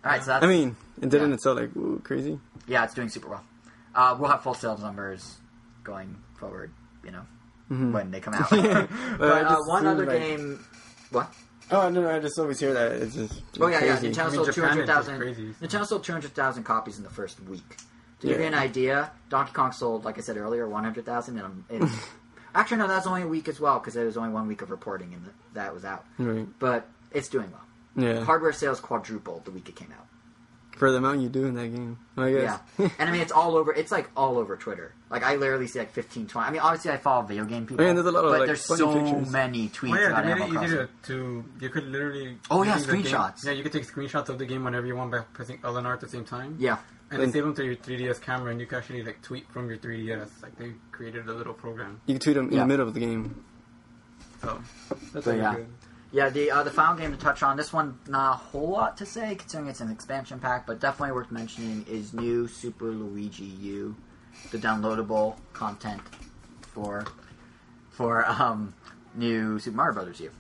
All 0.05 0.10
right. 0.10 0.20
So 0.20 0.26
that's. 0.33 0.44
I 0.44 0.49
mean, 0.49 0.74
it 1.00 1.08
didn't 1.08 1.28
Yeah. 1.31 1.34
it 1.36 1.42
sell 1.42 1.55
like 1.55 1.74
ooh, 1.76 2.00
crazy? 2.02 2.39
yeah, 2.66 2.83
it's 2.83 2.94
doing 2.94 3.08
super 3.10 3.28
well. 3.28 3.44
Uh, 3.94 4.16
we'll 4.18 4.28
have 4.28 4.42
full 4.42 4.55
sales 4.55 4.81
numbers 4.83 5.39
going 5.84 6.16
forward. 6.36 6.73
You 7.05 7.12
know, 7.12 7.23
Mhm. 7.70 7.92
when 7.92 8.10
they 8.10 8.18
come 8.20 8.34
out. 8.39 8.50
But 8.50 8.89
but 9.18 9.44
uh, 9.47 9.57
one 9.66 9.86
other 9.86 10.07
like- 10.07 10.18
game. 10.18 10.58
What? 11.10 11.33
Oh 11.70 11.89
no, 11.89 12.09
I 12.09 12.18
just 12.20 12.39
always 12.39 12.60
hear 12.60 12.73
that 12.75 12.93
it's 12.93 13.15
just 13.15 13.43
Oh 13.60 13.67
yeah, 13.68 13.84
yeah. 13.84 13.97
crazy. 13.97 14.10
Nintendo 14.15 14.20
I 14.20 14.25
mean, 14.26 14.34
sold 14.34 14.47
two 14.47 14.52
Japan 14.52 14.68
hundred 14.70 14.83
is 14.83 14.89
just 14.89 14.97
thousand. 14.99 15.18
crazy. 15.18 15.55
Nintendo 15.62 15.86
sold 15.86 16.05
two 16.05 16.12
hundred 16.12 16.34
thousand 16.34 16.65
copies 16.65 16.99
in 16.99 17.05
the 17.05 17.10
first 17.10 17.41
week. 17.44 17.76
To 18.20 18.26
give 18.28 18.41
you 18.41 18.47
an 18.47 18.55
idea, 18.55 19.10
Donkey 19.28 19.52
Kong 19.52 19.73
sold, 19.73 20.05
like 20.05 20.17
I 20.18 20.20
said 20.23 20.36
earlier, 20.36 20.68
one 20.68 20.84
hundred 20.84 21.05
thousand. 21.05 21.39
And 21.39 21.65
in, 21.68 21.91
actually, 22.55 22.78
no, 22.78 22.89
that's 22.89 23.07
only 23.07 23.23
a 23.23 23.26
week 23.28 23.49
as 23.49 23.60
well 23.60 23.78
because 23.78 23.94
there 23.94 24.07
was 24.07 24.17
only 24.17 24.31
one 24.31 24.47
week 24.47 24.62
of 24.62 24.70
reporting 24.70 25.12
and 25.15 25.28
that 25.55 25.75
was 25.75 25.84
out. 25.84 26.05
Right. 26.18 26.47
But 26.59 26.86
it's 27.12 27.28
doing 27.28 27.51
well. 27.51 27.60
Yeah. 27.97 28.25
Hardware 28.25 28.52
sales 28.52 28.81
quadrupled 28.81 29.44
the 29.44 29.51
week 29.51 29.68
it 29.68 29.76
came 29.76 29.93
out. 29.93 30.07
For 30.77 30.91
the 30.91 30.99
amount 30.99 31.20
you 31.20 31.28
do 31.28 31.44
in 31.44 31.55
that 31.55 31.69
game, 31.69 31.99
I 32.17 32.33
guess. 32.33 32.59
Yeah, 32.78 32.89
and 32.99 33.09
I 33.09 33.12
mean 33.12 33.20
it's 33.20 33.31
all 33.31 33.57
over. 33.57 33.73
It's 33.73 33.93
like 33.93 34.11
all 34.17 34.39
over 34.39 34.57
Twitter. 34.57 34.93
Like 35.09 35.23
I 35.23 35.36
literally 35.36 35.69
see 35.69 35.78
like 35.78 35.93
15, 35.93 36.27
20. 36.27 36.49
I 36.49 36.51
mean, 36.51 36.61
obviously 36.61 36.91
I 36.91 36.97
follow 36.97 37.23
video 37.25 37.44
game 37.44 37.65
people, 37.65 37.85
Yeah, 37.85 37.91
and 37.91 37.99
there's 37.99 38.09
a 38.09 38.11
lot 38.11 38.25
of, 38.25 38.33
but 38.33 38.41
like, 38.41 38.47
there's 38.49 38.67
funny 38.67 38.78
so 38.78 38.93
pictures. 38.93 39.31
many 39.31 39.69
tweets 39.69 39.93
Oh 39.97 40.01
yeah, 40.01 40.07
about 40.09 40.25
Animal 40.27 40.43
it 40.43 40.49
easy 40.65 40.77
Crossing. 40.77 40.89
to, 41.05 41.07
to 41.07 41.44
you 41.61 41.69
could 41.69 41.85
literally 41.86 42.39
Oh, 42.51 42.62
yeah, 42.65 42.75
using 42.75 42.91
the 42.91 42.97
game- 42.97 43.05
screenshots. 43.12 43.44
yeah, 43.44 43.53
you 43.53 43.62
could 43.62 43.73
take 43.73 43.86
screenshots 43.86 44.28
of 44.31 44.39
the 44.39 44.47
game 44.47 44.65
whenever 44.65 44.85
you 44.86 44.97
want 44.97 45.12
by 45.12 45.20
pressing 45.33 45.61
L 45.62 45.77
and 45.77 45.86
R 45.86 45.93
at 45.94 46.01
the 46.01 46.09
same 46.09 46.25
time. 46.25 46.57
Yeah, 46.59 46.78
and 47.12 47.20
they 47.20 47.25
And- 47.25 47.33
save 47.33 47.44
them 47.44 47.55
to 47.55 47.65
your 47.65 47.77
3ds 47.77 48.20
camera, 48.20 48.51
and 48.51 48.61
you 48.61 48.67
can 48.67 48.78
actually 48.78 49.05
like 49.05 49.23
tweet 49.23 49.49
from 49.53 49.69
your 49.69 49.78
3ds. 49.78 50.43
Like 50.43 50.59
they 50.59 50.73
created 50.91 51.28
a 51.28 51.33
little 51.33 51.55
program, 51.55 52.01
You 52.07 52.15
can 52.15 52.20
tweet 52.20 52.35
them 52.35 52.49
in 52.49 52.55
Yeah. 52.55 52.61
the 52.62 52.67
middle 52.67 52.89
of 52.89 52.94
the 52.94 53.01
game. 53.01 53.44
so 54.43 54.61
that's 55.12 55.25
So, 55.25 55.31
really 55.31 55.43
yeah. 55.43 55.55
good. 55.55 55.67
Yeah. 56.15 56.31
The 56.31 56.51
uh, 56.51 56.62
the 56.62 56.70
final 56.70 56.97
game 56.97 57.10
to 57.10 57.18
touch 57.18 57.43
on 57.43 57.57
this 57.57 57.73
one, 57.73 57.99
not 58.07 58.34
a 58.34 58.36
whole 58.36 58.70
lot 58.70 58.97
to 58.99 59.07
say 59.07 59.34
considering 59.34 59.68
it's 59.68 59.81
an 59.81 59.91
expansion 59.91 60.39
pack, 60.39 60.65
but 60.65 60.78
definitely 60.78 61.12
worth 61.12 61.33
mentioning 61.33 61.84
is 61.89 62.15
new 62.15 62.47
Super 62.47 62.86
Luigi 62.86 63.44
U, 63.44 63.97
the 64.52 64.59
downloadable 64.59 65.36
content 65.52 66.01
for 66.62 67.05
for 67.91 68.25
um 68.26 68.73
new 69.17 69.59
Super 69.59 69.76
Mario 69.76 69.94
Brothers 69.94 70.20
U. 70.20 70.31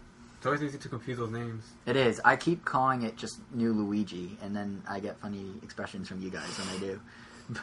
It's 0.44 0.46
always 0.46 0.62
easy 0.62 0.78
to 0.78 0.88
confuse 0.88 1.18
those 1.18 1.30
names. 1.30 1.64
It 1.86 1.96
is. 1.96 2.20
I 2.22 2.36
keep 2.36 2.64
calling 2.64 3.02
it 3.02 3.16
just 3.16 3.40
New 3.52 3.72
Luigi, 3.72 4.38
and 4.42 4.54
then 4.54 4.82
I 4.86 5.00
get 5.00 5.18
funny 5.18 5.54
expressions 5.62 6.06
from 6.06 6.20
you 6.20 6.30
guys 6.30 6.56
when 6.58 6.68
I 6.68 6.78
do. 6.78 7.00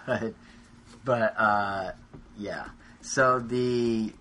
But, 0.05 0.33
but 1.05 1.35
uh, 1.39 1.91
yeah. 2.37 2.65
So 3.01 3.39
the 3.39 4.11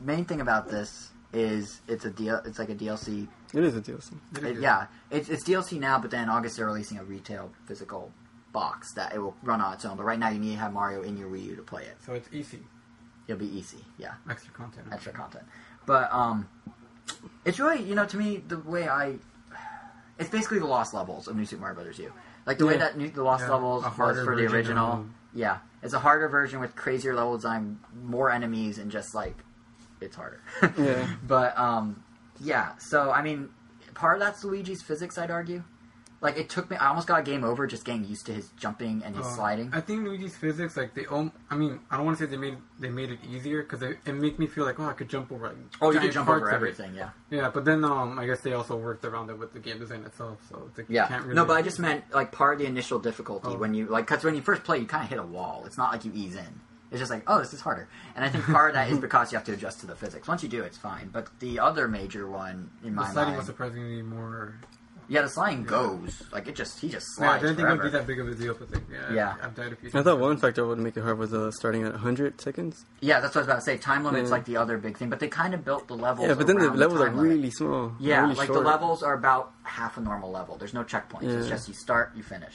main 0.00 0.24
thing 0.24 0.40
about 0.40 0.68
this 0.68 1.11
is 1.32 1.80
it's 1.88 2.04
a 2.04 2.10
deal. 2.10 2.40
It's 2.44 2.58
like 2.58 2.68
a 2.68 2.74
DLC. 2.74 3.26
It 3.54 3.64
is 3.64 3.76
a 3.76 3.80
DLC. 3.80 4.12
It 4.36 4.44
It- 4.44 4.56
is. 4.56 4.62
yeah, 4.62 4.86
it's 5.10 5.28
it's 5.28 5.44
DLC 5.44 5.78
now, 5.80 5.98
but 5.98 6.10
then 6.10 6.24
in 6.24 6.28
August 6.28 6.56
they're 6.56 6.66
releasing 6.66 6.98
a 6.98 7.04
retail 7.04 7.50
physical 7.66 8.12
box 8.52 8.92
that 8.94 9.14
it 9.14 9.18
will 9.18 9.34
run 9.42 9.60
on 9.60 9.72
its 9.72 9.84
own. 9.84 9.96
But 9.96 10.04
right 10.04 10.18
now 10.18 10.28
you 10.28 10.38
need 10.38 10.52
to 10.52 10.58
have 10.60 10.72
Mario 10.72 11.02
in 11.02 11.16
your 11.16 11.30
Wii 11.30 11.44
U 11.46 11.56
to 11.56 11.62
play 11.62 11.84
it. 11.84 11.96
So 12.04 12.12
it's 12.12 12.28
easy, 12.32 12.60
It'll 13.26 13.38
be 13.38 13.46
easy. 13.56 13.84
Yeah 13.98 14.14
extra 14.28 14.52
content. 14.52 14.88
extra 14.92 15.12
content. 15.12 15.44
But 15.86 16.12
um, 16.12 16.48
it's 17.44 17.58
really 17.58 17.82
you 17.82 17.94
know 17.94 18.04
to 18.06 18.16
me 18.16 18.42
the 18.46 18.58
way 18.58 18.88
I, 18.88 19.16
it's 20.18 20.28
basically 20.30 20.58
the 20.58 20.66
lost 20.66 20.92
levels 20.94 21.28
of 21.28 21.36
New 21.36 21.44
Super 21.46 21.60
Mario 21.62 21.76
Brothers 21.76 21.98
U. 21.98 22.12
Like 22.44 22.58
the 22.58 22.66
way 22.66 22.76
that 22.76 22.96
new, 22.98 23.08
the 23.08 23.22
lost 23.22 23.44
Yeah, 23.46 23.52
levels 23.52 23.84
a 23.84 23.88
was 23.88 24.24
for 24.24 24.36
the 24.36 24.46
original. 24.46 24.92
of- 24.92 25.06
Yeah, 25.32 25.58
it's 25.82 25.94
a 25.94 25.98
harder 26.00 26.28
version 26.28 26.60
with 26.60 26.74
crazier 26.76 27.14
level 27.14 27.36
design, 27.36 27.78
more 28.04 28.30
enemies, 28.30 28.78
and 28.78 28.90
just 28.90 29.14
like 29.14 29.36
it's 30.06 30.16
harder. 30.16 30.40
Yeah. 30.78 31.06
But 31.26 31.56
um, 31.58 32.02
yeah. 32.40 32.76
So 32.78 33.10
I 33.10 33.22
mean, 33.22 33.48
part 33.94 34.14
of 34.16 34.20
that's 34.20 34.42
Luigi's 34.44 34.82
physics. 34.82 35.18
I'd 35.18 35.30
argue. 35.30 35.62
Like 36.20 36.36
it 36.36 36.48
took 36.48 36.70
me. 36.70 36.76
I 36.76 36.86
almost 36.86 37.08
got 37.08 37.18
a 37.18 37.22
game 37.24 37.42
over 37.42 37.66
just 37.66 37.84
getting 37.84 38.04
used 38.04 38.26
to 38.26 38.32
his 38.32 38.48
jumping 38.56 39.02
and 39.04 39.16
his 39.16 39.26
Uh, 39.26 39.30
sliding. 39.34 39.70
I 39.74 39.80
think 39.80 40.04
Luigi's 40.06 40.36
physics, 40.36 40.76
like 40.76 40.94
they, 40.94 41.04
om- 41.06 41.32
I 41.50 41.56
mean, 41.56 41.80
I 41.90 41.96
don't 41.96 42.06
want 42.06 42.16
to 42.16 42.24
say 42.24 42.30
they 42.30 42.36
made 42.36 42.58
they 42.78 42.90
made 42.90 43.10
it 43.10 43.18
easier 43.28 43.60
because 43.62 43.82
it, 43.82 43.98
it 44.06 44.12
make 44.12 44.38
me 44.38 44.46
feel 44.46 44.64
like 44.64 44.78
oh 44.78 44.84
I 44.86 44.92
could 44.92 45.08
jump 45.08 45.32
over. 45.32 45.48
Like, 45.48 45.56
oh, 45.80 45.88
you 45.88 45.94
giant 45.94 46.04
can 46.04 46.12
jump 46.14 46.26
parts 46.28 46.42
over 46.42 46.52
everything. 46.52 46.94
Yeah. 46.94 47.10
Yeah, 47.30 47.50
but 47.52 47.64
then 47.64 47.84
um, 47.84 48.20
I 48.20 48.26
guess 48.26 48.40
they 48.40 48.52
also 48.52 48.76
worked 48.76 49.04
around 49.04 49.30
it 49.30 49.38
with 49.38 49.52
the 49.52 49.58
game 49.58 49.80
design 49.80 50.04
itself, 50.04 50.38
so 50.48 50.62
it's 50.68 50.78
like, 50.78 50.88
you 50.88 50.94
Yeah. 50.94 51.08
can't 51.08 51.24
really. 51.24 51.34
No, 51.34 51.44
but 51.44 51.54
I 51.54 51.62
just 51.62 51.80
meant 51.80 52.04
like 52.14 52.30
part 52.30 52.52
of 52.54 52.58
the 52.60 52.66
initial 52.66 53.00
difficulty 53.00 53.48
Oh. 53.50 53.56
when 53.58 53.74
you 53.74 53.86
like 53.86 54.06
because 54.06 54.22
when 54.22 54.36
you 54.36 54.42
first 54.42 54.62
play, 54.62 54.78
you 54.78 54.86
kind 54.86 55.02
of 55.02 55.10
hit 55.10 55.18
a 55.18 55.26
wall. 55.26 55.64
It's 55.66 55.76
not 55.76 55.90
like 55.90 56.04
you 56.04 56.12
ease 56.14 56.36
in. 56.36 56.60
It's 56.92 57.00
just 57.00 57.10
like, 57.10 57.24
oh, 57.26 57.38
this 57.40 57.52
is 57.52 57.60
harder. 57.60 57.88
And 58.14 58.24
I 58.24 58.28
think 58.28 58.44
part 58.44 58.70
of 58.70 58.74
that 58.74 58.88
is 58.90 58.98
because 59.00 59.32
you 59.32 59.38
have 59.38 59.46
to 59.46 59.52
adjust 59.54 59.80
to 59.80 59.86
the 59.86 59.96
physics. 59.96 60.28
Once 60.28 60.42
you 60.44 60.48
do, 60.48 60.62
it's 60.62 60.78
fine. 60.78 61.08
But 61.12 61.26
the 61.40 61.58
other 61.58 61.88
major 61.88 62.28
one 62.28 62.70
in 62.84 62.90
the 62.94 63.00
my 63.00 63.10
sliding 63.10 63.28
mind, 63.30 63.36
was 63.38 63.46
surprisingly 63.46 64.02
more. 64.02 64.54
yeah, 65.08 65.22
the 65.22 65.28
sliding 65.30 65.64
goes 65.64 66.22
like 66.32 66.46
it 66.48 66.54
just 66.54 66.78
he 66.80 66.88
just 66.90 67.06
Yeah, 67.18 67.30
I 67.32 67.38
didn't 67.38 67.56
think 67.56 67.68
it 67.68 67.72
would 67.72 67.82
be 67.82 67.88
that 67.90 68.06
big 68.06 68.20
of 68.20 68.28
a 68.28 68.34
deal, 68.34 68.54
but 68.54 68.70
like, 68.70 68.82
yeah, 68.92 69.12
Yeah. 69.12 69.34
I've 69.42 69.54
died 69.54 69.72
a 69.72 69.76
few. 69.76 69.90
I 69.98 70.02
thought 70.02 70.18
one 70.20 70.36
factor 70.36 70.66
would 70.66 70.78
make 70.78 70.96
it 70.96 71.02
hard 71.02 71.18
was 71.18 71.32
uh, 71.34 71.50
starting 71.50 71.82
at 71.84 71.92
100 71.92 72.40
seconds. 72.40 72.84
Yeah, 73.00 73.20
that's 73.20 73.34
what 73.34 73.40
I 73.40 73.44
was 73.44 73.48
about 73.48 73.58
to 73.60 73.64
say. 73.64 73.78
Time 73.78 74.04
limit's 74.04 74.28
Yeah. 74.28 74.36
like 74.36 74.44
the 74.44 74.58
other 74.58 74.76
big 74.78 74.98
thing, 74.98 75.08
but 75.10 75.18
they 75.18 75.28
kind 75.28 75.54
of 75.54 75.64
built 75.64 75.88
the 75.88 75.96
levels. 75.96 76.28
Yeah, 76.28 76.34
but 76.34 76.46
then 76.46 76.56
the 76.58 76.66
around 76.66 76.78
levels 76.78 77.00
are 77.00 77.06
time 77.08 77.16
limit. 77.16 77.36
really 77.36 77.50
small. 77.50 77.92
Yeah, 77.98 78.20
really 78.22 78.34
like 78.34 78.46
short. 78.48 78.58
the 78.58 78.64
levels 78.66 79.02
are 79.02 79.14
about 79.14 79.52
half 79.64 79.96
a 79.96 80.00
normal 80.02 80.30
level. 80.30 80.56
There's 80.56 80.74
no 80.74 80.84
checkpoints. 80.84 81.22
It's 81.24 81.48
just 81.48 81.68
you 81.68 81.74
start, 81.74 82.12
you 82.14 82.22
finish. 82.22 82.54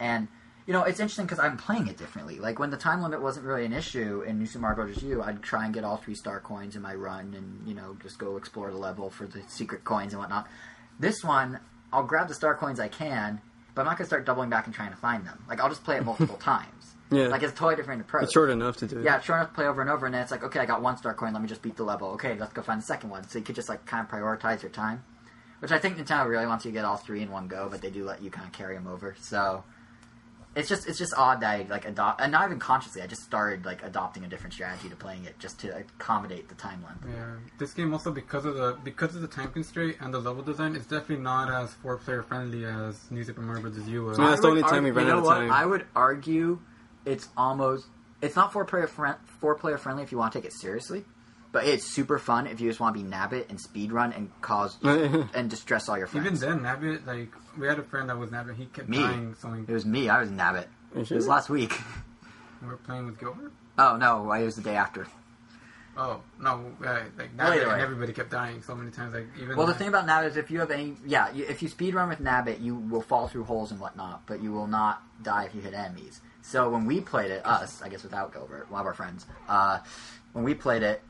And 0.00 0.26
you 0.66 0.72
know, 0.72 0.82
it's 0.82 0.98
interesting 0.98 1.26
because 1.26 1.38
I'm 1.38 1.56
playing 1.56 1.88
it 1.88 1.98
differently. 1.98 2.38
Like 2.38 2.58
when 2.58 2.70
the 2.70 2.76
time 2.76 3.02
limit 3.02 3.20
wasn't 3.20 3.46
really 3.46 3.66
an 3.66 3.72
issue 3.72 4.22
in 4.26 4.38
New 4.38 4.46
Super 4.46 4.62
Mario 4.62 4.76
Bros. 4.76 5.02
U, 5.02 5.22
I'd 5.22 5.42
try 5.42 5.64
and 5.64 5.74
get 5.74 5.84
all 5.84 5.98
three 5.98 6.14
star 6.14 6.40
coins 6.40 6.74
in 6.74 6.82
my 6.82 6.94
run, 6.94 7.34
and 7.34 7.68
you 7.68 7.74
know, 7.74 7.96
just 8.02 8.18
go 8.18 8.36
explore 8.36 8.70
the 8.70 8.78
level 8.78 9.10
for 9.10 9.26
the 9.26 9.42
secret 9.48 9.84
coins 9.84 10.12
and 10.14 10.20
whatnot. 10.20 10.46
This 10.98 11.22
one, 11.22 11.60
I'll 11.92 12.04
grab 12.04 12.28
the 12.28 12.34
star 12.34 12.54
coins 12.54 12.80
I 12.80 12.88
can, 12.88 13.40
but 13.74 13.82
I'm 13.82 13.86
not 13.86 13.98
gonna 13.98 14.06
start 14.06 14.24
doubling 14.24 14.48
back 14.48 14.66
and 14.66 14.74
trying 14.74 14.90
to 14.90 14.96
find 14.96 15.26
them. 15.26 15.44
Like 15.48 15.60
I'll 15.60 15.68
just 15.68 15.84
play 15.84 15.96
it 15.96 16.04
multiple 16.04 16.36
times. 16.40 16.94
Yeah. 17.10 17.28
Like 17.28 17.42
it's 17.42 17.52
a 17.52 17.56
totally 17.56 17.76
different 17.76 18.00
approach. 18.00 18.24
It's 18.24 18.32
short 18.32 18.48
enough 18.48 18.78
to 18.78 18.86
do 18.86 18.98
it. 19.00 19.04
Yeah, 19.04 19.16
it's 19.16 19.26
short 19.26 19.40
enough 19.40 19.50
to 19.50 19.54
play 19.54 19.66
over 19.66 19.82
and 19.82 19.90
over, 19.90 20.06
and 20.06 20.14
then 20.14 20.22
it's 20.22 20.30
like, 20.30 20.42
okay, 20.44 20.60
I 20.60 20.66
got 20.66 20.80
one 20.80 20.96
star 20.96 21.12
coin. 21.12 21.34
Let 21.34 21.42
me 21.42 21.48
just 21.48 21.60
beat 21.60 21.76
the 21.76 21.84
level. 21.84 22.08
Okay, 22.12 22.36
let's 22.38 22.54
go 22.54 22.62
find 22.62 22.80
the 22.80 22.86
second 22.86 23.10
one. 23.10 23.28
So 23.28 23.38
you 23.38 23.44
could 23.44 23.54
just 23.54 23.68
like 23.68 23.84
kind 23.84 24.04
of 24.06 24.10
prioritize 24.10 24.62
your 24.62 24.70
time, 24.70 25.04
which 25.58 25.72
I 25.72 25.78
think 25.78 25.98
Nintendo 25.98 26.26
really 26.26 26.46
wants 26.46 26.64
you 26.64 26.70
to 26.70 26.74
get 26.74 26.86
all 26.86 26.96
three 26.96 27.20
in 27.20 27.30
one 27.30 27.48
go, 27.48 27.68
but 27.70 27.82
they 27.82 27.90
do 27.90 28.04
let 28.04 28.22
you 28.22 28.30
kind 28.30 28.46
of 28.46 28.52
carry 28.52 28.74
them 28.74 28.86
over. 28.86 29.14
So 29.20 29.62
it's 30.56 30.68
just 30.68 30.88
it's 30.88 30.98
just 30.98 31.14
odd 31.16 31.40
that 31.40 31.50
I 31.50 31.66
like 31.68 31.84
adopt, 31.84 32.20
and 32.20 32.30
not 32.30 32.44
even 32.46 32.58
consciously. 32.58 33.02
I 33.02 33.06
just 33.06 33.22
started 33.22 33.64
like 33.64 33.82
adopting 33.82 34.24
a 34.24 34.28
different 34.28 34.52
strategy 34.52 34.88
to 34.88 34.96
playing 34.96 35.24
it 35.24 35.38
just 35.38 35.58
to 35.60 35.76
accommodate 35.76 36.48
the 36.48 36.54
time 36.54 36.82
length. 36.84 37.04
Yeah, 37.08 37.34
this 37.58 37.72
game 37.72 37.92
also 37.92 38.12
because 38.12 38.44
of 38.44 38.54
the 38.54 38.78
because 38.84 39.16
of 39.16 39.22
the 39.22 39.28
time 39.28 39.50
constraint 39.50 39.96
and 40.00 40.14
the 40.14 40.20
level 40.20 40.42
design, 40.42 40.76
is 40.76 40.86
definitely 40.86 41.24
not 41.24 41.50
as 41.50 41.72
four 41.74 41.96
player 41.96 42.22
friendly 42.22 42.64
as 42.64 43.10
New 43.10 43.24
Super 43.24 43.40
Mario 43.40 43.62
Bros. 43.62 43.88
U 43.88 44.04
was. 44.04 44.18
Yeah, 44.18 44.26
that's 44.28 44.38
I 44.38 44.42
the 44.42 44.48
would 44.48 44.58
only 44.58 44.70
time 44.70 44.84
we 44.84 44.90
ran 44.90 45.06
you 45.06 45.12
know 45.12 45.18
out 45.18 45.20
of 45.20 45.24
what? 45.24 45.34
time. 45.34 45.52
I 45.52 45.66
would 45.66 45.86
argue 45.96 46.60
it's 47.04 47.28
almost 47.36 47.86
it's 48.22 48.36
not 48.36 48.52
four 48.52 48.64
player 48.64 48.86
friend, 48.86 49.16
four 49.40 49.54
player 49.56 49.78
friendly 49.78 50.02
if 50.02 50.12
you 50.12 50.18
want 50.18 50.32
to 50.32 50.38
take 50.38 50.46
it 50.46 50.52
seriously, 50.52 51.04
but 51.54 51.64
it's 51.66 51.84
super 51.86 52.18
fun 52.18 52.46
if 52.48 52.60
you 52.60 52.68
just 52.68 52.80
want 52.80 52.94
to 52.96 53.02
be 53.02 53.08
nabbit 53.08 53.48
and 53.48 53.58
speed 53.60 53.92
run 53.92 54.12
and 54.12 54.28
cause 54.42 54.76
and 54.82 55.48
distress 55.48 55.88
all 55.88 55.96
your 55.96 56.08
friends. 56.08 56.42
Even 56.42 56.62
then, 56.62 56.64
Nabbit, 56.64 57.06
like 57.06 57.32
we 57.56 57.66
had 57.66 57.78
a 57.78 57.82
friend 57.84 58.10
that 58.10 58.18
was 58.18 58.28
Nabbit, 58.30 58.56
he 58.56 58.66
kept 58.66 58.88
Me. 58.88 58.98
dying. 58.98 59.34
So 59.40 59.48
we 59.48 59.60
it 59.60 59.68
was 59.70 59.86
me. 59.86 60.08
I 60.08 60.20
was 60.20 60.30
nabbit. 60.30 60.66
It 60.94 61.10
was 61.10 61.26
last 61.28 61.48
week. 61.48 61.72
we 62.62 62.68
were 62.68 62.76
playing 62.76 63.06
with 63.06 63.18
Gilbert. 63.18 63.52
Oh 63.78 63.96
no, 63.96 64.30
it 64.32 64.44
was 64.44 64.56
the 64.56 64.62
day 64.62 64.74
after. 64.76 65.06
Oh 65.96 66.22
no, 66.40 66.72
uh, 66.84 67.02
like 67.16 67.36
Nabbit 67.36 67.52
either 67.52 67.66
way. 67.68 67.72
and 67.74 67.80
everybody 67.82 68.12
kept 68.12 68.32
dying 68.32 68.60
so 68.62 68.74
many 68.74 68.90
times. 68.90 69.14
Like 69.14 69.28
even 69.40 69.56
Well, 69.56 69.66
the 69.66 69.72
like- 69.72 69.78
thing 69.78 69.88
about 69.88 70.06
Nabbit 70.08 70.30
is 70.30 70.36
if 70.36 70.50
you 70.50 70.58
have 70.58 70.72
any, 70.72 70.96
yeah, 71.06 71.30
you, 71.32 71.44
if 71.48 71.62
you 71.62 71.68
speed 71.68 71.94
run 71.94 72.08
with 72.08 72.18
Nabbit, 72.20 72.60
you 72.60 72.74
will 72.74 73.00
fall 73.00 73.28
through 73.28 73.44
holes 73.44 73.70
and 73.70 73.78
whatnot, 73.78 74.26
but 74.26 74.42
you 74.42 74.50
will 74.50 74.66
not 74.66 75.02
die 75.22 75.44
if 75.44 75.54
you 75.54 75.60
hit 75.60 75.72
enemies. 75.72 76.20
So 76.42 76.68
when 76.68 76.84
we 76.84 77.00
played 77.00 77.30
it, 77.30 77.46
us, 77.46 77.80
I 77.80 77.88
guess 77.90 78.02
without 78.02 78.32
Gilbert, 78.32 78.68
one 78.72 78.80
of 78.80 78.86
our 78.88 78.92
friends, 78.92 79.24
uh, 79.48 79.78
when 80.32 80.44
we 80.44 80.54
played 80.54 80.82
it, 80.82 81.00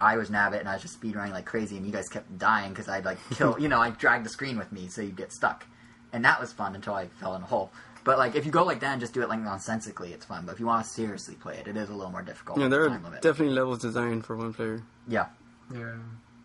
I 0.00 0.16
was 0.16 0.30
Nabbit 0.30 0.60
and 0.60 0.68
I 0.68 0.74
was 0.74 0.82
just 0.82 0.94
speed 0.94 1.14
running 1.16 1.32
like 1.32 1.44
crazy, 1.44 1.76
and 1.76 1.84
you 1.86 1.92
guys 1.92 2.08
kept 2.08 2.38
dying 2.38 2.70
because 2.70 2.88
I'd 2.88 3.04
like 3.04 3.18
kill, 3.34 3.56
you 3.60 3.68
know, 3.68 3.80
I 3.80 3.90
dragged 3.90 4.24
the 4.24 4.30
screen 4.30 4.56
with 4.58 4.72
me 4.72 4.88
so 4.88 5.02
you'd 5.02 5.16
get 5.16 5.32
stuck, 5.32 5.66
and 6.12 6.24
that 6.24 6.40
was 6.40 6.52
fun 6.52 6.74
until 6.74 6.94
I 6.94 7.08
fell 7.20 7.34
in 7.36 7.42
a 7.42 7.46
hole. 7.46 7.70
But 8.02 8.18
like 8.18 8.34
if 8.34 8.46
you 8.46 8.50
go 8.52 8.64
like 8.64 8.80
that 8.80 8.92
and 8.92 9.00
just 9.00 9.12
do 9.12 9.22
it 9.22 9.28
like 9.28 9.40
nonsensically, 9.40 10.12
it's 10.12 10.24
fun. 10.24 10.46
But 10.46 10.52
if 10.52 10.60
you 10.60 10.66
want 10.66 10.84
to 10.84 10.90
seriously 10.90 11.34
play 11.34 11.56
it, 11.58 11.68
it 11.68 11.76
is 11.76 11.90
a 11.90 11.92
little 11.92 12.10
more 12.10 12.22
difficult. 12.22 12.58
Yeah, 12.58 12.68
there 12.68 12.88
the 12.88 12.94
are 12.94 12.98
limit. 12.98 13.20
definitely 13.22 13.54
levels 13.54 13.80
designed 13.80 14.24
for 14.24 14.36
one 14.36 14.54
player. 14.54 14.82
yeah. 15.06 15.26
yeah, 15.74 15.96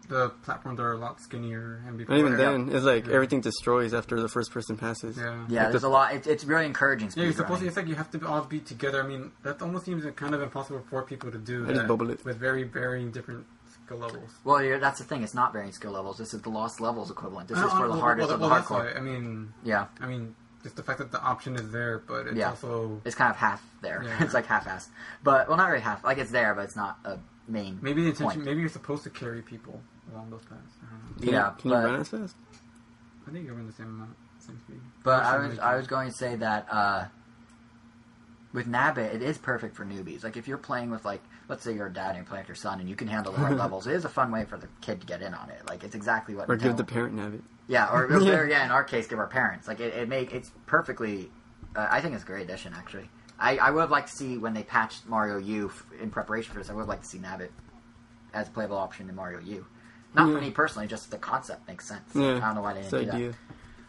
the 0.07 0.29
platforms 0.43 0.79
are 0.79 0.93
a 0.93 0.97
lot 0.97 1.19
skinnier 1.21 1.81
and 1.87 1.97
before. 1.97 2.15
And 2.15 2.25
even 2.25 2.39
Yeah. 2.39 2.51
then, 2.51 2.69
it's 2.71 2.85
like 2.85 3.07
Yeah. 3.07 3.13
everything 3.15 3.41
destroys 3.41 3.93
after 3.93 4.19
the 4.21 4.29
first 4.29 4.51
person 4.51 4.77
passes. 4.77 5.17
yeah, 5.17 5.45
Yeah, 5.47 5.63
Like 5.63 5.71
there's 5.71 5.81
the- 5.81 5.87
a 5.87 5.89
lot. 5.89 6.13
It's, 6.13 6.27
it's 6.27 6.45
really 6.45 6.65
encouraging. 6.65 7.11
Yeah, 7.15 7.23
you're 7.23 7.33
supposed 7.33 7.61
to. 7.61 7.67
It's 7.67 7.77
like 7.77 7.87
you 7.87 7.95
have 7.95 8.11
to 8.11 8.27
all 8.27 8.41
be 8.43 8.59
together. 8.59 9.03
I 9.03 9.07
mean, 9.07 9.31
that 9.43 9.61
almost 9.61 9.85
seems 9.85 10.05
kind 10.15 10.33
of 10.35 10.41
impossible 10.41 10.83
for 10.89 11.03
people 11.03 11.31
to 11.31 11.37
do. 11.37 11.67
I 11.69 11.73
that 11.73 11.87
bubble 11.87 12.09
it. 12.11 12.23
with 12.25 12.37
very 12.37 12.63
varying 12.63 13.11
different 13.11 13.45
skill 13.85 13.97
levels. 13.97 14.31
Well, 14.43 14.63
you're, 14.63 14.79
that's 14.79 14.99
the 14.99 15.05
thing. 15.05 15.23
It's 15.23 15.33
not 15.35 15.53
varying 15.53 15.71
skill 15.73 15.91
levels. 15.91 16.17
This 16.17 16.33
is 16.33 16.41
the 16.41 16.49
lost 16.49 16.81
levels 16.81 17.11
equivalent. 17.11 17.47
This 17.49 17.57
is 17.59 17.63
for 17.71 17.83
the 17.87 17.89
well, 17.91 17.99
hardest 17.99 18.27
well, 18.27 18.35
of 18.35 18.39
the 18.41 18.47
well, 18.47 18.61
hardcore. 18.61 18.93
why. 18.93 18.97
I 18.97 19.01
mean, 19.01 19.53
Yeah, 19.63 19.85
I 20.01 20.07
mean, 20.07 20.35
just 20.63 20.75
the 20.75 20.83
fact 20.83 20.97
that 20.99 21.11
the 21.11 21.21
option 21.21 21.55
is 21.55 21.69
there, 21.71 21.99
but 22.07 22.25
it's 22.27 22.35
Yeah. 22.35 22.49
also 22.49 22.99
it's 23.05 23.15
kind 23.15 23.29
of 23.29 23.35
half 23.37 23.61
there. 23.81 24.01
Yeah. 24.03 24.17
it's 24.23 24.33
like 24.33 24.47
half-assed, 24.47 24.87
but 25.23 25.47
well, 25.47 25.57
not 25.57 25.69
really 25.69 25.81
half. 25.81 26.03
Like 26.03 26.17
it's 26.17 26.31
there, 26.31 26.55
but 26.55 26.63
it's 26.63 26.75
not 26.75 26.97
a 27.05 27.19
main. 27.47 27.77
maybe 27.83 28.01
the 28.01 28.07
intention. 28.09 28.25
point. 28.39 28.45
Maybe 28.45 28.61
you're 28.61 28.69
supposed 28.69 29.03
to 29.03 29.11
carry 29.11 29.43
people 29.43 29.79
along 30.13 30.29
those 30.29 30.41
paths. 30.43 30.61
I 30.81 30.85
don't 30.91 31.03
know. 31.03 31.21
Can 31.23 31.33
Yeah, 31.33 31.47
you, 31.49 31.55
can 31.61 31.69
but- 31.71 31.79
you 31.81 31.85
run 31.85 31.99
as 32.01 32.07
fast? 32.09 32.35
I 33.27 33.31
think 33.31 33.45
you're 33.47 33.59
in 33.59 33.65
the 33.65 33.73
same 33.73 33.87
amount, 33.87 34.15
same 34.39 34.59
speed. 34.67 34.79
But 35.03 35.23
I 35.23 35.37
was 35.47 35.57
I 35.59 35.75
was 35.77 35.87
going 35.87 36.09
to 36.09 36.15
say 36.15 36.35
that 36.35 36.67
uh, 36.71 37.05
with 38.53 38.67
Nabbit, 38.67 39.13
it 39.15 39.21
is 39.21 39.37
perfect 39.37 39.75
for 39.75 39.83
newbies. 39.83 40.23
Like 40.23 40.37
if 40.37 40.47
you're 40.47 40.57
playing 40.59 40.91
with 40.91 41.03
like, 41.05 41.21
let's 41.49 41.63
say 41.63 41.73
you're 41.73 41.87
a 41.87 41.93
dad 41.93 42.09
and 42.09 42.17
you're 42.17 42.25
playing 42.25 42.43
with 42.43 42.49
your 42.49 42.55
son, 42.55 42.79
and 42.79 42.87
you 42.87 42.95
can 42.95 43.07
handle 43.07 43.33
the 43.33 43.41
right 43.41 43.55
levels, 43.57 43.87
it 43.87 43.93
is 43.93 44.05
a 44.05 44.09
fun 44.09 44.31
way 44.31 44.45
for 44.45 44.57
the 44.57 44.67
kid 44.81 45.01
to 45.01 45.07
get 45.07 45.21
in 45.23 45.33
on 45.33 45.49
it. 45.49 45.61
Like 45.67 45.83
it's 45.83 45.95
exactly 45.95 46.35
what 46.35 46.49
Or 46.49 46.55
give 46.55 46.73
Nintendo- 46.73 46.77
the 46.77 46.83
parent 46.83 47.15
Nabbit. 47.15 47.41
yeah, 47.67 47.89
or, 47.91 48.05
or 48.05 48.21
Yeah. 48.21 48.43
yeah. 48.45 48.65
In 48.65 48.71
our 48.71 48.83
case, 48.83 49.07
give 49.07 49.17
our 49.19 49.27
parents. 49.27 49.67
Like 49.67 49.79
it, 49.79 49.93
it 49.95 50.07
make 50.07 50.31
it's 50.31 50.51
perfectly. 50.67 51.31
Uh, 51.75 51.87
I 51.89 51.99
think 52.01 52.13
it's 52.13 52.23
a 52.23 52.27
great 52.27 52.43
addition 52.43 52.73
actually. 52.77 53.09
I, 53.39 53.57
I 53.57 53.71
would 53.71 53.81
have 53.81 53.91
liked 53.91 54.09
to 54.09 54.15
see 54.15 54.37
when 54.37 54.53
they 54.53 54.63
patched 54.63 55.07
Mario 55.07 55.37
U 55.39 55.67
f- 55.69 55.85
in 55.99 56.09
preparation 56.09 56.53
for 56.53 56.59
this. 56.59 56.69
I 56.69 56.73
would 56.73 56.81
have 56.83 56.87
liked 56.89 57.03
to 57.03 57.09
see 57.09 57.17
Nabbit 57.17 57.49
as 58.33 58.47
a 58.47 58.51
playable 58.51 58.77
option 58.77 59.09
in 59.09 59.15
Mario 59.15 59.39
U. 59.39 59.65
Not 60.15 60.31
for 60.31 60.41
me 60.41 60.51
personally, 60.51 60.87
just 60.87 61.11
the 61.11 61.17
concept 61.17 61.67
makes 61.67 61.87
sense. 61.87 62.15
Yeah, 62.15 62.37
I 62.37 62.39
don't 62.39 62.55
know 62.55 62.61
why 62.61 62.73
they 62.73 62.81
didn't 62.81 62.91
the 62.91 62.99
do 62.99 63.05
that. 63.05 63.15
idea. 63.15 63.33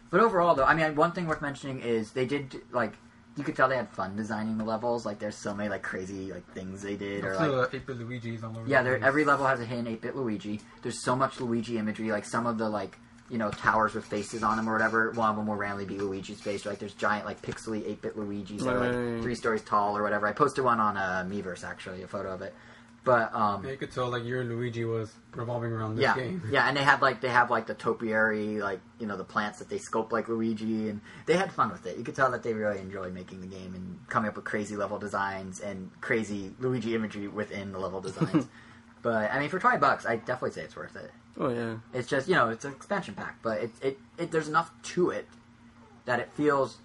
But 0.09 0.21
overall, 0.21 0.55
though, 0.55 0.63
I 0.65 0.73
mean, 0.73 0.95
one 0.95 1.11
thing 1.11 1.27
worth 1.27 1.41
mentioning 1.41 1.81
is 1.81 2.11
they 2.11 2.25
did 2.25 2.61
like 2.71 2.93
you 3.37 3.43
could 3.43 3.55
tell 3.55 3.69
they 3.69 3.75
had 3.77 3.89
fun 3.89 4.15
designing 4.15 4.57
the 4.57 4.63
levels. 4.63 5.05
Like 5.05 5.19
there's 5.19 5.37
so 5.37 5.53
many 5.53 5.69
like 5.69 5.83
crazy 5.83 6.33
like 6.33 6.51
things 6.53 6.81
they 6.81 6.95
did, 6.95 7.23
or 7.23 7.35
like 7.35 7.49
uh, 7.49 7.77
8-bit 7.77 7.97
Luigi's 7.99 8.43
all 8.43 8.57
over. 8.57 8.67
yeah, 8.67 8.81
there, 8.81 9.01
every 9.03 9.25
level 9.25 9.45
has 9.45 9.59
a 9.59 9.65
hidden 9.65 9.85
8-bit 9.85 10.15
Luigi. 10.15 10.59
There's 10.81 11.03
so 11.03 11.15
much 11.15 11.39
Luigi 11.39 11.77
imagery. 11.77 12.11
Like 12.11 12.25
some 12.25 12.47
of 12.47 12.57
the 12.57 12.67
like 12.67 12.97
you 13.29 13.37
know 13.37 13.51
towers 13.51 13.93
with 13.93 14.05
faces 14.05 14.41
on 14.41 14.57
them 14.57 14.67
or 14.67 14.73
whatever. 14.73 15.11
One 15.11 15.29
of 15.29 15.35
them 15.35 15.45
will 15.47 15.55
randomly 15.55 15.85
be 15.85 15.97
Luigi's 15.99 16.41
face. 16.41 16.65
Or, 16.65 16.69
like 16.69 16.79
there's 16.79 16.95
giant 16.95 17.25
like 17.25 17.41
pixely 17.41 17.83
8-bit 17.83 18.17
Luigi's 18.17 18.63
that 18.63 18.73
are 18.73 19.13
like 19.13 19.21
three 19.21 19.35
stories 19.35 19.61
tall 19.61 19.95
or 19.95 20.01
whatever. 20.01 20.27
I 20.27 20.31
posted 20.31 20.63
one 20.63 20.79
on 20.79 20.97
a 20.97 20.99
uh, 20.99 21.23
Miiverse 21.25 21.63
actually, 21.63 22.01
a 22.01 22.07
photo 22.07 22.33
of 22.33 22.41
it. 22.41 22.55
But 23.07 23.33
um, 23.33 23.63
Yeah, 23.63 23.71
you 23.71 23.77
could 23.77 23.91
tell 23.91 24.09
like 24.09 24.25
your 24.25 24.43
Luigi 24.43 24.83
was 24.83 25.13
revolving 25.33 25.71
around 25.71 25.95
this 25.95 26.03
yeah, 26.03 26.15
game. 26.15 26.43
yeah, 26.51 26.67
and 26.67 26.75
they 26.75 26.83
had 26.83 27.01
like 27.01 27.21
they 27.21 27.29
have 27.29 27.49
like 27.49 27.65
the 27.65 27.73
topiary, 27.73 28.59
like 28.59 28.81
you 28.99 29.07
know 29.07 29.15
the 29.15 29.23
plants 29.23 29.59
that 29.59 29.69
they 29.69 29.77
sculpt 29.77 30.11
like 30.11 30.27
Luigi, 30.27 30.89
and 30.89 30.99
they 31.25 31.37
had 31.37 31.53
fun 31.53 31.71
with 31.71 31.85
it. 31.85 31.97
You 31.97 32.03
could 32.03 32.15
tell 32.15 32.29
that 32.31 32.43
they 32.43 32.53
really 32.53 32.79
enjoyed 32.79 33.13
making 33.13 33.39
the 33.39 33.47
game 33.47 33.73
and 33.73 33.97
coming 34.09 34.27
up 34.27 34.35
with 34.35 34.43
crazy 34.43 34.75
level 34.75 34.99
designs 34.99 35.61
and 35.61 35.89
crazy 36.01 36.53
Luigi 36.59 36.95
imagery 36.95 37.29
within 37.29 37.71
the 37.71 37.79
level 37.79 38.01
designs. 38.01 38.45
but 39.01 39.31
I 39.31 39.39
mean, 39.39 39.47
for 39.47 39.57
twenty 39.57 39.77
bucks, 39.77 40.05
I 40.05 40.17
definitely 40.17 40.51
say 40.51 40.63
it's 40.63 40.75
worth 40.75 40.97
it. 40.97 41.11
Oh 41.39 41.49
yeah. 41.49 41.77
It's 41.93 42.09
just 42.09 42.27
you 42.27 42.35
know 42.35 42.49
it's 42.49 42.65
an 42.65 42.73
expansion 42.73 43.13
pack, 43.13 43.39
but 43.41 43.61
it 43.61 43.71
it, 43.81 43.99
it 44.17 44.31
there's 44.31 44.49
enough 44.49 44.69
to 44.95 45.11
it 45.11 45.27
that 46.03 46.19
it 46.19 46.29
feels 46.33 46.77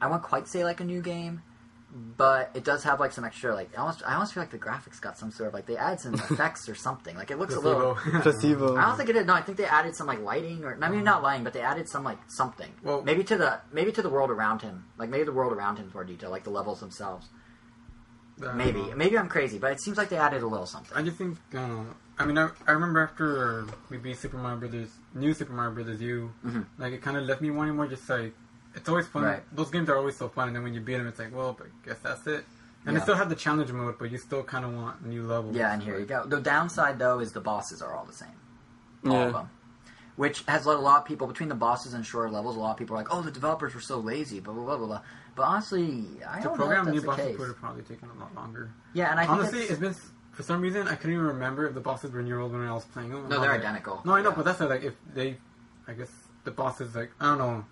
I 0.00 0.06
won't 0.06 0.22
quite 0.22 0.48
say 0.48 0.64
like 0.64 0.80
a 0.80 0.84
new 0.84 1.02
game, 1.02 1.42
but 1.90 2.50
it 2.54 2.64
does 2.64 2.84
have 2.84 3.00
like 3.00 3.12
some 3.12 3.24
extra 3.24 3.54
like 3.54 3.70
I 3.76 3.80
almost 3.80 4.02
I 4.06 4.12
almost 4.14 4.34
feel 4.34 4.42
like 4.42 4.50
the 4.50 4.58
graphics 4.58 5.00
got 5.00 5.16
some 5.18 5.30
sort 5.30 5.48
of 5.48 5.54
like 5.54 5.64
they 5.66 5.76
add 5.76 6.00
some 6.00 6.14
effects 6.30 6.68
or 6.68 6.74
something. 6.74 7.16
Like 7.16 7.30
it 7.30 7.38
looks 7.38 7.54
a 7.54 7.60
little. 7.60 7.94
Placebo. 7.94 8.20
Placebo. 8.22 8.76
I 8.76 8.84
don't 8.86 8.96
think 8.96 9.08
it 9.08 9.14
did. 9.14 9.26
No, 9.26 9.34
I 9.34 9.40
think 9.40 9.56
they 9.56 9.64
added 9.64 9.96
some 9.96 10.06
like 10.06 10.20
lighting, 10.20 10.64
or 10.64 10.78
I 10.82 10.90
mean, 10.90 11.02
not 11.04 11.22
lighting, 11.22 11.44
but 11.44 11.52
they 11.54 11.62
added 11.62 11.88
some 11.88 12.04
like 12.04 12.18
something. 12.28 12.70
Well- 12.82 13.02
maybe 13.02 13.24
to 13.24 13.36
the 13.38 13.60
maybe 13.72 13.90
to 13.92 14.02
the 14.02 14.10
world 14.10 14.30
around 14.30 14.60
him, 14.62 14.84
like 14.98 15.08
maybe 15.08 15.24
the 15.24 15.32
world 15.32 15.52
around 15.52 15.76
him 15.78 15.86
is 15.88 15.94
more 15.94 16.04
detail, 16.04 16.30
like 16.30 16.44
the 16.44 16.50
levels 16.50 16.80
themselves. 16.80 17.28
Uh, 18.40 18.52
Maybe, 18.52 18.80
maybe 18.94 19.18
I'm 19.18 19.28
crazy, 19.28 19.58
but 19.58 19.72
it 19.72 19.80
seems 19.80 19.96
like 19.98 20.10
they 20.10 20.16
added 20.16 20.42
a 20.44 20.46
little 20.46 20.64
something. 20.66 20.96
I 20.96 21.02
just 21.02 21.16
think. 21.16 21.36
Uh, 21.52 21.82
I 22.20 22.24
mean, 22.24 22.38
I, 22.38 22.50
I 22.68 22.70
remember 22.72 23.00
after 23.02 23.66
we 23.90 23.96
beat 23.96 24.16
Super 24.16 24.36
Mario 24.36 24.58
Brothers, 24.60 24.90
new 25.12 25.34
Super 25.34 25.52
Mario 25.52 25.72
Brothers 25.74 26.00
U, 26.00 26.32
Mhm. 26.46 26.66
like 26.78 26.92
it 26.92 27.02
kind 27.02 27.16
of 27.16 27.24
left 27.24 27.40
me 27.40 27.50
wanting 27.50 27.74
more. 27.74 27.88
Just 27.88 28.08
like 28.08 28.34
it's 28.78 28.88
always 28.88 29.06
fun. 29.06 29.22
Right. 29.24 29.42
Those 29.54 29.70
games 29.70 29.88
are 29.88 29.96
always 29.96 30.16
so 30.16 30.28
fun, 30.28 30.48
and 30.48 30.56
then 30.56 30.62
when 30.62 30.74
you 30.74 30.80
beat 30.80 30.96
them, 30.96 31.06
it's 31.06 31.18
like, 31.18 31.34
well, 31.34 31.52
but 31.56 31.66
I 31.66 31.86
guess 31.88 31.98
that's 32.02 32.26
it. 32.26 32.44
And 32.86 32.94
Yeah. 32.94 33.00
it 33.00 33.02
still 33.02 33.16
had 33.16 33.28
the 33.28 33.34
challenge 33.34 33.70
mode, 33.72 33.96
but 33.98 34.10
you 34.10 34.18
still 34.18 34.42
kind 34.42 34.64
of 34.64 34.72
want 34.74 35.04
new 35.04 35.24
levels. 35.26 35.54
Yeah, 35.56 35.72
and 35.74 35.82
here 35.82 35.98
you 35.98 36.06
go. 36.06 36.24
The 36.24 36.40
downside 36.40 36.98
though 36.98 37.18
is 37.18 37.32
the 37.32 37.40
bosses 37.40 37.82
are 37.82 37.92
all 37.94 38.04
the 38.04 38.12
same, 38.12 38.28
all 39.06 39.12
Yeah. 39.12 39.26
of 39.26 39.32
them, 39.34 39.50
which 40.16 40.44
has 40.48 40.64
led 40.64 40.76
a 40.76 40.80
lot 40.80 40.98
of 41.00 41.04
people 41.04 41.26
between 41.26 41.48
the 41.48 41.54
bosses 41.56 41.92
and 41.92 42.06
shorter 42.06 42.30
levels. 42.30 42.56
A 42.56 42.60
lot 42.60 42.70
of 42.72 42.76
people 42.78 42.94
are 42.96 43.00
like, 43.00 43.12
"Oh, 43.12 43.20
the 43.20 43.30
developers 43.32 43.74
were 43.74 43.80
so 43.80 43.98
lazy," 43.98 44.40
blah 44.40 44.54
blah 44.54 44.64
blah 44.64 44.76
blah. 44.76 44.86
blah. 44.86 45.00
But 45.34 45.42
honestly, 45.42 46.06
I 46.26 46.38
To 46.38 46.44
don't 46.44 46.56
program 46.56 46.84
know 46.84 46.88
if 46.90 46.94
new 46.94 47.00
that's 47.00 47.06
bosses 47.06 47.24
the 47.24 47.30
case. 47.32 47.38
would 47.40 47.48
have 47.48 47.58
probably 47.58 47.82
taken 47.82 48.08
a 48.10 48.14
lot 48.20 48.34
longer. 48.34 48.70
Yeah, 48.94 49.10
and 49.10 49.20
I 49.20 49.26
Honestly, 49.26 49.60
it's, 49.62 49.70
it's 49.72 49.80
been 49.80 49.94
for 50.32 50.42
some 50.44 50.60
reason 50.60 50.86
I 50.88 50.94
couldn't 50.94 51.14
even 51.14 51.26
remember 51.26 51.66
if 51.66 51.74
the 51.74 51.80
bosses 51.80 52.12
were 52.12 52.22
new 52.22 52.40
old 52.40 52.52
when 52.52 52.62
I 52.66 52.72
was 52.72 52.84
playing 52.86 53.10
them. 53.10 53.28
No, 53.28 53.40
they're 53.40 53.50
like- 53.50 53.60
identical. 53.60 54.00
No, 54.04 54.14
I 54.14 54.22
know, 54.22 54.30
Yeah. 54.30 54.36
but 54.36 54.44
that's 54.44 54.60
not, 54.60 54.70
like 54.70 54.82
if 54.84 54.94
they, 55.14 55.36
I 55.88 55.92
guess 55.94 56.10
the 56.44 56.52
bosses 56.52 56.94
like 56.94 57.10
I 57.20 57.26
don't 57.26 57.38
know, 57.38 57.64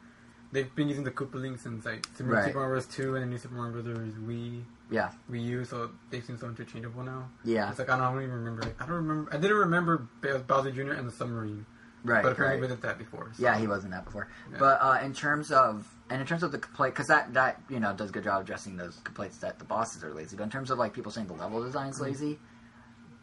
they've 0.53 0.75
been 0.75 0.89
using 0.89 1.05
the 1.05 1.11
Koopa 1.11 1.59
since 1.59 1.85
like 1.85 2.07
Super, 2.17 2.31
Right. 2.31 2.55
Mario 2.55 2.71
Bros. 2.71 2.87
Two 2.87 3.15
and 3.15 3.23
the 3.23 3.27
new 3.27 3.39
Super 3.39 3.55
Mario 3.55 3.73
Brothers 3.83 4.15
Wii 4.15 4.63
yeah, 4.91 5.11
Wii 5.31 5.43
U, 5.45 5.65
so 5.65 5.91
they 6.11 6.21
seem 6.21 6.39
so 6.39 6.47
interchangeable 6.47 7.03
now. 7.03 7.29
yeah, 7.45 7.69
It's 7.71 7.79
like 7.81 7.89
I 7.91 7.97
don't, 7.97 8.07
I 8.07 8.13
don't 8.13 8.23
even 8.23 8.35
remember. 8.37 8.63
Like, 8.63 8.81
I 8.81 8.87
don't 8.87 8.95
remember. 8.97 9.35
I 9.35 9.37
didn't 9.39 9.57
remember 9.57 10.07
Bowser 10.47 10.71
Jr. 10.71 10.93
and 10.93 11.09
the 11.09 11.13
submarine, 11.13 11.67
right, 12.05 12.23
but 12.23 12.33
apparently 12.33 12.61
right. 12.61 12.71
we 12.71 12.75
did 12.77 12.83
that 12.83 12.97
before. 12.97 13.33
so- 13.35 13.43
Yeah, 13.43 13.59
he 13.59 13.67
wasn't 13.67 13.91
that 13.95 14.05
before. 14.05 14.29
Yeah. 14.53 14.59
But 14.61 14.79
uh, 14.81 15.01
in 15.03 15.13
terms 15.13 15.51
of 15.51 15.93
and 16.09 16.21
in 16.21 16.27
terms 16.27 16.45
of 16.45 16.53
the 16.53 16.59
complaint, 16.59 16.95
because 16.95 17.09
that 17.09 17.35
that 17.35 17.61
you 17.69 17.81
know 17.81 17.93
does 17.95 18.11
a 18.11 18.13
good 18.13 18.23
job 18.23 18.43
addressing 18.43 18.77
those 18.77 19.01
complaints 19.03 19.39
that 19.39 19.59
the 19.59 19.65
bosses 19.65 20.05
are 20.05 20.15
lazy. 20.15 20.37
But 20.37 20.45
in 20.45 20.51
terms 20.51 20.71
of 20.71 20.79
like 20.79 20.93
people 20.93 21.11
saying 21.11 21.27
the 21.27 21.33
level 21.33 21.59
Mm-hmm. 21.59 21.67
design's 21.67 22.01
lazy, 22.01 22.39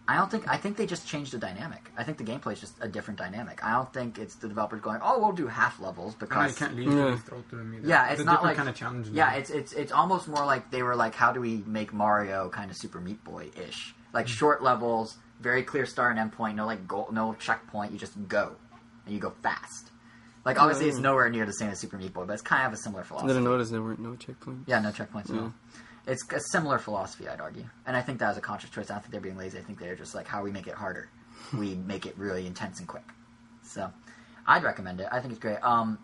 I 0.05 0.17
don't 0.17 0.29
think 0.29 0.47
I 0.49 0.57
think 0.57 0.75
they 0.75 0.85
just 0.85 1.07
changed 1.07 1.31
the 1.31 1.37
dynamic. 1.37 1.89
I 1.97 2.03
think 2.03 2.17
the 2.17 2.25
gameplay 2.25 2.53
is 2.53 2.59
just 2.59 2.73
a 2.81 2.89
different 2.89 3.17
dynamic. 3.19 3.63
I 3.63 3.71
don't 3.71 3.91
think 3.93 4.19
it's 4.19 4.35
the 4.35 4.49
developers 4.49 4.81
going, 4.81 4.99
oh, 5.01 5.17
we'll 5.19 5.31
do 5.31 5.47
half 5.47 5.79
levels 5.79 6.13
And 6.19 6.23
I 6.23 6.25
because 6.47 6.57
can't 6.57 6.75
leave 6.75 6.91
Yeah. 6.91 7.07
yeah. 7.09 7.17
throw 7.19 7.41
through 7.43 7.59
them 7.59 7.73
either. 7.75 7.87
yeah, 7.87 8.09
it's, 8.09 8.19
a 8.19 8.25
not 8.25 8.31
different 8.33 8.43
like 8.45 8.57
kind 8.57 8.69
of 8.69 8.75
challenge. 8.75 9.07
Yeah, 9.09 9.33
it's 9.33 9.49
it's 9.49 9.71
it's 9.71 9.91
almost 9.93 10.27
more 10.27 10.45
like 10.45 10.71
they 10.71 10.83
were 10.83 10.95
like, 10.95 11.15
how 11.15 11.31
do 11.31 11.39
we 11.39 11.63
make 11.65 11.93
Mario 11.93 12.49
kind 12.49 12.69
of 12.69 12.75
Super 12.75 12.99
Meat 12.99 13.23
Boy 13.23 13.49
ish? 13.55 13.95
Like 14.13 14.25
Mm-hmm. 14.25 14.33
short 14.35 14.61
levels, 14.61 15.17
very 15.39 15.63
clear 15.63 15.85
start 15.85 16.11
and 16.11 16.19
end 16.19 16.33
point, 16.33 16.57
no 16.57 16.65
like 16.65 16.85
goal, 16.87 17.07
no 17.11 17.33
checkpoint. 17.35 17.93
You 17.93 17.97
just 17.97 18.27
go 18.27 18.55
and 19.05 19.13
you 19.15 19.21
go 19.21 19.31
fast. 19.41 19.89
Like 20.43 20.59
obviously, 20.61 20.89
it's 20.89 20.97
Mm. 20.99 21.03
nowhere 21.03 21.29
near 21.29 21.45
the 21.45 21.53
same 21.53 21.69
as 21.69 21.79
Super 21.79 21.97
Meat 21.97 22.13
Boy, 22.13 22.25
but 22.25 22.33
it's 22.33 22.41
kind 22.41 22.67
of 22.67 22.73
a 22.73 22.77
similar 22.77 23.03
philosophy. 23.05 23.31
I 23.31 23.33
philosophy. 23.33 23.39
didn't 23.39 23.43
notice 23.45 23.69
there 23.69 23.81
weren't 23.81 23.99
no 24.01 24.11
checkpoints. 24.11 24.63
Yeah, 24.67 24.79
no 24.81 24.89
checkpoints 24.89 25.29
at 25.29 25.35
Yeah. 25.37 25.49
It's 26.05 26.23
a 26.31 26.39
similar 26.51 26.79
philosophy, 26.79 27.27
I'd 27.29 27.39
argue, 27.39 27.65
and 27.85 27.95
I 27.95 28.01
think 28.01 28.19
that 28.19 28.27
was 28.27 28.37
a 28.37 28.41
conscious 28.41 28.69
choice. 28.69 28.89
I 28.89 28.95
don't 28.95 29.01
think 29.03 29.11
they're 29.13 29.21
being 29.21 29.37
lazy. 29.37 29.57
I 29.57 29.61
think 29.61 29.79
they're 29.79 29.95
just 29.95 30.13
like, 30.13 30.27
how 30.27 30.43
we 30.43 30.51
make 30.51 30.67
it 30.67 30.73
harder. 30.73 31.09
We 31.57 31.75
make 31.75 32.05
it 32.05 32.17
really 32.17 32.45
intense 32.45 32.79
and 32.79 32.87
quick. 32.87 33.03
So, 33.63 33.91
I'd 34.45 34.63
recommend 34.63 34.99
it. 35.01 35.07
I 35.11 35.19
think 35.19 35.31
it's 35.31 35.41
great. 35.41 35.63
Um, 35.63 35.97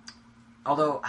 although, 0.66 1.02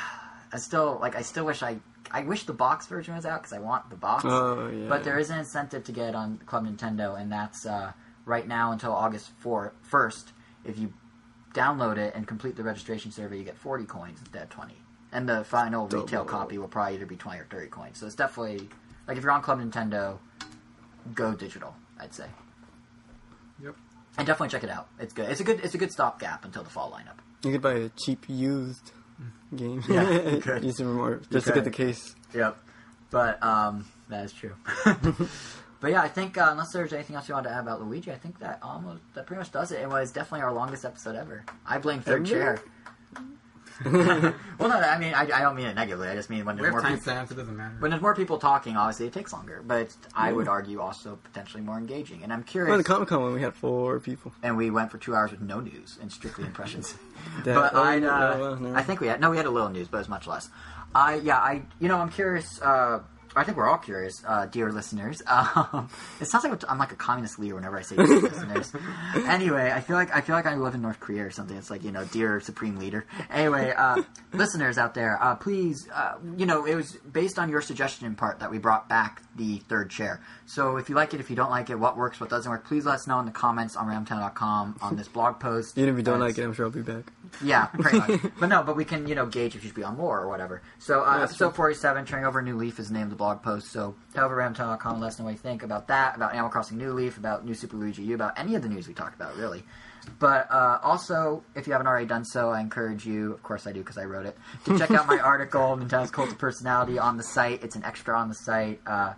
I 0.52 0.58
still 0.58 0.98
like. 1.00 1.14
I 1.16 1.22
still 1.22 1.44
wish 1.46 1.62
I. 1.62 1.78
I 2.10 2.22
wish 2.24 2.44
the 2.44 2.52
box 2.52 2.86
version 2.88 3.14
was 3.14 3.24
out 3.24 3.42
because 3.42 3.52
I 3.52 3.60
want 3.60 3.88
the 3.90 3.96
box. 3.96 4.24
Oh 4.26 4.68
yeah. 4.68 4.88
But 4.88 5.04
there 5.04 5.18
is 5.18 5.30
an 5.30 5.38
incentive 5.38 5.84
to 5.84 5.92
get 5.92 6.08
it 6.08 6.14
on 6.16 6.38
Club 6.46 6.66
Nintendo, 6.66 7.20
and 7.20 7.30
that's 7.30 7.64
uh, 7.66 7.92
right 8.24 8.46
now 8.48 8.72
until 8.72 8.92
August 8.92 9.30
4, 9.38 9.72
1st. 9.90 10.24
If 10.64 10.78
you 10.78 10.92
download 11.54 11.98
it 11.98 12.14
and 12.14 12.26
complete 12.26 12.56
the 12.56 12.62
registration 12.64 13.10
survey, 13.12 13.38
you 13.38 13.44
get 13.44 13.56
40 13.56 13.84
coins 13.84 14.18
instead 14.20 14.42
of 14.42 14.48
20. 14.50 14.74
And 15.12 15.28
the 15.28 15.44
final 15.44 15.86
Double. 15.86 16.04
retail 16.04 16.24
copy 16.24 16.58
will 16.58 16.68
probably 16.68 16.94
either 16.94 17.06
be 17.06 17.16
20 17.16 17.40
or 17.40 17.46
30 17.50 17.66
coins. 17.68 17.98
So 17.98 18.06
it's 18.06 18.14
definitely, 18.14 18.68
like, 19.06 19.16
if 19.16 19.22
you're 19.22 19.32
on 19.32 19.42
Club 19.42 19.60
Nintendo, 19.60 20.18
go 21.14 21.34
digital, 21.34 21.74
I'd 21.98 22.14
say. 22.14 22.26
Yep. 23.62 23.76
And 24.18 24.26
definitely 24.26 24.48
check 24.48 24.64
it 24.64 24.70
out. 24.70 24.88
It's 24.98 25.12
good. 25.12 25.28
It's 25.30 25.40
a 25.40 25.44
good. 25.44 25.60
It's 25.64 25.74
a 25.74 25.78
good 25.78 25.92
stopgap 25.92 26.44
until 26.44 26.62
the 26.62 26.70
fall 26.70 26.90
lineup. 26.90 27.18
You 27.44 27.52
could 27.52 27.62
buy 27.62 27.74
a 27.74 27.88
cheap 27.90 28.24
used 28.28 28.92
game. 29.54 29.82
Yeah, 29.88 30.10
you 30.10 30.40
could. 30.42 30.64
Use 30.64 30.76
Super 30.76 30.90
Mario 30.90 31.20
just 31.30 31.46
to 31.46 31.52
get 31.52 31.64
the 31.64 31.70
case. 31.70 32.14
Yep. 32.34 32.58
But 33.10 33.42
um, 33.42 33.86
that 34.08 34.24
is 34.24 34.32
true. 34.32 34.54
but 35.80 35.90
yeah, 35.90 36.02
I 36.02 36.08
think 36.08 36.38
uh, 36.38 36.48
unless 36.50 36.72
there's 36.72 36.92
anything 36.92 37.16
else 37.16 37.28
you 37.28 37.34
want 37.34 37.46
to 37.46 37.52
add 37.52 37.60
about 37.60 37.82
Luigi, 37.82 38.12
I 38.12 38.16
think 38.16 38.38
that 38.40 38.60
almost 38.62 39.02
that 39.14 39.26
pretty 39.26 39.38
much 39.40 39.52
does 39.52 39.72
it. 39.72 39.80
It 39.80 39.88
was 39.88 40.12
definitely 40.12 40.42
our 40.42 40.52
longest 40.52 40.84
episode 40.84 41.16
ever. 41.16 41.44
I 41.66 41.78
blame 41.78 42.00
third 42.00 42.26
Ever? 42.26 42.30
chair. 42.30 42.62
well, 44.58 44.68
no, 44.68 44.68
I 44.78 44.98
mean 44.98 45.14
I, 45.14 45.22
I 45.22 45.40
don't 45.40 45.56
mean 45.56 45.66
it 45.66 45.74
negatively. 45.74 46.08
I 46.08 46.14
just 46.14 46.28
mean 46.30 46.44
when 46.44 46.56
there's 46.56 46.66
have 46.66 46.82
more 46.82 46.82
people, 46.82 47.12
timestamps. 47.12 47.30
It 47.30 47.36
doesn't 47.36 47.56
matter. 47.56 47.74
when 47.78 47.90
there's 47.90 48.02
more 48.02 48.14
people 48.14 48.38
talking, 48.38 48.76
obviously 48.76 49.06
it 49.06 49.12
takes 49.12 49.32
longer. 49.32 49.62
But 49.66 49.82
it's, 49.82 49.98
I 50.14 50.32
would 50.32 50.48
argue 50.48 50.80
also 50.80 51.18
potentially 51.22 51.62
more 51.62 51.78
engaging. 51.78 52.22
And 52.22 52.32
I'm 52.32 52.40
Well, 52.40 52.46
curious. 52.46 52.76
the 52.78 52.84
Comic 52.84 53.08
Con 53.08 53.22
when 53.22 53.32
we 53.34 53.40
had 53.40 53.54
four 53.54 54.00
people. 54.00 54.32
and 54.42 54.56
we 54.56 54.70
went 54.70 54.90
for 54.90 54.98
two 54.98 55.14
hours 55.14 55.30
with 55.30 55.40
no 55.40 55.60
news 55.60 55.98
and 56.00 56.10
strictly 56.12 56.44
impressions. 56.44 56.94
That- 57.44 57.54
but 57.54 57.74
oh, 57.74 57.82
I, 57.82 57.98
no, 57.98 58.10
uh, 58.10 58.36
no, 58.38 58.54
no. 58.70 58.74
I 58.74 58.82
think 58.82 59.00
we 59.00 59.06
had 59.06 59.20
no, 59.20 59.30
we 59.30 59.36
had 59.36 59.46
a 59.46 59.50
little 59.50 59.68
news, 59.68 59.88
but 59.88 59.98
it 59.98 60.00
was 60.00 60.08
much 60.08 60.26
less. 60.26 60.48
I 60.94 61.16
yeah, 61.16 61.36
I 61.36 61.62
you 61.78 61.88
know 61.88 61.98
I'm 61.98 62.08
curious. 62.10 62.60
Uh, 62.62 63.00
I 63.36 63.44
think 63.44 63.56
we're 63.56 63.68
all 63.68 63.78
curious, 63.78 64.22
uh, 64.26 64.46
dear 64.46 64.72
listeners. 64.72 65.22
Um, 65.30 65.88
it 66.20 66.26
sounds 66.26 66.44
like 66.44 66.62
I'm 66.68 66.78
like 66.78 66.92
a 66.92 66.96
communist 66.96 67.38
leader 67.38 67.54
whenever 67.54 67.78
I 67.78 67.82
say 67.82 67.96
dear 67.96 68.06
listeners. 68.20 68.72
Anyway, 69.26 69.70
I 69.74 69.80
feel 69.80 69.96
like 69.96 70.14
I 70.14 70.20
feel 70.20 70.34
like 70.34 70.46
I 70.46 70.54
live 70.56 70.74
in 70.74 70.82
North 70.82 71.00
Korea 71.00 71.24
or 71.24 71.30
something. 71.30 71.56
It's 71.56 71.70
like 71.70 71.82
you 71.82 71.92
know, 71.92 72.04
dear 72.04 72.40
supreme 72.40 72.78
leader. 72.78 73.06
Anyway, 73.30 73.72
uh, 73.76 74.02
listeners 74.32 74.78
out 74.78 74.94
there, 74.94 75.20
uh, 75.22 75.34
please, 75.36 75.88
uh, 75.94 76.14
you 76.36 76.46
know, 76.46 76.64
it 76.66 76.74
was 76.74 76.92
based 77.10 77.38
on 77.38 77.48
your 77.48 77.60
suggestion 77.62 78.06
in 78.06 78.14
part 78.14 78.40
that 78.40 78.50
we 78.50 78.58
brought 78.58 78.88
back 78.88 79.22
the 79.36 79.58
third 79.68 79.90
chair. 79.90 80.20
So 80.46 80.76
if 80.76 80.88
you 80.88 80.94
like 80.94 81.14
it, 81.14 81.20
if 81.20 81.30
you 81.30 81.36
don't 81.36 81.50
like 81.50 81.70
it, 81.70 81.76
what 81.76 81.96
works, 81.96 82.20
what 82.20 82.28
doesn't 82.30 82.50
work, 82.50 82.66
please 82.66 82.84
let 82.84 82.96
us 82.96 83.06
know 83.06 83.18
in 83.20 83.26
the 83.26 83.32
comments 83.32 83.76
on 83.76 83.86
ramtown.com 83.86 84.76
on 84.82 84.96
this 84.96 85.08
blog 85.08 85.40
post. 85.40 85.78
Even 85.78 85.90
if 85.90 85.96
you 85.96 86.02
don't 86.02 86.20
like 86.20 86.36
it, 86.38 86.42
I'm 86.44 86.52
sure 86.52 86.66
I'll 86.66 86.70
be 86.72 86.82
back. 86.82 87.12
yeah, 87.42 87.66
pretty 87.66 87.98
much. 87.98 88.32
but 88.38 88.48
no, 88.48 88.62
but 88.62 88.76
we 88.76 88.84
can, 88.84 89.06
you 89.06 89.14
know, 89.14 89.26
gauge 89.26 89.54
if 89.54 89.62
you 89.62 89.68
should 89.68 89.76
be 89.76 89.84
on 89.84 89.96
more 89.96 90.20
or 90.20 90.28
whatever. 90.28 90.62
So, 90.78 91.04
uh, 91.04 91.20
episode 91.22 91.54
47, 91.54 92.04
Turning 92.06 92.24
Over 92.26 92.40
a 92.40 92.42
New 92.42 92.56
Leaf 92.56 92.78
is 92.78 92.90
named 92.90 93.12
the 93.12 93.16
blog 93.20 93.42
post. 93.42 93.70
So, 93.70 93.94
head 94.14 94.24
over 94.24 94.34
to 94.34 94.40
ramtown.com 94.42 94.98
let 95.00 95.08
us 95.08 95.18
know 95.18 95.26
what 95.26 95.32
you 95.32 95.36
think 95.38 95.62
about 95.62 95.86
that, 95.88 96.16
about 96.16 96.32
Animal 96.32 96.48
Crossing 96.50 96.78
New 96.78 96.92
Leaf, 96.94 97.18
about 97.18 97.44
New 97.44 97.52
Super 97.54 97.76
Luigi 97.76 98.02
U, 98.02 98.14
about 98.14 98.38
any 98.38 98.54
of 98.54 98.62
the 98.62 98.68
news 98.68 98.88
we 98.88 98.94
talked 98.94 99.14
about, 99.14 99.36
really. 99.36 99.62
But 100.18 100.50
uh, 100.50 100.78
also, 100.82 101.44
if 101.54 101.66
you 101.66 101.74
haven't 101.74 101.86
already 101.86 102.06
done 102.06 102.24
so, 102.24 102.48
I 102.50 102.60
encourage 102.60 103.04
you, 103.04 103.32
of 103.34 103.42
course 103.42 103.66
I 103.66 103.72
do 103.72 103.80
because 103.80 103.98
I 103.98 104.04
wrote 104.04 104.24
it, 104.24 104.36
to 104.64 104.78
check 104.78 104.90
out 104.92 105.06
my 105.06 105.18
article, 105.32 105.76
Nintendo's 105.76 106.10
Cult 106.10 106.30
of 106.30 106.38
Personality, 106.38 106.98
on 106.98 107.18
the 107.18 107.22
site. 107.22 107.62
It's 107.62 107.76
an 107.76 107.84
extra 107.84 108.18
on 108.18 108.28
the 108.30 108.34
site. 108.34 108.80
Uh, 108.86 109.12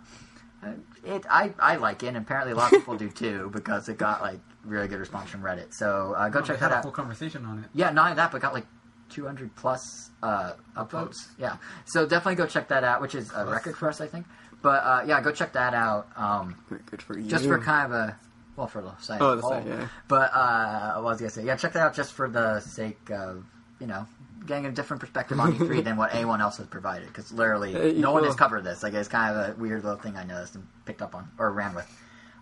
it, 1.05 1.25
I, 1.29 1.53
I 1.59 1.77
like 1.77 2.03
it, 2.03 2.07
and 2.07 2.17
apparently 2.17 2.51
a 2.51 2.55
lot 2.55 2.73
of 2.73 2.79
people 2.79 2.97
do 2.97 3.09
too, 3.09 3.49
because 3.53 3.87
it 3.87 3.97
got 3.97 4.21
like 4.21 4.39
really 4.65 4.89
good 4.89 4.99
response 4.99 5.29
from 5.29 5.41
Reddit. 5.41 5.73
So 5.73 6.13
uh, 6.17 6.27
go 6.27 6.39
No, 6.41 6.45
check 6.45 6.57
we 6.57 6.59
had 6.59 6.71
that 6.71 6.75
a 6.75 6.77
out. 6.79 6.83
whole 6.83 6.91
conversation 6.91 7.45
on 7.45 7.59
it. 7.59 7.65
Yeah, 7.73 7.91
not 7.91 8.03
only 8.05 8.15
that, 8.17 8.31
but 8.33 8.41
got 8.41 8.53
like 8.53 8.65
200 9.09 9.55
plus 9.55 10.09
uh, 10.21 10.53
upvotes. 10.75 11.27
Yeah, 11.37 11.57
so 11.85 12.05
definitely 12.05 12.35
go 12.35 12.45
check 12.47 12.67
that 12.69 12.83
out, 12.83 13.01
which 13.01 13.15
is 13.15 13.31
a 13.35 13.45
record 13.45 13.77
for 13.77 13.89
us, 13.89 14.01
I 14.01 14.07
think. 14.07 14.25
But 14.61 14.83
uh, 14.83 15.03
yeah, 15.05 15.21
go 15.21 15.31
check 15.31 15.53
that 15.53 15.73
out. 15.73 16.07
Um, 16.15 16.55
Good 16.89 17.01
for 17.01 17.17
you. 17.17 17.27
just 17.29 17.45
for 17.45 17.59
kind 17.59 17.85
of 17.85 17.91
a 17.91 18.17
well, 18.55 18.67
for 18.67 18.81
the 18.81 18.95
site. 18.97 19.19
Oh, 19.21 19.35
the 19.35 19.39
as 19.39 19.43
a 19.45 19.47
site, 19.47 19.63
whole. 19.63 19.71
yeah. 19.79 19.87
But 20.07 20.31
uh, 20.33 20.93
what 20.95 21.03
was 21.05 21.17
I 21.17 21.19
gonna 21.21 21.29
say? 21.31 21.43
Yeah, 21.43 21.55
check 21.57 21.73
that 21.73 21.81
out 21.81 21.93
just 21.95 22.13
for 22.13 22.29
the 22.29 22.59
sake 22.61 23.09
of 23.11 23.43
you 23.79 23.87
know 23.87 24.07
getting 24.45 24.65
a 24.65 24.71
different 24.71 24.99
perspective 24.99 25.39
on 25.39 25.53
E3 25.57 25.83
than 25.85 25.95
what 25.97 26.13
anyone 26.13 26.41
else 26.41 26.57
has 26.57 26.67
provided. 26.67 27.07
Because 27.07 27.31
literally, 27.31 27.75
Uh, 27.97 27.99
no 27.99 28.11
one 28.11 28.23
has 28.25 28.35
covered 28.35 28.63
this. 28.63 28.83
Like 28.83 28.93
it's 28.93 29.07
kind 29.09 29.35
of 29.35 29.49
a 29.57 29.59
weird 29.59 29.83
little 29.83 29.99
thing 29.99 30.15
I 30.17 30.23
noticed 30.23 30.55
and 30.55 30.65
picked 30.85 31.01
up 31.01 31.15
on 31.15 31.29
or 31.37 31.51
ran 31.51 31.73
with. 31.75 31.87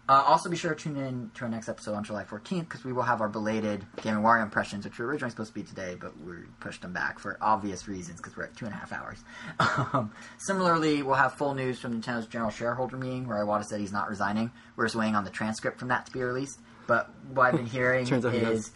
Uh, 0.10 0.24
also, 0.28 0.50
be 0.50 0.58
sure 0.58 0.74
to 0.74 0.84
tune 0.84 0.98
in 0.98 1.32
to 1.36 1.44
our 1.46 1.50
next 1.50 1.70
episode 1.70 1.94
on 1.94 2.04
July 2.04 2.26
14th 2.26 2.62
because 2.62 2.84
we 2.84 2.92
will 2.92 3.04
have 3.04 3.22
our 3.22 3.30
belated 3.30 3.86
Game 4.02 4.16
and 4.18 4.26
Wario 4.26 4.44
impressions, 4.44 4.84
which 4.84 4.98
were 5.00 5.06
originally 5.06 5.30
supposed 5.30 5.50
to 5.50 5.54
be 5.54 5.64
today, 5.64 5.96
but 6.00 6.20
we 6.20 6.34
pushed 6.60 6.82
them 6.82 6.92
back 6.92 7.18
for 7.18 7.38
obvious 7.40 7.88
reasons 7.88 8.18
because 8.18 8.36
we're 8.36 8.44
at 8.44 8.56
two 8.58 8.66
and 8.66 8.74
a 8.74 8.78
half 8.78 8.92
hours. 8.92 9.20
Um, 9.94 10.12
similarly, 10.38 11.02
we'll 11.04 11.16
have 11.16 11.34
full 11.34 11.54
news 11.54 11.80
from 11.80 12.00
Nintendo's 12.02 12.28
general 12.28 12.50
shareholder 12.52 12.98
meeting 12.98 13.28
where 13.28 13.38
Iwata 13.46 13.64
said 13.66 13.80
he's 13.80 13.92
not 13.94 14.10
resigning. 14.10 14.52
We're 14.76 14.86
just 14.86 14.96
waiting 14.96 15.16
on 15.16 15.24
the 15.24 15.30
transcript 15.30 15.80
from 15.80 15.88
that 15.90 16.06
to 16.08 16.12
be 16.12 16.22
released. 16.22 16.60
But 16.88 17.10
what 17.34 17.48
I've 17.48 17.56
been 17.58 17.66
hearing 17.78 18.06
Turns 18.06 18.26
out 18.26 18.34
he 18.34 18.40
is. 18.40 18.66
does. 18.66 18.72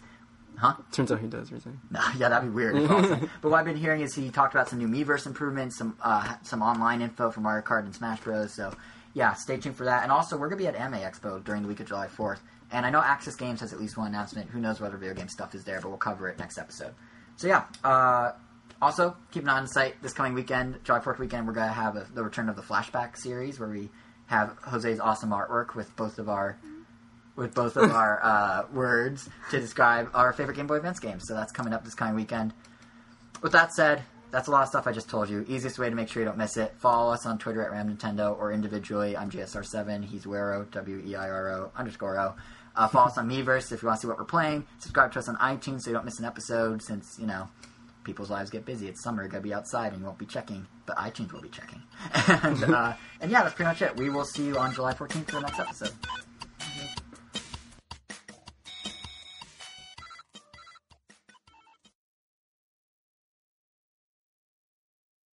Huh? 0.58 0.74
Turns 0.90 1.12
out 1.12 1.20
he 1.20 1.26
does 1.26 1.52
resign. 1.52 1.80
No, 1.90 2.00
yeah, 2.18 2.28
that'd 2.30 2.48
be 2.48 2.54
weird. 2.54 2.76
if 2.76 2.90
all 2.90 2.98
of 2.98 3.04
a 3.04 3.08
sudden- 3.08 3.30
but 3.42 3.50
what 3.50 3.58
I've 3.58 3.66
been 3.66 3.76
hearing 3.76 4.00
is 4.00 4.14
he 4.14 4.30
talked 4.30 4.54
about 4.54 4.68
some 4.68 4.78
new 4.78 4.88
Miiverse 4.88 5.26
improvements, 5.26 5.76
some 5.76 5.96
uh, 6.02 6.34
some 6.42 6.62
online 6.62 7.02
info 7.02 7.30
from 7.30 7.42
Mario 7.42 7.62
Kart 7.64 7.84
and 7.84 7.94
Smash 7.94 8.20
Bros. 8.20 8.54
So 8.54 8.72
yeah, 9.16 9.32
stay 9.32 9.56
tuned 9.56 9.74
for 9.74 9.84
that. 9.84 10.02
And 10.02 10.12
also, 10.12 10.36
we're 10.36 10.50
gonna 10.50 10.58
be 10.58 10.66
at 10.66 10.74
Anime 10.74 11.00
Expo 11.00 11.42
during 11.42 11.62
the 11.62 11.68
week 11.68 11.80
of 11.80 11.86
July 11.86 12.06
4th. 12.06 12.40
And 12.70 12.84
I 12.84 12.90
know 12.90 13.00
Aksys 13.00 13.38
Games 13.38 13.60
has 13.60 13.72
at 13.72 13.80
least 13.80 13.96
one 13.96 14.08
announcement. 14.08 14.50
Who 14.50 14.60
knows 14.60 14.78
whether 14.78 14.98
video 14.98 15.14
game 15.14 15.28
stuff 15.28 15.54
is 15.54 15.64
there, 15.64 15.80
but 15.80 15.88
we'll 15.88 15.96
cover 15.96 16.28
it 16.28 16.38
next 16.38 16.58
episode. 16.58 16.92
So 17.36 17.48
yeah. 17.48 17.64
Uh, 17.82 18.32
also, 18.82 19.16
keep 19.30 19.42
an 19.44 19.48
eye 19.48 19.56
on 19.56 19.62
the 19.62 19.70
site 19.70 20.02
this 20.02 20.12
coming 20.12 20.34
weekend, 20.34 20.80
July 20.84 20.98
4th 20.98 21.18
weekend. 21.18 21.46
We're 21.46 21.54
gonna 21.54 21.72
have 21.72 21.96
a, 21.96 22.06
the 22.12 22.22
return 22.22 22.50
of 22.50 22.56
the 22.56 22.62
flashback 22.62 23.16
series 23.16 23.58
where 23.58 23.70
we 23.70 23.88
have 24.26 24.54
Jose's 24.58 25.00
awesome 25.00 25.30
artwork 25.30 25.74
with 25.74 25.96
both 25.96 26.18
of 26.18 26.28
our 26.28 26.58
with 27.36 27.54
both 27.54 27.78
of 27.78 27.90
our 27.90 28.20
uh, 28.22 28.64
words 28.70 29.30
to 29.50 29.58
describe 29.58 30.10
our 30.12 30.34
favorite 30.34 30.58
Game 30.58 30.66
Boy 30.66 30.76
Advance 30.76 31.00
games. 31.00 31.24
So 31.26 31.32
that's 31.32 31.52
coming 31.52 31.72
up 31.72 31.86
this 31.86 31.94
coming 31.94 32.16
weekend. 32.16 32.52
With 33.40 33.52
that 33.52 33.72
said, 33.72 34.02
that's 34.36 34.48
a 34.48 34.50
lot 34.50 34.64
of 34.64 34.68
stuff 34.68 34.86
I 34.86 34.92
just 34.92 35.08
told 35.08 35.30
you. 35.30 35.46
Easiest 35.48 35.78
way 35.78 35.88
to 35.88 35.96
make 35.96 36.10
sure 36.10 36.20
you 36.20 36.28
don't 36.28 36.36
miss 36.36 36.58
it: 36.58 36.74
follow 36.76 37.10
us 37.10 37.24
on 37.24 37.38
Twitter 37.38 37.62
at 37.62 37.70
Ram 37.70 37.88
Nintendo 37.88 38.38
or 38.38 38.52
individually. 38.52 39.16
I'm 39.16 39.30
JSR7. 39.30 40.04
He's 40.04 40.26
Wero 40.26 40.70
W 40.72 41.02
E 41.06 41.14
I 41.14 41.30
R 41.30 41.48
O 41.52 41.72
underscore 41.74 42.20
O. 42.20 42.34
Uh, 42.76 42.86
follow 42.86 43.06
us 43.06 43.16
on 43.16 43.30
Miiverse 43.30 43.72
if 43.72 43.80
you 43.80 43.88
want 43.88 43.98
to 43.98 44.02
see 44.02 44.08
what 44.08 44.18
we're 44.18 44.24
playing. 44.24 44.66
Subscribe 44.78 45.10
to 45.14 45.20
us 45.20 45.30
on 45.30 45.36
iTunes 45.36 45.82
so 45.82 45.90
you 45.90 45.94
don't 45.94 46.04
miss 46.04 46.18
an 46.18 46.26
episode. 46.26 46.82
Since 46.82 47.16
you 47.18 47.26
know 47.26 47.48
people's 48.04 48.28
lives 48.28 48.50
get 48.50 48.66
busy, 48.66 48.88
it's 48.88 49.02
summer. 49.02 49.22
You're 49.22 49.30
gonna 49.30 49.42
be 49.42 49.54
outside 49.54 49.92
and 49.92 50.00
you 50.00 50.04
won't 50.04 50.18
be 50.18 50.26
checking, 50.26 50.66
but 50.84 50.98
iTunes 50.98 51.32
will 51.32 51.40
be 51.40 51.48
checking. 51.48 51.82
and 52.42 52.62
uh, 52.74 52.92
and 53.22 53.30
yeah, 53.30 53.42
that's 53.42 53.54
pretty 53.54 53.70
much 53.70 53.80
it. 53.80 53.96
We 53.96 54.10
will 54.10 54.26
see 54.26 54.44
you 54.44 54.58
on 54.58 54.74
July 54.74 54.92
14th 54.92 55.30
for 55.30 55.36
the 55.36 55.40
next 55.40 55.60
episode. 55.60 55.92